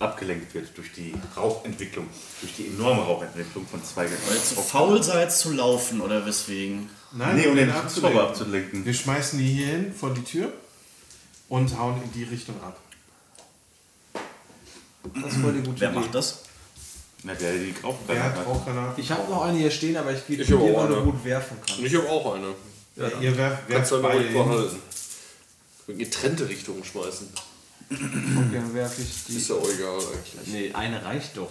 abgelenkt 0.00 0.52
wird 0.54 0.76
durch 0.76 0.92
die 0.92 1.14
Rauchentwicklung, 1.36 2.06
durch 2.40 2.54
die 2.56 2.66
enorme 2.68 3.02
Rauchentwicklung 3.02 3.66
von 3.66 3.84
zwei 3.84 4.04
Weil 4.04 4.36
ihr 4.36 4.42
zu 4.44 4.54
faul 4.56 5.02
seid 5.02 5.32
zu 5.32 5.52
laufen 5.52 6.00
oder 6.00 6.24
weswegen? 6.26 6.88
Nein, 7.12 7.36
Nee, 7.36 7.46
um 7.46 7.56
den 7.56 7.68
den 7.68 7.82
Hubschrauber 7.82 8.22
abzulenken. 8.28 8.84
Wir 8.84 8.94
schmeißen 8.94 9.38
die 9.38 9.46
hier 9.46 9.66
hin 9.66 9.94
vor 9.94 10.12
die 10.14 10.24
Tür 10.24 10.52
und 11.48 11.78
hauen 11.78 12.00
in 12.02 12.12
die 12.12 12.24
Richtung 12.24 12.54
ab. 12.62 12.80
Das 15.22 15.32
ist 15.32 15.40
voll 15.40 15.52
die 15.54 15.60
gute 15.62 15.80
Wer 15.80 15.90
Idee. 15.90 15.98
macht 16.00 16.14
das? 16.14 16.42
Na, 17.22 17.34
der 17.34 17.52
die 17.52 17.74
Wer 17.74 17.90
Rauchgranaten 17.90 18.30
hat 18.32 18.38
hat. 18.38 18.46
Rauchgranaten? 18.46 19.02
Ich 19.02 19.10
habe 19.10 19.30
noch 19.30 19.42
eine 19.42 19.58
hier 19.58 19.70
stehen, 19.70 19.96
aber 19.96 20.12
ich 20.12 20.20
auch 20.54 20.60
weil 20.60 20.88
du 20.88 20.94
eine. 20.94 21.04
gut 21.04 21.24
werfen 21.24 21.56
kannst. 21.66 21.82
Ich 21.82 21.94
habe 21.94 22.08
auch 22.08 22.34
eine. 22.34 22.54
Ja, 22.96 23.08
ihr 23.20 23.36
werft, 23.36 23.68
Kannst 23.68 23.68
werft 23.68 23.90
du 23.92 23.96
aber 23.96 24.08
beide 24.08 24.24
ruhig 24.24 24.32
behalten. 24.34 24.76
In 25.88 25.98
getrennte 25.98 26.48
Richtungen 26.48 26.84
schmeißen. 26.84 27.28
Okay, 27.90 28.50
dann 28.52 28.74
werfe 28.74 29.02
ich 29.02 29.24
die. 29.24 29.36
Ist 29.36 29.48
ja 29.48 29.56
auch 29.56 29.68
egal 29.68 29.98
eigentlich. 29.98 30.46
Nee, 30.46 30.72
eine 30.72 31.04
reicht 31.04 31.36
doch. 31.36 31.50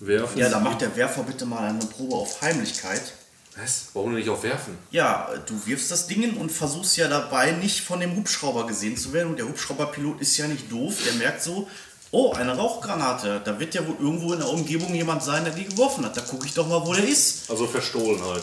Werfen. 0.00 0.38
Ja, 0.38 0.48
dann 0.48 0.64
macht 0.64 0.80
der 0.80 0.94
Werfer 0.96 1.22
bitte 1.22 1.46
mal 1.46 1.68
eine 1.68 1.84
Probe 1.84 2.16
auf 2.16 2.40
Heimlichkeit. 2.40 3.12
Was? 3.56 3.86
Warum 3.94 4.10
denn 4.10 4.18
nicht 4.18 4.28
auch 4.28 4.42
werfen? 4.42 4.76
Ja, 4.90 5.30
du 5.46 5.66
wirfst 5.66 5.90
das 5.90 6.06
Ding 6.06 6.36
und 6.36 6.52
versuchst 6.52 6.96
ja 6.98 7.08
dabei 7.08 7.52
nicht 7.52 7.80
von 7.80 8.00
dem 8.00 8.14
Hubschrauber 8.14 8.66
gesehen 8.66 8.96
zu 8.96 9.12
werden. 9.14 9.30
Und 9.30 9.38
der 9.38 9.48
Hubschrauberpilot 9.48 10.20
ist 10.20 10.36
ja 10.36 10.46
nicht 10.46 10.70
doof. 10.70 10.96
Der 11.06 11.14
merkt 11.14 11.42
so, 11.42 11.66
oh, 12.10 12.32
eine 12.32 12.54
Rauchgranate. 12.54 13.40
Da 13.42 13.58
wird 13.58 13.74
ja 13.74 13.86
wohl 13.86 13.96
irgendwo 13.98 14.34
in 14.34 14.40
der 14.40 14.48
Umgebung 14.48 14.94
jemand 14.94 15.22
sein, 15.22 15.44
der 15.44 15.54
die 15.54 15.64
geworfen 15.64 16.04
hat. 16.04 16.16
Da 16.16 16.20
gucke 16.20 16.46
ich 16.46 16.52
doch 16.52 16.68
mal, 16.68 16.86
wo 16.86 16.92
der 16.92 17.08
ist. 17.08 17.50
Also 17.50 17.66
Verstohlenheit. 17.66 18.42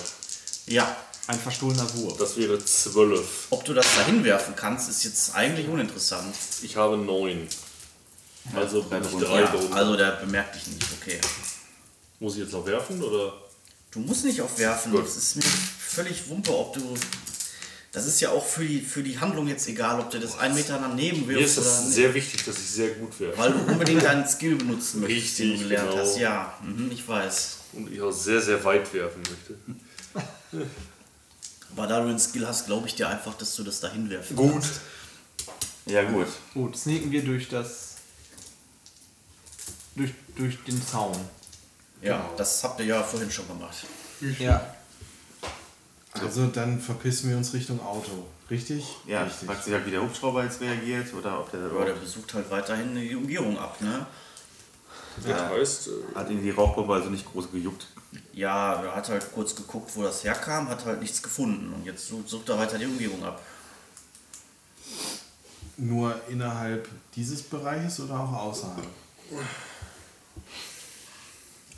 Ja, 0.66 0.96
Ein 1.28 1.40
verstohlener 1.40 1.88
Wurf. 1.96 2.18
Das 2.18 2.36
wäre 2.38 2.64
zwölf. 2.64 3.48
ob 3.50 3.64
du 3.64 3.74
das 3.74 3.86
dahin 3.96 4.24
werfen 4.26 4.56
kannst, 4.56 4.90
ist 4.90 5.04
jetzt 5.06 5.34
eigentlich 5.36 5.68
uninteressant. 5.68 6.36
Ich 6.64 6.76
habe 6.76 6.98
neun. 6.98 7.48
Also 8.54 8.82
drei 8.82 9.00
bin 9.00 9.04
ich 9.04 9.10
drunter. 9.12 9.28
drei 9.28 9.42
Ja, 9.42 9.48
drunter. 9.48 9.76
also 9.76 9.96
der 9.96 10.12
bemerkt 10.18 10.56
dich 10.56 10.68
nicht, 10.68 10.86
okay. 11.02 11.20
Muss 12.20 12.34
ich 12.36 12.42
jetzt 12.42 12.52
noch 12.52 12.66
werfen 12.66 13.02
oder? 13.02 13.34
Du 13.92 14.00
musst 14.00 14.26
nicht 14.26 14.42
aufwerfen. 14.42 14.92
Gut. 14.92 15.06
Das 15.06 15.16
ist 15.16 15.36
mir 15.38 15.44
völlig 15.44 16.28
Wumpe, 16.30 16.52
ob 16.58 16.74
du. 16.74 16.94
Das 17.94 18.06
ist 18.08 18.20
ja 18.20 18.32
auch 18.32 18.46
für 18.46 18.66
die, 18.66 18.82
für 18.82 19.04
die 19.04 19.18
Handlung 19.20 19.48
jetzt 19.48 19.68
egal, 19.68 20.00
ob 20.00 20.10
du 20.10 20.20
das 20.20 20.38
einen 20.40 20.56
Meter 20.56 20.80
daneben 20.82 21.26
Mir 21.28 21.36
wirfst 21.38 21.60
ist 21.60 21.66
oder 21.68 21.74
es 21.78 21.84
nicht. 21.86 21.94
sehr 21.94 22.14
wichtig, 22.16 22.44
dass 22.44 22.58
ich 22.58 22.68
sehr 22.70 22.90
gut 22.96 23.18
werfe. 23.20 23.38
Weil 23.38 23.54
du 23.54 23.60
unbedingt 23.72 24.04
deinen 24.04 24.28
Skill 24.28 24.56
benutzen 24.56 25.00
möchtest, 25.02 25.40
den 25.40 25.46
du 25.48 25.52
Richtig, 25.54 25.70
gelernt 25.70 25.92
genau. 25.92 26.02
hast. 26.04 26.18
Ja, 26.18 26.58
mhm, 26.64 26.92
ich 26.92 27.08
weiß. 27.08 27.58
Und 27.74 27.94
ich 27.94 28.02
auch 28.02 28.12
sehr, 28.12 28.42
sehr 28.42 28.62
weit 28.66 28.92
werfen 28.94 29.22
möchte. 29.22 30.66
Aber 31.76 31.88
da 31.88 32.02
du 32.02 32.08
den 32.08 32.20
Skill 32.20 32.48
hast, 32.48 32.68
glaube 32.68 32.88
ich 32.88 32.96
dir 32.96 33.10
einfach, 33.10 33.34
dass 33.36 33.56
du 33.56 33.64
das 33.64 33.80
dahin 33.80 34.10
werfen 34.10 34.36
Gut. 34.36 34.52
kannst. 34.52 34.82
Ja, 35.86 36.04
gut. 36.04 36.28
Gut, 36.54 36.78
sneaken 36.78 37.12
wir 37.12 37.24
durch 37.24 37.50
das. 37.50 37.96
durch, 39.96 40.12
durch 40.36 40.64
den 40.64 40.82
Zaun. 40.86 41.18
Ja, 42.02 42.30
das 42.38 42.64
habt 42.64 42.80
ihr 42.80 42.86
ja 42.86 43.04
vorhin 43.04 43.32
schon 43.32 43.48
gemacht. 43.48 43.86
Ja. 44.40 44.76
Also 46.12 46.48
dann 46.48 46.80
verpissen 46.80 47.30
wir 47.30 47.38
uns 47.38 47.54
Richtung 47.54 47.80
Auto. 47.82 48.26
Richtig? 48.50 48.86
Ja, 49.08 49.24
Richtig. 49.24 49.48
fragt 49.48 49.64
sich 49.64 49.74
halt, 49.74 49.86
wie 49.86 49.92
der 49.92 50.02
Hubschrauber 50.02 50.44
jetzt 50.44 50.62
reagiert 50.62 51.14
oder 51.14 51.40
ob 51.40 51.52
der, 51.52 51.62
Aber 51.62 51.86
der 51.86 51.94
besucht 51.94 52.34
halt 52.34 52.50
weiterhin 52.52 52.94
die 52.96 53.16
Umgebung 53.16 53.58
ab, 53.58 53.80
ne? 53.82 54.06
Das 55.26 55.42
heißt, 55.42 55.88
äh, 55.88 56.16
hat 56.16 56.30
ihn 56.30 56.42
die 56.44 56.50
Rauchbombe 56.50 56.94
also 56.94 57.10
nicht 57.10 57.26
groß 57.26 57.52
gejuckt. 57.52 57.88
Ja, 58.34 58.82
er 58.84 58.96
hat 58.96 59.10
halt 59.10 59.32
kurz 59.34 59.56
geguckt, 59.56 59.92
wo 59.96 60.04
das 60.04 60.24
herkam, 60.24 60.70
hat 60.70 60.86
halt 60.86 61.02
nichts 61.02 61.22
gefunden. 61.22 61.74
Und 61.74 61.86
jetzt 61.86 62.08
sucht, 62.08 62.50
er 62.50 62.58
weiter 62.58 62.78
die 62.78 62.86
Umgebung 62.86 63.24
ab. 63.24 63.42
Nur 65.78 66.20
innerhalb 66.30 66.88
dieses 67.16 67.42
Bereiches 67.42 68.00
oder 68.00 68.20
auch 68.20 68.34
außerhalb? 68.34 68.86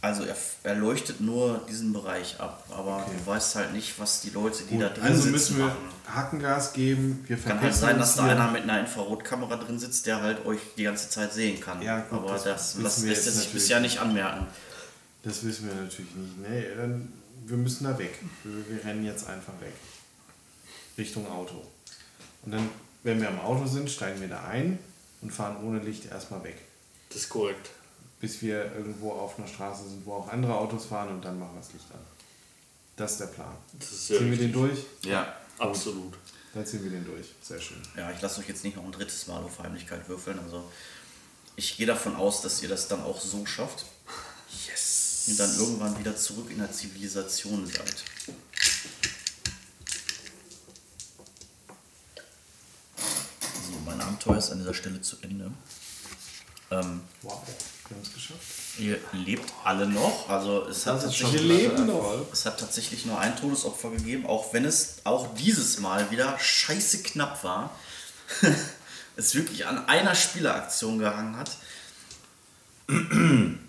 Also 0.02 0.24
er, 0.24 0.36
er 0.64 0.76
leuchtet 0.76 1.20
nur 1.20 1.62
diesen 1.68 1.92
Bereich 1.92 2.40
ab, 2.40 2.64
aber 2.70 2.98
Okay. 2.98 3.12
du 3.18 3.26
weißt 3.26 3.56
halt 3.56 3.74
nicht, 3.74 3.98
was 4.00 4.22
die 4.22 4.30
Leute, 4.30 4.64
die 4.70 4.78
da 4.78 4.90
Gut, 4.90 4.98
drin 4.98 5.04
also 5.04 5.22
sitzen, 5.22 5.32
müssen 5.32 5.58
wir 5.58 5.66
machen. 5.66 5.78
Hackengas 6.08 6.74
geben. 6.74 7.24
Wir 7.26 7.38
Kann 7.38 7.60
halt 7.60 7.74
sein, 7.74 7.98
dass 7.98 8.16
da 8.16 8.26
einer 8.26 8.52
mit 8.52 8.64
einer 8.64 8.80
Infrarotkamera 8.82 9.56
drin 9.56 9.80
sitzt, 9.80 10.06
der 10.06 10.22
halt 10.22 10.46
euch 10.46 10.60
die 10.78 10.84
ganze 10.84 11.10
Zeit 11.10 11.34
sehen 11.34 11.60
kann. 11.60 11.82
Ja, 11.82 12.02
gut, 12.02 12.20
aber 12.20 12.34
das 12.34 12.44
das, 12.44 12.78
das 12.80 13.04
lässt 13.04 13.26
er 13.26 13.32
sich 13.32 13.52
bisher 13.52 13.80
nicht 13.80 13.98
anmerken. 14.00 14.46
Das 15.26 15.44
wissen 15.44 15.68
wir 15.68 15.76
natürlich 15.76 16.14
nicht. 16.16 16.38
Nee, 16.38 16.76
dann, 16.78 17.12
wir 17.46 17.58
müssen 17.58 17.84
da 17.84 17.98
weg. 17.98 18.14
Wir, 18.44 18.70
wir 18.70 18.86
rennen 18.86 19.04
jetzt 19.04 19.28
einfach 19.28 19.60
weg. 19.60 19.74
Richtung 20.98 21.28
Auto. 21.30 21.66
Und 22.44 22.52
dann, 22.54 22.70
wenn 23.04 23.20
wir 23.20 23.28
am 23.28 23.40
Auto 23.40 23.66
sind, 23.66 23.90
steigen 23.90 24.22
wir 24.22 24.28
da 24.28 24.46
ein 24.46 24.78
und 25.22 25.32
fahren 25.32 25.58
ohne 25.66 25.80
Licht 25.80 26.06
erstmal 26.06 26.44
weg. 26.44 26.58
das 27.10 27.22
ist 27.22 27.30
korrekt. 27.30 27.72
Bis 28.22 28.42
wir 28.42 28.72
irgendwo 28.76 29.12
auf 29.12 29.38
einer 29.38 29.48
Straße 29.48 29.90
sind, 29.90 30.06
wo 30.06 30.14
auch 30.14 30.30
andere 30.30 30.56
Autos 30.56 30.86
fahren 30.86 31.10
und 31.10 31.26
dann 31.26 31.40
machen 31.40 31.56
wir 31.56 31.62
das 31.62 31.74
Licht 31.74 31.92
an. 31.92 32.00
Das 32.96 33.14
ist 33.14 33.22
der 33.22 33.26
Plan. 33.28 33.56
Das 33.80 33.92
ist 33.92 34.08
Ziehen 34.08 34.32
wir 34.32 34.38
den 34.38 34.54
durch? 34.54 34.80
Ja. 35.04 35.36
Absolut. 35.58 36.14
Dann 36.54 36.66
ziehen 36.66 36.84
wir 36.84 36.92
den 36.92 37.04
durch. 37.04 37.28
Sehr 37.42 37.60
schön. 37.60 37.82
Ja, 37.98 38.12
ich 38.12 38.22
lasse 38.22 38.40
euch 38.40 38.48
jetzt 38.48 38.64
nicht 38.64 38.78
noch 38.78 38.86
ein 38.86 38.92
drittes 38.92 39.26
Mal 39.28 39.42
auf 39.44 39.60
Heimlichkeit 39.60 40.08
würfeln. 40.08 40.40
Also 40.40 40.70
ich 41.56 41.78
gehe 41.78 41.88
davon 41.88 42.16
aus, 42.16 42.42
dass 42.42 42.62
ihr 42.62 42.70
das 42.70 42.88
dann 42.88 43.02
auch 43.02 43.20
so 43.20 43.46
schafft. 43.46 43.86
Und 45.28 45.40
dann 45.40 45.56
irgendwann 45.58 45.98
wieder 45.98 46.16
zurück 46.16 46.50
in 46.52 46.60
der 46.60 46.72
Zivilisation 46.72 47.66
seid. 47.66 48.04
So, 53.68 53.80
mein 53.86 54.00
Abenteuer 54.02 54.38
ist 54.38 54.52
an 54.52 54.60
dieser 54.60 54.74
Stelle 54.74 55.02
zu 55.02 55.18
Ende. 55.22 55.52
Ähm, 56.72 57.02
Wow. 57.22 57.42
Wir 57.88 57.98
haben 57.98 58.04
es 58.04 58.14
geschafft. 58.14 58.80
ihr 58.80 59.00
lebt 59.14 59.54
alle 59.64 59.88
noch. 59.88 60.28
Also 60.28 60.66
es 60.68 60.88
hat, 60.88 61.04
tatsächlich, 61.04 61.70
es 62.32 62.46
hat 62.46 62.60
tatsächlich 62.60 63.06
nur 63.06 63.20
ein 63.20 63.36
Todesopfer 63.36 63.92
gegeben, 63.92 64.26
auch 64.26 64.54
wenn 64.54 64.66
es 64.66 64.98
auch 65.04 65.36
dieses 65.36 65.80
Mal 65.80 66.10
wieder 66.10 66.38
scheiße 66.40 67.04
knapp 67.04 67.44
war. 67.44 67.76
es 69.16 69.36
wirklich 69.36 69.68
an 69.68 69.88
einer 69.88 70.16
Spieleraktion 70.16 70.98
gehangen 70.98 71.38
hat. 71.38 71.52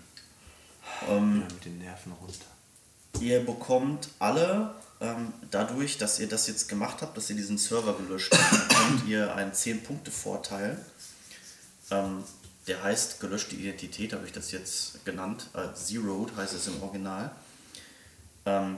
mit 1.05 1.65
den 1.65 1.79
Nerven 1.79 2.11
runter. 2.13 2.45
Ihr 3.19 3.45
bekommt 3.45 4.09
alle, 4.19 4.75
ähm, 4.99 5.33
dadurch, 5.51 5.97
dass 5.97 6.19
ihr 6.19 6.27
das 6.27 6.47
jetzt 6.47 6.69
gemacht 6.69 7.01
habt, 7.01 7.17
dass 7.17 7.29
ihr 7.29 7.35
diesen 7.35 7.57
Server 7.57 7.95
gelöscht 7.97 8.33
habt, 8.33 8.67
bekommt 8.69 9.07
ihr 9.07 9.33
einen 9.35 9.51
10-Punkte-Vorteil. 9.51 10.83
Ähm, 11.91 12.23
der 12.67 12.83
heißt 12.83 13.19
gelöschte 13.19 13.55
Identität, 13.55 14.13
habe 14.13 14.25
ich 14.25 14.33
das 14.33 14.51
jetzt 14.51 15.03
genannt. 15.05 15.49
Äh, 15.53 15.73
Zeroed 15.73 16.35
heißt 16.35 16.53
es 16.53 16.67
im 16.67 16.81
Original. 16.83 17.31
Ähm, 18.45 18.77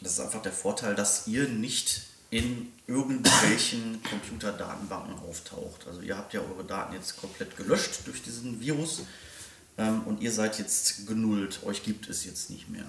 das 0.00 0.12
ist 0.12 0.20
einfach 0.20 0.42
der 0.42 0.52
Vorteil, 0.52 0.94
dass 0.94 1.26
ihr 1.26 1.48
nicht 1.48 2.02
in 2.30 2.72
irgendwelchen 2.86 4.02
Computerdatenbanken 4.02 5.18
auftaucht. 5.28 5.86
Also 5.86 6.00
ihr 6.00 6.16
habt 6.16 6.34
ja 6.34 6.40
eure 6.40 6.64
Daten 6.64 6.94
jetzt 6.94 7.20
komplett 7.20 7.56
gelöscht 7.56 8.00
durch 8.04 8.22
diesen 8.22 8.60
Virus 8.60 9.02
ähm, 9.78 10.02
und 10.04 10.20
ihr 10.20 10.32
seid 10.32 10.58
jetzt 10.58 11.06
genullt. 11.06 11.60
Euch 11.64 11.82
gibt 11.82 12.08
es 12.08 12.24
jetzt 12.24 12.50
nicht 12.50 12.68
mehr. 12.68 12.84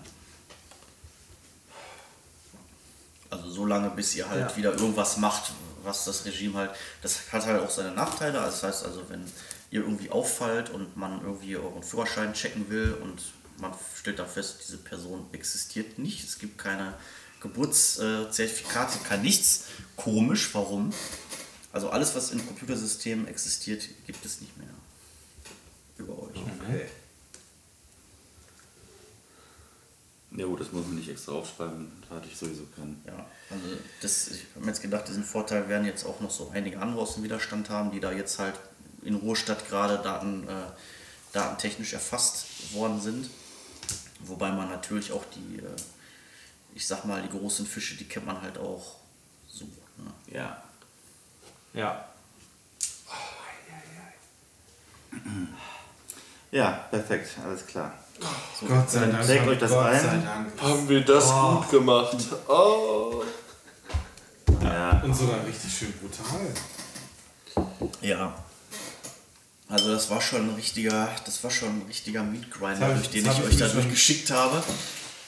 Also 3.29 3.49
so 3.49 3.65
lange, 3.65 3.89
bis 3.89 4.15
ihr 4.15 4.27
halt 4.29 4.51
Ja. 4.51 4.57
wieder 4.57 4.73
irgendwas 4.73 5.17
macht, 5.17 5.51
was 5.83 6.05
das 6.05 6.23
Regime 6.25 6.57
halt. 6.57 6.71
Das 7.01 7.31
hat 7.31 7.45
halt 7.45 7.61
auch 7.61 7.69
seine 7.69 7.91
Nachteile. 7.91 8.39
Also 8.39 8.61
Das 8.61 8.63
heißt 8.63 8.85
also, 8.85 9.09
wenn 9.09 9.25
ihr 9.69 9.81
irgendwie 9.81 10.09
auffallt 10.09 10.69
und 10.69 10.95
man 10.95 11.21
irgendwie 11.21 11.57
euren 11.57 11.83
Führerschein 11.83 12.33
checken 12.33 12.69
will 12.69 12.93
und 13.01 13.21
man 13.59 13.73
stellt 13.99 14.19
dann 14.19 14.29
fest, 14.29 14.59
diese 14.65 14.77
Person 14.77 15.25
existiert 15.33 15.99
nicht. 15.99 16.23
Es 16.23 16.39
gibt 16.39 16.57
keine 16.57 16.93
Geburtszertifikate, 17.41 18.99
kein 18.99 19.21
nichts. 19.23 19.65
Komisch, 19.97 20.49
warum? 20.53 20.93
Also 21.73 21.89
alles, 21.89 22.15
was 22.15 22.31
in 22.31 22.45
Computersystemen 22.45 23.27
existiert, 23.27 23.83
gibt 24.05 24.25
es 24.25 24.39
nicht 24.41 24.57
mehr. 24.57 24.69
Über 25.97 26.13
euch. 26.13 26.37
Okay. 26.37 26.87
Ja 30.31 30.45
gut, 30.45 30.59
das 30.59 30.71
muss 30.71 30.85
man 30.85 30.95
nicht 30.95 31.09
extra 31.09 31.31
aufschreiben, 31.31 31.91
da 32.07 32.15
hatte 32.15 32.27
ich 32.27 32.37
sowieso 32.37 32.65
keinen. 32.75 33.01
Ja, 33.07 33.25
also 33.49 33.65
das, 34.01 34.27
ich 34.27 34.45
habe 34.53 34.65
mir 34.65 34.71
jetzt 34.71 34.81
gedacht, 34.81 35.07
diesen 35.07 35.23
Vorteil 35.23 35.67
werden 35.69 35.87
jetzt 35.87 36.05
auch 36.05 36.19
noch 36.19 36.29
so 36.29 36.51
einige 36.53 36.79
andere 36.79 37.01
aus 37.01 37.15
dem 37.15 37.23
Widerstand 37.23 37.69
haben, 37.69 37.91
die 37.91 37.99
da 37.99 38.11
jetzt 38.11 38.37
halt 38.37 38.53
in 39.01 39.15
Ruhestadt 39.15 39.67
gerade 39.67 39.97
Daten, 39.97 40.47
äh, 40.47 40.51
datentechnisch 41.31 41.93
erfasst 41.93 42.73
worden 42.73 43.01
sind. 43.01 43.29
Wobei 44.19 44.51
man 44.51 44.69
natürlich 44.69 45.11
auch 45.11 45.23
die, 45.33 45.57
äh, 45.59 45.75
ich 46.75 46.85
sag 46.85 47.05
mal, 47.05 47.21
die 47.21 47.29
großen 47.29 47.65
Fische, 47.65 47.95
die 47.95 48.05
kennt 48.05 48.25
man 48.25 48.41
halt 48.41 48.57
auch 48.57 48.97
so. 49.47 49.65
Ne? 49.65 50.13
Ja. 50.33 50.63
Ja. 51.73 52.09
Ja, 56.51 56.85
perfekt, 56.89 57.29
alles 57.45 57.65
klar. 57.67 57.91
Gott 58.67 58.89
sei 58.89 59.01
dann 59.01 59.11
Dank. 59.11 59.25
trägt 59.25 59.47
euch 59.47 59.59
das 59.59 59.71
Gott 59.71 59.85
ein. 59.85 59.99
sei 60.01 60.17
Dank. 60.25 60.61
Haben 60.61 60.89
wir 60.89 61.01
das 61.01 61.31
gut 61.31 61.69
gemacht? 61.69 62.17
Oh. 62.47 63.23
Ja. 64.63 65.01
Und 65.03 65.15
sogar 65.15 65.45
richtig 65.45 65.71
schön 65.77 65.93
brutal. 65.93 67.67
Ja. 68.01 68.33
Also 69.69 69.91
das 69.93 70.09
war 70.09 70.21
schon 70.21 70.49
ein 70.49 70.55
richtiger, 70.55 71.09
das 71.25 71.43
war 71.43 71.51
schon 71.51 71.69
ein 71.69 71.81
richtiger 71.87 72.23
Meat 72.23 72.45
Das 72.49 72.57
Grinder, 72.59 72.87
hab 72.87 72.95
ich- 72.95 73.09
durch 73.09 73.09
den 73.11 73.25
ich 73.31 73.43
euch 73.43 73.57
da 73.57 73.67
durchgeschickt 73.67 74.31
habe. 74.31 74.63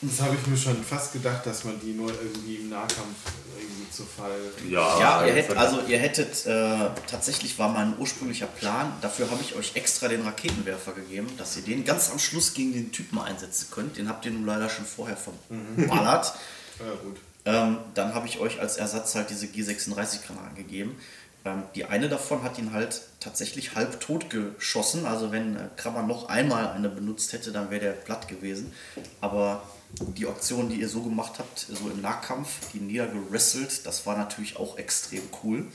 Das 0.02 0.22
habe 0.22 0.36
ich 0.36 0.48
mir 0.48 0.56
schon 0.56 0.82
fast 0.84 1.12
gedacht, 1.14 1.46
dass 1.46 1.66
man 1.66 1.80
die 1.82 1.92
nur 1.94 2.10
irgendwie 2.10 2.56
im 2.56 2.70
Nahkampf 2.70 3.18
irgendwie 3.60 3.92
zu 3.92 4.04
Fall. 4.06 4.32
Ja, 4.70 4.98
Ja, 5.00 5.26
ihr 5.26 5.34
hättet, 5.34 5.58
also 5.58 5.82
ihr 5.88 5.98
hättet, 6.00 6.46
äh, 6.46 6.90
tatsächlich 7.08 7.60
war 7.60 7.68
mein 7.70 7.98
ursprünglicher 7.98 8.48
Plan, 8.48 8.94
dafür 9.02 9.30
habe 9.30 9.42
ich 9.42 9.56
euch 9.56 9.76
extra 9.76 10.08
den 10.08 10.22
Raketenwerfer 10.22 10.94
gegeben, 10.94 11.28
dass 11.38 11.58
ihr 11.58 11.64
den 11.64 11.84
ganz 11.84 12.10
am 12.12 12.20
Schluss 12.20 12.54
gegen 12.54 12.72
den 12.72 12.94
Typen 12.94 13.20
einsetzen 13.20 13.68
könnt. 13.72 13.98
Den 13.98 14.08
habt 14.08 14.26
ihr 14.26 14.32
nun 14.32 14.46
leider 14.46 14.70
schon 14.70 14.86
vorher 14.86 15.18
verballert. 15.18 16.34
Ja, 16.80 16.94
gut. 17.04 17.18
ähm, 17.44 17.78
dann 17.94 18.14
habe 18.14 18.26
ich 18.26 18.40
euch 18.40 18.62
als 18.62 18.78
Ersatz 18.78 19.14
halt 19.14 19.30
diese 19.30 19.48
G36-Granaten 19.48 20.56
gegeben. 20.56 20.96
Ähm, 21.44 21.64
die 21.76 21.84
eine 21.84 22.08
davon 22.08 22.42
hat 22.42 22.58
ihn 22.58 22.72
halt 22.72 23.02
tatsächlich 23.20 23.76
halb 23.76 24.00
tot 24.00 24.30
geschossen. 24.30 25.06
Also 25.06 25.34
wenn 25.34 25.58
äh, 25.58 25.60
Krabber 25.76 26.04
noch 26.04 26.30
einmal 26.30 26.70
eine 26.70 26.88
benutzt 26.88 27.34
hätte, 27.34 27.52
dann 27.52 27.70
wäre 27.70 27.82
der 27.82 27.92
platt 27.92 28.30
gewesen. 28.30 28.72
Aber 29.20 29.62
die 29.92 30.28
Aktion, 30.28 30.70
die 30.70 30.80
ihr 30.80 30.90
so 30.90 31.02
gemacht 31.02 31.34
habt, 31.40 31.60
so 31.60 31.90
im 31.90 32.02
Nahkampf, 32.02 32.72
die 32.74 32.80
niedergerasselt, 32.80 33.86
das 33.86 34.06
war 34.06 34.18
natürlich 34.18 34.58
auch 34.58 34.78
extrem 34.78 35.24
cool. 35.44 35.66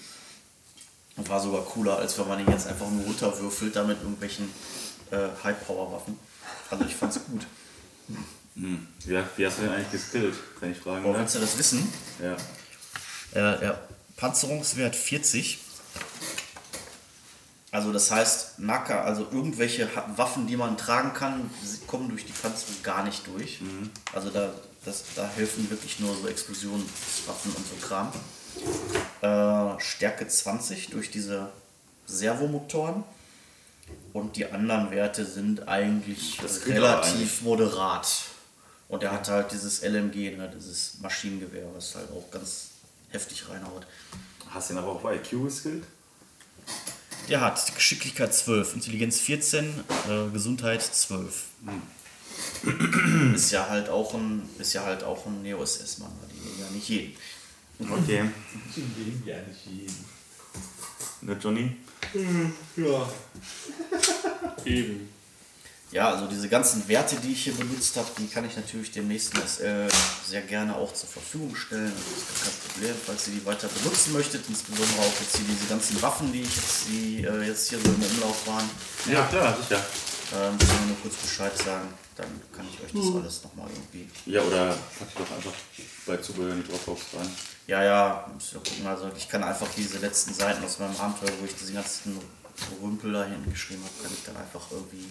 Und 1.16 1.28
war 1.28 1.40
sogar 1.40 1.62
cooler, 1.64 1.98
als 1.98 2.18
wenn 2.18 2.26
man 2.26 2.40
ihn 2.40 2.50
jetzt 2.50 2.66
einfach 2.66 2.90
nur 2.90 3.04
runterwürfelt, 3.04 3.76
da 3.76 3.84
mit 3.84 3.98
irgendwelchen 3.98 4.50
äh, 5.12 5.28
High-Power-Waffen. 5.44 6.18
Also 6.70 6.84
ich 6.84 6.94
fand's 6.94 7.20
gut. 7.24 7.46
Hm. 8.56 8.86
Ja, 9.06 9.28
wie 9.36 9.46
hast 9.46 9.58
du 9.58 9.62
denn 9.62 9.72
eigentlich 9.72 9.92
geskillt, 9.92 10.34
wenn 10.60 10.72
ich 10.72 10.78
fragen 10.78 11.04
darf? 11.04 11.18
willst 11.18 11.36
du 11.36 11.38
das 11.38 11.56
wissen? 11.56 11.92
Ja. 12.20 12.32
Äh, 13.32 13.58
der 13.60 13.80
Panzerungswert 14.16 14.96
40. 14.96 15.60
Also 17.74 17.92
das 17.92 18.08
heißt, 18.08 18.60
Naka, 18.60 19.02
also 19.02 19.26
irgendwelche 19.32 19.90
Waffen, 20.14 20.46
die 20.46 20.56
man 20.56 20.76
tragen 20.76 21.12
kann, 21.12 21.50
kommen 21.88 22.08
durch 22.08 22.24
die 22.24 22.30
Panzerung 22.30 22.80
gar 22.84 23.02
nicht 23.02 23.26
durch. 23.26 23.58
Also 24.12 24.30
da, 24.30 24.52
das, 24.84 25.02
da 25.16 25.26
helfen 25.26 25.68
wirklich 25.68 25.98
nur 25.98 26.14
so 26.14 26.28
Explosionswaffen 26.28 27.52
und 27.52 27.66
so 27.66 27.84
Kram. 27.84 28.12
Äh, 29.22 29.80
Stärke 29.80 30.28
20 30.28 30.90
durch 30.90 31.10
diese 31.10 31.48
Servomotoren. 32.06 33.02
Und 34.12 34.36
die 34.36 34.46
anderen 34.46 34.92
Werte 34.92 35.24
sind 35.24 35.66
eigentlich 35.66 36.40
relativ 36.68 37.12
eigentlich. 37.12 37.42
moderat. 37.42 38.06
Und 38.88 39.02
er 39.02 39.10
hat 39.10 39.28
halt 39.28 39.50
dieses 39.50 39.82
LMG, 39.82 40.36
ne, 40.36 40.48
dieses 40.56 41.00
Maschinengewehr, 41.00 41.66
was 41.74 41.96
halt 41.96 42.08
auch 42.12 42.30
ganz 42.30 42.68
heftig 43.08 43.48
reinhaut. 43.50 43.84
Hast 44.50 44.70
du 44.70 44.74
ihn 44.74 44.78
aber 44.78 44.92
auch 44.92 45.00
bei 45.00 45.16
IQ 45.16 45.42
geskillt? 45.42 45.82
Der 47.28 47.40
hat 47.40 47.74
Geschicklichkeit 47.74 48.34
12, 48.34 48.74
Intelligenz 48.74 49.18
14, 49.20 49.64
äh, 50.08 50.30
Gesundheit 50.32 50.82
12. 50.82 51.44
Ist 53.34 53.50
ja 53.52 53.68
halt 53.68 53.88
auch 53.88 54.14
ein, 54.14 54.48
ist 54.58 54.72
ja 54.74 54.84
halt 54.84 55.04
auch 55.04 55.26
ein 55.26 55.42
Neo-SS-Mann, 55.42 56.12
die 56.30 56.40
nehmen 56.40 56.60
ja 56.60 56.70
nicht 56.70 56.88
jeden. 56.88 57.16
Okay. 57.80 58.24
Ja, 59.24 59.36
nicht 59.42 59.66
jeden. 59.66 60.04
Ne, 61.22 61.36
Johnny? 61.40 61.76
Ja. 62.76 63.08
Eben. 64.64 65.08
Ja, 65.94 66.10
also 66.10 66.26
diese 66.26 66.48
ganzen 66.48 66.88
Werte, 66.88 67.14
die 67.22 67.30
ich 67.30 67.44
hier 67.44 67.54
benutzt 67.54 67.96
habe, 67.96 68.08
die 68.18 68.26
kann 68.26 68.44
ich 68.44 68.56
natürlich 68.56 68.90
dem 68.90 69.06
nächsten 69.06 69.38
SL 69.38 69.86
sehr 70.26 70.42
gerne 70.42 70.74
auch 70.74 70.92
zur 70.92 71.08
Verfügung 71.08 71.54
stellen. 71.54 71.92
Das 71.94 72.18
ist 72.18 72.44
gar 72.44 72.50
kein 72.50 72.72
Problem, 72.72 72.94
falls 73.06 73.28
ihr 73.28 73.34
die 73.34 73.46
weiter 73.46 73.68
benutzen 73.68 74.12
möchtet, 74.12 74.42
insbesondere 74.48 74.98
auch 74.98 75.20
jetzt 75.20 75.36
hier 75.36 75.46
diese 75.48 75.66
ganzen 75.66 76.02
Waffen, 76.02 76.32
die 76.32 76.42
ich 76.42 76.56
jetzt, 76.56 76.88
die, 76.88 77.24
äh, 77.24 77.46
jetzt 77.46 77.68
hier 77.68 77.78
so 77.78 77.86
im 77.86 78.02
Umlauf 78.02 78.44
waren. 78.44 78.68
Ja, 79.06 79.22
klar, 79.26 79.56
sicher. 79.56 79.78
Ähm, 80.34 80.58
könnt 80.58 80.72
ihr 80.80 80.86
nur 80.88 80.96
kurz 81.00 81.14
Bescheid 81.14 81.56
sagen, 81.58 81.94
dann 82.16 82.26
kann 82.50 82.66
ich 82.68 82.82
euch 82.82 82.92
das 82.92 83.14
alles 83.14 83.44
nochmal 83.44 83.68
irgendwie 83.70 84.08
Ja, 84.26 84.42
oder 84.42 84.76
pack 84.98 85.08
die 85.14 85.22
doch 85.22 85.30
einfach 85.30 85.54
bei 86.06 86.16
Zubehör 86.16 86.54
in 86.54 86.64
die 86.64 86.68
Dropbox 86.70 87.02
rein. 87.16 87.30
Ja, 87.68 87.84
ja, 87.84 88.26
müsst 88.34 88.52
ihr 88.52 88.58
gucken. 88.58 88.84
Also 88.84 89.12
ich 89.16 89.28
kann 89.28 89.44
einfach 89.44 89.68
diese 89.76 89.98
letzten 89.98 90.34
Seiten 90.34 90.64
aus 90.64 90.80
meinem 90.80 90.96
Abenteuer, 90.96 91.30
wo 91.38 91.44
ich 91.44 91.54
diesen 91.54 91.76
ganzen 91.76 92.18
Rümpel 92.82 93.12
da 93.12 93.24
hinten 93.24 93.52
geschrieben 93.52 93.84
habe, 93.84 94.02
kann 94.02 94.12
ich 94.12 94.24
dann 94.24 94.36
einfach 94.36 94.62
irgendwie 94.72 95.06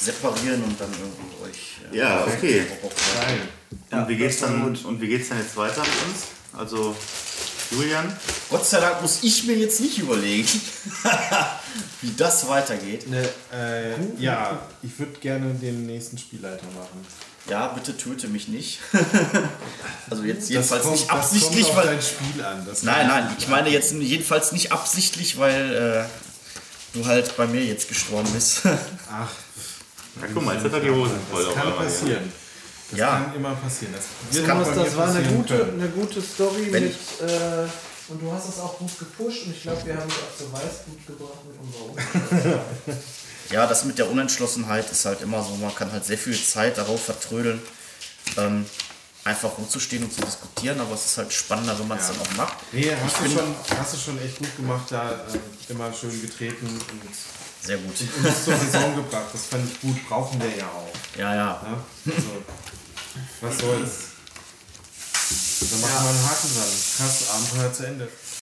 separieren 0.00 0.62
und 0.64 0.80
dann 0.80 0.90
irgendwie 0.92 1.44
euch. 1.50 1.76
äh, 1.92 1.96
Ja, 1.98 2.24
okay. 2.24 2.64
Geil. 3.20 3.40
Und, 4.02 4.08
wie 4.08 4.16
geht's 4.16 4.40
dann, 4.40 4.62
gut. 4.62 4.84
und 4.84 5.00
wie 5.00 5.08
geht's 5.08 5.28
dann 5.28 5.38
jetzt 5.38 5.56
weiter 5.56 5.80
mit 5.80 5.88
uns? 6.08 6.24
Also, 6.58 6.96
Julian? 7.70 8.14
Gott 8.48 8.64
sei 8.64 8.80
Dank 8.80 9.02
muss 9.02 9.18
ich 9.22 9.44
mir 9.44 9.56
jetzt 9.56 9.80
nicht 9.80 9.98
überlegen, 9.98 10.48
wie 12.02 12.12
das 12.16 12.48
weitergeht. 12.48 13.08
Ne, 13.10 13.28
äh, 13.52 13.94
ja, 14.18 14.58
ich 14.82 14.98
würde 14.98 15.18
gerne 15.20 15.52
den 15.54 15.86
nächsten 15.86 16.16
Spielleiter 16.18 16.64
machen. 16.66 17.04
Ja, 17.48 17.68
bitte 17.68 17.96
töte 17.96 18.26
mich 18.28 18.48
nicht. 18.48 18.80
also 20.10 20.22
jetzt 20.24 20.42
Das 20.42 20.48
jedenfalls 20.48 20.82
kommt- 20.82 20.94
nicht 20.96 21.10
das 21.10 21.16
absichtlich, 21.16 21.66
weil. 21.76 21.86
dein 21.86 22.02
Spiel 22.02 22.44
an. 22.44 22.66
Das 22.66 22.82
Nein, 22.82 23.06
nein, 23.06 23.36
ich 23.38 23.48
meine 23.48 23.68
jetzt 23.68 23.92
jedenfalls 23.92 24.52
nicht 24.52 24.72
absichtlich, 24.72 25.38
weil 25.38 26.06
äh, 26.06 26.96
du 26.96 27.04
halt 27.06 27.36
bei 27.36 27.46
mir 27.46 27.64
jetzt 27.64 27.88
gestorben 27.88 28.30
bist. 28.32 28.62
Ach, 29.12 29.30
Ja, 30.20 30.26
guck 30.32 30.44
mal, 30.44 30.54
jetzt 30.54 30.64
hat 30.64 30.72
er 30.72 30.80
die 30.80 30.90
Hosen 30.90 31.18
voll. 31.30 31.44
das 31.44 31.54
kann 31.54 31.76
passieren. 31.76 32.32
Das 32.90 32.98
Ja. 32.98 33.08
kann 33.24 33.34
immer 33.34 33.54
passieren. 33.54 33.94
Das, 33.94 34.04
Das, 34.30 34.40
mir 34.76 34.84
das 34.84 34.96
war 34.96 35.08
eine 35.14 35.22
gute, 35.28 35.58
können. 35.58 35.80
eine 35.80 35.88
gute 35.90 36.22
Story 36.22 36.68
Wenn 36.70 36.84
mit. 36.84 36.94
Äh, 36.94 37.66
und 38.08 38.22
du 38.22 38.30
hast 38.32 38.48
es 38.48 38.60
auch 38.60 38.78
gut 38.78 38.96
gepusht 38.98 39.46
und 39.46 39.52
ich 39.56 39.62
glaube, 39.62 39.84
wir 39.84 39.94
haben 39.96 40.08
dich 40.08 40.16
auch 40.18 40.38
zu 40.38 40.52
Weißblut 40.52 41.06
gebracht 41.06 41.40
mit 41.48 41.58
unserer. 41.60 42.60
Ja, 43.50 43.64
das 43.68 43.84
mit 43.84 43.96
der 43.96 44.10
Unentschlossenheit 44.10 44.90
ist 44.90 45.04
halt 45.04 45.20
immer 45.22 45.40
so, 45.40 45.54
man 45.54 45.72
kann 45.72 45.92
halt 45.92 46.04
sehr 46.04 46.18
viel 46.18 46.36
Zeit 46.36 46.76
darauf 46.78 47.04
vertrödeln, 47.04 47.62
ähm, 48.36 48.66
einfach 49.22 49.56
rumzustehen 49.56 50.02
und 50.02 50.12
zu 50.12 50.20
diskutieren, 50.20 50.80
aber 50.80 50.94
es 50.94 51.04
ist 51.06 51.18
halt 51.18 51.32
spannender, 51.32 51.78
wenn 51.78 51.86
man 51.86 51.96
es 51.98 52.08
Ja. 52.08 52.14
dann 52.14 52.22
auch 52.22 52.36
macht. 52.38 52.56
Nee, 52.72 52.90
hast 53.04 53.16
Ich 53.24 53.32
du, 53.32 53.38
schon, 53.38 53.54
hast 53.78 53.94
du 53.94 53.98
schon 53.98 54.20
echt 54.20 54.38
gut 54.38 54.56
gemacht, 54.56 54.86
da 54.90 55.10
ähm, 55.32 55.40
immer 55.68 55.92
schön 55.92 56.20
getreten 56.22 56.66
und 56.66 56.82
Sehr 57.66 57.78
gut. 57.78 57.94
uns 58.00 58.44
zur 58.44 58.56
Saison 58.56 58.94
gebracht. 58.94 59.26
Das 59.32 59.46
fand 59.46 59.68
ich 59.68 59.80
gut, 59.80 60.08
brauchen 60.08 60.40
wir 60.40 60.56
ja 60.56 60.66
auch. 60.66 61.18
Ja, 61.18 61.34
ja. 61.34 61.62
Ne? 61.62 62.14
Also, 62.14 62.44
was 63.40 63.58
soll's. 63.58 63.92
Dann 65.70 65.80
machen 65.80 66.04
wir 66.04 66.10
einen 66.10 66.28
Haken 66.28 66.54
dran. 66.54 66.68
Krass, 66.96 67.30
Abenteuer 67.30 67.72
zu 67.72 67.86
Ende. 67.86 68.08